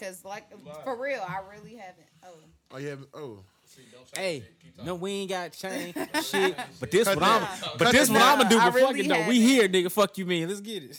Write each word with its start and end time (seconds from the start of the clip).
cause 0.00 0.24
like 0.24 0.44
for 0.84 1.00
real, 1.00 1.20
I 1.26 1.40
really 1.54 1.76
haven't. 1.76 2.06
Oh, 2.24 2.28
Oh 2.72 2.78
yeah. 2.78 2.94
Oh. 3.14 3.38
Hey, 4.16 4.42
no, 4.84 4.96
we 4.96 5.10
ain't 5.12 5.30
got 5.30 5.52
chain 5.52 5.94
shit. 6.24 6.56
But 6.80 6.90
this 6.90 7.06
Cut 7.06 7.16
what 7.16 7.24
I'm. 7.24 7.40
that. 7.42 7.60
But 7.78 7.84
Cut 7.86 7.92
this 7.92 8.08
that 8.08 8.14
what 8.14 8.22
I'm 8.22 8.38
gonna 8.38 8.48
do. 8.50 8.58
I 8.58 8.64
But 8.70 8.74
really 8.74 8.86
fucking 9.04 9.08
though, 9.08 9.28
we 9.28 9.40
haven't. 9.40 9.74
here, 9.74 9.84
nigga. 9.88 9.92
Fuck 9.92 10.18
you, 10.18 10.26
mean. 10.26 10.48
Let's 10.48 10.60
get 10.60 10.82
it. 10.84 10.98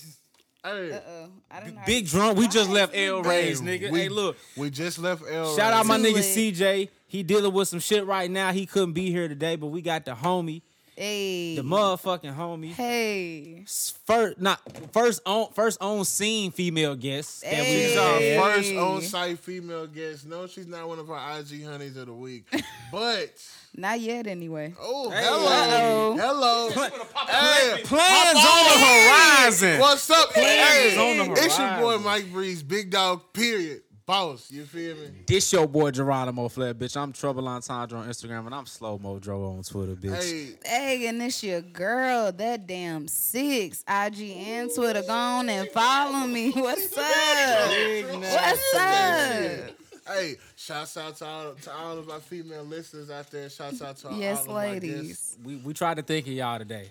Hey. 0.63 0.91
uh 0.91 0.99
oh, 1.07 1.29
I 1.49 1.59
don't 1.59 1.75
know. 1.75 1.81
Big 1.85 2.07
drunk. 2.07 2.37
We 2.37 2.47
just 2.47 2.69
left 2.69 2.95
L 2.95 3.23
Hey, 3.23 3.29
Rays, 3.29 3.61
nigga. 3.61 3.91
we- 3.91 3.99
hey, 4.01 4.09
look. 4.09 4.37
We 4.55 4.69
just 4.69 4.99
left 4.99 5.23
L. 5.29 5.55
Shout 5.55 5.73
out 5.73 5.85
my 5.85 5.97
Too 5.97 6.03
nigga 6.03 6.13
lit. 6.15 6.23
CJ. 6.55 6.89
He 7.07 7.23
dealing 7.23 7.51
with 7.51 7.67
some 7.67 7.79
shit 7.79 8.05
right 8.05 8.29
now. 8.31 8.51
He 8.53 8.65
couldn't 8.65 8.93
be 8.93 9.11
here 9.11 9.27
today, 9.27 9.55
but 9.57 9.67
we 9.67 9.81
got 9.81 10.05
the 10.05 10.13
homie, 10.13 10.61
Hey, 10.95 11.55
the 11.55 11.61
motherfucking 11.63 12.35
homie. 12.35 12.73
hey, 12.73 13.63
First, 14.05 14.39
not 14.41 14.59
first 14.91 15.21
on 15.25 15.51
first 15.53 15.81
on 15.81 16.03
scene 16.03 16.51
female 16.51 16.95
guest 16.95 17.41
that 17.43 17.51
we 17.59 17.65
She's 17.65 17.93
Hey. 17.93 18.37
our 18.37 18.45
had. 18.45 18.55
first 18.55 18.73
on-site 18.73 19.39
female 19.39 19.87
guest. 19.87 20.27
No, 20.27 20.47
she's 20.47 20.67
not 20.67 20.87
one 20.87 20.99
of 20.99 21.09
our 21.09 21.39
IG 21.39 21.63
honeys 21.63 21.95
of 21.95 22.07
the 22.07 22.13
week, 22.13 22.45
but 22.91 23.31
not 23.75 23.99
yet 24.01 24.27
anyway. 24.27 24.73
oh, 24.79 25.09
Hey. 25.09 25.23
hello, 25.23 26.11
Uh-oh. 26.13 26.17
hello, 26.17 26.69
hey, 27.27 27.83
Plans 27.83 28.37
on 28.37 28.63
the 28.65 28.85
horizon. 28.85 29.79
What's 29.79 30.09
up? 30.09 30.31
Plans 30.31 30.93
Hey, 30.93 31.19
on 31.21 31.33
the 31.33 31.41
it's 31.41 31.57
your 31.57 31.77
boy. 31.79 31.97
Mike 31.99 32.31
Breeze, 32.31 32.61
Big 32.63 32.89
Dog. 32.91 33.21
Period. 33.33 33.81
Boss. 34.05 34.49
You 34.51 34.65
feel 34.65 34.95
me? 34.95 35.09
This 35.27 35.53
your 35.53 35.67
boy 35.67 35.91
Geronimo 35.91 36.47
Flair, 36.49 36.73
bitch. 36.73 36.97
I'm 36.97 37.13
Trouble 37.13 37.47
Entendre 37.47 37.97
on 37.99 38.07
Instagram 38.09 38.45
and 38.47 38.55
I'm 38.55 38.65
Slow 38.65 38.97
Mo 38.97 39.19
Dro 39.19 39.45
on 39.45 39.63
Twitter, 39.63 39.95
bitch. 39.95 40.21
Hey, 40.21 40.97
Hey, 40.97 41.07
and 41.07 41.21
this 41.21 41.43
your 41.43 41.61
girl, 41.61 42.31
that 42.31 42.67
damn 42.67 43.07
six 43.07 43.83
IG 43.87 44.19
and 44.37 44.71
Twitter. 44.73 45.01
Go 45.03 45.13
on 45.13 45.49
and 45.49 45.69
follow 45.69 46.27
me. 46.27 46.51
What's 46.55 46.97
up? 46.97 47.71
What's 48.19 48.75
up? 48.75 49.75
hey, 50.07 50.35
shouts 50.57 50.97
out 50.97 51.15
to 51.17 51.25
all, 51.25 51.53
to 51.61 51.71
all 51.71 51.97
of 51.97 52.09
our 52.09 52.19
female 52.19 52.63
listeners 52.63 53.09
out 53.11 53.29
there. 53.31 53.49
Shouts 53.49 53.81
out 53.81 53.97
to 53.97 54.09
all, 54.09 54.17
Yes, 54.19 54.39
all 54.47 54.57
of 54.57 54.57
our 54.57 54.79
guests. 54.79 54.83
ladies. 54.83 55.37
We 55.43 55.55
we 55.57 55.73
tried 55.73 55.97
to 55.97 56.03
think 56.03 56.25
of 56.27 56.33
y'all 56.33 56.57
today. 56.59 56.87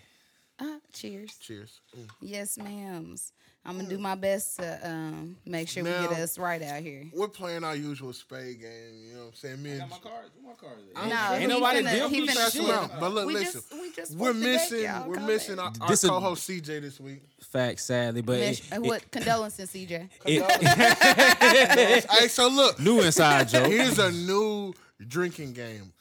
Uh, 0.58 0.78
cheers. 0.92 1.36
Cheers. 1.38 1.80
Mm. 1.98 2.08
Yes, 2.20 2.56
ma'ams. 2.58 3.32
I'm 3.62 3.76
gonna 3.76 3.88
do 3.90 3.98
my 3.98 4.14
best 4.14 4.56
to 4.56 4.80
um, 4.88 5.36
make 5.44 5.68
sure 5.68 5.84
we 5.84 5.90
get 5.90 6.12
us 6.12 6.38
right 6.38 6.62
out 6.62 6.80
here. 6.80 7.04
We're 7.14 7.28
playing 7.28 7.62
our 7.62 7.76
usual 7.76 8.14
spade 8.14 8.58
game. 8.60 8.70
You 9.06 9.12
know 9.14 9.20
what 9.20 9.26
I'm 9.28 9.34
saying? 9.34 9.62
Me 9.62 9.70
and 9.72 9.80
Got 9.80 9.90
my 9.90 9.96
cards. 9.98 10.30
Where 10.40 10.46
my 10.54 10.58
cards 10.58 10.82
at? 10.96 11.08
No, 11.08 11.36
Ain't 11.36 11.48
nobody 11.50 11.80
finna- 11.82 11.92
deal 11.94 12.08
he 12.08 12.20
with 12.22 12.30
finna 12.30 12.34
that 12.36 12.52
shoot. 12.52 12.66
shit. 12.66 12.90
But 13.00 13.12
look, 13.12 13.26
we 13.26 13.34
listen. 13.34 13.60
just, 13.60 13.72
we 13.82 13.92
just 13.92 14.16
We're 14.16 14.28
booked 14.32 14.40
the 14.44 14.46
deck, 14.52 14.60
missing. 14.70 14.84
y'all. 14.84 15.08
we're 15.08 15.20
missing 15.20 15.56
back. 15.56 15.64
our, 15.66 15.72
our 15.82 15.88
This 15.90 16.04
a- 16.04 16.08
co-host 16.08 16.48
CJ 16.48 16.80
this 16.80 16.98
week. 17.00 17.22
Fact, 17.42 17.80
sadly, 17.80 18.22
but 18.22 18.38
Miss- 18.38 18.72
it, 18.72 18.78
what 18.82 19.10
condolences, 19.10 19.70
CJ. 19.70 20.08
it, 20.24 22.06
hey, 22.10 22.28
so 22.28 22.48
look, 22.48 22.80
new 22.80 23.00
inside 23.02 23.48
joke. 23.48 23.66
here's 23.66 23.98
a 23.98 24.10
new 24.10 24.72
drinking 25.06 25.52
game. 25.52 25.92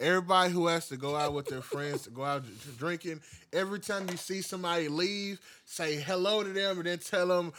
Everybody 0.00 0.52
who 0.52 0.66
has 0.66 0.88
to 0.88 0.96
go 0.96 1.14
out 1.16 1.34
with 1.34 1.46
their 1.46 1.60
friends 1.62 2.02
to 2.02 2.10
go 2.10 2.24
out 2.24 2.44
to 2.44 2.68
drinking, 2.78 3.20
every 3.52 3.78
time 3.78 4.08
you 4.10 4.16
see 4.16 4.42
somebody 4.42 4.88
leave, 4.88 5.40
say 5.64 5.96
hello 5.96 6.42
to 6.42 6.50
them 6.50 6.78
and 6.78 6.86
then 6.86 6.98
tell 6.98 7.28
them 7.28 7.52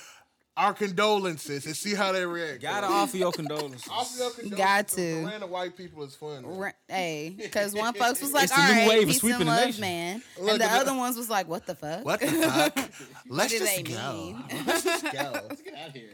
our 0.57 0.73
condolences 0.73 1.65
and 1.65 1.75
see 1.75 1.93
how 1.95 2.11
they 2.13 2.25
react. 2.25 2.61
Gotta 2.61 2.87
offer 2.87 3.17
your 3.17 3.31
condolences. 3.33 3.87
Offer 3.91 4.17
your 4.17 4.31
condolences 4.31 4.57
Got 4.57 4.87
to 4.89 4.95
to. 5.21 5.25
Random 5.25 5.49
white 5.49 5.75
people 5.77 6.03
is 6.03 6.15
fun. 6.15 6.45
Ra- 6.45 6.71
Hey, 6.87 7.33
because 7.37 7.73
one 7.73 7.93
folks 7.93 8.21
was 8.21 8.31
like, 8.33 8.45
It's 8.45 8.57
"All 8.57 8.65
the 8.67 8.73
new 8.73 8.79
right, 8.81 8.87
wave 8.89 9.07
peace 9.07 9.19
sweeping 9.19 9.41
and 9.41 9.49
the 9.49 9.53
love, 9.53 9.65
nation. 9.65 9.81
man," 9.81 10.21
Look 10.39 10.51
and 10.51 10.61
the 10.61 10.65
at 10.65 10.69
that. 10.71 10.81
other 10.87 10.97
ones 10.97 11.17
was 11.17 11.29
like, 11.29 11.47
"What 11.49 11.65
the 11.65 11.75
fuck? 11.75 12.05
What 12.05 12.19
the 12.21 12.27
fuck? 12.27 12.77
Let's 13.27 13.51
do 13.51 13.59
just 13.59 13.83
go. 13.85 14.37
Let's 14.65 14.83
just 14.83 15.03
go. 15.03 15.31
Let's 15.49 15.61
get 15.61 15.75
out 15.75 15.87
of 15.89 15.93
here. 15.93 16.09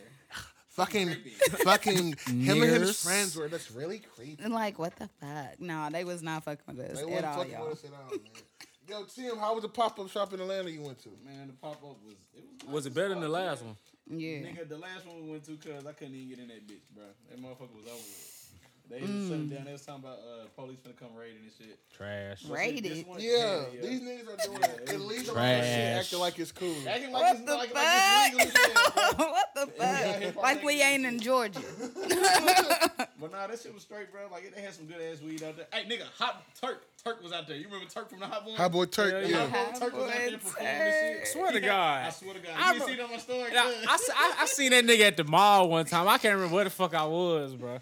Fucking, 0.72 1.16
fucking 1.64 2.16
him 2.28 2.62
and 2.64 2.72
his 2.72 3.02
friends 3.04 3.36
were 3.36 3.48
just 3.50 3.72
really 3.76 4.00
creepy. 4.00 4.42
And 4.44 4.54
like, 4.54 4.78
what 4.80 4.96
the 4.98 5.10
fuck? 5.20 5.60
No, 5.60 5.90
they 5.92 6.04
was 6.04 6.22
not 6.22 6.44
fucking 6.44 6.76
with 6.76 6.92
us 6.92 7.02
They 7.02 7.14
at 7.14 7.24
all, 7.24 7.38
fucking 7.38 7.52
y'all. 7.52 7.70
with 7.70 7.74
us 7.78 7.84
at 7.86 7.92
all, 7.94 8.10
man. 8.10 8.20
Yo, 8.90 9.04
Tim, 9.04 9.38
how 9.38 9.54
was 9.54 9.62
the 9.62 9.70
pop 9.70 9.98
up 10.00 10.10
shop 10.10 10.34
in 10.34 10.40
Atlanta 10.42 10.70
you 10.70 10.82
went 10.82 11.02
to? 11.04 11.10
Man, 11.24 11.48
the 11.48 11.54
pop 11.54 11.76
up 11.84 11.98
was. 12.04 12.16
It 12.36 12.44
was, 12.66 12.74
Was 12.74 12.86
it 12.88 12.94
better 12.94 13.10
than 13.10 13.22
the 13.22 13.30
last 13.30 13.64
one? 13.64 13.76
Yeah, 14.10 14.40
Nigga, 14.40 14.68
the 14.68 14.78
last 14.78 15.06
one 15.08 15.24
we 15.24 15.32
went 15.32 15.46
to, 15.46 15.56
cause 15.56 15.86
I 15.86 15.94
couldn't 15.94 16.16
even 16.16 16.30
get 16.30 16.40
in 16.40 16.48
that 16.50 16.68
bitch, 16.68 16.82
bro. 16.94 17.04
That 17.30 17.40
motherfucker 17.42 17.76
was 17.76 17.86
over. 17.86 17.96
with. 17.96 18.31
They 18.90 19.00
was 19.02 19.10
shutting 19.10 19.48
down. 19.48 19.64
They 19.66 19.72
was 19.72 19.86
talking 19.86 20.04
about 20.04 20.18
uh, 20.20 20.48
police 20.56 20.78
finna 20.80 20.98
come 20.98 21.16
raiding 21.18 21.38
and 21.44 21.52
shit. 21.58 21.80
Trash. 21.96 22.42
But 22.44 22.54
Raided? 22.58 22.84
this 22.84 23.06
one- 23.06 23.20
Yeah, 23.22 23.64
these 23.82 24.02
niggas 24.02 24.28
are 24.28 24.46
doing 24.48 24.60
Yeah, 24.62 24.68
it 24.84 24.94
illegal 24.94 25.34
trash. 25.34 25.64
shit, 25.66 25.98
acting 26.00 26.20
like 26.20 26.40
it's 26.40 26.52
cool. 26.52 26.76
Acting 26.88 27.12
like 27.14 27.22
What 27.24 27.36
it's 27.38 27.46
the 27.46 27.56
like, 27.56 27.70
fuck? 27.70 27.76
like 27.76 28.34
it's 28.34 28.56
legal 28.56 28.62
as 28.66 28.84
hell, 28.84 29.14
bro. 29.16 29.26
what 29.32 29.50
the 29.56 29.68
fuck? 30.34 30.44
Like 30.44 30.64
we 30.64 30.82
ain't 30.82 31.06
in 31.06 31.20
Georgia. 31.20 31.62
But 33.22 33.32
nah, 33.34 33.46
that 33.46 33.60
shit 33.62 33.72
was 33.72 33.84
straight, 33.84 34.12
bro. 34.12 34.22
Like 34.32 34.52
they 34.56 34.62
had 34.62 34.74
some 34.74 34.88
good 34.88 35.00
ass 35.00 35.22
weed 35.22 35.44
out 35.44 35.56
there. 35.56 35.68
Hey, 35.72 35.88
nigga, 35.88 36.06
Hot 36.18 36.44
Turk, 36.60 36.84
Turk 37.04 37.22
was 37.22 37.32
out 37.32 37.48
there. 37.48 37.56
You 37.56 37.66
remember 37.66 37.86
Turk 37.86 38.10
from 38.10 38.20
the 38.20 38.26
Hot 38.26 38.44
Boy? 38.44 38.56
Hot 38.56 38.72
boy 38.72 38.86
Turk, 38.86 39.12
Yeah, 39.14 39.20
yeah. 39.20 39.28
yeah. 39.28 39.48
Hot 39.48 39.74
Boy 39.74 39.80
Turk 39.80 39.94
was 39.94 40.04
out 40.04 40.10
there 40.10 40.32
Hot 40.32 40.32
Boy 40.32 40.38
performing 40.38 40.68
and 40.72 41.18
shit. 41.20 41.28
Swear 41.28 41.52
to 41.52 41.54
He 41.60 41.66
had- 41.66 41.72
God. 41.72 42.06
I 42.06 42.10
swear 42.10 42.34
to 42.34 42.40
God. 42.40 42.52
I 42.58 42.68
You 42.68 42.74
didn't 42.80 42.88
see 42.88 42.94
it 42.96 43.00
on 43.00 43.12
my 43.12 43.18
story? 43.20 43.50
And 43.50 43.58
I, 43.60 43.62
I, 43.64 43.94
s- 43.94 44.10
I- 44.16 44.36
I 44.40 44.46
seen 44.48 44.72
that 44.72 44.86
nigga 44.86 45.02
at 45.02 45.18
the 45.18 45.24
mall 45.24 45.70
one 45.70 45.86
time. 45.86 46.08
I 46.08 46.18
can't 46.18 46.34
remember 46.34 46.56
where 46.56 46.64
the 46.64 46.72
fuck 46.72 46.96
I 46.96 47.06
was, 47.06 47.54
bro. 47.54 47.78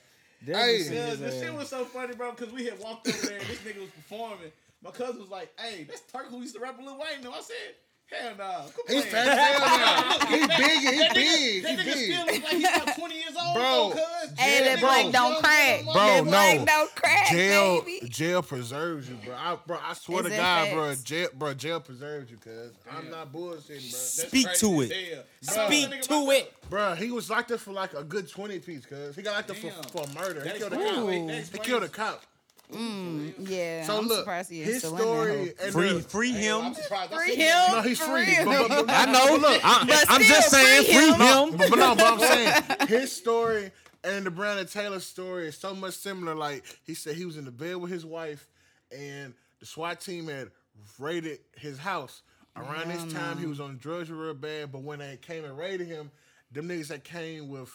Definitely 0.46 0.84
Hey. 0.84 0.96
Yeah, 0.96 1.06
his 1.08 1.20
the 1.20 1.32
shit 1.32 1.54
was 1.54 1.70
so 1.70 1.86
funny, 1.86 2.16
bro, 2.16 2.32
because 2.32 2.54
we 2.54 2.66
had 2.66 2.80
walked 2.80 3.08
over 3.08 3.28
there 3.28 3.38
and 3.40 3.48
this 3.48 3.60
nigga 3.60 3.82
was 3.82 3.90
performing. 3.92 4.52
My 4.84 4.92
cousin 4.92 5.20
was 5.20 5.30
like, 5.30 5.52
hey, 5.60 5.84
that's 5.84 6.02
Turk 6.02 6.28
who 6.30 6.40
used 6.40 6.56
to 6.56 6.62
rap 6.62 6.78
with 6.78 6.86
Lil 6.86 6.96
Wayne. 6.98 7.24
No, 7.24 7.32
I 7.32 7.42
said, 7.42 7.76
hell 8.12 8.32
nah. 8.38 8.62
He's 8.88 9.06
fat 9.06 9.28
as 9.28 9.38
hell 9.40 9.60
now. 9.60 10.26
He 10.30 10.40
big, 10.48 10.50
he 10.50 11.00
That 11.00 11.12
nigga, 11.12 11.14
big, 11.14 11.64
that 11.64 11.78
nigga 11.80 11.92
still 11.94 12.26
big. 12.26 12.34
looks 12.42 12.54
like 12.54 12.62
he's 12.62 12.82
about 12.84 12.96
20 12.98 13.16
years 13.16 13.36
old, 13.42 13.56
Bro, 13.56 13.90
bro. 13.90 13.90
cuz. 13.92 14.40
Hey, 14.40 14.64
that 14.66 14.80
Bro. 14.80 14.90
black 14.90 15.12
don't 15.12 15.44
crack. 15.44 15.84
Bro, 15.84 15.94
that 15.94 16.24
black 16.26 16.60
no. 16.60 16.66
don't 16.66 16.96
crack, 16.96 17.28
Jail, 17.32 17.82
baby. 17.82 18.10
jail 18.10 18.42
preserves 18.44 19.10
you, 19.10 19.16
bro. 19.26 19.34
I, 19.36 19.58
bro, 19.66 19.78
I 19.84 19.94
swear 19.94 20.22
Is 20.22 20.28
to 20.28 20.34
it 20.34 20.38
God, 20.38 20.72
bro, 20.74 20.96
jail, 21.04 21.28
bro, 21.34 21.54
jail 21.54 21.80
preserves 21.80 22.32
you, 22.32 22.38
cuz 22.38 22.72
I'm 22.92 23.10
not 23.10 23.32
bullshitting, 23.34 23.92
That's 23.92 24.28
Speak 24.28 24.48
to 24.56 24.82
it. 24.82 24.92
hell. 24.92 25.24
Speak 25.68 25.90
that 25.90 26.04
to 26.04 26.32
it. 26.32 26.54
bro. 26.70 26.80
Bro, 26.90 26.96
he 26.96 27.12
was 27.12 27.30
locked 27.30 27.52
up 27.52 27.60
for 27.60 27.72
like 27.72 27.94
a 27.94 28.04
good 28.04 28.30
twenty 28.30 28.60
piece, 28.60 28.86
cuz 28.86 29.16
he 29.16 29.22
got 29.22 29.34
locked 29.36 29.50
up 29.52 29.58
for, 29.58 29.72
for 30.06 30.14
murder. 30.14 30.42
That 30.42 30.54
He 30.54 30.60
killed 30.60 30.74
a 30.74 30.78
cop. 30.78 31.52
He 31.54 31.60
killed 31.60 31.84
a 31.84 31.90
cop. 31.90 32.24
Mm, 32.72 33.34
yeah, 33.40 33.84
So 33.84 33.98
I'm 33.98 34.08
look, 34.08 34.20
surprised 34.20 34.52
he 34.52 34.62
is 34.62 34.68
his 34.68 34.78
still 34.80 34.92
in 34.92 34.98
that 34.98 35.04
story 35.04 35.54
and 35.64 35.74
Free, 35.74 35.94
the, 35.94 36.02
free 36.02 36.32
him. 36.32 36.74
Free 36.74 37.36
him. 37.36 37.72
No, 37.72 37.82
he's 37.82 38.00
For 38.00 38.06
free. 38.06 38.38
But, 38.46 38.70
but, 38.70 38.86
but, 38.88 38.96
I 38.96 39.12
know. 39.12 39.38
Look, 39.38 39.62
I, 39.64 40.06
I'm 40.08 40.22
just 40.22 40.48
still, 40.48 40.60
saying, 40.60 40.86
free 40.86 41.14
free 41.16 41.26
him. 41.26 41.50
him. 41.50 41.58
but 41.58 41.80
no, 41.80 41.96
but 41.96 42.14
I'm 42.14 42.20
saying 42.78 42.88
his 42.88 43.12
story 43.12 43.72
and 44.04 44.26
the 44.26 44.32
Breonna 44.32 44.72
Taylor 44.72 45.00
story 45.00 45.48
is 45.48 45.58
so 45.58 45.74
much 45.74 45.96
similar. 45.96 46.36
Like 46.36 46.64
he 46.86 46.94
said, 46.94 47.16
he 47.16 47.26
was 47.26 47.38
in 47.38 47.46
the 47.46 47.52
bed 47.52 47.78
with 47.78 47.92
his 47.92 48.06
wife, 48.06 48.48
and 48.92 49.34
the 49.60 49.66
SWAT 49.66 50.00
team 50.00 50.28
had 50.28 50.52
raided 50.98 51.40
his 51.58 51.78
house. 51.78 52.22
Around 52.56 52.90
this 52.90 53.14
time, 53.14 53.38
he 53.38 53.46
was 53.46 53.60
on 53.60 53.78
drugs 53.78 54.12
real 54.12 54.34
bad. 54.34 54.72
But 54.72 54.82
when 54.82 55.00
they 55.00 55.18
came 55.22 55.46
and 55.46 55.58
raided 55.58 55.88
him, 55.88 56.12
them 56.52 56.68
niggas 56.68 56.88
that 56.88 57.04
came 57.04 57.48
with 57.48 57.72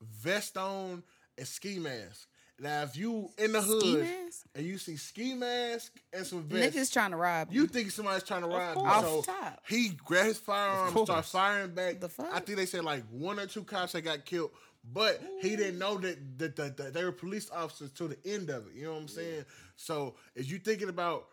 vest 0.00 0.56
on 0.56 1.02
and 1.36 1.46
ski 1.46 1.78
mask. 1.78 2.28
Now, 2.58 2.82
if 2.82 2.96
you 2.96 3.30
in 3.36 3.52
the 3.52 3.60
hood 3.60 4.08
and 4.54 4.64
you 4.64 4.78
see 4.78 4.96
ski 4.96 5.34
mask 5.34 5.92
and 6.12 6.26
some 6.26 6.42
vest, 6.44 6.74
Niggas 6.74 6.92
trying 6.92 7.10
to 7.10 7.16
rob 7.18 7.52
you. 7.52 7.62
you 7.62 7.66
think 7.66 7.90
somebody's 7.90 8.22
trying 8.22 8.42
to 8.42 8.48
rob 8.48 8.76
you. 8.76 8.82
course. 8.82 9.02
So 9.02 9.22
top. 9.22 9.62
he 9.68 9.90
grabbed 9.90 10.28
his 10.28 10.38
firearm, 10.38 10.92
course. 10.92 11.06
started 11.06 11.26
firing 11.26 11.74
back. 11.74 12.00
The 12.00 12.08
fuck? 12.08 12.28
I 12.32 12.40
think 12.40 12.56
they 12.56 12.66
said 12.66 12.84
like 12.84 13.04
one 13.10 13.38
or 13.38 13.46
two 13.46 13.62
cops 13.62 13.92
that 13.92 14.02
got 14.02 14.24
killed, 14.24 14.52
but 14.90 15.22
he 15.42 15.54
didn't 15.54 15.78
know 15.78 15.98
that, 15.98 16.38
that, 16.38 16.56
that, 16.56 16.76
that 16.78 16.94
they 16.94 17.04
were 17.04 17.12
police 17.12 17.50
officers 17.50 17.90
to 17.92 18.08
the 18.08 18.18
end 18.24 18.48
of 18.48 18.66
it. 18.68 18.74
You 18.74 18.84
know 18.84 18.94
what 18.94 19.02
I'm 19.02 19.08
saying? 19.08 19.44
So 19.76 20.14
if 20.34 20.50
you 20.50 20.58
thinking 20.58 20.88
about 20.88 21.26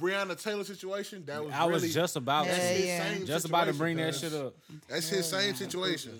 Breonna 0.00 0.40
Taylor 0.40 0.64
situation, 0.64 1.24
that 1.26 1.44
was 1.44 1.52
I 1.52 1.66
really, 1.66 1.72
was 1.72 1.94
just 1.94 2.16
about 2.16 2.46
Yeah, 2.46 2.76
yeah. 2.76 3.12
same 3.12 3.26
just 3.26 3.46
about 3.46 3.66
to 3.66 3.74
bring 3.74 3.98
that 3.98 4.14
shit 4.14 4.32
up. 4.32 4.54
That's 4.88 5.08
his 5.08 5.28
same 5.28 5.54
situation. 5.54 6.12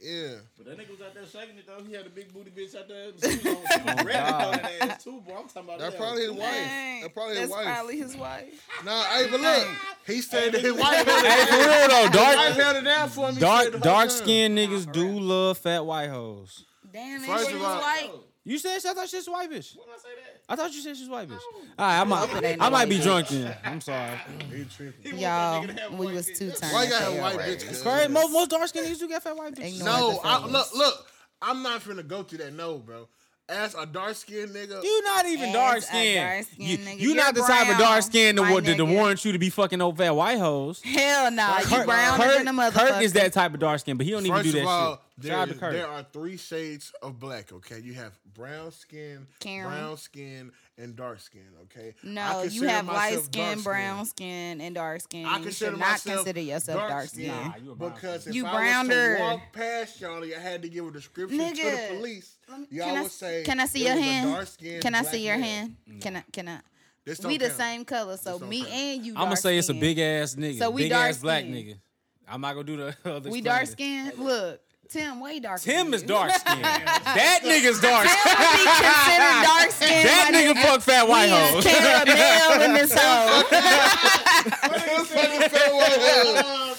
As 0.00 0.06
hell. 0.08 0.16
Yeah. 0.28 0.34
But 0.56 0.66
that 0.66 0.78
nigga 0.78 0.90
was 0.90 1.00
out 1.00 1.14
there 1.14 1.26
shaking 1.26 1.58
it 1.58 1.66
though. 1.66 1.82
He 1.84 1.92
had 1.94 2.06
a 2.06 2.10
big 2.10 2.32
booty 2.32 2.50
bitch 2.50 2.76
out 2.76 2.88
there. 2.88 3.10
She 3.20 3.36
was 3.36 3.46
on, 3.46 3.62
she 3.72 3.82
was 3.84 3.96
oh, 3.98 4.04
that 4.06 4.72
ass 4.80 5.04
too, 5.04 5.20
boy. 5.26 5.34
I'm 5.38 5.48
talking 5.48 5.62
about 5.64 5.78
That 5.80 5.90
that. 5.92 5.98
probably 5.98 6.22
his 6.22 6.30
wife. 6.32 6.40
Dang, 6.50 7.02
That 7.02 7.14
probably 7.14 7.34
That's 7.34 7.46
his 7.46 7.50
wife. 7.56 7.64
probably 7.66 7.96
his 7.98 8.16
wife. 8.16 8.68
Nah, 8.84 9.02
hey, 9.04 9.26
but 9.30 9.40
look, 9.40 9.68
he 10.06 10.20
said 10.20 10.52
that 10.52 10.60
his 10.60 10.72
wife 10.74 11.04
held 11.06 11.24
Hey, 11.26 11.42
it 11.42 11.48
for 11.48 11.56
real 11.56 11.88
though, 11.88 12.08
His 12.08 12.10
wife 12.10 12.12
dark, 12.12 12.56
held 12.56 12.76
it 12.76 12.84
down 12.84 13.08
for 13.08 13.28
him. 13.28 13.34
He 13.34 13.40
said 13.40 13.46
dark, 13.46 13.72
the 13.72 13.78
dark 13.78 14.08
time. 14.08 14.18
skinned 14.18 14.58
niggas 14.58 14.92
do 14.92 15.18
love 15.18 15.58
fat 15.58 15.84
white 15.84 16.10
hoes. 16.10 16.64
Damn, 16.92 17.20
First 17.20 17.50
it 17.50 17.54
of 17.56 17.60
was 17.60 17.68
all- 17.68 17.80
white. 17.80 18.10
You 18.48 18.58
said 18.58 18.78
I 18.86 18.94
thought 18.94 19.08
she's 19.08 19.28
white 19.28 19.50
bitch. 19.50 19.76
When 19.76 19.86
I 19.92 19.98
say 19.98 20.08
that, 20.16 20.40
I 20.48 20.56
thought 20.56 20.72
you 20.72 20.80
said 20.80 20.96
she's 20.96 21.08
white 21.08 21.28
bitch. 21.28 21.38
All 21.78 21.86
right, 21.86 22.00
I 22.00 22.04
might, 22.04 22.44
ain't 22.44 22.62
I 22.62 22.66
no 22.66 22.70
might 22.70 22.88
be 22.88 22.98
bitch. 22.98 23.02
drunk 23.02 23.28
then. 23.28 23.54
I'm 23.62 23.80
sorry. 23.82 24.16
He 24.50 24.64
tripping. 24.64 25.02
he 25.02 25.10
want 25.10 25.20
Y'all, 25.20 25.60
that 25.60 25.68
nigga 25.70 25.76
to 25.76 25.82
have 25.82 25.92
we 25.92 26.06
white 26.06 26.14
was 26.14 26.30
bitch. 26.30 26.38
two 26.38 26.50
times. 26.52 26.72
Why 26.72 26.84
you 26.84 26.90
got 26.90 27.12
a 27.12 27.20
white 27.20 27.38
bitch? 27.40 27.68
cuz? 27.68 27.82
Correct. 27.82 28.10
Most, 28.10 28.32
most 28.32 28.50
dark 28.50 28.68
skinned 28.68 28.86
niggas 28.86 28.98
do 28.98 29.08
get 29.08 29.22
fat 29.22 29.36
white 29.36 29.54
bitches. 29.54 29.84
No, 29.84 30.20
I, 30.24 30.46
look, 30.46 30.74
look. 30.74 31.06
I'm 31.42 31.62
not 31.62 31.82
finna 31.82 32.06
go 32.06 32.22
through 32.22 32.38
that. 32.38 32.54
No, 32.54 32.78
bro. 32.78 33.06
As 33.50 33.74
a 33.74 33.86
dark 33.86 34.14
skinned 34.14 34.50
nigga, 34.54 34.82
You 34.82 35.02
not 35.04 35.26
even 35.26 35.52
dark 35.52 35.82
skinned. 35.82 36.46
You, 36.56 36.76
you 36.76 36.94
you're 36.96 37.16
not 37.16 37.34
the 37.34 37.40
type 37.42 37.70
of 37.70 37.78
dark 37.78 38.02
skinned 38.02 38.36
to, 38.38 38.44
my 38.44 38.60
to, 38.60 38.74
to 38.74 38.84
warrant 38.84 39.24
you 39.24 39.32
to 39.32 39.38
be 39.38 39.48
fucking 39.48 39.78
no 39.78 39.92
fat 39.92 40.14
white 40.14 40.38
hoes. 40.38 40.82
Hell 40.82 41.30
nah, 41.30 41.58
you 41.58 41.64
Kurt, 41.64 41.86
browner 41.86 42.22
Kurt, 42.24 42.44
than 42.44 42.58
a 42.58 42.70
Kurt 42.70 43.02
is 43.02 43.12
that 43.14 43.32
type 43.32 43.54
of 43.54 43.60
dark 43.60 43.80
skin, 43.80 43.96
but 43.96 44.04
he 44.04 44.12
don't 44.12 44.26
even 44.26 44.36
first 44.36 44.52
do 44.52 44.58
of 44.58 44.64
that 44.64 44.70
all, 44.70 44.94
shit. 44.96 45.00
There, 45.20 45.32
Shout 45.32 45.48
out 45.48 45.54
to 45.54 45.60
there 45.76 45.88
are 45.88 46.06
three 46.12 46.36
shades 46.36 46.92
of 47.02 47.18
black. 47.18 47.52
Okay, 47.52 47.80
you 47.80 47.92
have 47.94 48.12
brown 48.34 48.70
skin, 48.70 49.26
Karen. 49.40 49.68
brown 49.68 49.96
skin, 49.96 50.52
and 50.76 50.94
dark 50.94 51.18
skin. 51.18 51.42
Okay. 51.64 51.94
I 52.04 52.06
No, 52.06 52.36
you 52.42 52.48
consider 52.50 52.68
have 52.70 52.86
light 52.86 52.94
myself 53.10 53.24
skin, 53.24 53.60
brown 53.62 54.06
skin, 54.06 54.60
and 54.60 54.74
dark 54.76 55.00
skin. 55.00 55.26
I 55.26 55.38
you 55.38 55.42
consider 55.44 55.70
should 55.72 55.80
not 55.80 56.02
consider 56.04 56.40
yourself 56.40 56.78
dark 56.78 56.90
dark 56.90 57.06
skin. 57.08 57.30
skin. 57.32 57.48
Nah, 57.48 57.56
you 57.56 57.72
a 57.72 57.74
brown 57.74 57.94
Because 57.94 58.26
if 58.28 58.34
You 58.36 58.46
I 58.46 58.50
browner. 58.52 59.08
was 59.10 59.18
to 59.18 59.22
walk 59.24 59.40
past 59.52 60.00
y'all, 60.00 60.22
I 60.24 60.38
had 60.40 60.62
to 60.62 60.68
give 60.68 60.86
a 60.86 60.90
description 60.92 61.38
Nigga. 61.40 61.54
to 61.56 61.62
the 61.92 61.96
police. 61.98 62.36
Let 62.48 62.60
me- 62.60 62.66
Y'all 62.70 62.86
can 62.86 62.96
I, 62.96 63.02
would 63.02 63.10
say, 63.10 63.42
can 63.42 63.58
I 63.60 63.66
see 63.66 63.84
your 63.86 63.96
hand? 63.96 64.30
dark-skinned 64.32 64.82
Can 64.82 64.94
I 64.94 65.02
see 65.02 65.26
your 65.26 65.38
man. 65.38 65.76
hand? 65.88 66.00
Can 66.00 66.16
I? 66.16 66.24
Can 66.32 66.48
I? 66.48 66.60
We 67.06 67.14
don't 67.38 67.38
the 67.38 67.50
same 67.56 67.84
color, 67.84 68.16
so 68.18 68.38
me 68.38 68.60
count. 68.60 68.72
and 68.72 69.04
you. 69.06 69.12
I'm 69.14 69.16
gonna 69.16 69.28
dark 69.30 69.38
say 69.40 69.58
it's 69.58 69.68
a 69.70 69.74
big 69.74 69.98
ass 69.98 70.34
nigga. 70.36 70.58
So 70.58 70.70
we 70.70 70.82
big 70.82 70.92
ass 70.92 71.14
dark 71.16 71.22
black 71.22 71.42
skin. 71.44 71.54
nigga. 71.54 71.78
I'm 72.28 72.40
not 72.42 72.52
gonna 72.52 72.64
do 72.64 72.76
the 72.76 72.96
other. 73.16 73.30
We 73.30 73.40
dark 73.40 73.66
skin. 73.66 74.12
Look, 74.18 74.60
Tim, 74.88 75.20
way 75.20 75.38
dark. 75.38 75.60
Tim 75.60 75.92
is 75.92 76.02
dark 76.14 76.30
skin. 76.32 76.62
that 76.62 77.40
nigga's 77.44 77.78
dark 77.80 78.08
Tim 78.08 78.16
would 78.24 78.52
be 78.56 78.64
considered 78.80 79.42
dark 79.44 79.70
skin. 79.70 80.06
That 80.06 80.30
nigga 80.32 80.54
fuck 80.62 80.80
fat 80.80 81.06
white 81.06 81.28
He 81.28 81.34
is 81.34 81.50
hoes. 81.52 81.64
caramel 81.64 82.62
in 82.62 82.72
this 82.74 82.92
hoe. 82.94 83.42
Fucking 84.48 85.48
fat 85.48 85.72
white 85.74 86.00
hoe. 86.00 86.74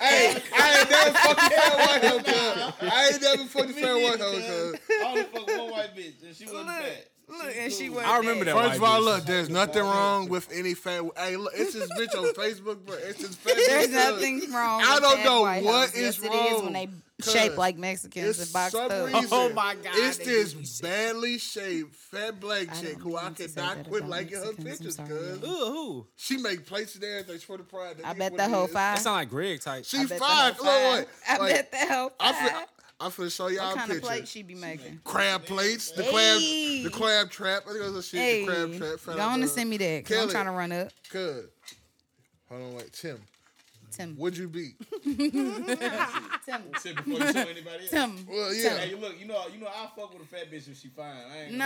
Hey, 0.00 0.42
I 0.52 0.78
ain't 0.78 0.90
never 0.90 1.12
fucking 1.12 1.50
fat 1.50 1.74
white 1.78 2.04
hoe. 2.04 2.18
cuz. 2.20 2.90
I 2.92 3.08
ain't 3.12 3.22
never 3.22 3.44
fucking 3.44 3.72
fat 3.72 3.94
white 3.94 4.20
hoe. 4.20 4.32
cuz. 4.32 4.80
I 4.90 5.04
only 5.08 5.22
fuck 5.24 5.46
one 5.48 5.70
white 5.70 5.96
bitch, 5.96 6.22
and 6.26 6.36
she 6.36 6.44
wasn't 6.44 6.68
fat. 6.68 7.06
Look, 7.28 7.54
and 7.56 7.72
she 7.72 7.90
went. 7.90 8.06
I 8.06 8.18
remember 8.18 8.44
that. 8.46 8.54
First 8.54 8.76
of 8.76 8.82
all, 8.82 9.02
look, 9.02 9.24
there's 9.24 9.48
nothing 9.48 9.82
wrong 9.82 10.28
with 10.28 10.48
any 10.52 10.74
fat. 10.74 11.02
Hey, 11.16 11.36
look, 11.36 11.52
it's 11.56 11.74
this 11.74 11.90
bitch 11.98 12.16
on 12.18 12.32
Facebook, 12.34 12.84
bro. 12.84 12.96
It's 12.96 13.20
this 13.20 13.36
Facebook. 13.36 13.66
There's 13.66 13.90
nothing 13.90 14.52
wrong. 14.52 14.82
I 14.84 14.98
don't 15.00 15.24
know 15.24 15.42
white 15.42 15.64
what 15.64 15.90
hoes. 15.90 15.94
is 15.94 16.18
yes, 16.18 16.22
it 16.24 16.28
wrong, 16.28 16.46
is 16.56 16.62
when 16.62 16.72
they 16.72 16.88
shape 17.22 17.56
like 17.56 17.78
Mexicans 17.78 18.38
and 18.38 18.42
It's 18.44 18.52
boxed 18.52 18.74
up. 18.76 18.90
reason. 19.06 19.28
Oh 19.32 19.48
my 19.54 19.74
God, 19.74 19.92
It's 19.94 20.18
this 20.18 20.80
badly 20.80 21.38
shaped 21.38 21.94
fat 21.94 22.38
black 22.38 22.72
chick 22.74 22.98
who 22.98 23.16
I 23.16 23.24
mean 23.24 23.34
to 23.36 23.48
cannot 23.48 23.88
quit 23.88 24.06
liking 24.06 24.36
her 24.36 24.52
pictures, 24.52 24.96
sorry, 24.96 25.08
cuz 25.08 25.42
Ooh, 25.42 25.46
who? 25.46 26.06
she 26.16 26.36
make 26.36 26.66
plates 26.66 26.94
and 26.94 27.04
everything 27.04 27.38
for 27.38 27.56
the 27.56 27.62
pride. 27.64 27.96
I 28.04 28.12
bet 28.12 28.32
is 28.32 28.38
that 28.38 28.50
what 28.50 28.68
it. 28.68 28.72
That 28.74 28.98
sound 28.98 29.16
like 29.16 29.30
Greg 29.30 29.60
type. 29.62 29.84
She 29.86 29.96
I 29.98 30.00
bet 30.04 30.08
that 30.10 30.18
fine. 30.20 30.52
hoe 30.52 30.64
Look, 30.64 30.66
five. 30.66 31.06
wait, 31.40 31.50
I 31.50 31.52
bet 31.52 31.72
that 31.72 31.88
whole 31.90 32.12
five. 32.20 32.66
Finna, 33.00 33.04
I'm 33.04 33.10
finna 33.10 33.36
show 33.36 33.46
y'all 33.48 33.66
What 33.66 33.76
kind 33.76 33.90
of 33.90 33.96
pictures. 33.96 34.08
plate 34.08 34.28
she 34.28 34.42
be 34.42 34.54
making? 34.54 35.00
crab 35.04 35.44
plates, 35.46 35.90
the 35.92 36.02
Hey. 36.02 36.12
crab, 36.12 36.84
the 36.84 36.90
crab 36.98 37.30
trap. 37.30 37.62
I 37.66 37.72
think 37.72 37.84
it 37.84 37.88
was 37.92 37.96
a 37.96 38.02
shit. 38.02 38.20
Hey, 38.20 38.40
the 38.44 38.78
crab 38.78 39.00
trap. 39.00 39.16
Go 39.16 39.22
on 39.22 39.40
and 39.40 39.50
send 39.50 39.70
me 39.70 39.76
that. 39.78 40.04
Cause 40.06 40.16
I'm 40.18 40.28
trying 40.30 40.46
to 40.46 40.50
run 40.52 40.72
up. 40.72 40.88
Good. 41.10 41.48
Hold 42.48 42.62
on, 42.62 42.74
wait, 42.74 42.92
Tim. 42.92 43.20
Tim. 43.96 44.14
Would 44.18 44.36
you 44.36 44.48
be? 44.48 44.74
Tim. 45.04 46.62
Said 46.78 46.96
before 46.96 47.12
you 47.14 47.32
show 47.32 47.40
anybody 47.40 47.80
else. 47.80 47.90
Tim. 47.90 48.26
Well, 48.28 48.54
yeah. 48.54 48.76
Hey, 48.78 48.94
look, 48.94 49.18
you 49.18 49.26
know, 49.26 49.42
you 49.52 49.60
know, 49.60 49.68
I 49.68 49.88
fuck 49.96 50.12
with 50.12 50.22
a 50.22 50.26
fat 50.26 50.50
bitch 50.52 50.68
if 50.70 50.78
she 50.78 50.88
fine. 50.88 51.06
I 51.32 51.44
ain't 51.44 51.52
No, 51.54 51.64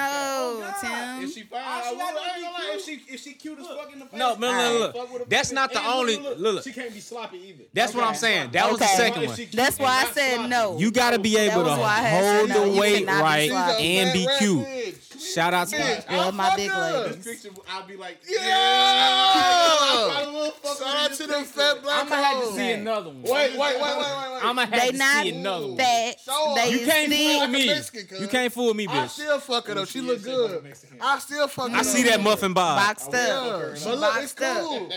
cap. 0.62 0.76
Oh, 0.82 1.16
Tim. 1.18 1.24
If 1.24 1.34
she 1.34 1.42
fine, 1.42 1.60
Oh, 1.64 1.68
I 1.68 1.82
she 1.82 1.90
would. 1.90 1.98
gotta 1.98 2.18
I 2.18 2.26
ain't 2.26 2.36
be 2.36 2.42
gonna 2.42 2.52
lie. 2.52 2.60
cute. 2.60 2.76
If 2.76 2.84
she 3.08 3.14
if 3.14 3.20
she 3.20 3.32
cute 3.34 3.58
as 3.58 3.66
fuck 3.66 3.92
in 3.92 3.98
the 3.98 4.04
face, 4.06 4.18
No, 4.18 4.34
no, 4.34 4.38
no, 4.40 4.46
Alright. 4.48 4.72
look. 4.80 4.96
fuck 4.96 5.12
with 5.12 5.22
a 5.26 5.28
That's 5.28 5.48
fat 5.48 5.54
not 5.54 5.72
the 5.72 5.80
And 5.80 5.88
only. 5.88 6.16
Look, 6.18 6.38
Look, 6.38 6.54
look. 6.54 6.64
she 6.64 6.72
can't 6.72 6.94
be 6.94 7.00
sloppy 7.00 7.38
either. 7.48 7.64
That's 7.72 7.94
what 7.94 8.04
I'm 8.04 8.14
saying. 8.14 8.50
That 8.52 8.70
was 8.70 8.78
the 8.78 8.86
second 8.86 9.26
one. 9.26 9.38
That's 9.52 9.78
why 9.78 10.04
I 10.06 10.10
said 10.12 10.48
no. 10.48 10.78
You 10.78 10.90
got 10.92 11.10
to 11.10 11.18
be 11.18 11.36
able 11.36 11.64
to 11.64 11.70
why 11.70 11.98
I 11.98 12.02
had 12.02 12.22
said 12.48 12.50
hold 12.56 12.74
the 12.74 12.80
weight 12.80 13.06
right 13.06 13.50
and 13.50 14.12
be 14.12 14.28
cute. 14.38 14.96
Shout 15.20 15.52
out 15.54 15.68
to 15.68 15.76
Bitch, 15.76 16.08
Well, 16.10 16.20
I'll 16.22 16.32
my 16.32 16.56
big 16.56 16.70
her. 16.70 16.80
legs. 17.04 17.16
This 17.24 17.42
picture, 17.42 17.56
I'll 17.70 17.86
be 17.86 17.94
like, 17.96 18.18
Yeah. 18.26 18.40
I 18.42 20.08
probably 20.24 20.40
will 20.40 20.50
fuck 20.52 20.78
Shout 20.78 21.10
out 21.10 21.16
to 21.18 21.26
them 21.26 21.44
fat 21.44 21.82
black 21.82 22.08
I'm 22.24 22.32
gonna 22.34 22.44
have 22.44 22.48
to 22.50 22.56
see 22.56 22.72
another 22.72 23.08
one. 23.10 23.22
Wait, 23.22 23.30
wait, 23.30 23.58
wait, 23.58 23.58
wait, 23.58 23.80
wait, 23.80 23.96
wait. 23.98 24.44
I'm 24.44 24.56
gonna 24.56 24.66
have 24.66 24.80
They 24.80 24.90
to 24.90 24.96
not 24.96 25.22
see 25.22 25.30
another 25.30 25.66
one. 25.68 25.76
fat. 25.76 26.20
Show 26.20 26.52
They 26.56 26.70
her. 26.72 26.78
You 26.78 26.86
can't 26.86 27.12
fool 27.12 27.38
Like 27.40 27.50
me. 27.50 27.66
Mexican. 27.66 28.20
You 28.20 28.28
can't 28.28 28.52
fool 28.52 28.74
me, 28.74 28.86
bitch. 28.86 28.94
I 28.94 29.06
still 29.06 29.38
fuck 29.40 29.66
her 29.68 29.74
though. 29.74 29.84
She 29.84 29.92
she 29.92 30.00
look 30.02 30.16
is 30.18 30.26
like 30.26 30.36
good. 30.36 30.74
I 31.00 31.18
still 31.18 31.48
fuck 31.48 31.70
her. 31.70 31.76
I 31.76 31.82
see 31.82 32.02
that 32.04 32.20
muffin 32.22 32.52
bob. 32.52 32.78
Boxed 32.78 33.10
oh, 33.12 33.16
Yeah, 33.16 33.50
up. 33.52 33.84
but 33.84 33.98
look, 33.98 34.22
it's 34.22 34.32
cool. 34.32 34.90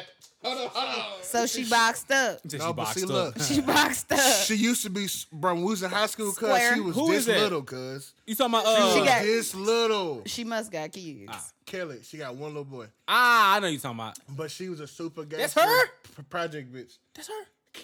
Hold 0.44 0.58
on, 0.62 0.68
hold 0.74 1.00
on. 1.00 1.24
So 1.24 1.46
she 1.48 1.64
boxed 1.70 2.12
up. 2.12 2.40
She 2.50 2.58
No, 2.58 2.68
but 2.74 2.84
boxed 2.84 2.98
see, 3.00 3.04
up. 3.06 3.10
look. 3.10 3.42
She 3.42 3.62
boxed 3.62 4.12
up. 4.12 4.46
She 4.46 4.56
used 4.56 4.84
to 4.84 4.90
be, 4.90 5.08
bro. 5.32 5.54
When 5.54 5.64
we 5.64 5.70
was 5.72 5.84
in 5.84 5.90
high 5.90 6.06
school, 6.08 6.28
cuz 6.28 6.36
Square. 6.36 6.76
she 6.76 6.80
was 6.82 6.96
Who 6.96 7.12
this 7.12 7.26
that? 7.26 7.40
little, 7.40 7.64
cuz. 7.64 8.14
You 8.28 8.36
talking 8.36 8.54
about? 8.54 8.66
She 8.66 8.82
Uh, 8.82 8.86
was 8.86 8.94
She 8.96 9.06
got- 9.06 9.22
this 9.22 9.56
little. 9.56 10.24
She 10.26 10.44
must 10.44 10.72
got 10.72 10.92
kids. 10.92 11.32
Kelly, 11.66 12.00
she 12.04 12.18
got 12.18 12.36
one 12.36 12.50
little 12.50 12.66
boy, 12.66 12.88
ah, 13.08 13.56
I 13.56 13.60
know 13.60 13.68
you 13.68 13.80
talking 13.80 13.98
about. 14.00 14.18
but 14.30 14.52
she 14.52 14.68
was 14.70 14.80
a 14.82 14.88
super 14.88 15.24
gangster. 15.24 15.62
That's 15.62 15.72
her? 15.72 15.88
p- 16.18 16.24
project 16.30 16.74
bitch. 16.74 16.98
That's 17.14 17.30
her. 17.30 17.82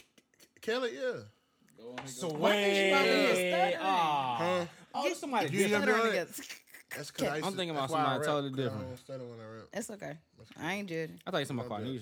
Kelly, 0.61 0.91
yeah. 0.95 1.21
Go 1.77 1.95
So 2.06 2.27
go 2.29 2.35
on. 2.35 2.41
wait, 2.41 2.89
about 2.91 3.03
being 3.06 3.25
stuttering? 3.53 3.75
ah, 3.79 4.35
Huh? 4.38 4.65
oh, 4.95 5.07
it's 5.07 5.19
somebody 5.21 5.45
You 5.45 5.51
different. 5.51 5.71
young 5.71 5.81
Put 5.81 5.89
her 5.89 5.95
blood? 5.97 6.09
together. 6.09 6.31
That's 6.95 7.11
cause 7.11 7.27
I 7.27 7.35
used 7.35 7.45
I'm 7.45 7.51
to- 7.53 7.57
thinking 7.57 7.75
that's 7.75 7.91
about 7.94 7.97
why 7.97 8.00
I 8.00 8.03
somebody 8.03 8.19
rap, 8.19 8.27
totally 8.27 8.50
'cause 8.50 8.59
I 8.59 8.63
different. 8.63 8.88
don't 8.89 8.97
stutter 9.00 9.23
when 9.25 9.39
I 9.39 9.56
rap. 9.56 9.65
It's 9.73 9.89
okay. 9.91 10.17
I 10.59 10.73
ain't 10.73 10.89
judging. 10.89 11.19
I 11.25 11.31
thought 11.31 11.38
you 11.38 11.45
talking 11.45 11.59
about 11.59 11.69
My 11.69 11.77
bad. 11.88 12.01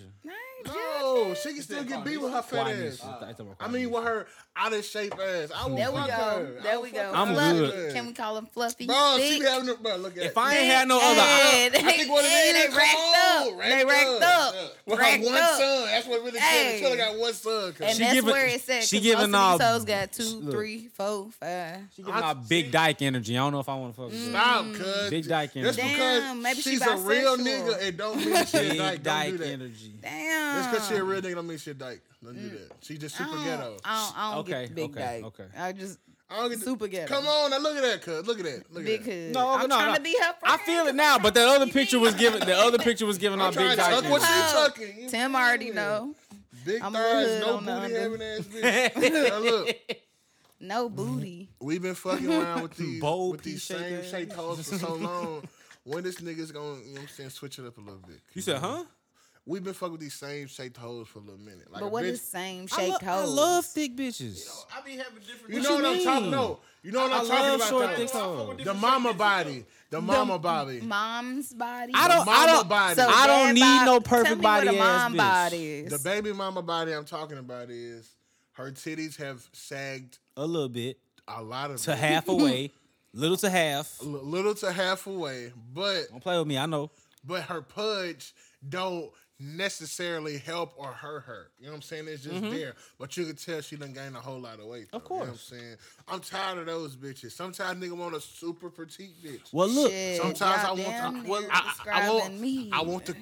Quanisha. 0.66 0.74
No, 1.02 1.34
she 1.36 1.54
can 1.54 1.62
still 1.64 1.84
get 1.84 2.04
beat 2.04 2.18
with 2.18 2.34
her 2.34 2.42
fat 2.42 2.68
ass. 2.68 3.00
I 3.02 3.06
thought 3.06 3.20
you 3.22 3.28
talking 3.28 3.46
about 3.48 3.56
I 3.60 3.68
mean, 3.68 3.90
with 3.92 4.04
her 4.04 4.28
out 4.56 4.74
of 4.74 4.84
shape 4.84 5.14
ass. 5.14 5.52
I 5.56 5.68
will 5.68 5.76
there 5.76 5.92
we 5.92 5.98
fuck 6.00 6.08
go. 6.08 6.14
Her. 6.16 6.60
There 6.64 6.80
we 6.80 6.92
go. 6.92 7.12
I'm 7.14 7.34
Fluffy. 7.34 7.58
good. 7.60 7.94
Can 7.94 8.08
we 8.08 8.14
call 8.14 8.38
him 8.38 8.46
Fluffy? 8.48 8.88
Bro, 8.88 9.18
she 9.20 9.40
be 9.40 9.46
having 9.46 9.68
the, 9.68 9.76
bro, 9.76 9.96
look 9.98 10.18
at 10.18 10.24
If 10.24 10.38
I 10.38 10.56
ain't 10.58 10.66
had 10.74 10.88
no 10.88 11.00
other, 11.02 11.22
Hey, 11.22 11.68
I 11.68 11.70
think 11.70 12.10
what 12.12 12.26
it 12.26 12.32
hey, 12.32 12.50
is, 12.50 12.54
they 12.64 12.68
come 12.70 12.78
racked 12.78 12.98
on, 12.98 13.54
up. 13.54 13.60
They 13.62 13.86
racked 13.86 14.24
up. 14.24 14.56
With 14.88 15.00
her 15.00 15.20
one 15.26 15.36
up. 15.36 15.50
son. 15.60 15.86
That's 15.86 16.08
what 16.08 16.24
really 16.24 16.40
Hey. 16.40 16.80
killed 16.80 16.98
her. 16.98 16.98
She 16.98 17.04
only 17.04 17.14
got 17.16 17.20
one 17.22 17.34
son. 17.34 17.74
And 17.82 17.94
She 17.96 18.00
that's 18.04 18.14
giving- 18.14 18.32
where 18.32 18.46
it 18.48 18.62
said. 18.62 18.84
she 18.84 18.98
'cause 18.98 19.04
giving 19.04 19.32
most 19.32 19.54
of 19.54 19.60
these 19.60 19.68
all- 19.68 19.74
hoes 19.74 19.86
got 19.86 20.12
two, 20.12 20.24
Look. 20.24 20.54
three, 20.56 20.88
four, 20.96 21.30
five. 21.40 21.78
She 21.96 22.02
giving 22.04 22.22
out 22.24 22.50
big 22.50 22.72
dyke 22.72 23.02
energy. 23.04 23.38
I 23.38 23.42
don't 23.42 23.52
know 23.54 23.60
if 23.60 23.70
I 23.70 23.76
want 23.76 23.96
to 23.96 24.02
fuck 24.02 24.12
with 24.12 24.24
her. 24.26 24.30
Stop, 24.32 24.74
cuz. 24.74 25.10
Big 25.12 25.28
dyke 25.28 25.52
energy. 25.56 25.78
Damn, 25.82 25.92
because 25.92 26.44
maybe 26.44 26.62
she's 26.62 26.82
a 26.82 26.98
real 26.98 27.38
nigga, 27.38 27.82
it 27.84 27.98
don't 27.98 28.18
mean 28.18 28.46
she 28.46 28.58
a 28.58 28.62
Big 28.62 29.04
dyke. 29.04 29.04
Don't 29.04 29.32
do 29.32 29.38
that. 29.38 29.48
energy. 29.48 29.94
Damn. 30.02 30.47
Just 30.56 30.72
because 30.72 30.88
she 30.88 30.96
a 30.96 31.04
real 31.04 31.22
nigga 31.22 31.36
don't 31.36 31.48
mean 31.48 31.58
she 31.58 31.72
a 31.72 31.74
dyke. 31.74 32.02
Don't 32.24 32.34
do 32.34 32.40
mm. 32.50 32.52
that. 32.70 32.78
She 32.82 32.98
just 32.98 33.16
I 33.20 33.24
super 33.26 33.36
don't, 33.38 33.46
ghetto. 33.46 33.78
I 33.86 34.06
don't, 34.06 34.18
I 34.18 34.32
don't 34.32 34.40
Okay, 34.40 34.62
get 34.68 34.76
big 34.76 34.92
okay, 34.92 35.00
dyke. 35.00 35.24
okay. 35.26 35.46
I 35.58 35.72
just 35.74 36.00
I 36.30 36.38
don't 36.38 36.50
get 36.50 36.60
the- 36.60 36.66
super 36.66 36.88
ghetto. 36.88 37.14
Come 37.14 37.28
on, 37.28 37.52
now 37.52 37.58
look 37.60 37.76
at 37.78 37.84
that, 37.84 38.02
cuz. 38.02 38.28
Look 38.28 38.40
at 38.40 38.46
that. 38.46 38.64
Look 38.72 38.82
at 38.84 38.86
big 38.86 39.04
that. 39.04 39.12
hood. 39.12 39.34
No, 39.34 39.50
I'm 39.50 39.70
no, 39.70 39.76
trying 39.76 39.88
no. 39.92 39.96
to 39.96 40.02
be 40.02 40.16
her 40.20 40.34
friend. 40.40 40.40
I 40.46 40.58
feel 40.58 40.88
it 40.88 40.96
now, 40.96 41.18
but 41.20 41.34
that 41.36 41.48
other 41.48 41.68
picture 41.68 42.00
was 42.00 42.16
giving. 42.16 42.40
The 42.42 42.56
other 42.56 42.78
picture 42.80 43.06
was 43.06 43.18
giving 43.18 43.40
I'm 43.40 43.48
out 43.48 43.54
trying 43.54 43.68
big 43.70 43.78
to 43.78 43.84
dyke 43.84 44.02
tuck 44.04 44.12
what 44.12 44.22
she 44.22 44.28
energy. 44.34 44.54
Tucking. 44.54 45.04
You 45.04 45.10
Tim 45.10 45.32
feel 45.32 45.40
already 45.40 45.66
me? 45.70 45.72
know. 45.76 46.16
Big 46.66 46.82
I'm 46.82 46.96
a 46.96 46.98
thighs, 46.98 47.28
hood 47.28 47.42
no 47.42 47.58
on 47.58 47.66
the 47.66 47.72
booty 47.72 47.94
having 47.94 48.22
ass 48.22 48.40
bitch. 48.94 49.30
now 49.32 49.38
look, 49.40 49.76
No 50.60 50.90
booty. 50.90 51.50
we've 51.62 51.82
been 51.82 51.96
fucking 51.96 52.30
around 52.30 52.64
with 52.64 52.76
these 52.78 53.00
Bold 53.00 53.32
with 53.34 53.44
these 53.44 53.54
piece 53.54 53.64
same 53.64 54.02
shaker. 54.02 54.04
shape 54.04 54.34
hoes 54.34 54.68
for 54.68 54.78
so 54.78 54.96
long. 54.96 55.44
When 55.84 56.04
this 56.04 56.16
nigga's 56.16 56.52
gonna, 56.52 56.80
you 56.82 56.88
know 56.88 56.92
what 56.94 57.02
I'm 57.04 57.08
saying, 57.08 57.30
switch 57.30 57.60
it 57.60 57.66
up 57.66 57.78
a 57.78 57.80
little 57.80 58.02
bit. 58.06 58.20
You 58.34 58.42
said, 58.42 58.58
huh? 58.58 58.84
We've 59.48 59.64
been 59.64 59.74
fucking 59.74 59.94
with 59.94 60.02
these 60.02 60.14
same 60.14 60.48
shaped 60.48 60.76
hoes 60.78 61.08
for 61.08 61.20
a 61.20 61.22
little 61.22 61.40
minute. 61.40 61.72
Like 61.72 61.80
But 61.80 61.88
a 61.88 61.90
what 61.90 62.04
bitch, 62.04 62.10
is 62.10 62.22
same 62.22 62.68
I, 62.72 62.76
shaped 62.76 63.02
lo- 63.04 63.14
I 63.14 63.24
love 63.24 63.66
thick 63.66 63.96
bitches. 63.96 64.46
I 64.76 64.82
be 64.82 64.92
having 64.98 65.20
different. 65.26 65.54
You 65.54 65.62
What 65.62 65.64
know 65.64 65.78
you 65.78 65.84
what 65.84 65.86
I'm 65.98 66.04
talking 66.04 66.28
about? 66.28 66.32
No. 66.50 66.60
You 66.84 66.92
know 66.92 67.00
what 67.02 67.12
I 67.12 67.20
I'm 67.20 67.28
talking 67.28 67.44
love 67.46 67.56
about? 67.56 67.70
short 67.70 67.96
thick 67.96 68.10
hoes. 68.12 68.58
The 68.66 68.74
mama 68.74 69.14
body. 69.14 69.66
The 69.90 70.02
mama 70.02 70.38
body. 70.38 70.82
mom's 70.82 71.54
body. 71.54 71.94
I 71.96 72.08
don't. 72.10 72.22
I 72.22 72.26
mama 72.26 72.48
don't. 72.52 72.70
body. 72.70 72.96
So 72.96 73.08
I 73.10 73.28
don't 73.28 73.48
that 73.48 73.54
need 73.56 73.80
bo- 73.80 73.86
no 73.86 74.00
tell 74.00 74.02
perfect 74.02 74.38
me 74.38 74.42
body 74.44 74.66
what 74.68 74.76
a 74.76 74.78
mom 74.80 75.14
bitch. 75.14 75.18
body 75.18 75.66
is. 75.80 75.92
The 75.92 76.00
baby 76.10 76.34
mama 76.34 76.62
body 76.62 76.92
I'm 76.92 77.06
talking 77.06 77.38
about 77.38 77.70
is 77.70 78.10
her 78.52 78.72
titties 78.72 79.16
have 79.18 79.48
sagged 79.54 80.18
A 80.36 80.46
little 80.46 80.68
bit 80.70 81.00
a 81.28 81.42
lot 81.42 81.72
of 81.72 81.82
to 81.84 81.92
it. 81.94 81.98
half 81.98 82.28
away, 82.30 82.72
little 83.14 83.38
to 83.38 83.50
half. 83.50 83.98
L- 84.02 84.08
little 84.10 84.56
to 84.56 84.72
half 84.74 85.08
away, 85.08 85.54
but 85.74 86.10
Don't 86.12 86.22
play 86.22 86.38
with 86.38 86.48
me. 86.48 86.58
I 86.58 86.66
know. 86.66 86.92
but 87.24 87.44
her 87.44 87.62
pudge 87.62 88.34
don't 88.68 89.10
necessarily 89.40 90.38
help 90.38 90.74
or 90.78 90.88
hurt 90.88 91.24
her. 91.24 91.48
You 91.60 91.66
know 91.66 91.72
what 91.72 91.76
I'm 91.78 91.82
saying? 91.84 92.06
It's 92.08 92.24
just 92.24 92.42
there. 92.42 92.74
But 93.00 93.16
you 93.18 93.26
could 93.26 93.38
tell 93.38 93.62
she 93.62 93.76
done 93.76 93.94
gained 93.94 94.16
a 94.16 94.20
whole 94.20 94.40
lot 94.40 94.60
of 94.60 94.66
weight. 94.66 94.88
Though, 94.92 95.00
Mm-hmm. 95.00 95.06
Of 95.06 95.10
You 95.14 95.16
know 95.20 95.20
what 95.26 95.30
I'm 95.30 95.38
saying? 95.38 95.76
I'm 96.08 96.20
tired 96.22 96.58
of 96.60 96.66
those 96.66 96.96
bitches. 96.96 97.32
Sometimes 97.32 97.84
nigga 97.84 97.92
want 97.96 98.16
a 98.16 98.22
super 98.22 98.70
petite 98.70 99.22
bitch. 99.24 99.54
Well, 99.54 99.68
look. 99.68 99.92
Shit, 99.92 100.22
Sometimes 100.22 100.64
I 100.64 100.68
want 100.70 100.82
damn 100.84 101.14
the, 101.14 101.20
near 101.22 101.30
well, 101.30 101.44
I, 101.52 101.74
I, 101.92 102.08
I 102.08 102.10
want 102.10 102.40
me. 102.40 102.70
I 102.74 102.82
want 102.82 103.06
the 103.06 103.16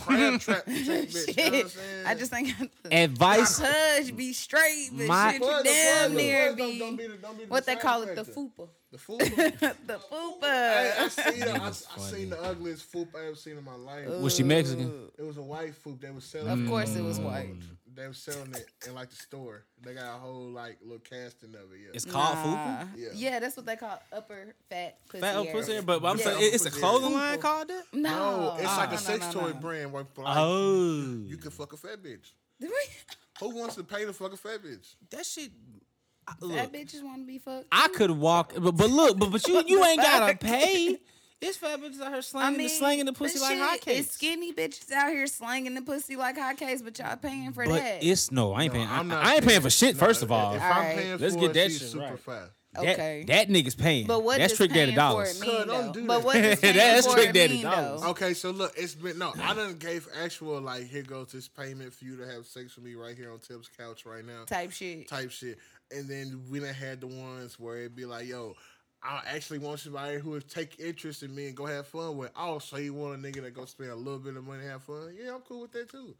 crab 0.00 0.40
trap 0.40 0.64
shaped 0.68 1.12
bitch. 1.14 1.36
You 1.36 1.44
know 1.44 1.50
what 1.50 1.54
I'm 1.54 1.60
Shit. 1.60 1.70
saying? 1.70 2.06
I 2.06 2.14
just 2.14 2.30
think 2.30 2.48
Advice. 2.90 3.58
my 3.58 4.10
be 4.16 4.32
straight, 4.32 4.88
but 4.92 5.06
My- 5.06 5.32
shit, 5.32 5.42
you 5.42 5.64
damn 5.64 6.08
fuzz- 6.08 6.16
near 6.16 6.52
the 6.52 6.56
fuzz 6.56 6.58
don't- 6.58 6.68
be. 6.70 6.78
don't 6.78 6.96
be 6.96 7.06
the- 7.06 7.16
don't 7.16 7.38
be 7.38 7.44
the 7.44 7.50
what 7.50 7.66
they 7.66 7.74
side 7.74 7.82
call 7.82 8.02
it, 8.02 8.14
the 8.14 8.24
factor. 8.24 8.40
fupa. 8.40 8.68
The 8.92 8.98
fupa. 8.98 9.76
the 9.86 9.98
fupa. 9.98 10.42
Hey, 10.42 10.92
I 10.98 11.08
seen 11.08 11.40
her. 11.42 11.60
I, 11.60 11.68
I 11.68 12.00
seen 12.00 12.30
the 12.30 12.42
ugliest 12.42 12.90
foop 12.92 13.08
I 13.14 13.26
ever 13.26 13.36
seen 13.36 13.56
in 13.56 13.64
my 13.64 13.76
life. 13.76 14.08
Was 14.20 14.34
she 14.34 14.42
Mexican? 14.42 15.08
It 15.16 15.22
was 15.22 15.36
a 15.36 15.42
white 15.42 15.74
foop. 15.74 16.00
They 16.00 16.10
was 16.10 16.24
selling. 16.24 16.48
Of 16.48 16.68
course, 16.68 16.96
it 16.96 17.02
was 17.02 17.20
white. 17.20 17.54
Mm. 17.54 17.62
They 17.94 18.08
was 18.08 18.18
selling 18.18 18.52
it 18.52 18.66
in 18.86 18.94
like 18.94 19.10
the 19.10 19.16
store. 19.16 19.64
They 19.82 19.94
got 19.94 20.16
a 20.16 20.18
whole 20.18 20.48
like 20.50 20.78
little 20.82 20.98
casting 20.98 21.50
of 21.50 21.72
it. 21.72 21.80
Yeah. 21.84 21.90
It's 21.94 22.04
called 22.04 22.34
Nah. 22.36 22.80
fufu. 22.82 22.88
Yeah. 22.96 23.08
Yeah, 23.14 23.38
that's 23.38 23.56
what 23.56 23.66
they 23.66 23.76
call 23.76 24.00
upper 24.12 24.54
fat 24.68 24.98
pussy. 25.08 25.20
Fat 25.20 25.36
up 25.36 25.46
area. 25.46 25.52
pussy, 25.56 25.80
but, 25.82 26.02
but 26.02 26.08
I'm 26.08 26.18
Yeah. 26.18 26.24
saying 26.24 26.54
it's 26.54 26.66
a 26.66 26.70
clothing 26.70 27.10
Fufu. 27.10 27.14
line 27.14 27.38
called 27.40 27.68
that. 27.68 27.84
No, 27.92 28.00
no, 28.10 28.54
it's 28.56 28.64
like 28.64 28.88
ah, 28.88 28.90
no, 28.90 28.94
a 28.94 28.98
sex 28.98 29.26
no, 29.26 29.32
toy 29.40 29.46
no, 29.48 29.52
no. 29.52 29.60
brand 29.60 29.92
where 29.92 30.02
like, 30.16 30.36
Oh, 30.36 31.22
you 31.26 31.36
can 31.36 31.50
fuck 31.52 31.72
a 31.72 31.76
fat 31.76 32.02
bitch. 32.02 32.32
Who 33.40 33.56
wants 33.56 33.76
to 33.76 33.84
pay 33.84 34.04
to 34.04 34.12
fuck 34.12 34.32
a 34.32 34.36
fat 34.36 34.62
bitch? 34.62 34.94
that 35.10 35.24
shit. 35.24 35.50
Look, 36.40 36.56
Fat 36.56 36.72
bitches 36.72 37.02
want 37.02 37.22
to 37.22 37.26
be 37.26 37.38
fucked. 37.38 37.66
I 37.72 37.88
could 37.88 38.10
walk, 38.12 38.52
but, 38.58 38.72
but 38.72 38.90
look, 38.90 39.18
but 39.18 39.30
but 39.32 39.46
you 39.48 39.62
you 39.66 39.84
ain't 39.86 40.00
gotta 40.00 40.36
pay. 40.36 40.98
It's 41.42 41.56
fat 41.56 41.80
bitches 41.80 42.00
out 42.02 42.08
here 42.08 42.16
I 42.18 42.20
slanging, 42.20 42.58
mean, 42.58 42.66
the 42.68 42.74
slanging 42.74 43.06
the 43.06 43.12
pussy 43.14 43.38
like 43.38 43.56
shit, 43.56 43.80
hotcakes. 43.82 43.98
It's 44.00 44.12
skinny 44.12 44.52
bitches 44.52 44.92
out 44.92 45.10
here 45.10 45.26
slanging 45.26 45.74
the 45.74 45.80
pussy 45.80 46.14
like 46.16 46.36
hotcakes, 46.36 46.84
but 46.84 46.98
y'all 46.98 47.16
paying 47.16 47.52
for 47.52 47.64
but 47.64 47.80
that. 47.80 48.04
it's 48.04 48.30
no, 48.30 48.52
I 48.52 48.64
ain't 48.64 48.74
No, 48.74 48.78
paying. 48.80 48.90
I'm 48.90 49.10
I, 49.10 49.14
not 49.14 49.24
I 49.24 49.34
ain't 49.36 49.44
paying 49.46 49.60
for 49.62 49.70
shit. 49.70 49.94
No, 49.96 50.00
First 50.06 50.22
of 50.22 50.30
all, 50.30 50.52
if 50.54 50.60
that, 50.60 50.70
I'm 50.70 50.76
Alright. 50.82 50.96
paying 50.98 51.18
Let's 51.18 51.34
for 51.34 51.40
get 51.40 51.50
it, 51.50 51.54
that 51.54 51.70
she's 51.70 51.78
shit 51.80 51.88
super 51.92 52.04
right. 52.04 52.18
fat. 52.20 52.50
okay. 52.76 53.24
that 53.26 53.48
nigga's 53.48 53.74
paying. 53.74 54.06
but 54.06 54.22
what 54.22 54.36
That's 54.36 54.50
does 54.52 54.58
Trick 54.58 54.70
Daddy 54.72 54.86
paying 54.92 54.96
dollars. 54.96 55.40
it 55.40 55.46
mean 55.46 55.66
don't 55.66 55.92
do 55.94 56.06
But 56.06 56.24
what 56.24 56.34
does 56.34 56.60
paying 56.60 56.76
That's 56.76 57.06
for 57.06 57.14
Trick 57.14 57.32
Daddy 57.32 57.54
mean 57.54 57.62
dollars. 57.62 58.02
though? 58.02 58.08
Okay, 58.10 58.34
so 58.34 58.50
look, 58.50 58.74
it's 58.76 58.94
been 58.94 59.18
no. 59.18 59.32
I 59.42 59.54
done 59.54 59.78
gave 59.78 60.06
actual 60.22 60.60
like 60.60 60.88
here 60.88 61.02
goes 61.02 61.32
this 61.32 61.48
payment 61.48 61.94
for 61.94 62.04
you 62.04 62.16
to 62.18 62.26
have 62.26 62.44
sex 62.44 62.76
with 62.76 62.84
me 62.84 62.96
right 62.96 63.16
here 63.16 63.32
on 63.32 63.38
Tim's 63.38 63.70
couch 63.78 64.04
right 64.04 64.24
now, 64.26 64.44
Type 64.44 64.72
shit. 64.72 65.08
type 65.08 65.30
shit. 65.30 65.58
And 65.90 66.08
then 66.08 66.42
we 66.50 66.60
done 66.60 66.72
had 66.74 67.00
the 67.00 67.06
ones 67.06 67.58
where 67.58 67.78
it'd 67.78 67.96
be 67.96 68.04
like, 68.06 68.26
yo, 68.28 68.54
I 69.02 69.22
actually 69.26 69.58
want 69.58 69.80
somebody 69.80 70.18
who 70.18 70.30
would 70.30 70.48
take 70.48 70.78
interest 70.78 71.22
in 71.22 71.34
me 71.34 71.46
and 71.46 71.56
go 71.56 71.66
have 71.66 71.86
fun 71.86 72.16
with. 72.16 72.30
Oh, 72.36 72.58
so 72.58 72.76
you 72.76 72.94
want 72.94 73.14
a 73.14 73.18
nigga 73.18 73.42
that 73.42 73.54
go 73.54 73.64
spend 73.64 73.90
a 73.90 73.96
little 73.96 74.18
bit 74.18 74.36
of 74.36 74.44
money 74.44 74.62
and 74.62 74.70
have 74.70 74.82
fun? 74.82 75.14
Yeah, 75.18 75.34
I'm 75.34 75.40
cool 75.40 75.62
with 75.62 75.72
that 75.72 75.90
too. 75.90 76.14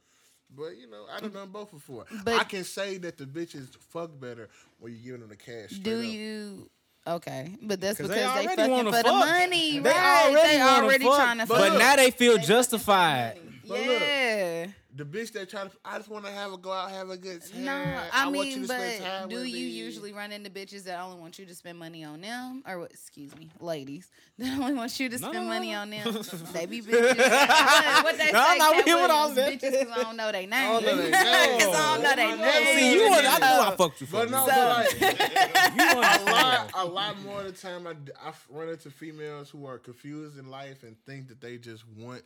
But 0.57 0.77
you 0.79 0.91
know, 0.91 1.05
I 1.15 1.21
done 1.21 1.31
done 1.31 1.51
both 1.51 1.71
before. 1.71 2.07
But- 2.25 2.35
I 2.41 2.45
can 2.45 2.65
say 2.65 2.99
that 2.99 3.17
the 3.19 3.25
bitches 3.27 3.69
fuck 3.91 4.11
better 4.19 4.49
when 4.79 4.93
you 4.93 4.99
giving 4.99 5.21
them 5.21 5.29
the 5.29 5.37
cash. 5.37 5.71
Do 5.71 6.01
up. 6.01 6.05
you? 6.07 6.71
Okay, 7.07 7.55
but 7.63 7.81
that's 7.81 7.97
because 7.97 8.11
they 8.11 8.17
they, 8.47 8.47
fucking 8.57 8.71
wanna 8.71 8.93
for 8.93 9.03
the 9.03 9.11
money, 9.13 9.79
They 9.79 9.89
right? 9.91 10.27
already 10.29 10.49
they 10.49 10.59
wanna 10.59 10.85
already 10.85 11.05
fuck, 11.05 11.17
trying 11.17 11.39
to 11.39 11.47
but 11.47 11.69
fuck. 11.71 11.79
now 11.79 11.97
they 11.97 12.11
feel 12.11 12.37
justified. 12.37 13.39
But 13.67 13.79
look, 13.87 14.01
yeah. 14.01 14.67
The 14.97 15.05
bitch 15.05 15.31
that 15.35 15.49
try 15.49 15.63
to, 15.65 15.71
I 15.85 15.99
just 15.99 16.09
want 16.09 16.25
to 16.25 16.33
have 16.33 16.53
a 16.53 16.57
go 16.59 16.73
out, 16.73 16.91
have 16.91 17.11
a 17.11 17.17
good 17.17 17.43
time. 17.49 17.65
No, 17.65 17.73
I, 18.13 18.27
want 18.27 18.37
you 18.37 18.43
mean, 18.43 18.63
to 18.63 18.69
but 18.69 18.81
spend 18.81 19.05
time 19.05 19.29
do 19.29 19.37
with 19.37 19.47
you 19.47 19.53
me. 19.67 19.71
usually 19.73 20.13
run 20.13 20.33
into 20.33 20.51
bitches 20.51 20.83
that 20.85 21.01
only 21.01 21.21
want 21.21 21.39
you 21.39 21.47
to 21.47 21.55
spend 21.55 21.79
money 21.79 22.03
on 22.03 22.21
them, 22.21 22.65
or? 22.67 22.87
Excuse 22.87 23.37
me, 23.37 23.51
ladies 23.61 24.11
that 24.39 24.59
only 24.59 24.75
want 24.75 24.99
you 24.99 25.09
to 25.09 25.17
spend 25.19 25.33
no, 25.35 25.45
money 25.45 25.71
no. 25.73 25.79
on 25.83 25.91
them? 25.91 26.13
they 26.53 26.67
be 26.67 26.81
bitches. 26.83 27.17
what, 27.17 27.19
what 28.05 28.19
they 28.19 28.33
No, 28.33 28.33
say? 28.33 28.47
I'm 28.49 28.59
not 28.59 28.75
Katt 28.75 28.85
here 28.85 28.97
with 29.01 29.11
all 29.13 29.29
Williams, 29.33 29.63
Bitches, 29.63 29.71
Bitches 29.73 29.89
'cause 29.89 29.99
I 29.99 30.03
don't 30.03 30.17
know 30.17 30.33
their 30.33 30.47
name. 30.47 30.51
don't 30.51 30.85
know 30.85 30.97
they 30.97 31.03
name. 31.03 31.11
Because 31.13 31.75
I 31.77 31.95
don't 31.95 32.03
know 32.03 32.17
their 32.17 32.27
I 32.27 32.35
know. 32.37 32.45
name. 32.45 32.77
See, 32.79 32.93
you 32.95 33.11
want? 33.11 33.27
I 33.27 33.39
know 33.39 33.63
I 33.73 33.77
fucked 33.77 34.01
you 34.01 34.07
for. 34.09 34.13
But 34.27 34.31
no, 34.33 34.47
So- 34.47 34.53
but 34.53 35.01
like, 35.01 35.77
you 35.77 36.01
a 36.01 36.25
lot, 36.33 36.71
a 36.75 36.85
lot 36.85 37.23
more 37.23 37.41
of 37.43 37.47
the 37.47 37.53
time, 37.53 37.87
I, 37.87 37.93
I 38.27 38.33
run 38.51 38.69
into 38.71 38.91
females 38.91 39.51
who 39.51 39.67
are 39.67 39.79
confused 39.79 40.37
in 40.39 40.51
life 40.51 40.83
and 40.83 40.97
think 41.07 41.29
that 41.29 41.41
they 41.41 41.59
just 41.59 41.85
want 41.97 42.23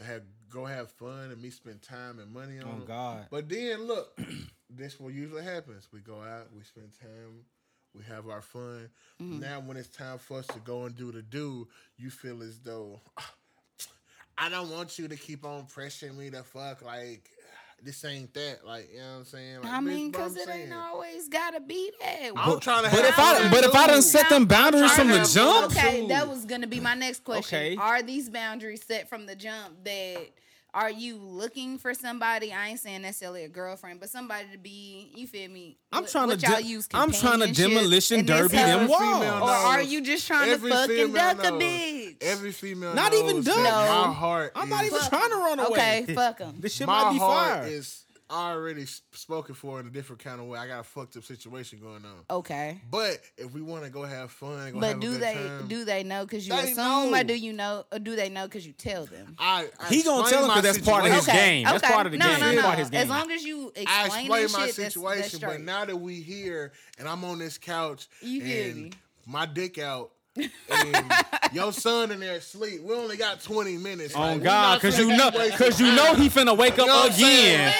to 0.00 0.06
have 0.06 0.22
go 0.50 0.64
have 0.64 0.90
fun 0.90 1.30
and 1.30 1.40
me 1.40 1.50
spend 1.50 1.80
time 1.82 2.18
and 2.18 2.32
money 2.32 2.58
on 2.58 2.64
Oh 2.66 2.78
them. 2.78 2.84
God. 2.86 3.26
But 3.30 3.48
then 3.48 3.86
look, 3.86 4.18
this 4.70 4.98
what 4.98 5.14
usually 5.14 5.44
happens. 5.44 5.88
We 5.92 6.00
go 6.00 6.20
out, 6.20 6.48
we 6.56 6.64
spend 6.64 6.90
time, 7.00 7.44
we 7.96 8.02
have 8.04 8.28
our 8.28 8.42
fun. 8.42 8.90
Mm-hmm. 9.22 9.40
Now 9.40 9.60
when 9.60 9.76
it's 9.76 9.88
time 9.88 10.18
for 10.18 10.38
us 10.38 10.46
to 10.48 10.58
go 10.60 10.84
and 10.84 10.96
do 10.96 11.12
the 11.12 11.22
do, 11.22 11.68
you 11.96 12.10
feel 12.10 12.42
as 12.42 12.58
though 12.60 13.00
"Ah, 13.18 13.34
I 14.38 14.48
don't 14.48 14.70
want 14.70 14.98
you 14.98 15.06
to 15.08 15.16
keep 15.16 15.44
on 15.44 15.66
pressuring 15.66 16.16
me 16.16 16.30
to 16.30 16.42
fuck 16.42 16.82
like 16.82 17.30
this 17.84 18.04
ain't 18.04 18.32
that. 18.34 18.66
Like, 18.66 18.90
you 18.92 18.98
know 18.98 19.04
what 19.06 19.18
I'm 19.18 19.24
saying? 19.24 19.60
Like, 19.62 19.72
I 19.72 19.80
mean, 19.80 20.10
because 20.10 20.36
I'm 20.36 20.48
it 20.48 20.54
ain't 20.54 20.72
always 20.72 21.28
gotta 21.28 21.60
be 21.60 21.90
that. 22.00 22.32
I'm 22.36 22.60
trying 22.60 22.84
to 22.84 22.90
But 22.90 23.04
have 23.04 23.08
if 23.08 23.18
I 23.18 23.50
but 23.50 23.64
if 23.64 23.74
I 23.74 23.86
too. 23.86 23.92
done 23.92 24.02
set 24.02 24.28
them 24.28 24.46
boundaries 24.46 24.92
from 24.92 25.08
the 25.08 25.14
trying 25.14 25.26
to 25.26 25.34
have 25.34 25.72
jump. 25.72 25.76
Okay, 25.76 26.06
that 26.08 26.28
was 26.28 26.44
gonna 26.44 26.66
be 26.66 26.80
my 26.80 26.94
next 26.94 27.24
question. 27.24 27.58
Okay. 27.58 27.76
Are 27.76 28.02
these 28.02 28.28
boundaries 28.28 28.84
set 28.84 29.08
from 29.08 29.26
the 29.26 29.34
jump 29.34 29.84
that 29.84 30.28
are 30.74 30.90
you 30.90 31.16
looking 31.16 31.78
for 31.78 31.94
somebody? 31.94 32.52
I 32.52 32.68
ain't 32.68 32.80
saying 32.80 33.02
necessarily 33.02 33.44
a 33.44 33.48
girlfriend, 33.48 34.00
but 34.00 34.08
somebody 34.10 34.46
to 34.52 34.58
be, 34.58 35.10
you 35.14 35.26
feel 35.26 35.50
me? 35.50 35.76
I'm 35.92 36.02
What- 36.02 36.10
trying 36.12 36.28
to 36.28 36.34
what 36.36 36.42
y'all 36.42 36.56
de- 36.60 36.66
use 36.66 36.88
I'm 36.94 37.12
trying 37.12 37.40
to 37.40 37.52
demolition 37.52 38.24
derby 38.24 38.56
house? 38.56 38.66
them 38.80 38.88
walls. 38.88 39.24
Or 39.42 39.48
are 39.50 39.82
you 39.82 40.00
just 40.02 40.26
trying 40.26 40.46
to 40.46 40.52
Every 40.52 40.70
fucking 40.70 40.96
female 40.96 41.12
duck 41.34 41.44
a 41.44 41.50
knows. 41.50 41.62
bitch? 41.62 42.16
Every 42.22 42.52
female 42.52 42.94
Not 42.94 43.12
even 43.14 43.42
duck. 43.42 43.56
No. 43.56 43.62
My 43.62 44.12
heart 44.12 44.52
I'm 44.54 44.68
not 44.68 44.84
is- 44.84 44.92
even 44.92 45.08
trying 45.08 45.30
to 45.30 45.36
run 45.36 45.58
away. 45.60 46.02
Okay, 46.02 46.14
fuck 46.14 46.38
them. 46.38 46.56
This 46.60 46.74
shit 46.74 46.86
my 46.86 47.04
might 47.04 47.12
be 47.12 47.18
heart 47.18 47.48
fire. 47.62 47.66
is 47.68 48.02
already 48.30 48.86
spoken 48.86 49.54
for 49.54 49.80
in 49.80 49.86
a 49.86 49.90
different 49.90 50.22
kind 50.22 50.40
of 50.40 50.46
way. 50.46 50.58
I 50.58 50.66
got 50.66 50.80
a 50.80 50.84
fucked 50.84 51.16
up 51.16 51.24
situation 51.24 51.80
going 51.80 52.04
on. 52.04 52.24
Okay. 52.38 52.80
But 52.90 53.18
if 53.36 53.52
we 53.52 53.60
want 53.62 53.84
to 53.84 53.90
go 53.90 54.02
have 54.04 54.30
fun, 54.30 54.72
go 54.72 54.80
But 54.80 54.86
have 54.88 54.96
a 54.98 55.00
do 55.00 55.10
good 55.12 55.20
they 55.20 55.34
time, 55.34 55.68
do 55.68 55.84
they 55.84 56.02
know 56.04 56.24
because 56.24 56.46
you 56.46 56.54
assume, 56.54 56.76
know. 56.76 57.14
or 57.14 57.24
do 57.24 57.34
you 57.34 57.52
know, 57.52 57.84
or 57.92 57.98
do 57.98 58.14
they 58.16 58.28
know 58.28 58.44
because 58.46 58.66
you 58.66 58.72
tell 58.72 59.06
them? 59.06 59.34
I, 59.38 59.68
I 59.80 59.88
He 59.88 60.02
gonna 60.02 60.28
tell 60.30 60.40
them 60.42 60.48
my 60.48 60.54
'cause 60.54 60.62
that's 60.62 60.78
part 60.78 61.04
of 61.06 61.12
his 61.12 61.24
situation. 61.24 61.44
game. 61.44 61.64
That's 61.64 61.86
part 61.86 62.06
of 62.06 62.12
the 62.12 62.18
no, 62.18 62.24
game. 62.26 62.40
No, 62.40 62.46
That's 62.46 62.56
no, 62.56 62.62
part 62.62 62.74
of 62.74 62.78
his 62.80 62.90
game. 62.90 63.00
As 63.02 63.08
long 63.08 63.30
as 63.32 63.42
you 63.44 63.72
I 63.76 63.80
explain, 63.80 64.04
explain 64.04 64.28
my 64.28 64.38
shit, 64.46 64.50
that's- 64.50 64.76
that's 64.76 64.94
situation, 64.94 65.40
but 65.42 65.60
now 65.60 65.84
that 65.84 65.96
we 65.96 66.14
here 66.20 66.72
and 66.98 67.08
I'm 67.08 67.24
on 67.24 67.38
this 67.38 67.58
couch 67.58 68.08
You 68.22 68.40
feel 68.42 68.66
and 68.70 68.76
me? 68.84 68.92
my 69.26 69.46
dick 69.46 69.78
out. 69.78 70.10
and 70.36 71.12
your 71.52 71.72
son 71.72 72.12
in 72.12 72.20
there 72.20 72.36
asleep. 72.36 72.82
We 72.84 72.94
only 72.94 73.16
got 73.16 73.42
20 73.42 73.76
minutes. 73.78 74.14
Oh 74.16 74.20
Like, 74.20 74.42
God, 74.44 74.80
because 74.80 74.96
you 74.96 75.08
know, 75.16 75.28
because 75.32 75.80
you 75.80 75.92
know 75.92 76.14
he 76.14 76.28
finna 76.28 76.56
wake 76.56 76.76
You 76.76 76.86
know 76.86 76.98
up 76.98 77.04
what 77.06 77.12
I'm 77.12 77.18
saying? 77.18 77.54
again. 77.56 77.74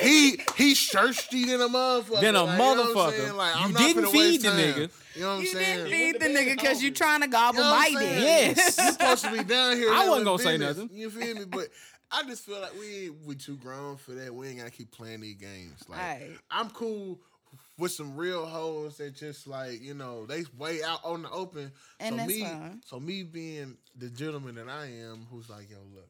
He 0.00 0.40
he 0.56 0.74
thirsty 0.74 1.44
than 1.46 1.60
a 1.60 1.68
motherfucker. 1.68 2.20
Than 2.20 2.36
a 2.36 2.44
Like, 2.44 2.52
you 2.52 2.58
know 2.58 2.94
motherfucker. 2.94 3.34
Like, 3.36 3.68
You 3.68 3.74
didn't 3.74 4.06
feed 4.10 4.42
the 4.42 4.48
time. 4.48 4.58
nigga. 4.58 4.90
You 5.14 5.20
know 5.22 5.28
what 5.28 5.34
I'm 5.34 5.40
You 5.42 5.46
saying? 5.48 5.76
didn't 5.76 5.90
feed 5.90 6.14
the 6.14 6.18
the 6.20 6.34
nigga 6.34 6.56
because 6.56 6.82
you 6.82 6.90
homies. 6.92 6.96
trying 6.96 7.20
to 7.22 7.28
gobble 7.28 7.58
You 7.58 7.64
know 7.64 7.70
my 7.70 7.88
dick. 7.88 8.22
Yes. 8.22 8.78
You 8.84 8.92
supposed 8.92 9.24
to 9.24 9.32
be 9.32 9.44
down 9.44 9.76
here. 9.76 9.90
I 9.92 10.08
wasn't 10.08 10.24
gonna 10.26 10.42
say 10.42 10.56
nothing. 10.58 10.90
You 10.92 11.10
feel 11.10 11.34
me? 11.36 11.44
But 11.46 11.68
I 12.12 12.22
just 12.24 12.44
feel 12.44 12.60
like 12.60 12.74
we 12.78 13.10
we 13.24 13.34
too 13.36 13.56
grown 13.56 13.96
for 13.96 14.12
that. 14.12 14.34
We 14.34 14.48
ain't 14.48 14.58
gotta 14.58 14.70
keep 14.70 14.90
playing 14.90 15.20
these 15.20 15.36
games. 15.36 15.82
Like 15.88 16.00
Aight. 16.00 16.38
I'm 16.50 16.70
cool 16.70 17.20
with 17.78 17.92
some 17.92 18.14
real 18.16 18.44
hoes 18.46 18.98
that 18.98 19.14
just 19.14 19.46
like 19.46 19.80
you 19.80 19.94
know 19.94 20.26
they 20.26 20.44
way 20.58 20.82
out 20.82 21.00
on 21.04 21.22
the 21.22 21.30
open. 21.30 21.72
And 21.98 22.14
so 22.14 22.16
that's 22.18 22.28
me, 22.28 22.42
fine. 22.42 22.80
so 22.86 23.00
me 23.00 23.22
being 23.22 23.76
the 23.96 24.08
gentleman 24.10 24.54
that 24.56 24.68
I 24.68 24.86
am, 24.86 25.26
who's 25.30 25.48
like, 25.48 25.70
yo, 25.70 25.78
look, 25.94 26.08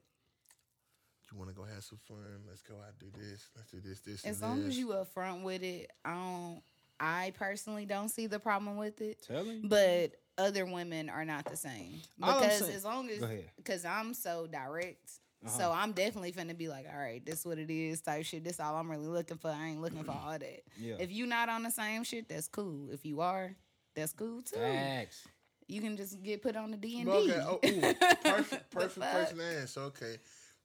you 1.33 1.39
want 1.39 1.51
to 1.51 1.57
go 1.57 1.65
have 1.65 1.83
some 1.85 1.99
fun? 2.07 2.17
Let's 2.49 2.63
go 2.63 2.75
out 2.75 2.99
do 2.99 3.07
this. 3.19 3.49
Let's 3.57 3.71
do 3.71 3.81
this, 3.81 4.01
this, 4.01 4.25
As 4.25 4.41
and 4.41 4.49
long 4.51 4.59
this. 4.61 4.69
as 4.71 4.79
you 4.79 4.89
upfront 4.89 5.43
with 5.43 5.63
it, 5.63 5.91
I 6.05 6.15
don't. 6.15 6.63
I 7.03 7.33
personally 7.39 7.87
don't 7.87 8.11
see 8.11 8.27
the 8.27 8.39
problem 8.39 8.77
with 8.77 9.01
it. 9.01 9.23
Tell 9.27 9.45
him. 9.45 9.63
But 9.65 10.13
other 10.37 10.67
women 10.67 11.09
are 11.09 11.25
not 11.25 11.47
the 11.47 11.57
same 11.57 12.01
because 12.19 12.59
saying- 12.59 12.75
as 12.75 12.85
long 12.85 13.09
as 13.09 13.25
because 13.57 13.85
I'm 13.85 14.15
so 14.15 14.47
direct. 14.47 15.11
Uh-huh. 15.43 15.59
So 15.59 15.73
I'm 15.73 15.93
definitely 15.93 16.33
finna 16.33 16.55
be 16.55 16.69
like, 16.69 16.85
all 16.93 17.01
right, 17.01 17.25
this 17.25 17.47
what 17.47 17.57
it 17.59 17.71
is, 17.71 18.03
type 18.03 18.27
shit. 18.27 18.45
This 18.45 18.61
all 18.61 18.77
I'm 18.77 18.91
really 18.91 19.07
looking 19.07 19.39
for. 19.39 19.49
I 19.49 19.69
ain't 19.69 19.81
looking 19.81 20.05
for 20.05 20.11
all 20.11 20.39
that. 20.39 20.61
Yeah. 20.79 20.97
If 20.99 21.11
you 21.11 21.25
not 21.25 21.49
on 21.49 21.63
the 21.63 21.71
same 21.71 22.05
shit, 22.05 22.29
that's 22.29 22.47
cool. 22.47 22.91
If 22.93 23.07
you 23.07 23.23
are, 23.23 23.57
that's 23.95 24.13
cool 24.13 24.43
too. 24.43 24.57
Facts. 24.57 25.27
You 25.67 25.81
can 25.81 25.97
just 25.97 26.23
get 26.23 26.43
put 26.43 26.57
on 26.57 26.73
the 26.73 26.77
D 26.77 27.01
and 27.01 27.07
D. 27.11 27.13
okay, 27.13 27.41
oh, 27.43 27.59
ooh, 27.65 27.81
perfect, 28.31 28.71
perfect 28.71 29.01
person 29.01 29.39
to 29.39 29.63
ask. 29.63 29.79
Okay, 29.79 30.17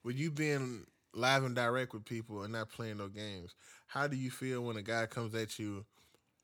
with 0.05 0.15
you 0.15 0.29
being 0.29 0.85
live 1.15 1.43
and 1.43 1.55
direct 1.55 1.91
with 1.93 2.05
people 2.05 2.43
and 2.43 2.53
not 2.53 2.69
playing 2.69 2.97
no 3.00 3.07
games, 3.07 3.55
how 3.88 4.07
do 4.07 4.15
you 4.15 4.29
feel 4.29 4.62
when 4.62 4.77
a 4.77 4.81
guy 4.83 5.07
comes 5.07 5.33
at 5.33 5.57
you 5.57 5.83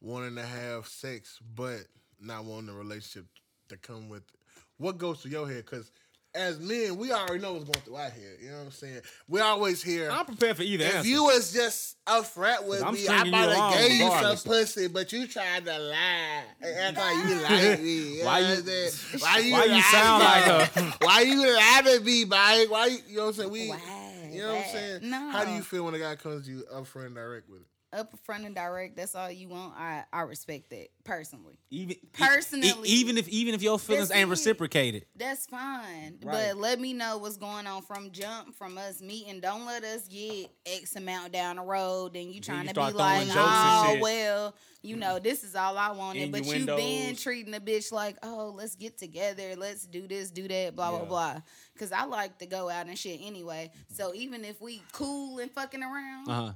wanting 0.02 0.36
to 0.36 0.42
have 0.42 0.88
sex 0.88 1.38
but 1.56 1.82
not 2.20 2.44
wanting 2.44 2.72
a 2.72 2.74
relationship 2.74 3.28
to 3.70 3.78
come 3.78 4.10
with 4.10 4.24
it? 4.24 4.40
What 4.78 4.98
goes 4.98 5.22
through 5.22 5.32
your 5.32 5.48
head? 5.48 5.64
Because 5.64 5.92
as 6.34 6.60
men, 6.60 6.98
we 6.98 7.12
already 7.12 7.42
know 7.42 7.54
what's 7.54 7.66
going 7.66 7.82
through 7.84 7.96
our 7.96 8.10
head. 8.10 8.38
You 8.42 8.52
know 8.52 8.58
what 8.60 8.66
I'm 8.66 8.72
saying? 8.72 9.02
We 9.28 9.42
always 9.42 9.84
hear. 9.84 10.10
I'm 10.10 10.26
prepared 10.26 10.58
for 10.58 10.64
either 10.64 10.86
If 10.86 10.96
answer. 10.96 11.10
you 11.10 11.24
was 11.26 11.52
just 11.52 11.98
upfront 12.06 12.66
with 12.68 12.80
me, 12.92 13.08
I 13.10 13.24
might 13.26 13.50
have 13.50 13.74
gave 13.78 13.92
you 14.00 14.10
some 14.10 14.38
pussy, 14.38 14.88
but 14.88 15.12
you 15.12 15.28
tried 15.28 15.66
to 15.66 15.78
lie 15.78 16.44
and 16.62 16.98
act 16.98 16.98
like 16.98 17.28
you 17.30 17.42
like 17.42 17.80
me. 17.82 18.18
You 18.20 18.26
Why 18.26 18.40
you- 18.40 18.46
what 18.48 18.58
I'm 18.60 18.64
saying? 18.66 18.92
Why 19.22 19.38
you, 19.40 19.54
why 19.54 19.64
you 19.66 19.82
sound 19.82 20.24
like 20.24 20.76
me? 20.78 20.84
a- 20.84 20.92
Why 21.06 21.22
you 21.22 21.56
lie 21.56 21.82
to 21.86 22.00
me, 22.04 22.26
Mike? 22.26 22.72
Why 22.72 22.86
you, 22.88 22.98
you 23.10 23.18
know 23.18 23.24
what 23.24 23.28
I'm 23.30 23.34
saying? 23.36 23.52
We, 23.52 23.70
Why? 23.70 23.80
you 24.32 24.42
know 24.42 24.54
what 24.56 24.66
I'm 24.66 24.72
saying? 24.72 25.00
No. 25.10 25.30
How 25.32 25.44
do 25.46 25.52
you 25.52 25.62
feel 25.62 25.84
when 25.84 25.96
a 25.96 26.00
guy 26.00 26.16
comes 26.16 26.46
to 26.46 26.52
you 26.52 26.64
upfront 26.74 27.08
and 27.08 27.16
direct 27.16 27.50
with 27.50 27.62
it? 27.62 27.68
Up 27.94 28.18
front 28.24 28.46
and 28.46 28.56
direct, 28.56 28.96
that's 28.96 29.16
all 29.16 29.30
you 29.30 29.50
want. 29.50 29.74
I 29.78 30.06
I 30.14 30.22
respect 30.22 30.70
that 30.70 30.88
personally. 31.04 31.60
even 31.70 31.98
Personally- 32.14 32.70
e- 32.70 32.74
even 32.86 33.18
if 33.18 33.28
even 33.28 33.54
if 33.54 33.62
your 33.62 33.78
feelings 33.78 34.12
ain't 34.12 34.30
reciprocated. 34.30 35.06
That's 35.18 35.46
fine. 35.46 36.18
Right. 36.24 36.52
But 36.54 36.58
let 36.58 36.80
me 36.80 36.94
know 36.94 37.18
what's 37.18 37.36
going 37.36 37.68
on 37.68 37.82
from 37.82 38.12
jump 38.12 38.56
from 38.56 38.78
us 38.78 39.02
meeting. 39.02 39.42
Don't 39.42 39.66
let 39.66 39.84
us 39.84 40.08
get 40.08 40.50
X 40.66 40.96
amount 40.96 41.34
down 41.34 41.58
the 41.58 41.64
road 41.64 42.16
and 42.16 42.34
you 42.34 42.40
trying 42.40 42.68
you 42.68 42.74
to 42.74 42.80
be 42.88 42.92
like, 42.94 43.28
oh 43.32 43.98
well, 44.02 44.56
you 44.82 44.96
know, 44.96 45.20
this 45.20 45.44
is 45.44 45.54
all 45.54 45.78
I 45.78 45.92
wanted. 45.92 46.32
But 46.32 46.46
you 46.46 46.66
been 46.66 47.18
treating 47.18 47.54
a 47.56 47.60
bitch 47.60 47.92
like, 47.92 48.16
oh, 48.24 48.54
let's 48.56 48.76
get 48.76 48.98
together, 48.98 49.56
let's 49.58 49.86
do 49.86 50.08
this, 50.08 50.32
do 50.32 50.48
that, 50.48 50.78
blah 50.78 50.92
Yeah. 50.94 50.98
blah 51.00 51.08
blah. 51.08 51.42
Cause 51.78 51.92
I 51.92 52.06
like 52.06 52.38
to 52.38 52.46
go 52.46 52.70
out 52.70 52.88
and 52.88 52.98
shit 52.98 53.20
anyway. 53.22 53.70
So 53.90 54.14
even 54.14 54.46
if 54.46 54.62
we 54.62 54.82
cool 54.94 55.40
and 55.40 55.52
fucking 55.52 55.84
around, 55.84 56.30
Uh 56.30 56.34
huh. 56.46 56.54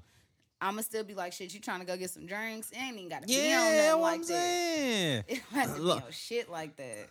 I'ma 0.62 0.82
still 0.82 1.04
be 1.04 1.14
like, 1.14 1.34
shit, 1.34 1.54
you 1.54 1.60
trying 1.60 1.80
to 1.82 1.86
go 1.86 1.98
get 1.98 2.10
some 2.10 2.26
drinks? 2.26 2.72
It 2.72 2.78
ain't 2.78 2.96
even 2.98 3.10
gotta 3.10 3.28
be 3.28 3.34
on 3.34 3.42
Yeah, 3.76 3.76
nothing 3.78 4.02
like 4.02 4.14
I'm 4.16 4.22
that. 4.22 4.28
saying. 4.28 5.24
It 5.28 5.42
don't 5.54 5.76
to 5.76 5.82
Look. 5.82 6.00
be 6.00 6.06
on 6.06 6.12
shit 6.12 6.50
like 6.50 6.76
that. 6.78 7.08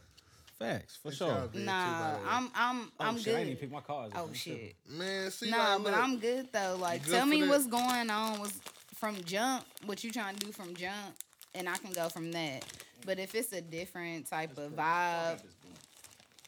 Facts 0.58 0.96
for 1.02 1.08
It's 1.08 1.16
sure. 1.18 1.28
y'all 1.28 1.48
too, 1.48 1.58
Nah. 1.60 2.16
I'm 2.26 2.50
I'm 2.54 2.92
Oh, 3.00 3.04
I'm 3.04 3.16
shit, 3.16 3.24
good. 3.26 3.34
I 3.34 3.38
didn't 3.38 3.46
even 3.52 3.56
pick 3.58 3.72
my 3.72 3.80
cards. 3.80 4.14
up. 4.14 4.20
Oh 4.22 4.26
I'm 4.28 4.34
shit. 4.34 4.76
Man, 4.88 5.30
see, 5.30 5.50
Nah, 5.50 5.74
like, 5.74 5.82
but 5.84 5.92
look, 5.92 6.02
I'm 6.02 6.18
good 6.18 6.48
though. 6.52 6.76
Like, 6.80 7.04
good 7.04 7.10
tell 7.12 7.26
me 7.26 7.40
that. 7.42 7.48
what's 7.48 7.66
going 7.66 8.08
on 8.10 8.38
was 8.40 8.60
from 8.94 9.16
jump. 9.24 9.64
What 9.84 10.02
you 10.04 10.10
trying 10.12 10.36
to 10.36 10.46
do 10.46 10.52
from 10.52 10.74
jump? 10.74 11.14
and 11.56 11.68
I 11.68 11.76
can 11.76 11.92
go 11.92 12.08
from 12.08 12.32
that. 12.32 12.64
But 13.06 13.20
if 13.20 13.34
it's 13.36 13.52
a 13.52 13.60
different 13.60 14.26
type 14.28 14.58
of 14.58 14.72
vibe, 14.72 15.40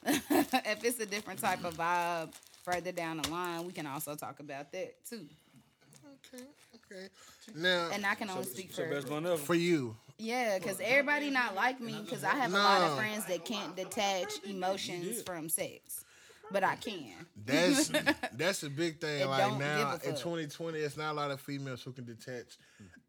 if 0.06 0.84
it's 0.84 0.98
a 1.00 1.06
different 1.06 1.40
type 1.40 1.64
of 1.64 1.74
vibe 1.76 2.32
further 2.64 2.90
down 2.92 3.18
the 3.22 3.28
line, 3.30 3.64
we 3.64 3.72
can 3.72 3.86
also 3.86 4.14
talk 4.16 4.40
about 4.40 4.72
that 4.72 4.94
too. 5.08 5.26
Okay, 6.34 6.44
okay. 6.90 7.08
Now, 7.54 7.90
And 7.92 8.04
I 8.04 8.14
can 8.14 8.30
only 8.30 8.44
speak 8.44 8.72
So 8.72 8.84
for 8.84 8.90
best 8.90 9.08
one 9.08 9.26
ever. 9.26 9.36
for 9.36 9.54
you, 9.54 9.96
yeah, 10.18 10.58
because 10.58 10.80
everybody 10.80 11.30
not 11.30 11.54
like 11.54 11.80
me 11.80 12.00
because 12.04 12.24
I 12.24 12.34
have 12.34 12.52
a 12.52 12.56
lot 12.56 12.82
of 12.82 12.96
friends 12.96 13.26
that 13.26 13.44
can't 13.44 13.76
detach 13.76 14.32
emotions 14.44 15.22
from 15.22 15.48
sex, 15.48 16.04
but 16.50 16.64
I 16.64 16.76
can. 16.76 17.26
that's 17.44 17.88
that's 18.32 18.62
a 18.62 18.70
big 18.70 19.00
thing. 19.00 19.20
It 19.20 19.26
like 19.26 19.58
now 19.58 19.94
in 20.04 20.12
2020, 20.12 20.78
it's 20.78 20.96
not 20.96 21.12
a 21.12 21.14
lot 21.14 21.30
of 21.30 21.40
females 21.40 21.82
who 21.82 21.92
can 21.92 22.04
detach 22.04 22.56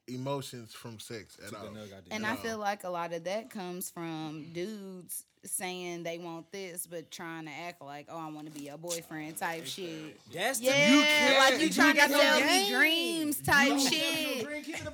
emotions 0.08 0.74
from 0.74 1.00
sex 1.00 1.38
at 1.46 1.54
all. 1.54 1.70
And 2.12 2.26
I 2.26 2.36
feel 2.36 2.58
like 2.58 2.84
a 2.84 2.90
lot 2.90 3.14
of 3.14 3.24
that 3.26 3.50
comes 3.50 3.90
from 3.90 4.48
dudes 4.54 5.26
saying 5.48 6.04
they 6.04 6.18
want 6.18 6.52
this, 6.52 6.86
but 6.88 7.10
trying 7.12 7.46
to 7.46 7.52
act 7.52 7.82
like, 7.82 8.08
oh, 8.10 8.18
I 8.18 8.30
want 8.30 8.48
to 8.48 8.60
be 8.60 8.66
your 8.66 8.78
boyfriend 8.78 9.38
type 9.38 9.66
shit. 9.66 10.20
That's 10.34 10.60
the 10.60 10.66
Yeah, 10.66 10.74
can't- 11.04 11.38
like 11.40 11.60
you 11.62 11.68
you 11.68 11.74
trying 11.74 11.96
to 11.96 12.10
sell 12.10 12.40
me 12.40 12.70
dreams 12.72 13.40
type 13.42 13.80
shit. 13.80 14.48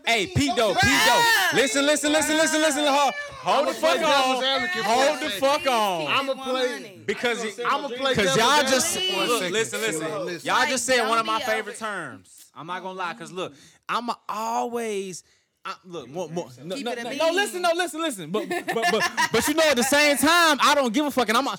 Hey, 0.06 0.28
Pete 0.28 0.52
though, 0.56 0.74
Pete 0.74 1.02
though. 1.06 1.24
Listen, 1.54 1.86
listen, 1.86 2.12
listen, 2.12 2.38
listen, 2.38 2.62
listen. 2.62 2.86
Hold, 2.88 3.14
hold 3.32 3.68
the 3.68 3.74
fuck 3.74 3.98
on. 4.02 4.44
Hold 4.84 5.20
the 5.20 5.30
fuck 5.32 5.68
on. 5.68 6.08
I'ma 6.08 6.34
play- 6.44 7.02
Because 7.06 7.60
I'ma 7.60 7.88
play 7.90 8.16
Because 8.16 8.36
y'all 8.38 8.62
just 8.64 8.96
look, 8.96 9.52
listen, 9.52 9.82
listen. 9.82 10.26
listen. 10.26 10.48
Y'all 10.48 10.66
just 10.68 10.86
said 10.86 11.08
one 11.08 11.20
of 11.20 11.26
my 11.26 11.40
favorite 11.42 11.78
terms. 11.78 12.46
I'm 12.56 12.68
not 12.68 12.84
gonna 12.84 12.98
lie, 13.00 13.14
cause 13.16 13.32
look, 13.32 13.54
I'm 13.90 14.10
a 14.10 14.18
always. 14.30 15.24
I, 15.66 15.76
look, 15.86 16.10
more, 16.10 16.28
more, 16.30 16.50
no, 16.62 16.76
no, 16.76 16.94
no, 16.94 17.04
no, 17.14 17.32
listen, 17.32 17.62
no, 17.62 17.70
listen, 17.74 18.02
listen. 18.02 18.32
But, 18.32 18.50
but, 18.50 18.66
but, 18.92 19.12
but 19.32 19.48
you 19.48 19.54
know, 19.54 19.64
at 19.64 19.78
the 19.78 19.84
same 19.84 20.18
time, 20.18 20.58
I 20.62 20.74
don't 20.76 20.94
give 20.94 21.06
a 21.06 21.12
fuck, 21.12 21.30
and 21.30 21.38
I'm, 21.38 21.48
a, 21.48 21.56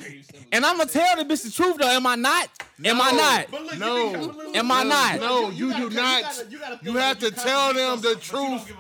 and 0.53 0.67
I'm 0.67 0.77
gonna 0.77 0.91
tell 0.91 1.17
the 1.17 1.25
bitch 1.25 1.43
the 1.45 1.51
truth 1.51 1.79
though. 1.79 1.89
Am 1.89 2.07
I 2.07 2.15
not? 2.15 2.51
Am 2.85 3.01
I 3.01 3.11
not? 3.13 3.79
No, 3.79 4.51
Am 4.55 4.71
I 4.71 4.83
not? 4.83 5.21
no, 5.21 5.49
you 5.49 5.73
do 5.75 5.89
not. 5.89 6.45
You 6.83 6.97
have 6.97 7.19
to 7.21 7.31
tell 7.31 7.73
them 7.73 8.03
the 8.03 8.17
truth. 8.17 8.71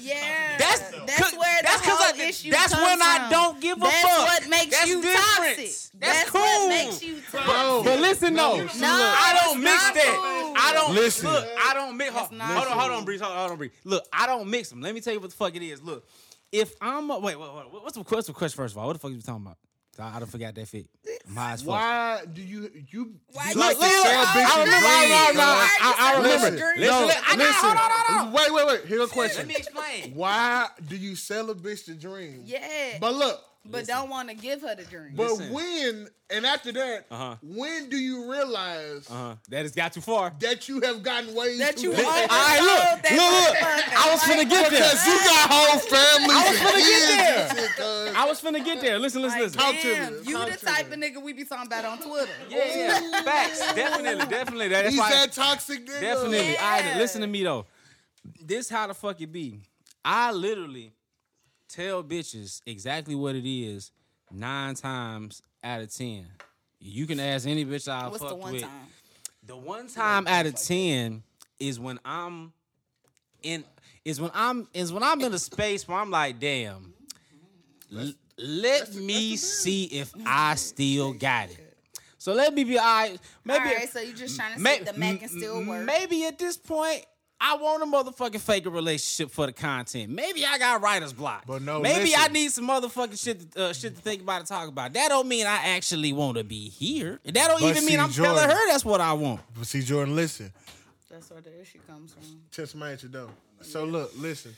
Yeah, 0.00 0.56
That's 0.58 0.80
that's 0.80 1.32
where 1.36 1.62
the 1.62 1.68
that's 1.68 1.82
'cause 1.82 1.98
whole 1.98 2.20
I, 2.20 2.28
issue 2.28 2.50
That's 2.50 2.74
when 2.74 3.02
I 3.02 3.28
don't 3.30 3.60
give 3.60 3.78
a 3.78 3.84
fuck. 3.84 3.92
That's 3.92 4.40
what 4.40 4.50
makes 4.50 4.86
you 4.86 5.02
toxic. 5.02 5.70
That's, 6.00 6.30
cool. 6.30 6.40
what 6.40 6.68
makes 6.68 7.02
you 7.02 7.20
toxic. 7.30 7.84
But 7.84 8.00
listen 8.00 8.34
though, 8.34 8.56
No, 8.56 8.62
look, 8.62 8.74
I 8.80 9.40
don't 9.44 9.62
mix 9.62 9.90
that. 9.92 10.52
I 10.58 10.72
don't 10.74 10.94
Listen. 10.94 11.30
Look, 11.30 11.44
I 11.64 11.74
don't 11.74 11.96
mix. 11.96 12.12
Hold, 12.12 12.32
on, 12.32 12.78
hold 12.78 12.90
on. 12.92 13.04
Breeze. 13.04 13.20
Hold 13.20 13.32
on, 13.32 13.38
hold 13.38 13.50
on, 13.52 13.58
Breeze. 13.58 13.70
Look, 13.84 14.04
I 14.12 14.26
don't 14.26 14.48
mix 14.48 14.71
them. 14.72 14.82
Let 14.82 14.94
me 14.94 15.00
tell 15.00 15.12
you 15.12 15.20
what 15.20 15.30
the 15.30 15.36
fuck 15.36 15.54
it 15.54 15.62
is. 15.62 15.82
Look, 15.82 16.06
if 16.50 16.74
I'm 16.80 17.10
a, 17.10 17.18
wait, 17.18 17.38
wait, 17.38 17.54
wait, 17.54 17.82
what's 17.82 17.94
the, 17.96 18.02
what's 18.02 18.26
the 18.26 18.32
question 18.32 18.54
first 18.54 18.74
of 18.74 18.78
all? 18.78 18.86
What 18.88 18.94
the 18.94 18.98
fuck 18.98 19.10
are 19.10 19.14
you 19.14 19.20
talking 19.22 19.46
about? 19.46 19.56
I, 19.98 20.16
I 20.16 20.18
don't 20.20 20.30
forgot 20.30 20.54
that 20.54 20.68
fit. 20.68 20.86
I'm 21.28 21.36
as 21.38 21.60
fuck. 21.62 21.68
why 21.70 22.22
do 22.32 22.40
you 22.42 22.70
you, 22.90 23.14
Why 23.32 23.44
you 23.50 23.54
you 23.54 23.60
like 23.60 23.76
Look, 23.76 23.78
to 23.78 23.80
look, 23.80 23.90
sell 24.04 24.20
look, 24.20 24.28
bitches 24.28 24.56
I 24.56 24.64
remember, 24.64 24.86
I 24.88 24.98
dreams, 24.98 25.28
remember, 25.28 25.38
dog? 25.38 25.58
I, 25.58 25.78
I, 25.82 25.94
I 25.98 26.16
remember. 26.16 26.32
Listen, 26.32 26.54
Listen, 26.54 26.80
no, 26.80 27.06
listen, 27.06 27.22
I 27.26 27.36
got, 27.36 27.38
listen. 27.38 27.54
hold 27.54 27.76
on, 27.76 27.90
hold 27.92 28.26
on. 28.28 28.32
Wait, 28.32 28.52
wait, 28.54 28.66
wait. 28.66 28.88
Here's 28.88 29.10
a 29.10 29.12
question. 29.12 29.38
Let 29.38 29.48
me 29.48 29.54
explain. 29.56 30.14
Why 30.14 30.68
do 30.88 30.96
you 30.96 31.14
sell 31.14 31.50
a 31.50 31.54
bitch 31.54 31.84
the 31.86 31.94
dream? 31.94 32.42
Yeah, 32.44 32.98
But 33.00 33.14
look, 33.14 33.40
but 33.64 33.86
don't 33.86 34.10
want 34.10 34.28
to 34.28 34.34
give 34.34 34.60
her 34.62 34.74
the 34.74 34.84
dream. 34.84 35.12
but 35.14 35.30
Listen. 35.30 35.52
when 35.52 36.08
and 36.30 36.46
after 36.46 36.72
that, 36.72 37.06
Uh-huh. 37.10 37.36
when 37.42 37.88
do 37.90 37.96
you 37.96 38.30
realize 38.30 39.06
Uh-huh. 39.08 39.34
That 39.50 39.62
has 39.62 39.72
got 39.72 39.92
too 39.92 40.00
far. 40.00 40.32
that 40.40 40.68
you 40.68 40.80
have 40.80 41.02
gotten 41.02 41.34
way 41.34 41.58
that 41.58 41.76
too 41.76 41.88
you 41.90 41.92
far? 41.94 42.04
All 42.04 42.12
oversold 42.12 42.28
right, 42.28 42.60
look, 42.60 43.02
that 43.02 43.12
look, 43.12 43.60
look. 43.60 44.06
I 44.06 44.10
was 44.12 44.20
finna 44.22 44.48
get 44.50 44.70
there. 44.70 44.80
Because 44.80 45.06
you 45.06 45.12
got 45.12 45.50
whole 45.50 45.78
families. 45.78 46.36
I 46.36 46.50
was 46.50 46.58
finna 46.58 46.78
get 46.78 47.08
there. 47.08 47.48
and 47.50 47.58
shit, 47.58 47.70
cuz. 47.76 48.14
I 48.16 48.24
was 48.26 48.40
finna 48.40 48.64
get 48.64 48.80
there. 48.80 48.98
Listen, 48.98 49.22
listen, 49.22 49.40
listen. 49.40 49.58
Talk 49.60 49.74
to 49.80 49.88
me. 49.88 49.94
damn, 49.94 50.24
you 50.24 50.36
Talk 50.36 50.50
the 50.50 50.66
type 50.66 50.92
of 50.92 50.98
nigga 50.98 51.22
we 51.22 51.32
be 51.32 51.44
talking 51.44 51.66
about 51.66 51.84
on 51.84 51.98
Twitter. 51.98 52.32
Yeah, 52.48 52.76
yeah. 52.76 53.22
Facts. 53.22 53.74
Definitely, 53.74 54.26
definitely. 54.26 54.68
That's 54.68 54.88
He's 54.90 54.98
why. 54.98 55.10
that 55.12 55.32
toxic 55.32 55.86
nigga. 55.86 56.00
Definitely. 56.00 56.52
Yeah. 56.52 56.64
All 56.64 56.80
right, 56.82 56.96
listen 56.96 57.20
to 57.20 57.26
me 57.26 57.42
though. 57.44 57.66
This 58.44 58.68
how 58.68 58.86
the 58.86 58.94
fuck 58.94 59.20
it 59.20 59.30
be. 59.30 59.60
I 60.04 60.32
literally 60.32 60.92
tell 61.72 62.02
bitches 62.04 62.60
exactly 62.66 63.14
what 63.14 63.34
it 63.34 63.48
is 63.48 63.90
nine 64.30 64.74
times 64.74 65.42
out 65.64 65.80
of 65.80 65.94
ten. 65.94 66.26
You 66.78 67.06
can 67.06 67.20
ask 67.20 67.46
any 67.46 67.64
bitch 67.64 67.90
I 67.90 68.08
What's 68.08 68.18
the 68.20 68.28
fucked 68.28 68.40
one 68.40 68.52
with. 68.54 68.62
time? 68.62 68.86
The 69.46 69.56
one 69.56 69.88
time 69.88 70.26
out 70.26 70.46
of 70.46 70.54
ten 70.56 71.22
is 71.58 71.78
when 71.80 71.98
I'm 72.04 72.52
in 73.42 73.64
is 74.04 74.20
when 74.20 74.30
I'm 74.34 74.68
is 74.74 74.92
when 74.92 75.02
I'm 75.02 75.20
in 75.20 75.32
a 75.32 75.38
space 75.38 75.86
where 75.86 75.98
I'm 75.98 76.10
like, 76.10 76.38
damn. 76.40 76.92
l- 77.94 78.12
let 78.38 78.94
me 78.94 79.36
see 79.36 79.84
if 79.84 80.12
I 80.26 80.54
still 80.56 81.12
got 81.12 81.50
it. 81.50 81.76
So 82.18 82.32
let 82.32 82.54
me 82.54 82.64
be 82.64 82.78
all 82.78 82.84
right. 82.84 83.18
Maybe 83.44 83.58
All 83.58 83.64
right, 83.74 83.88
so 83.88 84.00
you 84.00 84.12
just 84.12 84.36
trying 84.38 84.54
to 84.54 84.60
May- 84.60 84.78
say 84.78 84.84
the 84.84 84.92
Mac 84.92 85.18
can 85.20 85.28
still 85.28 85.64
work. 85.64 85.84
Maybe 85.84 86.24
at 86.24 86.38
this 86.38 86.56
point, 86.56 87.04
I 87.44 87.56
want 87.56 87.82
a 87.82 87.86
motherfucking 87.86 88.38
fake 88.40 88.66
a 88.66 88.70
relationship 88.70 89.32
for 89.32 89.46
the 89.46 89.52
content. 89.52 90.10
Maybe 90.12 90.46
I 90.46 90.58
got 90.58 90.80
writer's 90.80 91.12
block. 91.12 91.42
But 91.44 91.60
no, 91.62 91.80
maybe 91.80 92.12
I 92.16 92.28
need 92.28 92.52
some 92.52 92.68
motherfucking 92.68 93.20
shit 93.20 93.50
to, 93.52 93.64
uh, 93.64 93.72
shit 93.72 93.96
to 93.96 94.00
think 94.00 94.22
about 94.22 94.38
and 94.38 94.46
talk 94.46 94.68
about. 94.68 94.92
That 94.92 95.08
don't 95.08 95.26
mean 95.26 95.44
I 95.44 95.74
actually 95.74 96.12
want 96.12 96.38
to 96.38 96.44
be 96.44 96.68
here. 96.68 97.18
That 97.24 97.34
don't 97.34 97.60
But 97.60 97.70
even 97.70 97.82
see, 97.82 97.88
mean 97.90 97.98
I'm 97.98 98.12
telling 98.12 98.48
her 98.48 98.68
that's 98.68 98.84
what 98.84 99.00
I 99.00 99.12
want. 99.14 99.40
But 99.58 99.66
see, 99.66 99.82
Jordan, 99.82 100.14
listen. 100.14 100.52
That's 101.10 101.28
where 101.32 101.40
the 101.40 101.60
issue 101.60 101.80
comes 101.88 102.12
from. 102.14 102.22
Tell 102.52 102.66
somebody 102.66 102.92
at 102.92 103.02
your 103.02 103.10
door. 103.10 103.30
So 103.60 103.84
look, 103.84 104.12
listen. 104.16 104.54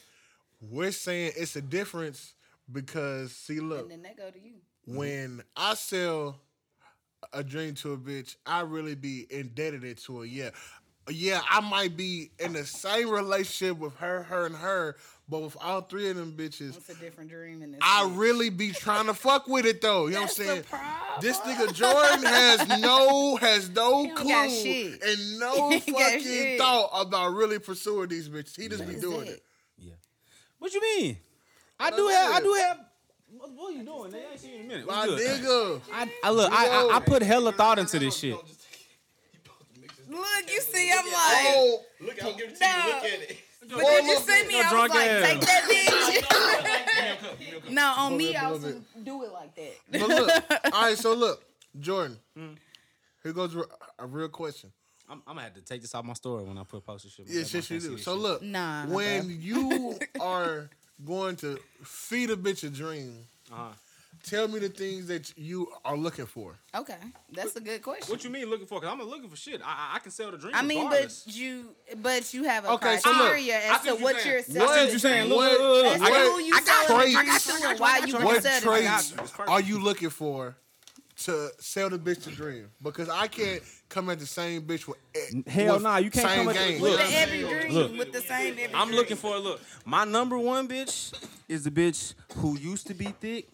We're 0.71 0.93
saying 0.93 1.33
it's 1.37 1.57
a 1.57 1.63
difference 1.63 2.35
because 2.71 3.33
see, 3.33 3.61
look, 3.61 3.81
And 3.83 3.91
then 3.93 4.03
they 4.03 4.13
go 4.13 4.31
to 4.31 4.39
you. 4.39 4.57
when 4.87 5.43
I 5.57 5.73
sell 5.75 6.37
a 7.33 7.43
dream 7.43 7.75
to 7.77 7.95
a 7.95 7.97
bitch, 7.97 8.37
I 8.45 8.61
really 8.61 8.95
be 8.95 9.27
indebted 9.31 9.97
to 9.99 10.19
her. 10.21 10.25
Yeah. 10.27 10.51
Yeah, 11.11 11.41
I 11.51 11.61
might 11.61 11.97
be 11.97 12.31
in 12.39 12.55
the 12.55 12.65
same 12.65 13.11
relationship 13.11 13.77
with 13.79 13.95
her, 13.97 14.23
her, 14.23 14.47
and 14.47 14.57
her, 14.57 14.97
but 15.29 15.41
with 15.43 15.57
all 15.61 15.83
three 15.83 16.09
of 16.09 16.17
them 16.17 16.33
bitches, 16.33 16.77
It's 16.79 16.89
a 16.89 16.95
different 16.95 17.29
dream 17.31 17.63
in 17.63 17.73
this. 17.73 17.81
I 17.83 18.05
bitch. 18.05 18.17
really 18.19 18.49
be 18.51 18.71
trying 18.73 19.07
to 19.07 19.15
fuck 19.15 19.47
with 19.47 19.67
it 19.67 19.83
though. 19.83 20.07
You 20.07 20.15
know 20.15 20.21
what 20.23 20.31
I'm 20.31 20.35
saying? 20.35 20.63
problem. 20.65 21.21
This 21.21 21.39
nigga 21.41 21.73
Jordan 21.75 22.23
has 22.25 22.81
no 22.81 23.37
has 23.37 23.69
no 23.71 24.05
He 24.05 24.11
clue 24.13 24.49
shit. 24.49 25.03
and 25.03 25.39
no 25.39 25.69
He 25.71 25.75
ain't 25.75 25.87
got 25.87 26.13
fucking 26.13 26.59
thought 26.59 26.91
about 26.95 27.35
really 27.35 27.59
pursuing 27.59 28.09
these 28.09 28.29
bitches. 28.29 28.57
He 28.61 28.69
just 28.69 28.87
be 28.89 28.95
doing 28.97 29.27
it. 29.29 29.43
it. 29.81 29.95
What 30.59 30.73
you 30.73 30.81
mean? 30.81 31.19
I 31.79 31.91
What 31.91 31.97
do 31.99 32.09
I 32.09 32.13
have. 32.13 32.35
I 32.35 32.41
do 32.41 32.53
have. 32.55 32.79
What, 33.37 33.51
what 33.53 33.73
are 33.75 33.77
you 33.77 33.83
doing? 33.83 34.13
Nigga? 34.13 34.15
I 34.29 34.31
ain't 34.33 34.41
seen 34.41 34.51
you 34.53 34.57
in 34.61 34.65
a 34.65 34.69
minute. 34.69 34.87
My 34.87 35.07
good? 35.07 35.21
nigga. 35.21 35.81
I, 35.93 36.11
I 36.23 36.31
look. 36.31 36.51
I, 36.53 36.67
I 36.67 36.97
I 36.97 37.01
put 37.01 37.21
hella 37.23 37.53
thought 37.53 37.79
into 37.79 37.99
this 37.99 38.17
shit. 38.17 38.35
Look, 40.15 40.51
you 40.53 40.61
see, 40.61 40.91
I'm 40.93 41.05
like, 41.05 41.15
Oh, 41.17 41.81
Look, 42.01 42.23
I'll 42.23 42.35
give 42.35 42.49
it 42.51 42.57
to 42.57 42.65
No. 42.65 42.87
you. 42.87 42.95
Look 42.95 43.05
at 43.05 43.31
it. 43.31 43.37
but 43.69 43.79
did 43.79 44.07
you 44.07 44.19
see 44.19 44.47
me? 44.47 44.59
Yo, 44.59 44.65
I 44.65 44.83
was 44.83 44.91
like, 44.91 45.11
ass. 45.11 45.31
take 45.31 45.41
that 45.41 45.65
bitch. 47.65 47.71
no, 47.71 47.95
on 47.97 48.17
me, 48.17 48.37
up 48.37 48.43
a 48.43 48.47
I 48.47 48.51
little 48.51 48.69
was 48.69 48.77
do 49.05 49.23
it 49.25 49.33
like 49.33 49.55
that. 49.57 49.73
but 49.91 50.09
look. 50.09 50.31
All 50.75 50.83
right, 50.83 50.99
so 50.99 51.15
look, 51.15 51.45
Jordan. 51.81 52.19
Here 53.23 53.33
goes 53.33 53.55
a- 53.57 53.65
a 53.99 54.07
real 54.07 54.29
question. 54.29 54.71
I'm, 55.09 55.19
I'm 55.27 55.35
gonna 55.37 55.43
have 55.43 55.55
to 55.55 55.61
take 55.61 55.83
this 55.83 55.95
off 55.95 56.05
my 56.05 56.13
story 56.15 56.45
when 56.45 56.59
I 56.59 56.65
put 56.65 56.85
post 56.85 57.05
this 57.05 57.13
shit. 57.15 57.27
Yeah, 57.29 57.45
shit 57.45 57.69
you 57.71 57.81
do. 57.81 57.99
So 57.99 58.15
look, 58.15 58.43
Nah, 58.43 58.87
when 58.87 59.39
you 59.41 59.99
are 60.21 60.69
going 61.05 61.37
to 61.37 61.59
feed 61.83 62.31
a 62.31 62.37
bitch 62.37 62.65
a 62.65 62.71
dream, 62.71 63.27
Uh-huh. 63.53 63.69
Tell 64.25 64.49
me 64.49 64.59
the 64.59 64.69
things 64.69 65.07
that 65.09 65.33
you 65.37 65.69
are 65.85 65.97
looking 65.97 66.27
for. 66.27 66.57
Okay, 66.75 66.97
that's 67.33 67.55
a 67.57 67.61
good 67.61 67.83
question. 67.83 68.11
What 68.11 68.25
you 68.25 68.31
mean 68.31 68.49
looking 68.49 68.67
for? 68.67 68.81
Cause 68.81 68.89
I'm 68.91 69.01
looking 69.09 69.29
for 69.29 69.37
shit. 69.37 69.61
I, 69.65 69.67
I- 69.93 69.97
I 69.97 69.99
can 70.01 70.11
sell 70.11 70.31
the 70.31 70.39
dream. 70.39 70.53
I 70.55 70.63
mean, 70.63 70.85
regardless. 70.87 71.25
but 71.27 71.37
you, 71.37 71.65
but 72.03 72.35
you 72.35 72.45
have 72.45 72.65
a 72.65 72.71
Okay, 72.73 72.97
so 72.97 73.11
look, 73.11 73.19
criteria 73.21 73.57
I 73.57 73.75
as 73.77 73.83
to 73.83 73.91
what 73.93 74.01
what 74.03 74.25
you're 74.25 74.35
you're 74.35 74.43
saying. 74.43 74.57
selling. 74.59 74.71
I 74.71 74.75
see 74.75 74.81
what 74.83 74.91
you're 74.91 74.99
saying. 74.99 75.29
Look, 75.29 75.37
What- 75.39 75.53
look, 75.61 75.85
look, 75.85 75.87
As 75.87 76.01
look. 76.01 76.09
to 76.09 76.15
what- 76.15 76.33
who 76.33 76.39
you 76.47 76.55
I 76.55 76.61
got 76.61 76.67
selling 76.81 77.01
traits. 77.01 77.15
the 77.15 77.23
dreams 77.23 77.45
to 77.63 77.69
and 77.69 77.81
why 77.81 77.99
you 77.99 78.15
What 78.25 78.43
sell 78.43 78.61
the 78.61 78.71
I 78.71 78.79
dreams. 78.79 78.85
got 78.85 78.91
traits 78.99 79.11
you. 79.11 79.17
It's 79.23 79.31
perfect. 79.31 79.49
are 79.51 79.61
you 79.61 79.79
looking 79.79 80.11
for 80.11 80.57
to 81.17 81.51
sell 81.61 81.91
the 81.91 81.99
bitch 81.99 82.23
the 82.25 82.31
dream? 82.33 82.71
Because 82.83 83.09
I 83.09 83.29
can't 83.29 83.63
come 83.89 84.11
at 84.11 84.19
the 84.19 84.27
same 84.27 84.63
bitch 84.63 84.89
with 84.89 84.99
Hell 85.47 85.75
with 85.75 85.83
nah, 85.83 85.99
you 85.99 86.11
can't 86.11 86.27
come 86.27 86.49
at 86.49 86.55
the- 86.57 86.61
game. 86.61 86.83
look. 86.83 86.99
With 86.99 87.09
the 87.09 87.17
every 87.19 87.39
dream, 87.41 87.73
Look. 87.73 87.99
with 87.99 88.13
the 88.13 88.21
same 88.21 88.55
every 88.59 88.75
I'm 88.75 88.89
dream. 88.89 88.99
looking 88.99 89.17
for 89.17 89.37
a 89.37 89.39
look. 89.39 89.61
My 89.85 90.05
number 90.05 90.37
one 90.39 90.67
bitch 90.67 91.13
is 91.49 91.63
the 91.65 91.71
bitch 91.71 92.15
who 92.37 92.59
used 92.59 92.87
to 92.89 92.95
be 92.95 93.07
thick. 93.21 93.49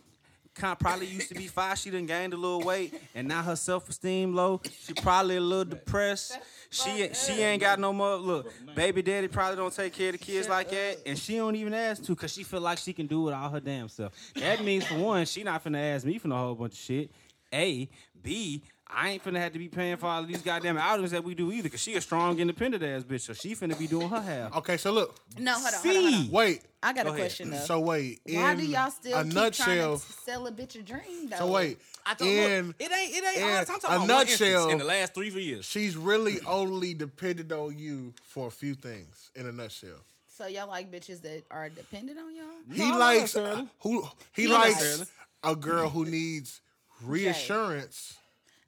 Kind 0.55 0.79
probably 0.81 1.07
used 1.07 1.29
to 1.29 1.35
be 1.35 1.47
fine. 1.47 1.77
She 1.77 1.91
done 1.91 2.07
gained 2.07 2.35
a 2.35 2.37
little 2.37 2.61
weight, 2.61 2.93
and 3.15 3.29
now 3.29 3.41
her 3.43 3.55
self 3.55 3.89
esteem 3.89 4.35
low. 4.35 4.61
She 4.81 4.93
probably 4.95 5.37
a 5.37 5.41
little 5.41 5.65
depressed. 5.65 6.39
She 6.71 7.09
she 7.15 7.41
ain't 7.43 7.61
got 7.61 7.79
no 7.79 7.93
more. 7.93 8.17
Look, 8.17 8.53
baby 8.75 9.01
daddy 9.01 9.29
probably 9.29 9.57
don't 9.57 9.73
take 9.73 9.93
care 9.93 10.09
of 10.09 10.13
the 10.13 10.19
kids 10.19 10.49
like 10.49 10.71
that, 10.71 10.99
and 11.07 11.17
she 11.17 11.37
don't 11.37 11.55
even 11.55 11.73
ask 11.73 12.03
to, 12.05 12.17
cause 12.17 12.33
she 12.33 12.43
feel 12.43 12.61
like 12.61 12.79
she 12.79 12.93
can 12.93 13.07
do 13.07 13.29
it 13.29 13.33
all 13.33 13.49
her 13.49 13.61
damn 13.61 13.89
self. 13.89 14.13
That 14.35 14.65
means 14.65 14.85
for 14.87 14.97
one, 14.97 15.25
she 15.25 15.45
not 15.45 15.63
finna 15.63 15.95
ask 15.95 16.05
me 16.05 16.19
for 16.19 16.29
no 16.29 16.37
whole 16.37 16.55
bunch 16.57 16.73
of 16.73 16.79
shit. 16.79 17.11
A, 17.53 17.89
B. 18.23 18.63
I 18.95 19.11
ain't 19.11 19.25
finna 19.25 19.39
have 19.39 19.53
to 19.53 19.59
be 19.59 19.69
paying 19.69 19.97
for 19.97 20.07
all 20.07 20.21
of 20.23 20.29
these 20.29 20.43
goddamn 20.43 20.77
outings 20.79 21.11
that 21.13 21.23
we 21.25 21.35
do 21.35 21.53
either, 21.53 21.69
cause 21.69 21.81
she 21.81 21.95
a 21.95 22.01
strong, 22.01 22.39
independent 22.39 22.83
ass 22.83 23.03
bitch, 23.05 23.23
so 23.23 23.33
she 23.33 23.55
finna 23.55 23.79
be 23.79 23.87
doing 23.87 24.09
her 24.09 24.21
half. 24.21 24.57
Okay, 24.57 24.77
so 24.77 24.93
look, 24.93 25.15
No, 25.39 25.53
hold 25.55 25.67
on, 25.67 25.73
hold 25.73 25.97
on, 25.97 26.03
hold 26.03 26.15
on. 26.15 26.25
C. 26.25 26.29
wait. 26.31 26.63
I 26.83 26.93
got 26.95 27.05
Go 27.05 27.11
a 27.11 27.15
ahead. 27.15 27.21
question 27.27 27.51
though. 27.51 27.57
So 27.59 27.81
wait. 27.81 28.21
Why 28.29 28.55
do 28.55 28.65
y'all 28.67 28.91
still 28.91 29.19
a 29.19 29.25
keep 29.25 29.35
nutshell? 29.35 29.67
trying 29.67 29.99
to 29.99 30.13
sell 30.25 30.47
a 30.47 30.53
bitch 30.53 30.79
a 30.79 30.83
dream 30.83 31.29
though? 31.29 31.37
So 31.37 31.47
wait. 31.53 31.79
I 32.07 32.15
told 32.15 32.31
in 32.31 32.67
look, 32.69 32.77
it 32.79 32.91
ain't 32.91 33.15
it 33.17 33.25
ain't 33.25 33.37
in 33.37 33.43
all. 33.43 33.49
I'm 33.59 33.65
talking 33.67 33.85
a 33.85 33.87
about 33.89 33.99
one 34.01 34.09
nutshell, 34.09 34.71
in 34.71 34.79
the 34.79 34.85
last 34.85 35.13
three 35.15 35.29
four 35.31 35.41
years. 35.41 35.67
she's 35.67 35.97
really 35.97 36.39
only 36.47 36.95
dependent 36.95 37.53
on 37.53 37.79
you 37.79 38.15
for 38.23 38.47
a 38.49 38.51
few 38.51 38.75
things. 38.75 39.31
In 39.37 39.47
a 39.47 39.53
nutshell, 39.53 39.99
So 40.27 40.47
y'all 40.47 40.69
like 40.69 40.91
bitches 40.91 41.21
that 41.21 41.43
are 41.51 41.69
dependent 41.69 42.19
on 42.19 42.35
y'all? 42.35 42.47
he 42.75 42.91
No, 42.91 42.99
likes 42.99 43.21
necessarily. 43.35 43.69
who 43.81 44.09
he 44.33 44.47
Not 44.47 44.61
likes 44.61 44.75
necessarily. 44.81 45.07
a 45.45 45.57
girl 45.57 45.91
who 45.91 46.07
needs 46.07 46.63
reassurance. 47.03 48.17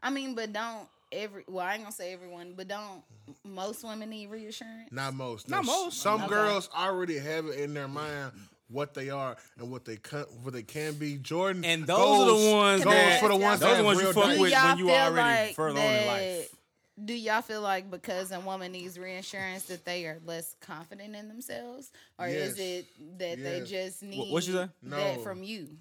I 0.03 0.11
mean, 0.11 0.35
but 0.35 0.53
don't 0.53 0.89
every 1.11 1.45
well, 1.49 1.65
I 1.67 1.75
ain't 1.75 1.83
gonna 1.83 1.95
say 1.95 2.13
everyone, 2.13 2.55
but 2.57 2.69
don't 2.69 3.03
most 3.45 3.85
women 3.85 4.11
need 4.11 4.31
reassurance? 4.31 4.91
Not 4.91 5.15
most. 5.15 5.49
Not 5.49 5.65
most. 5.65 5.99
Some 6.01 6.23
Okay. 6.23 6.29
girls 6.29 6.69
already 6.77 7.19
have 7.19 7.47
it 7.47 7.59
in 7.61 7.75
their 7.75 7.89
mind 7.89 8.33
what 8.69 8.95
they 8.95 9.11
are 9.11 9.37
and 9.59 9.71
what 9.71 9.85
they 9.85 9.97
can, 9.97 10.23
what 10.43 10.55
they 10.55 10.63
can 10.63 10.95
be. 10.95 11.19
Jordan 11.19 11.65
And 11.65 11.87
those 11.87 11.99
are 11.99 12.27
the 12.47 12.51
ones 12.53 12.85
goes 12.85 12.93
that- 12.95 13.21
for 13.21 13.29
the 13.29 13.37
ones 13.37 13.61
those 13.61 13.69
that 13.69 13.75
are 13.75 13.79
the 13.79 13.85
ones 13.85 13.99
you 14.01 14.05
real 14.07 14.13
fuck. 14.15 14.35
Do 14.35 14.41
with 14.41 14.53
y'all 14.53 14.69
when 14.69 14.79
you 14.79 14.87
feel 14.87 14.95
already 14.95 15.47
like 15.47 15.55
further 15.55 15.79
on 15.81 15.85
in 15.87 15.93
that- 15.93 16.07
life. 16.07 16.57
Do 17.05 17.15
y'all 17.15 17.43
feel 17.43 17.61
like 17.63 17.91
because 17.91 18.31
a 18.33 18.41
woman 18.41 18.73
needs 18.73 18.99
reinsurance 18.99 19.65
that 19.65 19.85
they 19.85 20.07
are 20.07 20.21
less 20.25 20.55
confident 20.61 21.15
in 21.17 21.27
themselves, 21.29 21.91
or 22.19 22.27
is 22.27 22.59
Yes. 22.59 22.59
it 22.59 23.19
that 23.19 23.43
they 23.43 23.59
Yes. 23.61 23.69
just 23.69 24.03
need 24.03 24.31
what 24.33 24.47
you 24.47 24.53
say? 24.55 24.69
that 24.85 25.17
No. 25.17 25.23
from 25.23 25.43
you? 25.43 25.77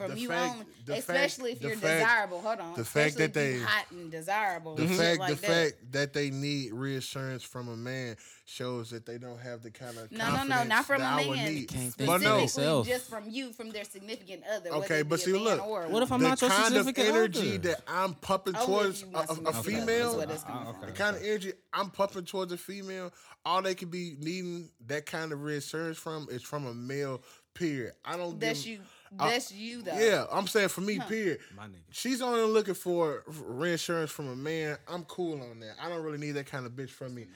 From 0.00 0.12
The 0.12 0.18
you 0.20 0.28
fact- 0.28 0.52
only, 0.54 0.66
the 0.86 0.92
fact- 0.94 0.98
especially 1.10 1.52
if 1.52 1.60
you're 1.60 1.76
fact- 1.76 1.82
desirable. 2.00 2.40
Hold 2.40 2.58
on. 2.60 2.74
the 2.74 2.86
fact 2.86 3.16
that 3.18 3.36
if 3.36 3.36
you 3.36 3.58
they- 3.58 3.58
hot 3.62 3.84
and 3.90 4.10
desirable. 4.10 4.74
The 4.76 4.84
and 4.84 4.96
fact, 4.96 5.20
like 5.20 5.34
the 5.34 5.40
that. 5.42 5.46
fact 5.74 5.92
that 5.92 6.12
they 6.14 6.30
need 6.30 6.72
reassurance 6.72 7.42
from 7.42 7.68
a 7.68 7.76
man 7.76 8.16
shows 8.46 8.88
that 8.90 9.04
they 9.04 9.18
don't 9.18 9.38
have 9.38 9.62
the 9.62 9.70
kind 9.70 9.98
of 9.98 10.10
No, 10.10 10.18
no, 10.18 10.24
no, 10.24 10.36
confidence 10.38 10.68
not 10.70 10.84
from 10.86 11.00
that 11.02 11.18
a 11.20 11.22
I 11.22 11.28
would 11.28 11.36
man. 11.36 11.64
Can't 11.66 11.96
But 11.98 12.20
Specifically, 12.22 12.64
no, 12.64 12.84
just 12.84 13.10
from 13.10 13.28
you, 13.28 13.52
from 13.52 13.70
their 13.72 13.84
significant 13.84 14.42
other. 14.50 14.70
Okay, 14.70 15.02
but 15.02 15.20
see, 15.20 15.32
look, 15.34 15.62
or 15.62 15.86
What 15.88 16.02
if 16.02 16.10
I'm 16.10 16.20
woman. 16.22 16.30
not 16.30 16.38
the 16.40 16.48
kind 16.48 16.74
of 16.76 16.98
energy 16.98 17.48
other? 17.56 17.58
that 17.58 17.82
I'm 17.86 18.14
pumping 18.14 18.54
I'm 18.56 18.60
with 18.60 18.66
towards 18.68 19.00
you 19.02 19.08
a, 19.08 19.10
once 19.10 19.30
a- 19.30 19.34
you 19.34 19.40
a 19.40 19.42
mention 19.52 19.62
that. 19.62 19.64
female, 19.80 20.16
That's 20.16 20.26
what 20.28 20.30
it's 20.34 20.44
coming 20.44 20.68
Okay. 20.68 20.80
the 20.80 20.86
from. 20.86 20.96
kind 20.96 21.16
of 21.16 21.22
energy 21.22 21.52
I'm 21.74 21.90
pumping 21.90 22.24
towards 22.24 22.52
a 22.52 22.56
female, 22.56 23.12
all 23.44 23.60
they 23.60 23.74
could 23.74 23.90
be 23.90 24.16
needing 24.18 24.70
that 24.86 25.04
kind 25.04 25.30
of 25.32 25.42
reassurance 25.42 25.98
from 25.98 26.26
is 26.30 26.42
from 26.42 26.64
a 26.66 26.72
male. 26.72 27.22
Period. 27.52 27.92
I 28.04 28.16
don't. 28.16 28.38
That's 28.38 28.60
give, 28.62 28.74
you. 28.74 28.80
That's 29.12 29.52
you 29.52 29.82
though. 29.82 29.98
Yeah, 29.98 30.26
I'm 30.30 30.46
saying 30.46 30.68
for 30.68 30.80
me. 30.82 31.00
Period. 31.08 31.38
My 31.56 31.64
nigga. 31.64 31.80
She's 31.90 32.22
only 32.22 32.42
looking 32.42 32.74
for 32.74 33.24
reassurance 33.26 34.10
from 34.10 34.28
a 34.28 34.36
man. 34.36 34.78
I'm 34.88 35.04
cool 35.04 35.40
on 35.42 35.60
that. 35.60 35.74
I 35.82 35.88
don't 35.88 36.02
really 36.02 36.18
need 36.18 36.32
that 36.32 36.46
kind 36.46 36.64
of 36.66 36.72
bitch 36.72 36.90
from 36.90 37.14
me. 37.14 37.26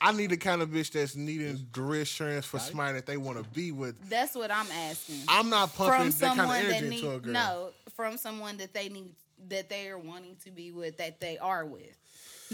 I 0.00 0.12
need 0.12 0.30
the 0.30 0.36
kind 0.36 0.60
of 0.60 0.68
bitch 0.68 0.92
that's 0.92 1.16
needing 1.16 1.66
the 1.72 1.80
reassurance 1.80 2.44
for 2.46 2.58
somebody 2.58 2.94
that 2.94 3.06
they 3.06 3.16
want 3.16 3.38
to 3.38 3.44
be 3.50 3.72
with. 3.72 3.96
That's 4.08 4.34
what 4.34 4.50
I'm 4.50 4.66
asking. 4.70 5.20
I'm 5.28 5.48
not 5.48 5.74
pumping 5.74 6.10
that 6.10 6.36
kind 6.36 6.40
of 6.40 6.50
energy 6.50 6.88
need 6.88 6.96
into 7.04 7.14
a 7.14 7.20
girl. 7.20 7.32
no, 7.32 7.70
from 7.94 8.16
someone 8.16 8.56
that 8.58 8.74
they 8.74 8.88
need 8.88 9.14
that 9.48 9.68
they 9.68 9.88
are 9.88 9.98
wanting 9.98 10.36
to 10.44 10.50
be 10.50 10.72
with 10.72 10.98
that 10.98 11.20
they 11.20 11.38
are 11.38 11.64
with. 11.64 11.96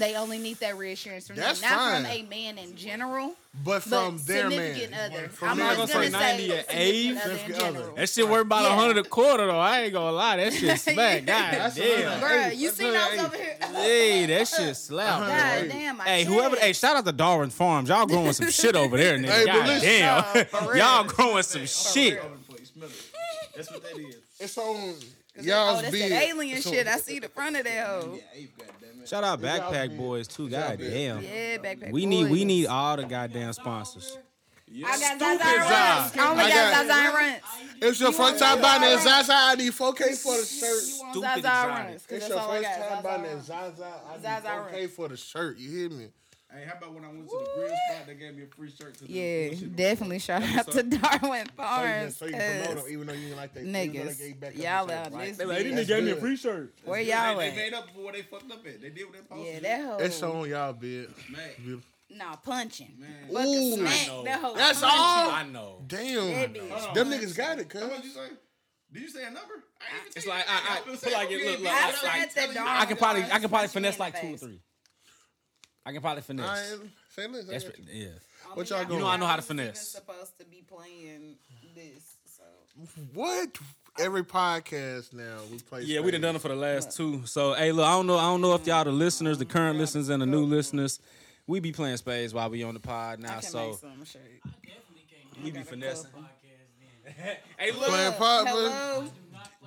They 0.01 0.17
only 0.17 0.39
need 0.39 0.57
that 0.61 0.79
reassurance 0.79 1.27
from 1.27 1.37
That's 1.37 1.61
them, 1.61 1.71
not 1.71 1.79
fine. 1.79 2.03
from 2.05 2.11
a 2.13 2.23
man 2.31 2.57
in 2.59 2.75
general, 2.75 3.35
but 3.63 3.83
from 3.83 4.17
but 4.17 4.27
their 4.27 4.49
significant 4.51 4.91
man. 4.93 5.13
other. 5.13 5.29
From 5.29 5.49
I'm 5.51 5.59
not 5.59 5.77
gonna 5.77 5.93
gonna 5.93 6.05
say 6.07 6.11
say 6.11 6.19
90 6.19 6.53
at 6.53 6.71
significant 6.71 6.79
age. 6.81 7.07
other 7.07 7.11
in 7.11 7.19
Significant 7.39 7.63
other. 7.63 7.73
general. 7.79 7.95
That 7.97 8.09
shit 8.09 8.29
worth 8.29 8.41
about 8.41 8.65
a 8.65 8.69
Yeah. 8.69 8.77
hundred 8.77 8.99
a 8.99 9.03
quarter 9.09 9.47
though. 9.47 9.59
I 9.61 9.81
ain't 9.83 9.93
gonna 9.93 10.13
lie, 10.13 10.37
that 10.39 10.53
shit 10.55 10.81
smack. 10.81 11.27
God 11.27 11.53
That's 11.55 11.77
damn. 11.77 12.01
another- 12.13 12.27
Bruh, 12.27 12.57
you 12.57 12.69
that's 12.69 12.79
see 12.79 12.89
another 12.89 13.17
those 13.17 13.25
over 13.27 13.37
here? 13.37 13.57
Hey, 13.75 14.27
that 14.27 14.49
shit 14.49 14.77
slap. 14.77 15.21
God 15.21 15.69
damn, 15.69 16.01
I 16.01 16.05
Hey, 16.05 16.25
whoever, 16.25 16.57
hey, 16.57 16.73
shout 16.73 16.97
out 16.97 17.05
to 17.05 17.13
Darwin 17.13 17.51
Farms. 17.51 17.91
Y'all 17.91 18.07
growing 18.07 18.33
some 18.33 18.51
shit 18.51 18.75
over 18.75 18.97
there, 18.97 19.19
nigga. 19.19 19.29
Hey, 19.31 19.45
God 19.45 19.67
listen- 19.67 19.89
damn. 19.89 20.77
Y'all 20.79 21.05
growing 21.05 21.43
some 21.43 21.67
shit. 21.67 22.21
That's 23.55 23.71
what 23.71 23.83
that 23.83 23.99
is. 23.99 24.17
It's 24.39 24.57
on 24.57 24.95
y'all's 25.47 25.79
oh, 25.79 25.83
that's 25.83 25.93
bid. 25.93 26.13
that 26.13 26.23
alien 26.23 26.57
It's 26.59 26.67
on- 26.67 26.73
shit. 26.73 26.87
I 26.87 26.97
see 26.99 27.19
the 27.19 27.29
front 27.29 27.57
of 27.57 27.65
that 27.65 27.87
hoe. 27.87 28.15
Yeah, 28.17 28.23
ape, 28.43 28.59
goddamn 28.59 29.03
it. 29.03 29.09
Shout 29.09 29.25
out 29.25 29.41
Backpack. 29.41 29.97
Boys 29.97 30.29
too. 30.29 30.49
y'all 30.49 30.69
God 30.69 30.79
damn. 30.79 31.23
Yeah, 31.23 31.57
backpack. 31.59 31.91
We 31.93 32.07
need 32.07 32.31
we 32.31 32.45
need 32.45 32.67
all 32.67 32.97
the 32.97 33.05
goddamn 33.05 33.53
sponsors. 33.53 34.17
I 34.73 34.81
got 34.83 34.95
Stupid 34.99 35.19
Zaza 35.19 35.45
runs. 35.59 36.17
I 36.17 36.31
only 36.31 36.45
I 36.45 36.49
got 36.51 36.73
got- 36.73 36.87
Zaza 36.87 37.17
runs. 37.17 37.37
It's 37.83 37.99
your 38.01 38.11
You 38.11 38.17
first 38.17 38.19
want 38.19 38.39
time 38.39 38.61
buying 38.63 38.83
that 38.83 39.03
Zaza? 39.03 39.25
Zaza. 39.27 39.33
I 39.35 39.55
need 39.57 39.73
4K 39.73 40.15
for 40.23 40.37
the 40.37 40.45
shirt. 40.45 40.61
You 40.87 40.99
want 41.01 41.13
Stupid 41.13 41.23
Zaza 41.23 41.39
exotic. 41.39 41.71
runs? 41.75 42.07
'Cause 42.07 42.19
It's 42.19 42.29
your 42.29 42.39
all 42.39 42.51
I 42.51 42.57
first 42.57 42.69
got. 42.69 42.79
time 42.79 42.89
Zaza 42.91 43.03
buying 43.03 43.23
that. 43.23 43.43
Zaza. 43.45 43.85
I 44.09 44.13
need 44.17 44.23
Zaza 44.23 44.49
4K 44.49 44.81
runs. 44.83 44.93
for 44.95 45.09
the 45.09 45.17
shirt. 45.17 45.59
You 45.59 45.71
hear 45.71 45.91
me? 45.91 46.09
Hey, 46.53 46.65
how 46.67 46.77
about 46.79 46.95
when 46.95 47.05
I 47.05 47.09
went 47.09 47.29
to 47.31 47.39
the 47.39 47.51
grill 47.55 47.69
spot? 47.69 48.07
They 48.09 48.15
gave 48.15 48.35
me 48.37 48.43
a 48.43 48.47
free 48.47 48.71
shirt. 48.71 48.95
To 48.99 49.05
the 49.05 49.13
Yeah, 49.13 49.49
bullshit. 49.51 49.77
definitely 49.77 50.19
shout 50.19 50.43
out 50.43 50.67
to 50.73 50.83
Darwin 50.83 50.91
So 51.21 51.29
you, 51.29 51.45
can, 51.47 51.47
Farms. 51.57 52.17
so 52.17 52.25
you 52.27 52.33
can 52.33 52.41
promote 52.41 52.75
'cause 52.77 52.85
them, 52.85 52.93
even 52.93 53.07
though 53.07 53.13
you 53.13 53.21
didn't 53.27 53.37
like 53.37 53.55
that. 53.55 53.61
even 53.61 53.73
though 53.73 53.79
they 53.81 53.89
Niggas, 53.89 54.19
gave 54.19 54.41
back 54.41 54.57
y'all 54.57 54.91
out 54.91 55.13
right? 55.13 55.29
this 55.29 55.37
They 55.39 55.45
like, 55.45 55.59
bitch. 55.65 55.75
"This 55.77 55.89
gave 55.89 56.05
me 56.05 56.11
a 56.11 56.17
free 56.17 56.37
shirt. 56.37 56.75
Where 56.85 57.05
They- 57.05 57.11
y'all 57.11 57.37
they, 57.39 57.49
at? 57.51 57.57
made 57.57 57.75
up 57.75 57.89
for 57.95 58.01
what 58.03 58.15
they 58.15 58.23
fucked 58.23 58.51
up 58.51 58.67
at. 58.67 58.81
They 58.83 58.91
did 58.91 59.05
what 59.05 59.13
they 59.13 59.19
supposed 59.21 59.47
Yeah, 59.47 59.55
to. 59.57 59.61
that 59.63 59.85
hoe. 59.85 59.97
It's 59.99 60.23
on 60.25 60.49
y'all, 60.49 60.73
bid. 60.73 61.09
Man, 61.31 61.83
Nah, 62.13 62.35
punching. 62.37 62.97
man. 62.99 63.47
Ooh. 63.47 63.77
smack 63.77 63.93
I 64.03 64.07
know. 64.09 64.25
that 64.25 64.41
hoe. 64.41 64.55
That's 64.57 64.81
punching. 64.81 64.99
all? 64.99 65.31
I 65.31 65.43
know. 65.45 65.85
Damn. 65.87 66.27
That 66.33 66.53
bitch. 66.55 66.69
Hold 66.71 66.89
on. 66.89 66.95
Them 66.95 67.11
niggas 67.21 67.37
got 67.37 67.59
it, 67.61 67.69
cuz. 67.69 67.81
How 67.83 67.87
much 67.89 68.03
you 68.05 68.11
say? 68.11 68.29
Did 68.93 69.03
you 69.03 69.09
say 69.09 69.21
a 69.23 69.31
number? 69.31 69.63
I 69.81 70.05
ain't 70.05 70.17
It's 70.17 70.27
like, 70.27 70.45
you 70.45 70.51
I- 70.53 70.57
that. 70.57 70.65
I- 70.69 70.79
I'm 70.79 70.85
gonna 70.85 70.91
put 70.97 71.01
say, 71.01 71.13
like 71.13 71.27
okay, 71.29 71.35
it 71.37 71.47
look 71.47 71.61
bitch, 71.61 71.65
like- 71.65 71.73
I'm 71.75 71.81
I 71.81 71.87
like- 71.87 71.93
said 71.93 72.03
telling 72.03 72.33
that 72.35 72.49
you. 72.49 72.55
Darwin 72.55 72.73
I 72.83 72.85
can 72.87 72.97
probably 72.97 73.23
I 73.23 73.29
can 73.29 73.41
probably 73.41 73.51
Punch 73.51 73.63
me 73.63 73.73
finesse 73.75 73.95
in 73.95 74.01
like 74.01 74.15
the 74.15 74.21
two 74.21 74.27
or 74.27 74.31
face. 74.31 74.41
three. 74.41 74.49
I 74.49 74.49
can 74.51 74.51
probably 74.51 74.51
I 74.51 74.51
finesse. 74.51 74.51
ain't, 74.51 74.51
say 74.51 74.51
less. 74.51 74.61
I 74.61 74.70
That's 75.87 77.65
got 77.65 77.79
you. 77.79 77.85
yeah. 77.93 78.07
What 78.55 78.69
y'all 78.71 78.79
Only 78.81 78.89
going? 78.89 78.99
You 79.01 79.05
know 79.07 79.11
I 79.11 79.17
know 79.17 79.27
how 79.27 79.37
to 79.37 79.43
y'all 79.43 79.53
even 79.55 79.57
finesse. 79.67 79.89
supposed 79.89 80.39
to 80.39 80.45
be 80.47 80.63
playing 80.69 81.37
this, 81.75 82.17
so. 82.37 82.43
What? 83.15 83.59
Every 83.99 84.23
podcast 84.23 85.13
now 85.13 85.39
we 85.51 85.59
play. 85.59 85.83
Yeah, 85.83 86.01
we 86.01 86.11
done 86.11 86.21
done 86.21 86.37
it 86.37 86.43
for 86.43 86.49
the 86.49 86.55
last 86.55 86.97
two. 86.97 87.27
So 87.27 87.55
hey, 87.55 87.73
look, 87.73 87.85
I 87.87 87.91
don't 87.93 88.07
know, 88.07 88.17
I 88.17 88.23
don't 88.23 88.41
know 88.41 88.55
if 88.55 88.67
y'all 88.67 88.85
the 88.85 88.93
listeners, 88.93 89.39
the 89.39 89.45
current 89.45 89.79
listeners, 89.79 90.09
and 90.09 90.23
the 90.23 90.27
new 90.27 90.45
listeners, 90.45 91.01
we 91.47 91.61
be 91.61 91.73
playing 91.73 91.97
spades 91.97 92.33
while 92.33 92.49
we 92.49 92.63
on 92.63 92.75
the 92.75 92.81
pod 92.81 93.19
I 93.19 93.23
now. 93.23 93.33
can 93.41 93.43
So 93.43 93.69
make 93.71 93.79
some 93.79 94.05
shit. 94.05 94.23
we 95.43 95.51
be 95.51 95.59
got 95.59 95.67
finessing. 95.67 96.11
couple. 96.11 96.25
hey, 97.59 97.73
look, 97.73 97.89
Playing 97.89 98.13
pod, 98.13 98.45
but 98.45 98.53
Hello? 98.53 99.05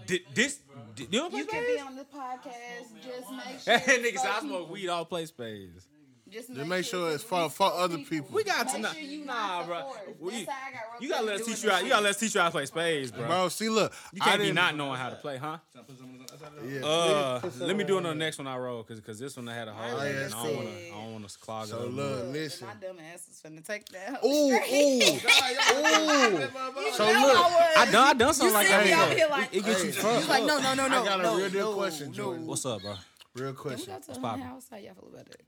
di- 0.07 0.25
this, 0.33 0.59
di- 0.95 1.03
you 1.11 1.19
don't 1.19 1.29
play 1.29 1.39
You 1.41 1.45
can 1.45 1.63
be 1.75 1.79
on 1.81 1.95
the 1.95 2.05
podcast. 2.05 3.03
Just 3.03 3.29
make 3.31 3.59
sure. 3.85 3.97
Niggas, 3.99 4.25
I 4.25 4.39
smoke 4.39 4.69
weed, 4.71 4.89
I'll 4.89 5.05
play 5.05 5.25
spades. 5.25 5.85
Just 6.33 6.53
Just 6.53 6.67
make 6.67 6.83
sure 6.85 7.11
it's 7.11 7.23
for 7.23 7.49
for 7.49 7.71
other 7.71 7.97
people. 7.99 8.29
We 8.31 8.43
got 8.43 8.67
to 8.69 8.73
Make 8.73 8.81
not, 8.81 8.93
sure 8.95 9.03
you 9.03 9.25
nah, 9.25 9.33
not 9.33 9.61
the 9.61 9.67
bro. 9.67 9.93
We, 10.19 10.31
That's 10.31 10.49
how 10.49 10.67
I 10.67 10.71
got 10.71 11.01
you 11.01 11.09
gotta 11.09 11.25
let 11.25 11.39
us 11.41 11.45
teach 11.45 11.63
you 11.63 11.69
how. 11.69 11.79
You 11.79 11.89
gotta 11.89 12.03
let 12.03 12.09
us 12.11 12.19
teach 12.19 12.33
you 12.35 12.41
how 12.41 12.47
to 12.47 12.51
play 12.51 12.65
spades, 12.65 13.11
bro. 13.11 13.27
Bro, 13.27 13.49
see, 13.49 13.69
look, 13.69 13.93
You 14.11 14.19
I 14.21 14.25
can't 14.25 14.39
be 14.41 14.47
didn't- 14.51 14.77
knowing 14.77 14.97
how 14.99 15.09
to 15.09 15.15
play, 15.15 15.37
huh? 15.37 15.57
Tryna 15.75 15.87
put 15.87 15.97
some 15.99 16.07
on 16.09 16.17
the- 16.17 16.33
outside 16.33 16.57
of 16.57 16.63
the- 16.63 16.69
Yeah. 16.69 16.85
Uh, 16.85 17.65
let 17.65 17.75
me 17.77 17.83
do 17.83 17.95
it 17.95 17.99
on 17.99 18.05
on 18.07 18.17
the 18.17 18.25
next 18.25 18.37
one 18.39 18.47
I 18.47 18.57
roll, 18.57 18.81
cause, 18.83 18.99
cause 19.01 19.19
this 19.19 19.37
one 19.37 19.47
I 19.47 19.53
had 19.53 19.67
a 19.67 19.73
hole. 19.73 19.99
Oh, 19.99 20.03
yeah, 20.03 20.25
I 20.25 20.29
don't 20.29 20.55
wanna. 20.55 20.69
I 20.69 20.89
don't 20.91 21.13
wanna 21.13 21.27
clog 21.39 21.67
So 21.67 21.77
it 21.77 21.79
up. 21.87 21.93
look, 21.93 21.95
Look, 22.23 22.33
listen. 22.33 22.67
My 22.67 22.73
dumb 22.75 22.97
ass 23.13 23.27
is 23.31 23.41
finna 23.45 23.65
take 23.65 23.85
that. 23.89 24.19
Ooh, 24.25 24.51
hoe 24.51 24.61
straight. 24.63 25.03
ooh. 25.03 25.29
So 26.93 27.05
look, 27.05 27.37
I 27.77 27.87
done, 27.91 28.07
I 28.07 28.13
done 28.13 28.33
something 28.33 28.47
You 28.47 28.53
like 28.53 28.67
that. 28.67 28.83
me 28.85 28.89
before. 28.91 29.05
over 29.05 29.13
here 29.15 29.27
like- 29.29 29.53
it, 29.53 29.57
it 29.57 29.65
gets 29.65 29.83
you 29.83 29.91
fucked. 29.91 30.19
He's 30.19 30.29
like, 30.29 30.43
no, 30.45 30.59
no, 30.59 30.73
no, 30.73 30.87
no. 30.87 31.01
I 31.01 31.05
got 31.05 31.19
a 31.25 31.37
real 31.37 31.49
deal 31.49 31.73
question. 31.75 32.13
Jordan. 32.13 32.45
What's 32.47 32.65
up, 32.65 32.81
bro? 32.81 32.95
Real 33.35 33.53
Can 33.53 33.71
we 33.71 33.75
question. 33.75 33.93
go 33.93 34.13
to 34.13 34.19
a 34.19 34.21
poppin'? 34.21 34.41
house? 34.41 34.67
How 34.69 34.77
y'all 34.77 34.93
feel 34.93 35.09
about 35.11 35.25
that? 35.25 35.41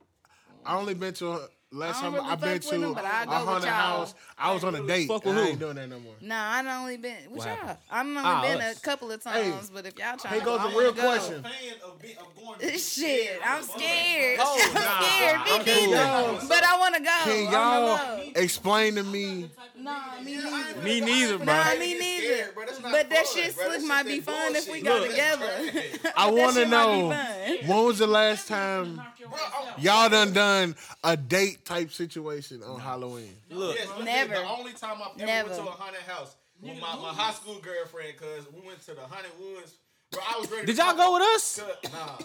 I 0.65 0.75
only 0.77 0.93
been 0.95 1.13
to 1.15 1.47
last 1.75 1.97
I 1.97 2.01
time 2.05 2.13
really 2.13 2.25
I've 2.29 2.41
been 2.41 2.59
to 2.59 2.69
them, 2.79 2.95
I 2.97 3.23
a 3.23 3.27
haunted 3.39 3.69
house. 3.69 4.15
I 4.37 4.53
was 4.53 4.63
on 4.63 4.75
a 4.75 4.85
date. 4.87 5.07
Fuck 5.07 5.25
with 5.25 5.35
I 5.35 5.41
who? 5.41 5.47
ain't 5.49 5.59
doing 5.59 5.75
that 5.75 5.89
no 5.89 5.99
more. 5.99 6.13
Nah, 6.21 6.51
I 6.53 6.63
done 6.63 6.81
only 6.81 6.97
been 6.97 7.15
with 7.31 7.45
What 7.45 7.47
y'all. 7.47 7.77
I 7.91 8.03
done 8.03 8.17
only 8.17 8.21
Ah, 8.29 8.41
been 8.41 8.61
us. 8.61 8.77
a 8.77 8.81
couple 8.81 9.11
of 9.11 9.23
Hey. 9.23 9.51
times, 9.51 9.69
but 9.69 9.85
if 9.85 9.97
y'all 9.97 10.17
trying 10.17 10.33
Here 10.33 10.39
to 10.41 10.45
goes 10.45 10.61
go, 10.61 10.69
the 10.69 10.75
I 10.75 10.79
real 10.79 10.93
wanna 10.93 10.95
go. 10.95 11.01
question. 11.01 11.43
fan 11.43 11.51
of, 11.85 12.01
be, 12.01 12.15
of 12.19 12.59
going 12.61 12.77
Shit, 12.79 13.41
I'm 13.45 13.63
scared. 13.63 14.39
Oh, 14.41 14.73
I'm 14.75 14.83
nah, 14.83 14.99
scared. 14.99 15.41
I'm 15.45 15.63
Be 15.65 15.71
cool. 15.71 16.39
deep. 16.39 16.49
But 16.49 16.63
I 16.63 16.79
want 16.79 16.95
to 16.95 17.01
go. 17.01 17.21
Can 17.23 17.51
y'all 17.51 18.31
explain 18.35 18.95
to 18.95 19.03
me? 19.03 19.49
Nah, 19.77 20.19
me 20.23 20.37
neither. 20.37 20.81
Me 20.81 20.99
neither, 21.01 21.37
bro. 21.37 21.45
Nah, 21.45 21.75
me 21.75 21.99
neither. 21.99 22.25
scared, 22.35 22.55
bro. 22.55 22.65
That's 22.65 22.81
not 22.81 22.91
But 22.91 23.09
that 23.09 23.27
fun, 23.27 23.43
shit 23.43 23.55
bro. 23.55 23.65
Slick 23.69 23.83
might 23.83 24.05
be 24.07 24.19
fun 24.21 24.55
if 24.55 24.69
we 24.71 24.81
bullshit. 24.81 24.85
go 24.85 25.07
together. 25.07 26.11
I 26.17 26.31
want 26.31 26.53
to 26.55 26.61
shit 26.61 26.69
might 26.69 26.91
be 26.91 27.01
know 27.01 27.67
when 27.67 27.85
was 27.85 27.99
the 27.99 28.07
last 28.07 28.47
time 28.47 29.01
y'all 29.77 30.09
done 30.09 30.33
done 30.33 30.75
a 31.03 31.17
date 31.17 31.64
type 31.65 31.91
situation 31.91 32.63
on 32.63 32.79
Halloween? 32.79 33.35
Look, 33.49 33.75
Yes, 33.75 33.87
Never. 34.03 34.35
The 34.35 34.47
only 34.47 34.73
time 34.73 34.97
I've 35.01 35.15
ever 35.19 35.25
Never. 35.25 35.49
went 35.49 35.61
to 35.61 35.67
a 35.67 35.71
haunted 35.71 36.01
house 36.03 36.35
with 36.61 36.79
my, 36.79 36.95
my 36.95 37.09
high 37.13 37.33
school 37.33 37.59
girlfriend, 37.61 38.15
cause 38.17 38.45
we 38.53 38.65
went 38.65 38.79
to 38.85 38.93
the 38.93 39.01
haunted 39.01 39.31
woods. 39.39 39.73
Bro, 40.11 40.21
I 40.33 40.39
was 40.39 40.49
ready. 40.51 40.65
did 40.67 40.77
to 40.77 40.83
y'all 40.83 40.95
go 40.95 41.13
with 41.13 41.23
us? 41.23 41.59
Nah, 41.91 42.17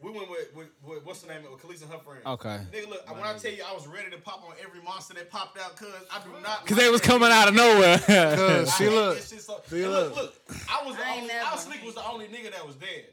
we 0.00 0.10
went 0.12 0.30
with, 0.30 0.54
with, 0.54 0.68
with 0.86 1.04
what's 1.04 1.22
the 1.22 1.28
name 1.28 1.38
of 1.38 1.44
it? 1.46 1.50
With 1.52 1.62
Khalees 1.62 1.82
and 1.82 1.90
her 1.90 1.98
friend. 1.98 2.20
Okay. 2.24 2.60
Nigga, 2.72 2.88
look, 2.88 3.10
when 3.14 3.24
I 3.24 3.34
tell 3.36 3.50
you 3.52 3.62
I 3.68 3.74
was 3.74 3.86
ready 3.86 4.10
to 4.10 4.18
pop 4.18 4.44
on 4.46 4.54
every 4.62 4.80
monster 4.82 5.14
that 5.14 5.30
popped 5.30 5.58
out, 5.58 5.76
cause 5.76 5.88
I 6.10 6.22
do 6.22 6.30
not. 6.42 6.64
Cause 6.66 6.76
they 6.76 6.88
was 6.90 7.00
coming 7.00 7.30
out 7.30 7.48
of 7.48 7.54
nowhere. 7.54 7.98
Cause 8.06 8.68
I 8.68 8.72
see, 8.72 8.88
look, 8.88 9.16
this 9.16 9.30
shit 9.30 9.40
so- 9.42 9.60
see, 9.66 9.86
look, 9.86 10.14
look. 10.14 10.22
look, 10.48 10.58
I 10.70 10.86
was 10.86 10.96
the 10.96 11.06
I 11.06 11.16
only, 11.16 11.26
never. 11.28 11.46
I 11.46 11.52
was 11.52 11.62
Slick 11.64 11.84
was 11.84 11.94
the 11.94 12.06
only 12.06 12.26
nigga 12.26 12.52
that 12.52 12.64
was 12.66 12.76
dead. 12.76 13.06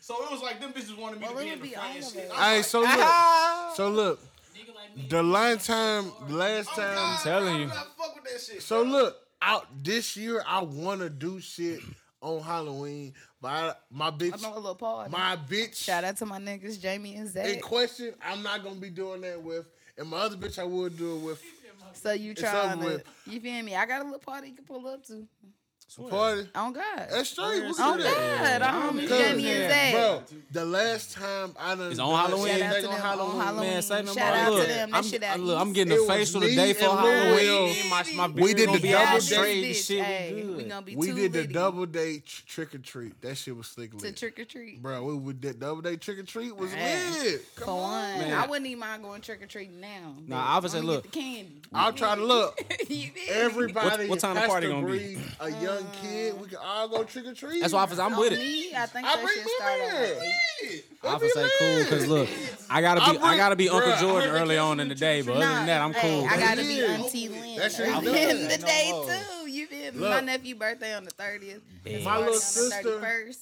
So 0.00 0.22
it 0.24 0.30
was 0.30 0.42
like 0.42 0.60
them 0.60 0.72
bitches 0.72 0.96
wanted 0.98 1.20
me 1.20 1.26
Well, 1.26 1.34
to 1.36 1.40
it 1.40 1.44
be 1.44 1.50
in 1.50 1.50
would 1.50 1.58
the 1.60 1.68
be 1.68 1.74
front 1.74 1.88
all 1.88 1.94
and 1.96 2.04
of 2.04 2.12
shit. 2.12 2.24
it. 2.24 2.30
All 2.30 2.36
right, 2.36 2.64
so 2.64 2.80
look, 2.80 3.74
so 3.76 3.88
look. 3.90 4.20
The 5.08 5.22
last 5.22 5.68
oh, 5.70 5.74
time, 5.74 6.28
the 6.28 6.34
last 6.34 6.68
time. 6.70 6.98
I'm 6.98 7.18
telling 7.22 7.60
you. 7.62 7.68
Fuck 7.68 8.14
with 8.14 8.24
that 8.24 8.40
shit. 8.40 8.62
So 8.62 8.82
look, 8.82 9.16
out 9.42 9.66
this 9.82 10.16
year, 10.16 10.42
I 10.46 10.62
want 10.62 11.00
to 11.00 11.10
do 11.10 11.40
shit 11.40 11.80
on 12.20 12.42
Halloween, 12.42 13.12
but 13.40 13.48
I, 13.48 13.74
my 13.90 14.08
I'm 14.08 14.18
bitch, 14.18 14.44
a 14.44 14.54
little 14.54 14.74
party. 14.74 15.10
my 15.10 15.36
bitch 15.36 15.76
Shout 15.76 16.04
out 16.04 16.16
to 16.18 16.26
my 16.26 16.38
niggas 16.38 16.80
Jamie 16.80 17.16
and 17.16 17.26
in 17.26 17.32
Zach. 17.32 17.60
question, 17.60 18.14
I'm 18.24 18.42
not 18.42 18.62
gonna 18.64 18.76
be 18.76 18.90
doing 18.90 19.20
that 19.22 19.42
with, 19.42 19.66
and 19.98 20.08
my 20.08 20.18
other 20.18 20.36
bitch 20.36 20.58
I 20.58 20.64
would 20.64 20.96
do 20.96 21.16
it 21.16 21.20
with. 21.20 21.42
So 21.92 22.12
you 22.12 22.32
It's 22.32 22.40
trying 22.40 22.78
over 22.78 22.82
to, 22.82 22.94
with. 22.96 23.04
you 23.26 23.40
feel 23.40 23.62
me? 23.62 23.76
I 23.76 23.86
got 23.86 24.00
a 24.00 24.04
little 24.04 24.18
party 24.18 24.48
you 24.48 24.54
can 24.54 24.64
pull 24.64 24.86
up 24.88 25.06
to. 25.06 25.26
Party. 25.96 26.48
On 26.54 26.72
God. 26.72 26.82
That's 27.10 27.30
straight. 27.30 27.44
Oh, 27.46 27.60
we 27.62 27.66
On 27.68 27.74
can 27.74 27.96
do 27.98 28.02
that. 28.04 28.60
God. 28.60 28.62
Our 28.74 28.92
homies 28.92 29.08
Cause, 29.08 29.18
Jamie 29.18 29.50
and 29.50 29.70
Zach. 29.70 29.92
Bro, 29.94 30.22
the 30.52 30.64
last 30.64 31.12
time 31.12 31.54
I 31.58 31.74
done 31.74 31.90
It's 31.92 32.00
on 32.00 32.30
Halloween? 32.30 32.58
Shout 32.58 32.62
out 32.62 32.72
to 32.72 32.76
on 32.76 32.82
them 32.82 33.20
on 33.20 33.40
Halloween. 33.40 33.70
Man, 33.70 33.82
say 33.82 34.02
no 34.02 34.12
Shout 34.12 34.16
more. 34.16 34.26
out 34.36 34.52
look, 34.52 34.62
to 34.62 34.68
them. 34.68 34.90
That 34.90 34.96
I'm, 34.96 35.04
shit 35.04 35.22
out 35.22 35.40
look, 35.40 35.60
I'm 35.60 35.72
getting 35.72 35.92
It 35.92 35.96
a 35.96 36.00
was 36.00 36.08
facial 36.10 36.40
the 36.40 36.54
day 36.54 36.72
for 36.72 36.84
and 36.84 36.98
Halloween. 36.98 37.36
Lil 37.36 37.90
My, 37.90 38.04
my 38.16 38.26
We 38.42 38.54
did 38.54 38.68
the 38.70 38.78
double 38.78 38.96
all 39.08 39.14
date. 39.14 39.22
straight 39.22 39.64
and 39.64 39.76
shit. 39.76 40.04
hey, 40.04 40.32
We 40.34 40.42
we 40.42 40.54
good. 40.62 40.68
gonna 40.68 40.82
be 40.82 40.96
We 40.96 41.06
too 41.08 41.14
did 41.14 41.32
the 41.32 41.46
double 41.46 41.86
day 41.86 42.18
tr- 42.26 42.42
trick 42.46 42.74
or 42.74 42.78
treat. 42.78 43.20
That 43.22 43.36
shit 43.36 43.56
was 43.56 43.66
slick 43.68 43.96
to 43.98 44.12
trick 44.12 44.38
or 44.38 44.44
treat. 44.44 44.82
Bro, 44.82 45.04
we, 45.04 45.14
we 45.14 45.32
did 45.32 45.60
double 45.60 45.82
day 45.82 45.96
trick 45.96 46.18
or 46.18 46.22
treat 46.24 46.56
was 46.56 46.72
Man. 46.72 47.12
lit. 47.22 47.54
Come 47.56 47.64
For 47.66 47.70
on. 47.70 48.18
Man. 48.18 48.32
I 48.32 48.46
wouldn't 48.46 48.66
even 48.66 48.80
mind 48.80 49.02
going 49.02 49.20
trick 49.20 49.42
or 49.42 49.46
treating 49.46 49.80
now. 49.80 50.14
Nah, 50.26 50.56
I 50.56 50.58
would 50.58 50.70
say, 50.70 50.80
look. 50.80 51.02
the 51.04 51.08
candy. 51.08 51.62
I'll 51.72 51.92
try 51.92 52.14
to 52.16 52.24
look. 52.24 52.60
You 52.88 53.10
feel 53.10 53.14
me? 53.14 53.20
Everybody 53.30 54.04
What- 54.04 54.10
what 54.10 54.20
time 54.20 54.34
the 54.34 54.42
party 54.42 54.68
gonna 54.68 54.86
be? 54.86 55.18
a 55.40 55.50
young 55.50 55.83
kid. 56.00 56.40
We 56.40 56.48
can 56.48 56.58
all 56.62 56.88
go 56.88 57.04
trick 57.04 57.26
or 57.26 57.34
treat. 57.34 57.60
That's 57.60 57.72
why 57.72 57.82
I 57.82 57.84
was, 57.86 57.98
I'm 57.98 58.14
On 58.14 58.20
with 58.20 58.32
it. 58.32 58.38
me, 58.38 58.74
I 58.74 58.86
think 58.86 59.06
I 59.06 59.16
that 59.16 59.22
bring 59.24 59.36
should 59.36 59.48
start 59.56 59.78
me 59.80 59.86
at 59.86 59.94
in. 59.94 60.18
like 60.18 60.28
eight. 60.64 60.84
I 61.04 61.16
would 61.16 61.30
say 61.32 61.48
cool 61.58 61.78
because 61.80 62.06
look, 62.08 62.28
I 62.70 62.80
gotta 62.80 63.12
be, 63.12 63.18
I 63.18 63.32
I 63.32 63.36
gotta 63.36 63.56
be 63.56 63.66
bring- 63.68 63.76
Uncle 63.76 63.92
bruh, 63.92 63.96
I 63.96 64.00
Jordan 64.00 64.30
heard 64.30 64.40
early 64.40 64.58
on 64.58 64.80
in 64.80 64.88
the 64.88 64.94
day, 64.94 65.20
but 65.22 65.32
other 65.36 65.46
than 65.46 65.66
that, 65.66 65.82
I'm 65.82 65.92
Nah, 65.92 65.98
cool. 66.00 66.26
Hey, 66.28 66.34
I 66.34 66.38
gotta 66.38 66.62
be 66.62 66.74
Yeah. 66.74 66.84
Auntie 66.86 67.28
Lynn. 67.28 67.56
That 67.58 67.72
shit 67.72 67.88
is 67.88 67.94
I'm 67.94 68.04
done. 68.04 68.14
in 68.16 68.28
the 68.48 68.52
Ain't 68.52 68.60
no 68.62 68.66
day 68.66 68.88
more. 68.92 69.06
too. 69.06 69.50
You 69.50 69.66
feel 69.66 69.92
me? 69.92 69.98
Look. 69.98 70.10
My 70.10 70.20
nephew 70.20 70.54
birthday 70.56 70.94
on 70.94 71.04
the 71.04 71.10
thirtieth. 71.10 71.60
My 72.04 72.16
little 72.18 72.34
on 72.34 72.40
sister- 72.40 72.82
the 72.82 72.90
thirty 73.00 73.04
first. 73.26 73.40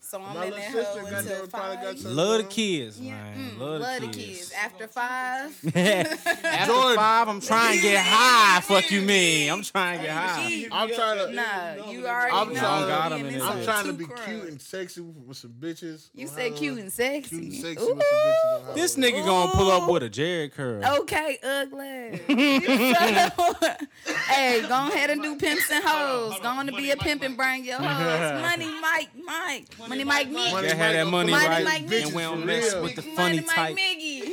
So 0.00 0.20
I'm 0.20 0.34
My 0.36 0.44
in 0.46 0.50
that 0.52 0.72
sister 0.72 1.00
hoe 1.00 1.06
until 1.16 1.46
got 1.46 1.50
five. 1.50 2.04
Love 2.04 2.38
the 2.38 2.44
kids, 2.48 3.00
Yeah, 3.00 3.12
man. 3.14 3.36
mm, 3.52 3.58
Love, 3.58 3.80
love 3.80 4.00
the 4.00 4.06
the 4.08 4.12
kids. 4.12 4.38
kids. 4.38 4.52
After 4.52 4.88
five, 4.88 5.58
After 5.76 6.66
Jordan. 6.72 6.96
five, 6.96 7.28
I'm 7.28 7.40
trying 7.40 7.76
to 7.76 7.82
get 7.82 8.04
high. 8.06 8.60
Fuck 8.60 8.90
you, 8.90 9.00
me. 9.02 9.48
I'm 9.48 9.62
trying 9.62 9.98
to 10.00 10.04
get 10.06 10.14
high. 10.16 10.68
I'm 10.72 10.88
trying 10.92 11.18
to. 11.18 11.32
nah, 11.34 11.90
you 11.90 12.06
already 12.06 12.32
I'm 12.36 12.48
know. 12.52 12.60
trying- 12.60 12.88
God, 12.88 13.12
I'm 13.12 13.20
in 13.20 13.26
this 13.32 13.34
this 13.34 13.42
I'm 13.44 13.64
trying 13.64 13.86
to 13.86 13.92
be 13.92 14.04
crunk. 14.06 14.24
cute 14.24 14.44
and 14.48 14.60
sexy 14.60 15.00
with 15.00 15.36
some 15.36 15.52
bitches. 15.58 16.08
You 16.14 16.26
on 16.28 16.34
said 16.34 16.54
cute 16.56 16.78
and 16.78 16.92
sexy. 16.92 17.28
Cute 17.30 17.42
and 17.42 17.54
sexy 17.54 17.84
Ooh. 17.84 17.94
with 17.94 18.04
some 18.04 18.18
bitches. 18.18 18.68
on 18.70 18.74
This 18.74 18.94
Halloween. 18.96 19.14
nigga 19.14 19.26
gonna 19.26 19.52
pull 19.52 19.70
up 19.70 19.88
with 19.90 20.02
a 20.02 20.10
Jheri 20.10 20.52
curl. 20.52 20.84
Okay, 21.00 21.38
ugly. 21.42 22.20
hey, 24.28 24.62
go 24.62 24.88
ahead 24.88 25.10
and 25.10 25.22
do 25.22 25.36
pimps 25.36 25.70
and 25.70 25.84
hoes. 25.84 26.38
Go 26.40 26.48
on 26.48 26.66
to 26.66 26.72
be 26.72 26.90
a 26.90 26.96
pimp 26.96 27.22
and 27.22 27.36
bring 27.36 27.64
your 27.64 27.78
hoes. 27.78 28.42
Money 28.42 28.68
Mike, 28.80 29.08
Mike. 29.24 29.66
Money 29.88 30.04
Mike 30.04 30.28
me. 30.28 30.34
Money 30.34 30.50
Gotta 30.68 30.76
have 30.76 30.92
that 30.94 31.06
money 31.06 31.32
Money 31.32 31.46
right, 31.46 31.64
Mike 31.64 31.80
and 31.82 31.90
bitches 31.90 32.12
we 32.12 32.22
don't 32.22 32.40
for 32.40 32.46
mess 32.46 32.72
real. 32.74 32.82
with 32.82 32.96
the 32.96 33.02
Money 33.02 33.16
funny 33.16 33.40
Mike 33.40 33.56
type. 33.56 33.76
Miggy. 33.76 34.32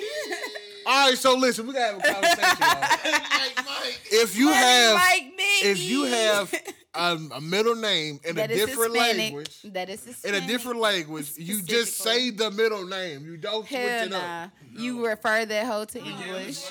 All 0.85 1.09
right, 1.09 1.17
so 1.17 1.35
listen, 1.37 1.67
we 1.67 1.73
gotta 1.73 1.99
have 2.01 2.03
a 2.03 2.13
conversation. 2.13 2.57
y'all. 2.59 3.13
If 4.11 4.37
you 4.37 4.45
Money 4.45 4.57
have, 4.57 4.95
Mike 4.95 5.33
Miggy. 5.37 5.65
if 5.71 5.79
you 5.83 6.03
have 6.05 6.53
a, 6.93 7.17
a 7.35 7.41
middle 7.41 7.75
name 7.75 8.19
in 8.25 8.37
a 8.37 8.47
different 8.47 8.93
Hispanic. 8.93 9.17
language, 9.17 9.61
That 9.65 9.89
is 9.89 10.23
in 10.23 10.33
a 10.35 10.41
different 10.47 10.79
language, 10.79 11.31
you 11.37 11.61
just 11.61 11.97
say 11.97 12.29
the 12.31 12.49
middle 12.51 12.85
name. 12.85 13.25
You 13.25 13.37
don't 13.37 13.67
switch 13.67 13.79
Hell 13.79 14.07
it 14.07 14.13
up. 14.13 14.21
nah. 14.21 14.47
You 14.81 15.05
refer 15.05 15.45
that 15.45 15.65
hoe 15.65 15.85
to 15.85 15.99
English. 15.99 16.63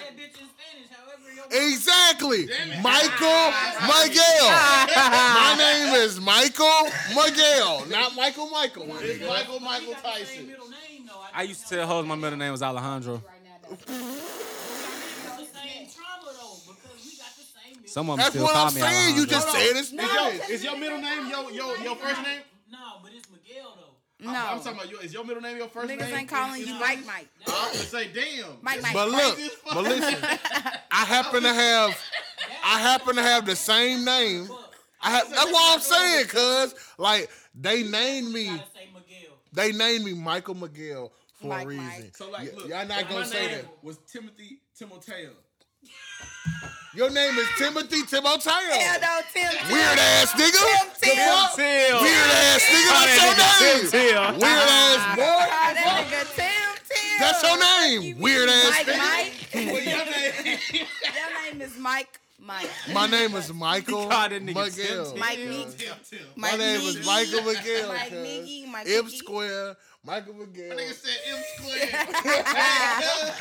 Exactly. 1.50 2.48
Michael 2.82 3.52
Miguel. 3.87 4.48
My 4.96 5.54
name 5.59 5.94
is 5.94 6.20
Michael 6.20 6.88
Miguel, 7.14 7.87
not 7.88 8.14
Michael 8.14 8.48
Michael. 8.50 8.87
It's 9.00 9.26
Michael 9.26 9.61
Michael 9.61 9.94
Tyson. 9.94 10.54
I 11.35 11.42
used 11.42 11.66
to 11.68 11.76
tell 11.76 11.87
hoes 11.87 12.06
my 12.06 12.14
middle 12.14 12.38
name 12.38 12.52
was 12.52 12.62
Alejandro. 12.62 13.22
Some 17.87 18.11
of 18.11 18.16
them 18.16 18.24
That's 18.24 18.30
still 18.30 18.44
what 18.44 18.52
call 18.52 18.66
I'm 18.68 18.74
me 18.74 18.80
saying. 18.80 19.16
You 19.16 19.22
Alejandro. 19.22 19.38
just 19.38 19.52
said 19.52 19.76
it's 19.76 19.92
Is 19.92 20.12
your, 20.12 20.54
is 20.56 20.64
your 20.64 20.76
middle 20.76 20.98
name 21.00 21.28
your 21.30 21.50
your 21.50 21.78
your 21.78 21.96
first 21.96 22.20
name? 22.22 22.40
No, 22.70 22.78
but 23.02 23.12
it's 23.14 23.15
Miguel 23.15 23.15
though. 23.15 23.15
No. 24.18 24.31
I'm 24.31 24.59
talking 24.61 24.72
about 24.72 24.90
your, 24.90 25.02
is 25.02 25.12
your 25.12 25.24
middle 25.24 25.42
name 25.42 25.59
your 25.59 25.68
first 25.68 25.90
Niggas 25.90 25.98
name? 26.00 26.09
Niggas 26.11 26.18
ain't 26.20 26.29
calling 26.29 26.61
you 26.66 26.74
Mike 26.74 27.05
Mike. 27.07 27.29
I'm 27.46 27.52
gonna 27.72 27.74
say 27.74 28.09
damn. 28.12 28.46
Mike 28.62 28.81
Mike. 28.83 28.94
But 28.94 29.11
look, 29.11 29.38
but 29.72 29.83
listen, 29.83 30.24
I 30.90 31.05
happen 31.05 31.42
to 31.42 31.52
have, 31.52 31.98
I 32.64 32.81
happen 32.81 33.16
to 33.16 33.22
have 33.22 33.44
the 33.44 33.55
same 33.57 34.05
name. 34.05 34.48
I 35.02 35.11
have, 35.11 35.29
that's 35.31 35.52
what 35.52 35.74
I'm 35.74 35.81
saying, 35.81 36.26
cuz 36.29 36.74
like 36.98 37.31
they 37.55 37.83
named 37.83 38.33
me, 38.33 38.46
Gotta 38.46 38.62
say 38.74 38.88
Miguel. 38.94 39.33
they 39.52 39.72
named 39.72 40.05
me 40.07 40.14
Michael 40.14 40.55
Miguel 40.55 41.12
for 41.35 41.48
Mike 41.48 41.64
a 41.64 41.68
reason. 41.68 41.85
Mike. 41.87 42.16
So 42.16 42.31
like, 42.31 42.52
Y- 42.57 42.68
y'all 42.68 42.88
not 42.88 43.09
gonna 43.11 43.26
say 43.26 43.46
name 43.48 43.57
that. 43.59 43.85
Was 43.85 43.98
Timothy 44.11 44.61
Timoteo? 44.79 45.33
Your 46.94 47.11
name 47.11 47.37
is 47.37 47.46
Timothy 47.59 48.02
Timoteo. 48.06 48.52
Hell 48.52 49.00
no, 49.02 49.20
Tim. 49.32 49.50
Tim. 49.52 49.72
Weird 49.72 49.98
ass 49.98 50.32
nigga. 50.32 50.62
Tim, 50.98 51.14
Tim. 51.52 52.00
Weird 52.00 52.30
ass 52.32 52.62
nigga. 52.72 52.92
What's 52.96 53.16
your 53.20 53.35
name? 53.37 53.90
Till. 53.90 54.22
Weird 54.40 54.68
ass 54.72 55.16
boy. 55.16 55.44
That 55.76 56.06
nigga 56.09 56.22
Tim 56.35 56.70
Tim. 56.88 57.18
That's 57.20 57.42
your 57.42 57.59
name. 57.61 58.18
Weird 58.18 58.48
ass 58.48 58.70
Mike 58.70 58.87
nigga. 58.87 58.98
Mike. 58.98 59.32
Well, 59.54 59.82
your 59.85 60.04
name. 60.06 60.59
Your 61.16 61.52
name 61.52 61.61
is 61.62 61.76
Mike 61.78 62.20
Mike. 62.40 62.70
My 62.94 63.06
name 63.06 63.35
is 63.35 63.52
Michael 63.52 64.06
called 64.09 64.32
that 64.32 64.42
nigga 64.42 64.54
Miguel. 64.54 65.11
Tim 65.11 65.18
Mike 65.20 65.38
Yeah. 65.38 65.50
Meek. 65.50 65.76
Tim 65.78 65.94
Tim. 66.09 66.18
My 66.37 66.52
name 66.56 66.80
is 66.80 67.04
Michael 67.06 67.40
McGill. 67.40 67.88
Mike 67.88 68.09
cuz. 68.09 68.18
Miggy, 68.18 68.66
Mike 68.70 68.88
M 68.88 69.09
square. 69.11 69.76
Michael 70.04 70.35
Miguel. 70.35 70.76
Nigga 70.76 70.94
said 70.94 71.18
M 71.28 71.42
squared. 71.59 72.09
Uh, 72.46 73.02
oh, 73.02 73.32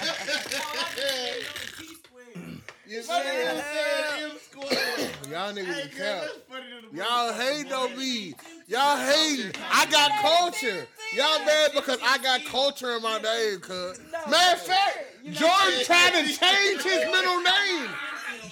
You 2.87 3.01
My 3.07 3.21
nigga 3.21 3.55
see? 3.55 3.61
said 3.61 4.23
M 4.23 4.37
squared. 4.39 5.11
Y'all 5.31 5.53
niggas 5.53 5.73
Hey, 5.73 5.81
is 5.89 5.97
cap. 5.97 6.21
that's 6.21 6.37
funny 6.49 6.65
to 6.81 6.89
the 6.91 6.97
Y'all 6.97 7.33
hate 7.33 7.71
on 7.71 7.97
me. 7.97 8.35
Y'all 8.67 8.97
hate. 8.97 9.57
I 9.71 9.85
got 9.87 10.11
culture. 10.21 10.87
Y'all 11.15 11.39
mad 11.45 11.71
because 11.73 11.99
I 12.03 12.17
got 12.19 12.45
culture 12.45 12.95
in 12.95 13.01
my 13.01 13.17
name, 13.19 13.59
cuz. 13.59 13.99
Matter 14.29 14.55
of 14.55 14.61
fact, 14.61 14.97
Jordan 15.31 15.83
tried 15.83 16.11
to 16.11 16.23
change 16.27 16.83
his 16.83 17.05
middle 17.05 17.41
name. 17.41 17.89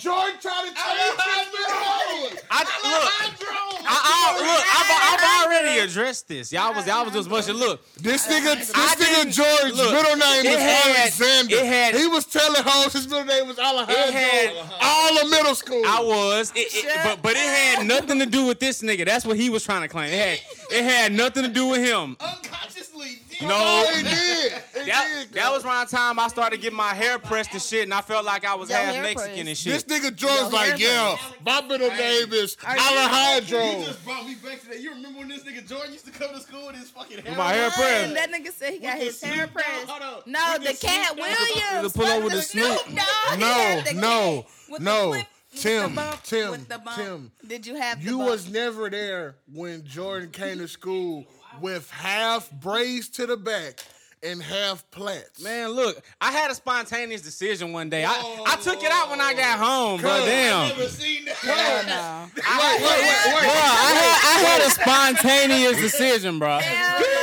Jordan 0.04 0.36
tried 0.42 0.68
to 0.68 0.74
tell 0.76 0.96
his 1.00 1.16
middle. 1.16 2.40
I, 2.52 2.60
look, 2.60 3.04
I, 3.16 3.88
I, 3.88 4.38
look, 4.44 4.64
I've, 4.76 5.22
I've 5.24 5.46
already 5.46 5.80
addressed 5.80 6.28
this. 6.28 6.52
Y'all 6.52 6.74
was, 6.74 6.86
y'all 6.86 7.06
was 7.06 7.14
just 7.14 7.30
much. 7.30 7.48
Look, 7.48 7.82
This 7.96 8.28
nigga, 8.28 8.56
this 8.58 8.72
I 8.76 8.96
nigga 8.96 9.16
didn't- 9.24 9.32
George's 9.32 9.78
look, 9.78 9.94
middle 9.94 10.18
name 10.18 10.46
it 10.46 10.54
is 10.54 10.60
had- 10.62 10.98
Alexander. 10.98 11.56
it 11.56 11.66
had- 11.66 11.96
he 11.96 12.08
was 12.08 12.26
telling 12.26 12.62
hoes 12.66 12.92
his 12.94 13.08
middle 13.08 13.26
name 13.26 13.48
was 13.48 13.58
Alejandro. 13.60 13.96
It 13.96 14.14
had- 14.14 14.52
all 14.82 15.18
of 15.24 15.30
middle 15.30 15.56
school. 15.56 15.82
I 15.86 16.02
was, 16.02 16.52
it, 16.56 16.68
it, 16.74 17.00
but 17.04 17.22
but 17.22 17.32
it 17.34 17.38
had 17.38 17.86
nothing 17.88 18.20
to 18.20 18.26
do 18.26 18.46
with 18.46 18.60
this 18.60 18.82
nigga. 18.82 19.06
That's 19.06 19.26
what 19.26 19.38
he 19.38 19.50
was 19.50 19.64
trying 19.64 19.82
to 19.84 19.88
claim. 19.88 20.12
It 20.12 20.20
had, 20.20 20.40
it 20.78 20.84
had 20.84 21.12
nothing 21.14 21.44
to 21.44 21.50
do 21.50 21.68
with 21.68 21.80
him. 21.80 22.18
Unconsciously. 23.44 23.94
No, 23.94 23.94
he 23.98 24.04
did. 24.04 24.54
He 24.84 24.90
that, 24.92 25.08
did. 25.30 25.34
that 25.34 25.52
was 25.52 25.64
around 25.66 25.90
the 25.90 25.96
time 25.96 26.20
I 26.20 26.28
started 26.28 26.62
getting 26.62 26.78
my 26.78 26.94
hair 26.94 27.18
pressed 27.20 27.52
and 27.54 27.62
shit, 27.62 27.84
and 27.84 27.94
I 27.94 28.02
felt 28.02 28.26
like 28.26 28.46
I 28.46 28.56
was 28.56 28.70
Your 28.70 28.78
half 28.80 28.94
hair 28.94 29.04
Mexican 29.04 29.34
pressed. 29.34 29.48
and 29.48 29.58
shit. 29.58 29.88
This 29.88 30.00
nigga 30.00 30.16
George's 30.16 30.42
Yo, 30.42 30.48
like, 30.50 30.80
yeah, 30.80 31.18
my 31.46 31.62
middle 31.62 31.90
name 31.90 32.34
is 32.34 32.58
Are 32.66 32.76
you- 32.76 32.82
You 33.42 33.86
just 33.86 34.04
brought 34.06 34.26
me 34.26 34.36
back 34.36 34.62
to 34.62 34.68
that. 34.70 34.80
You 34.80 34.92
remember 34.92 35.20
when 35.20 35.28
this 35.30 35.44
nigga 35.44 35.68
Jordan 35.68 35.94
used 35.94 36.06
to 36.06 36.12
come 36.12 36.34
to 36.34 36.42
school 36.42 36.68
with 36.68 36.76
his 36.76 36.90
fucking 36.90 37.18
hair? 37.20 37.26
With 37.32 37.38
my 37.38 37.54
hair 37.54 37.70
pressed. 37.72 38.08
And 38.08 38.16
that 38.18 38.32
nigga 38.32 38.52
said 38.54 38.74
he 38.74 38.80
got 38.80 38.98
his 38.98 39.22
hair 39.22 39.48
pressed. 39.48 39.88
hold 39.88 40.02
on. 40.02 40.22
No, 40.26 40.54
the 40.58 40.60
the 40.60 40.74
Katt 40.74 41.14
Snoop 41.14 41.18
Dogg- 41.18 41.18
Williams. 41.18 41.94
To 41.94 42.00
pull 42.00 42.08
up 42.08 42.24
with 42.24 42.34
the 42.34 42.42
Snoop 42.42 42.80
Snoop. 42.80 42.96
No, 42.96 43.04
no, 43.38 43.46
cat 43.46 43.76
with 43.86 43.96
the 43.96 44.80
no. 44.80 45.24
Tim, 45.56 45.94
bump, 45.94 46.24
Tim, 46.24 46.50
with 46.50 46.68
the 46.68 46.80
bump. 46.80 46.98
Tim. 46.98 47.32
Did 47.46 47.68
you 47.68 47.76
have 47.76 48.02
You 48.04 48.18
was 48.18 48.50
never 48.50 48.90
there 48.90 49.36
when 49.54 49.86
Jordan 49.86 50.32
came 50.32 50.58
to 50.58 50.68
school 50.68 51.26
with 51.62 51.90
half 51.92 52.50
braids 52.52 53.10
to 53.10 53.26
the 53.26 53.38
back 53.38 53.80
and 54.24 54.42
half 54.42 54.90
plaits. 54.92 55.44
Man, 55.44 55.70
look, 55.70 56.02
I 56.22 56.32
had 56.32 56.50
a 56.50 56.56
spontaneous 56.56 57.22
decision 57.22 57.74
one 57.74 57.90
day. 57.90 58.06
I, 58.06 58.44
I 58.48 58.56
took 58.62 58.82
it 58.84 58.92
out 58.92 59.10
when 59.10 59.20
I 59.20 59.34
got 59.34 59.60
home, 59.60 60.00
bro. 60.02 60.18
Cuz. 60.18 60.26
Damn. 60.26 60.70
Never 60.70 60.88
seen 60.88 61.26
that. 61.26 61.36
Hell 61.36 61.84
no. 61.86 62.30
wait, 62.36 62.82
wait, 62.82 63.02
wait, 63.02 63.34
wait. 63.36 63.42
Bro, 63.42 63.52
I 63.52 63.92
had, 64.00 64.20
I 64.24 64.44
had 64.48 64.62
a 64.62 64.70
spontaneous 64.72 65.78
decision, 65.78 66.40
bro. 66.40 66.58
Listen, 66.58 67.23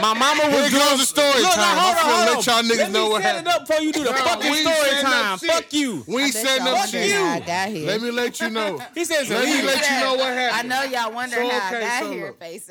My 0.00 0.14
mama 0.14 0.42
was 0.54 0.70
Here 0.70 0.78
goes 0.78 0.98
the 1.00 1.06
story 1.06 1.42
Look, 1.42 1.54
time. 1.54 1.60
now, 1.60 1.80
hold 1.80 1.96
I'm 1.96 2.06
on, 2.06 2.12
finna 2.12 2.36
let 2.36 2.46
y'all 2.46 2.62
niggas 2.62 2.78
Let 2.78 2.92
know 2.92 3.04
me 3.06 3.10
what 3.12 3.22
set 3.22 3.30
happened. 3.34 3.48
it 3.48 3.54
up 3.54 3.66
before 3.66 3.82
you 3.82 3.92
do 3.92 4.04
the 4.04 4.10
Nah, 4.10 4.16
fucking 4.18 4.50
we 4.50 4.58
ain't 4.58 4.68
story 4.68 4.90
setting 4.90 5.06
up 5.06 5.12
time. 5.12 5.38
shit. 5.38 5.50
Fuck 5.50 5.72
you. 5.72 6.04
We 6.06 6.22
ain't 6.24 6.32
Bet 6.34 6.46
setting 6.46 6.64
y'all 6.66 6.72
up 6.74 6.78
wonder 6.78 6.98
shit. 6.98 7.12
how 7.12 7.24
I 7.34 7.40
got 7.40 7.68
here. 7.68 7.86
Let 7.86 8.00
me 8.02 8.10
let 8.10 8.40
you 8.40 8.50
know. 8.50 8.78
He 8.94 9.04
says 9.04 9.28
Let 9.30 9.44
me 9.44 9.50
illegal. 9.52 9.66
let 9.66 9.90
you 9.90 10.00
know 10.00 10.14
what 10.14 10.34
happened. 10.34 10.38
I 10.38 10.42
happened. 10.50 10.68
know 10.68 10.82
y'all 11.00 11.12
wondering 11.14 11.48
So, 11.50 11.58
how 11.58 11.68
okay, 11.68 11.76
I 11.76 11.80
got 11.88 12.02
so 12.02 12.12
here, 12.12 12.26
look. 12.26 12.38
face. 12.40 12.70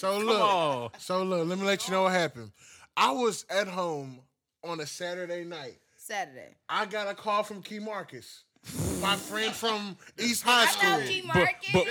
So 0.00 0.18
look, 0.20 0.40
on. 0.42 0.90
so 0.98 1.22
look. 1.24 1.48
Let 1.48 1.58
me 1.58 1.64
let 1.64 1.86
you 1.86 1.92
know 1.92 2.02
what 2.04 2.12
happened. 2.12 2.52
I 2.96 3.10
was 3.10 3.44
at 3.50 3.66
home 3.68 4.20
on 4.62 4.80
a 4.80 4.86
Saturday 4.86 5.44
night. 5.44 5.78
Saturday. 5.96 6.54
I 6.68 6.86
got 6.86 7.08
a 7.08 7.14
call 7.14 7.42
from 7.42 7.62
Key 7.62 7.78
Marcus, 7.80 8.43
my 9.00 9.16
friend 9.16 9.52
from 9.52 9.96
East 10.18 10.42
High 10.42 10.66
School. 10.66 10.90
know 11.00 11.06
Key 11.06 11.22
Marcus. 11.26 11.54
but- 11.72 11.86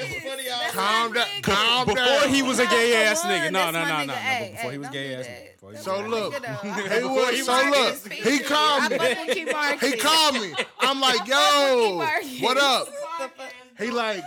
Calm 0.71 1.13
down, 1.13 1.27
nigga. 1.27 1.43
calm 1.43 1.87
Before 1.87 2.27
he 2.27 2.41
was 2.41 2.59
a 2.59 2.65
gay 2.65 3.05
ass 3.05 3.23
Nah, 3.23 3.29
nigga. 3.29 3.51
No, 3.51 3.71
no, 3.71 3.85
no, 3.85 4.05
no. 4.05 4.51
Before 4.53 4.71
he 4.71 4.77
was 4.79 4.89
gay 4.89 5.15
ass 5.15 5.25
nigga. 5.27 5.77
He 5.77 5.83
So 5.83 6.01
look, 6.01 6.33
Nigga, 6.33 6.41
though. 6.61 6.69
I 6.69 7.31
he 7.31 7.43
was 7.43 7.45
so 7.45 7.69
look. 7.69 8.11
He 8.11 8.39
called 8.39 8.91
me. 8.91 8.97
fuck 8.97 9.27
with 9.27 9.35
Key 9.37 9.45
Marcus. 9.45 9.91
He 9.91 9.97
called 9.97 10.35
me. 10.35 10.53
I'm 10.79 10.99
like, 10.99 11.21
I 11.21 11.25
fuck 11.25 12.17
with 12.17 12.29
Key 12.29 12.37
yo, 12.39 12.47
what 12.47 12.57
up? 12.57 12.87
He 13.79 13.91
like, 13.91 14.23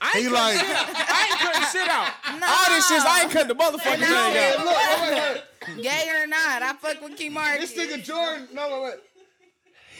I 0.00 0.10
he 0.18 0.24
ain't 0.24 0.32
like. 0.32 0.56
cutting 0.58 0.66
shit 0.68 0.76
out. 0.76 0.88
I 1.08 1.26
ain't 1.30 1.38
cutting 1.38 1.80
shit 1.80 1.88
out. 1.88 2.40
Nah. 2.40 2.46
All 2.46 2.70
this 2.74 2.88
shit, 2.88 3.02
I 3.02 3.22
ain't 3.22 3.30
cutting 3.30 3.48
the 3.48 3.54
motherfucking 3.54 4.00
Nah. 4.00 4.06
thing 4.06 4.32
Hey, 4.34 4.54
out. 4.58 4.64
look, 4.64 4.76
wait, 4.76 5.12
wait, 5.12 5.42
wait. 5.76 5.82
Gay 5.82 6.08
or 6.10 6.26
not, 6.26 6.62
I 6.62 6.72
fuck 6.74 7.00
with 7.00 7.16
Key 7.16 7.28
Marcus. 7.30 7.72
This 7.72 7.90
nigga 7.90 8.04
Jordan. 8.04 8.48
No, 8.52 8.68
wait, 8.68 8.82
wait. 8.82 9.00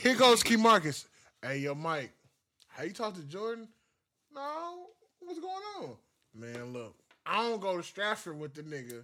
Here 0.03 0.15
goes 0.15 0.43
Key 0.43 0.57
Marcus. 0.57 1.05
Hey, 1.47 1.59
yo, 1.59 1.75
Mike. 1.75 2.09
How 2.69 2.85
you 2.85 2.91
talk 2.91 3.13
to 3.13 3.21
Jordan? 3.21 3.67
No. 4.33 4.87
What's 5.19 5.39
going 5.39 5.53
on? 5.79 5.89
Man, 6.33 6.73
look. 6.73 6.95
I 7.23 7.43
don't 7.43 7.61
go 7.61 7.77
to 7.77 7.83
Stratford 7.83 8.39
with 8.39 8.55
the 8.55 8.63
nigga, 8.63 9.03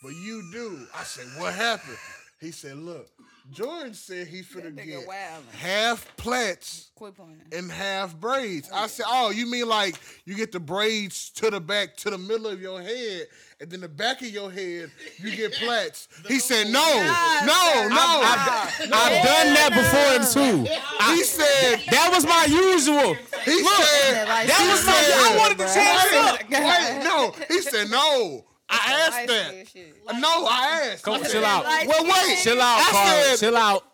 but 0.00 0.10
you 0.10 0.48
do. 0.52 0.86
I 0.96 1.02
said, 1.02 1.26
what 1.36 1.52
happened? 1.52 1.98
He 2.40 2.52
said, 2.52 2.76
look. 2.76 3.08
Jordan 3.50 3.94
said 3.94 4.26
he 4.28 4.42
finna 4.42 4.72
nigga 4.72 4.86
get 4.86 5.08
wildin'. 5.08 5.50
half 5.58 6.16
plaits 6.16 6.90
and 7.52 7.70
half 7.70 8.14
braids. 8.18 8.70
I 8.72 8.86
said, 8.86 9.06
oh, 9.08 9.30
you 9.30 9.46
mean 9.50 9.68
like 9.68 9.96
you 10.24 10.34
get 10.36 10.52
the 10.52 10.60
braids 10.60 11.30
to 11.30 11.50
the 11.50 11.60
back, 11.60 11.96
to 11.98 12.10
the 12.10 12.18
middle 12.18 12.46
of 12.46 12.60
your 12.60 12.80
head, 12.80 13.26
and 13.60 13.70
then 13.70 13.80
the 13.80 13.88
back 13.88 14.20
of 14.22 14.28
your 14.28 14.50
head, 14.50 14.90
you 15.18 15.34
get 15.34 15.52
plaits. 15.60 16.08
He 16.28 16.38
said, 16.38 16.68
no, 16.68 16.80
no, 17.44 17.88
no. 17.88 18.22
I've 18.22 19.24
done 19.24 19.54
that 19.54 19.70
before 19.72 20.42
too. 20.42 20.62
He 21.14 21.22
said, 21.24 21.80
That 21.90 22.10
was 22.12 22.24
my 22.24 22.44
usual. 22.48 23.14
he 23.44 23.62
said, 23.64 24.26
That 24.26 24.66
was 24.70 24.86
my- 24.86 24.92
I 25.32 25.36
wanted 25.38 25.58
to 25.58 25.74
change 25.74 26.50
wait, 26.50 26.60
wait, 26.64 27.04
no. 27.04 27.34
He 27.48 27.60
said, 27.62 27.90
no. 27.90 28.44
I 28.70 29.06
asked 29.08 29.26
that. 29.28 30.18
No, 30.20 30.46
I 30.46 30.90
asked. 30.92 31.06
I 31.08 31.10
Come, 31.12 31.22
said, 31.24 31.32
chill 31.32 31.44
out. 31.44 31.64
Well, 31.64 32.04
wait. 32.04 32.38
Chill 32.38 32.60
out, 32.60 32.78
I 32.80 32.90
Carl. 32.90 33.22
said- 33.24 33.38
Chill 33.38 33.56
out. 33.56 33.84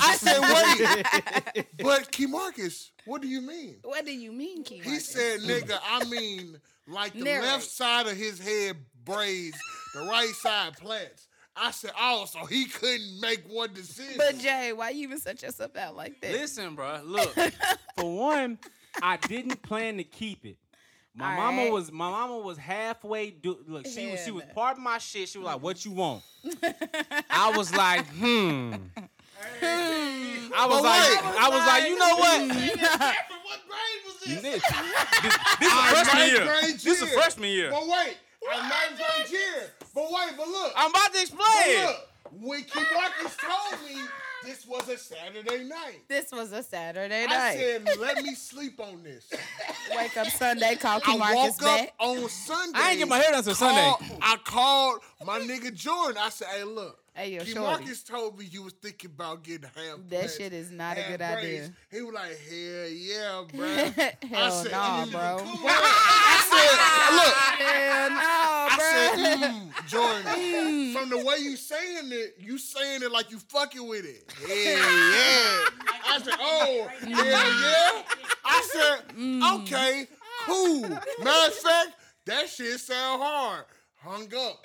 I 0.00 0.16
said, 0.16 1.54
wait. 1.54 1.66
But 1.82 2.10
Key 2.10 2.26
Marcus, 2.26 2.90
what 3.04 3.20
do 3.22 3.28
you 3.28 3.40
mean? 3.40 3.76
What 3.82 4.04
do 4.06 4.12
you 4.12 4.32
mean, 4.32 4.64
Key 4.64 4.76
Marcus? 4.76 4.92
He 4.92 4.98
said, 5.00 5.40
nigga, 5.40 5.78
I 5.88 6.04
mean, 6.06 6.58
like 6.88 7.12
the 7.12 7.22
Narrate. 7.22 7.42
left 7.44 7.64
side 7.64 8.06
of 8.06 8.16
his 8.16 8.38
head 8.38 8.76
braids, 9.04 9.58
the 9.94 10.00
right 10.02 10.32
side 10.34 10.76
plants. 10.78 11.28
I 11.58 11.70
said, 11.70 11.92
oh, 11.98 12.26
so 12.26 12.44
he 12.44 12.66
couldn't 12.66 13.20
make 13.20 13.40
one 13.48 13.72
decision. 13.72 14.14
But 14.18 14.38
Jay, 14.38 14.72
why 14.74 14.90
you 14.90 15.04
even 15.04 15.18
set 15.18 15.42
yourself 15.42 15.74
out 15.76 15.96
like 15.96 16.20
that? 16.20 16.32
Listen, 16.32 16.74
bro. 16.74 17.00
Look, 17.04 17.34
for 17.98 18.14
one, 18.16 18.58
I 19.02 19.16
didn't 19.16 19.62
plan 19.62 19.96
to 19.98 20.04
keep 20.04 20.44
it. 20.44 20.56
My 21.18 21.30
All 21.30 21.36
mama 21.40 21.62
right. 21.62 21.72
was 21.72 21.90
my 21.90 22.10
mama 22.10 22.38
was 22.38 22.58
halfway. 22.58 23.30
Do, 23.30 23.58
look, 23.66 23.86
she 23.86 24.10
was 24.10 24.22
she 24.24 24.30
was 24.30 24.44
part 24.54 24.76
of 24.76 24.82
my 24.82 24.98
shit. 24.98 25.28
She 25.30 25.38
was 25.38 25.46
like, 25.46 25.62
"What 25.62 25.82
you 25.84 25.92
want?" 25.92 26.22
I 27.30 27.52
was 27.56 27.74
like, 27.74 28.06
"Hmm." 28.08 28.74
I 29.62 30.66
was 30.66 30.80
But 30.80 30.82
like, 30.82 31.24
wait. 31.24 31.40
I 31.40 31.48
was 31.50 31.66
like, 31.66 31.84
you 31.88 31.98
know 31.98 32.16
what? 32.16 32.40
what 33.44 33.60
grade 33.68 34.00
was 34.04 34.16
this? 34.24 34.42
this, 34.42 34.62
this, 35.22 35.36
this 35.60 35.72
is 35.72 35.90
freshman 35.90 36.28
year. 36.28 36.44
grade 36.44 36.74
This 36.80 37.02
is 37.02 37.12
freshman 37.12 37.50
year. 37.50 37.70
But 37.70 37.82
wait, 37.86 38.16
our 38.52 38.60
ninth 38.62 38.96
grade 38.96 39.30
year. 39.30 39.70
But 39.94 40.04
wait, 40.10 40.36
but 40.36 40.48
look. 40.48 40.72
I'm 40.76 40.90
about 40.90 41.06
to 41.06 41.12
but 41.12 41.20
explain. 41.20 41.84
look, 41.86 42.08
when 42.40 42.62
Key 42.64 42.80
Marcus 42.94 43.36
told 43.36 43.80
me 43.88 44.00
this 44.46 44.66
was 44.66 44.88
a 44.88 44.96
Saturday 44.96 45.64
night, 45.64 46.02
This 46.08 46.30
was 46.32 46.52
a 46.52 46.62
Saturday 46.62 47.24
I 47.24 47.26
night. 47.26 47.36
I 47.36 47.56
said, 47.56 47.88
let 47.98 48.22
me 48.22 48.34
sleep 48.34 48.80
on 48.80 49.02
this. 49.02 49.28
Wake 49.96 50.16
up 50.16 50.28
Sunday, 50.28 50.76
call 50.76 51.00
Key 51.00 51.12
I 51.12 51.16
Marcus 51.16 51.36
woke 51.36 51.62
up 51.62 51.78
back. 51.80 51.94
on 51.98 52.28
Sunday. 52.28 52.78
I 52.78 52.90
ain't 52.90 52.98
get 53.00 53.08
my 53.08 53.18
hair 53.18 53.32
done 53.32 53.42
till 53.44 53.54
Sunday. 53.54 53.92
I 54.22 54.36
called 54.44 55.00
my 55.24 55.38
nigga 55.40 55.74
Jordan. 55.74 56.16
I 56.20 56.28
said, 56.30 56.48
hey, 56.48 56.64
look. 56.64 56.98
Hey, 57.14 57.32
yo, 57.34 57.40
Key 57.44 57.52
shorty. 57.52 57.66
Marcus 57.66 58.02
told 58.02 58.38
me 58.38 58.44
you 58.44 58.62
was 58.62 58.74
thinking 58.74 59.10
about 59.10 59.42
getting 59.42 59.62
half. 59.74 59.74
That 59.96 60.08
blessed, 60.10 60.36
shit 60.38 60.52
is 60.52 60.70
not 60.70 60.98
a 60.98 61.02
good 61.08 61.18
braids. 61.18 61.38
idea. 61.42 61.72
He 61.90 62.02
was 62.02 62.14
like, 62.14 62.38
hell 62.38 62.88
yeah, 62.88 63.42
bro. 63.54 63.66
Hell 64.38 64.50
said, 64.50 64.72
nah, 64.72 65.06
mm, 65.06 65.10
bro. 65.12 65.38
I 65.68 66.40
said, 66.50 67.16
look, 67.16 67.34
Hell 67.66 68.10
no, 68.10 68.16
I 68.20 68.76
bro. 68.76 69.24
said, 69.24 69.50
mm, 69.50 69.86
Jordan, 69.88 70.92
from 70.92 71.08
the 71.08 71.24
way 71.26 71.36
you 71.38 71.56
saying 71.56 72.10
it, 72.12 72.36
you 72.38 72.58
saying 72.58 73.02
it 73.02 73.10
like 73.10 73.30
you 73.30 73.38
fucking 73.38 73.86
with 73.88 74.04
it. 74.04 74.30
Yeah, 74.40 74.48
yeah. 74.48 75.66
I 76.08 76.20
said, 76.22 76.34
oh, 76.38 76.88
yeah, 77.06 77.16
yeah. 77.16 78.02
I 78.44 78.68
said, 78.72 79.16
Mm. 79.16 79.62
okay, 79.62 80.06
cool. 80.46 80.80
Matter 81.24 81.48
of 81.48 81.54
fact, 81.54 81.88
that 82.26 82.48
shit 82.48 82.78
sound 82.80 83.22
hard. 83.22 83.64
Hung 84.02 84.28
up. 84.34 84.64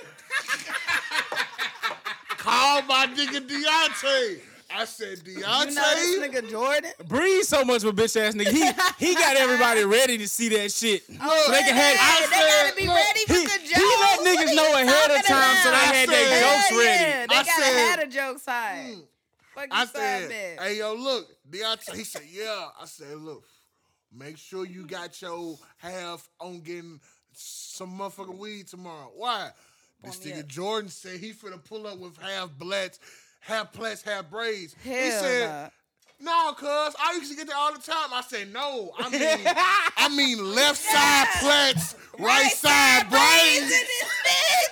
Call 2.37 2.81
my 2.83 3.07
nigga 3.07 3.39
Deontay. 3.47 4.39
I 4.73 4.85
said, 4.85 5.19
Deontay. 5.19 5.69
You 5.69 5.75
know 5.75 5.95
this 5.95 6.19
nigga 6.19 6.49
Jordan? 6.49 6.91
Breathe 7.07 7.43
so 7.43 7.63
much 7.65 7.83
of 7.83 7.89
a 7.89 7.93
bitch 8.01 8.15
ass 8.19 8.33
nigga. 8.35 8.49
He 8.51 9.05
he 9.05 9.15
got 9.15 9.35
everybody 9.35 9.83
ready 9.83 10.17
to 10.17 10.27
see 10.27 10.49
that 10.49 10.71
shit. 10.71 11.03
Oh, 11.21 11.43
so 11.45 11.51
they 11.51 11.59
can 11.59 11.75
have. 11.75 11.97
I 11.99 12.21
they 12.21 12.35
said, 12.35 12.63
gotta 12.63 12.75
be 12.75 12.87
look, 12.87 12.95
ready 12.95 13.25
for 13.27 13.33
he- 13.33 13.45
the 13.45 13.75
he 13.75 13.83
let 14.01 14.19
niggas 14.19 14.55
know 14.55 14.73
ahead 14.75 15.11
of 15.11 15.17
talking 15.17 15.35
time 15.35 15.55
so 15.57 15.69
they 15.71 15.75
about? 15.75 15.95
had 15.95 16.09
their 16.09 16.39
Hell 16.39 16.55
jokes 16.57 16.71
ready. 16.71 17.03
Yeah, 17.03 17.25
they 17.27 17.35
I 17.35 17.43
gotta 17.43 17.61
said- 17.63 17.89
have 17.89 17.99
the 17.99 18.07
jokes 18.07 18.45
high. 18.45 18.95
I 19.71 19.85
said, 19.85 20.31
hey, 20.59 20.77
yo, 20.77 20.93
look, 20.93 21.27
Deontay. 21.49 21.95
He 21.95 22.03
said, 22.03 22.23
yeah. 22.29 22.67
I 22.79 22.85
said, 22.85 23.17
look, 23.17 23.43
make 24.13 24.37
sure 24.37 24.65
you 24.65 24.85
got 24.85 25.21
your 25.21 25.57
half 25.77 26.27
on 26.39 26.61
getting 26.61 26.99
some 27.33 27.97
motherfucking 27.99 28.37
weed 28.37 28.67
tomorrow. 28.67 29.11
Why? 29.15 29.51
This 30.03 30.19
nigga 30.19 30.39
up. 30.41 30.47
Jordan 30.47 30.89
said 30.89 31.19
he 31.19 31.31
finna 31.31 31.63
pull 31.63 31.85
up 31.85 31.99
with 31.99 32.17
half 32.17 32.49
blacks, 32.57 32.99
half 33.39 33.71
plaits, 33.71 34.01
half 34.01 34.29
braids. 34.29 34.75
he 34.83 34.89
Hell 34.89 35.21
said, 35.21 35.71
no, 36.21 36.53
cuz 36.53 36.95
I 36.99 37.13
used 37.17 37.31
to 37.31 37.37
get 37.37 37.47
there 37.47 37.57
all 37.57 37.73
the 37.73 37.79
time. 37.79 38.09
I 38.13 38.21
said, 38.21 38.51
no, 38.53 38.91
I 38.97 39.09
mean, 39.09 39.21
I 39.97 40.09
mean 40.15 40.55
left 40.55 40.77
side 40.81 41.27
plaits, 41.39 41.95
right, 42.19 42.51
side 42.51 43.09
braids. 43.09 43.73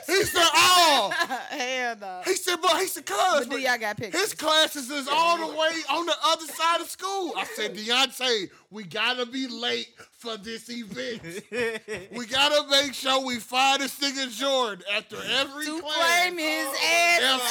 He 0.08 0.24
said, 0.24 0.48
oh. 0.54 1.12
Hell 1.50 1.96
no. 2.02 2.22
He 2.26 2.36
said, 2.36 2.58
but 2.62 2.78
he 2.80 2.88
said, 2.88 3.06
cuz. 3.06 3.46
But 3.46 3.50
do 3.52 3.58
y'all 3.60 3.78
got 3.78 3.98
pictures? 3.98 4.20
His 4.22 4.34
classes 4.34 4.90
is 4.90 5.08
all 5.08 5.38
the 5.38 5.56
way 5.56 5.72
on 5.92 6.06
the 6.06 6.16
other 6.26 6.46
side 6.48 6.82
of 6.82 6.90
school. 6.90 7.34
I 7.38 7.46
said, 7.46 7.76
Deontay, 7.76 8.50
we 8.72 8.84
gotta 8.86 9.26
be 9.28 9.48
late 9.48 9.90
for 10.18 10.36
this 10.38 10.68
event. 10.70 11.22
we 12.12 12.26
gotta 12.26 12.68
make 12.70 12.94
sure 12.94 13.24
we 13.24 13.38
find 13.38 13.82
this 13.82 14.00
nigga 14.00 14.36
Jordan 14.36 14.84
after 14.96 15.18
every 15.24 15.66
to 15.66 15.80
class. 15.82 16.24
flame 16.24 16.38
his 16.40 16.68
ass 16.68 17.20
And 17.22 17.26
up. 17.26 17.42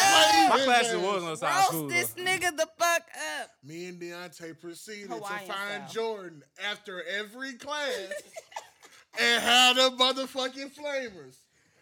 My 0.51 0.57
his 0.57 0.65
classes 0.65 0.95
ass. 0.95 1.01
was 1.03 1.23
on 1.23 1.31
the 1.31 1.37
side 1.37 1.59
of 1.61 1.65
school. 1.67 1.83
Roast 1.85 1.95
this 1.95 2.11
though. 2.11 2.23
nigga 2.25 2.57
the 2.57 2.69
fuck 2.79 3.03
up. 3.41 3.51
Me 3.65 3.88
and 3.88 4.01
Deontay 4.01 4.61
proceeded 4.61 5.09
Hawaiian 5.11 5.46
to 5.46 5.53
find 5.53 5.88
style. 5.88 5.92
Jordan 5.92 6.42
after 6.70 7.03
every 7.18 7.55
class 7.55 7.90
and 9.20 9.42
had 9.42 9.77
the 9.77 9.90
motherfucking 9.96 10.74
flamers. 10.74 11.37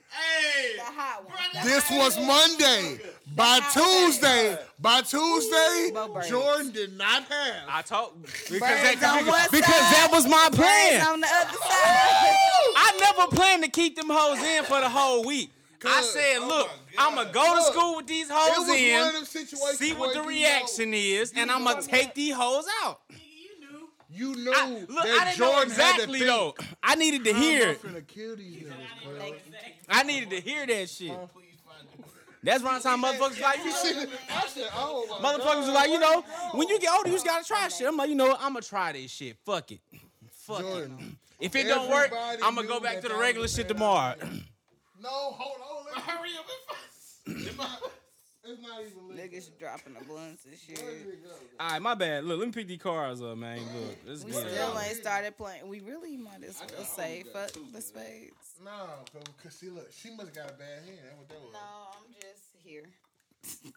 Hey, 0.09 0.77
The 0.77 0.83
hot 0.83 1.25
one. 1.29 1.65
This 1.65 1.91
was 1.91 2.17
one. 2.17 2.27
Monday. 2.29 3.01
By 3.35 3.59
Tuesday, 3.73 4.57
by 4.81 5.03
Tuesday, 5.03 5.91
Bo 5.93 6.09
braids. 6.09 6.31
Jordan 6.31 6.71
did 6.71 6.97
not 6.97 7.25
have. 7.25 7.65
I 7.69 7.83
talked 7.83 8.23
because, 8.23 8.61
that, 8.61 9.03
on 9.03 9.25
because 9.51 9.65
side, 9.67 9.95
that 9.95 10.09
was 10.13 10.27
my 10.27 10.47
birds 10.51 10.59
plan. 10.59 11.07
on 11.07 11.21
the 11.21 11.27
other 11.27 11.59
side. 11.59 12.37
I 12.79 12.99
never 13.01 13.37
planned 13.37 13.65
to 13.65 13.69
keep 13.71 13.97
them 13.97 14.07
hoes 14.09 14.39
in 14.43 14.65
for 14.65 14.81
the 14.81 14.89
whole 14.89 15.25
week. 15.25 15.51
I 15.85 16.03
said, 16.03 16.39
oh 16.41 16.49
look, 16.49 16.69
my 16.69 16.86
I'm 16.99 17.15
God. 17.15 17.33
gonna 17.33 17.33
go 17.33 17.57
to 17.57 17.63
school 17.73 17.97
with 17.97 18.07
these 18.07 18.29
It 18.29 18.33
hoes 18.37 18.59
was 18.59 18.69
one 18.69 18.77
of 18.77 18.83
in, 18.83 19.13
them 19.15 19.75
see 19.77 19.93
what 19.95 20.15
the 20.15 20.23
you 20.23 20.29
reaction 20.29 20.95
is, 20.95 21.33
and 21.37 21.51
I'm 21.51 21.65
gonna 21.65 21.83
take 21.83 22.15
these 22.15 22.35
hoes 22.35 22.67
out. 22.85 23.01
you 23.11 23.17
knew. 23.61 23.89
You 24.09 24.37
knew 24.37 24.53
I, 24.55 24.71
look, 24.71 24.89
that 24.89 25.19
I 25.21 25.25
didn't 25.27 25.41
know 25.41 25.53
Jordan 25.53 25.71
exactly 25.71 26.19
had 26.21 26.25
to 26.25 26.31
though. 26.31 26.55
I 26.83 26.95
needed 26.95 27.25
to 27.25 27.35
hear 27.35 27.71
it. 27.71 27.83
finna 27.83 28.07
kill 28.07 28.37
these 28.37 28.63
niggas, 28.65 29.33
cuz. 29.33 29.43
I 29.89 30.03
needed 30.03 30.31
to 30.31 30.41
hear 30.41 30.67
that 30.67 30.89
shit. 30.89 31.11
Please. 31.33 31.43
That's 32.43 32.63
around 32.63 32.77
the 32.77 32.89
time 32.89 33.03
motherfuckers 33.03 33.41
like 33.43 33.59
you. 33.65 33.71
I 33.73 34.47
said, 34.47 34.69
oh 34.75 35.19
Motherfuckers 35.21 35.57
was 35.59 35.67
God. 35.67 35.75
like, 35.75 35.91
you 35.91 35.99
know, 35.99 36.23
when 36.53 36.69
you 36.69 36.79
get 36.79 36.93
older, 36.97 37.09
you 37.09 37.15
just 37.17 37.27
gotta 37.27 37.45
try 37.45 37.67
shit. 37.69 37.89
I'm 37.89 37.97
like, 37.97 38.09
you 38.09 38.15
know, 38.15 38.29
what? 38.29 38.39
I'm 38.41 38.53
gonna 38.53 38.63
try 38.63 38.93
this 38.93 39.11
shit. 39.11 39.37
Fuck 39.45 39.73
it. 39.73 39.81
Fuck 40.31 40.61
it. 40.63 40.91
If 41.41 41.57
it 41.57 41.65
don't 41.65 41.91
work, 41.91 42.13
I'm 42.43 42.55
gonna 42.55 42.69
go 42.69 42.79
back 42.79 43.01
to 43.01 43.09
the 43.09 43.17
regular 43.17 43.49
shit 43.49 43.67
tomorrow. 43.67 44.15
No, 45.03 45.09
hold 45.11 45.61
on. 45.95 46.01
hurry 46.03 46.31
up 46.39 46.47
and 46.47 46.79
It's 47.27 47.57
not, 47.59 47.81
it's 48.45 48.63
not 48.63 48.81
even 48.83 49.09
lit. 49.17 49.33
Niggas 49.33 49.59
dropping 49.59 49.95
the 49.95 50.05
blunts 50.05 50.45
and 50.45 50.57
shit. 50.59 50.81
Where 50.83 50.93
did 50.93 51.07
it 51.09 51.25
go? 51.25 51.31
All 51.59 51.71
right, 51.71 51.83
my 51.83 51.95
bad. 51.95 52.25
Look, 52.25 52.39
let 52.39 52.47
me 52.47 52.53
pick 52.53 52.69
these 52.69 52.81
cars 52.81 53.21
up, 53.23 53.37
man. 53.37 53.59
Look, 53.59 53.97
let's 54.07 54.25
We 54.25 54.31
get 54.33 54.47
it. 54.47 54.51
still 54.53 54.79
ain't 54.79 54.97
started 54.97 55.37
playing. 55.37 55.67
We 55.69 55.81
really 55.81 56.17
might 56.17 56.45
as 56.47 56.61
well 56.61 56.81
I 56.81 56.85
say 56.85 57.25
fuck 57.33 57.53
two, 57.53 57.65
the 57.67 57.73
man. 57.73 57.83
spades. 57.83 58.33
No, 58.65 58.71
cause 59.43 59.55
see, 59.55 59.69
look, 59.71 59.91
she 59.93 60.11
must 60.15 60.35
got 60.35 60.51
a 60.51 60.55
bad 60.55 60.85
hand. 60.87 60.99
That's 61.05 61.19
what 61.19 61.29
that 61.29 61.41
was. 61.43 61.53
No, 61.53 61.59
I'm 61.99 62.15
just 62.15 62.65
here. 62.65 62.85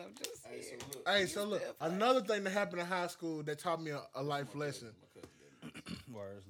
I'm 0.00 0.14
just 0.16 0.46
Hey, 0.46 0.62
here. 0.62 0.78
so 0.80 0.86
look. 0.96 1.08
Hey, 1.08 1.26
so 1.26 1.44
look, 1.44 1.76
another 1.80 2.20
thing 2.22 2.44
that 2.44 2.50
happened 2.50 2.80
in 2.80 2.86
high 2.86 3.08
school 3.08 3.42
that 3.42 3.58
taught 3.58 3.82
me 3.82 3.90
a, 3.90 4.00
a 4.14 4.22
life 4.22 4.54
lesson. 4.54 4.88
Words 6.12 6.44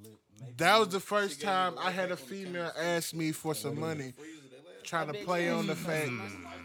That 0.57 0.79
was 0.79 0.89
the 0.89 1.01
first 1.01 1.41
time 1.43 1.75
I 1.79 1.91
had 1.91 2.11
a 2.13 2.17
female 2.17 2.71
ask 2.79 3.13
me 3.13 3.33
for 3.33 3.55
some 3.55 3.79
money, 3.79 4.13
trying 4.85 5.09
to 5.13 5.15
play 5.25 5.49
on 5.51 5.67
the 5.67 5.75
fact. 5.77 6.11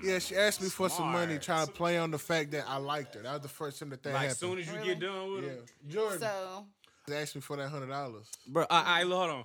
Yeah, 0.04 0.20
she 0.20 0.36
asked 0.36 0.62
me 0.62 0.70
for 0.70 0.90
some 0.90 1.08
money, 1.12 1.34
Smart. 1.34 1.42
trying 1.44 1.66
to 1.68 1.72
play 1.74 1.98
on 1.98 2.12
the 2.12 2.20
fact 2.20 2.52
that 2.52 2.66
I 2.68 2.78
liked 2.78 3.16
her. 3.16 3.22
That 3.22 3.34
was 3.34 3.42
the 3.42 3.48
first 3.48 3.80
time 3.80 3.90
that 3.90 4.04
that 4.04 4.14
Like 4.14 4.22
happened. 4.24 4.38
soon 4.38 4.60
as 4.60 4.68
you 4.68 4.74
Really? 4.74 4.88
get 4.90 5.00
done 5.00 5.34
with 5.34 5.44
yeah, 5.44 5.50
it, 5.52 5.70
Jordan 5.90 6.20
So 6.20 6.66
asked 7.14 7.36
me 7.36 7.42
for 7.42 7.58
that 7.58 7.70
hundred 7.70 7.88
dollars. 7.90 8.28
bro. 8.48 8.66
I, 8.70 9.04
look, 9.04 9.18
hold 9.20 9.30
on. 9.32 9.44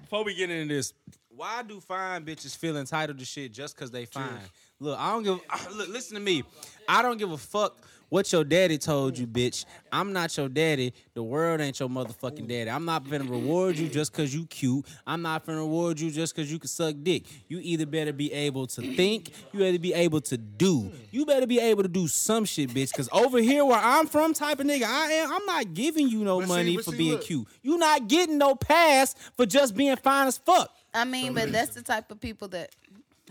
Before 0.00 0.24
we 0.24 0.34
get 0.34 0.50
into 0.50 0.74
this, 0.74 0.92
why 1.28 1.62
do 1.62 1.80
fine 1.80 2.24
bitches 2.24 2.56
feel 2.56 2.76
entitled 2.76 3.18
to 3.18 3.24
shit 3.24 3.52
just 3.52 3.76
because 3.76 3.90
they 3.90 4.04
fine? 4.04 4.40
Look, 4.80 4.98
I 4.98 5.10
don't 5.12 5.22
give. 5.22 5.40
Look, 5.76 5.88
listen 5.88 6.14
to 6.16 6.20
me. 6.20 6.42
I 6.88 7.02
don't 7.02 7.16
give 7.18 7.30
a 7.30 7.38
fuck 7.38 7.76
what 8.08 8.30
your 8.32 8.44
daddy 8.44 8.78
told 8.78 9.18
you, 9.18 9.26
bitch. 9.26 9.64
I'm 9.92 10.12
not 10.12 10.36
your 10.36 10.48
daddy. 10.48 10.92
The 11.14 11.22
world 11.22 11.60
ain't 11.60 11.78
your 11.78 11.88
motherfucking 11.88 12.48
daddy. 12.48 12.70
I'm 12.70 12.84
not 12.84 13.08
gonna 13.08 13.24
reward 13.24 13.76
you 13.76 13.88
just 13.88 14.12
cause 14.12 14.32
you 14.34 14.46
cute. 14.46 14.86
I'm 15.06 15.22
not 15.22 15.44
gonna 15.46 15.58
reward 15.58 16.00
you 16.00 16.10
just 16.10 16.34
cause 16.34 16.50
you 16.50 16.58
can 16.58 16.68
suck 16.68 16.94
dick. 17.02 17.24
You 17.48 17.58
either 17.62 17.86
better 17.86 18.12
be 18.12 18.32
able 18.32 18.66
to 18.68 18.82
think, 18.94 19.30
you 19.52 19.60
better 19.60 19.78
be 19.78 19.94
able 19.94 20.20
to 20.22 20.36
do. 20.36 20.90
You 21.10 21.26
better 21.26 21.46
be 21.46 21.58
able 21.60 21.82
to 21.82 21.88
do 21.88 22.08
some 22.08 22.44
shit, 22.44 22.70
bitch. 22.70 22.92
Cause 22.94 23.08
over 23.12 23.38
here 23.38 23.64
where 23.64 23.80
I'm 23.80 24.06
from, 24.06 24.34
type 24.34 24.60
of 24.60 24.66
nigga 24.66 24.84
I 24.84 25.12
am, 25.12 25.32
I'm 25.32 25.46
not 25.46 25.74
giving 25.74 26.08
you 26.08 26.24
no 26.24 26.40
But 26.40 26.48
money 26.48 26.76
but 26.76 26.84
for 26.84 26.90
see, 26.92 26.96
being 26.98 27.12
look. 27.12 27.22
cute. 27.22 27.48
You 27.62 27.78
not 27.78 28.08
getting 28.08 28.38
no 28.38 28.54
pass 28.54 29.14
for 29.36 29.46
just 29.46 29.76
being 29.76 29.96
fine 29.96 30.26
as 30.28 30.38
fuck. 30.38 30.70
I 30.94 31.04
mean, 31.04 31.34
but 31.34 31.52
that's 31.52 31.74
the 31.74 31.82
type 31.82 32.10
of 32.10 32.20
people 32.20 32.48
that. 32.48 32.70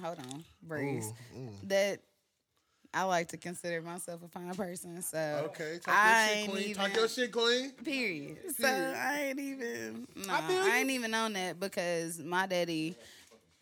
Hold 0.02 0.20
on, 0.32 0.44
breeze. 0.62 1.12
Mm, 1.36 1.48
mm. 1.50 1.70
That 1.70 2.00
I 2.98 3.04
like 3.04 3.28
to 3.28 3.38
consider 3.38 3.80
myself 3.84 4.22
a 4.24 4.28
fine 4.28 4.56
person. 4.56 5.04
So 5.04 5.50
Okay, 5.52 5.78
talk 5.84 5.96
I 5.96 6.10
your 6.10 6.28
shit, 6.30 6.38
ain't 6.38 6.52
queen. 6.52 6.64
even. 6.64 6.76
Talk 6.84 6.96
your 6.96 7.08
shit, 7.08 7.32
queen. 7.32 7.72
Period. 7.84 8.38
So 8.58 8.64
Period. 8.64 8.96
I 8.98 9.22
ain't 9.22 9.40
even. 9.40 10.08
No, 10.16 10.34
I 10.34 10.42
feel 10.42 10.62
I, 10.64 10.78
ain't 10.80 10.90
even 10.90 11.14
on 11.14 11.34
that 11.34 11.60
because 11.60 12.18
my 12.20 12.48
daddy. 12.48 12.96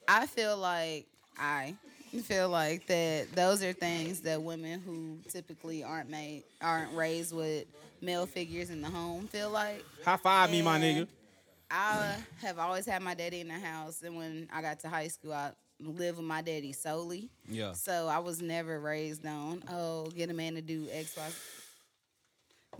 I 0.08 0.26
feel 0.28 0.56
like 0.56 1.08
I 1.38 1.76
feel 2.24 2.48
like 2.48 2.88
that 2.88 3.28
those 3.34 3.62
are 3.62 3.74
things 3.74 4.22
that 4.22 4.42
women 4.42 4.80
who 4.80 5.18
typically 5.30 5.84
aren't 5.84 6.10
made 6.10 6.44
aren't 6.62 6.94
raised 6.96 7.36
with 7.36 7.66
male 8.02 8.26
figures 8.28 8.70
in 8.70 8.82
the 8.82 8.90
home 8.90 9.28
feel 9.28 9.50
like. 9.50 9.84
High 10.06 10.16
five 10.16 10.50
me, 10.50 10.62
my 10.62 10.80
nigga. 10.80 11.08
I 11.70 12.16
have 12.42 12.58
always 12.58 12.86
had 12.86 13.02
my 13.02 13.16
daddy 13.16 13.42
in 13.42 13.50
the 13.50 13.60
house, 13.60 14.02
and 14.02 14.16
when 14.16 14.48
I 14.54 14.62
got 14.62 14.80
to 14.82 14.88
high 14.88 15.10
school, 15.10 15.34
I 15.34 15.52
lived 15.80 16.18
with 16.18 16.26
my 16.28 16.42
daddy 16.42 16.72
solely. 16.74 17.30
Yeah. 17.50 17.74
So 17.74 18.08
I 18.08 18.20
was 18.20 18.42
never 18.42 18.80
raised 18.80 19.26
on, 19.26 19.64
oh, 19.70 20.08
get 20.16 20.30
a 20.30 20.34
man 20.34 20.56
to 20.56 20.62
do 20.62 20.88
X, 20.92 21.16
Y. 21.18 21.30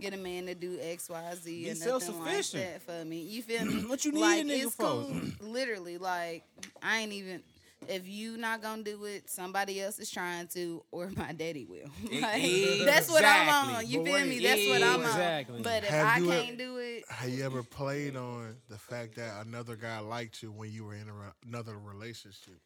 Get 0.00 0.12
a 0.12 0.18
man 0.18 0.44
to 0.46 0.54
do 0.54 0.78
X, 0.80 1.08
Y, 1.08 1.34
Z, 1.36 1.64
Be 1.64 1.70
and 1.70 1.78
nothing 1.80 1.92
like 1.94 2.02
self-sufficient. 2.02 2.62
that 2.64 2.82
for 2.82 3.04
me. 3.06 3.20
You 3.22 3.42
feel 3.42 3.64
me? 3.64 3.74
What 3.88 4.04
you 4.04 4.12
need 4.12 4.20
like, 4.20 4.42
a 4.42 4.44
nigga 4.44 4.70
for? 4.72 5.06
Literally, 5.46 5.96
like 5.98 6.44
I 6.82 6.98
ain't 7.00 7.12
even. 7.12 7.42
If 7.88 8.08
you 8.08 8.36
not 8.36 8.62
gonna 8.62 8.82
do 8.82 9.04
it, 9.04 9.30
somebody 9.30 9.80
else 9.80 9.98
is 9.98 10.10
trying 10.10 10.48
to, 10.48 10.82
or 10.90 11.08
my 11.14 11.32
daddy 11.32 11.64
will. 11.66 11.88
Like, 12.20 12.42
that's 12.84 13.08
what 13.10 13.22
I'm 13.24 13.76
on. 13.76 13.86
You 13.86 14.00
But 14.00 14.06
feel 14.12 14.26
me? 14.26 14.38
That's 14.40 14.66
what 14.68 14.82
I'm 14.82 15.00
exactly. 15.02 15.56
on. 15.58 15.62
But 15.62 15.84
if 15.84 15.88
Have 15.90 16.06
I 16.06 16.18
can't 16.20 16.48
ever- 16.48 16.56
do 16.56 16.76
it, 16.78 17.04
Have 17.08 17.28
you 17.30 17.44
ever 17.44 17.62
played 17.62 18.16
on 18.16 18.56
the 18.68 18.78
fact 18.78 19.14
that 19.16 19.46
another 19.46 19.76
guy 19.76 20.00
liked 20.00 20.42
you 20.42 20.50
when 20.52 20.72
you 20.72 20.84
were 20.84 20.94
in 20.94 21.08
a, 21.08 21.12
re- 21.12 21.32
another 21.46 21.76
relationship? 21.78 22.58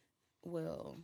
Well, 0.44 1.00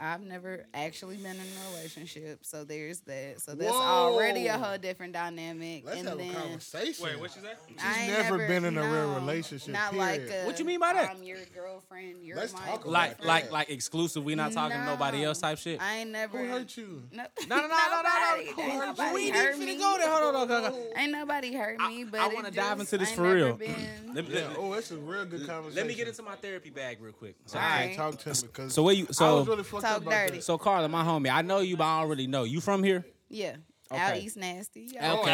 I've 0.00 0.22
never 0.22 0.64
actually 0.72 1.16
been 1.18 1.36
in 1.36 1.40
a 1.40 1.76
relationship, 1.76 2.38
so 2.42 2.64
there's 2.64 3.00
that. 3.00 3.40
So 3.40 3.54
that's 3.54 3.70
Whoa. 3.70 3.78
already 3.80 4.46
a 4.46 4.56
whole 4.56 4.78
different 4.78 5.12
dynamic. 5.12 5.84
Let's 5.84 5.98
and 5.98 6.08
have 6.08 6.18
then 6.18 6.30
a 6.30 6.34
conversation. 6.34 7.04
Wait, 7.04 7.20
what 7.20 7.36
you 7.36 7.42
say? 7.42 7.48
I 7.78 7.92
She's 7.92 8.02
ain't 8.08 8.12
never 8.22 8.38
been 8.46 8.64
in 8.64 8.78
a 8.78 8.82
real 8.82 9.14
relationship, 9.14 9.68
Not 9.74 9.92
period. 9.92 10.28
like 10.28 10.30
a, 10.30 10.46
What 10.46 10.58
you 10.58 10.64
mean 10.64 10.80
by 10.80 10.94
that? 10.94 11.10
I'm 11.10 11.22
your 11.22 11.38
girlfriend. 11.54 12.24
You're 12.24 12.36
Let's 12.36 12.54
my 12.54 12.60
talk 12.60 12.80
about 12.80 12.86
Like, 12.92 13.18
that. 13.18 13.26
like, 13.26 13.52
like 13.52 13.70
exclusive. 13.70 14.24
We 14.24 14.34
not 14.34 14.52
talking 14.52 14.78
to 14.78 14.84
nobody 14.86 15.22
else 15.24 15.38
type 15.40 15.58
shit. 15.58 15.80
I 15.82 15.98
ain't 15.98 16.10
never. 16.10 16.38
Who 16.38 16.48
hurt 16.48 16.76
you? 16.76 17.02
No, 17.12 17.24
No, 17.48 17.56
no, 17.56 17.62
no, 17.62 17.68
no, 17.68 18.02
no, 18.02 18.66
no. 18.68 18.86
nobody. 18.86 19.00
Hurt 19.00 19.14
We 19.14 19.30
didn't 19.32 19.58
me. 19.60 19.76
finna 19.76 19.78
go 19.78 19.96
there. 19.98 20.10
Hold 20.10 20.34
on, 20.34 20.48
hold 20.48 20.64
on. 20.64 20.74
Ain't 20.96 21.12
nobody 21.12 21.52
hurt 21.54 21.78
me, 21.88 22.04
but 22.04 22.20
I 22.20 22.28
it 22.28 22.34
wanna 22.34 22.50
dive 22.50 22.80
into 22.80 22.96
this 22.98 23.12
for 23.12 23.22
real. 23.34 23.54
been- 23.54 23.74
Let 24.14 24.28
Yeah. 24.28 24.48
let, 24.48 24.56
Oh, 24.58 24.72
it's 24.72 24.90
a 24.90 24.96
real 24.96 25.24
good 25.26 25.46
conversation. 25.46 25.76
let 25.76 25.86
me 25.86 25.94
get 25.94 26.08
into 26.08 26.22
my 26.22 26.34
therapy 26.36 26.70
bag 26.70 26.98
real 27.00 27.12
quick. 27.12 27.36
So, 27.46 27.58
All 27.58 27.64
Okay, 27.64 27.86
right. 27.88 27.96
talk 27.96 28.18
to 28.18 28.28
me 28.30 28.34
because 28.42 28.74
so 28.74 28.82
where 28.82 28.94
you? 28.94 29.04
I 29.04 29.08
was 29.08 29.16
So, 29.18 29.44
really 29.44 29.62
fucked 29.62 29.84
Talk 29.94 30.04
dirty. 30.10 30.40
so 30.40 30.58
Carla, 30.58 30.88
my 30.88 31.04
homie. 31.04 31.30
I 31.32 31.42
know 31.42 31.60
you, 31.60 31.76
but 31.76 31.84
I 31.84 32.00
already 32.00 32.26
know 32.26 32.44
you 32.44 32.60
from 32.60 32.82
here. 32.82 33.04
Yeah, 33.28 33.56
out 33.90 34.16
east 34.16 34.36
nasty. 34.36 34.88
Okay, 34.96 35.00
Out 35.04 35.26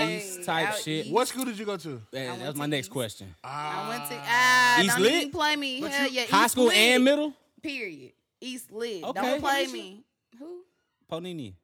out 0.00 0.08
east 0.10 0.44
type 0.44 0.68
out 0.68 0.78
shit. 0.78 1.06
east. 1.06 1.12
What 1.12 1.28
school 1.28 1.44
did 1.44 1.58
you 1.58 1.64
go 1.64 1.76
to? 1.76 2.02
Man, 2.12 2.28
went 2.30 2.42
that's 2.42 2.56
my 2.58 2.66
next 2.66 2.86
East. 2.86 2.92
question. 2.92 3.34
I 3.44 3.88
went 3.88 4.10
to 4.10 4.16
ah, 4.20 4.80
East 4.80 4.88
don't 4.96 5.02
lit? 5.02 5.12
even 5.14 5.30
play 5.30 5.56
me. 5.56 5.80
But 5.80 5.90
Hell 5.92 6.08
you- 6.08 6.12
yeah, 6.20 6.26
High 6.26 6.44
East 6.44 6.52
school 6.52 6.66
lit. 6.66 6.76
and 6.76 7.04
middle. 7.04 7.32
Period. 7.62 8.12
East 8.40 8.70
lit. 8.72 9.02
Okay. 9.04 9.20
Don't 9.20 9.40
play 9.40 9.66
me. 9.68 10.04
Who? 10.38 10.62
Ponini. 11.10 11.54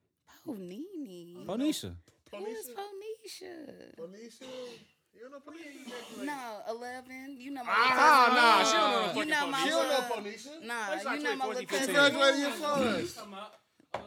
Ponini. 0.46 1.44
Ponisha. 1.46 1.94
Who 2.32 2.46
is 2.46 2.68
Ponisha? 2.68 2.76
Ponisha? 2.78 3.50
You 3.50 3.96
don't 3.96 4.12
know 4.12 4.18
Ponisha? 4.18 4.46
No, 6.22 6.60
eleven. 6.68 7.36
You 7.38 7.50
know 7.52 7.64
my. 7.64 7.70
Ah, 7.74 8.26
cousin. 8.26 8.34
nah, 8.36 8.64
she 8.64 8.76
don't 8.76 8.90
know 8.90 9.12
the 9.12 9.18
You 9.18 9.24
know 9.26 9.46
my. 9.50 9.64
You 9.64 9.70
don't 9.70 9.88
know 9.88 10.16
little- 10.16 10.16
Ponisha? 10.16 10.66
Nah, 10.66 11.14
you 11.14 11.22
know 11.22 11.36
my 11.36 11.44
20, 11.46 11.60
little 11.60 11.66
14, 11.66 11.66
cousin. 11.66 11.94
graduated 11.94 12.44
in 12.44 12.52
Florence. 12.52 13.14
Talking 13.14 13.34
um, 13.94 14.00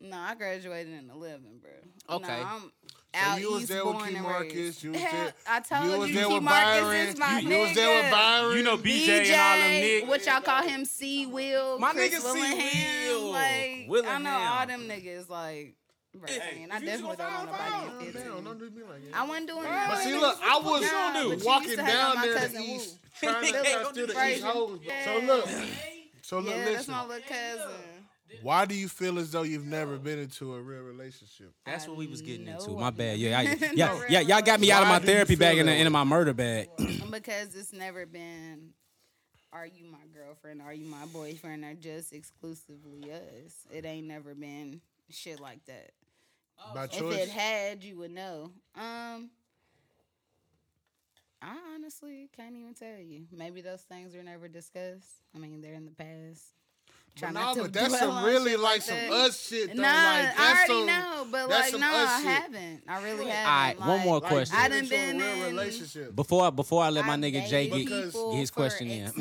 No, 0.00 0.16
I 0.18 0.34
graduated 0.34 0.92
in 0.94 1.10
eleven, 1.10 1.60
bro. 1.60 2.16
Okay. 2.16 2.40
No, 2.40 2.46
I'm 2.46 2.60
So 2.62 2.68
out 3.14 3.40
you 3.40 3.52
was 3.52 3.62
east, 3.62 3.70
there 3.70 3.84
with 3.86 4.04
Key 4.06 4.18
Marcus. 4.20 4.82
You 4.84 4.90
was 4.92 5.00
Hell, 5.00 5.12
there. 5.24 5.34
I 5.46 5.60
told 5.60 5.84
you 5.84 5.92
you, 5.92 5.98
was 5.98 6.12
there 6.14 6.26
Key 6.26 6.34
with 6.34 6.42
Marcus 6.42 6.80
Byron. 6.82 7.08
is 7.08 7.18
my 7.18 7.38
you, 7.38 7.48
nigga. 7.48 7.50
you 7.52 7.58
was 7.60 7.74
there 7.74 8.02
with 8.02 8.10
Byron. 8.12 8.56
You 8.56 8.62
know 8.64 8.76
BJ 8.78 9.08
and 9.08 9.40
all 9.40 9.56
them 9.58 9.70
niggas. 9.70 10.08
What 10.08 10.26
y'all 10.26 10.40
call 10.40 10.62
him? 10.62 10.84
C. 10.84 11.26
Will. 11.26 11.78
My 11.78 11.92
Chris 11.92 12.14
nigga 12.14 12.18
C. 12.20 12.40
Willingham. 12.40 13.88
Will. 13.88 14.02
Like 14.02 14.14
I 14.14 14.18
know 14.18 14.30
all 14.30 14.66
them 14.66 14.82
niggas. 14.88 15.28
Like, 15.28 15.74
bro, 16.14 16.26
Hey, 16.28 16.66
I 16.70 16.80
definitely 16.80 17.16
don't 17.16 17.18
know 17.18 17.24
five, 17.24 17.46
nobody 17.46 17.70
five. 17.70 17.82
in 17.84 17.88
Calm 17.90 17.98
down, 17.98 18.12
15. 18.12 18.44
don't 18.44 18.58
do 18.58 18.70
me 18.70 18.82
like 18.82 19.10
that. 19.10 19.18
I 19.18 19.26
wasn't 19.26 19.48
doing 19.48 19.62
But 19.64 19.96
see, 19.98 20.14
look, 20.16 20.38
I 20.42 20.58
was 20.58 20.82
Nah, 20.82 21.12
but 21.12 21.22
you 21.24 21.30
used 21.32 21.46
walking 21.46 21.76
to 21.76 21.84
hate 21.84 21.90
on 21.92 21.96
down 21.96 22.14
my 22.16 22.26
there 22.26 22.34
cousin 22.36 22.62
to 22.62 22.68
Wu. 22.68 22.74
east, 22.76 22.98
trying 23.20 23.46
to 23.46 23.52
Don't 23.82 23.94
to 23.94 24.06
the 24.06 24.12
Frazier. 24.12 24.34
east 24.36 24.44
hoes. 24.44 24.80
So 25.04 25.18
look, 25.20 25.48
so 26.22 26.38
look, 26.40 26.54
Yeah, 26.56 26.64
that's 26.64 26.76
listen. 26.78 26.94
my 26.94 27.06
little 27.06 27.22
cousin. 27.28 27.70
Why 28.40 28.64
do 28.64 28.74
you 28.74 28.88
feel 28.88 29.18
as 29.18 29.30
though 29.30 29.42
you've 29.42 29.66
never 29.66 29.98
been 29.98 30.18
into 30.18 30.54
a 30.54 30.60
real 30.60 30.80
relationship? 30.80 31.52
That's 31.66 31.86
what 31.86 31.98
we 31.98 32.06
was 32.06 32.22
getting 32.22 32.48
I 32.48 32.52
into. 32.52 32.70
know 32.70 32.76
My 32.76 32.86
I've 32.86 32.96
bad. 32.96 33.18
Yeah, 33.18 33.42
been 33.54 33.76
yeah, 33.76 34.00
yeah. 34.08 34.20
Y'all 34.20 34.40
got 34.40 34.58
me 34.58 34.72
out 34.72 34.82
of 34.82 34.88
Why 34.88 34.94
my 34.94 34.98
do 35.00 35.06
you 35.06 35.12
therapy 35.12 35.34
feel 35.36 35.40
bag 35.40 35.58
and 35.58 35.68
that 35.68 35.76
into 35.76 35.90
my 35.90 36.04
murder 36.04 36.32
bag. 36.32 36.68
because 37.10 37.54
it's 37.54 37.72
never 37.74 38.06
been 38.06 38.70
are 39.52 39.66
you 39.66 39.84
my 39.84 39.98
girlfriend 40.14 40.62
are 40.62 40.72
you 40.72 40.86
my 40.86 41.04
boyfriend 41.12 41.62
or 41.62 41.74
just 41.74 42.14
exclusively 42.14 43.02
us 43.12 43.52
it 43.70 43.84
ain't 43.84 44.06
never 44.06 44.34
been 44.34 44.80
shit 45.10 45.38
like 45.40 45.62
that 45.66 45.90
By 46.74 46.84
if 46.84 46.90
choice? 46.92 47.18
it 47.18 47.28
had 47.28 47.82
you 47.84 47.96
would 47.98 48.10
know 48.12 48.50
um 48.76 49.30
i 51.42 51.56
honestly 51.74 52.28
can't 52.36 52.54
even 52.56 52.74
tell 52.74 52.98
you 52.98 53.22
maybe 53.32 53.60
those 53.60 53.82
things 53.82 54.14
were 54.14 54.22
never 54.22 54.48
discussed 54.48 55.08
i 55.34 55.38
mean 55.38 55.60
they're 55.60 55.74
in 55.74 55.84
the 55.84 55.90
past 55.92 56.44
Try 57.14 57.28
But 57.30 57.34
not 57.40 57.56
no, 57.56 57.64
to 57.64 57.68
but 57.68 57.72
that's 57.78 57.98
some 57.98 58.24
really 58.24 58.52
shit 58.52 58.60
like 58.60 58.80
some 58.80 58.96
us 59.10 59.46
shit 59.48 59.76
though. 59.76 59.82
Nah, 59.82 59.88
like, 59.88 59.94
I 59.98 60.24
that's 60.24 60.70
already 60.70 60.72
some, 60.72 60.86
know, 60.86 61.26
but 61.30 61.50
like, 61.50 61.72
no, 61.74 61.86
us 61.92 62.08
I 62.10 62.22
shit. 62.22 62.26
haven't. 62.42 62.82
I 62.88 63.02
really 63.04 63.26
haven't. 63.28 63.52
Alright, 63.52 63.78
one 63.80 63.88
Like, 63.88 64.04
more 64.06 64.20
Like, 64.20 64.30
question. 64.30 64.56
I 64.58 64.62
get 64.62 64.70
done 64.70 64.78
into 64.84 64.94
a 64.94 64.98
been 64.98 65.20
in- 65.20 65.42
relationship. 65.56 66.16
Before 66.16 66.50
before 66.50 66.82
I 66.82 66.88
let 66.88 67.04
my 67.04 67.12
I've 67.12 67.20
nigga 67.20 67.46
Jay 67.50 67.68
get, 67.68 67.86
get 67.86 68.14
his 68.34 68.50
question 68.50 68.88
in. 68.88 69.12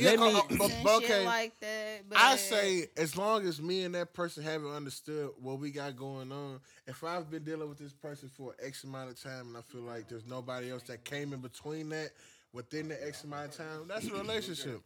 Amount 0.00 0.20
of 0.20 0.20
Yeah, 0.20 0.20
Let 0.20 0.50
me- 0.50 0.56
uh, 0.56 0.64
uh, 0.64 0.68
but, 0.68 0.84
but 0.84 1.04
okay. 1.04 1.24
like 1.26 1.58
that. 1.60 2.02
I 2.14 2.36
say 2.36 2.86
as 2.96 3.16
long 3.16 3.46
as 3.46 3.60
me 3.60 3.84
and 3.84 3.94
that 3.94 4.12
person 4.14 4.42
haven't 4.42 4.70
understood 4.70 5.30
what 5.40 5.58
we 5.58 5.70
got 5.70 5.96
going 5.96 6.32
on, 6.32 6.60
if 6.86 7.04
I've 7.04 7.30
been 7.30 7.44
dealing 7.44 7.68
with 7.68 7.78
this 7.78 7.92
person 7.92 8.28
for 8.28 8.54
X 8.62 8.84
amount 8.84 9.10
of 9.10 9.22
time 9.22 9.48
and 9.48 9.56
I 9.56 9.60
feel 9.62 9.82
like 9.82 10.08
there's 10.08 10.26
nobody 10.26 10.70
else 10.70 10.82
that 10.84 11.04
came 11.04 11.32
in 11.32 11.40
between 11.40 11.88
that 11.90 12.10
within 12.52 12.88
the 12.88 13.06
X 13.06 13.24
amount 13.24 13.50
of 13.50 13.56
time, 13.56 13.88
that's 13.88 14.06
a 14.06 14.12
relationship. 14.12 14.80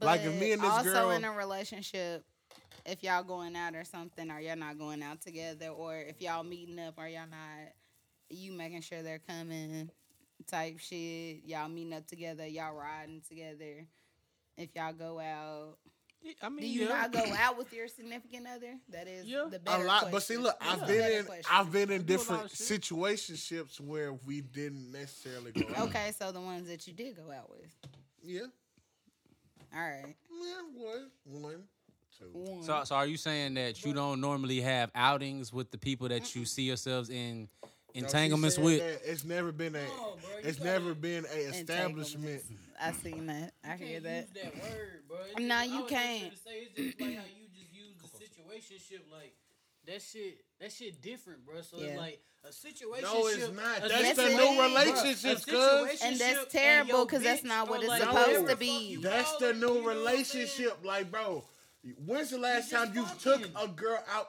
like 0.00 0.22
if 0.22 0.38
me 0.40 0.52
and 0.52 0.62
this 0.62 0.70
also 0.70 0.84
girl, 0.84 0.96
also 0.96 1.10
in 1.16 1.24
a 1.24 1.32
relationship, 1.32 2.24
if 2.86 3.02
y'all 3.02 3.22
going 3.22 3.56
out 3.56 3.74
or 3.74 3.84
something, 3.84 4.30
or 4.30 4.40
y'all 4.40 4.56
not 4.56 4.78
going 4.78 5.02
out 5.02 5.20
together, 5.20 5.68
or 5.68 5.96
if 5.96 6.20
y'all 6.20 6.44
meeting 6.44 6.78
up, 6.78 6.94
or 6.98 7.08
y'all 7.08 7.26
not, 7.30 7.72
you 8.30 8.52
making 8.52 8.82
sure 8.82 9.02
they're 9.02 9.20
coming, 9.26 9.90
type 10.46 10.78
shit. 10.78 11.40
Y'all 11.44 11.68
meeting 11.68 11.94
up 11.94 12.06
together, 12.06 12.46
y'all 12.46 12.74
riding 12.74 13.22
together. 13.26 13.86
If 14.56 14.70
y'all 14.74 14.92
go 14.92 15.18
out? 15.20 15.76
I 16.42 16.48
mean, 16.48 16.60
Do 16.60 16.66
you 16.66 16.82
yeah. 16.82 16.88
not 16.88 17.12
go 17.12 17.22
out 17.38 17.58
with 17.58 17.70
your 17.72 17.86
significant 17.86 18.46
other? 18.46 18.76
That 18.90 19.06
is 19.08 19.26
Yeah. 19.26 19.44
the 19.50 19.56
A 19.56 19.60
better 19.60 19.84
lot, 19.84 20.10
but 20.10 20.22
see, 20.22 20.38
look, 20.38 20.56
I've 20.60 20.80
the 20.80 20.86
been 20.86 21.12
in, 21.18 21.24
question. 21.26 21.44
I've 21.50 21.70
been 21.72 21.90
in 21.90 22.02
do 22.02 22.14
a 22.14 22.16
lot 22.16 22.18
different 22.18 22.44
of 22.46 22.50
situationships 22.52 23.78
where 23.80 24.14
we 24.14 24.40
didn't 24.40 24.90
necessarily 24.90 25.52
go 25.52 25.66
out. 25.76 25.88
Okay, 25.88 26.12
so 26.18 26.32
the 26.32 26.40
ones 26.40 26.66
that 26.68 26.86
you 26.86 26.94
did 26.94 27.14
go 27.16 27.30
out 27.30 27.50
with. 27.50 27.68
Yeah, 28.22 28.40
All 29.74 29.80
right. 29.80 30.16
yeah, 30.30 30.82
one, 30.82 31.10
one, 31.24 31.62
two. 32.18 32.30
One. 32.32 32.62
So, 32.62 32.84
so 32.84 32.94
are 32.94 33.06
you 33.06 33.18
saying 33.18 33.52
that 33.54 33.84
you 33.84 33.92
don't 33.92 34.18
normally 34.22 34.62
have 34.62 34.90
outings 34.94 35.52
with 35.52 35.70
the 35.70 35.78
people 35.78 36.08
that 36.08 36.34
you 36.34 36.46
see 36.46 36.62
yourselves 36.62 37.10
in 37.10 37.48
No, 37.62 37.63
she 37.63 37.63
entanglements 37.94 38.58
with? 38.58 38.80
that 38.80 39.10
It's 39.10 39.24
never 39.24 39.52
been 39.52 39.74
a. 39.76 39.82
No, 39.84 40.16
bro, 40.20 40.50
you 40.50 40.64
never 40.64 40.94
been 40.94 41.24
a 41.32 41.38
establishment. 41.50 42.42
I 42.80 42.92
seen 42.92 43.26
that. 43.26 43.54
I 43.64 43.72
You 43.72 43.78
hear 43.86 44.00
can't 44.00 44.04
that. 44.04 44.28
use 44.34 44.44
that 44.44 44.62
word, 44.62 45.02
bro. 45.08 45.16
It's 45.30 45.40
Nah, 45.40 45.60
just- 45.62 45.70
you 45.74 45.84
I 45.84 45.88
can't. 45.88 46.32
finna 46.34 46.44
Say, 46.44 46.58
it's 46.60 46.74
just 46.76 47.00
like 47.00 47.16
how 47.16 47.22
you 47.24 47.48
just 47.54 47.72
use 47.72 47.94
the 48.02 48.18
situationship, 48.18 49.00
like 49.12 49.34
that 49.86 50.02
shit. 50.02 50.44
That 50.60 50.72
shit 50.72 51.00
different, 51.02 51.44
bro. 51.44 51.60
So 51.62 51.78
Yeah. 51.78 51.86
it's 51.88 51.98
like 51.98 52.20
a 52.44 52.52
situation. 52.52 53.02
No, 53.10 53.26
it's 53.28 53.50
not. 53.52 53.88
That's 53.88 54.16
the 54.16 54.28
new 54.30 54.62
relationship, 54.62 54.64
relationships, 54.64 55.44
cuz. 55.44 56.02
And 56.02 56.18
that's 56.18 56.52
terrible, 56.52 57.06
cuz 57.06 57.22
that's 57.22 57.44
not 57.44 57.68
what 57.68 57.80
it's 57.80 57.88
like 57.88 58.02
supposed 58.02 58.48
to 58.48 58.56
be. 58.56 58.96
That's 58.96 59.36
the 59.38 59.52
new 59.52 59.54
you 59.54 59.60
know 59.60 59.68
what 59.68 59.76
I'm 59.76 59.84
saying? 59.84 59.96
relationship. 59.98 60.84
Like, 60.84 61.10
bro, 61.10 61.44
when's 62.04 62.30
the 62.30 62.38
last 62.38 62.70
just 62.70 62.72
time 62.72 62.94
you 62.94 63.04
fucking. 63.04 63.42
took 63.52 63.62
a 63.62 63.68
girl 63.68 64.02
out 64.08 64.28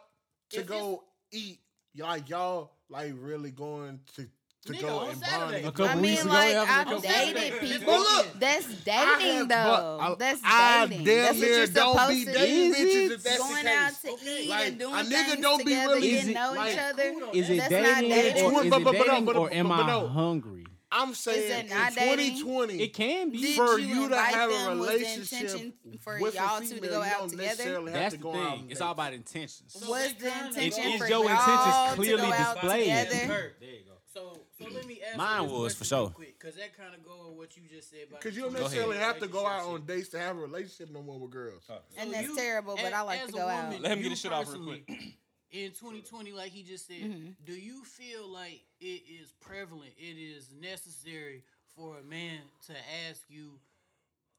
to 0.51 0.59
If 0.61 0.67
go 0.67 1.03
eat? 1.31 1.59
Like 1.97 2.29
y'all, 2.29 2.71
like 2.89 3.13
really 3.17 3.51
going 3.51 3.99
to 4.15 4.27
to 4.65 4.73
Nigga, 4.73 4.81
go 4.81 5.01
and 5.01 5.21
bond 5.21 5.25
Saturday. 5.31 5.57
and 5.59 5.67
A 5.67 5.71
couple 5.71 5.85
I 5.85 5.95
weeks 6.01 6.01
mean, 6.01 6.19
ago, 6.21 6.29
like 6.29 6.51
yeah, 6.53 6.65
I've 6.67 6.87
it 6.87 6.95
was 6.95 7.03
a 7.03 7.07
Saturday. 7.07 7.33
dated 7.51 7.59
people. 7.61 7.85
But 7.85 7.99
look, 7.99 8.27
that's 8.39 8.67
dating 8.83 9.35
have- 9.37 9.47
though. 9.47 9.97
but 9.99 9.99
I- 9.99 10.15
that's 10.17 10.41
I 10.43 10.85
dating. 10.87 11.05
damn 11.05 11.15
That's 11.23 11.37
what 11.37 11.41
near 11.45 11.57
you're 11.57 11.67
don't 11.67 11.93
supposed 11.93 12.09
be 12.09 12.25
to 12.25 12.31
dating 12.33 12.71
do. 12.73 12.77
bitches 12.79 13.11
if 13.15 13.23
that's 13.23 13.37
the 13.37 13.43
Going 13.43 13.63
case. 13.63 13.75
out 13.77 13.93
to 14.01 14.29
eat 14.41 14.49
Like, 14.49 14.67
and 14.69 14.79
doing 14.79 14.93
a 14.95 14.97
nigga 14.97 15.25
things 15.25 15.41
don't 15.41 15.57
be 15.59 15.63
together, 15.65 15.93
really- 15.93 16.01
getting 16.01 16.17
Is 16.17 16.23
to 16.25 16.31
it- 16.31 16.33
know 16.33 16.53
like- 16.55 16.73
each 16.73 16.79
other. 16.79 17.03
Is 17.33 17.49
it 17.51 17.57
That's 17.57 17.69
dating 17.69 17.83
not 17.91 17.97
or 17.97 18.01
dating. 18.01 18.45
is 18.45 18.51
But- 18.53 18.65
it 18.65 18.69
but- 18.71 18.83
but 18.83 18.93
no, 19.07 19.13
dating 19.13 19.29
or 19.37 19.53
am 19.53 19.67
but 19.67 19.73
I 19.81 20.07
hungry? 20.07 20.54
I'm 20.95 21.13
saying 21.13 21.65
in 21.65 21.69
not 21.69 21.93
dating? 21.93 22.37
2020, 22.39 22.81
It 22.83 22.93
can 22.93 23.29
be. 23.29 23.41
Did 23.41 23.55
for 23.55 23.77
you, 23.79 23.87
you 24.03 24.09
to 24.09 24.17
have 24.17 24.49
a 24.49 24.53
them? 24.53 24.79
Was 24.79 24.89
relationship 24.89 25.41
intention 25.41 25.73
for 26.01 26.19
with 26.19 26.35
y'all 26.35 26.61
two 26.61 26.79
to 26.79 26.87
go 26.87 27.01
out 27.01 27.29
together? 27.29 27.81
That's 27.91 28.13
to 28.15 28.21
the 28.21 28.31
thing. 28.31 28.67
It's 28.69 28.81
all 28.81 28.91
about 28.93 29.13
intentions. 29.13 29.73
So 29.79 29.89
Was 29.89 30.13
the 30.15 30.27
intention 30.45 30.83
go- 30.91 30.97
for 30.97 31.03
Is 31.05 31.09
your 31.09 31.23
y'all 31.23 31.29
intentions 31.29 31.89
to 31.89 31.95
clearly 31.95 32.21
go 32.21 32.33
out 32.33 32.53
displayed? 32.55 33.07
together? 33.09 33.55
There 33.59 33.69
you 33.69 33.79
go. 33.85 33.91
So, 34.13 34.39
so 34.57 34.69
let 34.73 34.87
me 34.87 35.01
ask 35.05 35.17
Mine 35.17 35.49
was, 35.49 35.75
for 35.75 35.83
sure. 35.83 36.13
because 36.17 36.55
that 36.55 36.77
kind 36.77 36.95
of 36.95 37.03
go 37.03 37.27
with 37.27 37.37
what 37.37 37.57
you 37.57 37.63
just 37.69 37.89
said. 37.89 38.07
Because 38.09 38.33
you 38.33 38.43
don't 38.43 38.53
necessarily 38.53 38.95
have 38.95 39.19
to 39.19 39.27
go 39.27 39.45
out 39.45 39.65
on 39.65 39.85
dates 39.85 40.07
to 40.09 40.19
have 40.19 40.37
a 40.37 40.39
relationship 40.39 40.89
no 40.93 41.01
more 41.01 41.19
with 41.19 41.31
girls. 41.31 41.63
And 41.97 42.07
So 42.07 42.11
that's 42.13 42.27
you- 42.29 42.35
terrible, 42.37 42.77
but 42.81 42.93
I 42.93 43.01
like 43.01 43.23
to 43.23 43.27
a 43.27 43.31
go 43.33 43.39
out. 43.49 43.71
Let 43.81 43.91
him 43.91 43.97
get 43.97 44.03
you 44.05 44.09
his 44.11 44.19
shit 44.21 44.31
off 44.31 44.47
real 44.47 44.55
personally, 44.59 45.17
In 45.51 45.69
2020, 45.71 46.31
like 46.33 46.51
he 46.51 46.63
just 46.63 46.87
said, 46.87 46.97
Mm-hmm. 47.01 47.29
do 47.45 47.53
you 47.53 47.83
feel 47.83 48.27
like 48.27 48.61
it 48.81 49.03
is 49.21 49.31
prevalent, 49.41 49.91
it 49.97 50.17
is 50.17 50.49
necessary 50.61 51.43
for 51.75 51.97
a 51.99 52.03
man 52.03 52.39
to 52.67 52.73
ask 53.09 53.21
you, 53.29 53.51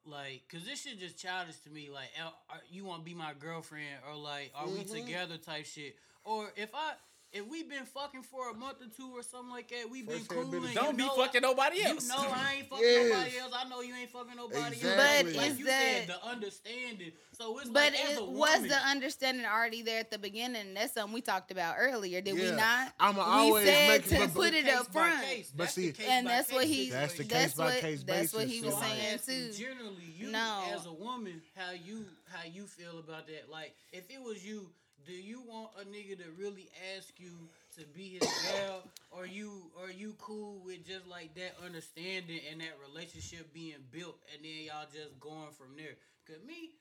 like, 0.05 0.43
because 0.49 0.67
this 0.67 0.83
shit 0.83 0.99
just 1.01 1.19
childish 1.19 1.57
to 1.61 1.71
me, 1.71 1.89
like, 1.93 2.09
are, 2.23 2.33
are- 2.51 2.63
you 2.71 2.85
want 2.85 3.01
to 3.01 3.05
be 3.05 3.15
my 3.15 3.33
girlfriend, 3.39 3.97
or 4.09 4.17
like, 4.17 4.53
are 4.55 4.67
we 4.67 4.81
Mm-hmm. 4.81 4.95
together 4.95 5.37
type 5.37 5.65
shit, 5.67 5.97
or 6.25 6.51
if 6.57 6.71
I. 6.75 6.93
If 7.33 7.47
we've 7.49 7.69
been 7.69 7.85
fucking 7.85 8.23
for 8.23 8.51
a 8.51 8.55
month 8.55 8.79
or 8.81 8.87
two 8.97 9.11
or 9.15 9.23
something 9.23 9.51
like 9.51 9.69
that, 9.69 9.91
we've 9.91 10.07
been 10.07 10.19
First 10.19 10.31
cool. 10.31 10.45
Don't 10.51 10.53
you 10.93 10.93
be 10.97 11.05
know 11.05 11.17
fucking 11.17 11.43
nobody 11.43 11.83
else. 11.83 12.05
you 12.05 12.09
know 12.09 12.27
I 12.35 12.55
ain't 12.59 12.69
fucking 12.71 12.85
Yes. 12.85 13.11
nobody 13.13 13.39
else. 13.39 13.53
I 13.55 13.69
know 13.69 13.81
you 13.83 13.95
ain't 13.95 14.11
fucking 14.11 14.37
nobody 14.37 14.77
Exactly. 14.77 14.89
else. 14.89 14.97
But 14.97 15.37
like 15.37 15.51
is 15.51 15.59
you 15.59 15.65
that- 15.67 15.97
said, 16.07 16.09
the 16.09 16.25
understanding. 16.25 17.13
So 17.33 17.59
it's 17.59 17.69
But 17.69 17.93
like, 17.93 18.01
it 18.11 18.19
a 18.19 18.25
was 18.25 18.63
the 18.63 18.77
understanding 18.77 19.45
already 19.45 19.83
there 19.83 20.01
at 20.01 20.11
the 20.11 20.19
beginning. 20.19 20.73
That's 20.73 20.95
something 20.95 21.13
we 21.13 21.21
talked 21.21 21.51
about 21.51 21.75
earlier, 21.79 22.23
did 22.23 22.35
we 22.37 22.51
not? 22.53 22.95
I'ma 22.99 23.45
we 23.53 23.65
said 23.65 24.05
to 24.05 24.19
but- 24.21 24.33
put 24.35 24.55
it 24.55 24.69
up 24.69 24.91
front. 24.91 25.23
case. 25.23 25.51
But 25.51 25.65
That's 25.65 25.75
see- 25.75 25.91
the 25.91 26.05
And 26.09 26.27
that's 26.27 26.51
what 26.51 26.63
case 26.63 26.75
he. 26.75 26.91
That's 26.91 27.13
the 27.13 27.25
situation. 27.25 27.29
That's 27.41 27.53
case 27.53 27.55
by 27.59 27.65
what. 27.67 27.81
case 27.81 28.03
That's 28.05 28.33
what 28.33 28.47
he 28.47 28.61
was 28.63 28.75
so- 28.75 28.81
So 28.81 28.87
saying 28.87 29.19
too. 29.27 29.53
Generally, 29.53 30.05
you 30.17 30.31
No. 30.31 30.65
as 30.73 30.87
a 30.87 30.93
woman, 30.93 31.43
how 31.55 31.73
you 31.73 32.07
how 32.33 32.45
you 32.45 32.67
feel 32.67 32.99
about 32.99 33.27
that? 33.27 33.51
Like, 33.51 33.75
if 33.93 34.11
it 34.11 34.21
was 34.23 34.45
you, 34.45 34.71
do 35.07 35.13
you 35.13 35.41
want 35.47 35.71
a 35.81 35.85
nigga 35.85 36.19
to 36.19 36.31
really 36.37 36.69
ask 36.97 37.15
you 37.19 37.49
to 37.79 37.85
be 37.95 38.19
his 38.19 38.29
gal, 38.53 38.83
or 39.11 39.27
you 39.27 39.71
are 39.83 39.91
you 39.91 40.15
cool 40.19 40.61
with 40.65 40.87
just 40.87 41.07
like 41.07 41.35
that 41.37 41.55
understanding 41.65 42.41
and 42.51 42.61
that 42.61 42.75
relationship 42.83 43.53
being 43.55 43.79
built, 43.93 44.19
and 44.35 44.45
then 44.45 44.67
y'all 44.67 44.91
just 44.93 45.19
going 45.21 45.55
from 45.57 45.77
there? 45.77 45.95
Cause 46.27 46.43
me, 46.47 46.75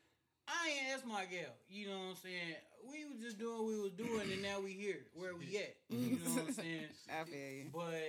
I 0.47 0.69
ain't 0.69 0.93
asked 0.93 1.05
my 1.05 1.25
gal. 1.25 1.53
You 1.69 1.87
know 1.87 1.99
what 1.99 2.09
I'm 2.09 2.15
saying? 2.15 2.55
We 2.89 3.05
was 3.05 3.21
just 3.21 3.37
doing 3.37 3.57
what 3.57 3.67
we 3.67 3.79
was 3.79 3.93
doing, 3.93 4.31
and 4.33 4.41
now 4.41 4.59
we 4.59 4.71
here 4.71 5.05
where 5.13 5.35
we 5.35 5.57
at. 5.61 5.75
You 5.89 6.17
know 6.17 6.31
what 6.31 6.47
I'm 6.49 6.53
saying? 6.53 6.89
I 7.09 7.23
feel 7.25 7.51
you. 7.61 7.65
But 7.71 8.01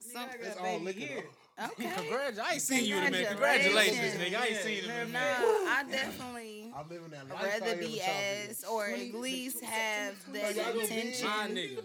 Some- 0.00 0.22
nigga, 0.22 0.30
I 0.30 0.34
It's 0.46 0.54
got 0.56 0.58
all 0.58 0.78
baby 0.78 0.84
liquor, 0.84 1.00
here. 1.00 1.24
Okay. 1.58 1.90
Congrats. 1.96 2.38
I 2.38 2.52
ain't 2.52 2.60
seen 2.62 2.84
you 2.84 2.96
in 2.98 3.06
a 3.06 3.10
minute. 3.10 3.28
Congratulations, 3.28 4.14
nigga. 4.16 4.36
I 4.38 4.46
ain't 4.48 4.56
seen 4.58 4.76
you 4.76 4.82
in 4.82 4.90
a 4.90 4.92
minute. 5.06 5.10
No, 5.14 5.18
I 5.68 5.84
definitely 5.90 6.70
I'm 6.76 6.86
living 6.86 7.08
that 7.12 7.20
I'd 7.24 7.30
lifestyle. 7.30 7.60
rather 7.60 7.76
be 7.80 7.98
time. 7.98 8.70
or 8.70 8.86
at 8.88 9.14
least 9.14 9.64
have 9.64 10.14
the 10.32 10.80
intention. 10.82 11.26
My 11.26 11.48
nigga. 11.48 11.82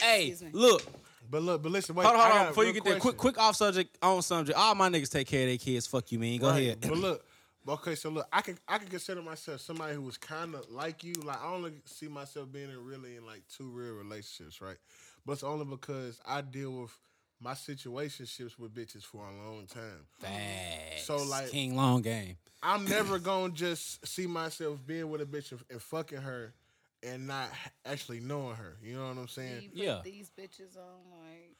Hey, 0.00 0.34
look. 0.52 0.82
But 1.30 1.42
look, 1.42 1.62
but 1.62 1.72
listen, 1.72 1.94
wait. 1.94 2.06
Hold 2.06 2.18
on, 2.18 2.30
hold 2.30 2.40
on. 2.42 2.46
Before 2.48 2.64
you 2.64 2.72
real 2.72 2.82
get 2.82 2.84
there, 2.90 2.98
quick, 3.00 3.16
quick 3.16 3.38
off 3.38 3.56
subject, 3.56 3.96
on 4.02 4.20
subject. 4.22 4.58
All 4.58 4.74
my 4.74 4.88
niggas 4.90 5.10
take 5.10 5.26
care 5.26 5.42
of 5.42 5.48
their 5.48 5.56
kids. 5.58 5.86
Fuck 5.86 6.12
you, 6.12 6.18
man. 6.18 6.38
Go 6.38 6.48
Right. 6.50 6.60
ahead. 6.62 6.78
But 6.82 6.98
look, 6.98 7.24
okay, 7.68 7.94
so 7.94 8.10
look, 8.10 8.26
I 8.32 8.42
can 8.42 8.58
I 8.68 8.78
can 8.78 8.88
consider 8.88 9.22
myself 9.22 9.60
somebody 9.62 9.94
who 9.94 10.02
was 10.02 10.18
kind 10.18 10.54
of 10.54 10.68
like 10.70 11.04
you. 11.04 11.14
Like 11.24 11.42
I 11.42 11.46
only 11.46 11.72
see 11.86 12.08
myself 12.08 12.50
being 12.52 12.70
in 12.70 12.84
really 12.84 13.16
in 13.16 13.24
like 13.24 13.42
two 13.54 13.68
real 13.70 13.94
relationships, 13.94 14.60
right? 14.60 14.76
But 15.24 15.32
it's 15.34 15.42
only 15.42 15.64
because 15.64 16.20
I 16.26 16.40
deal 16.40 16.72
with 16.82 16.90
my 17.40 17.52
situationships 17.52 18.58
with 18.58 18.74
bitches 18.74 19.02
for 19.04 19.24
a 19.26 19.32
long 19.46 19.66
time. 19.66 20.06
Facts. 20.20 21.04
So, 21.04 21.16
like- 21.24 21.50
King 21.50 21.76
Long 21.76 22.02
Game. 22.02 22.36
I'm 22.62 22.84
never 22.88 23.18
gonna 23.18 23.52
just 23.52 24.06
see 24.06 24.26
myself 24.26 24.78
being 24.86 25.10
with 25.10 25.20
a 25.20 25.26
bitch 25.26 25.50
and, 25.52 25.60
and 25.70 25.82
fucking 25.82 26.18
her 26.18 26.54
and 27.02 27.26
not 27.26 27.48
actually 27.84 28.20
knowing 28.20 28.54
her. 28.54 28.76
You 28.82 28.94
know 28.96 29.08
what 29.08 29.18
I'm 29.18 29.24
Do 29.26 29.32
saying? 29.32 29.62
you 29.62 29.68
put 29.70 29.78
Yeah. 29.78 30.00
these 30.04 30.30
bitches 30.30 30.76
on 30.76 31.10
like 31.10 31.56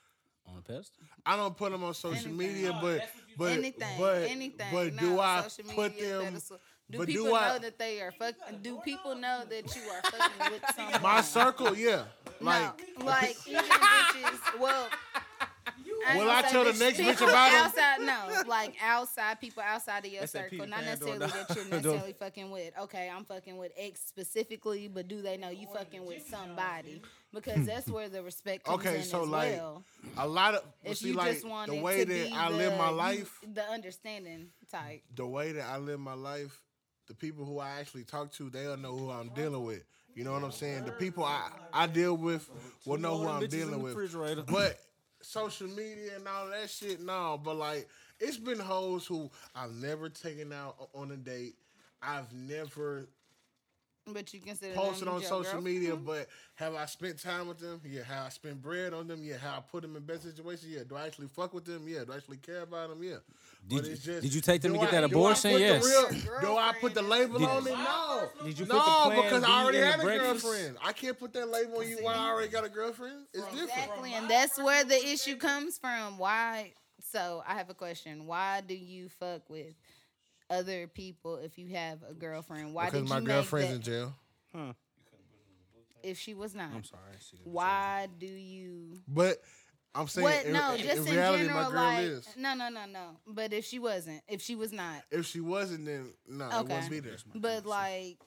On 0.47 0.55
the 0.57 0.63
pedestal. 0.63 1.03
I 1.27 1.37
don't 1.37 1.57
put 1.57 1.73
them 1.73 1.83
on 1.83 1.95
social 1.95 2.15
Anything. 2.29 2.37
media, 2.37 2.79
but 2.81 2.99
that's 2.99 3.13
but 3.37 3.51
anything, 3.53 3.99
but 3.99 4.23
anything. 4.23 4.67
but 4.73 4.95
no, 4.95 5.01
do 5.01 5.19
I 5.21 5.45
put 5.75 5.95
media, 5.97 6.19
them? 6.19 6.25
pedestal. 6.27 6.59
Do 6.91 6.99
but 6.99 7.07
people 7.07 7.25
do 7.27 7.35
I- 7.35 7.49
know 7.55 7.59
that 7.61 7.79
they 7.79 8.01
are 8.03 8.13
fuck? 8.13 8.35
Do 8.63 8.79
people 8.85 9.15
know 9.15 9.45
that 9.49 9.75
you 9.77 9.83
are 9.91 10.03
fucking 10.11 10.53
with 10.53 10.63
someone? 10.77 11.03
My 11.03 11.21
circle, 11.23 11.77
yeah. 11.77 12.05
Like 12.41 12.83
no, 12.99 13.05
like 13.07 13.37
even 13.47 13.63
bitches. 13.65 14.59
Well, 14.61 14.89
I 16.05 16.15
ain't 16.15 16.19
Will 16.19 16.31
I 16.31 16.43
tell 16.43 16.65
the 16.65 16.73
next 16.73 16.99
bitch 16.99 17.17
about 17.19 17.29
about 17.29 17.53
'em? 17.53 17.65
outside. 17.67 18.01
No, 18.01 18.43
like 18.51 18.75
outside 18.83 19.41
people 19.41 19.63
outside 19.63 20.05
of 20.05 20.11
your 20.13 20.21
That's 20.23 20.33
that 20.33 20.51
circle, 20.51 20.67
not 20.67 20.81
necessarily 20.85 21.19
that 21.19 21.57
you're 21.57 21.65
necessarily 21.71 22.13
fucking 22.15 22.51
with. 22.51 22.73
Okay, 22.81 23.09
I'm 23.15 23.25
fucking 23.25 23.57
with 23.57 23.71
X 23.79 24.01
specifically, 24.05 24.89
but 24.89 25.07
do 25.07 25.23
they 25.23 25.37
know 25.37 25.51
you 25.51 25.69
fucking 25.73 26.05
with 26.05 26.27
somebody? 26.29 27.01
Because 27.33 27.65
that's 27.65 27.89
where 27.89 28.09
the 28.09 28.23
respect 28.23 28.65
comes 28.65 28.85
Okay, 28.85 28.97
in 28.99 29.03
so, 29.05 29.23
as 29.23 29.29
like, 29.29 29.53
well. 29.53 29.85
a 30.19 30.27
lot 30.27 30.55
of 30.57 30.65
If 30.85 30.99
see 30.99 31.09
you 31.09 31.15
like 31.15 31.33
just 31.35 31.47
want 31.47 31.71
the 31.71 31.81
way 31.81 32.05
to 32.05 32.13
that 32.13 32.29
be 32.29 32.33
I 32.35 32.51
the, 32.51 32.57
live 32.57 32.77
my 32.77 32.91
life, 32.91 33.39
the 33.55 33.65
understanding 33.65 34.49
type. 34.71 35.03
the 35.15 35.27
way 35.27 35.53
that 35.53 35.65
I 35.67 35.79
live 35.79 36.01
my 36.01 36.13
life, 36.15 36.61
the 37.13 37.27
people 37.27 37.45
who 37.45 37.59
I 37.59 37.79
actually 37.79 38.05
talk 38.05 38.33
to, 38.33 38.49
they'll 38.49 38.77
know 38.79 38.97
who 38.97 39.11
I'm 39.11 39.29
dealing 39.35 39.65
with. 39.65 39.85
You 40.15 40.25
know 40.25 40.33
what 40.33 40.43
I'm 40.43 40.51
saying? 40.53 40.85
The 40.87 40.93
people 40.93 41.25
I, 41.25 41.51
I 41.73 41.87
deal 41.87 42.17
with 42.17 42.49
will 42.87 42.97
know 42.99 43.19
who 43.19 43.29
I'm 43.29 43.47
dealing 43.49 43.83
with. 43.83 43.95
But 44.47 44.79
social 45.23 45.69
media 45.69 46.13
and 46.17 46.27
all 46.27 46.49
that 46.49 46.71
shit, 46.71 47.01
no. 47.03 47.39
But 47.43 47.57
like, 47.57 47.89
it's 48.19 48.39
been 48.39 48.59
hoes 48.59 49.07
who 49.07 49.31
I've 49.55 49.75
never 49.75 50.09
taken 50.09 50.53
out 50.53 50.89
on 50.95 51.11
a 51.11 51.17
date. 51.17 51.57
I've 52.03 52.33
never 52.33 53.07
But 54.13 54.33
you 54.35 54.41
consider 54.41 54.75
posted 54.75 55.07
them 55.07 55.15
on 55.15 55.21
your 55.21 55.29
social 55.29 55.43
girlfriend? 55.43 55.65
media, 55.65 55.93
mm-hmm. 55.93 56.05
but 56.05 56.29
have 56.55 56.75
I 56.75 56.87
spent 56.87 57.19
time 57.21 57.49
with 57.49 57.59
them? 57.59 57.81
Yeah. 57.85 58.03
Have 58.05 58.27
I 58.27 58.29
spent 58.29 58.63
bread 58.63 58.93
on 58.93 59.09
them? 59.09 59.23
Yeah. 59.23 59.39
Have 59.39 59.55
I 59.55 59.61
put 59.71 59.83
them 59.83 59.97
in 59.97 60.03
best 60.03 60.23
situations? 60.23 60.73
Yeah. 60.73 60.83
Do 60.89 60.97
I 60.97 61.07
actually 61.07 61.29
fuck 61.29 61.53
with 61.55 61.65
them? 61.65 61.87
Yeah. 61.87 62.05
Do 62.05 62.13
I 62.13 62.17
actually 62.17 62.39
care 62.39 62.63
about 62.63 62.91
them? 62.91 63.03
Yeah. 63.03 63.17
Did 63.67 63.87
you- 63.87 63.97
just, 63.97 64.23
did 64.23 64.35
you 64.35 64.41
take 64.41 64.61
them 64.63 64.73
to 64.73 64.79
get 64.79 64.89
I- 64.89 64.91
that 64.93 65.05
abortion? 65.05 65.53
put 65.53 65.61
Yes. 65.61 65.85
real- 65.85 66.41
do 66.41 66.57
I 66.57 66.73
put 66.81 66.95
the 66.95 67.03
label 67.03 67.39
Did- 67.39 67.49
on 67.49 67.67
it? 67.67 67.71
No. 67.71 68.31
Did 68.45 68.59
you 68.59 68.67
put 68.67 68.75
no, 68.75 68.79
the 68.79 68.85
plan 68.85 69.17
no 69.17 69.23
because 69.23 69.45
B 69.45 69.49
I 69.51 69.63
already 69.63 69.79
in 69.79 69.85
had 69.85 70.01
a 70.01 70.03
breakfast? 70.03 70.45
girlfriend. 70.45 70.77
I 70.83 70.93
can't 70.93 71.19
put 71.19 71.33
that 71.35 71.49
label 71.49 71.79
on 71.79 71.89
you 71.89 71.99
while 72.03 72.19
I 72.19 72.29
already 72.29 72.49
got 72.49 72.65
a 72.65 72.69
girlfriend. 72.69 73.27
It's 73.33 73.45
different. 73.47 73.71
Exactly, 73.71 74.15
and 74.15 74.29
that's 74.29 74.59
where 74.61 74.85
the 74.85 75.07
issue 75.07 75.37
comes 75.37 75.79
from. 75.79 76.19
Why? 76.19 76.75
So 77.11 77.43
I 77.47 77.55
have 77.55 77.69
a 77.69 77.75
question. 77.75 78.27
Why 78.27 78.63
do 78.67 78.75
you 78.75 79.09
fuck 79.09 79.49
with 79.51 79.75
other 80.53 80.87
people 80.87 81.37
if 81.37 81.59
you 81.59 81.69
have 81.69 81.99
a 82.09 82.15
girlfriend? 82.15 82.75
Why 82.75 82.87
Because 82.87 83.03
did 83.03 83.09
my 83.09 83.19
you 83.19 83.27
girlfriend's 83.27 83.69
make 83.71 83.87
in 83.89 83.93
that, 84.55 84.65
jail. 84.65 84.77
if 86.03 86.19
she 86.19 86.35
was 86.35 86.55
not? 86.55 86.71
I'm 86.75 86.85
sorry. 86.85 87.03
I 87.15 87.19
see 87.21 87.37
that. 87.39 87.47
Why 87.49 88.09
do 88.19 88.27
you? 88.27 88.99
But 89.09 89.41
I'm 89.95 90.09
saying 90.09 90.25
What? 90.25 90.45
in, 90.47 90.53
No, 90.53 90.75
in- 90.75 90.81
just 90.83 91.03
in 91.03 91.09
in, 91.09 91.15
reality, 91.15 91.45
general. 91.45 91.65
my 91.65 91.71
girl 91.71 91.83
like, 91.85 91.99
is. 92.05 92.29
no, 92.37 92.55
no, 92.55 92.69
no, 92.69 92.87
no. 92.87 93.17
But 93.27 93.53
if 93.53 93.65
she 93.65 93.79
wasn't, 93.79 94.23
if 94.29 94.41
she 94.43 94.55
was 94.55 94.73
not, 94.73 95.03
If 95.11 95.27
she 95.27 95.41
wasn't, 95.41 95.85
then 95.87 96.13
no, 96.29 96.47
it 96.49 96.55
Okay. 96.55 96.75
wouldn't 96.75 96.91
be 96.91 97.01
there. 97.01 97.17
but 97.35 97.67
like, 97.67 98.19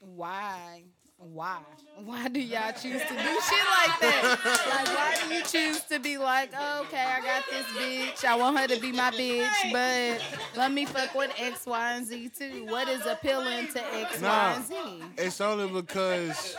why? 0.00 0.84
Why? 1.20 1.58
Why 2.04 2.28
do 2.28 2.38
y'all 2.40 2.70
choose 2.72 3.02
to 3.02 3.08
do 3.08 3.16
shit 3.16 3.66
like 3.76 4.00
that? 4.00 4.38
Like, 4.68 4.96
why 4.96 5.16
do 5.28 5.34
you 5.34 5.42
choose 5.42 5.82
to 5.84 5.98
be 5.98 6.16
like, 6.16 6.52
oh, 6.56 6.82
okay, 6.82 7.02
I 7.04 7.20
got 7.20 7.42
this 7.50 7.66
bitch. 7.76 8.24
I 8.24 8.36
want 8.36 8.56
her 8.58 8.68
to 8.68 8.80
be 8.80 8.92
my 8.92 9.10
bitch, 9.10 9.72
but 9.72 10.56
let 10.56 10.70
me 10.70 10.84
fuck 10.86 11.12
with 11.16 11.32
X, 11.36 11.66
Y, 11.66 11.92
and 11.92 12.06
Z 12.06 12.30
too. 12.38 12.66
What 12.68 12.88
is 12.88 13.04
appealing 13.04 13.66
to 13.72 13.94
X, 13.96 14.20
Y, 14.20 14.22
Nah. 14.22 14.54
and 14.54 14.64
Z? 14.64 14.74
It's 15.18 15.40
only 15.40 15.68
because 15.68 16.56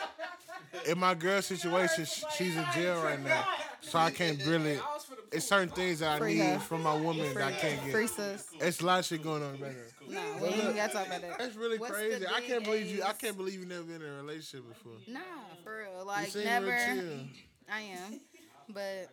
in 0.88 1.00
my 1.00 1.14
girl 1.14 1.42
situation, 1.42 2.06
she's 2.38 2.56
in 2.56 2.66
jail 2.74 3.02
right 3.02 3.22
now, 3.24 3.46
so 3.82 4.00
I 4.00 4.12
can't 4.12 4.44
really. 4.46 4.80
It's 5.32 5.46
certain 5.48 5.70
things 5.70 6.00
that 6.00 6.14
I 6.16 6.18
Free 6.20 6.34
need 6.36 6.40
her. 6.42 6.60
from 6.60 6.82
my 6.84 6.96
woman 6.96 7.34
that 7.36 7.44
I 7.44 7.52
can't 7.52 7.80
Free 7.92 8.06
get. 8.08 8.10
sis. 8.10 8.48
It's 8.60 8.82
a 8.82 8.86
lot 8.86 9.00
of 9.00 9.06
shit 9.06 9.22
going 9.24 9.44
on 9.44 9.60
right 9.60 9.74
now. 10.08 10.14
No, 10.22 10.42
we 10.42 10.48
ain't 10.50 10.58
even 10.64 10.76
gotta 10.76 10.94
talk 10.94 11.06
about 11.08 11.22
that. 11.22 11.38
That's 11.38 11.56
really 11.56 11.78
What's 11.78 11.92
the 11.94 11.98
crazy. 12.00 12.26
I 12.28 12.42
can't 12.42 12.64
big 12.64 12.64
believe 12.66 12.88
you. 12.96 13.04
I 13.04 13.14
can't 13.14 13.38
believe 13.38 13.60
you 13.60 13.66
never 13.68 13.84
been 13.84 14.02
in 14.02 14.10
a 14.10 14.14
relationship 14.24 14.68
before. 14.68 14.94
Nah, 15.08 15.20
for 15.64 15.78
real. 15.78 16.00
You 16.00 16.06
Like 16.06 16.28
seem 16.30 16.46
never. 16.46 16.66
real 16.68 16.78
chill, 17.04 17.20
I 17.72 17.82
am, 17.82 18.20
but 18.70 19.08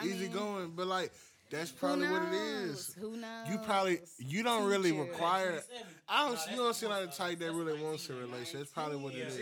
I 0.00 0.04
easy 0.06 0.20
mean, 0.28 0.32
going, 0.32 0.70
but 0.74 0.86
like 0.86 1.12
that's 1.50 1.70
probably 1.70 2.08
what 2.08 2.22
it 2.22 2.34
is. 2.34 2.94
Who 3.00 3.16
knows? 3.16 3.48
You 3.48 3.58
probably 3.58 4.00
you 4.18 4.42
don't 4.42 4.68
really 4.68 4.92
require. 4.92 5.62
I 6.08 6.26
don't. 6.28 6.38
You 6.50 6.56
don't 6.56 6.74
seem 6.74 6.90
like 6.90 7.08
the 7.10 7.16
type 7.16 7.38
that 7.38 7.52
really 7.52 7.80
wants 7.82 8.08
a 8.10 8.14
relationship. 8.14 8.60
That's 8.60 8.70
probably 8.72 8.96
what 8.96 9.14
it 9.14 9.18
is. 9.28 9.38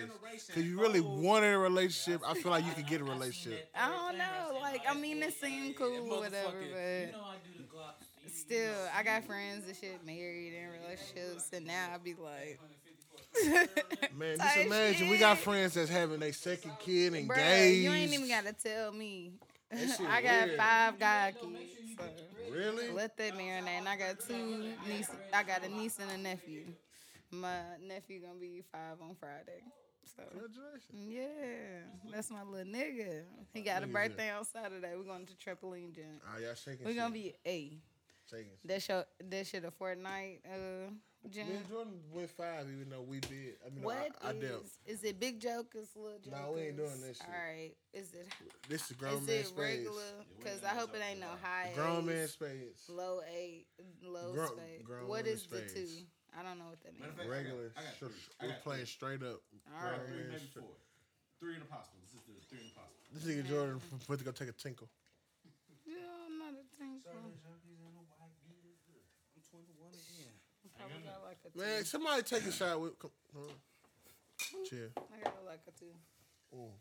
Cause 0.53 0.63
you 0.63 0.81
really 0.81 1.01
wanted 1.01 1.55
a 1.55 1.59
relationship. 1.59 2.21
I 2.27 2.35
feel 2.35 2.51
like 2.51 2.65
you 2.67 2.73
could 2.73 2.87
get 2.87 3.01
a 3.01 3.05
relationship. 3.15 3.69
I 3.75 3.89
don't 3.89 4.19
know. 4.19 4.59
Like, 4.61 4.83
I 4.89 4.95
mean, 4.95 5.23
it 5.23 5.35
seemed 5.41 5.77
cool, 5.77 6.13
or 6.13 6.21
whatever, 6.21 6.61
You 6.61 6.69
but 6.73 7.13
know 7.19 7.25
I 7.25 7.37
do 7.45 7.59
the 7.59 7.65
Glock. 7.65 8.33
still, 8.33 8.75
I 8.97 9.03
got 9.03 9.25
friends 9.25 9.67
that 9.67 9.77
shit 9.77 10.05
married 10.05 10.55
in 10.55 10.69
relationships, 10.83 11.51
and 11.53 11.67
now 11.67 11.89
I 11.95 11.99
be 11.99 12.15
like, 12.15 12.59
Man, 14.17 14.39
just 14.39 14.57
imagine 14.59 15.09
we 15.09 15.19
got 15.19 15.39
friends 15.39 15.75
that's 15.75 15.91
having 15.91 16.21
their 16.21 16.33
second 16.33 16.73
kid 16.79 17.13
Bruh, 17.15 17.19
engaged. 17.21 17.83
you 17.83 17.91
ain't 17.91 18.13
even 18.13 18.29
gotta 18.29 18.53
tell 18.53 18.93
me. 18.93 19.33
I 20.09 20.22
got 20.22 20.47
weird. 20.47 20.59
five 20.59 20.99
god 20.99 21.35
kids. 21.41 21.97
So 21.99 22.05
Really? 22.53 22.91
let 22.91 23.16
that 23.16 23.35
marinate. 23.35 23.79
And 23.79 23.89
I 23.89 23.97
got 23.97 24.20
two 24.20 24.72
nieces. 24.89 25.14
I 25.33 25.43
got 25.43 25.64
a 25.64 25.68
niece 25.68 25.99
and 26.01 26.11
a 26.11 26.16
nephew. 26.18 26.66
My 27.31 27.61
nephew 27.85 28.20
gonna 28.20 28.39
be 28.39 28.62
five 28.70 29.01
on 29.03 29.16
Friday. 29.18 29.62
So 30.16 30.22
Congratulations. 30.31 30.93
yeah, 30.93 32.12
that's 32.12 32.31
my 32.31 32.43
little 32.45 32.70
nigga. 32.72 33.22
He 33.53 33.62
got 33.62 33.83
a 33.83 33.87
birthday 33.87 34.31
on 34.31 34.45
Saturday. 34.45 34.93
We're 34.97 35.03
going 35.03 35.27
to 35.27 35.33
trampoline 35.35 35.93
gym. 35.95 36.20
Oh, 36.33 36.39
y'all 36.41 36.55
shaking. 36.55 36.87
We're 36.87 36.95
gonna 36.95 37.12
be 37.14 37.35
a. 37.47 37.79
shaking. 38.31 38.53
That 38.66 38.83
show. 38.83 39.05
That 39.31 39.47
shit 39.47 39.64
a 39.64 39.70
Fortnite 39.72 40.39
uh 40.47 40.91
gym. 41.31 41.49
Me 41.49 41.55
and 41.57 41.68
Jordan 41.68 41.93
went 42.12 42.31
five, 42.31 42.66
even 42.72 42.89
though 42.91 43.03
we 43.03 43.20
did. 43.20 43.57
I 43.64 43.70
mean, 43.70 43.81
no, 43.83 43.87
What 43.87 44.09
I, 44.22 44.31
I 44.31 44.33
dealt. 44.35 44.64
is? 44.87 44.99
Is 45.01 45.05
it 45.05 45.18
big 45.20 45.41
jokers, 45.41 45.89
little 45.97 46.18
jokers? 46.18 46.41
Nah, 46.41 46.51
we 46.53 46.61
ain't 46.62 46.77
doing 46.77 47.01
this 47.01 47.16
shit. 47.18 47.27
All 47.27 47.35
right. 47.35 47.72
Is 47.93 48.12
it? 48.12 48.27
This 48.68 48.91
is 48.91 48.97
grown 48.97 49.22
Is 49.22 49.27
man 49.27 49.37
it 49.37 49.47
spades. 49.47 49.59
regular? 49.87 50.03
Cause 50.45 50.61
I 50.64 50.75
hope 50.77 50.95
it 50.95 51.03
ain't 51.09 51.20
no 51.20 51.33
high. 51.43 51.72
Grown 51.75 52.01
A's, 52.01 52.07
man 52.07 52.29
spades. 52.29 52.83
Low 52.89 53.20
eight, 53.35 53.66
low 54.03 54.33
Grown- 54.33 54.49
spade. 54.57 54.85
grown 54.85 55.09
What 55.09 55.25
women 55.25 55.33
is 55.33 55.47
the 55.47 55.61
two? 55.62 55.89
I 56.37 56.43
don't 56.43 56.59
know 56.59 56.66
what 56.66 56.83
that 56.83 56.93
means. 56.99 57.14
Fact, 57.16 57.29
Regular. 57.29 57.70
I 57.77 57.81
got, 57.81 57.85
I 57.85 57.85
got 57.85 57.95
three. 57.99 58.09
We 58.43 58.49
got 58.49 58.62
playing 58.64 58.85
three. 58.85 58.99
straight 58.99 59.22
up. 59.22 59.39
All 59.70 59.79
I 59.79 59.83
got 59.83 59.91
right. 59.93 60.09
three, 60.09 60.18
man, 60.18 60.31
maybe 60.35 60.51
four. 60.53 60.75
Three 61.39 61.55
in 61.55 61.61
the 61.61 61.70
possible. 61.70 61.99
This 62.03 62.14
is 62.18 62.22
the 62.27 62.35
three 62.51 62.59
in 62.59 62.68
the 62.68 62.75
possible. 62.75 62.99
This 63.14 63.22
nigga 63.22 63.47
Jordan 63.47 63.79
f- 63.79 64.09
went 64.09 64.18
to 64.22 64.25
go 64.27 64.33
take 64.35 64.49
a 64.51 64.57
tinkle. 64.59 64.91
Yeah, 65.87 66.01
I'm 66.27 66.39
not 66.43 66.59
a 66.59 66.64
tinkle. 66.75 67.12
Probably 70.85 71.09
got 71.09 71.24
like 71.24 71.41
a 71.41 71.49
two. 71.49 71.59
Man, 71.64 71.85
somebody 71.85 72.22
take 72.22 72.45
a 72.45 72.53
shot 72.53 72.76
with. 72.80 72.99
Come, 73.01 73.11
hold 73.32 73.49
on. 73.49 73.61
Chill. 74.68 74.93
I 74.97 75.16
got 75.24 75.41
like 75.49 75.64
a 75.64 75.72
two. 75.72 75.93
Ooh. 76.53 76.76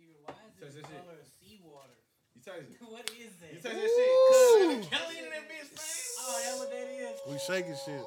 Nigga, 0.00 0.16
why 0.24 0.32
is 0.48 0.56
Touch 0.56 0.72
this 0.72 0.80
that 0.80 0.88
shit. 0.88 1.04
color 1.04 1.20
of 1.20 1.28
seawater? 1.28 1.98
You 2.32 2.40
taste 2.40 2.72
it. 2.72 2.80
what 2.88 3.04
is 3.12 3.32
that? 3.44 3.52
You 3.52 3.60
taste 3.60 3.76
that 3.76 3.92
shit. 3.92 4.88
Kelly 4.88 5.16
in 5.20 5.28
that 5.28 5.44
bitch, 5.52 5.68
man. 5.68 5.96
Oh, 6.24 6.38
that 6.40 6.54
what 6.56 6.68
that 6.72 6.86
is? 6.88 7.16
We 7.28 7.36
shaking 7.44 7.76
shit. 7.76 8.04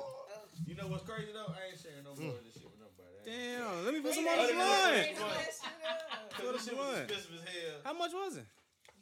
You 0.65 0.73
know 0.73 0.87
what's 0.87 1.03
crazy 1.05 1.29
though? 1.35 1.51
I 1.51 1.69
ain't 1.69 1.77
sharing 1.77 2.01
no 2.07 2.15
mm. 2.15 2.31
more 2.31 2.39
of 2.39 2.43
this 2.47 2.55
shit 2.57 2.65
with 2.65 2.79
nobody. 2.79 3.11
I 3.11 3.27
ain't- 3.27 3.59
Damn, 3.61 3.85
let 3.85 3.91
me 3.93 3.99
put 4.01 4.15
some 4.15 4.25
on 4.25 4.39
Other 4.39 4.53
the 4.53 4.59
line. 4.59 4.65
that, 4.65 5.05
Crazy 5.05 5.19
fuck. 5.19 5.35
shit 5.45 5.85
up. 5.85 6.31
Cause 6.33 6.51
this 6.55 6.63
shit 6.65 6.77
was 6.79 6.99
expensive 7.05 7.35
as 7.37 7.43
hell. 7.45 7.77
How 7.83 7.93
much 7.93 8.13
was 8.15 8.33
it? 8.39 8.47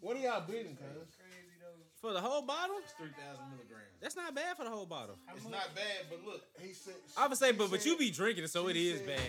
What 0.01 0.17
are 0.17 0.23
y'all 0.25 0.41
bidding, 0.43 0.75
cuz? 0.75 0.83
Crazy 0.83 1.07
though. 1.07 1.42
For 2.03 2.11
the 2.11 2.19
whole 2.19 2.41
bottle? 2.41 2.75
It's 2.83 2.91
three 2.99 3.15
thousand 3.15 3.47
milligrams. 3.47 3.87
That's 4.01 4.17
not 4.17 4.35
bad 4.35 4.57
for 4.57 4.65
the 4.65 4.69
whole 4.69 4.85
bottle. 4.85 5.15
It's 5.37 5.47
not 5.47 5.73
bad, 5.73 6.03
but 6.09 6.19
look, 6.25 6.41
He 6.59 6.73
said. 6.73 6.95
I 7.17 7.29
would 7.29 7.37
say, 7.37 7.53
but 7.53 7.71
but 7.71 7.85
you 7.85 7.95
be 7.97 8.11
drinking 8.11 8.43
it, 8.43 8.49
so 8.49 8.67
it 8.67 8.73
she 8.75 8.89
is 8.89 8.99
said 8.99 9.07
bad. 9.07 9.19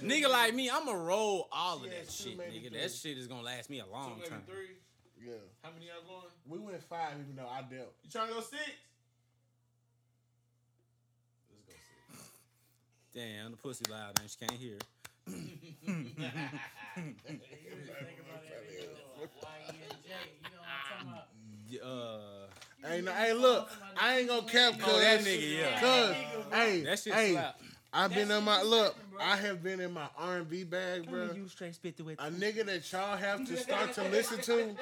she 0.00 0.06
has. 0.06 0.24
Nigga 0.24 0.30
like 0.30 0.54
me, 0.54 0.70
I'ma 0.70 0.92
roll 0.92 1.46
all 1.52 1.76
of 1.76 1.82
that 1.90 2.10
shit, 2.10 2.38
nigga. 2.38 2.70
three. 2.70 2.80
That 2.80 2.90
shit 2.90 3.18
is 3.18 3.26
gonna 3.26 3.42
last 3.42 3.68
me 3.68 3.80
a 3.80 3.84
two, 3.84 3.90
long 3.92 4.14
maybe 4.16 4.30
time. 4.30 4.44
three. 4.46 4.78
Yeah. 5.20 5.32
How 5.62 5.72
many 5.74 5.88
y'all 5.88 6.00
going? 6.08 6.32
We 6.48 6.58
went 6.58 6.82
five, 6.84 7.18
even 7.20 7.36
though 7.36 7.50
I 7.52 7.60
dealt. 7.70 7.92
You 8.02 8.10
trying 8.10 8.28
to 8.28 8.34
go 8.34 8.40
six? 8.40 8.62
Let's 11.52 11.64
go 11.68 11.68
six. 11.68 12.32
Damn, 13.14 13.50
the 13.50 13.58
pussy 13.58 13.84
loud, 13.90 14.18
man. 14.18 14.26
She 14.28 14.38
can't 14.40 14.58
hear. 14.58 14.78
Think 15.92 16.16
about 16.16 16.32
that 18.40 18.64
video. 18.64 18.96
YNJ. 19.20 20.08
You 20.08 20.48
know 20.48 20.64
what 20.64 20.72
I'm 20.72 20.80
talking 20.88 21.12
about? 21.12 21.28
Y- 21.36 21.61
Uh, 21.80 22.18
Hey, 22.84 23.00
no, 23.00 23.12
hey, 23.12 23.32
look, 23.32 23.70
I 23.96 24.18
ain't 24.18 24.28
gonna 24.28 24.42
cap, 24.42 24.76
cuz. 24.76 24.88
Oh, 24.92 24.98
that 24.98 25.20
nigga, 25.20 25.56
yeah. 25.56 25.78
Cuz, 25.78 26.16
hey, 26.52 26.80
that 26.80 26.98
shit 26.98 27.14
hey, 27.14 27.32
slap. 27.32 27.60
I've 27.92 28.12
been 28.12 28.26
That 28.26 28.38
in 28.38 28.44
my 28.44 28.56
shit 28.58 28.66
look. 28.66 28.96
bro. 29.12 29.20
I 29.20 29.36
have 29.36 29.62
been 29.62 29.78
in 29.78 29.92
my 29.92 30.08
R 30.18 30.38
and 30.38 30.50
B 30.50 30.64
bag, 30.64 31.08
bro. 31.08 31.28
straight 31.46 31.76
spit 31.76 31.96
the 31.96 32.02
way. 32.02 32.14
A 32.18 32.28
nigga 32.28 32.66
that 32.66 32.90
y'all 32.90 33.16
have 33.16 33.46
to 33.46 33.56
start 33.56 33.92
to 33.94 34.02
listen 34.08 34.40
to. 34.40 34.74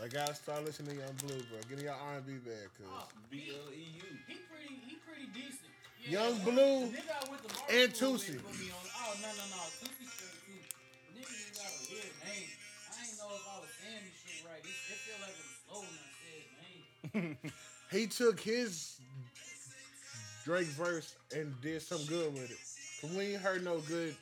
Like, 0.00 0.12
gotta 0.14 0.34
start 0.34 0.64
listening 0.64 0.96
to 0.96 1.02
Yung 1.02 1.14
Bleu, 1.20 1.36
bro. 1.50 1.60
Get 1.68 1.78
in 1.78 1.84
your 1.84 1.94
R 1.94 2.16
and 2.16 2.26
B 2.26 2.32
bag, 2.40 2.68
cuz. 2.78 2.86
B 3.30 3.50
L 3.52 3.68
E 3.72 3.84
U. 4.00 4.02
He 4.26 4.34
pretty, 4.48 4.74
he 4.86 4.96
pretty 5.04 5.28
decent. 5.34 5.68
Yung 6.08 6.38
Bleu 6.40 6.88
the 6.88 6.96
nigga 6.96 7.12
I 7.12 7.28
went 7.28 7.42
to 7.44 7.48
and 7.68 7.92
with 7.92 8.00
Toosii. 8.00 8.40
put 8.40 8.56
me 8.58 8.70
on- 8.72 8.88
Oh 8.96 9.12
no 9.20 9.28
no 9.28 9.44
no, 9.52 9.62
He 17.90 18.06
took 18.06 18.38
his 18.38 19.00
Drake 20.44 20.68
verse 20.68 21.16
and 21.34 21.52
did 21.60 21.82
some 21.82 22.04
good 22.04 22.32
with 22.32 22.50
it. 22.50 22.58
Cause 23.00 23.16
we 23.16 23.32
ain't 23.32 23.42
heard 23.42 23.64
no 23.64 23.78
good 23.80 24.14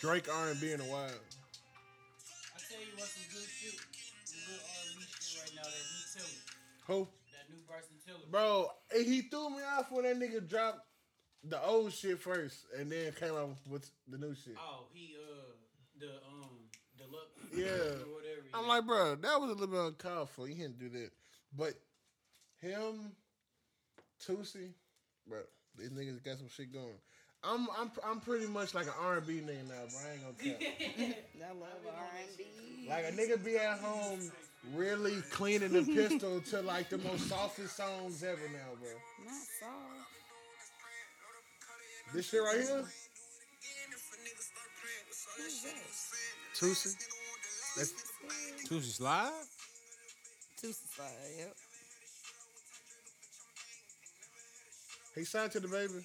Drake 0.00 0.28
R 0.28 0.48
and 0.48 0.60
B 0.60 0.72
in 0.72 0.80
a 0.80 0.84
while. 0.84 1.04
I 1.04 2.60
tell 2.68 2.80
you 2.80 2.92
what, 2.96 3.06
some 3.06 3.22
good 3.30 3.48
shit, 3.48 3.78
some 4.24 4.40
good 4.46 4.60
R&B 4.60 5.04
shit 5.20 5.40
right 5.40 5.52
now. 5.54 5.62
That 5.62 5.70
new 5.70 6.20
Tiller, 6.20 6.98
Who? 6.98 7.08
that 7.30 7.54
new 7.54 7.62
Bryson 7.68 7.96
Tiller. 8.04 8.26
Bro, 8.28 8.70
he 8.92 9.22
threw 9.22 9.50
me 9.50 9.62
off 9.62 9.92
when 9.92 10.02
that 10.04 10.18
nigga 10.18 10.48
dropped 10.48 10.80
the 11.44 11.62
old 11.64 11.92
shit 11.92 12.18
first 12.20 12.66
and 12.76 12.90
then 12.90 13.12
came 13.12 13.34
out 13.34 13.50
with 13.70 13.88
the 14.08 14.18
new 14.18 14.34
shit. 14.34 14.56
Oh, 14.58 14.86
he 14.92 15.14
uh 15.14 15.52
the 16.00 16.08
um 16.26 16.50
deluxe. 16.98 17.38
Yeah. 17.54 18.02
Or 18.02 18.14
whatever. 18.14 18.42
I'm 18.52 18.64
yeah. 18.64 18.68
like, 18.68 18.86
bro, 18.86 19.14
that 19.14 19.40
was 19.40 19.50
a 19.50 19.54
little 19.54 19.68
bit 19.68 19.80
uncalled 19.80 20.30
for. 20.30 20.48
You 20.48 20.56
didn't 20.56 20.80
do 20.80 20.88
that. 20.88 21.10
But 21.56 21.74
him, 22.60 23.12
Toosii, 24.26 24.70
bro, 25.28 25.38
these 25.78 25.90
niggas 25.90 26.22
got 26.24 26.38
some 26.38 26.48
shit 26.48 26.72
going. 26.72 26.98
I'm 27.42 27.68
I'm 27.78 27.90
I'm 28.04 28.20
pretty 28.20 28.46
much 28.46 28.74
like 28.74 28.86
an 28.86 28.94
R&B 29.02 29.40
nigga 29.40 29.68
now, 29.68 29.74
bro. 29.90 29.98
I 30.00 30.12
ain't 30.12 30.22
gonna 30.22 30.56
cap. 30.56 30.62
I 31.44 31.52
love 31.52 31.68
R&B. 31.86 32.88
Like 32.88 33.04
a 33.04 33.12
nigga 33.12 33.44
be 33.44 33.56
at 33.58 33.78
home 33.78 34.32
really 34.72 35.20
cleaning 35.30 35.72
the 35.72 35.82
pistol 35.82 36.40
to 36.40 36.62
like 36.62 36.88
the 36.88 36.98
most 36.98 37.28
softest 37.28 37.76
songs 37.76 38.22
ever 38.22 38.48
now, 38.52 38.74
bro. 38.80 38.90
Not 39.24 39.34
soft. 39.60 40.08
This 42.14 42.28
shit 42.30 42.42
right 42.42 42.56
here, 42.56 42.84
Toosii. 46.54 46.96
That's 47.76 47.92
Tuesday 48.66 48.92
slide. 48.92 49.32
Two 50.64 50.72
slide. 50.72 51.10
Yep. 51.38 51.56
he 55.14 55.24
signed 55.24 55.52
to 55.52 55.60
DaBaby. 55.60 56.02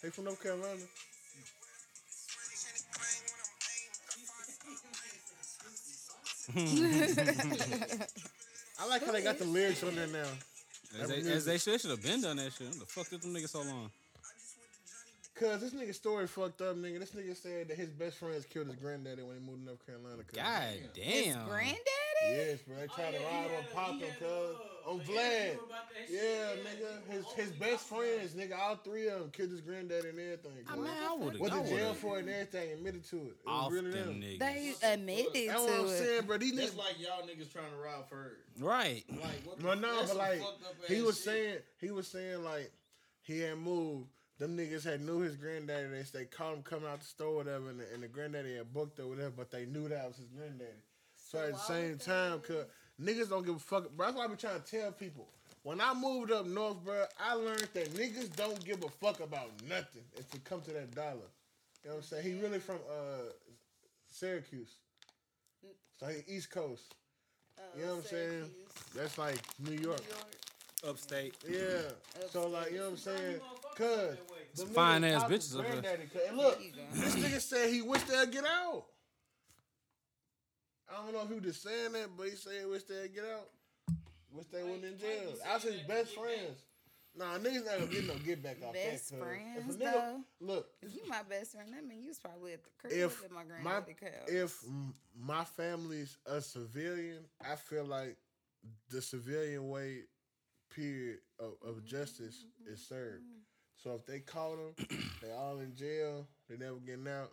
He 0.00 0.10
from 0.10 0.24
North 0.26 0.40
Carolina. 0.40 0.78
I 8.78 8.86
like 8.88 9.04
how 9.04 9.10
they 9.10 9.24
got 9.24 9.40
the 9.40 9.44
lyrics 9.44 9.82
on 9.82 9.96
there 9.96 10.06
now. 10.06 10.22
As 11.02 11.08
they, 11.08 11.16
as 11.32 11.44
they 11.44 11.58
should 11.58 11.80
should 11.80 11.90
have 11.90 12.00
been 12.00 12.20
done 12.20 12.36
that 12.36 12.52
shit. 12.52 12.68
What 12.68 12.78
the 12.78 12.86
fuck 12.86 13.08
took 13.08 13.22
them 13.22 13.34
niggas 13.34 13.48
so 13.48 13.62
long? 13.62 13.90
Cause 15.34 15.60
this 15.60 15.74
nigga 15.74 15.92
story 15.92 16.28
fucked 16.28 16.62
up, 16.62 16.76
nigga. 16.76 17.00
This 17.00 17.10
nigga 17.10 17.36
said 17.36 17.66
that 17.68 17.76
his 17.76 17.88
best 17.88 18.18
friends 18.18 18.46
killed 18.46 18.68
his 18.68 18.76
granddaddy 18.76 19.22
when 19.22 19.36
he 19.36 19.42
moved 19.44 19.62
to 19.62 19.66
North 19.66 19.84
Carolina. 19.84 20.22
cuz. 20.22 20.36
God 20.36 20.62
His 20.94 21.34
damn. 21.34 21.48
Granddaddy? 22.22 22.50
Yes, 22.50 22.60
bro. 22.62 22.76
They 22.76 22.86
tried 22.88 23.14
to 23.14 23.20
rob 23.24 23.44
on 23.56 23.64
pop 23.74 24.00
him, 24.00 24.08
cuz. 24.18 24.56
On 24.86 25.00
Vlad. 25.00 25.58
Yeah, 26.08 26.20
nigga. 26.62 27.12
His 27.12 27.24
his 27.34 27.50
best 27.52 27.86
friends, 27.88 28.34
nigga. 28.34 28.56
All 28.56 28.76
three 28.76 29.08
of 29.08 29.18
them 29.20 29.30
killed 29.30 29.50
his 29.50 29.60
granddaddy 29.60 30.10
and 30.10 30.18
everything. 30.20 30.52
I 30.68 30.72
cuz. 30.74 30.78
mean, 30.84 30.92
I 31.08 31.14
would 31.14 31.32
have 31.32 31.40
Went 31.40 31.52
to 31.54 31.58
have. 31.60 31.68
jail 31.68 31.94
for 31.94 32.16
it 32.18 32.20
and 32.20 32.30
everything. 32.30 32.72
Admitted 32.72 33.04
to 33.10 33.16
it. 33.16 33.22
It 33.22 33.36
Off 33.48 33.72
really 33.72 33.90
them 33.90 34.06
them. 34.06 34.20
niggas. 34.20 34.38
They 34.38 34.74
admitted 34.92 35.32
to 35.34 35.38
it. 35.40 35.46
That's 35.48 35.62
what 35.62 35.72
I'm 35.72 35.88
saying, 35.88 36.22
bro. 36.26 36.38
These 36.38 36.54
That's 36.56 36.70
niggas. 36.72 36.78
like 36.78 37.00
y'all 37.00 37.22
niggas 37.26 37.52
trying 37.52 37.70
to 37.70 37.76
rob 37.84 38.08
Ferg. 38.08 38.34
Right. 38.60 39.04
Like 39.10 39.42
what? 39.44 39.62
No, 39.62 39.74
no, 39.74 40.04
but 40.06 40.16
like 40.16 40.40
he 40.86 41.02
was 41.02 41.16
shit. 41.16 41.24
saying, 41.24 41.56
he 41.80 41.90
was 41.90 42.06
saying 42.06 42.44
like 42.44 42.70
he 43.22 43.40
had 43.40 43.58
moved. 43.58 44.06
Them 44.38 44.56
niggas 44.56 44.84
had 44.84 45.00
knew 45.00 45.20
his 45.20 45.34
granddaddy. 45.34 45.88
They, 45.88 46.02
they 46.12 46.24
caught 46.26 46.52
him 46.54 46.62
coming 46.62 46.86
out 46.88 47.00
the 47.00 47.06
store, 47.06 47.28
or 47.28 47.36
whatever, 47.36 47.70
and 47.70 47.80
the, 47.80 47.86
and 47.94 48.02
the 48.02 48.08
granddaddy 48.08 48.56
had 48.56 48.70
booked 48.72 49.00
or 49.00 49.06
whatever. 49.08 49.32
But 49.34 49.50
they 49.50 49.64
knew 49.64 49.88
that 49.88 50.06
was 50.06 50.18
his 50.18 50.26
granddaddy. 50.28 50.68
So, 51.30 51.38
at 51.38 51.52
the 51.52 51.58
same 51.58 51.98
time, 51.98 52.40
cause 52.40 52.64
niggas 53.02 53.28
don't 53.28 53.44
give 53.44 53.56
a 53.56 53.58
fuck. 53.58 53.90
Bro, 53.90 54.06
that's 54.06 54.18
why 54.18 54.24
I 54.24 54.28
be 54.28 54.36
trying 54.36 54.60
to 54.62 54.66
tell 54.80 54.92
people. 54.92 55.26
When 55.64 55.80
I 55.80 55.92
moved 55.94 56.30
up 56.30 56.46
north, 56.46 56.84
bro, 56.84 57.04
I 57.18 57.34
learned 57.34 57.68
that 57.74 57.92
niggas 57.94 58.34
don't 58.36 58.64
give 58.64 58.84
a 58.84 58.88
fuck 58.88 59.18
about 59.20 59.50
nothing 59.68 60.02
if 60.16 60.32
it 60.32 60.44
come 60.44 60.60
to 60.62 60.70
that 60.72 60.94
dollar. 60.94 61.10
You 61.82 61.90
know 61.90 61.96
what 61.96 61.96
I'm 61.96 62.02
saying? 62.02 62.22
He 62.24 62.40
really 62.40 62.60
from 62.60 62.76
uh 62.88 63.30
Syracuse. 64.08 64.76
So 65.98 66.06
he 66.06 66.34
East 66.36 66.50
Coast. 66.50 66.94
You 67.76 67.84
know 67.86 67.96
what 67.96 67.98
I'm 67.98 68.04
saying? 68.04 68.50
That's 68.94 69.18
like 69.18 69.40
New 69.58 69.76
York. 69.76 70.00
Upstate. 70.86 71.34
Yeah. 71.48 71.60
So 72.30 72.48
like, 72.48 72.70
you 72.70 72.78
know 72.78 72.84
what 72.84 72.90
I'm 72.92 72.96
saying? 72.98 73.40
Cause 73.76 74.16
them 74.56 74.68
fine 74.68 75.04
ass 75.04 75.24
bitches 75.24 75.58
up 75.58 75.82
there. 75.82 75.96
cuz- 75.96 76.20
And 76.28 76.36
look, 76.36 76.58
There 76.58 76.66
you 76.66 76.72
go. 76.72 76.82
this 77.00 77.16
nigga 77.16 77.40
said 77.40 77.70
he 77.70 77.82
wished 77.82 78.06
they'd 78.06 78.30
get 78.30 78.44
out. 78.44 78.84
I 80.88 81.02
don't 81.02 81.12
know 81.12 81.22
if 81.22 81.28
he 81.28 81.34
was 81.34 81.44
just 81.44 81.62
saying 81.62 81.92
that, 81.92 82.08
but 82.16 82.28
he 82.28 82.36
said 82.36 82.52
he 82.60 82.66
wished 82.66 82.88
they'd 82.88 83.14
get 83.14 83.24
out. 83.24 83.48
Wish 84.32 84.46
they 84.52 84.62
wasn't 84.62 84.84
in 84.84 84.98
jail. 84.98 85.34
I 85.48 85.54
was 85.54 85.62
his 85.62 85.80
best 85.82 86.14
friends. 86.14 86.60
Nah, 87.16 87.38
niggas 87.38 87.64
not 87.64 87.78
gonna 87.78 87.86
get 87.86 88.06
no 88.06 88.14
get 88.16 88.42
back 88.42 88.58
off 88.62 88.74
Best 88.74 89.08
that. 89.08 89.16
cuz. 89.16 89.26
friends, 89.26 89.74
If 89.74 89.80
a 89.80 89.84
though? 89.84 90.20
Look, 90.40 90.66
If 90.82 90.94
you 90.94 91.00
my 91.08 91.22
best 91.22 91.52
friend, 91.52 91.72
that 91.72 91.84
mean 91.86 92.02
you 92.02 92.08
was 92.08 92.18
probably 92.18 92.52
at 92.52 92.62
the 92.62 92.70
crib 92.78 92.92
if 92.92 93.24
at 93.24 93.30
my 93.32 93.42
my 93.42 93.80
granddaddy 93.80 93.94
house. 94.02 94.28
if 94.28 94.64
my 95.18 95.44
family's 95.44 96.18
a 96.26 96.42
civilian, 96.42 97.24
I 97.40 97.56
feel 97.56 97.86
like 97.86 98.18
the 98.90 99.00
civilian 99.00 99.70
way 99.70 100.00
period 100.70 101.18
of, 101.40 101.54
of 101.66 101.84
justice 101.86 102.44
is 102.70 102.86
served. 102.86 103.22
Mm-hmm. 103.22 103.40
So 103.82 103.94
if 103.94 104.04
they 104.04 104.18
caught 104.20 104.56
them, 104.76 104.86
they 105.22 105.32
all 105.32 105.58
in 105.60 105.74
jail, 105.74 106.26
they 106.50 106.58
never 106.58 106.76
getting 106.76 107.08
out. 107.08 107.30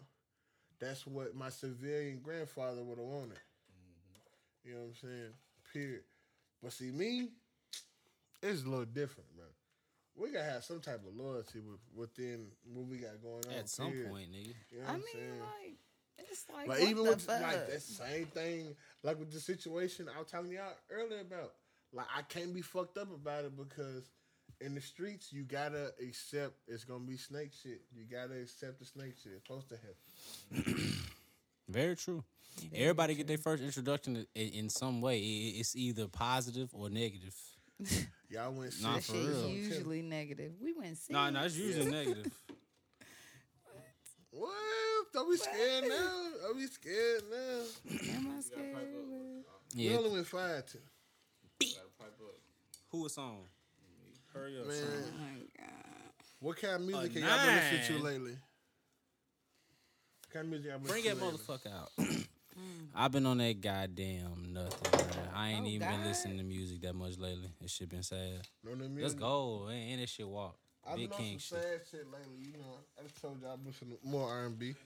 That's 0.84 1.06
what 1.08 1.36
my 1.36 1.50
civilian 1.50 2.20
grandfather 2.24 2.84
would 2.84 2.98
have 2.98 3.08
wanted. 3.08 3.38
Mm-hmm. 3.40 4.68
You 4.70 4.74
know 4.76 4.80
what 4.82 4.88
I'm 4.88 4.96
saying? 5.10 5.34
Period. 5.72 6.02
But 6.62 6.74
see 6.74 6.92
me, 6.92 7.30
it's 8.42 8.64
a 8.64 8.70
little 8.70 8.86
different, 8.86 9.30
man. 9.36 9.46
We 10.16 10.30
gotta 10.32 10.46
have 10.46 10.64
some 10.64 10.80
type 10.80 11.02
of 11.08 11.16
loyalty 11.16 11.60
with, 11.60 11.80
within 11.96 12.48
what 12.72 12.86
we 12.88 12.98
got 12.98 13.22
going 13.22 13.44
on. 13.50 13.60
At 13.60 13.70
some 13.70 13.92
period. 13.92 14.12
point, 14.12 14.32
nigga. 14.32 14.54
You 14.72 14.78
know 14.80 14.84
what 14.84 14.90
I 14.90 14.94
I'm 14.94 15.00
mean, 15.00 15.08
saying? 15.14 15.40
like, 15.40 15.78
it's 16.30 16.46
like, 16.54 16.68
But 16.68 16.80
what 16.80 16.90
even 16.90 17.04
the 17.04 17.10
with 17.10 17.22
fuck? 17.22 17.42
like 17.42 17.68
that 17.70 17.82
same 17.82 18.26
thing, 18.28 18.76
like 19.02 19.18
with 19.20 19.32
the 19.32 19.40
situation 19.40 20.08
I 20.16 20.20
was 20.20 20.30
telling 20.30 20.52
y'all 20.52 20.74
earlier 20.92 21.22
about, 21.22 21.54
like 21.92 22.06
I 22.16 22.22
can't 22.24 22.54
be 22.54 22.62
fucked 22.62 22.98
up 22.98 23.12
about 23.14 23.46
it 23.46 23.58
because 23.58 24.10
in 24.64 24.76
the 24.76 24.82
streets 24.82 25.32
you 25.34 25.44
gotta 25.44 25.94
accept 26.02 26.54
it's 26.68 26.84
gonna 26.84 27.04
be 27.04 27.18
snake 27.18 27.52
shit. 27.62 27.82
You 27.94 28.06
gotta 28.10 28.40
accept 28.42 28.80
the 28.80 28.86
snake 28.86 29.16
shit. 29.22 29.34
It's 29.36 29.44
supposed 29.48 29.70
to 29.70 29.76
happen. 29.76 30.94
Very 31.70 31.96
true. 31.96 32.24
Everybody 32.74 33.16
get 33.16 33.28
their 33.28 33.38
first 33.38 33.64
introduction 33.64 34.26
in, 34.36 34.48
in 34.50 34.70
some 34.70 35.02
way. 35.02 35.18
I- 35.18 35.60
It's 35.60 35.76
either 35.76 36.08
positive 36.08 36.70
or 36.74 36.90
negative. 36.90 37.36
Y'all 38.30 38.52
went 38.54 38.74
Nah, 38.82 38.96
for 38.96 39.02
Shit 39.02 39.16
real. 39.16 39.38
on 39.38 39.44
ten. 39.44 39.52
usually 39.56 40.02
negative. 40.02 40.54
We 40.62 40.74
went 40.74 40.98
six. 40.98 41.10
No, 41.10 41.30
no, 41.30 41.44
it's 41.44 41.58
usually 41.58 41.92
negative. 42.00 42.32
What? 44.32 44.50
Don't 45.14 45.30
be 45.30 45.38
scared 45.38 45.84
now. 45.88 46.24
Don't 46.42 46.58
be 46.58 46.66
scared 46.68 47.24
now. 47.30 47.62
Am 48.16 48.36
I 48.38 48.42
scared? 48.42 48.76
We 49.76 49.84
Yeah. 49.90 49.98
only 49.98 50.10
went 50.12 50.28
five 50.28 50.66
to. 50.68 50.78
Gotta 51.60 51.88
pipe 52.00 52.20
up. 52.22 52.36
Who 52.90 53.06
is 53.06 53.18
on? 53.18 53.40
Hurry 54.34 54.60
up. 54.60 54.68
Man, 54.68 54.76
Oh 54.84 55.20
my 55.20 55.66
god. 55.66 56.12
what 56.40 56.58
kind 56.58 56.74
of 56.76 56.82
music 56.82 57.16
A 57.18 57.20
have 57.22 57.30
y'all 57.30 57.46
been 57.46 57.56
listening 57.74 57.98
to 58.00 58.04
lately? 58.04 58.32
What 60.22 60.34
kind 60.34 60.46
of 60.46 60.50
music 60.52 60.70
y'all 60.72 60.80
been 60.80 60.88
Bring 60.88 61.04
that 61.06 61.16
listening 61.22 61.38
to 61.38 61.52
lately? 61.52 61.70
motherfucker 62.00 62.12
out. 62.12 62.18
I've 62.96 63.12
been 63.12 63.26
on 63.26 63.38
that 63.40 63.62
goddamn 63.62 64.54
nothing, 64.54 64.92
bro. 64.92 65.24
I 65.36 65.50
ain't 65.52 65.66
Oh, 65.66 65.70
even 65.70 65.88
been 65.90 66.04
listening 66.06 66.38
to 66.38 66.44
music 66.44 66.82
that 66.82 66.94
much 66.94 67.18
lately. 67.18 67.50
This 67.62 67.72
shit 67.72 67.90
been 67.90 68.04
sad. 68.04 68.42
No 68.64 68.74
new 68.76 68.90
music. 68.90 69.02
Let's 69.04 69.14
go. 69.16 69.68
And, 69.70 69.92
and 69.94 70.02
this 70.02 70.12
shit 70.12 70.28
walk. 70.28 70.56
I've 70.88 70.98
Big 70.98 71.10
been 71.10 71.18
King 71.18 71.34
on 71.36 71.40
some 71.40 71.58
shit. 71.60 71.68
sad 71.68 71.82
shit 72.00 72.06
lately. 72.12 72.52
You 72.52 72.58
know, 72.60 72.78
I 73.00 73.04
just 73.04 73.20
told 73.22 73.42
y'all 73.42 73.54
I'm 73.54 73.66
listening 73.66 73.98
to 73.98 74.08
more 74.08 74.30
R 74.30 74.46
and 74.46 74.58
B. 74.60 74.76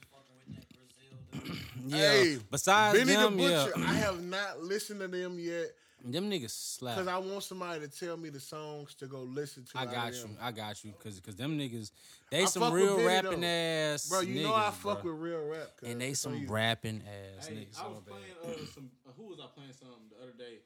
Yeah. 1.85 1.97
Hey, 1.97 2.37
Besides 2.51 2.97
Benny 2.99 3.13
them, 3.13 3.37
the 3.37 3.43
Butcher, 3.43 3.71
yeah. 3.79 3.85
I 3.89 3.93
have 3.93 4.21
not 4.21 4.61
listened 4.63 4.99
to 4.99 5.07
them 5.07 5.37
yet 5.39 5.67
them 6.03 6.29
niggas 6.29 6.51
slap. 6.51 6.95
because 6.95 7.07
I 7.07 7.17
want 7.17 7.43
somebody 7.43 7.81
to 7.81 7.87
tell 7.87 8.17
me 8.17 8.29
the 8.29 8.39
songs 8.39 8.93
to 8.95 9.07
go 9.07 9.21
listen 9.21 9.63
to. 9.65 9.77
I 9.79 9.85
got 9.85 10.13
you. 10.13 10.29
I 10.41 10.51
got 10.51 10.83
you. 10.85 10.93
Cause, 11.03 11.19
cause 11.19 11.35
them 11.35 11.57
niggas, 11.57 11.91
they 12.31 12.43
I 12.43 12.45
some 12.45 12.71
real 12.71 13.03
rapping 13.05 13.41
though. 13.41 13.47
ass 13.47 14.07
Bro, 14.09 14.21
you 14.21 14.35
niggas, 14.39 14.43
know 14.43 14.53
I 14.55 14.69
fuck 14.71 15.01
bro. 15.03 15.11
with 15.13 15.21
real 15.21 15.47
rap. 15.47 15.71
and 15.83 15.99
they 15.99 16.13
some 16.13 16.35
you. 16.37 16.47
rapping 16.47 17.01
ass 17.37 17.47
Hey, 17.47 17.55
niggas. 17.55 17.81
I 17.83 17.87
was 17.87 17.99
bad. 18.01 18.13
playing 18.43 18.59
uh, 18.61 18.65
some. 18.73 18.89
Uh, 19.07 19.11
who 19.17 19.23
was 19.27 19.39
I 19.39 19.47
playing 19.55 19.73
something 19.73 19.95
the 20.15 20.23
other 20.23 20.33
day? 20.37 20.59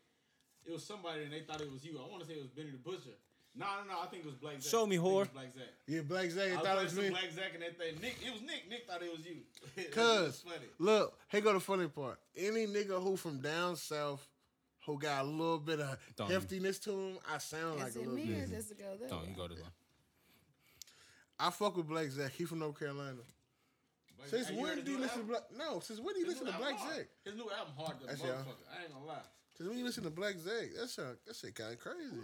It 0.65 0.71
was 0.71 0.83
somebody 0.85 1.23
and 1.23 1.31
they 1.33 1.41
thought 1.41 1.61
it 1.61 1.71
was 1.71 1.83
you. 1.83 1.97
I 1.97 2.07
want 2.09 2.21
to 2.21 2.27
say 2.27 2.33
it 2.33 2.41
was 2.41 2.51
Benny 2.51 2.71
the 2.71 2.77
Butcher. 2.77 3.15
No, 3.53 3.65
no, 3.83 3.93
no. 3.95 3.99
I 4.01 4.05
think 4.07 4.23
it 4.23 4.27
was 4.27 4.35
Black 4.35 4.61
Zack. 4.61 4.69
Show 4.71 4.85
me, 4.85 4.95
I 4.95 4.99
think 4.99 5.11
whore. 5.11 5.33
Black 5.33 5.51
Zack. 5.53 5.63
Yeah, 5.87 6.01
Black 6.01 6.29
Zay 6.29 6.51
I 6.53 6.55
thought 6.55 6.63
playing 6.63 6.79
it 6.79 6.83
was 6.83 6.95
me. 6.97 7.09
Black 7.09 7.31
Zack 7.31 7.51
and 7.53 7.63
that 7.63 7.77
thing. 7.77 7.95
Nick, 8.01 8.15
it 8.25 8.31
was 8.31 8.41
Nick. 8.43 8.69
Nick 8.69 8.87
thought 8.87 9.01
it 9.03 9.11
was 9.11 9.25
you. 9.25 9.37
It 9.75 9.87
was 9.87 9.95
Cause 9.95 10.43
funny. 10.45 10.67
look, 10.79 11.17
here 11.29 11.41
go 11.41 11.53
the 11.53 11.59
funny 11.59 11.87
part. 11.87 12.19
Any 12.37 12.65
nigga 12.67 13.01
who 13.01 13.17
from 13.17 13.39
down 13.41 13.75
south 13.75 14.25
who 14.85 14.97
got 14.99 15.21
a 15.23 15.27
little 15.27 15.59
bit 15.59 15.79
of 15.79 15.97
Don't. 16.15 16.29
heftiness 16.31 16.81
to 16.83 16.91
him, 16.91 17.17
I 17.31 17.37
sound 17.37 17.79
like 17.79 17.89
Is 17.89 17.95
a 17.97 17.99
it 17.99 18.07
little 18.07 18.15
me 18.15 18.25
bit. 18.33 18.43
or 18.43 18.47
does 18.47 18.71
it 18.71 18.79
go 18.79 18.85
there? 18.99 19.07
Don't 19.09 19.27
you 19.29 19.35
go 19.35 19.47
to 19.47 19.53
one. 19.55 19.71
I 21.39 21.49
fuck 21.49 21.77
with 21.77 21.87
Black 21.87 22.07
Zack. 22.09 22.31
He 22.33 22.45
from 22.45 22.59
North 22.59 22.77
Carolina. 22.79 23.17
Black 24.17 24.29
Since 24.29 24.47
Zack- 24.47 24.51
Hey, 24.51 24.55
you 24.57 24.61
when 24.61 24.69
heard 24.69 24.85
did 24.85 24.87
you 24.87 24.97
his 24.97 24.99
new 24.99 25.03
listen 25.03 25.27
to 25.27 25.33
album? 25.33 25.45
Black? 25.57 25.67
No, 25.73 25.79
since 25.79 25.99
when 25.99 26.13
did 26.13 26.19
you 26.21 26.25
His 26.25 26.33
listen 26.33 26.45
new 26.47 26.51
to 26.53 26.57
Black 26.57 26.71
album 26.73 26.85
hard. 26.87 26.97
Zack? 26.97 27.07
His 27.25 27.35
new 27.35 27.49
album 27.49 27.73
hard 27.77 27.99
to 28.01 28.05
That's 28.07 28.19
y'all. 28.21 28.29
motherfucker. 28.29 28.65
I 28.69 28.83
ain't 28.83 28.93
gonna 28.93 29.05
lie. 29.05 29.27
Since 29.57 29.69
when 29.69 29.77
you 29.77 29.85
listen 29.85 30.03
to 30.03 30.09
Black 30.11 30.35
Zack? 30.37 30.65
That 30.77 30.89
shit, 30.89 31.25
that 31.25 31.35
shit 31.35 31.55
kind 31.55 31.73
of 31.73 31.79
crazy. 31.79 32.21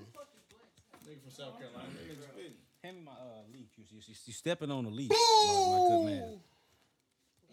Nigga 1.06 1.22
from 1.22 1.32
South 1.32 1.58
Carolina. 1.58 1.90
Nigga 1.94 2.24
spitting. 2.30 2.58
Hand 2.84 2.98
me 2.98 3.04
my 3.04 3.12
uh, 3.14 3.42
leaf. 3.52 3.70
You, 3.78 3.84
you, 3.90 3.98
you, 4.06 4.14
you 4.26 4.34
stepping 4.34 4.70
on 4.72 4.84
the 4.86 4.92
leaf, 4.92 5.10
my, 5.10 5.18
my 5.18 5.82
good 5.90 6.06
man. 6.06 6.22
Ooh, 6.22 6.40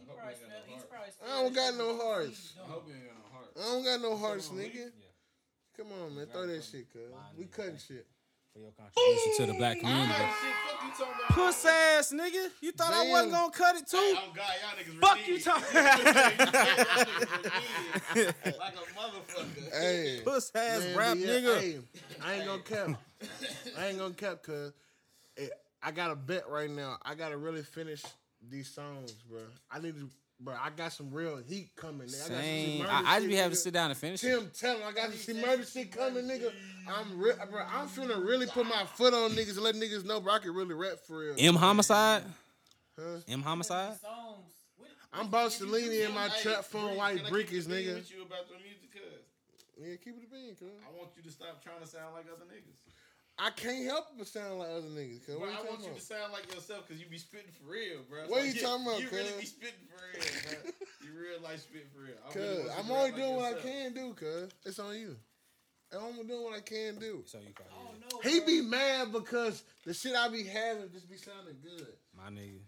I 0.05 0.21
hope 0.21 0.21
he 0.21 0.33
ain't 0.37 0.45
got 0.53 0.69
no 0.69 0.77
heart. 0.93 1.15
I 1.25 1.43
don't 1.43 1.55
got 1.55 1.75
no 1.77 1.89
hearts. 1.97 2.53
I 2.61 2.69
hope 2.69 2.85
he 2.87 2.93
ain't 2.93 3.07
got 3.09 3.17
no 3.17 3.25
heart. 3.33 3.34
I 3.57 3.61
don't 3.63 3.85
got 3.85 4.01
no 4.01 4.17
hearts, 4.17 4.51
on, 4.51 4.57
nigga. 4.59 4.91
Come 5.77 5.87
on, 6.03 6.15
man. 6.17 6.27
Throw 6.27 6.47
that 6.47 6.65
shit, 6.65 6.91
cuz. 6.93 7.01
We 7.37 7.45
cutting 7.47 7.79
shit. 7.79 8.07
For 8.53 8.61
your 8.61 8.71
contribution 8.71 9.33
to 9.39 9.47
the 9.53 9.59
black 9.59 9.81
community. 9.81 10.13
Hey, 10.13 10.31
shit, 10.41 10.55
fuck 10.65 10.83
you 10.85 10.91
talking 10.97 11.15
about. 11.27 11.35
Puss 11.35 11.65
ass 11.65 12.13
nigga. 12.13 12.51
You 12.61 12.71
thought 12.71 12.93
I 12.93 13.09
wasn't 13.11 13.33
gonna 13.33 13.51
cut 13.51 13.75
it 13.75 13.89
too? 13.89 13.97
Oh 13.99 14.33
God, 14.33 14.47
y'all 14.63 14.77
niggas 14.79 15.01
Fuck 15.01 15.19
you 15.27 15.35
redeemed. 15.35 15.45
talking. 15.45 15.75
like 18.61 18.75
a 18.75 18.77
motherfucker. 18.97 19.73
Hey. 19.73 20.21
Puss 20.25 20.53
ass 20.55 20.81
Man, 20.85 20.97
rap 20.97 21.17
yeah, 21.19 21.27
nigga. 21.27 21.59
Hey, 21.61 21.81
I 22.23 22.35
ain't 22.35 22.47
gonna 22.47 22.63
cap. 22.63 22.91
I 23.77 23.87
ain't 23.89 23.99
gonna 23.99 24.15
cap, 24.15 24.41
cuz 24.45 24.73
I 25.83 25.91
got 25.91 26.13
a 26.13 26.17
bet 26.17 26.49
right 26.49 26.71
now. 26.71 26.97
I 27.03 27.17
gotta 27.17 27.37
really 27.37 27.63
finish 27.63 28.05
these 28.49 28.69
songs, 28.69 29.13
bro. 29.29 29.41
I 29.71 29.81
need 29.81 29.97
to, 29.97 30.09
bro. 30.45 30.55
I 30.61 30.71
got 30.71 30.93
some 30.93 31.11
real 31.11 31.39
heat 31.39 31.71
coming. 31.77 32.09
Nigga. 32.09 32.15
I 32.15 32.19
got 32.19 32.27
some 32.27 32.37
Same. 32.37 32.79
murder 32.81 32.91
I, 32.93 33.03
I 33.15 33.19
just 33.19 33.29
be 33.29 33.37
having 33.37 33.51
to 33.51 33.57
sit 33.57 33.73
down 33.75 33.91
and 33.91 33.99
finish 33.99 34.23
it. 34.23 34.29
Tim, 34.29 34.51
tell 34.59 34.77
him 34.77 34.83
I 34.87 34.93
got 34.93 35.11
to 35.11 35.17
see 35.17 35.33
murder 35.33 35.65
shit 35.65 35.91
coming, 35.93 36.25
nigga. 36.25 36.53
I'm 36.89 37.19
real, 37.19 37.37
bro. 37.51 37.63
I'm 37.73 37.89
finna 37.89 38.25
really 38.25 38.47
put 38.47 38.67
my 38.67 38.85
foot 38.85 39.15
on 39.15 39.31
niggas 39.31 39.55
and 39.55 39.63
let 39.65 39.75
niggas 39.75 40.05
know, 40.05 40.21
bro. 40.21 40.35
I 40.35 40.39
can 40.39 40.55
really 40.55 40.75
rap 40.75 40.99
for 41.07 41.19
real. 41.19 41.35
M 41.39 41.55
homicide. 41.55 42.23
Huh? 42.99 43.19
M 43.27 43.43
homicide. 43.43 43.99
Songs. 44.01 44.51
I'm 45.13 45.27
about 45.27 45.53
Selena 45.53 46.09
in 46.09 46.13
my 46.15 46.29
Hey, 46.29 46.43
trap 46.43 46.65
phone 46.65 46.89
Bree, 46.89 46.97
white 46.99 47.17
can 47.19 47.27
I 47.27 47.31
brickers, 47.31 47.67
keep 47.67 47.75
it 47.75 47.79
being 47.79 47.87
nigga. 47.87 47.95
With 47.95 48.11
you 48.11 48.23
about 48.23 48.49
the 48.49 48.59
music, 48.59 48.91
cuz 48.93 49.03
Yeah, 49.79 49.95
keep 50.03 50.19
it 50.19 50.27
a 50.27 50.31
bean, 50.31 50.57
cuz. 50.59 50.75
I 50.83 50.91
want 50.99 51.11
you 51.17 51.23
to 51.23 51.31
stop 51.31 51.63
trying 51.63 51.81
to 51.81 51.87
sound 51.87 52.15
like 52.15 52.27
other 52.27 52.45
niggas. 52.51 52.75
I 53.37 53.51
can't 53.51 53.85
help 53.85 54.07
but 54.17 54.29
sound 54.29 54.59
like 54.61 54.69
other 54.71 54.87
niggas, 54.95 55.27
cuz. 55.27 55.35
Bro, 55.35 55.41
What 55.41 55.49
I 55.49 55.53
you 55.53 55.57
want 55.59 55.69
talking 55.71 55.85
you 55.85 55.85
to 55.87 55.91
about? 55.91 56.03
sound 56.03 56.33
like 56.33 56.55
yourself 56.55 56.87
because 56.87 57.03
you 57.03 57.09
be 57.11 57.19
spitting 57.19 57.51
for 57.59 57.67
real, 57.73 57.99
bro. 58.09 58.27
What 58.31 58.43
are 58.43 58.47
you 58.47 58.55
talking 58.61 58.87
about, 58.87 59.01
You 59.01 59.09
really 59.11 59.41
be 59.41 59.47
spitting 59.47 59.85
for 59.91 59.99
real, 59.99 60.23
bro. 60.63 60.71
You 61.03 61.11
real 61.19 61.41
life 61.43 61.61
spitting 61.67 61.91
for 61.91 62.03
real. 62.07 62.15
I 62.23 62.31
really 62.33 62.63
Cuz 62.63 62.73
I'm 62.79 62.91
only 62.91 63.11
rap 63.11 63.19
doing 63.19 63.37
like 63.37 63.55
what 63.55 63.59
I 63.59 63.63
can 63.67 63.93
do, 63.93 64.15
cuz. 64.15 64.51
It's 64.65 64.79
on 64.79 64.95
you. 64.97 65.17
I'm 65.93 66.03
only 66.03 66.25
doing 66.25 66.43
what 66.47 66.55
I 66.57 66.61
can 66.63 66.99
do. 66.99 67.23
So 67.27 67.39
you 67.43 67.53
call 67.55 67.67
I 67.71 67.91
don't 67.91 68.01
know. 68.07 68.19
He 68.23 68.39
bro. 68.39 68.47
be 68.47 68.61
mad 68.63 69.11
because 69.13 69.63
the 69.85 69.95
shit 69.95 70.15
I 70.15 70.29
be 70.29 70.45
having 70.45 70.91
just 70.95 71.11
be 71.11 71.17
sounding 71.19 71.59
good. 71.63 71.91
My 72.17 72.31
My 72.31 72.39
nigga. 72.39 72.63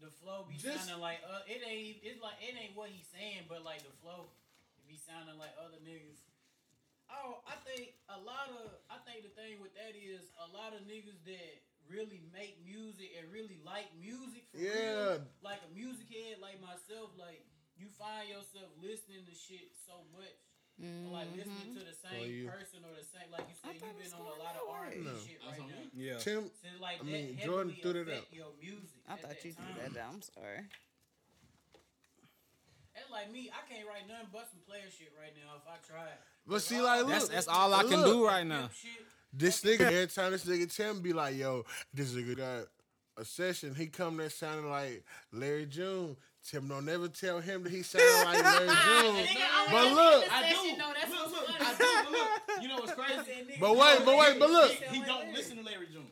the 0.00 0.10
flow 0.22 0.46
be 0.48 0.54
Just- 0.54 0.86
sounding 0.86 1.02
like 1.02 1.18
uh, 1.26 1.42
it 1.50 1.62
ain't. 1.66 1.98
It's 2.02 2.22
like 2.22 2.38
it 2.40 2.54
ain't 2.54 2.76
what 2.76 2.90
he's 2.90 3.06
saying, 3.10 3.46
but 3.48 3.64
like 3.64 3.82
the 3.82 3.90
flow, 4.02 4.30
it 4.78 4.86
be 4.86 4.96
sounding 5.02 5.34
like 5.38 5.50
other 5.58 5.78
niggas. 5.82 6.22
Oh, 7.14 7.38
I 7.46 7.54
think 7.62 7.94
a 8.10 8.18
lot 8.18 8.50
of. 8.50 8.74
I 8.90 8.98
think 9.06 9.22
the 9.22 9.34
thing 9.38 9.62
with 9.62 9.74
that 9.78 9.94
is 9.94 10.26
a 10.42 10.48
lot 10.50 10.74
of 10.74 10.82
niggas 10.90 11.22
that 11.30 11.54
really 11.86 12.20
make 12.32 12.58
music 12.64 13.12
and 13.14 13.28
really 13.30 13.60
like 13.62 13.92
music. 13.94 14.48
For 14.50 14.58
Yeah. 14.58 15.20
Real, 15.20 15.28
like 15.44 15.60
a 15.62 15.70
music 15.70 16.10
head 16.10 16.42
like 16.42 16.58
myself, 16.60 17.14
like 17.14 17.44
you 17.76 17.88
find 17.94 18.28
yourself 18.28 18.70
listening 18.80 19.24
to 19.28 19.34
shit 19.34 19.70
so 19.86 20.02
much. 20.14 20.38
or, 20.80 21.14
Like 21.14 21.30
listening 21.38 21.78
to 21.78 21.86
mm-hmm. 21.86 21.92
the 21.92 21.98
same 22.02 22.50
person 22.50 22.82
or 22.82 22.94
the 22.98 23.06
same, 23.06 23.30
like 23.30 23.46
you 23.46 23.56
said, 23.62 23.78
you've 23.78 23.94
been 23.94 24.10
on 24.10 24.26
a 24.26 24.38
lot 24.42 24.58
of 24.58 24.66
that 24.66 24.74
R 24.74 24.84
and 24.90 25.06
B 25.06 25.10
shit 25.22 25.38
right 25.44 25.62
now. 25.62 25.86
Yeah. 25.94 26.18
Tim, 26.18 26.50
So 26.50 26.68
like 26.82 26.98
I 26.98 27.06
mean, 27.06 27.38
Jordan 27.38 27.76
threw 27.78 27.94
that 28.04 28.10
affect 28.10 28.32
out. 28.32 28.34
Your 28.34 28.50
music. 28.58 28.98
I 29.06 29.14
thought 29.16 29.38
you 29.44 29.52
threw 29.54 29.74
that 29.78 29.94
down. 29.94 30.18
I'm 30.18 30.24
sorry. 30.24 30.66
And 32.94 33.06
like 33.10 33.30
me. 33.30 33.50
I 33.50 33.62
can't 33.66 33.86
write 33.86 34.06
nothing 34.06 34.30
but 34.30 34.46
some 34.50 34.62
player 34.66 34.86
shit 34.90 35.10
right 35.18 35.34
now 35.34 35.58
if 35.58 35.66
I 35.66 35.78
tried. 35.82 36.18
But 36.46 36.62
see, 36.62 36.80
like, 36.80 37.00
look, 37.00 37.08
That's 37.10 37.28
that's 37.28 37.48
all 37.48 37.72
I 37.74 37.82
can 37.84 38.02
do 38.02 38.26
right 38.26 38.46
now. 38.46 38.68
This 39.32 39.62
nigga, 39.62 39.80
every 39.80 40.06
time 40.06 40.32
this 40.32 40.44
nigga 40.44 40.72
Tim 40.74 41.00
be 41.00 41.12
like, 41.12 41.36
yo, 41.36 41.64
this 41.92 42.12
nigga 42.12 42.36
got 42.36 42.66
a 43.16 43.24
session, 43.24 43.74
he 43.74 43.86
come 43.86 44.16
there 44.16 44.30
sounding 44.30 44.70
like 44.70 45.04
Larry 45.32 45.66
June. 45.66 46.16
Tim 46.48 46.68
don't 46.68 46.84
never 46.84 47.08
tell 47.08 47.40
him 47.40 47.62
that 47.64 47.72
he 47.72 47.82
sound 47.82 48.04
like 48.26 48.42
Larry 48.44 48.66
June. 48.68 49.26
But 49.70 49.92
look, 49.92 50.24
I 50.32 50.50
do. 50.50 50.56
Session, 50.56 50.78
no, 50.78 50.92
that's 50.94 51.10
look, 51.10 51.32
what's 51.32 51.32
look, 51.32 51.58
funny. 51.58 51.64
I 51.64 51.74
do. 51.74 51.84
But 52.04 52.12
look, 52.12 52.62
you 52.62 52.68
know 52.68 52.74
what's 52.76 52.92
crazy? 53.24 53.56
but 53.58 53.76
wait, 53.76 53.98
but 54.04 54.18
wait, 54.18 54.38
but 54.38 54.50
look, 54.50 54.70
He, 54.72 54.98
he 54.98 55.04
don't 55.04 55.32
listen 55.32 55.56
to 55.56 55.62
Larry 55.64 55.86
June. 55.92 56.06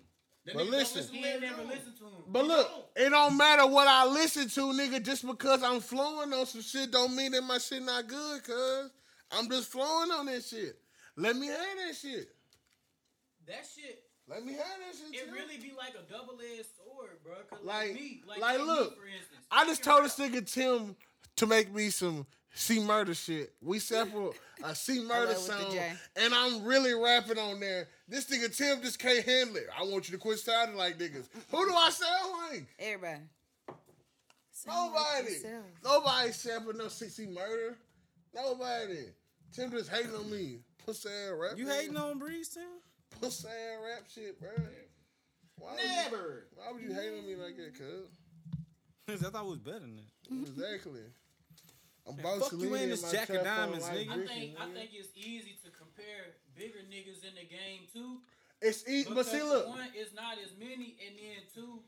That 0.47 0.55
But 0.57 0.67
nigga 0.67 0.71
listen. 0.71 0.97
listen 1.03 1.17
ain't 1.17 1.25
to 1.25 1.41
never 1.43 1.57
Larry 1.57 1.57
June. 1.59 1.69
listened 1.69 1.97
to 1.99 2.05
him. 2.07 2.13
but 2.29 2.45
look, 2.47 2.71
it 2.97 3.11
don't 3.11 3.37
matter 3.37 3.67
what 3.67 3.87
I 3.87 4.07
listen 4.07 4.49
to, 4.49 4.61
nigga. 4.73 5.03
Just 5.05 5.27
because 5.27 5.63
I'm 5.63 5.81
flowing 5.81 6.33
on 6.33 6.47
some 6.47 6.63
shit 6.63 6.91
don't 6.91 7.15
mean 7.15 7.33
that 7.33 7.43
my 7.43 7.59
shit 7.59 7.83
not 7.83 8.09
good, 8.09 8.43
cuz. 8.43 8.91
I'm 9.33 9.49
just 9.49 9.71
flowing 9.71 10.11
on 10.11 10.27
that 10.27 10.45
shit. 10.45 10.77
Let 11.17 11.37
me 11.37 11.47
have 11.49 11.57
that 11.87 11.97
shit. 11.97 12.29
That 13.47 13.67
shit, 13.75 14.03
Let 14.29 14.45
me 14.45 14.53
have 14.53 14.61
that 14.61 14.95
shit. 14.97 15.21
it 15.21 15.25
Tim. 15.27 15.35
really 15.35 15.57
be 15.59 15.73
like 15.77 15.95
a 15.95 16.11
double 16.13 16.39
edged 16.41 16.67
sword, 16.77 17.11
bro. 17.25 17.35
Cause 17.51 17.59
Like- 17.65 17.89
like, 17.89 17.95
me, 17.95 18.23
like, 18.27 18.41
like, 18.41 18.59
look, 18.61 18.91
me, 18.93 18.97
for 18.97 19.07
instance. 19.07 19.47
I 19.51 19.65
just 19.67 19.83
told 19.83 20.05
this 20.05 20.17
nigga 20.17 20.47
Tim 20.51 20.95
to 21.37 21.47
make 21.47 21.73
me 21.73 21.91
some 21.91 22.27
C 22.55 22.79
murder 22.81 23.15
shit. 23.15 23.53
We 23.61 23.79
sample 23.81 24.35
a 24.63 24.75
C 24.75 25.01
murder 25.05 25.35
song, 25.35 25.77
and 26.17 26.35
I'm 26.35 26.63
really 26.65 26.95
rapping 26.95 27.39
on 27.39 27.59
there. 27.61 27.89
This 28.07 28.27
nigga 28.27 28.55
Tim 28.57 28.81
just 28.83 28.99
can't 28.99 29.25
handle 29.25 29.57
it. 29.57 29.67
I 29.77 29.83
want 29.83 30.09
you 30.09 30.17
to 30.17 30.23
quit 30.23 30.39
sounding 30.39 30.77
like 30.77 30.99
niggas. 30.99 31.27
Who 31.51 31.67
do 31.69 31.75
I 31.75 31.91
sound 31.91 32.33
like? 32.53 32.67
Everybody. 32.79 33.23
Sound 34.53 34.93
Nobody. 34.95 35.33
yourself. 35.33 35.65
Nobody 35.83 36.33
sample 36.33 36.73
no 36.75 36.89
C 36.89 37.27
murder. 37.27 37.77
Nobody. 38.35 39.07
Tim 39.53 39.71
just 39.71 39.91
hating 39.91 40.15
on 40.15 40.31
me. 40.31 40.59
Pussy 40.85 41.09
ass 41.09 41.33
rap. 41.37 41.53
You 41.59 41.67
nigga. 41.67 41.81
hating 41.81 41.97
on 41.97 42.19
Breeze, 42.19 42.49
Tim? 42.49 42.65
pussy 43.21 43.49
ass 43.49 43.79
rap 43.85 44.03
shit, 44.13 44.41
bro. 44.41 44.51
Why 45.59 45.73
would, 45.75 45.81
you, 45.83 45.89
Never. 45.89 46.47
why 46.57 46.73
would 46.73 46.83
you 46.83 46.93
hate 46.93 47.13
on 47.19 47.27
me 47.27 47.37
like 47.37 47.57
that, 47.57 47.75
cuz? 47.79 48.09
I 49.27 49.31
thought 49.31 49.45
it 49.45 49.49
was 49.49 49.59
better 49.59 49.81
than 49.81 49.97
that. 49.97 50.49
Exactly. 50.49 51.03
I'm 52.09 52.17
Man, 52.17 52.25
about 52.27 52.41
fuck 52.41 52.51
to 52.51 52.57
you 52.57 52.75
and 52.75 52.83
in 52.83 52.91
this 52.91 53.03
my 53.03 53.13
Jack 53.13 53.29
of 53.31 53.45
Diamonds, 53.45 53.87
nigga. 53.87 54.11
I 54.11 54.27
think 54.27 54.57
I 54.59 54.67
think 54.75 54.91
it's 54.93 55.15
easy 55.15 55.55
to 55.63 55.71
compare 55.71 56.35
bigger 56.57 56.83
niggas 56.91 57.23
in 57.23 57.35
the 57.39 57.47
game 57.47 57.87
too. 57.93 58.19
It's 58.61 58.89
easy, 58.89 59.13
but 59.13 59.27
see, 59.27 59.43
look, 59.43 59.69
one, 59.69 59.87
it's 59.95 60.15
not 60.15 60.39
as 60.43 60.51
many, 60.59 60.97
and 61.07 61.15
then 61.19 61.43
two, 61.55 61.83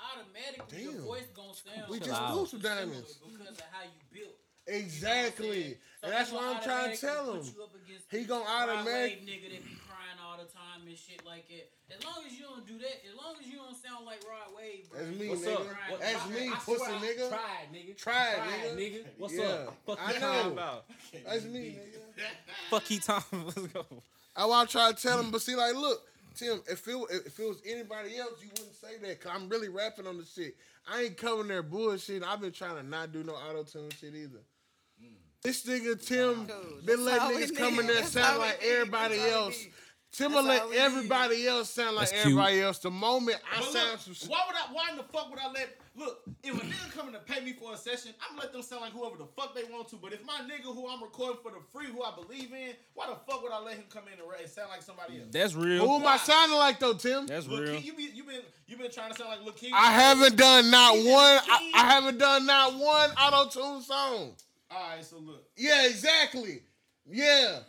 automatically 0.00 0.84
Damn. 0.84 0.92
your 0.94 1.02
voice 1.02 1.28
gonna 1.34 1.52
sound. 1.52 1.90
We 1.90 1.98
just 2.00 2.16
threw 2.32 2.46
some 2.46 2.60
similar 2.60 2.80
diamonds. 2.80 3.18
because 3.20 3.58
of 3.58 3.64
how 3.72 3.82
you 3.84 4.00
built. 4.12 4.36
Exactly, 4.68 5.76
So 6.00 6.06
and 6.08 6.12
that's 6.12 6.30
he 6.30 6.36
what 6.36 6.44
I'm 6.56 6.62
trying 6.62 6.94
to 6.94 7.00
tell 7.00 7.32
him. 7.34 7.42
you 7.44 7.62
up 7.62 7.72
against 7.74 8.04
He 8.10 8.18
the 8.18 8.24
gonna 8.24 8.44
Rod 8.44 8.68
automatic- 8.68 9.18
Wave 9.20 9.28
nigga 9.28 9.50
that 9.52 9.64
be 9.64 9.76
crying 9.88 10.18
all 10.22 10.36
the 10.38 10.44
time 10.52 10.86
and 10.86 10.96
shit 10.96 11.24
like 11.26 11.50
it. 11.50 11.72
As 11.90 12.04
long 12.04 12.24
as 12.26 12.32
you 12.38 12.44
don't 12.44 12.66
do 12.66 12.78
that, 12.78 12.96
as 13.08 13.14
long 13.16 13.34
as 13.40 13.46
you 13.46 13.56
don't 13.56 13.76
sound 13.76 14.04
like 14.06 14.22
Rod 14.28 14.54
Wave, 14.56 14.88
bro, 14.90 15.00
That's 15.00 15.18
me, 15.18 15.28
gonna 15.28 15.40
nigga. 15.40 15.58
be 15.58 15.74
crying. 15.74 15.98
That's 16.00 16.24
I- 16.24 16.28
me, 16.28 16.48
I 16.48 16.54
pussy 16.56 16.76
swear 16.76 16.90
I- 16.90 16.98
nigga. 17.00 17.28
Try 17.28 17.56
it, 17.62 17.72
nigga. 17.72 17.96
Try 17.96 18.28
it, 18.32 18.36
Try 18.36 18.54
it, 18.54 18.76
nigga. 18.76 19.04
nigga. 19.04 19.06
What's 19.18 19.34
Yeah. 19.34 19.44
up? 19.44 19.76
Fuck 19.86 19.98
I 20.00 20.12
you 20.14 20.20
know. 20.20 20.52
about? 20.52 20.84
That's 21.26 21.44
me, 21.44 21.78
nigga. 21.80 22.24
Fuck 22.70 22.82
he 22.84 22.98
talking. 22.98 23.44
Let's 23.46 23.66
go. 23.68 23.86
I 24.36 24.44
want 24.44 24.68
to 24.68 24.72
try 24.72 24.92
to 24.92 25.00
tell 25.02 25.18
him, 25.18 25.30
but 25.30 25.40
see, 25.42 25.56
like, 25.56 25.74
look, 25.74 26.06
Tim, 26.36 26.62
if 26.70 26.86
it 26.86 26.96
if 27.10 27.40
it 27.40 27.48
was 27.48 27.60
anybody 27.66 28.16
else, 28.18 28.40
you 28.40 28.48
wouldn't 28.50 28.74
say 28.80 28.96
that. 28.98 29.20
Cause 29.20 29.32
I'm 29.34 29.48
really 29.48 29.68
rapping 29.68 30.06
on 30.06 30.18
the 30.18 30.24
shit. 30.24 30.54
I 30.86 31.02
ain't 31.02 31.16
covering 31.16 31.48
their 31.48 31.62
bullshit. 31.64 32.22
I've 32.22 32.40
been 32.40 32.52
trying 32.52 32.76
to 32.76 32.82
not 32.84 33.12
do 33.12 33.24
no 33.24 33.32
auto 33.34 33.64
tune 33.64 33.90
shit 34.00 34.14
either. 34.14 34.38
This 35.42 35.64
nigga 35.64 36.04
Tim 36.04 36.46
Cool. 36.46 36.56
been 36.84 37.04
letting 37.04 37.38
niggas 37.38 37.56
come 37.56 37.78
in 37.78 37.86
there 37.86 38.02
sound 38.04 38.38
like 38.38 38.60
need. 38.60 38.68
everybody 38.68 39.16
That's 39.18 39.32
else. 39.32 39.58
need. 39.64 39.72
Tim 40.10 40.32
will 40.32 40.42
let 40.42 40.62
all 40.62 40.70
need. 40.70 40.78
everybody 40.78 41.46
else 41.46 41.70
sound 41.70 41.94
like 41.94 42.08
That's 42.10 42.22
cute. 42.22 42.32
everybody 42.32 42.60
else. 42.62 42.78
The 42.78 42.90
moment 42.90 43.38
I 43.54 43.58
But 43.60 43.64
sound 43.66 43.90
look, 43.92 44.00
some 44.00 44.14
shit. 44.14 44.28
why 44.30 44.40
would 44.46 44.56
I? 44.56 44.72
Why 44.72 44.90
in 44.90 44.96
the 44.96 45.02
fuck 45.04 45.30
would 45.30 45.38
I 45.38 45.50
let? 45.52 45.76
Look, 45.94 46.22
if 46.42 46.54
a 46.54 46.64
nigga 46.64 46.92
coming 46.96 47.12
to 47.12 47.20
pay 47.20 47.44
me 47.44 47.52
for 47.52 47.74
a 47.74 47.76
session, 47.76 48.12
I'm 48.22 48.30
gonna 48.36 48.46
let 48.46 48.52
them 48.52 48.62
sound 48.62 48.80
like 48.82 48.92
whoever 48.92 49.16
the 49.16 49.26
fuck 49.36 49.54
they 49.54 49.64
want 49.64 49.88
to. 49.90 49.96
But 49.96 50.12
if 50.14 50.24
my 50.24 50.40
nigga 50.48 50.74
who 50.74 50.88
I'm 50.88 51.02
recording 51.02 51.38
for 51.42 51.50
the 51.52 51.58
free, 51.72 51.86
who 51.86 52.02
I 52.02 52.14
believe 52.14 52.52
in, 52.52 52.72
why 52.94 53.06
the 53.06 53.16
fuck 53.30 53.42
would 53.42 53.52
I 53.52 53.60
let 53.60 53.76
him 53.76 53.84
come 53.90 54.04
in 54.12 54.18
and, 54.18 54.28
ra- 54.28 54.38
sound 54.46 54.70
like 54.70 54.82
somebody 54.82 55.18
else? 55.18 55.28
That's 55.30 55.54
real. 55.54 55.86
Who 55.86 55.98
real. 55.98 56.00
am 56.00 56.06
I 56.06 56.16
sounding 56.16 56.58
like 56.58 56.80
though, 56.80 56.94
Tim? 56.94 57.26
That's 57.26 57.46
Lil' 57.46 57.62
real. 57.62 57.74
Key, 57.80 57.86
you 57.86 57.92
be 57.94 58.02
you 58.14 58.24
been 58.24 58.40
you 58.66 58.76
been 58.76 58.90
trying 58.90 59.12
to 59.12 59.18
sound 59.18 59.30
like 59.30 59.44
Lil 59.44 59.52
Key. 59.52 59.70
I 59.74 59.92
haven't 59.92 60.36
done 60.36 60.70
not 60.70 60.96
He 60.96 61.06
one. 61.12 61.22
I, 61.22 61.70
I 61.74 61.84
haven't 61.92 62.18
done 62.18 62.46
not 62.46 62.74
one 62.74 63.10
auto 63.10 63.50
tune 63.50 63.82
song. 63.82 64.34
All 64.70 64.90
right, 64.96 65.04
so 65.04 65.18
look. 65.18 65.44
Yeah, 65.56 65.86
exactly. 65.86 66.62
Yeah, 67.10 67.60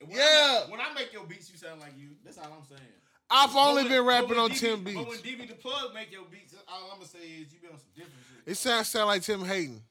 When 0.00 0.10
Yeah. 0.10 0.60
make- 0.60 0.70
when 0.72 0.80
I 0.82 0.92
make 0.92 1.12
your 1.14 1.24
beats, 1.24 1.50
you 1.50 1.56
sound 1.56 1.80
like 1.80 1.94
you. 1.96 2.10
That's 2.22 2.36
all 2.36 2.44
I'm 2.52 2.66
saying. 2.68 2.82
I've 3.30 3.56
only 3.56 3.82
when- 3.84 3.92
been 3.92 4.04
rapping 4.04 4.38
on 4.38 4.50
DB 4.50 4.58
Tim 4.60 4.84
beats. 4.84 4.96
But 4.98 5.08
when 5.08 5.20
beats. 5.22 5.36
DB 5.36 5.46
the 5.46 5.54
plug 5.54 5.94
make 5.94 6.12
your 6.12 6.24
beats, 6.26 6.54
all 6.68 6.90
I'm 6.92 6.98
gonna 6.98 7.08
say 7.08 7.18
is 7.20 7.52
you 7.52 7.60
been 7.60 7.70
on 7.70 7.78
some 7.78 7.88
different 7.94 8.14
shit. 8.44 8.52
It 8.52 8.54
sounds 8.56 8.88
sound 8.90 9.06
like 9.08 9.22
Tim 9.22 9.42
Hayden. 9.44 9.82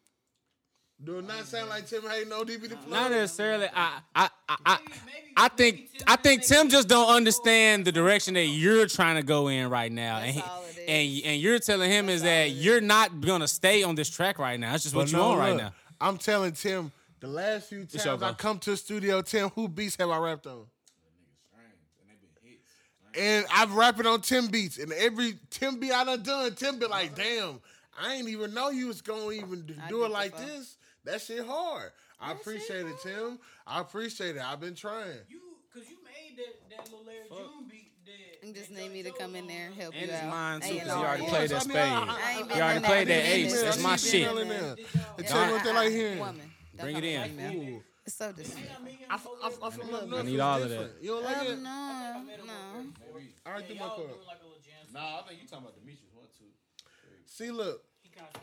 Do 1.04 1.18
it 1.18 1.26
not 1.26 1.46
sound 1.48 1.70
like 1.70 1.88
Tim 1.89 2.08
Hayden? 2.08 2.30
No, 2.30 2.46
DB 2.46 2.68
the 2.70 2.76
plug. 2.78 2.89
Not 2.89 3.12
necessarily. 3.12 3.68
I, 3.74 4.00
I, 4.16 4.30
I, 4.48 4.58
I, 4.66 4.78
Maybe- 4.78 4.91
maybe- 5.08 5.34
I 5.36 5.48
think, 5.50 5.91
Tim 5.91 6.02
I 6.08 6.16
think 6.18 6.43
Tim 6.46 6.70
just 6.70 6.88
don't 6.88 7.10
understand 7.10 7.84
the 7.86 7.91
direction 7.91 8.36
that 8.36 8.46
you're 8.46 8.86
trying 8.88 9.16
to 9.18 9.24
go 9.24 9.48
in 9.50 9.70
right 9.72 9.91
now, 9.91 10.20
and 10.20 10.36
he- 10.36 10.41
all 10.41 10.64
it 10.64 10.70
is. 10.70 10.78
and 10.88 11.32
and 11.34 11.41
you're 11.41 11.60
telling 11.60 11.89
him 11.91 12.08
is 12.10 12.22
That's 12.22 12.52
that 12.54 12.56
you're 12.62 12.80
not 12.80 13.20
gonna 13.22 13.48
stay 13.48 13.82
on 13.84 13.96
this 13.96 14.08
track 14.10 14.38
right 14.39 14.58
now. 14.60 14.72
That's 14.72 14.84
just 14.84 14.96
what 14.96 15.06
But 15.08 15.12
you 15.12 15.18
no, 15.18 15.28
want 15.30 15.39
right 15.39 15.50
look, 15.54 15.62
now. 15.64 15.74
I'm 16.00 16.18
telling 16.18 16.52
Tim, 16.54 16.91
the 17.20 17.28
last 17.28 17.70
few 17.70 17.86
times 17.86 18.22
I 18.22 18.34
come 18.34 18.60
to 18.60 18.72
the 18.72 18.78
studio, 18.78 19.22
Tim, 19.22 19.50
who 19.50 19.68
beats 19.68 19.96
have 19.98 20.10
I 20.10 20.18
rapped 20.18 20.48
on? 20.48 20.66
And 21.54 22.08
they 22.08 22.16
been 22.16 22.52
hits. 22.52 22.66
And 23.18 23.46
I've 23.54 23.74
rapping 23.74 24.06
on 24.06 24.22
Tim 24.22 24.48
beats, 24.48 24.78
and 24.78 24.91
every 24.93 25.36
Tim 25.50 25.80
beat 25.80 25.91
I 25.91 26.04
done 26.04 26.24
done, 26.24 26.54
Tim 26.56 26.80
be 26.80 26.86
like, 26.86 27.16
damn, 27.16 27.62
I 28.00 28.16
ain't 28.16 28.30
even 28.30 28.54
know 28.54 28.70
you 28.70 28.88
was 28.88 29.02
gonna 29.02 29.32
even 29.32 29.66
do 29.66 29.76
I 29.84 29.89
do 29.89 30.00
get 30.00 30.06
it 30.06 30.12
like 30.12 30.38
this. 30.38 30.78
That 31.06 31.22
shit 31.22 31.46
hard. 31.46 31.91
I 32.20 32.32
appreciate 32.32 32.86
it, 32.86 32.96
Tim. 33.04 33.39
I 33.68 33.82
appreciate 33.82 34.36
it. 34.36 34.41
I've 34.41 34.60
been 34.60 34.76
trying. 34.76 35.18
You, 35.30 35.39
cause 35.74 35.84
you 35.89 35.98
made 36.04 36.38
that 36.38 36.78
that 36.78 36.86
little 36.91 37.06
Larry 37.06 37.28
June 37.30 37.64
beat 38.46 38.54
that. 38.56 38.60
Just 38.60 38.72
need 38.72 38.91
me 38.93 39.04
to 39.04 39.12
come 39.12 39.36
in 39.36 39.48
there 39.48 39.68
and 39.68 39.76
help 39.76 39.93
And 39.93 40.02
you 40.06 40.14
it's 40.14 40.24
out. 40.24 40.30
mine 40.30 40.62
too, 40.62 40.74
because 40.74 40.86
he 40.88 40.91
already 40.91 41.24
yeah. 41.24 41.30
played 41.30 41.50
that 41.50 41.56
I 41.56 41.60
spade. 41.60 41.78
I- 41.78 41.82
I- 41.82 42.20
I 42.22 42.32
ain't 42.32 42.38
He 42.38 42.43
been 42.54 42.62
already 42.62 42.78
in 42.78 42.84
played 42.84 43.08
that 43.08 43.18
I've 43.18 43.32
been 43.34 43.46
ace. 43.46 43.62
That's 43.62 43.82
my 43.84 43.89
I've 43.91 44.02
been 44.02 44.12
shit. 44.12 44.22
in 44.22 44.28
Telling 44.28 44.50
there. 44.50 44.62
y'all- 44.62 45.24
tell 45.28 45.52
what 45.54 45.64
they 45.64 45.74
like 45.74 45.91
hearing. 45.91 46.20
Woman. 46.20 46.52
Bring 46.80 46.98
it 46.98 47.04
in. 47.04 47.38
like 47.38 47.84
It's 48.06 48.16
so 48.16 48.32
disrespectful. 48.32 48.76
I 48.80 48.86
mean, 48.86 48.98
I, 49.10 49.16
f- 49.16 49.28
I, 49.43 49.48
f- 49.48 49.64
I, 49.64 49.70
feel 49.72 49.86
like 49.88 50.14
I 50.14 50.22
need 50.24 50.39
all 50.39 50.62
of 50.62 50.70
different. 50.70 51.02
You 51.02 51.10
don't 51.10 51.24
like 51.24 51.38
Um, 51.38 51.48
it? 51.48 51.60
no, 51.60 51.70
I 51.70 52.24
met 52.24 52.39
him 52.39 52.46
no. 52.48 52.54
up 52.54 52.74
there 52.74 52.84
before. 52.84 53.22
I 53.48 53.56
like 53.56 53.62
Yeah, 53.64 53.68
the 53.68 53.74
y'all 53.76 53.88
Marco. 53.88 54.02
like 54.04 54.39
a 54.41 54.43
little 54.43 54.60
jam. 54.64 54.93
Nah, 54.93 55.20
I 55.20 55.22
think 55.28 55.41
you 55.41 55.48
talking 55.48 55.66
about 55.66 55.76
Demetrius 55.80 56.14
one 56.14 56.28
too. 56.38 56.46
See, 57.26 57.50
look, 57.52 57.84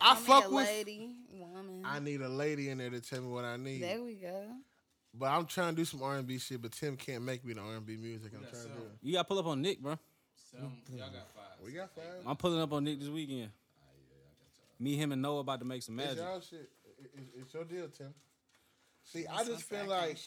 I 0.01 0.13
I 0.13 0.17
fuck 0.17 0.47
a 0.47 0.51
with. 0.51 0.67
lady, 0.67 1.15
woman. 1.33 1.83
I 1.85 2.01
need 2.01 2.23
a 2.23 2.29
lady 2.29 2.71
in 2.71 2.79
there 2.79 2.91
to 2.91 3.01
tell 3.01 3.21
me 3.21 3.29
what 3.29 3.45
I 3.45 3.57
need. 3.57 3.83
there 3.83 4.03
we 4.03 4.15
go. 4.17 4.49
But 5.15 5.27
I'm 5.27 5.45
trying 5.47 5.71
to 5.75 5.77
do 5.77 5.85
some 5.85 6.03
R&B 6.03 6.39
shit, 6.39 6.63
but 6.63 6.73
Tim 6.73 6.97
can't 6.97 7.23
make 7.23 7.45
me 7.45 7.53
the 7.55 7.61
R&B 7.61 7.97
music 7.97 8.33
I'm 8.35 8.43
got 8.43 8.51
trying 8.51 8.63
to 8.65 8.69
do. 8.71 8.75
some. 8.75 8.83
You 9.03 9.13
got 9.15 9.23
to 9.23 9.29
pull 9.29 9.39
up 9.39 9.47
on 9.47 9.61
Nick, 9.61 9.81
bro. 9.83 9.99
So 10.51 10.57
y'all 10.91 11.07
got 11.09 11.29
five. 11.35 11.65
We 11.65 11.73
got 11.73 11.91
five. 11.95 12.05
I'm 12.27 12.37
pulling 12.37 12.61
up 12.61 12.73
on 12.73 12.85
Nick 12.85 12.99
this 13.01 13.09
weekend. 13.09 13.51
Me, 14.79 14.97
him, 14.97 15.13
and 15.13 15.23
Noah 15.23 15.41
about 15.41 15.61
to 15.61 15.65
make 15.67 15.83
some 15.83 15.99
It's 16.01 16.09
magic. 16.09 16.23
y'all 16.25 16.41
shit. 16.41 16.71
It- 16.99 17.11
it- 17.15 17.29
It's 17.41 17.55
your 17.55 17.65
deal, 17.65 17.89
Tim. 17.89 18.15
See, 19.05 19.27
I 19.27 19.45
just 19.45 19.65
feel 19.65 19.87
like. 19.87 20.19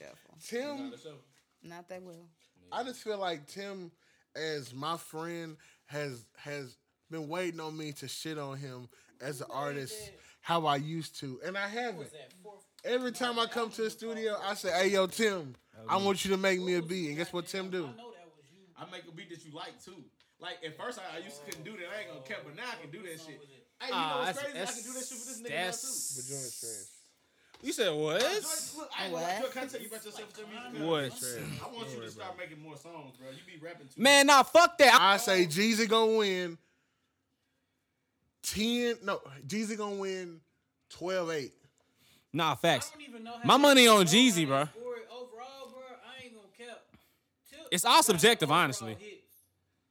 Tim. 0.42 0.90
Not 0.90 0.94
a 0.94 0.98
show. 1.02 1.16
Not 1.64 1.90
that 1.90 2.02
well. 2.04 2.30
I 2.72 2.84
just 2.84 3.02
feel 3.04 3.18
like 3.18 3.48
Tim, 3.48 3.92
as 4.36 4.74
my 4.74 4.98
friend, 4.98 5.58
has 5.88 6.26
has 6.38 6.78
been 7.10 7.28
waiting 7.28 7.60
on 7.60 7.76
me 7.78 7.92
to 7.94 8.08
shit 8.08 8.38
on 8.38 8.58
him 8.58 8.88
as 9.22 9.42
an 9.42 9.48
artist, 9.50 10.12
how 10.42 10.66
I 10.66 10.76
used 10.78 11.20
to, 11.20 11.40
and 11.44 11.58
I 11.58 11.64
What 11.64 11.72
haven't. 11.72 12.12
Was 12.86 12.92
that? 12.94 12.94
Fourth? 12.94 13.02
Every 13.02 13.12
time 13.12 13.40
I 13.40 13.46
come 13.48 13.70
to 13.72 13.82
the 13.84 13.90
studio, 13.90 14.36
I 14.44 14.54
say, 14.56 14.72
"Hey, 14.72 14.88
yo, 14.90 15.08
Tim, 15.08 15.56
I 15.90 15.98
want 15.98 16.24
you 16.26 16.32
to 16.32 16.38
make 16.38 16.62
me 16.62 16.76
a 16.76 16.82
beat." 16.82 17.10
And 17.10 17.18
guess 17.18 17.32
what 17.34 17.48
Tim 17.48 17.70
do? 17.70 17.86
I 17.86 17.88
know 17.98 18.12
that 18.12 18.28
was 18.36 18.46
you. 18.54 18.62
I 18.78 18.86
make 18.92 19.04
a 19.08 19.12
beat 19.12 19.30
that 19.30 19.44
you 19.46 19.52
like 19.54 19.84
too. 19.84 20.04
Like 20.40 20.58
at 20.66 20.78
first, 20.78 21.00
I, 21.00 21.18
I 21.18 21.20
used 21.24 21.40
to 21.40 21.46
couldn't 21.46 21.64
do 21.64 21.72
that. 21.72 21.86
I 21.96 22.02
ain't 22.02 22.10
gonna 22.10 22.22
cap, 22.22 22.40
but 22.46 22.56
now 22.56 22.64
I 22.72 22.82
can 22.82 22.92
do 22.92 23.02
that 23.08 23.20
shit. 23.20 23.40
Hey, 23.82 23.88
you 23.88 23.94
Ah, 23.94 24.20
know 24.20 24.26
what's 24.26 24.40
crazy? 24.40 24.60
I 24.60 24.66
can 24.66 24.84
do 24.84 24.94
that 24.94 25.06
shit 25.06 25.18
with 25.18 25.28
this 25.28 25.40
nigga 25.40 25.50
now 25.50 25.56
that's- 25.56 25.82
too. 25.82 26.22
But 26.22 26.30
joint's 26.30 26.60
trash. 26.60 26.92
You 27.62 27.72
said 27.72 27.90
what? 27.96 28.22
Look, 28.22 28.90
I 29.00 29.04
ain't 29.06 29.14
What? 29.14 29.24
lie, 29.24 29.42
can 29.52 29.64
I 29.64 29.66
tell 29.68 29.82
you 29.82 29.88
about 29.88 30.06
yourself? 30.06 30.34
Tell 30.36 30.46
me 30.48 30.86
What? 30.86 31.04
I 31.04 31.76
want 31.76 31.90
you 31.90 32.02
to 32.02 32.12
start 32.12 32.38
making 32.38 32.62
more 32.62 32.78
songs, 32.78 33.16
bro. 33.18 33.30
You 33.32 33.38
be 33.48 33.66
rapping 33.66 33.88
too. 33.88 34.00
Man, 34.02 34.28
nah, 34.28 34.44
fuck 34.44 34.78
that. 34.78 34.94
I 35.00 35.18
say 35.18 35.46
Jeezy 35.48 35.88
gonna 35.90 36.18
win 36.18 36.58
10. 38.44 38.98
No, 39.04 39.22
Jeezy 39.48 39.78
gonna 39.78 39.96
win 39.96 40.42
12 40.90 41.32
8. 41.32 41.54
Nah, 42.36 42.54
facts. 42.56 42.92
I 42.94 42.98
don't 43.00 43.10
even 43.10 43.24
know 43.24 43.32
how 43.42 43.48
My 43.48 43.56
money 43.56 43.88
on 43.88 44.06
Jeezy, 44.06 44.44
it. 44.44 44.48
bro. 44.48 44.58
Overall, 44.58 44.70
bro, 45.72 45.82
I 46.20 46.26
ain't 46.26 46.34
gonna 46.36 46.48
cap. 46.58 46.82
Tip 47.50 47.60
It's 47.72 47.86
all 47.86 48.04
subjective, 48.04 48.52
honestly. 48.52 48.98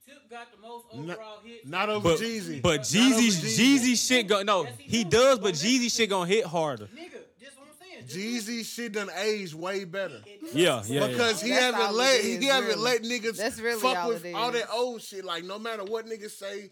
Tip 0.06 0.28
got 0.30 0.52
the 0.52 0.58
most 0.60 0.84
Not, 0.94 1.16
overall 1.16 1.38
hits. 1.42 1.66
not 1.66 1.88
over 1.88 2.10
But 2.10 2.20
Jeezy. 2.20 2.60
but 2.60 2.80
Jeezy's 2.82 3.38
over 3.38 3.46
Jeezy. 3.46 3.78
Jeezy 3.78 4.08
shit 4.08 4.28
go 4.28 4.42
no, 4.42 4.64
Yes, 4.64 4.74
he 4.78 4.96
he 4.98 5.04
do. 5.04 5.10
does, 5.10 5.38
but 5.38 5.44
But 5.44 5.54
Jeezy 5.54 5.96
shit 5.96 6.10
gonna 6.10 6.26
hit 6.26 6.44
harder. 6.44 6.84
Nigga, 6.88 7.12
just 7.40 7.56
what 7.58 7.68
I'm 7.70 7.88
saying. 8.06 8.06
Just 8.06 8.48
Jeezy 8.50 8.62
shit 8.66 8.92
done 8.92 9.08
aged 9.22 9.54
way 9.54 9.84
better. 9.84 10.20
Yeah, 10.52 10.82
yeah. 10.84 11.00
yeah. 11.00 11.06
Because 11.06 11.40
he 11.40 11.48
That's 11.48 11.62
haven't 11.62 11.80
all 11.80 11.92
let 11.94 12.20
it 12.20 12.24
is, 12.26 12.40
he 12.42 12.46
haven't 12.48 12.68
really. 12.68 12.82
let 12.82 13.02
niggas 13.04 13.36
That's 13.38 13.58
really 13.58 13.80
fuck 13.80 13.96
all 13.96 14.08
with 14.10 14.24
it 14.26 14.34
all 14.34 14.52
that 14.52 14.68
old 14.70 15.00
shit. 15.00 15.24
Like 15.24 15.44
no 15.44 15.58
matter 15.58 15.84
what 15.84 16.04
niggas 16.04 16.32
say, 16.32 16.70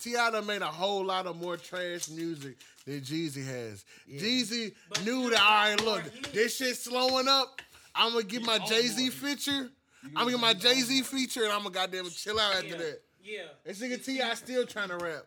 Ti 0.00 0.12
done 0.14 0.46
made 0.46 0.62
a 0.62 0.66
whole 0.66 1.04
lot 1.04 1.26
of 1.26 1.36
more 1.36 1.58
trash 1.58 2.08
music 2.08 2.56
than 2.84 3.00
Jeezy 3.00 3.44
has. 3.44 3.84
Jeezy 4.10 4.74
But 4.88 5.04
knew 5.04 5.30
that. 5.30 5.40
All 5.40 5.70
right, 5.70 5.84
look, 5.84 6.02
hits. 6.02 6.28
this 6.30 6.56
shit 6.56 6.76
slowing 6.76 7.28
up. 7.28 7.60
I'm 7.94 8.12
gonna 8.12 8.24
get 8.24 8.44
my 8.44 8.58
Jay 8.58 8.86
Z 8.86 9.10
feature. 9.10 9.70
I'm 10.04 10.12
gonna 10.14 10.30
get 10.32 10.40
my 10.40 10.54
Jay 10.54 10.80
Z 10.80 11.02
feature, 11.02 11.44
and 11.44 11.52
I'm 11.52 11.60
gonna 11.62 11.70
goddamn 11.70 12.08
chill 12.10 12.38
out 12.38 12.54
after 12.54 12.68
yeah, 12.68 12.76
that. 12.76 13.00
yeah. 13.22 13.42
This 13.64 13.80
nigga 13.80 14.04
Ti 14.04 14.34
still 14.34 14.66
trying 14.66 14.88
to 14.88 14.96
rap. 14.96 15.24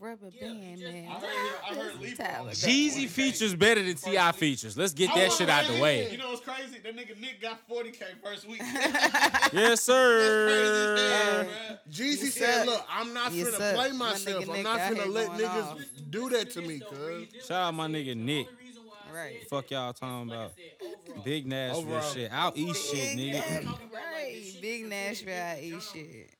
Rubber 0.00 0.30
Yeah, 0.32 0.46
band 0.48 0.78
just- 0.78 0.92
man. 0.92 1.08
I 1.08 1.10
heard, 1.14 1.54
I 1.70 1.74
heard 1.74 2.00
Libra. 2.00 2.24
on 2.26 2.32
Tyler. 2.34 2.50
the- 2.50 2.56
Jeezy 2.56 3.08
features 3.08 3.54
better 3.54 3.82
than 3.82 3.96
Ti 3.96 4.32
features. 4.38 4.76
Let's 4.78 4.92
get 4.92 5.12
that 5.14 5.32
shit 5.32 5.48
out 5.48 5.66
the 5.66 5.80
way. 5.80 6.10
You 6.10 6.18
know 6.18 6.30
what's 6.30 6.40
crazy? 6.42 6.78
That 6.78 6.96
nigga 6.96 7.18
Nick 7.20 7.40
got 7.40 7.66
40k 7.68 8.04
first 8.22 8.46
week. 8.48 8.62
Yes, 9.52 9.80
sir. 9.82 11.46
Jeezy 11.90 12.00
You 12.00 12.16
said, 12.30 12.66
"Look, 12.66 12.84
I'm 12.88 13.12
not 13.14 13.32
You 13.32 13.46
finna 13.46 13.56
suck. 13.56 13.74
play 13.74 13.92
myself. 13.92 14.44
nigga 14.44 14.56
I'm 14.56 14.62
not 14.62 14.80
out 14.80 14.92
finna 14.92 15.12
let 15.12 15.30
niggas 15.30 15.72
off. 15.72 15.78
do 16.10 16.28
that 16.30 16.50
to 16.50 16.62
me, 16.62 16.80
cuz." 16.80 17.46
Shout 17.46 17.62
out 17.68 17.74
my 17.74 17.86
nigga 17.88 18.14
Nick. 18.16 18.46
Right. 19.12 19.48
Fuck 19.48 19.70
y'all 19.70 19.92
talking 19.94 20.30
about. 20.30 20.52
Overall. 21.08 21.22
Big 21.24 21.46
Nashville 21.46 21.80
Overall. 21.80 22.12
shit. 22.12 22.30
Out 22.30 22.56
east 22.56 22.90
shit, 22.94 23.16
Big 23.16 23.18
nigga. 23.18 23.32
Nash- 23.32 23.64
Talking 23.64 23.68
about, 23.68 23.92
like, 23.92 24.12
Right. 24.12 24.58
Big 24.60 24.84
Nashville 24.84 25.26
fit 25.26 25.40
out 25.40 25.56
different 25.60 25.82
shit. 25.82 26.30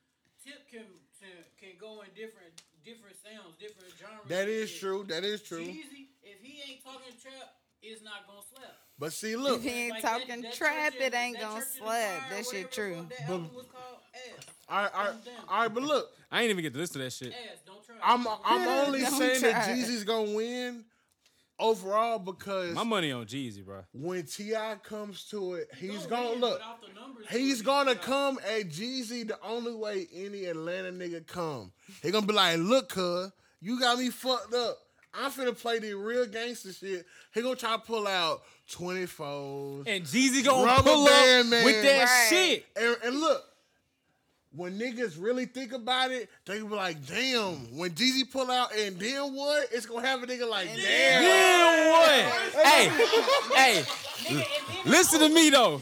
Tip 0.45 0.69
can, 0.71 0.79
can 1.19 1.29
can 1.59 1.69
go 1.79 2.01
in 2.01 2.07
different 2.15 2.53
different 2.89 3.15
sounds, 3.23 3.55
different 3.59 3.93
genres. 3.99 4.27
That 4.27 4.41
and 4.41 4.49
is 4.49 4.69
shit. 4.69 4.79
true. 4.81 5.05
That 5.07 5.23
is 5.23 5.41
true. 5.41 5.65
Jeezy, 5.65 6.09
if 6.23 6.41
he 6.41 6.61
ain't 6.71 6.83
talking 6.83 7.13
trap, 7.21 7.53
it's 7.81 8.03
not 8.03 8.27
gonna 8.27 8.41
slap. 8.53 8.75
But 8.97 9.13
see, 9.13 9.35
look, 9.35 9.59
If 9.59 9.63
he 9.63 9.69
ain't 9.69 9.93
Like, 9.93 10.01
talking 10.01 10.41
that 10.41 10.53
trap, 10.53 10.93
it 10.99 11.13
ain't 11.13 11.39
gonna 11.39 11.59
Church 11.61 11.67
slap. 11.79 12.29
That 12.29 12.45
shit 12.45 12.71
true. 12.71 12.95
That 13.09 13.27
But- 13.27 13.33
album 13.33 13.53
was 13.55 13.65
called 13.67 13.99
Ass. 14.13 14.45
all 14.67 14.77
right, 14.83 14.91
all 14.93 15.03
right, 15.05 15.13
all 15.47 15.59
right. 15.61 15.73
But 15.73 15.83
look, 15.83 16.09
I 16.31 16.41
ain't 16.41 16.49
even 16.49 16.61
get 16.63 16.73
to 16.73 16.79
listen 16.79 16.93
to 16.99 17.03
that 17.05 17.13
shit. 17.13 17.31
Ass, 17.33 17.59
don't 17.65 17.85
try. 17.85 17.95
I'm 18.01 18.27
I'm 18.43 18.67
only 18.87 19.01
Don't 19.01 19.13
saying 19.17 19.41
that. 19.43 19.69
Jeezy's 19.69 20.03
gonna 20.03 20.31
win 20.31 20.83
overall 21.59 22.19
because 22.19 22.73
My 22.75 22.83
money 22.83 23.11
on 23.11 23.25
Jeezy, 23.25 23.63
bro. 23.65 23.83
when 23.93 24.25
Ti 24.25 24.53
comes 24.83 25.25
to 25.31 25.53
it, 25.55 25.67
he's 25.77 26.01
Don't 26.05 26.09
gonna 26.09 26.29
win, 26.31 26.39
look. 26.41 26.61
off 26.65 26.77
the 26.81 26.99
numbers, 26.99 27.25
He's 27.29 27.61
gonna 27.61 27.93
be 27.95 27.99
come 28.01 28.39
at 28.39 28.69
Jeezy 28.69 29.27
the 29.27 29.37
only 29.43 29.73
way 29.73 30.07
any 30.15 30.45
Atlanta 30.45 30.91
nigga 30.91 31.25
come. 31.27 31.71
He 32.01 32.11
gonna 32.11 32.25
be 32.25 32.33
like, 32.33 32.57
look, 32.59 32.89
cuz, 32.89 33.31
you 33.61 33.79
got 33.79 33.99
me 33.99 34.09
fucked 34.09 34.53
up. 34.53 34.77
I'm 35.13 35.31
finna 35.31 35.59
play 35.59 35.79
the 35.79 35.93
real 35.95 36.25
gangster 36.27 36.71
shit. 36.71 37.05
He 37.33 37.41
gonna 37.41 37.55
try 37.55 37.73
to 37.75 37.81
pull 37.81 38.05
out 38.07 38.41
24s. 38.71 39.83
And 39.87 40.03
Jeezy 40.03 40.43
gonna 40.45 40.65
Rubber 40.65 40.83
pull 40.83 41.05
band 41.05 41.45
up 41.47 41.51
man. 41.51 41.65
with 41.65 41.81
that 41.83 42.03
Right. 42.05 42.27
shit. 42.29 42.65
And, 42.75 42.97
and 43.03 43.19
look, 43.19 43.43
when 44.55 44.79
niggas 44.79 45.15
really 45.21 45.45
think 45.45 45.73
about 45.73 46.11
it, 46.11 46.27
they 46.45 46.57
be 46.57 46.63
like, 46.67 47.05
damn, 47.05 47.55
when 47.77 47.91
Jeezy 47.91 48.29
pull 48.29 48.49
out 48.49 48.75
and 48.75 48.99
then 48.99 49.33
what? 49.35 49.67
It's 49.71 49.85
gonna 49.85 50.05
have 50.07 50.23
a 50.23 50.27
nigga 50.27 50.49
like, 50.49 50.67
damn. 50.67 50.75
Then 51.21 51.91
what? 51.91 52.65
hey, 52.65 52.89
hey, 53.55 53.81
Nigga, 53.83 54.29
and 54.29 54.37
then 54.37 54.45
listen 54.91 55.19
to 55.19 55.29
me 55.29 55.49
though. 55.49 55.81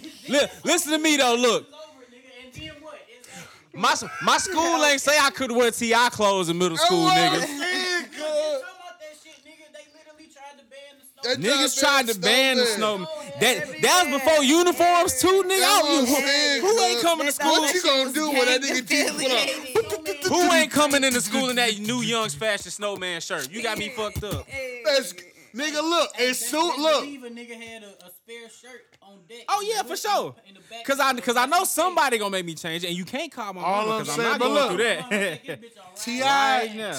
Listen 0.64 0.92
to 0.92 0.98
me 1.00 1.16
though. 1.18 1.36
Look, 1.36 1.64
it's 1.68 1.74
over, 1.74 2.04
nigga, 2.12 2.46
and 2.46 2.54
then 2.54 2.84
what? 2.84 3.00
It's 3.08 3.28
over. 3.30 4.10
my 4.22 4.32
my 4.34 4.38
school 4.38 4.84
ain't 4.86 5.02
say 5.02 5.18
I 5.20 5.30
could 5.32 5.52
wear 5.52 5.72
Ti 5.72 5.94
clothes 6.12 6.50
in 6.50 6.58
middle 6.58 6.78
school, 6.78 7.06
what 7.06 7.18
nigga. 7.18 7.46
saying, 7.46 8.06
Just 8.12 8.22
uh, 8.22 8.26
cuz. 8.26 8.28
talking 8.28 8.62
about 8.62 9.00
that 9.00 9.16
shit, 9.24 9.46
nigga. 9.46 9.72
They 9.74 9.86
literally 9.98 10.30
tried 10.34 10.58
to 10.60 10.66
ban 10.70 10.98
the 11.00 11.06
snow. 11.24 11.36
They 11.36 11.64
Niggas 11.66 11.80
tried 11.80 12.08
to 12.08 12.20
ban 12.20 12.58
the 12.58 12.66
snowman. 12.66 13.08
Snow. 13.40 13.48
That 13.48 13.82
that 13.82 14.08
was 14.12 14.22
before 14.22 14.44
uniforms 14.44 15.20
too, 15.22 15.44
nigga. 15.46 15.52
I 15.52 15.60
That's 15.60 15.84
what 15.84 15.92
I'm 15.92 16.06
don't- 16.06 16.16
saying, 16.24 16.62
who 16.62 16.80
ain't 16.82 17.02
coming 17.02 17.26
to 17.28 17.32
school? 17.32 17.52
What 17.52 17.74
you 17.74 17.82
shit 17.82 17.90
gonna 17.90 18.04
was 18.06 18.14
do 18.14 18.32
when 18.32 18.46
that 18.46 18.62
nigga 18.62 18.82
Jeezy 18.82 19.74
pull 19.74 20.36
up? 20.42 20.48
Who 20.50 20.54
ain't 20.54 20.72
coming 20.72 21.04
into 21.04 21.22
school 21.22 21.50
in 21.50 21.56
that 21.58 21.78
new 21.80 22.02
Young's 22.02 22.36
fashion 22.36 22.72
snowman 22.72 23.22
shirt? 23.22 23.50
You 23.52 23.62
got 23.64 23.78
me 23.78 23.90
fucked 23.90 24.24
up. 24.24 24.46
That's, 24.86 25.14
nigga, 25.54 25.82
look, 25.82 26.10
it's 26.20 26.40
suit, 26.50 26.78
look. 26.78 27.02
believe 27.04 27.24
a 27.24 27.30
nigga 27.30 27.54
had 27.62 27.84
a, 27.84 27.88
a 28.06 28.12
spare 28.12 28.50
shirt 28.50 28.82
on 29.02 29.20
deck. 29.30 29.46
Oh 29.48 29.62
yeah, 29.66 29.84
for 29.84 29.96
sure. 29.96 30.36
in 30.48 30.56
the 30.56 30.60
back 30.70 30.84
Cause 30.86 31.00
I 31.00 31.14
cause 31.20 31.38
I 31.38 31.46
know 31.46 31.64
somebody 31.64 32.18
gonna 32.18 32.32
make 32.32 32.46
me 32.46 32.56
change 32.56 32.84
it, 32.84 32.88
and 32.88 32.98
you 32.98 33.06
can't 33.06 33.32
call 33.32 33.54
my 33.54 33.62
All 33.62 33.86
mama 33.86 33.94
I'm 33.94 34.00
because 34.04 34.18
I'm 34.20 34.24
not 34.26 34.40
but 34.40 34.46
going 34.48 34.54
look. 34.56 34.70
through 34.72 35.48
that. 35.48 35.62
this 35.62 35.72
Ti. 36.04 36.22
Right. 36.22 36.96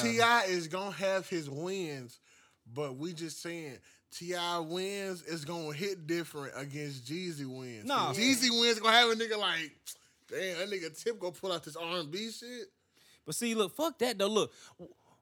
Ti 0.46 0.52
is 0.52 0.68
gonna 0.68 0.92
have 0.92 1.28
his 1.28 1.50
wins, 1.50 2.18
but 2.72 2.96
we 2.96 3.12
just 3.12 3.42
saying 3.42 3.78
Ti 4.10 4.34
wins 4.66 5.22
is 5.22 5.44
gonna 5.44 5.72
hit 5.72 6.06
different 6.06 6.52
against 6.56 7.04
Jeezy 7.04 7.46
wins. 7.46 7.84
Nah. 7.84 8.12
Jeezy 8.12 8.48
wins 8.60 8.80
gonna 8.80 8.96
have 8.96 9.10
a 9.10 9.14
nigga 9.14 9.38
like, 9.38 9.70
damn, 10.30 10.58
that 10.58 10.70
nigga 10.70 11.02
Tip 11.02 11.18
gonna 11.20 11.32
pull 11.32 11.52
out 11.52 11.62
this 11.64 11.76
R 11.76 11.98
and 11.98 12.10
B 12.10 12.30
shit. 12.30 12.68
But 13.26 13.34
see, 13.34 13.54
look, 13.54 13.76
fuck 13.76 13.98
that 13.98 14.18
though. 14.18 14.28
Look, 14.28 14.52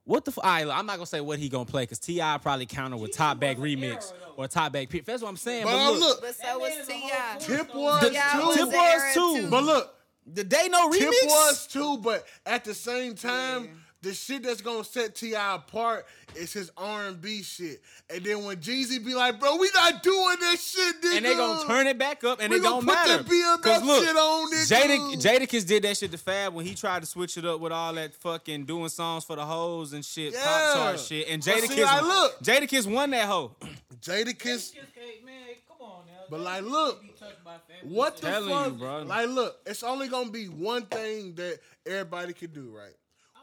what 0.05 0.25
the? 0.25 0.31
F- 0.31 0.39
all 0.39 0.45
right, 0.45 0.67
look, 0.67 0.77
I'm 0.77 0.87
not 0.87 0.97
gonna 0.97 1.07
say 1.07 1.21
what 1.21 1.39
he 1.41 1.49
gonna 1.49 1.65
play 1.65 1.83
because 1.83 1.99
Ti 1.99 2.21
probably 2.43 2.67
counter 2.67 2.97
with 2.97 3.13
top 3.13 3.41
back 3.41 3.57
remix 3.57 4.13
era, 4.13 4.21
or 4.37 4.47
top 4.47 4.73
back. 4.73 4.89
P- 4.89 5.01
That's 5.01 5.21
what 5.23 5.29
I'm 5.29 5.37
saying. 5.37 5.65
But, 5.65 5.73
But, 5.73 5.91
look, 5.95 6.01
look, 6.01 6.21
But 6.21 6.35
so 6.37 6.43
That 6.45 6.61
was 6.61 6.71
man 6.71 6.81
is 6.81 6.89
a 6.89 6.93
Ti. 6.93 7.11
Tip 7.57 7.69
cornerstone. 7.71 7.83
was 7.83 8.11
T.I. 8.13 8.33
too. 8.41 8.55
Tip 8.55 8.71
the 8.71 8.77
was 8.77 9.03
era 9.03 9.15
too. 9.43 9.51
But 9.51 9.65
look, 9.65 9.95
the 10.33 10.45
day 10.45 10.69
no 10.71 10.89
remix. 10.91 10.99
Tip 11.01 11.11
was 11.25 11.67
too, 11.67 11.99
but 11.99 12.25
at 12.47 12.65
the 12.65 12.75
same 12.75 13.17
time, 13.17 13.83
the 14.07 14.15
shit 14.15 14.43
that's 14.45 14.61
gonna 14.61 14.85
set 14.85 15.15
Ti 15.17 15.35
apart 15.35 16.07
is 16.35 16.53
his 16.53 16.71
R 16.77 17.07
and 17.09 17.21
B 17.21 17.43
shit. 17.43 17.83
And 18.09 18.23
then 18.25 18.45
when 18.45 18.57
Jeezy 18.59 19.05
be 19.05 19.15
like, 19.15 19.41
"Bro, 19.41 19.57
we 19.57 19.69
not 19.75 20.03
doing 20.03 20.37
this 20.41 20.71
shit," 20.71 21.03
nigga. 21.03 21.17
and 21.17 21.25
they 21.27 21.35
gonna 21.35 21.67
turn 21.67 21.87
it 21.89 21.99
back 21.99 22.23
up, 22.25 22.41
and 22.41 22.51
We 22.51 22.59
it 22.59 22.63
gonna 22.63 22.77
don't 22.77 22.87
put 22.87 22.95
matter. 22.95 23.23
that 23.23 23.27
BMF 23.29 23.63
'Cause 23.63 23.83
look, 23.83 24.05
shit 24.07 24.17
on, 24.17 24.53
nigga. 24.53 25.17
Jada, 25.17 25.23
Jadakiss 25.47 25.67
did 25.67 25.83
that 25.83 25.97
shit 25.97 26.13
to 26.13 26.19
Fab 26.19 26.55
when 26.55 26.65
he 26.65 26.75
tried 26.75 27.01
to 27.01 27.07
switch 27.07 27.37
it 27.37 27.45
up 27.45 27.61
with 27.61 27.73
all 27.73 27.93
that 27.95 28.15
fucking 28.15 28.65
doing 28.65 28.89
songs 28.89 29.25
for 29.25 29.35
the 29.37 29.45
hoes 29.45 29.93
and 29.93 30.05
shit, 30.05 30.33
Yeah. 30.33 30.45
pop 30.45 30.75
chart 30.77 31.01
shit. 31.01 31.29
And 31.29 31.45
But 31.45 31.55
see, 31.61 31.67
Jadakiss, 31.69 31.83
like, 31.85 32.03
look. 32.03 32.41
Jadakiss 32.43 32.87
won 32.87 33.11
that 33.11 33.27
hoe. 33.27 33.57
Jadakiss. 34.01 34.39
Kiss 34.39 34.73
man, 35.25 35.35
come 35.67 35.79
on 35.81 36.07
now. 36.07 36.13
But 36.31 36.41
like, 36.41 36.63
look, 36.63 37.03
touched 37.19 37.43
by 37.45 37.57
family. 37.69 37.95
What 37.95 38.17
the 38.17 38.23
Telling 38.29 38.51
fuck? 38.51 38.67
you, 38.67 38.73
bro. 38.79 39.03
Like, 39.03 39.29
look, 39.29 39.59
it's 39.67 39.83
only 39.83 40.09
gonna 40.09 40.31
be 40.31 40.47
one 40.47 40.87
thing 40.87 41.35
that 41.37 41.59
everybody 41.87 42.33
can 42.35 42.53
do, 42.53 42.71
right? 42.71 42.95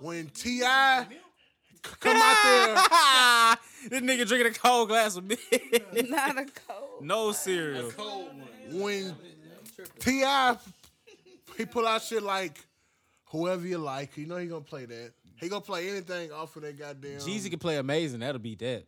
When 0.04 0.28
Ti 0.28 0.60
come 0.60 2.18
out 2.18 3.58
there. 3.90 3.90
this 3.90 4.02
nigga 4.02 4.28
drinking 4.28 4.52
a 4.52 4.54
cold 4.54 4.90
glass 4.90 5.16
of 5.16 5.24
milk. 5.24 5.40
Not 6.10 6.38
a 6.38 6.46
cold. 6.68 7.04
no 7.06 7.32
cereal. 7.32 7.90
cold 7.92 8.32
one. 8.70 8.82
when 8.82 9.16
Ti 10.00 10.26
he 11.58 11.66
pull 11.66 11.88
out 11.88 12.02
shit 12.02 12.22
like 12.22 12.60
whoever 13.28 13.66
you 13.66 13.78
like, 13.78 14.18
you 14.18 14.26
know 14.26 14.36
he 14.36 14.48
gonna 14.48 14.60
play 14.60 14.84
that. 14.84 15.14
He 15.38 15.48
gonna 15.48 15.62
play 15.62 15.90
anything 15.90 16.34
off 16.34 16.54
of 16.58 16.64
that 16.64 16.78
goddamn. 16.78 17.20
Jeezy 17.20 17.50
can 17.50 17.60
play 17.60 17.78
amazing. 17.78 18.20
That'll 18.20 18.40
beat 18.40 18.60
that. 18.60 18.84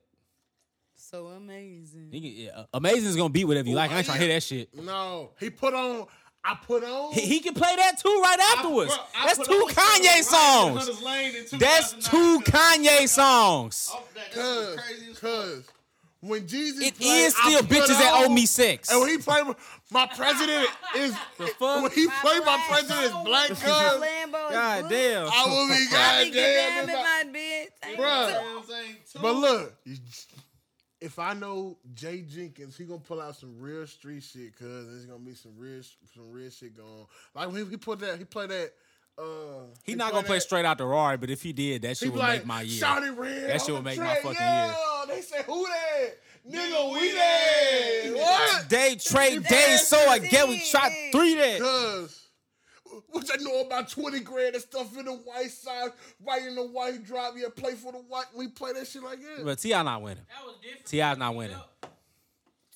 So 0.95 1.27
amazing. 1.27 2.09
He 2.11 2.19
can, 2.19 2.31
yeah, 2.31 2.63
amazing 2.73 3.07
is 3.07 3.15
gonna 3.15 3.29
beat 3.29 3.45
whatever 3.45 3.69
you 3.69 3.75
like. 3.75 3.91
I 3.91 3.97
ain't 3.97 4.05
trying 4.05 4.19
to 4.19 4.25
hear 4.25 4.33
that 4.33 4.43
shit. 4.43 4.73
No, 4.75 5.31
he 5.39 5.49
put 5.49 5.73
on. 5.73 6.07
I 6.47 6.55
put 6.65 6.83
on. 6.83 7.11
He, 7.13 7.21
he 7.21 7.39
can 7.39 7.53
play 7.55 7.75
that 7.75 7.97
too 7.99 8.19
right 8.23 8.39
afterwards. 8.55 8.93
Bro, 8.95 9.03
I 9.17 9.25
That's 9.33 9.47
two 9.47 9.65
Kanye 9.69 10.21
songs. 10.23 10.77
Hunter's 10.77 11.01
Lane 11.01 11.33
in 11.51 11.59
That's 11.59 11.93
two. 11.93 12.39
Kanye 12.41 13.07
songs. 13.09 13.91
Cause, 14.33 14.75
crazy 14.75 15.11
as 15.11 15.17
fuck. 15.17 15.21
cause 15.31 15.63
when 16.21 16.41
Jeezy 16.47 16.81
It 16.87 16.97
play, 16.99 17.07
is 17.07 17.35
still 17.35 17.61
put 17.61 17.69
bitches 17.69 17.87
that 17.99 18.11
owe 18.25 18.29
me 18.29 18.45
sex. 18.45 18.91
And 18.91 18.99
when 18.99 19.09
he 19.09 19.17
play, 19.17 19.41
my 19.91 20.05
president 20.07 20.67
is. 20.95 21.11
the 21.37 21.47
fuck? 21.47 21.83
When 21.83 21.91
he 21.91 22.07
My 22.07 22.13
play, 22.21 22.39
my 22.39 22.63
president 22.69 23.05
is 23.05 23.11
black. 23.23 23.49
with 23.49 23.59
Cuz 23.61 23.69
God 23.69 24.89
damn. 24.89 25.27
I 25.27 25.45
will 25.47 25.67
be 25.67 25.73
I 25.73 26.23
be 26.25 26.31
goddamn. 26.31 26.31
goddamn 26.31 26.83
if 26.83 26.89
in 26.89 26.95
my 26.95 27.23
bed. 27.31 27.67
Bruh. 27.97 28.27
You 28.27 28.33
know 28.33 28.39
what 28.55 28.63
I'm 28.63 28.67
saying? 28.69 28.95
Two- 29.11 29.19
But 29.19 29.35
look, 29.35 29.73
if 31.01 31.19
I 31.19 31.33
know 31.33 31.77
Jay 31.93 32.21
Jenkins, 32.21 32.77
he 32.77 32.85
gonna 32.85 32.99
pull 32.99 33.21
out 33.21 33.35
some 33.35 33.59
real 33.59 33.85
street 33.87 34.23
shit, 34.23 34.57
cause 34.57 34.87
there's 34.87 35.05
gonna 35.05 35.19
be 35.19 35.33
some 35.35 35.51
real 35.57 35.81
some 36.13 36.31
real 36.31 36.49
shit 36.49 36.75
going. 36.75 37.05
Like 37.33 37.51
when 37.51 37.69
he 37.69 37.77
put 37.77 37.99
that, 37.99 38.17
he 38.17 38.23
played 38.25 38.49
that 38.49 38.71
Uh, 39.17 39.63
He 39.85 39.95
not 39.95 40.11
gonna 40.11 40.27
play 40.27 40.37
that- 40.37 40.41
straight 40.41 40.65
out 40.65 40.77
the 40.77 40.85
Rari, 40.85 41.15
but 41.17 41.29
if 41.29 41.41
he 41.41 41.53
did, 41.53 41.83
that 41.83 41.89
He 41.89 41.95
shit 41.95 42.11
would 42.11 42.19
like, 42.19 42.39
make 42.39 42.45
my 42.47 42.61
year. 42.63 42.83
Shawty 42.83 43.15
red. 43.17 43.49
That 43.49 43.61
shit 43.61 43.69
on 43.69 43.75
would 43.75 43.79
the 43.79 43.89
make 43.91 43.99
my 43.99 44.15
fucking 44.15 44.31
yeah. 44.33 44.65
year. 44.67 44.75
They 45.07 45.21
say 45.21 45.43
who 45.43 45.65
that? 45.65 46.17
Nigga, 46.51 46.93
we 46.93 47.11
that. 47.13 48.11
What? 48.13 48.67
Day 48.69 48.95
trade 48.95 49.41
Yeah, 49.43 49.49
day, 49.49 49.77
so 49.77 49.97
I 49.97 50.19
get 50.19 50.47
we 50.49 50.57
shot 50.57 50.91
three 51.13 51.35
there. 51.35 51.59
Cause 51.59 52.24
what 53.07 53.29
I 53.33 53.41
know 53.43 53.61
about 53.61 53.89
20 53.89 54.19
grand 54.21 54.55
and 54.55 54.63
stuff 54.63 54.97
in 54.97 55.05
the 55.05 55.11
white 55.13 55.51
side, 55.51 55.91
right 56.25 56.43
in 56.45 56.55
the 56.55 56.65
white 56.65 57.03
drop. 57.03 57.33
Yeah, 57.37 57.47
play 57.55 57.73
for 57.73 57.91
the 57.91 57.97
white. 57.99 58.25
We 58.35 58.47
play 58.47 58.73
that 58.73 58.87
shit 58.87 59.03
like 59.03 59.19
that. 59.21 59.43
But 59.45 59.59
Ti 59.59 59.69
not 59.71 60.01
winning. 60.01 60.23
That 60.29 60.45
was 60.45 60.55
different. 60.61 60.85
T.I.'s 60.85 61.17
not 61.17 61.35
winning. 61.35 61.57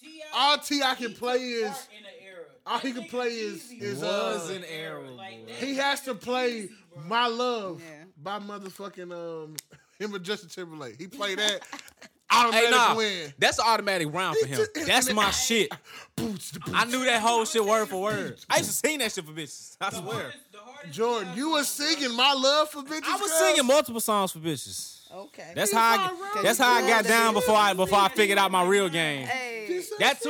T.I. 0.01 0.25
All 0.33 0.57
T.I. 0.57 0.95
can 0.95 1.13
play 1.13 1.37
is- 1.37 1.87
in 1.97 2.03
the 2.03 2.25
era. 2.25 2.45
all 2.65 2.79
he 2.79 2.93
can 2.93 3.03
play 3.05 3.27
is- 3.29 3.63
Jeezy 3.63 3.81
is, 3.81 3.99
Was 4.01 4.49
uh, 4.49 4.53
an 4.53 4.63
era, 4.65 5.09
Like 5.11 5.45
boy. 5.45 5.51
that. 5.51 5.63
He 5.63 5.75
has 5.75 6.01
to 6.01 6.15
play 6.15 6.69
My 7.05 7.27
Love 7.27 7.81
by 8.21 8.39
motherfucking 8.39 9.11
um 9.13 9.55
him 9.99 10.13
and 10.13 10.23
Justin 10.23 10.49
Timberlake. 10.49 10.97
He 10.97 11.07
played 11.07 11.39
that 11.39 11.61
Hey, 12.31 12.37
automatic 12.37 12.71
nah, 12.71 12.95
win. 12.95 13.33
that's 13.39 13.57
an 13.57 13.65
automatic 13.67 14.13
round 14.13 14.37
for 14.37 14.47
him. 14.47 14.61
That's 14.85 15.11
my 15.13 15.31
shit. 15.31 15.71
Boots, 16.15 16.51
the 16.51 16.61
I 16.73 16.85
knew 16.85 17.03
that 17.05 17.21
whole 17.21 17.43
shit 17.45 17.65
word 17.65 17.87
for 17.87 18.01
word. 18.01 18.39
I 18.49 18.57
used 18.57 18.69
to 18.69 18.75
sing 18.75 18.99
that 18.99 19.11
shit 19.11 19.25
for 19.25 19.31
bitches. 19.31 19.77
I 19.81 19.89
swear. 19.89 20.03
Hardest- 20.03 20.37
the 20.51 20.57
hardest 20.59 20.93
Jordan, 20.93 21.29
you 21.35 21.49
was 21.49 21.67
singing 21.67 22.15
My 22.15 22.33
Love 22.33 22.69
for 22.69 22.83
bitches. 22.83 23.03
I 23.07 23.17
was 23.17 23.31
girl? 23.31 23.39
singing 23.39 23.65
multiple 23.65 24.01
songs 24.01 24.31
for 24.31 24.39
bitches. 24.39 24.97
Okay. 25.11 25.53
That's 25.55 25.71
how 25.73 26.11
I, 26.11 26.41
that's 26.43 26.59
how 26.59 26.71
I 26.71 26.81
got 26.87 27.03
down 27.05 27.33
before 27.33 27.55
I 27.55 27.73
before 27.73 27.97
I 27.97 28.09
figured 28.09 28.37
out 28.37 28.51
my 28.51 28.63
real 28.63 28.89
game. 28.89 29.25
Hey. 29.25 29.81
That 29.99 30.21
too. 30.21 30.29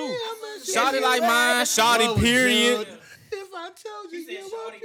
Shawty 0.62 1.00
Shawty 1.00 1.02
like 1.02 1.22
mine, 1.22 1.66
shawty 1.66 2.18
period. 2.20 2.88
If 3.32 3.49
I 3.53 3.69
told 3.69 4.11
you 4.11 4.19
you 4.19 4.43
were 4.43 4.71
shawty, 4.71 4.80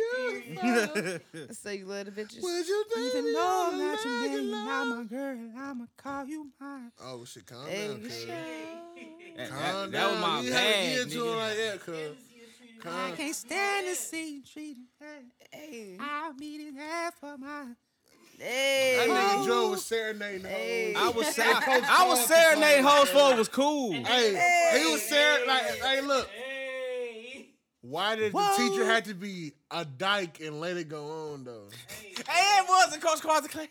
period. 0.54 1.22
beautiful, 1.32 1.54
So 1.54 1.70
you 1.70 1.86
love 1.86 2.06
the 2.06 2.12
bitches? 2.12 2.42
would 2.42 2.66
you 2.66 2.84
Even 2.96 3.24
baby, 3.24 3.34
though 3.34 3.40
all 3.40 3.72
I'm 3.72 3.78
not 3.78 4.04
your 4.04 4.14
make 4.20 4.32
man, 4.32 4.50
love? 4.50 4.68
I'm 4.68 4.92
a 4.92 5.04
girl, 5.04 5.50
I'ma 5.58 5.84
call 5.96 6.24
you 6.26 6.50
mine. 6.60 6.92
Oh 7.02 7.24
shit, 7.24 7.46
calm 7.46 7.66
Hey, 7.66 7.88
down, 7.88 8.00
cuz. 8.00 8.26
That, 9.36 9.48
Calm 9.50 9.60
that, 9.60 9.92
that 9.92 10.10
was 10.10 10.20
my 10.20 10.40
you 10.40 10.52
haven't 10.52 10.70
bag, 10.72 10.94
get 10.94 11.10
to 11.10 11.18
it 11.18 11.26
nigga. 11.26 11.36
like 11.36 11.56
that, 11.56 11.80
cuz. 11.80 12.16
I 12.86 13.10
can't 13.16 13.34
stand 13.34 13.86
to 13.86 13.94
see 13.94 14.34
you 14.36 14.42
treating 14.42 14.84
her. 15.00 15.20
Hey. 15.50 15.96
I'll 15.98 16.34
meet 16.34 16.60
it 16.60 16.74
half 16.76 17.14
for 17.18 17.38
mine. 17.38 17.76
That 18.38 18.44
Hey. 18.44 19.06
nigga 19.08 19.46
Joe 19.46 19.70
was 19.70 19.84
serenading 19.86 20.42
the 20.42 20.48
Hey. 20.48 20.92
whole. 20.92 21.02
I 21.04 21.10
was 21.16 21.38
I, 21.38 21.82
I 21.88 22.06
was 22.08 22.26
serenading 22.26 22.84
hoes 22.84 23.08
for 23.08 23.32
it 23.32 23.38
was 23.38 23.48
cool. 23.48 23.92
Hey, 23.92 24.76
he 24.76 24.92
was 24.92 25.02
serenading. 25.02 25.48
Like, 25.48 25.62
hey, 25.82 26.00
look. 26.02 26.28
Hey. 26.28 26.63
Why 27.86 28.16
did 28.16 28.32
Whoa. 28.32 28.40
the 28.56 28.56
teacher 28.70 28.84
have 28.86 29.04
to 29.04 29.14
be 29.14 29.52
a 29.70 29.84
dyke 29.84 30.40
and 30.40 30.58
let 30.60 30.76
it 30.78 30.88
go 30.88 31.32
on 31.34 31.44
though? 31.44 31.68
Hey, 31.88 32.12
it 32.58 32.66
was 32.68 32.94
in 32.94 33.00
Coach 33.00 33.20
Carter's 33.20 33.50
class. 33.50 33.68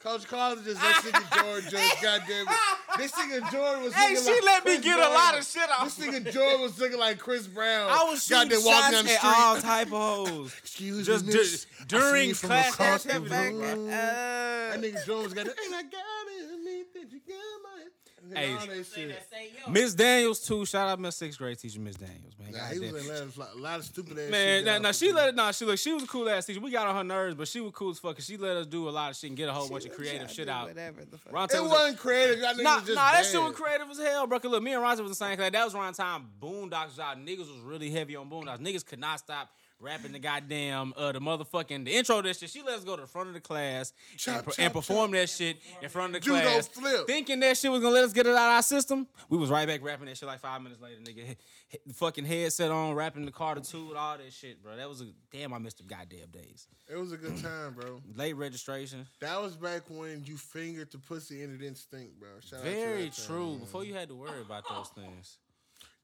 Coach 0.00 0.26
Carter 0.28 0.60
just 0.62 0.82
let 0.82 0.96
nigga 0.96 1.42
Jordan 1.42 1.70
just 1.70 2.02
goddamn 2.02 2.46
it. 2.46 2.98
This 2.98 3.12
nigga 3.12 3.50
Jordan 3.50 3.84
was 3.84 3.94
Hey, 3.94 4.14
looking 4.16 4.22
she 4.26 4.32
like 4.32 4.44
let 4.44 4.64
me 4.66 4.72
Chris 4.72 4.84
get 4.84 4.98
a 4.98 5.08
lot 5.08 5.38
of 5.38 5.46
shit 5.46 5.70
off. 5.70 5.96
This 5.96 6.06
nigga 6.06 6.30
Jordan 6.30 6.60
was 6.60 6.78
looking 6.78 6.98
like 6.98 7.18
Chris 7.18 7.46
Brown. 7.46 7.88
I 7.90 8.04
was 8.04 8.22
shooting 8.22 8.50
goddamn 8.50 8.60
shots 8.70 8.90
down 8.92 9.04
the 9.06 9.12
at 9.12 9.24
all 9.24 9.56
type 9.62 9.86
of 9.94 10.28
hoes. 10.28 10.54
Excuse 10.58 11.06
Just 11.06 11.24
me, 11.24 11.32
dur- 11.32 11.38
miss. 11.38 11.66
I 11.80 11.84
during 11.86 12.28
you 12.28 12.34
class 12.34 12.74
across 12.74 13.04
the 13.04 13.14
activity. 13.14 13.54
room. 13.54 13.88
Uh, 13.88 13.90
That 13.92 14.80
nigga 14.82 15.06
Jordan 15.06 15.24
was 15.24 15.32
got 15.32 15.46
that. 15.46 15.56
And 15.64 15.74
I 15.74 15.82
got 15.84 15.90
it. 16.28 16.64
Me 16.64 16.82
that 16.94 17.10
you 17.10 17.20
got 17.26 17.36
my. 17.62 17.84
Hey, 18.32 18.52
all 18.54 18.66
that 18.66 18.86
Say 18.86 19.00
shit. 19.00 19.08
that, 19.10 19.30
say 19.30 19.50
yo. 19.66 19.70
Miss 19.72 19.94
Daniels 19.94 20.40
too. 20.46 20.64
Shout 20.64 20.88
out 20.88 20.94
to 20.96 21.00
my 21.00 21.10
sixth 21.10 21.38
grade 21.38 21.58
teacher, 21.58 21.80
Miss 21.80 21.96
Daniels, 21.96 22.34
man. 22.38 22.52
Nah, 22.52 22.58
he 22.68 22.74
Goddamn. 22.80 22.92
was 22.94 23.06
in 23.08 23.12
a 23.12 23.18
lot 23.18 23.22
of, 23.22 23.58
a 23.58 23.62
lot 23.62 23.78
of 23.80 23.84
stupid 23.84 24.18
ass 24.18 24.30
Man, 24.30 24.58
shit. 24.58 24.64
now, 24.64 24.72
y'all 24.74 24.82
now 24.82 24.92
she 24.92 25.12
let 25.12 25.28
it. 25.28 25.34
Nah, 25.34 25.50
she 25.50 25.64
look. 25.64 25.78
She 25.78 25.92
was 25.92 26.02
a 26.04 26.06
cool 26.06 26.28
ass 26.28 26.46
teacher. 26.46 26.60
We 26.60 26.70
got 26.70 26.86
on 26.86 26.94
her 26.96 27.04
nerves, 27.04 27.34
but 27.34 27.48
she 27.48 27.60
was 27.60 27.72
cool 27.72 27.90
as 27.90 27.98
fuck. 27.98 28.16
'cause 28.16 28.24
she 28.26 28.36
let 28.36 28.56
us 28.56 28.66
do 28.66 28.88
a 28.88 28.90
lot 28.90 29.10
of 29.10 29.16
shit 29.16 29.30
and 29.30 29.36
get 29.36 29.48
a 29.48 29.52
whole 29.52 29.68
bunch 29.68 29.84
of 29.84 29.92
creative 29.92 30.30
shit 30.30 30.48
out. 30.48 30.68
Whatever 30.68 31.04
the 31.04 31.18
fuck. 31.18 31.32
Ron 31.32 31.48
It 31.52 31.60
was 31.62 31.70
wasn't 31.70 31.98
creative. 31.98 32.38
Y'all 32.38 32.56
Nah, 32.62 32.76
was 32.76 32.84
just 32.84 32.94
nah, 32.96 33.12
that 33.12 33.26
shit 33.26 33.40
was 33.42 33.54
creative 33.54 33.90
as 33.90 33.98
hell, 33.98 34.26
bro. 34.26 34.38
'Cause 34.40 34.50
Look, 34.50 34.62
me 34.62 34.72
and 34.72 34.82
Ronson 34.82 35.00
was 35.02 35.10
the 35.10 35.14
same 35.24 35.36
class. 35.36 35.52
That 35.52 35.64
was 35.64 35.74
around 35.74 35.94
time 35.94 36.30
Boondocks 36.40 36.86
was 36.86 36.98
out. 37.00 37.18
Niggas 37.18 37.38
was 37.40 37.60
really 37.64 37.90
heavy 37.90 38.16
on 38.16 38.30
Boondocks. 38.30 38.58
Niggas 38.60 38.84
could 38.86 38.98
not 39.00 39.18
stop 39.18 39.50
rapping 39.80 40.12
the 40.12 40.18
goddamn 40.18 40.94
uh 40.96 41.12
the 41.12 41.20
motherfucking 41.20 41.84
the 41.84 41.92
intro 41.94 42.22
to 42.22 42.28
that 42.28 42.36
shit. 42.36 42.50
She 42.50 42.62
let 42.62 42.78
us 42.78 42.84
go 42.84 42.96
to 42.96 43.02
the 43.02 43.08
front 43.08 43.28
of 43.28 43.34
the 43.34 43.40
class 43.40 43.92
Chop, 44.16 44.36
and, 44.36 44.44
chop, 44.46 44.54
and 44.58 44.72
perform 44.72 45.10
that 45.12 45.28
shit 45.28 45.58
in 45.82 45.88
front 45.88 46.14
of 46.14 46.20
the 46.22 46.24
Judo 46.24 46.40
class. 46.40 46.68
flip. 46.68 47.06
Thinking 47.06 47.40
that 47.40 47.56
shit 47.56 47.70
was 47.70 47.80
gonna 47.80 47.94
let 47.94 48.04
us 48.04 48.12
get 48.12 48.26
it 48.26 48.30
out 48.30 48.50
of 48.50 48.54
our 48.56 48.62
system. 48.62 49.06
We 49.28 49.38
was 49.38 49.50
right 49.50 49.66
back 49.66 49.82
rapping 49.82 50.06
that 50.06 50.16
shit 50.16 50.26
like 50.26 50.40
five 50.40 50.62
minutes 50.62 50.80
later, 50.80 51.00
nigga. 51.00 51.24
Hit- 51.24 51.40
hit 51.68 51.88
the 51.88 51.94
fucking 51.94 52.24
headset 52.24 52.70
on, 52.70 52.94
rapping 52.94 53.24
the 53.24 53.32
two, 53.62 53.96
all 53.96 54.16
that 54.16 54.32
shit, 54.32 54.62
bro. 54.62 54.76
That 54.76 54.88
was 54.88 55.00
a 55.00 55.06
damn. 55.32 55.52
I 55.52 55.58
missed 55.58 55.78
the 55.78 55.84
goddamn 55.84 56.30
days. 56.30 56.68
It 56.88 56.96
was 56.96 57.12
a 57.12 57.16
good 57.16 57.36
time, 57.42 57.74
bro. 57.74 58.00
Late 58.14 58.34
registration. 58.34 59.06
That 59.20 59.40
was 59.40 59.56
back 59.56 59.82
when 59.88 60.22
you 60.24 60.36
fingered 60.36 60.92
the 60.92 60.98
pussy 60.98 61.42
and 61.42 61.54
it 61.54 61.58
didn't 61.58 61.78
stink, 61.78 62.10
bro. 62.18 62.28
Shout 62.40 62.60
Very 62.60 63.04
that 63.04 63.12
time, 63.14 63.26
true. 63.26 63.56
Before 63.58 63.84
you 63.84 63.94
had 63.94 64.08
to 64.08 64.14
worry 64.14 64.40
about 64.40 64.68
those 64.68 64.88
things. 64.88 65.38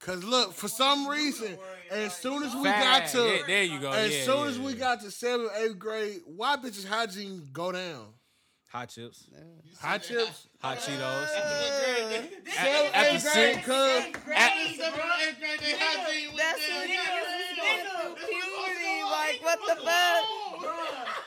Cause 0.01 0.25
look, 0.25 0.55
for 0.55 0.69
some 0.69 1.07
reason, 1.07 1.59
as 1.91 2.15
soon 2.17 2.43
as 2.43 2.55
we 2.57 2.65
got 2.65 3.07
to, 3.09 3.19
Yeah, 3.23 3.43
there 3.47 3.63
you 3.65 3.79
go. 3.81 3.91
as 3.93 4.11
Yeah, 4.17 4.25
soon 4.25 4.39
yeah, 4.45 4.49
as 4.49 4.59
we 4.59 4.73
got 4.75 5.01
to 5.03 5.11
seventh, 5.11 5.51
eighth 5.59 5.79
grade, 5.79 6.21
why 6.25 6.57
bitches 6.57 6.87
hygiene 6.87 7.49
go 7.53 7.71
down? 7.71 8.07
Hot 8.73 8.89
chips, 8.89 9.27
Hot 9.81 10.01
chips. 10.03 10.47
hot 10.61 10.79
Cheetos. 10.79 11.29
Seventh, 11.29 12.95
after 12.95 13.11
eighth 13.11 13.23
grade, 13.33 13.55
six- 13.55 13.67
cuz. 13.67 14.05
That's 14.27 14.55
when 16.69 16.89
niggas 16.89 17.17
was 17.21 17.51
going 17.61 18.15
puberty. 18.17 18.97
Like, 19.05 19.39
what 19.43 19.59
the 19.67 19.77
fuck? 19.85 20.25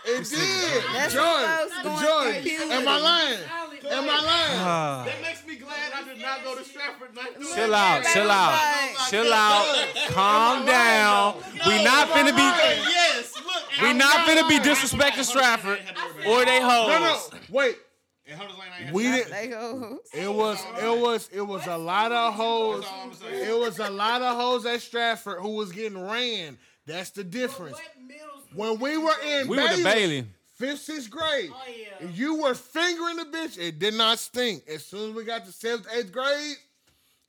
It 0.06 0.30
did. 0.30 0.84
That's 0.94 1.14
Joy, 1.14 1.22
what 1.22 1.84
going 1.84 2.44
Joy. 2.44 2.74
Am 2.74 2.88
I 2.88 2.98
lying? 2.98 3.40
Am 3.92 4.04
I 4.04 4.08
lying? 4.08 4.60
Ah. 4.60 5.04
That 5.06 5.22
makes 5.22 5.46
me 5.46 5.56
glad 5.56 5.92
I 5.96 6.04
did 6.04 6.22
not 6.22 6.44
go 6.44 6.56
to 6.56 6.64
Stratford. 6.64 7.16
Night 7.16 7.36
Chill 7.54 7.74
out, 7.76 8.04
chill 8.06 8.32
out, 8.32 8.52
Like, 8.98 9.10
chill 9.10 9.34
out. 9.34 9.88
Calm 10.10 10.66
down. 10.66 11.36
We 11.68 11.84
not 11.84 12.08
finna 12.10 12.36
be, 12.36 12.42
Yes, 12.42 13.34
look. 13.46 13.82
we 13.82 13.94
not 13.94 14.28
finna 14.28 14.48
be 14.48 14.58
lying. 14.60 14.70
disrespecting 14.70 15.24
Stratford 15.26 15.80
or 16.28 16.46
they 16.46 16.60
No, 16.60 16.88
no. 16.88 16.98
hoes. 17.06 17.32
Wait. 17.50 17.78
And 18.26 18.38
Hunters 18.40 18.58
Lane, 18.58 18.70
I 18.72 18.76
ain't 18.78 18.86
had 18.86 18.94
We 18.94 19.04
didn't. 19.04 19.32
They 19.32 19.48
go. 19.50 19.98
It 20.14 20.34
was. 20.34 20.58
It 20.82 20.98
was. 20.98 21.30
It 21.34 21.42
was 21.42 21.68
a 21.68 21.78
lot 21.78 22.12
of 22.14 22.34
hoes. 22.34 22.82
That's 22.82 22.94
all 22.94 23.02
I'm 23.04 23.14
saying. 23.14 23.50
It 23.50 23.60
was 23.60 23.80
a 23.80 23.90
lot 23.90 24.22
of 24.22 24.38
hoes 24.38 24.66
at 24.66 24.82
Stratford 24.82 25.42
who 25.42 25.56
was 25.56 25.74
getting 25.74 26.02
ran. 26.02 26.58
That's 26.86 27.10
the 27.10 27.24
difference. 27.26 27.78
When 28.56 28.80
we 28.80 28.98
were 28.98 29.14
in 29.26 29.48
We 29.50 29.58
were 29.58 29.76
the 29.76 29.84
Bailey. 29.84 30.26
Fifth, 30.68 30.82
sixth 30.82 31.10
grade, 31.10 31.52
Oh, 31.54 31.62
yeah. 31.68 32.08
you 32.10 32.42
were 32.42 32.54
fingering 32.56 33.18
the 33.18 33.26
bitch. 33.26 33.58
It 33.58 33.80
did 33.80 33.94
not 33.96 34.20
stink. 34.20 34.64
As 34.68 34.86
soon 34.86 35.10
as 35.12 35.16
we 35.16 35.24
got 35.24 35.46
to 35.46 35.52
seventh, 35.52 35.88
eighth 35.94 36.12
grade, 36.12 36.56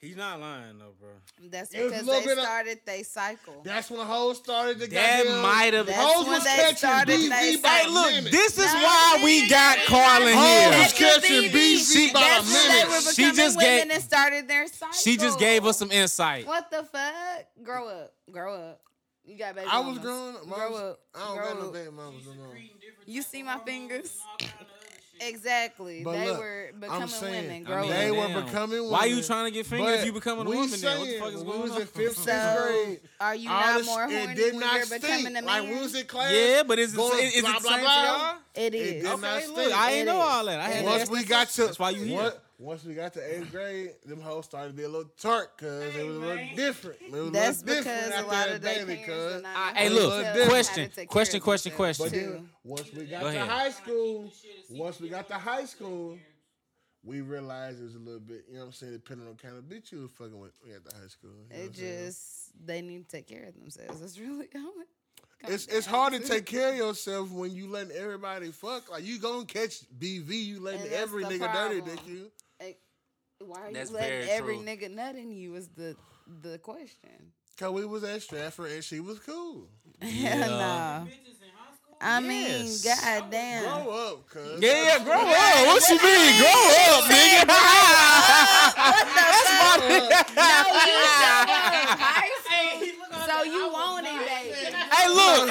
He's 0.00 0.18
not 0.18 0.38
lying 0.38 0.78
though, 0.78 0.92
bro. 1.00 1.08
That's 1.48 1.72
It 1.72 1.82
was 1.84 1.86
a 1.86 1.94
because 1.94 2.06
little 2.06 2.20
they 2.20 2.26
bit 2.26 2.36
of- 2.36 2.44
started 2.44 2.80
they 2.84 3.02
cycle. 3.04 3.62
that's 3.64 3.88
when 3.88 4.00
the 4.00 4.04
hoes 4.04 4.36
started 4.36 4.78
to 4.80 4.86
That 4.88 5.24
might 5.40 5.72
have. 5.72 5.88
Hoes 5.88 6.26
was 6.26 6.44
they 6.44 6.50
catching 6.50 6.76
started 6.76 7.20
BV 7.20 7.28
they 7.30 7.56
by 7.56 7.68
Hey, 7.70 7.86
a 7.86 7.88
look, 7.88 8.10
minute. 8.12 8.30
this 8.30 8.58
is 8.58 8.66
No, 8.66 8.82
why 8.82 9.20
we 9.24 9.48
got 9.48 9.78
Carlin 9.86 10.34
Hoes 10.34 10.46
here. 10.74 10.78
was 10.82 10.92
catching 10.92 11.50
BV. 11.50 11.52
BV 11.54 12.12
by 12.12 12.20
a 12.20 12.22
That's 12.22 12.52
when 12.52 12.68
they 12.68 12.84
minute. 12.84 13.02
She 13.02 13.22
becoming 13.22 13.34
just 13.36 13.56
women 13.56 13.88
gave- 13.88 13.90
and 13.92 14.02
started 14.04 14.46
their 14.48 14.66
cycle. 14.68 14.92
She 14.92 15.16
just 15.16 15.38
gave 15.38 15.64
us 15.64 15.78
some 15.78 15.90
insight. 15.90 16.46
What 16.46 16.70
the 16.70 16.84
fuck? 16.84 17.46
Grow 17.62 17.88
up. 17.88 18.12
Grow 18.30 18.54
up. 18.56 18.82
You 19.26 19.38
got 19.38 19.54
baby 19.54 19.66
I 19.70 19.78
was 19.80 19.86
mamas. 19.96 20.02
growing 20.02 20.36
up. 20.36 20.48
Grow 20.48 20.74
up. 20.76 21.00
I 21.14 21.18
don't 21.26 21.36
Grow 21.36 21.46
got 21.46 21.62
no 21.62 21.70
baby 21.70 21.90
mamas 21.90 22.26
no 22.26 22.34
more. 22.34 22.56
You 23.06 23.22
see 23.22 23.42
my 23.42 23.58
fingers? 23.58 24.20
Exactly. 25.20 26.02
But 26.02 26.12
they 26.12 26.26
look, 26.26 26.38
were 26.40 26.70
I'm 26.74 26.80
becoming 26.80 27.08
saying, 27.08 27.46
women. 27.46 27.62
I 27.66 27.70
Grow 27.70 27.82
mean, 27.82 27.90
They 27.90 28.10
up. 28.10 28.16
were 28.34 28.42
becoming 28.42 28.76
women. 28.78 28.90
Why 28.90 29.04
you 29.04 29.22
trying 29.22 29.44
to 29.44 29.50
get 29.52 29.64
fingers 29.64 29.88
if 29.94 30.00
But 30.00 30.06
you 30.06 30.12
becoming 30.12 30.46
a 30.46 30.50
we 30.50 30.56
woman 30.56 30.80
then? 30.80 30.98
What 30.98 31.04
the 31.04 31.10
saying, 31.10 31.20
fuck 31.22 31.28
is 31.32 31.34
when 31.36 31.46
going 31.46 31.62
we 31.62 31.70
was 31.70 31.78
in 31.80 31.86
fifth, 31.86 32.16
sixth 32.18 32.24
So, 32.24 32.62
grade. 32.66 33.00
are 33.20 33.34
you 33.36 33.48
all 33.50 33.60
not 33.60 33.78
this- 33.78 33.86
more 33.86 34.04
it 34.04 34.10
horny 34.12 34.34
did 34.34 34.52
when 34.54 34.60
not 34.60 34.76
you're 34.76 34.98
becoming 34.98 35.26
a 35.28 35.30
man? 35.30 35.44
Like 35.44 35.62
we 35.70 35.78
was 35.80 35.94
in 35.94 36.06
class. 36.06 36.32
Yeah, 36.32 36.62
but 36.64 36.78
is 36.80 36.92
it, 36.92 36.96
going 36.96 37.24
is 37.24 37.36
it 37.36 37.40
blah, 37.42 37.52
the 37.54 37.60
blah, 37.60 37.70
same 37.70 37.80
blah. 37.80 38.02
for 38.02 38.06
y'all? 38.24 38.36
It 38.56 38.74
It 38.74 38.74
is. 38.74 38.92
did 38.92 39.04
not 39.04 39.18
Okay, 39.24 39.40
stink. 39.42 39.56
look, 39.56 39.72
I 39.72 39.90
It 39.90 39.94
ain't 39.94 40.06
know 40.06 40.16
all 40.16 40.44
that. 40.46 40.60
I 40.60 40.68
had 40.68 40.84
Once 40.84 41.08
we 41.10 41.24
got 41.24 41.28
question. 41.46 41.62
to 41.62 41.66
That's 41.66 41.78
why 41.78 41.90
you 41.90 42.04
here. 42.04 42.32
What- 42.58 42.66
Once 42.66 42.84
we 42.84 42.94
got 42.94 43.12
to 43.14 43.20
eighth 43.36 43.50
grade, 43.50 43.90
them 44.04 44.20
hoes 44.20 44.44
started 44.44 44.68
to 44.70 44.74
be 44.74 44.82
a 44.84 44.88
little 44.88 45.10
tart 45.20 45.56
because 45.56 45.94
it 45.96 46.06
was 46.06 46.16
a 46.16 46.18
little 46.20 46.56
different. 46.56 47.00
It 47.02 47.10
was 47.12 47.30
That's 47.32 47.62
a 47.62 47.64
little 47.66 47.82
because 47.82 47.84
different 47.84 48.12
a 48.12 48.16
after 48.16 48.28
lot 48.30 48.48
of 48.48 48.62
their 48.62 48.74
baby, 48.86 49.02
parents 49.04 49.24
cuz. 49.24 49.32
did 49.34 49.42
not 49.42 49.56
Ah, 49.56 49.72
hey, 49.74 49.88
look, 49.88 50.24
to 50.24 50.32
tell 50.32 50.48
question, 50.48 50.74
to 50.74 50.88
take 50.88 50.94
care 50.96 51.06
question, 51.12 51.40
question, 51.40 51.72
But 51.76 51.96
question. 51.96 52.30
then 52.32 52.50
once 52.62 52.92
we 52.92 53.04
got 53.06 53.22
Go 53.22 53.30
to 53.32 53.36
ahead. 53.36 53.48
high 53.48 53.70
school, 53.70 54.32
once 54.70 55.00
we 55.00 55.08
got 55.08 55.28
to 55.28 55.34
high 55.34 55.64
school, 55.64 56.18
we 57.02 57.20
realized 57.20 57.80
it 57.80 57.84
was 57.84 57.96
a 57.96 57.98
little 57.98 58.20
bit, 58.20 58.44
you 58.48 58.54
know 58.54 58.60
what 58.60 58.66
I'm 58.66 58.72
saying, 58.72 58.92
depending 58.94 59.28
on 59.28 59.34
kind 59.36 59.56
of 59.58 59.64
bitch 59.64 59.92
you 59.92 60.02
was 60.02 60.10
fucking 60.12 60.38
with 60.38 60.52
we 60.64 60.70
got 60.72 60.88
to 60.88 60.96
high 60.96 61.08
school. 61.08 61.30
you 61.32 61.36
know 61.36 61.56
what 61.56 61.58
It 61.64 61.68
I'm 61.68 61.74
saying? 61.74 62.06
just 62.06 62.66
they 62.66 62.82
need 62.82 63.08
to 63.08 63.16
take 63.16 63.26
care 63.26 63.44
of 63.48 63.54
themselves. 63.54 64.00
That's 64.00 64.18
really 64.18 64.48
how 64.54 64.68
it 64.80 64.88
It's 65.52 65.66
it's 65.66 65.86
hard 65.86 66.12
to 66.14 66.20
take 66.26 66.46
care 66.46 66.70
of 66.70 66.76
yourself 66.76 67.30
when 67.30 67.50
you 67.50 67.68
letting 67.68 67.94
everybody 67.96 68.50
fuck. 68.52 68.90
Like 68.90 69.04
you 69.04 69.18
gonna 69.18 69.44
catch 69.44 69.80
BV, 69.98 70.30
you 70.46 70.60
letting 70.60 70.90
every 70.92 71.24
the 71.24 71.30
nigga 71.30 71.52
dirty 71.52 71.80
problem. 71.80 71.84
dick 71.96 72.06
you. 72.06 72.30
Why 73.46 73.68
are 73.68 73.72
That's 73.72 73.90
you 73.90 73.96
letting 73.96 74.28
every 74.30 74.56
true. 74.56 74.64
nigga 74.64 74.90
nut 74.90 75.14
in 75.16 75.30
you? 75.32 75.54
Is 75.56 75.68
the 75.76 75.96
the 76.42 76.58
question? 76.58 77.32
Cause 77.58 77.70
we 77.72 77.84
was 77.84 78.02
at 78.04 78.20
Stratford 78.22 78.72
and 78.72 78.82
she 78.84 79.00
was 79.00 79.18
cool. 79.20 79.68
Yeah. 80.02 80.46
nah. 80.48 81.06
I 82.00 82.20
mean, 82.20 82.66
Yes. 82.66 82.82
goddamn. 82.84 83.62
Grow 83.62 83.90
up, 83.94 84.28
cuz. 84.28 84.60
Yeah, 84.60 84.98
yeah, 84.98 85.04
grow 85.04 85.14
up. 85.14 85.66
What 85.66 85.88
you 85.88 85.96
mean? 86.02 86.40
Grow 86.42 86.50
up, 86.50 87.04
nigga. 87.04 87.46
No, 88.74 89.88
you 89.88 90.00
don't. 90.00 90.12
High 91.98 92.30
school. 92.44 93.24
So 93.26 93.42
you 93.44 93.70
wanted 93.72 94.10
that. 94.10 94.44
hey, 94.92 95.08
look. 95.08 95.48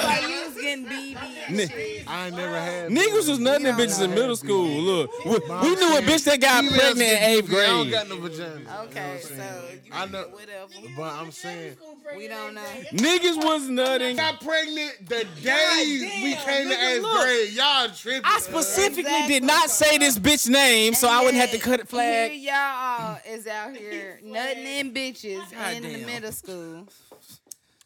So 0.82 0.90
you 0.90 1.16
BB 1.16 1.16
and 1.46 1.56
Ni- 1.56 1.66
shit. 1.66 2.04
I 2.10 2.26
ain't 2.26 2.36
never 2.36 2.58
had. 2.58 2.90
Niggas 2.90 3.28
was 3.28 3.38
nothing 3.38 3.66
in 3.66 3.74
bitches 3.76 4.02
in 4.02 4.10
middle 4.10 4.36
school. 4.36 4.66
Look, 4.66 5.10
we, 5.24 5.30
we 5.32 5.74
knew 5.76 5.96
a 5.96 6.00
bitch 6.02 6.24
that 6.24 6.40
got 6.40 6.64
pregnant 6.64 7.00
in 7.00 7.22
eighth 7.22 7.46
BB. 7.48 7.62
I 7.62 7.66
don't 7.66 7.82
grade. 7.82 7.92
got 7.92 8.08
no 8.08 8.16
vagina. 8.18 8.82
Okay, 8.86 9.18
so 9.22 9.64
I 9.92 10.06
know, 10.06 10.22
whatever. 10.30 10.68
but 10.96 11.12
I'm 11.12 11.30
saying, 11.30 11.76
We 12.16 12.28
don't 12.28 12.54
know. 12.54 12.62
Niggas 12.92 13.36
was 13.44 13.68
nutting. 13.68 14.16
got 14.16 14.40
pregnant 14.40 15.08
the 15.08 15.26
day 15.42 16.20
we 16.22 16.34
came 16.34 16.68
to 16.68 16.74
eighth 16.88 17.02
look. 17.02 17.22
grade. 17.22 17.52
Y'all 17.52 17.88
tripping. 17.88 18.22
I 18.24 18.34
cuz. 18.36 18.44
specifically 18.44 19.26
did 19.28 19.42
not 19.44 19.70
say 19.70 19.98
this 19.98 20.18
bitch 20.18 20.48
name, 20.48 20.94
so 20.94 21.08
I 21.08 21.20
wouldn't 21.20 21.40
have 21.40 21.50
to 21.52 21.58
cut 21.58 21.74
it 21.80 21.88
Here 21.90 22.28
flag. 22.30 22.32
y'all 22.40 23.18
is 23.28 23.46
out 23.46 23.76
here 23.76 24.20
nutting 24.24 24.64
in 24.66 24.92
bitches 24.94 25.42
in 25.76 25.82
the 25.82 26.04
middle 26.04 26.32
school, 26.32 26.86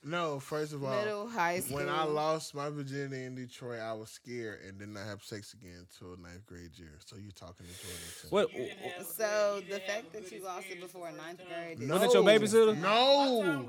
No, 0.05 0.39
first 0.39 0.73
of 0.73 0.85
all, 0.85 0.97
middle 0.97 1.29
high 1.29 1.59
school. 1.59 1.77
when 1.79 1.89
I 1.89 2.05
lost 2.05 2.55
my 2.55 2.71
virginity 2.71 3.25
in 3.25 3.35
Detroit, 3.35 3.81
I 3.81 3.93
was 3.95 4.11
scared 4.11 4.61
and 4.67 4.79
did 4.79 4.89
not 4.89 5.05
have 5.05 5.25
sex 5.25 5.55
again 5.55 5.87
until 5.91 6.17
ninth 6.23 6.47
grade 6.47 6.71
year. 6.77 6.99
So 7.05 7.17
you're 7.17 7.33
talking 7.33 7.67
to 7.67 7.73
Jordan? 7.73 8.09
too. 8.23 8.29
What? 8.31 9.07
So 9.07 9.61
the 9.69 9.81
fact 9.81 10.13
that 10.13 10.31
you 10.31 10.45
lost 10.45 10.67
it 10.71 10.81
before 10.81 11.11
ninth 11.11 11.41
grade. 11.49 11.83
Is 11.83 11.89
Was 11.89 12.03
it 12.03 12.15
your 12.15 12.23
babysitter? 12.23 12.79
No, 12.79 13.69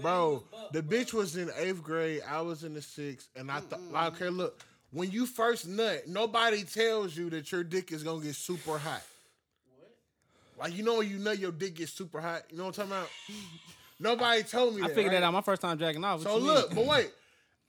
bro. 0.00 0.42
The 0.72 0.82
bitch 0.82 1.14
was 1.14 1.36
in 1.36 1.50
eighth 1.58 1.82
grade. 1.82 2.20
I 2.28 2.42
was 2.42 2.62
in 2.62 2.74
the 2.74 2.82
sixth, 2.82 3.28
and 3.34 3.50
I 3.50 3.60
thought, 3.60 3.80
like, 3.90 4.14
okay, 4.14 4.28
look. 4.28 4.62
When 4.90 5.10
you 5.10 5.26
first 5.26 5.68
nut, 5.68 6.04
nobody 6.06 6.62
tells 6.64 7.14
you 7.14 7.28
that 7.30 7.52
your 7.52 7.62
dick 7.62 7.92
is 7.92 8.02
gonna 8.02 8.22
get 8.22 8.34
super 8.34 8.78
hot. 8.78 9.02
What? 9.76 9.90
Like 10.68 10.76
you 10.78 10.82
know 10.82 10.98
when 10.98 11.10
you 11.10 11.18
nut, 11.18 11.38
your 11.38 11.52
dick 11.52 11.74
gets 11.74 11.92
super 11.92 12.22
hot. 12.22 12.44
You 12.50 12.56
know 12.56 12.64
what 12.64 12.78
I'm 12.78 12.88
talking 12.88 13.02
about? 13.02 13.08
Nobody 14.00 14.42
told 14.44 14.74
me 14.76 14.82
I 14.82 14.88
that. 14.88 14.94
figured 14.94 15.12
right? 15.12 15.20
that 15.20 15.26
out 15.26 15.32
my 15.32 15.40
first 15.40 15.60
time 15.62 15.78
jacking 15.78 16.04
off. 16.04 16.20
What 16.20 16.28
So 16.28 16.36
you 16.38 16.44
mean? 16.44 16.54
look, 16.54 16.74
but 16.74 16.86
wait. 16.86 17.10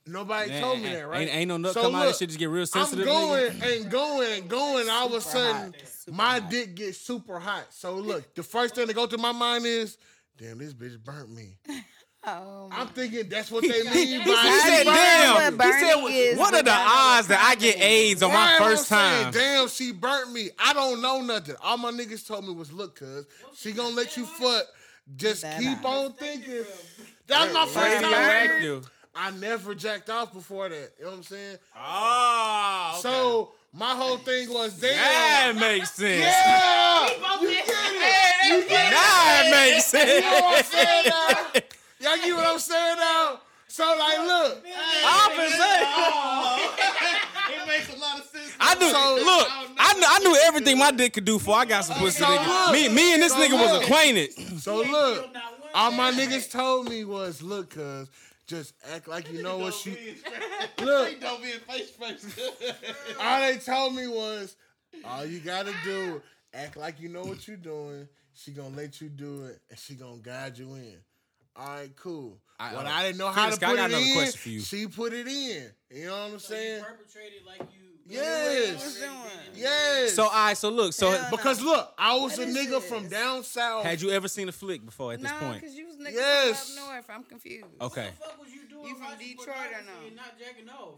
Nobody 0.05 0.49
Yeah, 0.51 0.61
told 0.61 0.81
me 0.81 0.89
that, 0.89 1.07
right? 1.07 1.21
ain't- 1.21 1.29
ain't 1.35 1.47
no 1.49 1.57
nut 1.57 1.73
so 1.73 1.83
come 1.83 1.93
out, 1.95 2.05
that 2.05 2.15
shit 2.15 2.29
just 2.29 2.39
get 2.39 2.49
real 2.49 2.65
sensitive, 2.65 3.07
I'm 3.07 3.13
nigga. 3.13 3.59
going 3.59 3.61
and 3.83 3.91
going 3.91 4.31
and 4.39 4.49
going. 4.49 4.89
All 4.89 5.07
of 5.07 5.13
a 5.13 5.21
sudden, 5.21 5.75
my 6.09 6.39
hot. 6.39 6.49
dick 6.49 6.73
gets 6.75 6.97
super 6.97 7.37
hot. 7.39 7.67
So 7.71 7.95
look, 7.95 8.33
the 8.33 8.41
first 8.41 8.73
thing 8.75 8.87
that 8.87 8.93
go 8.95 9.05
through 9.05 9.19
my 9.19 9.33
mind 9.33 9.65
is, 9.67 9.97
damn, 10.37 10.57
this 10.57 10.73
bitch 10.73 11.03
burnt 11.03 11.29
me. 11.29 11.57
Oh, 12.27 12.67
I'm 12.73 12.87
thinking 12.89 13.29
that's 13.29 13.49
what 13.49 13.61
they 13.65 13.81
mean 13.81 13.93
He, 13.93 14.17
by 14.17 14.23
he 14.41 14.59
said, 14.59 14.79
you 14.79 14.91
"Damn." 14.91 15.57
what 15.57 15.65
He 15.65 15.71
said, 15.71 16.37
"What 16.37 16.53
are 16.53 16.61
the 16.61 16.69
y'all 16.69 16.79
know 16.79 16.83
what 16.83 17.17
odds 17.17 17.27
that 17.29 17.39
I 17.41 17.55
get. 17.55 17.79
AIDS 17.79 18.21
on 18.21 18.33
my 18.33 18.55
first 18.57 18.91
I'm 18.91 18.99
saying, 18.99 19.23
time?" 19.23 19.33
Damn, 19.33 19.67
she 19.69 19.93
burnt 19.93 20.33
me. 20.33 20.49
I 20.59 20.73
don't 20.73 21.01
know 21.01 21.21
nothing. 21.21 21.55
All 21.63 21.77
my 21.77 21.91
niggas 21.91 22.27
told 22.27 22.45
me 22.45 22.53
was, 22.53 22.73
look, 22.73 22.97
cuz 22.99 23.25
she 23.55 23.71
gonna 23.71 23.95
let 23.95 24.17
you 24.17 24.25
fuck. 24.25 24.65
Just 25.15 25.41
That 25.41 25.59
keep 25.59 25.79
hot. 25.79 25.85
on 26.05 26.13
thinking. 26.13 26.63
That's 27.27 27.53
my 27.53 27.65
first 27.65 28.01
time. 28.03 28.29
Radioactive. 28.29 28.89
I 29.15 29.31
never 29.31 29.75
jacked 29.75 30.09
off 30.09 30.33
before 30.33 30.69
that. 30.69 30.91
You 30.97 31.05
know 31.05 31.11
what 31.11 31.17
I'm 31.17 31.23
saying? 31.23 31.57
Oh, 31.75 32.99
So 33.01 33.51
my 33.73 33.93
whole 33.95 34.17
thing 34.17 34.51
was, 34.53 34.73
damn. 34.79 34.95
that 34.95 35.53
makes 35.59 35.91
sense. 35.91 36.21
Yeah! 36.21 37.09
You 37.41 37.47
get 37.49 37.65
it! 37.67 38.47
You 38.47 38.69
get 38.69 38.87
it! 38.87 38.91
Now 38.91 39.41
it 39.41 39.51
makes 39.73 39.93
You 39.93 40.21
know 40.21 40.31
what 40.31 40.57
I'm 40.57 40.63
sense. 40.63 40.67
saying 40.73 41.03
now? 41.05 41.61
Y'all 42.01 42.17
get 42.25 42.35
what 42.35 42.47
I'm 42.47 42.59
saying 42.59 42.97
now? 42.97 43.39
So 43.67 43.83
like, 43.99 44.19
look, 44.19 44.65
I've 45.05 45.37
been 45.37 45.51
saying. 45.51 45.87
It 47.51 47.67
makes 47.67 47.89
a 47.95 47.99
lot 47.99 48.19
of 48.19 48.25
sense. 48.25 48.51
I 48.59 48.68
knew. 48.79 48.89
So- 48.91 49.15
look, 49.23 49.47
I 49.81 49.93
knew, 49.93 50.05
I 50.09 50.19
knew 50.19 50.35
everything 50.45 50.77
my 50.77 50.91
dick 50.91 51.13
could 51.13 51.25
do 51.25 51.37
before 51.37 51.55
I 51.57 51.65
got 51.65 51.85
some 51.85 51.97
pussy. 51.97 52.19
So 52.19 52.25
nigga. 52.25 52.47
look. 52.65 52.73
Me, 52.73 52.89
me 52.89 53.13
and 53.13 53.21
this 53.23 53.33
So 53.33 53.39
nigga 53.39 53.53
was 53.53 53.81
acquainted. 53.83 54.59
so 54.61 54.77
look. 54.77 55.35
All 55.73 55.91
my 55.91 56.11
niggas 56.11 56.49
told 56.51 56.89
me 56.89 57.05
was, 57.05 57.41
look, 57.43 57.69
cuz 57.71 58.09
just 58.47 58.73
act 58.91 59.07
like 59.07 59.31
you 59.31 59.43
know 59.43 59.57
what 59.59 59.73
she. 59.75 59.91
Look, 60.81 61.19
Don't 61.21 61.41
be 61.43 61.51
in 61.51 61.59
face 61.59 61.89
face. 61.91 62.39
all 63.21 63.41
they 63.41 63.57
told 63.57 63.95
me 63.95 64.07
was, 64.07 64.55
all 65.05 65.23
you 65.25 65.39
gotta 65.39 65.73
do, 65.83 66.21
act 66.53 66.75
like 66.77 66.99
you 66.99 67.09
know 67.09 67.21
what 67.23 67.47
you're 67.47 67.57
doing. 67.57 68.07
She 68.33 68.51
gonna 68.51 68.75
let 68.75 69.01
you 69.01 69.09
do 69.09 69.43
it, 69.45 69.59
and 69.69 69.77
she 69.77 69.93
gonna 69.95 70.17
guide 70.17 70.57
you 70.57 70.73
in. 70.75 70.95
All 71.55 71.67
right, 71.67 71.95
cool. 71.95 72.37
I- 72.59 72.73
When 72.75 72.87
uh, 72.87 72.89
I 72.89 73.03
didn't 73.03 73.17
know 73.17 73.27
how 73.29 73.49
to 73.49 73.57
Felix, 73.57 73.63
I 73.63 73.67
put 73.67 73.75
got 73.77 73.89
it 73.91 73.93
another 73.93 74.05
in, 74.05 74.13
question 74.15 74.39
for 74.41 74.49
you. 74.49 74.59
she 74.61 74.87
put 74.87 75.13
it 75.13 75.27
in. 75.27 75.63
You 75.91 76.05
know 76.07 76.11
what 76.23 76.33
I'm 76.33 76.39
So 76.39 76.53
you 76.55 76.59
saying? 76.61 76.83
perpetrated 76.83 77.45
like 77.45 77.61
you. 77.73 77.88
Yes. 78.09 79.03
Yes. 79.55 80.13
So, 80.15 80.23
all 80.23 80.29
right. 80.31 80.57
So 80.57 80.69
look. 80.69 80.93
So, 80.93 81.11
Hell 81.11 81.27
because 81.31 81.61
look, 81.61 81.93
I 81.97 82.15
was 82.17 82.37
What 82.37 82.47
a 82.47 82.49
is 82.49 82.57
nigga 82.57 82.69
this? 82.81 82.85
from 82.89 83.07
down 83.07 83.43
south. 83.43 83.85
had 83.85 84.01
you 84.01 84.09
ever 84.11 84.27
seen 84.27 84.49
a 84.49 84.51
flick 84.51 84.85
before 84.85 85.13
at 85.13 85.21
this 85.21 85.31
No, 85.31 85.37
point? 85.39 85.61
because 85.61 85.75
you 85.75 85.85
was 85.87 85.95
niggas 85.97 86.13
Yes. 86.13 86.73
from 86.75 86.83
up 86.83 86.89
north. 86.95 87.05
I'm 87.09 87.23
confused. 87.23 87.65
Okay. 87.81 88.01
What 88.05 88.15
the 88.19 88.25
fuck 88.25 88.41
was 88.41 88.49
you 88.53 88.61
doing? 88.69 88.87
You 88.87 88.95
from 88.95 89.05
watching 89.05 89.27
Detroit 89.27 89.47
or 89.49 89.53
pornography 89.53 89.85
no? 90.01 90.07
and 90.07 90.15
Not 90.15 90.39
jacking 90.39 90.69
off. 90.69 90.95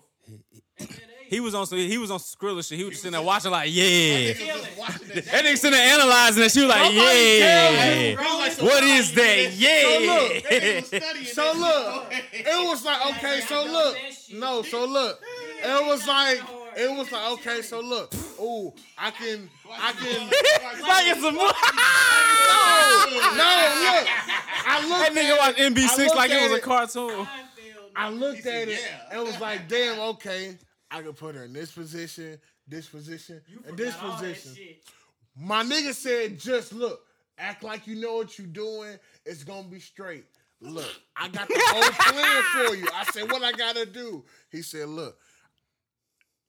At 0.79 0.87
that 0.89 0.95
age. 0.95 1.27
He 1.29 1.39
was 1.39 1.55
on 1.55 1.65
some. 1.65 1.77
He 1.79 1.97
was 1.97 2.11
on 2.11 2.19
some 2.19 2.39
Skrilla 2.39 2.67
shit. 2.67 2.77
He 2.77 2.83
was 2.83 2.91
just 2.91 3.03
sitting 3.03 3.13
there 3.13 3.21
watching 3.21 3.51
like, 3.51 3.69
yeah. 3.73 4.33
Just 4.33 4.77
watching 4.77 5.07
that. 5.07 5.25
That 5.25 5.45
nigga 5.45 5.57
sitting 5.57 5.71
there 5.71 5.93
analyzing 5.93 6.43
it. 6.43 6.51
She 6.51 6.59
was 6.61 6.69
like, 6.69 6.93
Nobody 6.93 7.39
tells 7.39 7.75
yeah. 7.75 8.15
Bro, 8.15 8.23
like 8.37 8.61
What 8.61 8.83
is 8.83 9.11
that? 9.13 9.23
That 9.25 9.51
nigga 9.51 10.81
was 10.81 10.91
Yeah. 10.93 11.25
So 11.33 11.53
look, 11.53 12.05
it 12.33 12.67
was 12.69 12.85
like 12.85 13.15
okay, 13.17 13.41
so 13.41 13.63
look, 13.65 13.97
no, 14.33 14.61
so 14.61 14.85
look, 14.85 15.19
it 15.63 15.85
was 15.87 16.07
like 16.07 16.39
it 16.77 16.97
was 16.97 17.11
like 17.11 17.31
okay, 17.33 17.61
so 17.61 17.79
look, 17.81 18.13
ooh, 18.39 18.73
I 18.97 19.11
can, 19.11 19.49
I 19.69 19.91
can, 19.93 20.27
like 20.87 21.05
it's 21.07 21.19
a 21.19 21.31
mo- 21.31 21.33
no, 21.41 21.47
look, 23.81 24.07
I 24.67 24.81
That 24.81 24.89
looked 24.89 25.17
nigga 25.17 25.31
at 25.31 25.37
watched 25.39 25.59
it, 25.59 25.63
I 25.63 25.69
NB6 26.07 26.15
like 26.15 26.31
it 26.31 26.35
at 26.37 26.43
was 26.43 26.51
a 26.51 26.55
it. 26.55 26.63
cartoon. 26.63 27.27
I 27.95 28.09
looked 28.09 28.45
at 28.45 28.67
it 28.69 28.79
yeah. 28.79 29.17
and 29.17 29.27
was 29.27 29.39
like, 29.41 29.67
damn, 29.67 29.99
okay, 29.99 30.57
I 30.89 31.01
could 31.01 31.17
put 31.17 31.35
her 31.35 31.43
in 31.43 31.53
this 31.53 31.71
position, 31.71 32.39
this 32.67 32.87
position, 32.87 33.41
and 33.67 33.77
this 33.77 33.93
Forgot 33.95 34.09
all 34.15 34.21
that 34.21 34.33
position. 34.35 34.65
My 35.37 35.63
nigga 35.63 35.93
said, 35.93 36.39
just 36.39 36.73
look, 36.73 37.01
act 37.37 37.63
like 37.63 37.87
you 37.87 37.95
know 37.95 38.15
what 38.15 38.37
you 38.39 38.45
doing. 38.45 38.97
It's 39.25 39.43
gonna 39.43 39.67
be 39.67 39.79
straight. 39.79 40.25
Look, 40.61 40.85
I 41.15 41.27
got 41.27 41.47
the 41.47 41.55
whole 41.57 42.13
plan 42.13 42.43
for 42.67 42.75
you. 42.75 42.87
I 42.93 43.03
said, 43.11 43.31
what 43.31 43.43
I 43.43 43.51
gotta 43.51 43.85
do? 43.85 44.23
He 44.51 44.61
said, 44.61 44.89
look, 44.89 45.17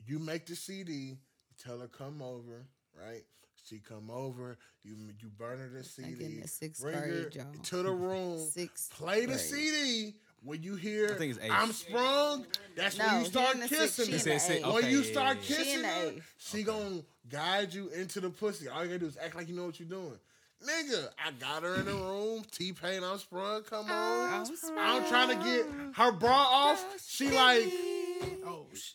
you 0.07 0.19
make 0.19 0.47
the 0.47 0.57
CD, 0.57 0.93
you 0.93 1.16
tell 1.62 1.79
her 1.81 1.89
come 1.89 2.23
over, 2.23 2.66
right? 2.99 3.23
She 3.65 3.79
come 3.79 4.11
over, 4.11 4.59
you 4.83 4.97
you 5.20 5.29
burn 5.29 5.59
her 5.61 5.69
the 5.69 5.85
CD, 5.85 6.24
in 6.24 6.41
the 6.41 6.49
sixth 6.49 6.83
bring 6.83 6.95
her 6.97 7.07
grade, 7.07 7.35
y'all. 7.37 7.47
to 7.62 7.77
the 7.83 7.91
room, 7.93 8.39
Sixth 8.51 8.91
play 8.93 9.24
the. 9.27 9.39
CD. 9.39 10.15
When 10.45 10.61
you 10.61 10.74
hear 10.74 11.12
I 11.15 11.19
think 11.19 11.37
it's 11.37 11.45
eighth. 11.45 11.53
I'm 11.55 11.70
sprung, 11.73 12.47
that's 12.74 12.99
No, 12.99 13.07
when 13.07 13.20
you 13.20 13.27
start 13.27 13.55
in 13.55 13.69
kissing 13.69 14.07
she 14.07 14.11
her. 14.11 14.16
in 14.16 14.24
the 14.24 14.41
said 14.41 14.41
six. 14.41 14.65
Okay, 14.65 14.74
When 14.74 14.91
you 14.91 15.05
start 15.05 15.37
yeah, 15.37 15.43
She 15.45 15.53
in 15.55 15.59
kissing 15.65 15.83
the 15.83 15.89
her, 15.89 16.07
eighth. 16.16 16.35
she 16.39 16.62
gonna 16.65 17.03
guide 17.29 17.73
you 17.73 17.89
into 17.91 18.20
the 18.20 18.31
pussy. 18.31 18.66
All 18.66 18.83
you 18.83 18.89
gotta 18.89 18.99
do 18.99 19.07
is 19.07 19.16
act 19.24 19.37
like 19.37 19.49
you 19.49 19.55
know 19.55 19.66
what 19.66 19.79
you're 19.79 19.89
doing. 19.89 20.19
Nigga, 20.67 21.09
I 21.25 21.33
got 21.33 21.63
her 21.65 21.75
in 21.75 21.87
the 21.87 21.93
room. 21.93 22.45
T 22.51 22.73
Pain, 22.73 23.03
I'm 23.03 23.19
sprung. 23.19 23.63
Come 23.63 23.91
on. 23.91 24.47
I'm 24.79 25.05
trying 25.09 25.29
to 25.37 25.45
get 25.45 25.67
her 25.97 26.13
bra 26.13 26.37
off. 26.37 26.85
She 27.05 27.31
like, 27.31 27.73
oh, 28.47 28.67
sh- 28.75 28.93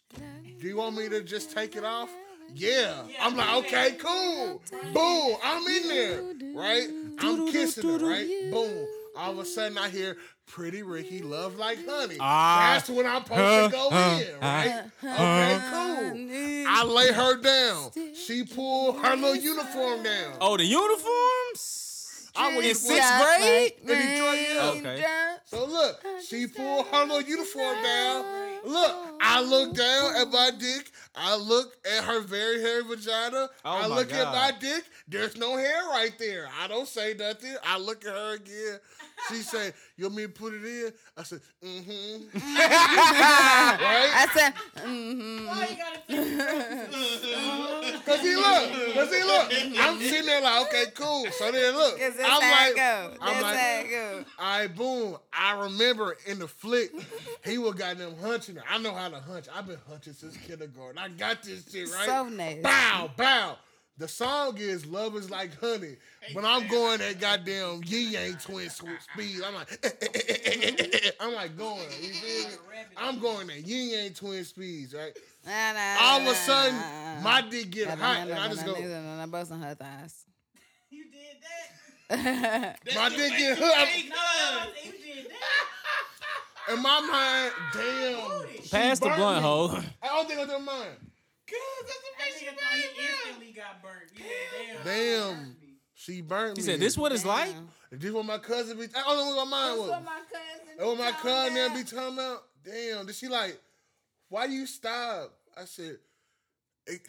do 0.60 0.68
you 0.68 0.78
want 0.78 0.96
me 0.96 1.10
to 1.10 1.22
just 1.24 1.52
take 1.52 1.76
it 1.76 1.84
off? 1.84 2.10
Yeah. 2.54 3.04
I'm 3.20 3.36
like, 3.36 3.54
okay, 3.66 3.98
cool. 4.00 4.62
Boom. 4.94 5.38
I'm 5.44 5.68
in 5.68 5.88
there. 5.90 6.22
Right? 6.56 6.88
I'm 7.20 7.52
kissing 7.52 8.00
her, 8.00 8.06
right? 8.06 8.52
Boom. 8.52 8.88
All 9.18 9.32
of 9.32 9.40
a 9.40 9.46
sudden 9.46 9.78
I 9.78 9.90
hear 9.90 10.16
Pretty 10.46 10.82
Ricky 10.84 11.22
love 11.22 11.58
like 11.58 11.80
honey. 11.86 12.18
Ah. 12.22 12.74
That's 12.74 12.90
when 12.90 13.06
I'm 13.06 13.24
supposed 13.24 13.72
to 13.72 13.78
go 13.78 13.90
in, 13.90 14.40
right? 14.40 14.84
Okay, 15.04 15.60
cool. 15.72 16.68
I 16.70 16.84
lay 16.86 17.12
her 17.12 17.36
down. 17.36 17.92
She 18.14 18.44
pulled 18.44 18.98
her 19.04 19.16
little 19.16 19.36
uniform 19.36 20.04
down. 20.04 20.36
Oh, 20.40 20.56
the 20.56 20.64
uniforms? 20.64 21.04
I 22.38 22.56
was 22.56 22.66
In 22.66 22.76
sixth 22.76 23.12
grade? 23.24 23.72
In 23.82 23.88
Detroit, 23.88 24.40
yeah. 24.54 24.92
Okay. 24.92 25.04
So 25.46 25.66
look, 25.66 26.04
she 26.28 26.48
pulled 26.48 26.88
her 26.88 27.02
little 27.06 27.22
uniform 27.22 27.82
down. 27.84 28.26
Look, 28.66 28.96
I 29.22 29.42
look 29.42 29.76
down 29.76 30.16
at 30.16 30.30
my 30.32 30.52
dick. 30.58 30.92
I 31.16 31.36
look 31.36 31.76
at 31.86 32.04
her 32.04 32.22
very 32.22 32.62
hairy 32.62 32.84
vagina. 32.84 33.50
Oh 33.66 33.72
I 33.72 33.88
my 33.88 33.96
look 33.96 34.14
at 34.14 34.26
my 34.26 34.52
dick. 34.60 34.84
There's 35.08 35.38
no 35.38 35.58
hair 35.58 35.84
right 35.90 36.14
there. 36.20 36.48
I 36.62 36.68
don't 36.68 36.88
say 36.88 37.14
nothing. 37.14 37.56
I 37.64 37.78
look 37.80 38.06
at 38.06 38.12
her 38.12 38.36
again. 38.36 38.80
She 39.30 39.36
said, 39.36 39.74
"You 39.98 40.06
want 40.06 40.16
me 40.16 40.24
to 40.24 40.30
put 40.30 40.54
it 40.54 40.64
in?" 40.64 40.94
I 41.18 41.24
said, 41.24 41.42
"Mm-hmm." 41.64 42.38
right? 42.38 44.12
I 44.14 44.28
said, 44.34 44.54
mm-hmm. 44.86 45.48
Why 45.48 45.68
you 45.68 45.78
gotta 45.78 46.00
think 46.08 46.38
Cause 48.06 48.22
he 48.22 48.36
look, 48.36 48.94
cause 48.94 49.14
he 49.14 49.24
look. 49.24 49.52
I'm 49.80 50.00
sitting 50.00 50.26
there 50.26 50.42
like, 50.42 50.68
okay, 50.68 50.86
cool. 50.96 51.26
So 51.32 51.52
then 51.52 51.76
look, 51.76 52.00
I'm 52.00 52.40
like, 52.40 52.76
go. 52.76 53.14
I'm 53.20 53.34
That's 53.34 53.44
like, 53.44 53.58
how 53.58 53.80
it 53.80 53.90
go. 53.90 54.26
all 54.40 54.60
right, 54.60 54.76
boom. 54.76 55.18
I 55.34 55.60
remember 55.64 56.16
in 56.26 56.40
the 56.40 56.48
flick, 56.48 56.92
he 57.44 57.58
was 57.58 57.74
goddamn 57.74 58.18
hunching 58.18 58.56
her. 58.56 58.64
I 58.70 58.78
know 58.78 58.94
how 58.94 59.10
to 59.10 59.20
hunch. 59.20 59.48
I've 59.54 59.68
been 59.68 59.80
hunching 59.90 60.14
since 60.14 60.38
kindergarten. 60.38 60.98
I 60.98 61.10
got 61.10 61.44
this 61.44 61.70
shit 61.70 61.90
right. 61.92 62.06
So 62.06 62.30
nasty. 62.30 62.62
Bow, 62.62 63.10
bow. 63.18 63.58
The 64.00 64.08
song 64.08 64.58
is 64.60 64.86
"Love 64.86 65.16
Is 65.16 65.32
Like 65.32 65.60
Honey," 65.60 65.96
but 66.36 66.46
I'm 66.46 66.68
going 66.68 67.02
at 67.02 67.20
goddamn 67.20 67.82
Ying 67.86 68.12
Yang 68.12 68.36
Twin 68.38 68.70
sw- 68.70 68.84
speed. 69.12 69.42
I'm 69.44 69.56
like, 69.56 71.16
I'm 71.20 71.34
like 71.34 71.58
going. 71.58 71.82
You 72.02 72.10
feel 72.14 72.50
me? 72.50 72.56
I'm 72.96 73.20
going 73.20 73.50
at 73.50 73.66
Ying 73.66 73.90
Yang 73.90 74.14
Twin 74.14 74.44
speeds, 74.46 74.94
right? 74.94 75.18
Nah, 75.46 75.74
nah, 75.74 75.98
All 76.02 76.22
of 76.22 76.28
a 76.28 76.36
sudden, 76.36 76.76
nah, 76.76 77.16
nah, 77.16 77.22
my 77.22 77.42
dick 77.42 77.72
get 77.72 77.90
hot, 77.98 78.18
and 78.28 78.34
I 78.34 78.48
just 78.50 78.66
go. 78.66 78.74
nah, 78.76 79.26
busting 79.26 79.60
her 79.62 79.74
thighs. 79.74 80.26
You 80.92 81.06
did 81.06 81.38
that? 82.10 82.78
My 82.96 83.10
dick 83.10 83.32
get 83.38 83.58
hot. 83.60 83.88
No, 84.10 84.72
you 84.86 84.92
did 84.92 85.26
that. 85.32 86.74
In 86.74 86.82
my 86.82 87.00
mind, 87.02 87.52
damn. 87.74 88.62
she 88.64 88.70
Pass 88.70 89.00
the 89.00 89.10
blunt, 89.10 89.38
me. 89.38 89.42
hoe. 89.44 89.82
I 90.04 90.08
don't 90.08 90.28
think 90.28 90.40
it's 90.42 90.54
in 90.54 90.64
mine. 90.66 90.86
That 91.48 92.34
nigga 92.42 92.60
thought 92.60 92.74
he 92.74 93.08
instantly 93.08 93.54
got 93.54 93.82
burnt. 93.82 94.12
Yeah, 94.16 94.84
damn. 94.84 95.34
Damn. 95.34 95.56
She 95.94 96.22
burnt 96.22 96.58
He 96.58 96.64
me. 96.64 96.66
said, 96.72 96.80
"This 96.80 96.98
what 96.98 97.12
it's 97.12 97.26
like." 97.26 97.54
This 97.92 98.12
what 98.12 98.26
my 98.26 98.38
cousin 98.38 98.78
be. 98.78 98.84
I 98.84 99.02
don't 99.04 99.18
know 99.18 99.36
what 99.38 99.48
mine 99.48 99.78
was. 99.80 99.90
What 99.90 100.04
my 100.06 100.20
cousin. 100.32 100.68
That's 100.78 100.88
what 100.88 100.98
my 100.98 101.12
cousin 101.12 101.74
be 101.74 101.84
talking 101.84 102.14
about. 102.14 102.44
Damn. 102.64 103.06
Did 103.06 103.16
she 103.16 103.28
like? 103.28 103.60
Why 104.30 104.46
you 104.46 104.66
stop? 104.68 105.34
I 105.58 105.66
said. 105.66 105.98
"It- 106.86 107.02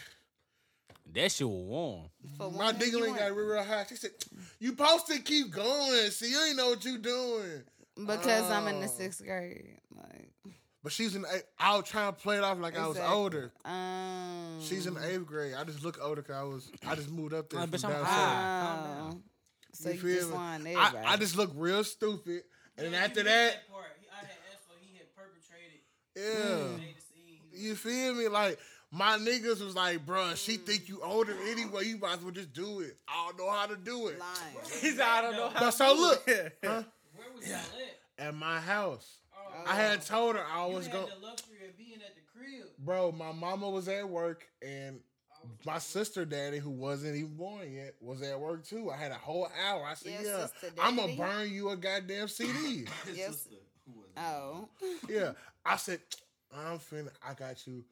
That 1.12 1.32
shit 1.32 1.48
was 1.48 1.65
warm. 1.65 2.10
For 2.36 2.51
my 2.51 2.56
one, 2.73 2.82
ain't 2.82 2.93
got 3.19 3.35
real, 3.36 3.47
real 3.47 3.62
high. 3.65 3.85
She 3.89 3.97
said, 3.97 4.12
"You 4.59 4.70
supposed 4.70 5.06
to 5.09 5.19
keep 5.20 5.51
going. 5.51 6.10
See, 6.10 6.31
you 6.31 6.43
ain't 6.44 6.56
know 6.56 6.70
what 6.70 6.85
you 6.85 6.98
doing." 6.98 7.65
Because 7.97 8.51
I'm 8.51 8.69
in 8.69 8.77
Oh. 8.77 8.81
the 8.82 8.89
sixth 8.89 9.23
grade. 9.24 9.81
Like, 9.94 10.31
But 10.89 10.94
she's 10.94 11.15
in. 11.15 11.27
eight- 11.31 11.43
I 11.59 11.77
was 11.77 11.86
trying 11.86 12.10
to 12.15 12.19
play 12.19 12.39
it 12.39 12.43
off 12.43 12.59
like 12.60 12.78
I 12.78 12.86
was 12.89 12.97
older. 12.97 13.52
um, 13.66 14.59
She's 14.62 14.86
in 14.86 14.94
the 14.94 15.06
eighth 15.06 15.27
grade. 15.27 15.52
I 15.52 15.62
just 15.65 15.85
look 15.85 15.98
older 16.01 16.23
because 16.23 16.36
I 16.36 16.43
was. 16.44 16.70
I 16.86 16.94
just 16.94 17.10
moved 17.10 17.35
up 17.35 17.51
there. 17.51 17.60
Like, 17.60 17.69
from 17.69 17.78
bitch, 17.78 17.85
I'm 17.85 17.90
down 17.93 18.05
high. 18.06 18.15
south. 18.16 18.78
Calm 18.78 18.85
down. 18.97 19.10
Oh. 19.12 19.23
So 19.74 19.89
You 19.90 19.94
you, 19.97 20.01
feel 20.01 20.15
just 20.16 20.28
me? 20.31 20.35
lying 20.35 20.77
I. 20.78 21.02
I 21.09 21.16
just 21.19 21.36
look 21.36 21.51
real 21.56 21.85
stupid, 21.85 22.43
and 22.78 22.86
then 22.86 22.93
Yeah, 22.94 23.05
after 23.05 23.20
you 23.20 23.24
that, 23.24 23.69
part. 23.70 23.85
He- 24.01 24.09
I 24.10 24.16
had 24.16 24.28
asked 24.51 24.65
for 24.66 24.78
he 24.81 24.97
had 24.97 25.15
perpetrated. 25.15 25.81
yeah. 26.16 26.78
Made 26.78 26.97
the 26.97 27.02
scene. 27.02 27.40
You 27.52 27.74
feel 27.74 28.15
me? 28.15 28.28
Like 28.28 28.59
my 28.90 29.19
niggas 29.19 29.62
was 29.62 29.74
like, 29.77 30.06
bruh, 30.06 30.36
she 30.43 30.56
think 30.56 30.89
you 30.89 31.02
older 31.02 31.36
anyway. 31.48 31.85
You 31.85 31.98
might 31.98 32.15
as 32.15 32.20
well 32.23 32.31
just 32.32 32.55
do 32.55 32.81
it. 32.81 32.97
I 33.06 33.27
don't 33.27 33.36
know 33.47 33.51
how 33.52 33.66
to 33.66 33.77
do 33.77 34.06
it. 34.06 34.19
lying. 34.19 34.56
He 34.81 34.93
said, 34.93 35.01
"I 35.02 35.20
don't 35.20 35.36
know 35.36 35.51
how." 35.51 35.60
But 35.60 35.70
so 35.73 35.94
look, 35.94 36.27
Where 36.27 36.47
was 37.36 37.47
y'all 37.47 37.56
at? 38.19 38.27
at 38.28 38.35
my 38.35 38.59
house, 38.59 39.19
Oh, 39.67 39.71
I 39.71 39.75
had 39.75 39.99
oh. 39.99 40.03
told 40.03 40.37
her 40.37 40.45
I 40.53 40.67
was 40.67 40.87
had 40.87 40.95
going. 40.95 41.07
the 41.21 41.27
luxury 41.27 41.69
of 41.69 41.77
being 41.77 41.95
at 41.95 42.15
the 42.15 42.23
crib. 42.33 42.69
Bro, 42.79 43.13
my 43.13 43.33
mama 43.33 43.69
was 43.69 43.89
at 43.89 44.09
work, 44.09 44.47
and 44.63 45.01
my 45.65 45.79
sister 45.79 46.25
daddy, 46.25 46.59
who 46.59 46.71
wasn't 46.71 47.17
even 47.17 47.35
born 47.35 47.73
yet, 47.73 47.95
was 48.01 48.23
at 48.23 48.39
work 48.39 48.65
too. 48.65 48.91
I 48.91 48.97
had 48.97 49.13
a 49.13 49.17
whole 49.17 49.49
hour. 49.67 49.85
I 49.85 49.95
said, 49.95 50.13
Your 50.13 50.23
yeah, 50.23 50.47
sister 50.47 50.69
I'm 50.81 50.97
gonna 50.97 51.15
burn 51.15 51.51
you 51.51 51.71
a 51.71 51.77
goddamn 51.77 52.29
CD. 52.29 52.87
Yes. 53.15 53.49
Oh. 54.21 54.69
yeah, 55.09 55.31
I 55.65 55.77
said, 55.77 56.01
I'm 56.53 56.79
finna. 56.79 57.11
I 57.27 57.35
got 57.35 57.67
you. 57.69 57.85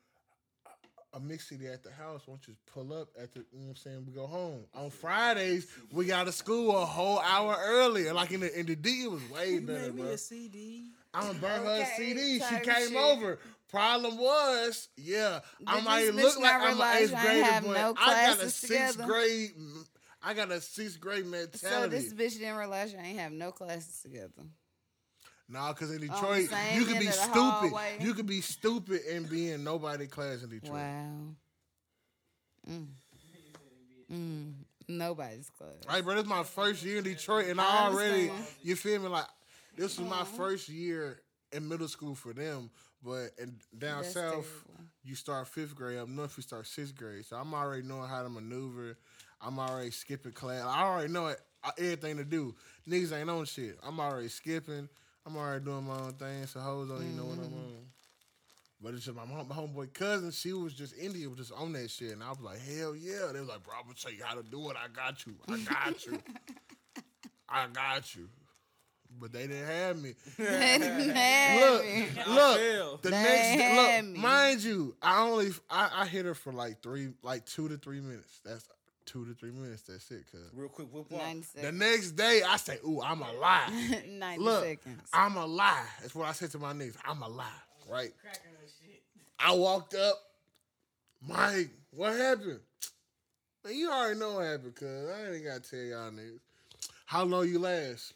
A 1.15 1.21
mix 1.21 1.49
CD 1.49 1.69
at 1.69 1.85
the 1.85 1.93
house. 1.93 2.23
Why 2.27 2.35
don't 2.35 2.49
you 2.49 2.55
pull 2.67 2.93
up 2.93 3.09
at 3.19 3.33
the, 3.33 3.39
you 3.53 3.61
know 3.61 3.67
what 3.67 3.71
I'm 3.71 3.77
saying? 3.77 4.05
We 4.07 4.13
go 4.13 4.27
home. 4.27 4.65
On 4.75 4.91
Fridays, 4.91 5.69
we 5.93 6.07
got 6.07 6.25
to 6.25 6.33
school 6.33 6.77
a 6.77 6.85
whole 6.85 7.21
hour 7.21 7.57
earlier. 7.65 8.13
Like 8.13 8.33
in 8.33 8.41
the 8.41 8.59
in 8.59 8.67
the 8.67 8.75
D, 8.75 9.05
it 9.05 9.11
was 9.11 9.23
way 9.31 9.61
better, 9.61 9.93
bro. 9.93 10.17
CD. 10.17 10.89
I'm 11.17 11.27
gonna 11.29 11.39
burn 11.39 11.61
her 11.65 11.67
a 11.67 11.81
Okay, 11.81 11.93
CD. 11.97 12.39
She 12.41 12.61
came 12.61 12.89
shit. 12.89 12.97
over. 12.97 13.39
Problem 13.69 14.17
was, 14.19 14.89
yeah, 14.97 15.41
I 15.67 15.77
Did 15.77 15.85
might 15.85 16.01
this 16.05 16.15
look 16.15 16.39
like 16.41 16.53
I'm 16.55 16.81
an 16.81 16.97
eighth 17.03 17.11
grader, 17.21 17.61
but 17.67 17.73
no 17.75 17.95
I 17.99 18.27
got 18.27 18.41
a 18.41 18.51
sixth 18.51 18.61
together? 18.97 19.05
grade. 19.05 19.51
I 20.23 20.35
got 20.35 20.53
a 20.53 20.61
sixth 20.61 21.01
grade 21.01 21.27
mentality. 21.27 21.61
So 21.69 21.89
this 21.89 22.13
bitch 22.15 22.39
didn't 22.39 22.57
realize 22.57 22.93
you 22.93 22.99
ain't 22.99 23.19
have 23.19 23.33
no 23.33 23.51
classes 23.51 24.01
together. 24.03 24.31
nah, 25.49 25.73
because 25.73 25.91
in 25.91 26.01
Detroit, 26.01 26.49
you 26.75 26.85
could 26.85 27.01
be 27.01 27.07
stupid. 27.09 27.33
hallway? 27.35 27.97
You 28.01 28.15
could 28.15 28.27
be 28.27 28.41
stupid 28.41 29.01
and 29.11 29.29
be 29.29 29.51
in 29.51 29.65
nobody 29.65 30.07
class 30.07 30.43
in 30.45 30.49
Detroit. 30.51 30.73
Wow. 30.73 31.11
Mm. 32.71 32.87
Mm. 34.13 34.53
Nobody's 34.89 35.51
class. 35.51 35.71
Right, 35.89 36.05
bro. 36.05 36.15
This 36.15 36.23
is 36.25 36.29
my 36.29 36.45
first 36.45 36.85
year 36.85 36.99
in 36.99 37.05
Detroit, 37.05 37.47
and 37.49 37.61
I 37.61 37.65
I 37.65 37.87
already, 37.89 38.31
you 38.63 38.77
feel 38.77 39.01
me? 39.01 39.09
Like 39.09 39.27
this 39.77 39.98
was 39.98 40.09
my 40.09 40.24
first 40.24 40.69
year 40.69 41.20
in 41.53 41.69
middle 41.69 41.89
school 41.89 42.15
for 42.15 42.32
them, 42.32 42.70
but 43.03 43.31
in 43.39 43.57
down 43.78 44.03
That's 44.03 44.15
south, 44.15 44.32
terrible. 44.32 44.85
you 45.05 45.15
start 45.15 45.48
fifth 45.48 45.74
grade. 45.74 45.98
Up 45.98 46.09
north, 46.09 46.35
you 46.36 46.43
start 46.43 46.66
sixth 46.66 46.94
grade. 46.97 47.24
So 47.24 47.36
I'm 47.36 47.55
already 47.55 47.82
knowing 47.82 48.09
how 48.09 48.23
to 48.23 48.28
maneuver. 48.28 48.97
I'm 49.40 49.59
already 49.59 49.90
skipping 49.90 50.32
class. 50.32 50.65
I 50.66 50.82
already 50.82 51.12
know 51.12 51.27
it, 51.28 51.40
uh, 51.62 51.70
everything 51.78 52.16
to 52.16 52.24
do. 52.24 52.55
Niggas 52.89 53.12
ain't 53.19 53.31
on 53.31 53.44
shit. 53.44 53.78
I'm 53.82 54.01
already 54.01 54.28
skipping. 54.28 54.89
I'm 55.27 55.36
already 55.36 55.65
doing 55.65 55.85
my 55.85 55.98
own 55.98 56.12
thing. 56.15 56.47
So 56.47 56.61
hoes 56.61 56.89
don't 56.89 57.03
even 57.03 57.16
know 57.16 57.24
what 57.27 57.39
I'm 57.39 57.44
Mm. 57.51 57.55
on. 57.55 57.86
But 58.81 58.94
it's 58.94 59.05
just 59.07 59.16
my, 59.16 59.24
mom, 59.24 59.48
my 59.48 59.55
homeboy 59.55 59.93
cousin. 59.94 60.31
She 60.31 60.53
was 60.53 60.74
just 60.74 60.94
India, 60.98 61.28
was 61.28 61.39
just 61.39 61.53
on 61.53 61.73
that 61.73 61.90
shit, 61.90 62.12
and 62.12 62.23
I 62.23 62.28
was 62.28 62.40
like, 62.40 62.59
hell 62.61 62.94
yeah. 62.94 63.31
They 63.32 63.40
was 63.40 63.48
like, 63.48 63.62
bro, 63.62 63.74
I'm 63.77 63.85
gonna 63.85 63.94
tell 63.94 64.12
you 64.12 64.23
how 64.23 64.35
to 64.35 64.43
do 64.43 64.69
it. 64.70 64.77
I 64.77 64.89
got 64.89 65.24
you. 65.27 65.35
I 65.48 65.59
got 65.65 66.05
you. 66.07 66.23
I 67.48 67.66
got 67.69 68.15
you. 68.15 68.28
But 69.19 69.33
they 69.33 69.47
didn't 69.47 69.67
have 69.67 70.03
me. 70.03 70.15
They 70.37 70.79
didn't 70.79 71.11
have 71.17 71.61
Look, 71.61 71.85
me. 71.85 72.07
look. 72.29 73.03
The 73.03 73.11
They 73.11 73.23
next 73.23 73.63
had 73.63 74.05
look, 74.05 74.15
me. 74.15 74.21
mind 74.21 74.63
you, 74.63 74.95
I 75.01 75.23
only 75.27 75.51
I, 75.71 75.91
I 76.03 76.07
hit 76.07 76.27
her 76.27 76.35
for 76.35 76.53
like 76.53 76.83
three, 76.83 77.09
like 77.23 77.47
two 77.47 77.69
to 77.69 77.77
three 77.79 78.01
minutes. 78.01 78.41
That's 78.45 78.69
two 79.07 79.25
to 79.25 79.35
three 79.35 79.53
minutes. 79.53 79.83
That's 79.83 80.11
it. 80.11 80.25
Cause 80.31 80.41
Real 80.53 80.69
quick, 80.69 80.89
whip 80.93 81.11
walk. 81.11 81.23
90 81.23 81.61
the 81.63 81.73
next 81.73 82.13
day 82.13 82.43
I 82.47 82.57
say, 82.57 82.79
"Ooh, 82.87 83.01
I'm 83.03 83.23
a 83.23 83.33
lie." 83.33 84.03
90 84.09 84.43
Look, 84.45 84.65
seconds. 84.65 85.09
I'm 85.13 85.37
a 85.37 85.47
lie. 85.47 85.87
That's 86.03 86.15
what 86.15 86.27
I 86.29 86.33
said 86.33 86.51
to 86.53 86.59
my 86.59 86.73
niggas. 86.73 86.97
I'm 87.05 87.23
a 87.23 87.29
lie, 87.29 87.45
right? 87.89 88.13
Cracking 88.21 88.51
her 88.61 88.67
shit. 88.85 89.03
I 89.39 89.53
walked 89.55 89.95
up, 89.95 90.17
Mike. 91.27 91.71
What 91.91 92.13
happened? 92.17 92.61
Man, 93.65 93.75
you 93.77 93.91
already 93.91 94.19
know 94.19 94.35
what 94.35 94.45
happened, 94.47 94.75
cuz 94.75 94.87
I 95.09 95.33
ain't 95.33 95.45
gotta 95.45 95.61
tell 95.61 95.79
y'all 95.81 96.11
niggas. 96.11 96.41
How 97.07 97.23
long 97.25 97.47
you 97.49 97.59
last? 97.61 98.13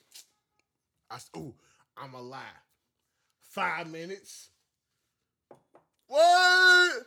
I 1.10 1.16
s- 1.16 1.30
ooh, 1.36 1.54
I'm 1.96 2.14
a 2.14 2.20
lie. 2.22 2.40
Five 3.42 3.90
minutes. 3.90 4.48
What? 6.06 7.02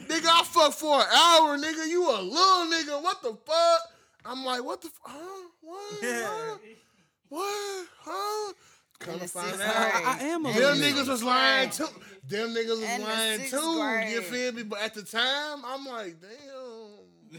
Nigga, 0.00 0.26
I 0.26 0.42
fuck 0.44 0.72
for 0.72 1.00
an 1.00 1.06
hour, 1.12 1.58
nigga. 1.58 1.88
You 1.88 2.08
a 2.08 2.20
little 2.22 2.66
nigga. 2.72 3.02
What 3.02 3.20
the 3.22 3.36
fuck? 3.44 3.80
I'm 4.24 4.44
like, 4.44 4.62
what 4.64 4.80
the 4.80 4.88
f- 4.88 5.00
huh? 5.02 5.48
What? 5.60 5.80
Huh? 6.02 6.58
What? 7.30 7.86
Huh? 8.00 8.52
Come 9.00 9.20
to 9.20 9.28
find 9.28 9.60
out. 9.60 9.92
grade. 9.92 10.06
I 10.06 10.18
am 10.24 10.46
a 10.46 10.48
In 10.50 10.56
Them 10.56 10.80
the 10.80 10.86
niggas 10.86 11.08
was 11.08 11.22
lying 11.22 11.68
grade. 11.68 11.72
too. 11.72 11.88
Them 12.26 12.48
niggas 12.54 12.68
was 12.68 12.82
In 12.82 13.00
the 13.00 13.06
lying 13.06 13.38
sixth 13.40 13.54
too. 13.60 13.70
You 13.70 13.80
grade. 14.20 14.24
feel 14.24 14.52
me? 14.52 14.62
But 14.62 14.80
at 14.82 14.94
the 14.94 15.02
time, 15.02 15.62
I'm 15.64 15.84
like, 15.84 16.16
damn. 16.20 16.30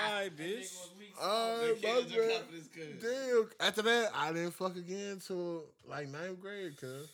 All 0.00 0.12
right, 0.14 0.30
bitch. 0.36 0.74
Oh, 1.20 1.60
Alright, 1.60 1.82
my 1.82 1.88
bad. 1.88 2.30
confidence. 2.40 2.68
Damn. 3.02 3.50
After 3.60 3.82
that, 3.82 4.10
I 4.14 4.32
didn't 4.32 4.52
fuck 4.52 4.76
again 4.76 5.20
till 5.24 5.64
like 5.88 6.08
ninth 6.08 6.40
grade, 6.40 6.76
cuz. 6.80 7.08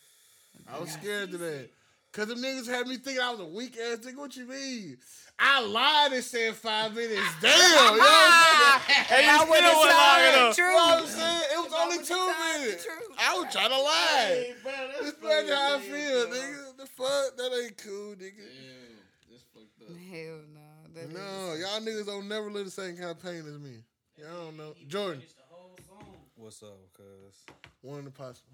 I 0.72 0.78
was 0.78 0.90
scared 0.92 1.32
of 1.34 1.40
that. 1.40 1.68
Cause 2.12 2.28
them 2.28 2.38
niggas 2.38 2.68
had 2.68 2.86
me 2.86 2.96
thinking 2.96 3.20
I 3.20 3.30
was 3.32 3.40
a 3.40 3.44
weak 3.44 3.76
ass 3.76 3.98
nigga. 3.98 4.16
What 4.18 4.36
you 4.36 4.46
mean? 4.46 4.98
I 5.36 5.60
lied 5.66 6.12
and 6.12 6.22
said 6.22 6.54
five 6.54 6.94
minutes. 6.94 7.20
Damn, 7.42 7.50
you 7.50 7.74
know 7.74 7.90
what 7.98 7.98
I'm 7.98 8.80
saying? 8.86 9.06
And 9.18 9.26
I 9.30 9.44
would 9.50 9.64
have 9.64 9.74
told 9.74 10.56
the 10.56 10.62
You 10.62 10.68
know 10.68 10.74
what 10.76 11.00
I'm 11.02 11.06
saying? 11.08 11.42
It 11.50 11.58
was 11.58 11.72
only 11.74 12.04
two 12.04 12.60
minutes. 12.62 12.86
I 13.18 13.36
was 13.36 13.52
trying 13.52 13.70
to 13.70 13.78
lie. 13.78 14.26
Hey, 14.28 14.54
bro, 14.62 14.72
that's 14.72 15.02
That's 15.10 15.16
funny 15.18 15.48
how 15.50 15.72
I 15.72 15.76
as 15.76 15.82
feel, 15.82 15.96
hell, 15.98 16.26
nigga. 16.28 16.76
The 16.78 16.86
fuck? 16.86 17.36
That 17.36 17.60
ain't 17.64 17.76
cool, 17.78 18.14
nigga. 18.14 18.46
Damn, 18.46 18.94
that's 19.30 19.42
fucked 19.52 19.82
up. 19.90 19.96
Hell 19.98 20.38
no. 20.54 20.94
That 20.94 21.04
is- 21.08 21.14
No, 21.14 21.54
y'all 21.58 21.80
niggas 21.80 22.06
don't 22.06 22.28
never 22.28 22.48
live 22.48 22.66
the 22.66 22.70
same 22.70 22.94
kind 22.96 23.10
of 23.10 23.20
pain 23.20 23.38
as 23.40 23.58
me. 23.58 23.78
Y'all 24.16 24.44
don't 24.46 24.56
know. 24.56 24.74
Jordan, 24.86 25.22
the 25.36 25.42
whole 25.54 25.76
song. 25.88 26.14
What's 26.36 26.62
up, 26.62 26.78
cuz? 26.96 27.44
one 27.82 28.00
in 28.00 28.04
the 28.06 28.10
possible. 28.10 28.52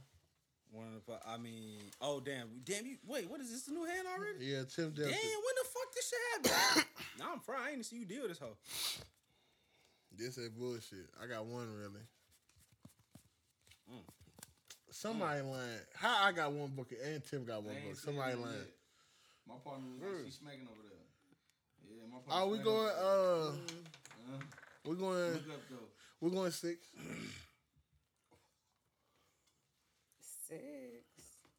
One 0.73 0.87
of 0.97 1.05
the, 1.05 1.19
I 1.28 1.37
mean, 1.37 1.78
oh 2.01 2.20
damn, 2.20 2.49
damn 2.65 2.87
you. 2.87 2.97
Wait, 3.07 3.28
what 3.28 3.41
is 3.41 3.51
this? 3.51 3.62
The 3.65 3.73
new 3.73 3.85
hand 3.85 4.07
already? 4.07 4.45
Yeah, 4.47 4.62
Tim 4.73 4.91
Damn, 4.95 5.07
Delta. 5.11 5.19
when 5.19 5.55
the 5.59 5.69
fuck 5.69 5.95
this 5.95 6.09
shit 6.09 6.53
happen? 6.55 6.85
nah, 7.19 7.32
I'm 7.32 7.41
fried. 7.41 7.59
I 7.66 7.70
ain't 7.73 7.85
see 7.85 7.97
you 7.97 8.05
deal 8.07 8.23
with 8.23 8.31
this 8.31 8.39
hoe. 8.39 8.57
This 10.16 10.39
ain't 10.39 10.57
bullshit. 10.57 11.09
I 11.20 11.27
got 11.27 11.45
one 11.45 11.66
really. 11.74 12.05
Mm. 13.91 14.05
Somebody 14.91 15.41
lying. 15.43 15.81
How 15.95 16.24
I 16.24 16.32
got 16.32 16.53
one 16.53 16.69
book 16.70 16.93
and 17.05 17.23
Tim 17.28 17.45
got 17.45 17.62
one 17.65 17.74
They 17.74 17.89
book. 17.89 17.99
Somebody 17.99 18.31
nothing 18.32 18.45
lying. 18.47 18.59
yet. 18.59 18.69
My 19.49 19.55
partner, 19.65 19.87
Word. 20.01 20.23
she's 20.24 20.35
smacking 20.37 20.69
over 20.70 20.82
there. 20.87 21.03
Yeah, 21.91 22.07
my 22.11 22.19
Oh, 22.28 22.31
partner. 22.31 22.53
we 22.53 22.59
going. 22.62 22.93
Uh, 22.95 23.51
Uh, 24.31 24.39
we 24.86 24.97
going. 24.97 25.32
look 25.32 25.48
up 25.51 25.61
though. 25.70 25.77
We're 26.20 26.31
going 26.31 26.51
six. 26.51 26.78
Six. 30.48 30.61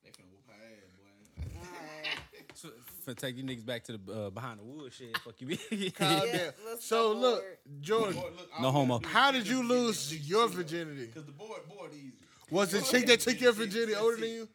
They 0.03 0.09
finna 0.09 0.29
whoop 0.31 0.45
her 0.47 0.53
ass, 0.53 0.91
boy. 0.97 1.59
Alright. 1.59 2.75
For 3.05 3.13
take 3.15 3.35
you 3.37 3.43
niggas 3.43 3.65
back 3.65 3.83
to 3.85 3.97
the 3.97 4.13
uh, 4.13 4.29
behind 4.29 4.59
the 4.59 4.63
wood 4.63 4.93
shit. 4.93 5.17
Fuck 5.19 5.35
you. 5.41 5.47
be- 5.47 5.91
Calm 5.91 6.21
Yeah, 6.27 6.37
down. 6.37 6.51
So 6.79 7.11
look, 7.13 7.39
forward. 7.41 7.57
Jordan, 7.79 8.13
Boy, 8.15 8.29
look, 8.37 8.49
No 8.61 8.71
homo. 8.71 8.99
we 8.99 9.03
gotta 9.05 9.09
do 9.11 9.17
how 9.17 9.29
is 9.31 9.43
did 9.43 9.47
you 9.51 9.63
lose 9.67 10.29
your 10.29 10.47
virginity? 10.47 11.07
Cause 11.07 11.25
the 11.25 11.31
board, 11.31 11.61
board 11.67 11.91
easy. 11.95 12.13
Was 12.51 12.71
the 12.71 12.81
chick 12.81 13.07
that 13.07 13.19
took 13.21 13.39
your 13.41 13.53
virginity 13.53 13.95
older 13.95 14.17
than 14.17 14.29
you? 14.29 14.47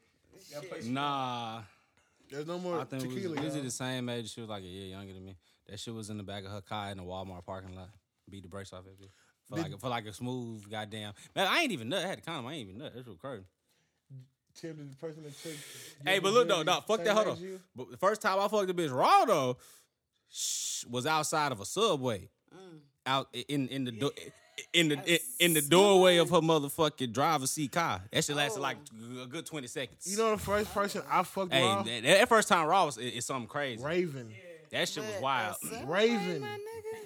Nah. 0.84 1.62
There's 2.30 2.46
no 2.46 2.58
more 2.58 2.80
I 2.80 2.84
think 2.84 3.02
we 3.04 3.08
tequila. 3.14 3.30
was, 3.30 3.40
we 3.40 3.46
was 3.46 3.54
y'all. 3.56 3.64
the 3.64 3.70
same 3.70 4.08
age. 4.08 4.32
She 4.32 4.40
was 4.40 4.50
like 4.50 4.62
a 4.62 4.66
year 4.66 4.86
younger 4.86 5.12
than 5.12 5.24
me. 5.24 5.36
That 5.68 5.80
shit 5.80 5.94
was 5.94 6.10
in 6.10 6.16
the 6.16 6.22
back 6.22 6.44
of 6.44 6.50
her 6.52 6.60
car 6.60 6.90
in 6.90 6.98
the 6.98 7.04
Walmart 7.04 7.44
parking 7.44 7.74
lot. 7.74 7.88
Beat 8.30 8.42
the 8.42 8.48
brakes 8.48 8.72
off 8.72 8.84
it. 8.86 9.00
bitch. 9.00 9.08
For 9.48 9.56
like, 9.56 9.72
a, 9.72 9.78
for 9.78 9.88
like 9.88 10.06
a 10.06 10.12
smooth 10.12 10.68
goddamn. 10.68 11.12
Man, 11.34 11.46
I 11.46 11.60
ain't 11.60 11.72
even 11.72 11.88
nut. 11.88 12.04
I 12.04 12.08
had 12.08 12.18
to 12.18 12.24
condom. 12.24 12.46
I 12.46 12.54
ain't 12.54 12.68
even 12.68 12.78
nut. 12.78 12.92
That's 12.94 13.06
what 13.06 13.18
crazy. 13.18 13.44
Tim, 14.56 14.88
the 14.90 14.96
person 14.96 15.22
that 15.22 15.38
took. 15.42 15.52
Hey, 16.04 16.18
but 16.18 16.32
look 16.32 16.48
though, 16.48 16.58
virginity 16.58 16.80
no, 16.88 16.96
fuck 16.96 17.04
that. 17.04 17.14
Hold 17.14 17.28
on. 17.28 17.60
But 17.74 17.90
the 17.90 17.96
first 17.98 18.22
time 18.22 18.40
I 18.40 18.48
fucked 18.48 18.70
a 18.70 18.74
bitch 18.74 18.92
raw 18.92 19.24
though, 19.26 19.58
sh- 20.30 20.84
was 20.86 21.06
outside 21.06 21.52
of 21.52 21.60
a 21.60 21.66
subway, 21.66 22.30
mm. 22.54 22.78
out 23.04 23.28
in 23.48 23.68
in 23.68 23.84
the 23.84 23.92
do- 23.92 24.12
in 24.72 24.88
the 24.88 25.12
in, 25.12 25.18
in 25.40 25.52
the 25.54 25.60
doorway 25.60 26.16
of 26.16 26.30
her 26.30 26.40
motherfucking 26.40 27.12
driver's 27.12 27.50
seat 27.50 27.72
car. 27.72 28.02
That 28.10 28.24
shit 28.24 28.34
lasted 28.34 28.60
like 28.60 28.78
oh. 29.18 29.24
a 29.24 29.26
good 29.26 29.44
twenty 29.44 29.66
seconds. 29.66 30.06
You 30.10 30.16
know 30.16 30.30
the 30.30 30.38
first 30.38 30.72
person 30.72 31.02
I 31.10 31.22
fucked 31.22 31.52
hey, 31.52 31.62
raw? 31.62 31.82
that, 31.82 32.02
that 32.02 32.28
first 32.28 32.48
time 32.48 32.66
raw 32.66 32.86
was 32.86 32.96
it, 32.96 33.08
it's 33.08 33.26
something 33.26 33.48
crazy. 33.48 33.84
Raven. 33.84 34.32
That 34.70 34.88
shit 34.88 35.02
was 35.04 35.22
wild. 35.22 35.56
Raven. 35.86 36.46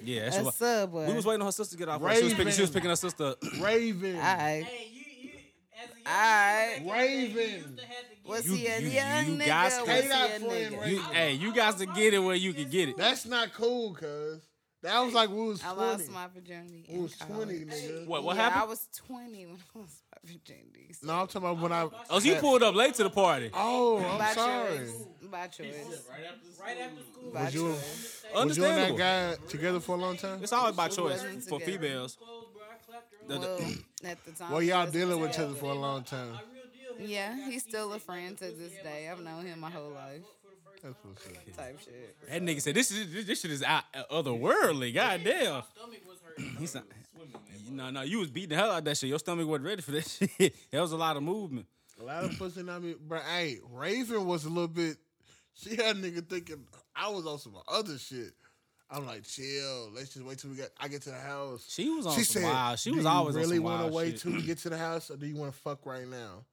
Yeah, 0.03 0.21
that 0.25 0.27
A 0.29 0.31
shit 0.37 0.45
was. 0.45 0.55
subway. 0.55 1.07
We 1.07 1.13
was 1.13 1.25
waiting 1.25 1.41
on 1.41 1.47
her 1.47 1.51
sister 1.51 1.75
to 1.75 1.79
get 1.79 1.89
off. 1.89 2.01
work. 2.01 2.13
She 2.15 2.23
was 2.23 2.33
picking. 2.33 2.51
She 2.53 2.61
was 2.61 2.71
picking 2.71 2.89
her 2.89 2.95
sister. 2.95 3.35
Raven. 3.61 4.15
Alright. 4.15 4.63
Hey, 4.65 4.87
you, 4.91 5.01
you, 5.21 5.29
as 5.75 5.89
a 5.89 6.09
young 6.09 6.15
Alright. 6.15 6.81
nigga 6.81 6.87
back 6.87 6.87
in 6.87 6.87
the 6.87 6.91
day, 6.91 7.27
you 7.27 7.35
Raven. 7.37 7.61
used 7.61 7.77
to 7.77 7.85
have 7.85 8.09
to 8.09 8.15
get- 8.15 8.29
Was 8.29 8.47
You- 8.47 8.53
he 8.55 8.67
a 8.67 8.79
you- 8.79 8.87
young 8.89 9.25
you 9.27 9.31
nigga? 9.37 9.45
guys 9.45 9.77
Was 9.79 9.85
can't 9.87 10.03
he 10.03 10.09
a 10.09 10.13
friend 10.39 10.43
nigga? 10.75 10.87
You, 10.89 11.01
hey, 11.11 11.33
you 11.33 11.53
got 11.53 11.77
to 11.79 11.85
get 11.85 12.13
it 12.13 12.19
where 12.19 12.35
you 12.35 12.53
can 12.53 12.69
get 12.69 12.89
it. 12.89 12.97
That's 12.97 13.25
not 13.25 13.53
cool, 13.53 13.93
cuz. 13.93 14.41
That 14.83 14.99
was 15.01 15.13
like 15.13 15.29
we 15.29 15.35
was 15.47 15.63
I 15.63 15.73
20. 15.73 15.91
lost 15.91 16.11
my 16.11 16.27
virginity. 16.33 16.85
we 16.89 16.95
in 16.95 17.03
was 17.03 17.15
20, 17.15 17.53
nigga. 17.65 18.07
What? 18.07 18.23
What 18.23 18.35
yeah, 18.35 18.51
I 18.61 18.65
was 18.65 18.87
20 19.07 19.45
when 19.45 19.55
I 19.75 19.79
lost 19.79 20.01
my 20.11 20.17
virginity. 20.31 20.93
So 20.93 21.07
No, 21.07 21.13
I'm 21.21 21.27
talking 21.27 21.49
about 21.49 21.59
when 21.61 21.71
I. 21.71 21.87
Oh, 22.09 22.19
so 22.19 22.27
you 22.27 22.35
pulled 22.35 22.63
up 22.63 22.73
late 22.73 22.95
to 22.95 23.03
the 23.03 23.09
party. 23.11 23.51
Oh, 23.53 23.99
I'm 23.99 24.17
by 24.17 24.33
sorry. 24.33 24.77
choice. 24.79 24.91
By 25.31 25.47
choice. 25.47 25.65
Right 26.09 26.25
after 26.27 26.47
the 26.47 26.61
Right 26.63 26.77
after 26.79 27.03
school. 27.13 27.31
By 27.31 27.43
Was 27.45 27.53
you, 27.53 27.61
choice. 27.73 28.25
was 28.33 28.57
you 28.57 28.65
and 28.65 28.97
that 28.97 28.97
guy 29.39 29.47
together 29.47 29.79
for 29.79 29.95
a 29.95 29.99
long 29.99 30.17
time? 30.17 30.39
It's 30.41 30.51
always 30.53 30.75
by 30.75 30.87
choice 30.87 31.21
for 31.21 31.59
together. 31.59 31.71
females. 31.71 32.15
Clothes, 32.15 32.45
bro. 32.53 32.61
I 32.63 32.75
clapped 32.85 33.11
her 33.13 33.27
The- 33.27 33.35
up. 33.51 33.57
the- 33.59 33.63
Well, 34.03 34.11
at 34.11 34.25
the 34.25 34.31
time. 34.31 34.51
Well, 34.51 34.61
y'all 34.63 34.89
dealing 34.89 35.19
with 35.21 35.31
each 35.31 35.39
other 35.39 35.53
for 35.53 35.71
a 35.71 35.75
long 35.75 36.03
time. 36.03 36.33
I 36.33 36.41
real 36.53 36.97
deal. 36.97 37.07
Yeah, 37.07 37.49
he's 37.49 37.61
still 37.63 37.93
a 37.93 37.99
friend 37.99 38.35
to 38.39 38.45
this 38.45 38.73
day. 38.83 39.07
I've 39.09 39.21
known 39.21 39.45
him 39.45 39.59
my 39.59 39.69
whole 39.69 39.91
life. 39.91 40.21
That's 40.83 40.95
what's 41.03 41.25
up. 41.27 41.55
Type 41.57 41.79
shit. 41.83 42.17
That 42.29 42.41
nigga 42.41 42.61
said 42.61 42.75
this 42.75 42.91
is 42.91 43.13
this, 43.13 43.25
this 43.25 43.41
shit 43.41 43.51
is 43.51 43.63
out, 43.63 43.83
uh, 43.93 44.03
otherworldly. 44.11 44.93
Goddamn. 44.93 45.63
Stomach 45.75 45.99
was 46.07 46.17
hurting. 46.25 46.55
He's 46.59 46.73
not. 46.75 46.85
No, 47.69 47.89
no, 47.89 48.01
you 48.01 48.19
was 48.19 48.29
beating 48.29 48.49
the 48.49 48.55
hell 48.55 48.71
out 48.71 48.79
of 48.79 48.85
that 48.85 48.97
shit. 48.97 49.09
Your 49.09 49.19
stomach 49.19 49.47
wasn't 49.47 49.65
ready 49.65 49.81
for 49.81 49.91
that 49.91 50.07
shit. 50.39 50.55
There 50.71 50.81
was 50.81 50.91
a 50.91 50.97
lot 50.97 51.15
of 51.17 51.23
movement. 51.23 51.67
A 51.99 52.03
lot 52.03 52.23
of 52.23 52.37
pussy 52.37 52.67
on 52.67 52.83
me, 52.83 52.95
but 53.07 53.21
hey, 53.21 53.59
Raven 53.71 54.25
was 54.25 54.45
a 54.45 54.49
little 54.49 54.67
bit. 54.67 54.97
She 55.53 55.71
had 55.75 55.95
a 55.97 55.99
nigga 55.99 56.27
thinking 56.27 56.63
I 56.95 57.09
was 57.09 57.25
on 57.27 57.37
some 57.37 57.55
other 57.71 57.97
shit. 57.97 58.31
I'm 58.89 59.05
like, 59.05 59.23
chill. 59.23 59.91
Let's 59.95 60.13
just 60.13 60.25
wait 60.25 60.39
till 60.39 60.49
we 60.49 60.57
get. 60.57 60.71
I 60.79 60.87
get 60.87 61.03
to 61.03 61.11
the 61.11 61.19
house. 61.19 61.65
She 61.69 61.89
was 61.89 62.05
on 62.07 62.15
She 62.17 62.23
some 62.23 62.41
said, 62.41 62.51
wild. 62.51 62.79
She 62.79 62.89
"Do 62.89 62.95
was 62.97 63.05
you 63.05 63.09
always 63.11 63.35
really 63.35 63.57
on 63.59 63.63
some 63.63 63.63
wanna 63.63 63.87
wait 63.87 64.11
shit. 64.13 64.21
till 64.21 64.31
we 64.33 64.41
get 64.41 64.57
to 64.59 64.69
the 64.69 64.77
house, 64.77 65.11
or 65.11 65.15
do 65.17 65.27
you 65.27 65.35
want 65.35 65.53
to 65.53 65.57
fuck 65.59 65.85
right 65.85 66.07
now? 66.07 66.43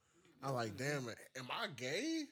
I'm 0.44 0.54
like, 0.54 0.76
damn 0.76 1.08
it, 1.08 1.16
am 1.36 1.48
I 1.50 1.66
gay? 1.76 2.24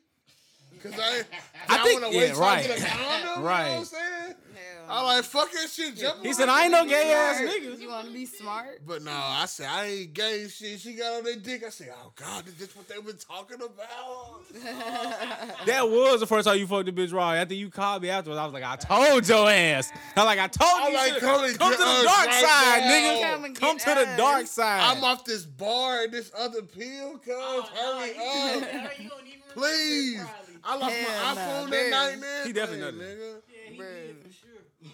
Because 0.73 0.99
I, 1.01 1.21
I 1.69 1.79
I, 1.81 1.83
think- 1.85 2.01
want 2.03 2.13
to 2.13 2.19
yeah, 2.19 2.25
wait 2.27 2.35
till 2.35 2.43
I 2.45 2.55
right. 2.57 2.67
get 2.67 2.79
a 2.79 2.85
condom. 2.87 3.19
You 3.19 3.25
know 3.25 3.35
what 3.37 3.45
Right. 3.45 3.77
I'm 3.79 3.85
saying? 3.85 4.35
Hell 4.55 4.87
I'm 4.89 5.05
like, 5.05 5.25
fuck 5.25 5.51
that 5.51 5.69
shit. 5.69 5.97
Jump 5.97 6.25
He 6.25 6.33
said, 6.33 6.49
"I 6.49 6.63
ain't 6.65 6.71
no 6.73 6.87
gay 6.87 7.13
ass 7.13 7.39
Smart. 7.39 7.51
nigga." 7.51 7.81
You 7.81 7.89
want 7.89 8.07
to 8.07 8.13
be 8.13 8.25
smart? 8.25 8.81
But 8.87 9.03
no, 9.03 9.11
I 9.13 9.45
said 9.47 9.67
I 9.69 9.87
ain't 9.87 10.15
gay 10.15 10.43
and 10.43 10.51
shit. 10.51 10.79
She 10.81 10.95
got 10.95 11.13
on 11.19 11.25
their 11.25 11.35
dick. 11.37 11.65
I 11.67 11.71
said, 11.71 11.93
oh 11.93 12.13
God, 12.15 12.47
is 12.47 12.55
this 12.55 12.75
what 12.77 12.87
they 12.89 13.01
been 13.01 13.17
talking 13.17 13.57
about? 13.57 14.43
That 15.67 15.89
was 15.89 16.21
the 16.21 16.27
first 16.27 16.47
time 16.47 16.59
you 16.59 16.67
fucked 16.67 16.89
a 16.89 16.93
bitch 16.93 17.13
raw. 17.13 17.33
After 17.33 17.55
you 17.55 17.69
called 17.71 18.03
me 18.03 18.11
afterwards, 18.11 18.39
I 18.39 18.45
was 18.45 18.55
like, 18.55 18.63
I 18.63 18.77
told 18.77 19.29
your 19.29 19.51
ass. 19.51 19.91
I 20.17 20.21
was 20.21 20.27
like, 20.27 20.39
I 20.39 20.47
told 20.47 20.71
I'm 20.83 20.93
you. 20.93 20.97
like, 20.99 21.13
shit. 21.15 21.21
come 21.21 21.41
come 21.55 21.73
to 21.73 21.79
the 21.79 22.03
dark 22.05 22.27
right 22.27 22.45
side, 22.45 22.81
now. 22.85 22.91
nigga. 22.93 23.33
Come 23.33 23.55
Come 23.55 23.77
get 23.79 23.99
to 23.99 24.05
the 24.11 24.17
dark 24.17 24.47
side. 24.47 24.97
I'm 24.97 25.03
off 25.05 25.25
this 25.25 25.45
bar 25.45 26.05
and 26.05 26.13
this 26.13 26.31
other 26.39 26.63
pill, 26.63 27.19
cuz. 27.19 27.35
Oh, 27.37 27.69
Hurry 27.75 28.17
no, 28.17 28.25
up. 28.25 28.99
you- 28.99 29.05
you 29.05 29.11
don't 29.11 29.27
even 29.27 29.41
remember 29.41 29.46
Please. 29.57 30.21
I 30.63 30.77
lost 30.77 30.95
Hell 30.95 31.09
my 31.09 31.35
no, 31.35 31.41
iPhone 31.41 31.71
that 31.71 31.91
night, 31.91 32.21
man. 32.21 32.47
He 32.47 32.53
definitely 32.53 32.85
Nigga. 32.85 32.93
nutted. 32.93 33.17
Nigga. 33.17 33.35
Yeah, 33.49 33.71
he 33.71 33.79
Bruh. 33.79 34.07
did 34.07 34.17
for 34.23 34.33
sure. 34.33 34.93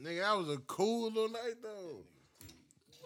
nigga, 0.00 0.20
that 0.22 0.36
was 0.38 0.56
a 0.56 0.60
cool 0.66 1.10
little 1.10 1.28
night, 1.28 1.54
though. 1.62 1.96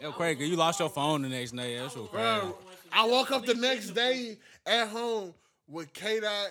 Yo, 0.00 0.12
Craig, 0.12 0.38
you 0.40 0.54
lost 0.54 0.78
your 0.78 0.88
phone 0.88 1.22
the 1.22 1.28
next 1.28 1.52
night. 1.52 1.76
That's 1.76 1.96
what 1.96 2.12
crazy. 2.12 2.22
Bro, 2.22 2.58
I 2.92 3.06
woke 3.08 3.32
up 3.32 3.44
the 3.44 3.54
next 3.54 3.90
day 3.90 4.38
at 4.64 4.88
home 4.88 5.34
with 5.66 5.92
K 5.92 6.20
Dot 6.20 6.50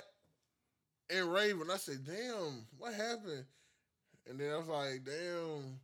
and 1.10 1.32
Raven. 1.32 1.68
I 1.72 1.78
said, 1.78 2.04
damn, 2.06 2.66
what 2.78 2.94
happened? 2.94 3.45
And 4.30 4.38
then 4.38 4.52
I 4.52 4.58
was 4.58 4.68
like, 4.68 5.06
damn. 5.06 5.80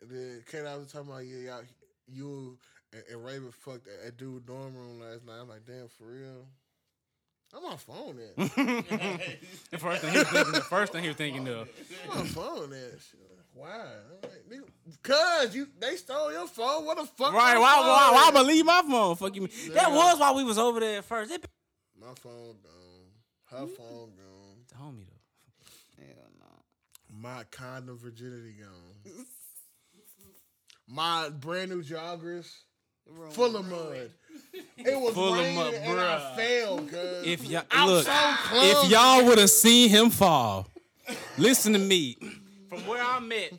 And 0.00 0.10
then 0.10 0.44
K 0.48 0.62
Dot 0.62 0.78
was 0.78 0.92
talking 0.92 1.10
about, 1.10 1.26
yeah, 1.26 1.50
y'all, 1.50 1.62
you 2.06 2.56
and, 2.92 3.02
and 3.10 3.24
Raven 3.24 3.50
fucked 3.50 3.88
at, 3.88 4.06
at 4.06 4.16
dude 4.16 4.46
dorm 4.46 4.76
room 4.76 5.00
last 5.00 5.26
night. 5.26 5.40
I'm 5.40 5.48
like, 5.48 5.66
damn, 5.66 5.88
for 5.88 6.04
real? 6.04 6.46
I'm 7.56 7.64
on 7.64 7.78
phone 7.78 8.18
at. 8.18 8.36
The 9.70 9.78
first 9.78 10.02
thing 10.02 10.12
he 10.12 10.18
was 10.18 10.28
thinking, 10.28 10.52
the 10.52 10.60
first 10.60 10.92
thing 10.92 11.02
he 11.02 11.08
was 11.08 11.16
thinking 11.16 11.48
of. 11.48 11.68
I'm 12.10 12.18
on 12.18 12.26
phone 12.26 12.72
at. 12.72 13.00
Why? 13.54 13.84
Like, 14.22 14.60
Cause 15.02 15.54
you 15.54 15.66
they 15.78 15.96
stole 15.96 16.32
your 16.32 16.46
phone. 16.46 16.86
What 16.86 16.96
the 16.98 17.06
fuck? 17.06 17.32
Right? 17.32 17.54
my 17.54 17.60
Why? 17.60 17.74
phone 17.76 17.86
Why? 17.86 18.10
Why 18.12 18.28
at? 18.28 18.34
believe 18.34 18.64
my 18.64 18.82
phone? 18.88 19.16
Fuck 19.16 19.34
you. 19.34 19.42
mean? 19.42 19.50
That 19.74 19.90
was 19.90 20.18
why 20.18 20.32
we 20.32 20.44
was 20.44 20.58
over 20.58 20.80
there 20.80 20.98
at 20.98 21.04
first. 21.04 21.30
It 21.30 21.44
My 22.00 22.14
phone 22.14 22.56
gone. 22.62 23.10
Her 23.46 23.66
mm-hmm. 23.66 23.74
phone 23.74 24.12
gone. 24.16 24.64
the 24.68 24.74
homie 24.76 25.06
though. 25.06 26.04
Hell 26.04 26.30
no. 26.38 27.20
My 27.20 27.44
condom 27.50 27.98
virginity 27.98 28.54
gone. 28.60 29.26
My 30.88 31.28
brand 31.28 31.70
new 31.70 31.82
joggers 31.82 32.50
Ruined. 33.16 33.32
full 33.34 33.56
of 33.56 33.68
mud. 33.68 34.10
It 34.76 34.98
was 35.00 35.14
Full 35.14 35.34
of 35.34 35.38
raining 35.38 35.54
mud, 35.56 35.74
and 35.74 36.00
I 36.00 36.04
bruh. 36.18 36.36
fell, 36.36 36.78
cuz. 36.78 37.26
If 37.26 37.44
y'all 37.48 37.62
I'm 37.70 37.88
look, 37.88 38.04
so 38.06 38.12
clumsy. 38.44 38.68
if 38.86 38.90
y'all 38.90 39.24
would 39.26 39.38
have 39.38 39.50
seen 39.50 39.88
him 39.90 40.10
fall, 40.10 40.66
listen 41.38 41.72
to 41.74 41.78
me. 41.78 42.16
From 42.68 42.86
where 42.86 43.00
I'm 43.02 43.30
at, 43.30 43.52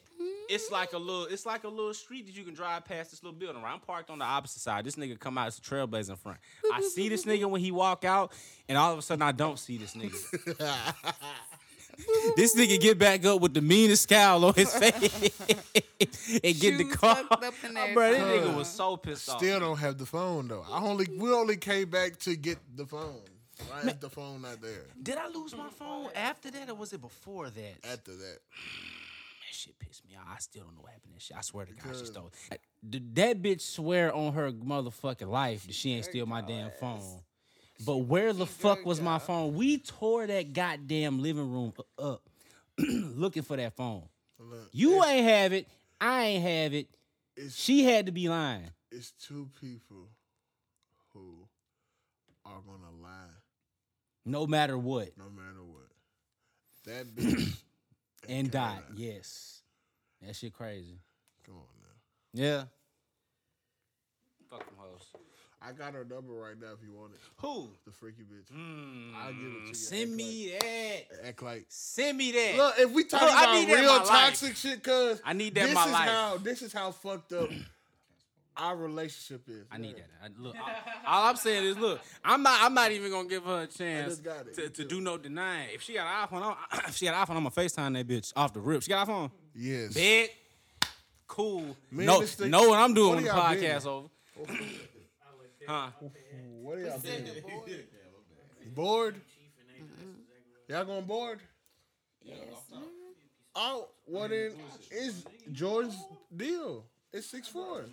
it's 0.49 0.69
like 0.71 0.91
a 0.93 0.97
little, 0.97 1.25
it's 1.25 1.45
like 1.45 1.63
a 1.63 1.67
little 1.69 1.93
street 1.93 2.25
that 2.25 2.35
you 2.35 2.43
can 2.43 2.53
drive 2.53 2.83
past 2.85 3.11
this 3.11 3.23
little 3.23 3.37
building. 3.37 3.61
Right, 3.61 3.71
I'm 3.73 3.79
parked 3.79 4.09
on 4.09 4.19
the 4.19 4.25
opposite 4.25 4.59
side. 4.61 4.83
This 4.83 4.95
nigga 4.95 5.17
come 5.19 5.37
out, 5.37 5.47
it's 5.47 5.59
a 5.59 5.61
trailblazer 5.61 6.09
in 6.09 6.15
front. 6.17 6.39
I 6.73 6.81
see 6.81 7.07
this 7.07 7.23
nigga 7.25 7.45
when 7.45 7.61
he 7.61 7.71
walk 7.71 8.03
out, 8.03 8.33
and 8.67 8.77
all 8.77 8.91
of 8.91 8.99
a 8.99 9.01
sudden 9.01 9.21
I 9.21 9.31
don't 9.31 9.59
see 9.59 9.77
this 9.77 9.93
nigga. 9.95 10.15
this 12.35 12.55
nigga 12.55 12.79
get 12.79 12.97
back 12.97 13.25
up 13.25 13.41
with 13.41 13.53
the 13.53 13.61
meanest 13.61 14.03
scowl 14.03 14.45
on 14.45 14.53
his 14.53 14.73
face 14.73 15.31
and 16.43 16.59
get 16.59 16.77
the 16.77 16.83
Shoes 16.83 16.95
car. 16.95 17.15
tucked 17.23 17.43
up 17.43 17.53
in 17.63 17.73
there. 17.75 17.93
Bro, 17.93 18.11
this 18.11 18.21
nigga 18.21 18.55
was 18.55 18.69
so 18.69 18.97
pissed 18.97 19.29
off. 19.29 19.37
Still 19.37 19.59
don't 19.59 19.77
have 19.77 19.97
the 19.97 20.05
phone 20.05 20.47
though. 20.47 20.65
I 20.69 20.81
only 20.81 21.07
we 21.17 21.31
only 21.31 21.57
came 21.57 21.89
back 21.89 22.17
to 22.19 22.35
get 22.35 22.57
the 22.75 22.85
phone. 22.85 23.21
Why 23.69 23.81
is 23.91 23.97
the 23.97 24.09
phone 24.09 24.41
not 24.41 24.61
there? 24.61 24.85
Did 25.01 25.17
I 25.17 25.27
lose 25.27 25.55
my 25.55 25.69
phone 25.69 26.09
after 26.15 26.49
that, 26.51 26.69
or 26.69 26.73
was 26.75 26.93
it 26.93 27.01
before 27.01 27.49
that? 27.51 27.75
After 27.91 28.11
that. 28.15 28.37
That 28.39 29.51
shit 29.51 29.77
pissed 29.77 30.03
me 30.07 30.15
off. 30.15 30.23
I 30.35 30.39
still 30.39 30.63
don't 30.63 30.73
know 30.75 30.81
what 30.81 30.93
happened. 30.93 31.11
to 31.13 31.17
That 31.17 31.21
shit. 31.21 31.37
I 31.37 31.41
swear 31.41 31.65
to 31.65 31.73
God, 31.73 31.95
she 31.95 32.05
stole 32.05 32.31
it. 32.51 32.59
Did 32.89 33.13
that 33.15 33.41
bitch 33.41 33.61
swear 33.61 34.15
on 34.15 34.33
her 34.33 34.51
motherfucking 34.51 35.27
life 35.29 35.67
that 35.67 35.75
she 35.75 35.93
ain't 35.93 36.05
steal 36.05 36.25
my 36.25 36.41
damn 36.41 36.71
phone. 36.79 37.21
But 37.85 37.97
where 37.97 38.33
the 38.33 38.45
fuck 38.45 38.85
was 38.85 39.01
my 39.01 39.17
phone? 39.19 39.55
We 39.55 39.77
tore 39.79 40.27
that 40.27 40.53
goddamn 40.53 41.21
living 41.21 41.51
room 41.51 41.73
up 41.97 42.21
looking 42.77 43.43
for 43.43 43.57
that 43.57 43.73
phone. 43.75 44.03
Look, 44.39 44.69
You 44.71 45.03
ain't 45.03 45.25
have 45.27 45.53
it. 45.53 45.67
I 45.99 46.23
ain't 46.23 46.43
have 46.43 46.73
it. 46.73 46.87
She 47.51 47.83
had 47.83 48.05
to 48.07 48.11
be 48.11 48.27
lying. 48.29 48.69
it's 48.91 49.11
two 49.11 49.49
people 49.59 50.09
who 51.13 51.47
are 52.45 52.59
gonna 52.65 52.91
lie 53.01 53.09
No 54.25 54.45
matter 54.47 54.77
what. 54.77 55.09
no 55.17 55.25
matter 55.29 55.63
what. 55.63 55.87
That 56.85 57.15
bitch 57.15 57.57
And 58.27 58.51
Canada. 58.51 58.81
dot. 58.83 58.83
Yes. 58.97 59.61
That 60.21 60.35
shit 60.35 60.53
crazy. 60.53 60.99
Come 61.45 61.55
on 61.55 61.61
now. 61.81 62.41
Yeah. 62.43 62.63
Fuck 64.49 64.59
them 64.65 64.75
hoes. 64.77 65.01
I 65.63 65.73
got 65.73 65.93
her 65.93 66.03
number 66.03 66.33
right 66.33 66.59
now 66.59 66.69
if 66.73 66.79
you 66.83 66.91
want 66.93 67.13
it. 67.13 67.19
Who? 67.37 67.69
The 67.85 67.91
freaky 67.91 68.23
bitch. 68.23 68.51
Mm, 68.55 69.13
I'll 69.15 69.31
give 69.31 69.41
it 69.43 69.61
to 69.61 69.67
you. 69.67 69.73
Send 69.75 70.01
Act 70.09 70.11
me 70.17 70.51
that. 70.59 71.27
Act 71.27 71.43
like 71.43 71.65
Send 71.69 72.17
me 72.17 72.31
that. 72.31 72.55
Look, 72.57 72.75
if 72.79 72.91
we 72.91 73.03
talk 73.03 73.21
Look, 73.21 73.31
I 73.31 73.43
about 73.43 73.53
need 73.59 73.69
that 73.69 73.79
real 73.81 73.91
my 73.93 73.97
life. 73.99 74.07
toxic 74.07 74.55
shit, 74.55 74.83
cuz 74.83 75.21
I 75.23 75.33
need 75.33 75.53
that 75.55 75.61
in 75.61 75.67
this 75.67 75.75
my 75.75 75.85
is 75.85 75.91
life. 75.91 76.09
how 76.09 76.37
this 76.37 76.61
is 76.63 76.73
how 76.73 76.91
fucked 76.91 77.33
up 77.33 77.49
our 78.57 78.75
relationship 78.75 79.47
is. 79.49 79.65
I 79.71 79.77
need 79.77 79.97
that. 79.97 80.09
I, 80.23 80.29
look, 80.41 80.55
I, 81.05 81.05
all 81.05 81.29
I'm 81.29 81.35
saying 81.35 81.63
is, 81.63 81.77
look, 81.77 82.01
I'm 82.25 82.41
not. 82.41 82.57
I'm 82.63 82.73
not 82.73 82.91
even 82.91 83.11
gonna 83.11 83.29
give 83.29 83.43
her 83.45 83.61
a 83.61 83.67
chance 83.67 84.19
it. 84.19 84.53
to, 84.55 84.69
to 84.69 84.83
do 84.83 84.99
no 84.99 85.17
denying. 85.19 85.69
If 85.75 85.83
she 85.83 85.93
got 85.93 86.07
an 86.07 86.27
iPhone, 86.39 86.55
I'm, 86.71 86.79
if 86.87 86.95
she 86.95 87.05
got 87.05 87.13
an 87.13 87.21
iPhone, 87.27 87.37
I'm 87.37 87.43
gonna 87.43 87.51
Facetime 87.51 87.93
that 87.93 88.07
bitch 88.07 88.33
off 88.35 88.51
the 88.51 88.59
rip. 88.61 88.81
She 88.81 88.89
got 88.89 89.07
an 89.07 89.13
iPhone. 89.13 89.31
Yes. 89.53 89.93
Big, 89.93 90.31
cool. 91.27 91.77
Me 91.91 92.05
no, 92.07 92.15
and 92.15 92.23
this 92.23 92.33
thing- 92.33 92.49
know 92.49 92.67
what 92.67 92.79
I'm 92.79 92.95
doing 92.95 93.23
what 93.23 93.35
when 93.55 93.57
the 93.65 93.69
podcast 93.69 93.85
over. 93.85 94.07
Huh? 95.67 95.89
What 96.61 96.77
are 96.77 96.81
y'all 96.81 96.99
doing? 96.99 97.23
Bored? 98.73 99.15
Y'all 100.69 100.85
going 100.85 101.03
bored? 101.03 101.39
Yes. 102.23 102.37
Oh, 103.55 103.89
well 104.07 104.29
then 104.29 104.53
it's 104.89 105.25
Jordan's 105.51 106.01
deal. 106.33 106.85
It's 107.11 107.27
six 107.27 107.47
four. 107.49 107.85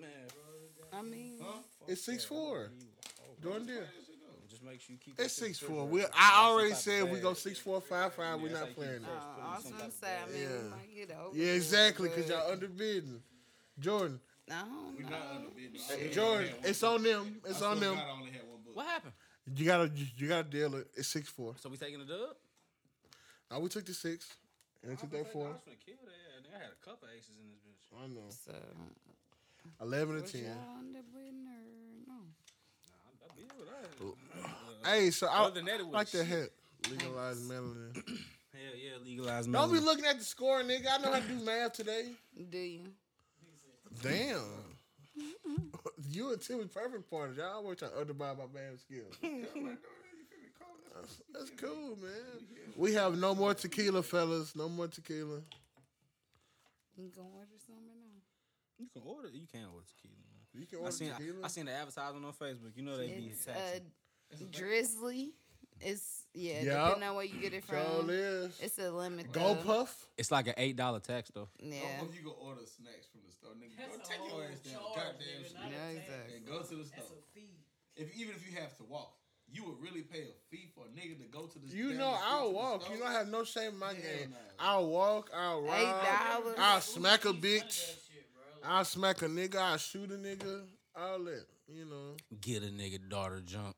Man, 0.00 0.08
I 0.92 1.02
mean, 1.02 1.38
It's 1.86 2.02
six 2.02 2.24
four. 2.24 2.70
Jordan 3.42 3.66
deal. 3.66 3.82
Just 4.48 4.62
make 4.64 4.80
sure 4.80 4.94
you 4.94 4.98
keep. 4.98 5.20
It's 5.20 5.34
six 5.34 5.58
four. 5.58 5.84
We 5.86 6.02
I 6.14 6.46
already 6.48 6.72
said 6.72 7.10
we 7.12 7.20
go 7.20 7.34
six 7.34 7.58
four 7.58 7.80
five 7.82 8.14
five. 8.14 8.40
We're 8.40 8.52
not 8.52 8.74
playing 8.74 9.02
that. 9.02 9.10
uh, 9.10 9.46
I 9.52 9.56
was 9.56 9.64
gonna 9.66 9.90
say, 9.90 10.08
I 10.26 10.32
mean, 10.32 10.42
Yeah. 10.42 10.48
we 10.62 10.68
might 10.70 10.94
get 11.08 11.16
over. 11.18 11.36
Yeah, 11.36 11.52
exactly. 11.52 12.08
Cause 12.08 12.26
y'all 12.30 12.50
underbidding. 12.56 13.18
Jordan, 13.78 14.18
I 14.50 14.60
don't 14.62 15.10
know. 15.10 16.10
Jordan, 16.12 16.48
it's 16.64 16.82
on 16.82 17.02
them. 17.02 17.36
It's 17.44 17.62
on 17.62 17.80
them. 17.80 17.96
I 17.98 18.10
only 18.12 18.30
had 18.30 18.42
one 18.48 18.60
book. 18.64 18.76
What 18.76 18.86
happened? 18.86 19.12
You 19.54 19.64
gotta, 19.64 19.90
you 20.16 20.28
gotta 20.28 20.44
deal 20.48 20.74
it. 20.76 20.86
It's 20.96 21.08
six 21.08 21.28
four. 21.28 21.54
So 21.60 21.68
we 21.68 21.76
taking 21.76 22.00
a 22.00 22.04
dub? 22.04 22.36
Now 23.50 23.60
we 23.60 23.68
took 23.68 23.84
the 23.86 23.94
six, 23.94 24.28
and 24.82 24.90
we 24.92 24.96
took 24.96 25.10
that 25.10 25.20
I 25.20 25.24
four. 25.24 25.44
was 25.48 25.56
finna 25.68 25.84
kill 25.84 25.94
that. 26.04 26.12
I 26.54 26.58
had 26.62 26.70
a 26.72 26.84
couple 26.84 27.08
aces 27.16 27.30
in 27.40 27.48
this 27.48 27.58
bitch. 27.58 28.02
I 28.02 28.06
know. 28.08 28.28
So, 28.30 28.52
Eleven 29.84 30.16
to 30.16 30.22
was 30.22 30.32
ten. 30.32 30.42
y'all 30.44 30.78
on 30.78 30.92
the 30.92 31.00
winner? 31.14 32.06
No. 32.08 32.14
I 33.24 33.36
deal 33.36 33.46
with 33.58 33.68
that. 34.84 34.90
Hey, 34.90 35.10
so 35.10 35.26
I 35.28 35.38
Other 35.44 35.54
than 35.56 35.64
that, 35.66 35.80
it 35.80 35.84
was 35.86 35.92
like 35.94 36.10
that 36.10 36.26
shit. 36.26 36.26
hat. 36.26 36.48
Legalize 36.90 37.40
melanin. 37.40 37.94
Hell 37.96 38.74
yeah, 38.76 38.90
legalize 39.04 39.46
Don't 39.46 39.72
be 39.72 39.80
looking 39.80 40.04
at 40.06 40.18
the 40.18 40.24
score, 40.24 40.62
nigga. 40.62 40.86
I 40.90 40.98
know 41.02 41.12
how 41.12 41.20
to 41.20 41.26
do 41.28 41.44
math 41.44 41.72
today. 41.74 42.12
Do 42.50 42.58
you? 42.58 42.80
Damn. 44.10 45.70
you 46.10 46.32
and 46.32 46.40
Timmy 46.40 46.64
perfect 46.66 47.10
partners. 47.10 47.36
Y'all 47.38 47.54
always 47.56 47.78
trying 47.78 47.92
to 47.92 48.00
undermine 48.00 48.36
my 48.38 48.44
man's 48.60 48.80
skills. 48.82 49.14
That's, 50.94 51.20
that's 51.30 51.50
cool, 51.60 51.98
man. 52.00 52.46
We 52.74 52.94
have 52.94 53.18
no 53.18 53.34
more 53.34 53.52
tequila, 53.52 54.02
fellas. 54.02 54.56
No 54.56 54.66
more 54.70 54.88
tequila. 54.88 55.40
You 56.96 57.10
gonna 57.14 57.28
order 57.36 57.50
some 57.66 57.74
or 57.74 57.80
no? 57.84 57.92
You 58.78 58.86
can 58.90 59.02
order. 59.04 59.28
You 59.28 59.46
can 59.46 59.64
order 59.74 59.84
tequila. 59.94 60.14
Man. 60.16 60.60
You 60.62 60.66
can 60.66 60.78
I 60.78 60.80
order 60.80 60.92
seen. 60.92 61.10
tequila. 61.10 61.40
I, 61.42 61.44
I 61.44 61.48
seen 61.48 61.66
the 61.66 61.72
advertisement 61.72 62.24
on 62.24 62.32
Facebook. 62.32 62.74
You 62.76 62.82
know 62.82 62.96
they 62.96 63.08
be 63.08 63.30
It's 63.30 63.44
taxing. 63.44 63.82
uh, 64.32 64.36
Drizly. 64.58 65.32
It's 65.80 66.24
yeah, 66.34 66.62
Yup. 66.62 66.84
depending 66.88 67.08
on 67.10 67.16
where 67.16 67.24
you 67.24 67.40
get 67.40 67.54
it 67.54 67.64
from. 67.64 67.76
Sure 67.76 68.00
from. 68.00 68.10
is. 68.10 68.58
It's 68.60 68.78
a 68.78 68.90
limit. 68.90 69.32
Go 69.32 69.54
though. 69.54 69.62
puff. 69.62 70.06
It's 70.18 70.30
like 70.30 70.46
an 70.48 70.54
eight 70.58 70.76
dollar 70.76 71.00
tax 71.00 71.30
though. 71.34 71.48
Yeah. 71.58 71.80
Don't 72.00 72.12
you 72.14 72.22
go 72.24 72.30
order 72.42 72.60
snacks 72.66 73.06
from 73.12 73.20
the 73.26 73.32
store, 73.32 73.52
nigga. 73.52 73.76
Go 73.78 73.96
That's 73.96 74.08
a 74.08 74.12
take 74.12 74.32
your 74.32 74.44
ass 74.44 74.58
down, 74.60 74.74
charge, 74.74 74.96
goddamn 74.96 75.26
nigga, 75.26 75.44
shit, 75.44 75.56
Yeah, 75.72 75.88
exactly. 76.00 76.36
and 76.36 76.46
go 76.46 76.58
to 76.58 76.62
the 76.62 76.66
store. 76.66 76.78
That's 76.96 77.06
store. 77.06 77.18
a 77.18 77.34
fee. 77.34 77.56
If 77.96 78.16
even 78.16 78.34
if 78.34 78.46
you 78.50 78.60
have 78.60 78.76
to 78.78 78.84
walk, 78.84 79.12
you 79.48 79.64
would 79.64 79.80
really 79.80 80.02
pay 80.02 80.22
a 80.22 80.34
fee 80.50 80.68
for 80.74 80.84
a 80.84 80.88
nigga 80.88 81.16
to 81.18 81.24
go 81.30 81.46
to 81.46 81.58
the. 81.58 81.68
You 81.74 81.94
know 81.94 82.16
I'll 82.22 82.52
walk. 82.52 82.90
You 82.90 82.98
know 83.00 83.06
I 83.06 83.12
have 83.12 83.28
no 83.28 83.44
shame 83.44 83.72
in 83.72 83.78
my 83.78 83.88
Hell 83.88 83.96
game. 83.96 84.30
no. 84.30 84.36
I'll 84.58 84.86
walk. 84.88 85.30
I'll 85.34 85.62
Eight 85.64 85.68
ride. 85.84 86.30
dollars. 86.42 86.56
I'll 86.58 86.80
smack 86.80 87.24
a 87.24 87.28
None 87.28 87.36
of 87.36 87.42
that 87.42 87.48
bitch. 87.66 87.72
shit. 87.86 88.02
I'll 88.64 88.84
smack 88.84 89.22
a 89.22 89.26
nigga. 89.26 89.56
I'll 89.56 89.76
shoot 89.78 90.10
a 90.10 90.14
nigga. 90.16 90.62
All 90.96 91.18
that. 91.24 91.44
You 91.68 91.84
know. 91.84 92.16
Get 92.40 92.62
a 92.62 92.66
nigga 92.66 93.08
daughter 93.08 93.40
jump. 93.40 93.76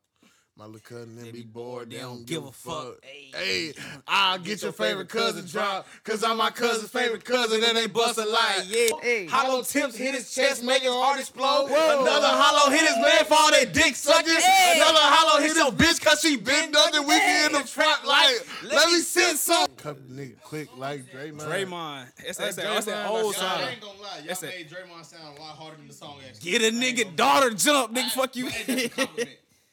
My 0.58 0.64
little 0.66 0.80
cousin 0.80 1.14
they 1.14 1.22
They 1.22 1.30
be 1.30 1.38
be 1.42 1.44
bored. 1.46 1.88
They 1.88 1.98
don't 1.98 2.26
give 2.26 2.44
a 2.44 2.50
fuck. 2.50 2.96
Hey. 3.04 3.30
Hey, 3.32 3.72
I'll 4.08 4.40
get 4.40 4.60
your 4.60 4.72
favorite 4.72 5.08
cousin 5.08 5.46
drop. 5.46 5.86
Cause 6.02 6.24
I'm 6.24 6.36
my 6.36 6.50
cousin's 6.50 6.90
favorite 6.90 7.24
cousin 7.24 7.62
and 7.62 7.76
they 7.76 7.86
bust 7.86 8.18
a 8.18 8.24
lie. 8.24 8.64
Yeah. 8.66 8.88
Hey. 9.00 9.26
Hollow 9.26 9.62
tips 9.62 9.96
hit 9.96 10.16
his 10.16 10.34
chest, 10.34 10.64
make 10.64 10.82
his 10.82 10.90
heart 10.90 11.20
explode. 11.20 11.68
Whoa. 11.70 12.02
Another 12.02 12.26
hollow 12.26 12.72
hit 12.72 12.80
his 12.80 12.96
man 12.96 13.24
for 13.26 13.34
all 13.34 13.52
that 13.52 13.72
dick 13.72 13.94
sucking. 13.94 14.32
Another 14.32 14.98
hollow 14.98 15.40
hit 15.40 15.56
your 15.56 15.70
bitch 15.70 16.04
cause 16.04 16.20
she 16.20 16.36
been 16.36 16.72
nothing. 16.72 17.06
We 17.06 17.20
can 17.20 17.54
in 17.54 17.60
the 17.62 17.68
trap 17.68 18.04
like, 18.04 18.44
let 18.64 18.88
me 18.88 18.98
send 18.98 19.38
some. 19.38 19.68
Couple 19.76 20.02
nigga 20.10 20.40
quick 20.42 20.70
like 20.76 21.04
Draymond. 21.12 21.40
Draymond. 21.42 22.06
That's, 22.26 22.36
that's, 22.38 22.56
Hey, 22.56 22.62
that's 22.64 22.86
that 22.86 23.06
old 23.08 23.32
that's 23.32 23.40
Y'all 23.42 23.58
song. 23.58 23.68
ain't 23.68 23.80
gonna 23.80 24.02
lie, 24.02 24.08
y'all 24.16 24.26
That's 24.26 24.42
it. 24.42 24.46
made 24.46 24.68
Draymond 24.70 25.04
sound 25.04 25.38
a 25.38 25.40
lot 25.40 25.56
harder 25.56 25.76
than 25.76 25.86
the 25.86 25.94
song 25.94 26.16
actually. 26.28 26.50
Get 26.50 26.62
a 26.62 26.74
nigga 26.74 27.14
daughter 27.14 27.50
jump, 27.50 27.94
nigga. 27.94 28.10
Fuck 28.10 28.34
you. 28.34 28.50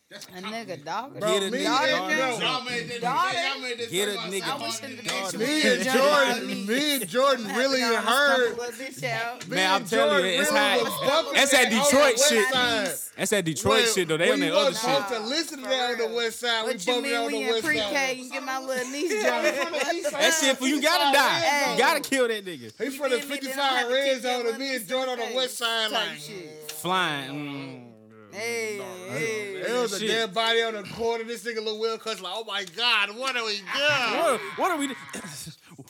Hey, 0.08 0.16
that's 0.16 0.26
a 0.28 0.28
compliment. 0.28 0.28
That's 0.28 0.28
a 0.28 0.30
A 0.30 0.42
compliment. 0.42 0.70
nigga 0.70 0.86
dog. 0.86 1.20
Bro, 1.20 1.34
Get 1.34 1.44
a 1.44 1.52
me 1.52 1.58
nigga 1.58 1.66
and 1.66 1.66
daughter 1.66 2.16
bro, 2.16 2.48
Y'all 2.48 2.64
made 2.64 2.90
that. 2.90 3.02
Daughter. 3.02 3.38
Y'all 3.42 3.62
made 3.62 3.80
that 3.80 3.90
Get 3.92 4.08
a 4.08 4.12
nigga 4.12 4.24
I 4.26 4.56
wish 4.62 4.80
harder 4.80 4.96
the 4.96 5.02
than 5.32 5.40
me 5.40 5.62
and 5.64 5.84
Jordan, 5.84 6.48
me. 6.48 6.66
me 6.68 6.94
and 6.96 7.10
Jordan 7.10 7.46
really 7.56 7.82
heard. 7.82 8.46
stumble 8.46 8.64
a 8.64 8.68
bitch 8.72 9.04
out. 9.04 9.48
Me 9.48 9.56
Man, 9.56 9.74
I'm 9.74 9.86
telling 9.86 10.26
you, 10.26 10.30
it's 10.42 10.52
really 10.52 10.62
high- 10.62 11.32
that's 11.34 11.52
that 11.52 11.70
Detroit 11.72 12.20
shit. 12.20 12.46
That's 13.18 13.32
that 13.32 13.46
Detroit 13.46 13.84
When- 13.86 13.94
shit 13.94 14.08
though. 14.08 14.18
They 14.18 14.32
on 14.32 14.40
that 14.42 14.52
other 14.54 14.66
wasn't 14.70 14.76
shit. 14.78 15.04
supposed 15.08 15.22
to 15.24 15.28
listen 15.28 15.64
to 15.64 15.70
that 15.70 15.92
on 15.92 15.98
the 15.98 16.16
west 16.16 16.40
side. 16.40 16.64
What 16.66 16.86
we 16.86 16.94
you 16.94 17.02
mean 17.02 17.16
on 17.16 17.26
we 17.26 17.32
the 17.32 17.40
in 17.42 17.48
west 17.54 17.66
pre-K 17.66 17.82
side. 17.82 18.18
and 18.20 18.32
get 18.32 18.44
my 18.44 18.60
little 18.60 18.92
niece 18.92 19.24
jumping? 19.24 20.12
That 20.12 20.38
shit 20.40 20.58
for 20.58 20.68
you 20.68 20.82
gotta 20.84 21.18
die. 21.18 21.40
Hey. 21.40 21.72
You 21.74 21.80
gotta 21.80 22.00
kill 22.02 22.28
that 22.28 22.46
nigga. 22.46 22.72
He 22.84 22.90
from 22.96 23.10
the 23.10 23.18
feel 23.22 23.38
55 23.38 23.90
red 23.90 24.22
zone 24.22 24.32
and 24.36 24.44
little 24.44 24.60
me 24.60 24.76
and 24.76 24.88
Jordan 24.88 25.10
on 25.14 25.20
the 25.20 25.26
the 25.30 25.36
west 25.36 25.58
side 25.58 25.92
like. 25.92 26.10
shit. 26.20 26.72
Flying. 26.72 27.32
Mm. 27.32 27.85
Hey, 28.36 28.82
hey. 29.10 29.62
There 29.66 29.82
was 29.82 29.94
a 30.02 30.06
dead 30.08 30.34
body 30.34 30.62
on 30.62 30.74
the 30.74 30.84
corner. 30.84 31.24
This 31.24 31.44
nigga 31.44 31.64
Lil 31.64 31.80
Will 31.80 31.98
cuss 31.98 32.22
like, 32.22 32.34
oh 32.36 32.44
my 32.46 32.66
God, 32.76 33.18
what 33.18 33.36
are 33.36 33.46
we 33.46 33.54
doing? 33.54 33.66
What, 34.22 34.42
what 34.58 34.72
are 34.72 34.78
we? 34.78 34.88
do- 34.88 34.96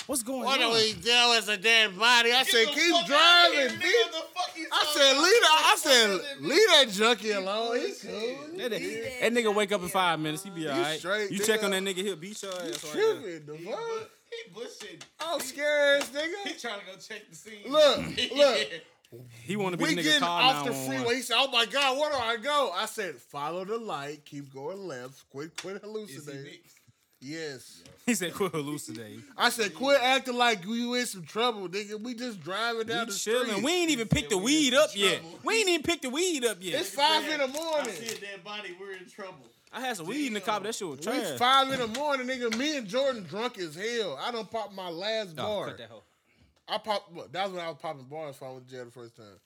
What's 0.07 0.21
going 0.21 0.43
What 0.43 0.61
on? 0.61 0.69
What 0.69 0.79
are 0.79 0.83
we 0.83 0.93
doing? 0.93 1.37
It's 1.37 1.47
a 1.47 1.57
dead 1.57 1.97
body. 1.97 2.31
I 2.31 2.43
said, 2.43 2.67
keep 2.67 2.91
fuck 2.91 3.09
outta 3.09 3.53
here, 3.55 3.67
driving, 3.69 3.79
nigga. 3.79 3.83
bitch. 3.83 4.11
The 4.11 4.23
fuck 4.35 4.57
you 4.57 4.67
I 4.71 4.85
said, 4.93 5.11
about? 5.11 5.23
leave 5.23 5.41
that. 5.41 5.71
I 5.73 5.75
said, 5.77 6.41
leave 6.41 6.67
that 6.67 6.89
junkie 6.91 7.31
alone. 7.31 7.79
He's 7.79 8.01
cool. 8.03 8.57
That, 8.57 8.71
nigga- 8.71 9.19
that 9.21 9.33
nigga 9.33 9.55
wake 9.55 9.71
up 9.71 9.81
in 9.81 9.87
five 9.87 10.19
minutes. 10.19 10.43
He 10.43 10.49
be 10.51 10.67
alright. 10.69 10.99
straight, 10.99 11.31
You 11.31 11.39
check 11.39 11.61
nigga. 11.61 11.63
on 11.65 11.71
that 11.71 11.83
nigga, 11.83 11.97
he'll 12.03 12.15
beat 12.17 12.41
your 12.43 12.51
ass. 12.53 12.83
You 12.93 13.01
right 13.01 13.21
tripping, 13.21 13.45
the 13.47 13.57
He 13.57 13.65
fuck? 13.65 14.09
He 14.29 14.53
bullshit. 14.53 15.05
I'm 15.19 15.39
scared, 15.39 16.01
nigga. 16.13 16.47
He 16.49 16.53
trying 16.59 16.79
to 16.81 16.85
go 16.85 16.91
check 16.99 17.21
the 17.29 17.35
scene. 17.35 17.63
Look, 17.67 17.97
look. 18.35 18.67
He 19.43 19.55
want 19.55 19.73
to 19.73 19.77
be 19.77 19.83
We 19.85 19.95
the 19.95 20.01
nigga 20.01 20.03
getting 20.03 20.19
call 20.21 20.41
off 20.41 20.65
the 20.65 20.73
freeway. 20.73 21.15
He 21.15 21.21
said, 21.21 21.35
"Oh 21.39 21.49
my 21.51 21.65
God, 21.65 21.97
where 21.97 22.11
do 22.11 22.17
I 22.17 22.37
go?" 22.37 22.71
I 22.75 22.85
said, 22.85 23.15
"Follow 23.15 23.65
the 23.65 23.77
light. 23.77 24.25
Keep 24.25 24.53
going 24.53 24.87
left. 24.87 25.29
Quit, 25.29 25.55
quit 25.61 25.81
hallucinating." 25.81 26.59
Yes. 27.21 27.81
He 28.05 28.13
said, 28.13 28.33
"Quit 28.35 28.51
hallucinating." 28.51 29.23
I 29.37 29.49
said, 29.49 29.73
"Quit 29.73 29.99
acting 30.01 30.35
like 30.35 30.63
you 30.65 30.93
in 30.93 31.05
some 31.07 31.23
trouble, 31.23 31.67
nigga. 31.67 31.99
We 31.99 32.13
just 32.13 32.39
driving 32.41 32.85
down 32.87 33.07
We 33.07 33.13
the 33.13 33.17
chilling. 33.17 33.47
street. 33.49 33.63
We 33.63 33.71
ain't 33.71 33.89
even 33.91 34.07
picked 34.07 34.29
the 34.29 34.37
weed 34.37 34.73
up 34.75 34.91
yet. 34.95 35.21
We 35.43 35.59
ain't 35.59 35.69
even 35.69 35.83
picked 35.83 36.03
the 36.03 36.09
weed 36.11 36.45
up 36.45 36.57
yet. 36.59 36.81
it's 36.81 36.89
five 36.91 37.23
in 37.27 37.37
the 37.39 37.45
I 37.45 37.47
morning. 37.47 37.93
see 37.95 38.15
a 38.15 38.19
dead 38.19 38.43
body. 38.43 38.75
We're 38.79 38.91
in 38.93 39.09
trouble. 39.09 39.47
I 39.73 39.81
had 39.81 39.97
some 39.97 40.05
weed 40.07 40.27
in 40.27 40.33
the 40.33 40.41
cop. 40.41 40.63
that 40.63 40.75
shit 40.75 40.87
was 40.87 40.99
It's 41.05 41.39
five 41.39 41.71
in 41.71 41.79
the 41.79 41.87
morning, 41.87 42.27
nigga. 42.27 42.55
Me 42.57 42.77
and 42.77 42.87
Jordan 42.87 43.23
drunk 43.23 43.57
as 43.57 43.75
hell. 43.75 44.17
I 44.21 44.31
don't 44.31 44.49
pop 44.49 44.71
my 44.73 44.89
last 44.89 45.31
Oh, 45.37 45.43
bar. 45.43 45.67
cut 45.67 45.77
that 45.79 45.89
hoe. 45.89 46.03
I 46.67 46.77
popped. 46.79 47.13
Look, 47.13 47.31
that 47.31 47.45
was 47.45 47.53
when 47.53 47.63
I 47.65 47.69
was 47.69 47.77
popping 47.81 48.05
bars. 48.05 48.35
If 48.35 48.43
I 48.43 48.49
went 48.51 48.67
to 48.67 48.73
jail 48.75 48.85
the 48.85 48.91
first 48.91 49.15
time. 49.15 49.39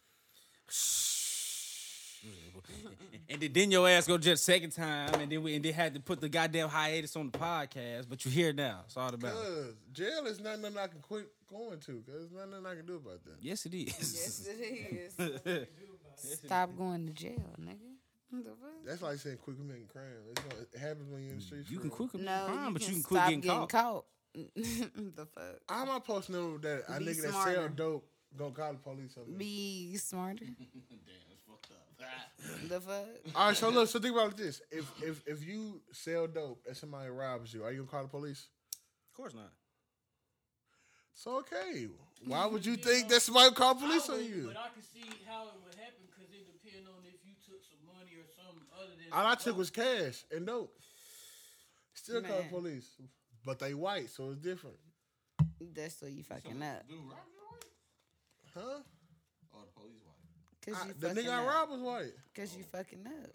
And 3.29 3.39
then, 3.39 3.53
then 3.53 3.71
your 3.71 3.87
ass 3.87 4.07
go 4.07 4.17
just 4.17 4.43
second 4.43 4.71
time, 4.71 5.13
and 5.21 5.31
then 5.31 5.41
we 5.43 5.55
and 5.55 5.63
they 5.63 5.71
had 5.71 5.93
to 5.93 5.99
put 5.99 6.19
the 6.19 6.27
goddamn 6.27 6.67
hiatus 6.67 7.15
on 7.15 7.29
the 7.31 7.37
podcast. 7.37 8.07
But 8.09 8.25
you 8.25 8.31
here 8.31 8.51
now. 8.51 8.81
It's 8.85 8.97
all 8.97 9.13
about. 9.13 9.33
Cause 9.33 9.73
jail 9.93 10.25
is 10.25 10.39
not 10.41 10.59
nothing 10.59 10.77
I 10.77 10.87
can 10.87 10.99
quit 10.99 11.27
going 11.49 11.79
to. 11.79 12.03
Cause 12.05 12.27
there's 12.31 12.49
nothing 12.49 12.65
I 12.65 12.75
can 12.75 12.85
do 12.85 12.95
about 12.95 13.23
that. 13.23 13.35
Yes, 13.41 13.65
it 13.67 13.73
is. 13.75 13.85
Yes, 13.87 14.47
it 15.19 15.39
is. 15.45 16.39
Stop 16.43 16.75
going 16.75 17.05
to 17.07 17.13
jail, 17.13 17.55
nigga. 17.61 17.77
What 18.31 18.43
the 18.43 18.49
fuck? 18.49 18.69
That's 18.85 19.01
like 19.01 19.17
saying 19.19 19.37
quit 19.37 19.57
committing 19.57 19.85
crime. 19.87 20.03
It's 20.31 20.41
gonna, 20.41 20.61
it 20.73 20.79
happens 20.79 21.09
when 21.11 21.21
you're 21.21 21.31
in 21.33 21.37
the 21.39 21.43
streets. 21.43 21.69
you 21.71 21.77
can 21.77 21.89
real. 21.89 21.95
quit 21.97 22.11
committing 22.11 22.25
No, 22.35 22.45
crime, 22.47 22.67
you 22.67 22.73
but 22.73 22.81
you 22.81 22.93
can 22.95 23.03
quit 23.03 23.17
stop 23.19 23.29
getting, 23.29 23.41
caught. 23.49 23.69
caught. 23.69 24.05
Mm, 24.37 25.15
the 25.15 25.25
fuck? 25.25 25.59
How 25.67 25.81
am 25.81 25.89
I 25.89 25.95
supposed 25.95 26.27
to 26.27 26.31
know 26.31 26.57
that 26.59 26.83
a 26.87 26.99
Be 26.99 27.05
nigga 27.05 27.21
that 27.23 27.33
sell 27.55 27.69
dope 27.69 28.05
gonna 28.37 28.51
call 28.51 28.73
the 28.73 28.79
police 28.79 29.17
on 29.17 29.31
me? 29.31 29.37
Be 29.37 29.97
smarter. 29.97 30.45
Damn, 30.45 30.55
it's 31.31 31.41
fucked 31.47 31.71
up. 31.71 32.69
The 32.69 32.79
fuck? 32.79 33.35
All 33.35 33.47
right, 33.47 33.57
so 33.57 33.69
look, 33.69 33.89
so 33.89 33.99
think 33.99 34.15
about 34.15 34.37
this: 34.37 34.61
if 34.71 34.85
if 35.03 35.21
if 35.27 35.45
you 35.45 35.81
sell 35.91 36.27
dope 36.27 36.61
and 36.67 36.77
somebody 36.77 37.09
robs 37.09 37.53
you, 37.53 37.63
are 37.63 37.71
you 37.71 37.79
gonna 37.79 37.89
call 37.91 38.03
the 38.03 38.09
police? 38.09 38.47
Of 39.11 39.17
course 39.17 39.33
not. 39.33 39.51
So 41.13 41.39
okay, 41.39 41.87
why 42.25 42.45
would 42.45 42.65
you 42.65 42.77
think 42.77 43.09
that 43.09 43.21
somebody 43.21 43.49
would 43.49 43.55
call 43.55 43.75
police 43.75 44.09
I 44.09 44.13
on 44.13 44.23
you? 44.23 44.43
But 44.47 44.57
I 44.57 44.69
can 44.73 44.83
see 44.83 45.09
how 45.27 45.47
it 45.47 45.55
would 45.65 45.75
happen 45.75 46.05
because 46.07 46.31
it 46.31 46.45
depends 46.47 46.87
on 46.87 47.03
if 47.03 47.19
you 47.25 47.33
took 47.43 47.59
some 47.65 47.83
money 47.85 48.15
or 48.15 48.23
something 48.37 48.63
other 48.77 48.95
than. 48.95 49.11
All 49.11 49.25
I 49.25 49.35
some 49.35 49.51
took 49.51 49.57
was 49.57 49.69
cash 49.69 50.23
and 50.31 50.45
dope. 50.45 50.73
Still 51.93 52.21
call 52.21 52.37
the 52.37 52.43
police, 52.47 52.87
but 53.49 53.57
they 53.57 53.73
white, 53.73 54.11
so 54.11 54.29
it's 54.29 54.37
different, 54.37 54.75
That's 55.73 55.99
what 56.03 56.11
you 56.11 56.21
fucking 56.21 56.61
up. 56.61 56.87
Dude, 56.87 56.99
rob 56.99 57.17
your 57.33 58.63
huh? 58.63 58.79
Oh, 59.55 59.65
the 59.65 59.73
police 59.73 59.97
wife. 60.05 60.21
Cause 60.61 60.75
I- 60.83 60.87
you 60.87 60.93
the 60.93 61.07
fucking 61.07 61.23
nigga 61.23 61.33
I 61.33 61.41
up. 61.41 61.47
robbed 61.47 61.71
was 61.71 61.81
white. 61.81 62.13
Cause 62.35 62.55
you 62.55 62.63
fucking 62.63 63.07
up. 63.07 63.31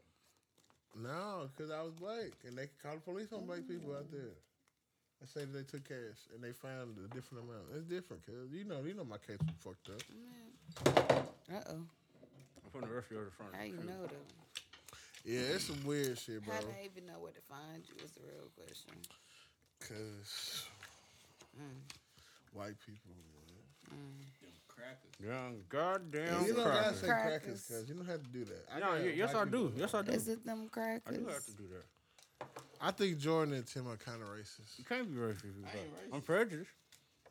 No, 0.95 1.51
because 1.51 1.73
I 1.73 1.83
was 1.83 1.91
black, 1.95 2.31
and 2.47 2.57
they 2.57 2.69
called 2.81 2.99
the 2.99 3.01
police 3.01 3.33
on 3.33 3.45
black 3.45 3.67
people 3.67 3.91
out 3.97 4.09
there. 4.13 4.39
They 5.21 5.27
say 5.27 5.41
that 5.47 5.53
they 5.53 5.65
took 5.65 5.83
cash 5.89 6.23
and 6.33 6.45
they 6.45 6.53
found 6.53 6.95
a 7.05 7.13
different 7.13 7.43
amount. 7.51 7.75
It's 7.75 7.87
different, 7.87 8.25
cause 8.25 8.53
you 8.53 8.63
know, 8.63 8.83
you 8.87 8.95
know 8.95 9.03
my 9.03 9.19
case 9.19 9.39
was 9.43 9.59
fucked 9.59 9.91
up. 9.91 11.27
Uh 11.51 11.59
oh. 11.71 11.73
I'm 11.75 12.71
putting 12.73 12.89
the 12.89 12.95
refrigerator 12.95 13.27
in 13.27 13.33
front 13.33 13.53
of 13.53 13.59
How 13.59 13.67
you 13.67 13.83
know 13.83 14.07
though? 14.07 14.31
Yeah, 15.25 15.59
it's 15.59 15.65
some 15.65 15.83
weird 15.85 16.17
shit, 16.21 16.45
bro. 16.45 16.55
How 16.55 16.61
they 16.61 16.87
even 16.87 17.07
know 17.11 17.19
where 17.19 17.33
to 17.33 17.41
find 17.51 17.83
you 17.83 17.95
is 18.05 18.13
the 18.13 18.21
real 18.23 18.47
question. 18.55 18.95
Cause 19.89 20.67
mm. 21.59 21.63
white 22.53 22.75
people. 22.87 23.11
Mm. 23.91 23.97
them 24.41 24.53
Crackers. 24.67 25.21
Young 25.23 25.61
goddamn 25.69 26.47
you 26.47 26.55
don't 26.55 26.65
gotta 26.65 26.79
cracker. 26.81 26.95
say 26.97 27.07
Crackers. 27.07 27.41
crackers, 27.43 27.67
cause 27.69 27.89
you 27.89 27.95
don't 27.95 28.07
have 28.07 28.23
to 28.23 28.29
do 28.31 28.45
that. 28.45 28.65
I 28.75 28.79
No, 28.81 28.87
got 28.87 29.01
y- 29.01 29.13
yes 29.17 29.35
I 29.35 29.45
do. 29.45 29.51
people- 29.51 29.73
Yes 29.77 29.95
I 29.95 30.03
do. 30.03 30.11
Is 30.13 30.29
it 30.29 30.45
them 30.45 30.69
crackers? 30.69 31.15
I 31.15 31.19
do 31.21 31.27
have 31.27 31.45
to 31.47 31.53
do 31.53 31.65
that. 31.69 32.47
I 32.81 32.91
think 32.91 33.19
Jordan 33.19 33.55
and 33.55 33.67
Tim 33.67 33.87
are 33.89 33.97
kind 33.97 34.21
of 34.23 34.29
racist. 34.29 34.79
You 34.79 34.85
can't 34.85 35.09
be 35.09 35.17
racist. 35.21 35.45
I 35.45 35.79
ain't 35.79 35.95
racist. 35.95 36.15
I'm 36.15 36.21
prejudiced. 36.23 36.71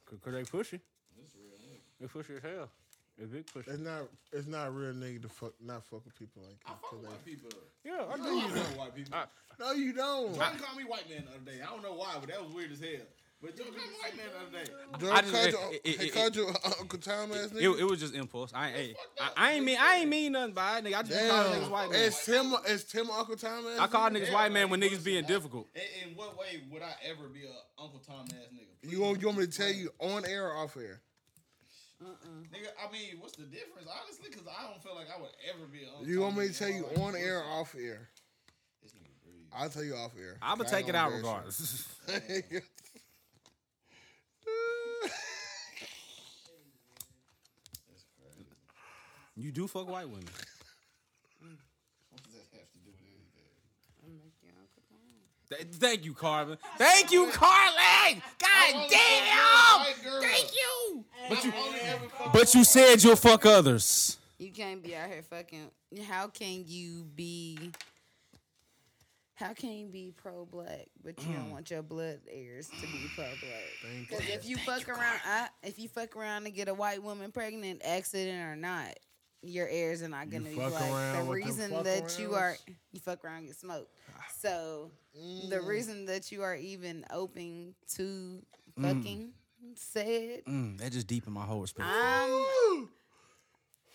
Cause, 0.06 0.20
'cause 0.24 0.34
they 0.34 0.44
pushy. 0.44 0.80
This 1.18 1.36
real 1.36 1.58
nigga. 1.60 1.80
They 2.00 2.08
pushy 2.08 2.38
as 2.38 2.44
hell. 2.44 2.70
They 3.18 3.26
big 3.26 3.46
pushy. 3.46 3.68
It's 3.68 3.80
not. 3.80 4.04
It's 4.32 4.48
not 4.48 4.74
real 4.76 4.94
nigga 4.94 5.22
to 5.22 5.30
fuck. 5.30 5.54
Not 5.62 5.84
fuck 5.86 6.04
with 6.06 6.18
people 6.18 6.42
like 6.42 6.58
I 6.66 6.72
that. 6.72 6.82
fuck 6.82 6.90
'cause 6.90 7.00
with 7.00 7.02
they- 7.04 7.10
white 7.10 7.26
people. 7.26 7.50
Yeah, 7.86 8.06
I 8.10 8.14
I 8.14 8.18
do. 8.18 8.24
know 8.24 8.32
you 8.48 8.56
know 8.56 8.62
white 8.80 8.96
people. 8.96 9.16
I- 9.16 9.26
No, 9.60 9.72
you 9.74 9.94
don't. 9.94 10.34
Jordan 10.36 10.58
called 10.60 10.78
me 10.78 10.84
white 10.86 11.08
man 11.10 11.26
the 11.26 11.32
other 11.36 11.52
day. 11.52 11.62
I 11.62 11.66
don't 11.68 11.84
know 11.84 11.94
why, 11.94 12.16
but 12.20 12.30
that 12.30 12.44
was 12.44 12.52
weird 12.54 12.72
as 12.72 12.80
hell. 12.80 13.06
But 13.40 13.56
Jordan 13.58 13.76
called 13.76 13.90
me 13.90 13.96
white 14.02 14.18
man 14.18 14.26
the 14.34 14.40
other 14.40 14.66
day. 14.66 14.72
Jordan 15.00 15.10
I 15.12 15.22
called 15.52 15.52
you, 15.74 15.80
it- 15.84 16.02
it- 16.02 16.14
called 16.14 16.36
you 16.36 16.48
Uncle 16.80 16.98
Tom 17.00 17.32
ass 17.34 17.50
nigga. 17.50 17.80
it 17.80 17.84
was 17.84 18.00
just 18.00 18.16
impulse. 18.16 18.52
I 18.56 18.68
ain't. 18.70 18.76
hey, 18.78 18.96
I, 19.22 19.32
I 19.38 19.52
ain't 19.54 19.66
mean. 19.66 19.78
I 19.80 19.96
ain't 19.98 20.10
mean 20.10 20.32
nothing 20.32 20.54
by 20.56 20.80
it, 20.80 20.86
nigga. 20.86 20.96
I 20.98 21.04
just 21.04 21.12
be 21.22 21.28
calling 21.30 21.52
niggas 21.54 21.62
Damn, 21.62 21.70
white 21.72 21.92
man. 21.92 22.00
is 22.02 22.26
Tim 22.26 22.54
is 22.68 22.84
Tim 22.86 23.12
Uncle 23.12 23.36
Tom 23.36 23.68
ass? 23.68 23.80
I 23.80 23.88
call 23.88 24.10
niggas 24.10 24.34
white 24.34 24.52
man 24.52 24.70
when 24.72 24.82
niggas 24.82 25.04
being 25.04 25.26
difficult. 25.26 25.68
In, 25.76 26.10
in 26.10 26.16
what 26.18 26.36
way 26.36 26.64
would 26.72 26.82
I 26.82 26.96
ever 27.04 27.28
be 27.28 27.44
a 27.46 27.82
Uncle 27.82 28.00
Tom 28.00 28.26
ass 28.30 28.48
nigga? 28.54 28.90
You 28.92 29.02
want, 29.02 29.22
you 29.22 29.28
want 29.28 29.38
me 29.40 29.46
to 29.46 29.52
tell 29.52 29.72
you 29.72 29.92
on 30.00 30.26
air 30.26 30.48
or 30.50 30.58
off 30.58 30.76
air? 30.78 31.02
Nigga, 32.52 32.68
I 32.78 32.92
mean, 32.92 33.20
what's 33.20 33.36
the 33.36 33.44
difference? 33.46 33.88
Honestly, 33.88 34.28
because 34.30 34.48
I 34.48 34.64
don't 34.70 34.82
feel 34.84 34.96
like 34.96 35.08
I 35.16 35.20
would 35.22 35.32
ever 35.50 35.66
be 35.72 35.84
an 35.84 35.90
Uncle 35.98 36.08
You 36.08 36.22
want 36.22 36.38
me 36.38 36.48
to 36.48 36.54
tell 36.54 36.70
you 36.70 36.84
my 36.84 36.90
life. 36.90 37.00
on 37.00 37.16
air 37.16 37.40
or 37.40 37.44
off 37.62 37.76
air? 37.76 38.10
This 38.82 38.92
nigga 38.94 39.12
breathe. 39.24 39.48
I'll 39.56 39.70
tell 39.70 39.84
you 39.84 39.96
off 39.96 40.12
air. 40.20 40.38
I'ma 40.42 40.64
take 40.66 40.88
it 40.90 40.96
out 40.96 41.12
regardless. 41.14 41.88
you. 42.08 42.62
That's 47.90 48.06
crazy. 48.20 48.46
you 49.36 49.52
do 49.52 49.68
fuck 49.68 49.88
white 49.90 50.08
women. 50.10 50.26
What 52.10 52.22
does 52.24 52.34
that 52.34 52.46
have 52.58 52.70
to 52.72 52.78
do 52.86 52.92
with 52.94 53.02
anything? 53.02 53.50
I'm 54.06 54.14
like 54.22 54.38
your 54.42 54.54
Uncle 54.58 54.84
Tom. 54.90 55.00
Th- 55.50 55.68
Thank 55.74 56.06
you, 56.06 56.14
Carvin. 56.14 56.58
Thank 56.78 57.12
you, 57.12 57.30
Carlin. 57.32 58.22
God 58.40 58.90
damn. 58.90 59.86
fuck. 59.86 60.22
Thank 60.22 60.52
you. 60.54 61.06
But 61.30 61.44
you 61.44 61.54
only 61.58 61.80
ever 61.82 62.08
fuck 62.10 62.34
But 62.34 62.54
you 62.54 62.64
said 62.64 63.04
you'll 63.04 63.16
fuck 63.16 63.46
others. 63.46 64.18
You 64.38 64.52
can't 64.52 64.84
be 64.84 64.96
out 64.96 65.10
here 65.10 65.22
fucking. 65.22 65.70
How 66.08 66.28
can 66.28 66.64
you 66.68 67.06
be? 67.16 67.72
How 69.36 69.54
can 69.54 69.72
you 69.72 69.88
be 69.88 70.14
pro 70.16 70.46
black, 70.46 70.88
but 71.04 71.20
you 71.26 71.34
don't 71.34 71.48
mm. 71.48 71.52
want 71.52 71.72
your 71.72 71.82
blood 71.82 72.20
heirs 72.30 72.68
to 72.68 72.82
be 72.82 73.10
pro 73.16 73.26
black? 73.26 73.36
Thank 73.82 74.10
Because 74.10 74.28
you. 74.28 74.34
if 74.34 74.48
you 74.48 74.58
fuck 74.58 74.88
around, 74.88 75.20
I, 75.26 75.48
if 75.64 75.80
you 75.80 75.90
fuck 75.90 76.16
around 76.16 76.46
and 76.46 76.54
get 76.54 76.68
a 76.68 76.74
white 76.74 77.02
woman 77.02 77.32
pregnant, 77.32 77.82
accident 77.84 78.48
or 78.48 78.56
not, 78.56 78.98
your 79.44 79.68
heirs 79.68 80.02
are 80.02 80.08
not 80.10 80.30
gonna 80.30 80.50
be 80.50 80.56
fuck 80.56 80.70
black. 80.70 81.26
The 81.26 81.32
reason 81.32 81.84
that 81.84 82.18
you 82.20 82.34
are, 82.36 82.56
you 82.92 83.00
fuck 83.00 83.24
around 83.24 83.46
get 83.46 83.56
smoked. 83.56 83.92
Ah. 84.10 84.24
So 84.40 84.92
the 85.14 85.58
mm. 85.58 85.68
reason 85.68 86.06
that 86.06 86.32
you 86.32 86.42
are 86.44 86.56
even 86.56 87.06
open 87.12 87.76
to 87.96 88.42
mm. 88.80 88.82
fucking 88.82 89.34
said, 89.76 90.46
Mm, 90.46 90.78
that 90.80 90.92
just 90.92 91.08
deepened 91.08 91.36
my 91.36 91.44
whole 91.44 91.62
respect. 91.62 91.88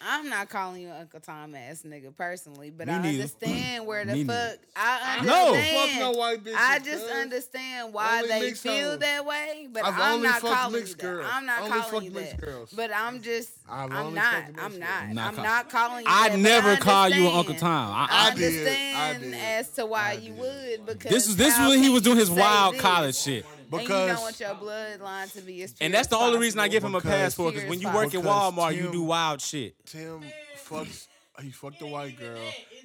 I'm 0.00 0.20
I'm 0.24 0.28
not 0.30 0.48
calling 0.48 0.82
you 0.82 0.90
Uncle 0.90 1.20
Tom 1.20 1.54
ass 1.54 1.82
nigga 1.86 2.14
personally, 2.14 2.70
but 2.70 2.86
Me 2.86 2.92
I 2.92 2.98
neither. 3.02 3.08
understand 3.22 3.86
where 3.86 4.04
the 4.04 4.12
Me 4.14 4.24
fuck 4.24 4.36
neither. 4.36 4.58
I 4.76 5.20
No. 5.24 5.48
understand. 5.54 5.90
Fuck 5.90 6.00
no 6.00 6.10
white 6.18 6.44
bitches. 6.44 6.54
I 6.56 6.78
just 6.78 7.02
cuz. 7.06 7.10
understand 7.16 7.92
why 7.94 8.16
Only 8.22 8.28
they 8.28 8.52
feel 8.54 8.90
hoes. 8.90 8.98
that 9.00 9.26
way, 9.26 9.68
but 9.72 9.84
I've 9.84 9.94
I'm 9.98 10.12
only 10.14 10.28
not 10.28 10.40
fucked 10.40 10.54
calling 10.54 10.74
you 10.74 10.80
mixed 10.80 10.98
that. 10.98 11.24
I'm 11.32 11.46
not 11.46 11.58
Only 11.62 11.70
calling 11.70 11.84
fucked 11.90 12.04
you 12.04 12.10
mixed 12.12 12.36
that. 12.36 12.40
girls. 12.46 12.72
But 12.76 12.90
I'm 12.94 13.22
just 13.22 13.50
I've 13.68 13.90
I'm 13.90 13.96
only 13.96 14.14
not 14.14 14.34
I'm 14.58 14.78
not 14.78 15.02
girls. 15.02 15.14
Not 15.14 15.28
I'm 15.28 15.34
call- 15.34 15.44
not 15.44 15.70
calling 15.70 16.04
you 16.04 16.10
I 16.12 16.28
that, 16.28 16.38
never 16.38 16.68
I 16.70 16.76
call 16.76 17.08
you 17.08 17.24
Uncle 17.26 17.38
understand. 17.38 17.60
Tom. 17.60 17.90
I, 17.94 18.06
I, 18.10 18.26
I 18.30 18.34
did. 18.34 18.42
I 18.44 19.10
understand 19.10 19.22
did. 19.22 19.34
as 19.34 19.68
to 19.70 19.86
why 19.86 20.10
I 20.10 20.12
you 20.12 20.30
did. 20.32 20.38
would 20.38 20.86
because 20.86 21.10
this 21.10 21.26
is 21.28 21.36
this 21.36 21.48
is 21.48 21.54
how 21.54 21.70
when 21.70 21.82
he 21.82 21.88
was 21.88 22.02
doing 22.02 22.18
his 22.18 22.30
wild 22.30 22.78
college 22.78 23.16
shit. 23.16 23.44
And 23.72 23.82
you 23.82 23.88
don't 23.88 24.20
want 24.20 24.40
your 24.40 24.54
bloodline 24.54 25.32
to 25.32 25.40
be 25.42 25.62
as 25.62 25.74
And 25.80 25.92
that's 25.92 26.08
the 26.08 26.16
only 26.16 26.38
reason 26.38 26.60
I 26.60 26.68
give 26.68 26.82
him 26.82 26.94
a 26.94 26.98
Because- 26.98 27.10
pass 27.10 27.34
for 27.34 27.52
because 27.52 27.68
when 27.68 27.80
you 27.80 27.88
work 27.88 28.06
at 28.14 28.22
Because 28.22 28.26
Walmart, 28.26 28.76
you 28.76 28.90
do 28.90 29.02
wild 29.02 29.40
shit. 29.40 29.74
Tim 29.86 30.22
fucks. 30.68 31.06
He 31.42 31.50
fucked 31.50 31.80
a 31.82 31.86
white 31.86 32.18
girl. 32.18 32.40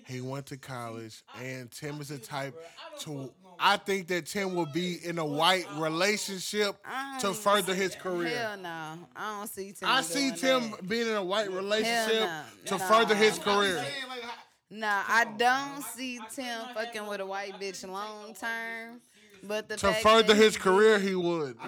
He 0.05 0.21
went 0.21 0.45
to 0.47 0.57
college, 0.57 1.23
and 1.41 1.71
Tim 1.71 1.99
is 2.01 2.09
the 2.09 2.19
type 2.19 2.53
to. 2.99 3.31
I 3.59 3.77
think 3.77 4.07
that 4.09 4.27
Tim 4.27 4.53
will 4.53 4.67
be 4.67 4.95
in 5.03 5.17
a 5.17 5.25
white 5.25 5.65
relationship 5.77 6.75
to 7.21 7.33
further 7.33 7.73
his 7.73 7.95
career. 7.95 8.29
Hell 8.37 8.57
no, 8.57 8.99
I 9.15 9.39
don't 9.39 9.47
see 9.47 9.71
Tim. 9.71 9.89
I 9.89 10.01
see 10.01 10.31
Tim 10.31 10.71
that. 10.71 10.87
being 10.87 11.07
in 11.07 11.15
a 11.15 11.23
white 11.23 11.51
relationship 11.51 12.23
no. 12.29 12.43
to 12.65 12.77
Nah. 12.77 12.87
further 12.87 13.15
his 13.15 13.39
career. 13.39 13.77
saying, 13.77 14.07
like, 14.09 14.21
how- 14.21 14.33
Nah, 14.69 15.03
I 15.07 15.25
don't 15.25 15.83
see 15.83 16.19
Tim 16.35 16.61
fucking 16.75 17.07
with 17.07 17.21
a 17.21 17.25
white 17.25 17.59
bitch 17.59 17.87
long 17.87 18.33
term. 18.35 19.01
But 19.45 19.67
the 19.67 19.75
To 19.77 19.87
fact 19.87 20.03
further 20.03 20.33
that 20.33 20.37
his 20.37 20.55
career, 20.57 20.99
he 20.99 21.15
would. 21.15 21.57
No. 21.57 21.63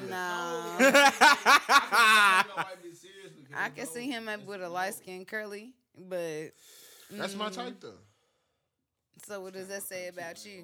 I 0.80 2.44
know 2.48 2.54
white 2.56 2.66
bitch 2.84 2.96
serious 2.98 3.32
because 3.38 3.56
I 3.58 3.70
can 3.70 3.86
see 3.86 4.10
him 4.10 4.30
with 4.46 4.62
a 4.62 4.70
light 4.70 4.94
skin 4.96 5.26
curly. 5.26 5.74
But 5.98 6.52
That's 7.12 7.36
my 7.36 7.50
mm. 7.50 7.54
type, 7.54 7.76
though. 7.82 7.94
so 9.26 9.42
what 9.42 9.54
does 9.54 9.68
that 9.68 9.84
say 9.84 10.08
about 10.08 10.46
you? 10.46 10.64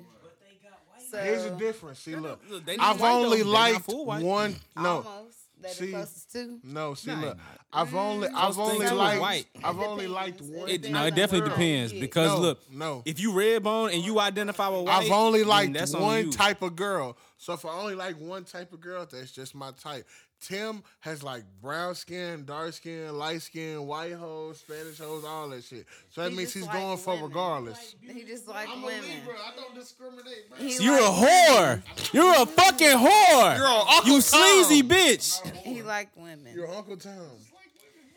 So 1.09 1.17
Here's 1.17 1.43
the 1.43 1.51
difference. 1.51 1.99
See, 1.99 2.15
look, 2.15 2.41
Look, 2.49 2.65
they 2.65 2.77
not 2.77 2.95
I've 2.95 3.01
white, 3.01 3.11
only 3.11 3.37
though. 3.39 3.43
They 3.45 3.51
not 3.51 3.59
liked 3.73 3.85
full 3.85 4.05
white. 4.05 4.23
one. 4.23 4.55
No, 4.75 5.03
almost 5.05 5.37
that 5.61 5.71
See, 5.71 5.85
the 5.87 5.91
closest 5.93 6.31
to. 6.33 6.59
no. 6.63 6.93
See, 6.93 7.11
Nah, 7.11 7.21
look. 7.21 7.37
I've 7.73 7.95
only, 7.95 8.27
mm. 8.27 8.33
I've 8.35 8.55
Close 8.55 8.57
only 8.59 8.71
thing 8.71 8.87
to 8.87 8.93
is 8.93 8.99
liked, 8.99 9.21
white. 9.21 9.45
I've 9.63 9.77
It 9.77 9.83
only 9.85 10.07
liked 10.07 10.41
one. 10.41 10.69
It 10.69 10.85
It, 10.85 10.91
no, 10.91 11.05
it 11.05 11.15
definitely 11.15 11.47
girl. 11.47 11.57
depends 11.57 11.93
because 11.93 12.31
No, 12.31 12.39
look, 12.39 12.71
no. 12.71 13.01
if 13.05 13.19
you 13.19 13.33
red 13.33 13.63
bone 13.63 13.91
and 13.91 14.03
you 14.03 14.19
identify 14.19 14.67
with 14.69 14.85
white, 14.85 15.03
I've 15.05 15.11
only 15.11 15.43
liked 15.43 15.73
that's 15.73 15.95
one 15.95 16.25
you. 16.25 16.31
type 16.31 16.61
of 16.61 16.75
girl. 16.75 17.17
So 17.37 17.53
if 17.53 17.65
I 17.65 17.69
only 17.69 17.95
like 17.95 18.19
one 18.19 18.43
type 18.43 18.71
of 18.73 18.81
girl, 18.81 19.07
that's 19.09 19.31
just 19.31 19.55
my 19.55 19.71
type. 19.71 20.05
Tim 20.41 20.83
has 21.01 21.21
like 21.21 21.43
brown 21.61 21.93
skin, 21.93 22.45
dark 22.45 22.73
skin, 22.73 23.15
light 23.17 23.41
skin, 23.43 23.85
white 23.85 24.13
hoes, 24.13 24.59
Spanish 24.59 24.97
hoes, 24.97 25.23
all 25.23 25.49
that 25.49 25.63
shit. 25.63 25.85
So 26.09 26.23
that 26.23 26.31
He 26.31 26.37
means 26.37 26.53
he's 26.53 26.65
like 26.65 26.73
going 26.73 26.97
for 26.97 27.15
regardless. 27.21 27.95
He 28.01 28.23
just 28.23 28.47
like 28.47 28.67
I'm 28.67 28.83
a 28.83 28.85
women. 28.87 29.03
Libra. 29.03 29.35
I 29.35 29.55
don't 29.55 29.75
discriminate, 29.75 30.49
bro. 30.49 30.57
You're 30.59 30.97
a 30.97 31.09
like 31.09 31.29
whore. 31.29 32.13
You're 32.13 32.41
a 32.41 32.45
fucking 32.47 32.87
whore. 32.87 33.57
You're 33.57 33.65
a 33.67 33.95
Uncle 33.95 34.13
you 34.13 34.21
sleazy 34.21 34.81
Tom. 34.81 34.89
bitch. 34.89 35.55
He 35.57 35.83
like 35.83 36.09
women. 36.15 36.53
You're 36.55 36.73
Uncle 36.73 36.97
Tom. 36.97 37.13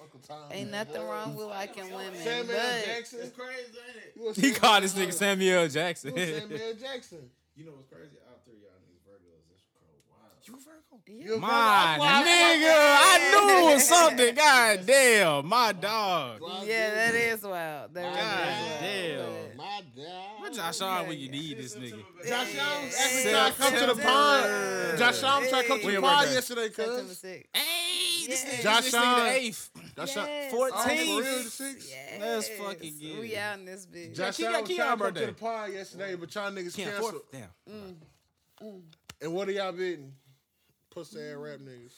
Uncle 0.00 0.20
Tom. 0.26 0.50
Ain't 0.50 0.70
nothing 0.70 1.02
wrong 1.02 1.36
with 1.36 1.46
liking 1.46 1.92
women. 1.92 2.14
Samuel 2.16 2.46
but 2.46 2.84
Jackson. 2.86 3.18
It's 3.22 3.36
crazy, 3.36 3.78
ain't 4.16 4.36
it? 4.36 4.40
He 4.40 4.52
called 4.52 4.82
this 4.82 4.94
nigga 4.94 5.12
Samuel 5.12 5.68
Jackson. 5.68 6.16
Samuel 6.16 6.74
Jackson. 6.80 7.30
You 7.54 7.66
know 7.66 7.72
what's 7.72 7.86
crazy? 7.92 8.16
All 8.26 8.40
three 8.44 8.54
of 8.56 8.62
y'all 8.62 8.80
niggas 8.82 9.04
Virgos. 9.06 9.44
That's 9.50 9.62
cold. 9.78 10.02
Wow. 10.10 10.32
You 11.06 11.16
Virgo? 11.16 11.26
Yeah. 11.26 11.26
You 11.26 11.34
a 11.34 11.38
My 11.38 11.48
Virgo? 11.48 11.64
That's 11.84 11.98
why 12.00 12.08
I 12.08 12.24
nigga, 12.24 12.96
I 13.00 13.30
knew 13.60 13.70
it 13.70 13.74
was 13.74 13.88
something. 13.88 14.34
God 14.34 14.86
damn, 14.86 15.46
my 15.46 15.72
dog. 15.72 16.40
Yeah, 16.66 16.94
that 16.94 17.14
is 17.14 17.42
wild. 17.42 17.94
That 17.94 18.14
God 18.14 18.82
really 18.82 18.96
is 18.96 19.18
wild. 19.18 19.44
damn. 19.50 19.56
My 19.56 19.82
dog. 19.96 20.40
What 20.40 20.52
Josh 20.54 20.80
on 20.80 21.08
when 21.08 21.18
you 21.18 21.28
need 21.30 21.58
this 21.58 21.76
nigga? 21.76 22.02
Josh 22.26 22.56
Allen 22.56 22.88
Yeah. 22.90 22.98
actually 22.98 23.30
tried 23.32 23.50
to 23.52 23.58
come 23.58 23.72
to 23.74 23.86
the 23.94 24.02
pond. 24.02 24.98
Josh 24.98 25.22
Allen 25.22 25.48
tried 25.50 25.62
to 25.62 25.68
come 25.68 25.80
to 25.80 25.86
the 25.86 25.92
your 25.92 26.00
pod 26.02 26.18
birthday? 26.20 26.34
yesterday, 26.34 26.66
September 26.68 27.02
cuz. 27.02 27.22
Hey, 27.22 27.46
this 28.26 28.44
Yeah. 28.44 28.50
nigga, 28.50 28.62
Josh 28.62 28.82
this 28.84 28.92
the 28.92 28.98
Allen. 28.98 29.26
eighth. 29.34 29.70
Josh 29.96 30.16
Allen. 30.16 30.28
Yes. 30.30 30.52
Oh, 30.54 30.56
14th. 30.56 30.88
real, 30.88 31.20
the 31.44 31.50
sixth? 31.50 31.90
Yes. 31.90 32.20
Let's 32.20 32.48
fucking 32.48 32.98
get 32.98 33.18
We 33.20 33.32
it. 33.34 33.38
out 33.38 33.58
in 33.58 33.64
this 33.66 33.86
bitch. 33.86 34.14
Josh 34.14 34.36
Keon- 34.38 34.48
Allen 34.52 34.60
was 34.62 34.68
Keon 34.70 34.98
to 34.98 35.04
come 35.04 35.14
to 35.14 35.26
the 35.26 35.32
pod 35.32 35.72
yesterday, 35.72 36.14
but 36.14 36.34
y'all 36.34 36.50
niggas 36.50 36.74
Can't 36.76 36.90
canceled. 36.92 37.22
Damn. 37.30 37.48
Mm. 37.70 37.94
Mm. 38.62 38.82
And 39.20 39.32
what 39.34 39.48
are 39.48 39.52
y'all 39.52 39.72
bidding? 39.72 40.12
Pussy 40.94 41.18
ass 41.20 41.34
rap 41.36 41.58
niggas. 41.58 41.92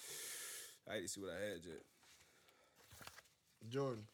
I 0.90 0.94
didn't 0.94 1.10
see 1.10 1.20
what 1.20 1.30
I 1.30 1.44
had 1.50 1.60
yet. 1.64 1.82
Jordan. 3.68 4.04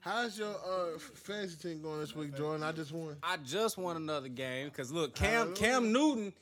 How's 0.00 0.38
your 0.38 0.54
uh, 0.54 0.98
fantasy 0.98 1.56
team 1.56 1.82
going 1.82 1.98
this 2.00 2.14
week, 2.14 2.36
Jordan? 2.36 2.62
I 2.62 2.70
just 2.70 2.92
won. 2.92 3.16
I 3.22 3.36
just 3.38 3.76
won 3.76 3.96
another 3.96 4.28
game 4.28 4.68
because 4.68 4.92
look, 4.92 5.14
Cam 5.16 5.52
Cam 5.54 5.92
Newton 5.92 6.32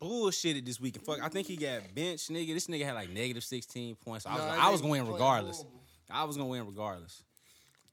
bullshitted 0.00 0.66
this 0.66 0.78
week. 0.78 0.96
and 0.96 1.04
Fuck, 1.06 1.22
I 1.22 1.28
think 1.30 1.46
he 1.46 1.56
got 1.56 1.80
benched, 1.94 2.30
nigga. 2.30 2.52
This 2.52 2.66
nigga 2.66 2.84
had 2.84 2.94
like 2.94 3.08
negative 3.08 3.44
16 3.44 3.96
points. 3.96 4.26
I 4.26 4.34
was, 4.34 4.42
Nah, 4.42 4.52
I 4.52 4.56
that 4.56 4.72
was 4.72 4.80
going 4.82 4.90
to 4.92 4.98
win 4.98 5.02
playing 5.04 5.12
regardless. 5.14 5.56
horrible. 5.56 5.80
I 6.10 6.24
was 6.24 6.36
gonna 6.36 6.48
win 6.48 6.66
regardless. 6.66 7.22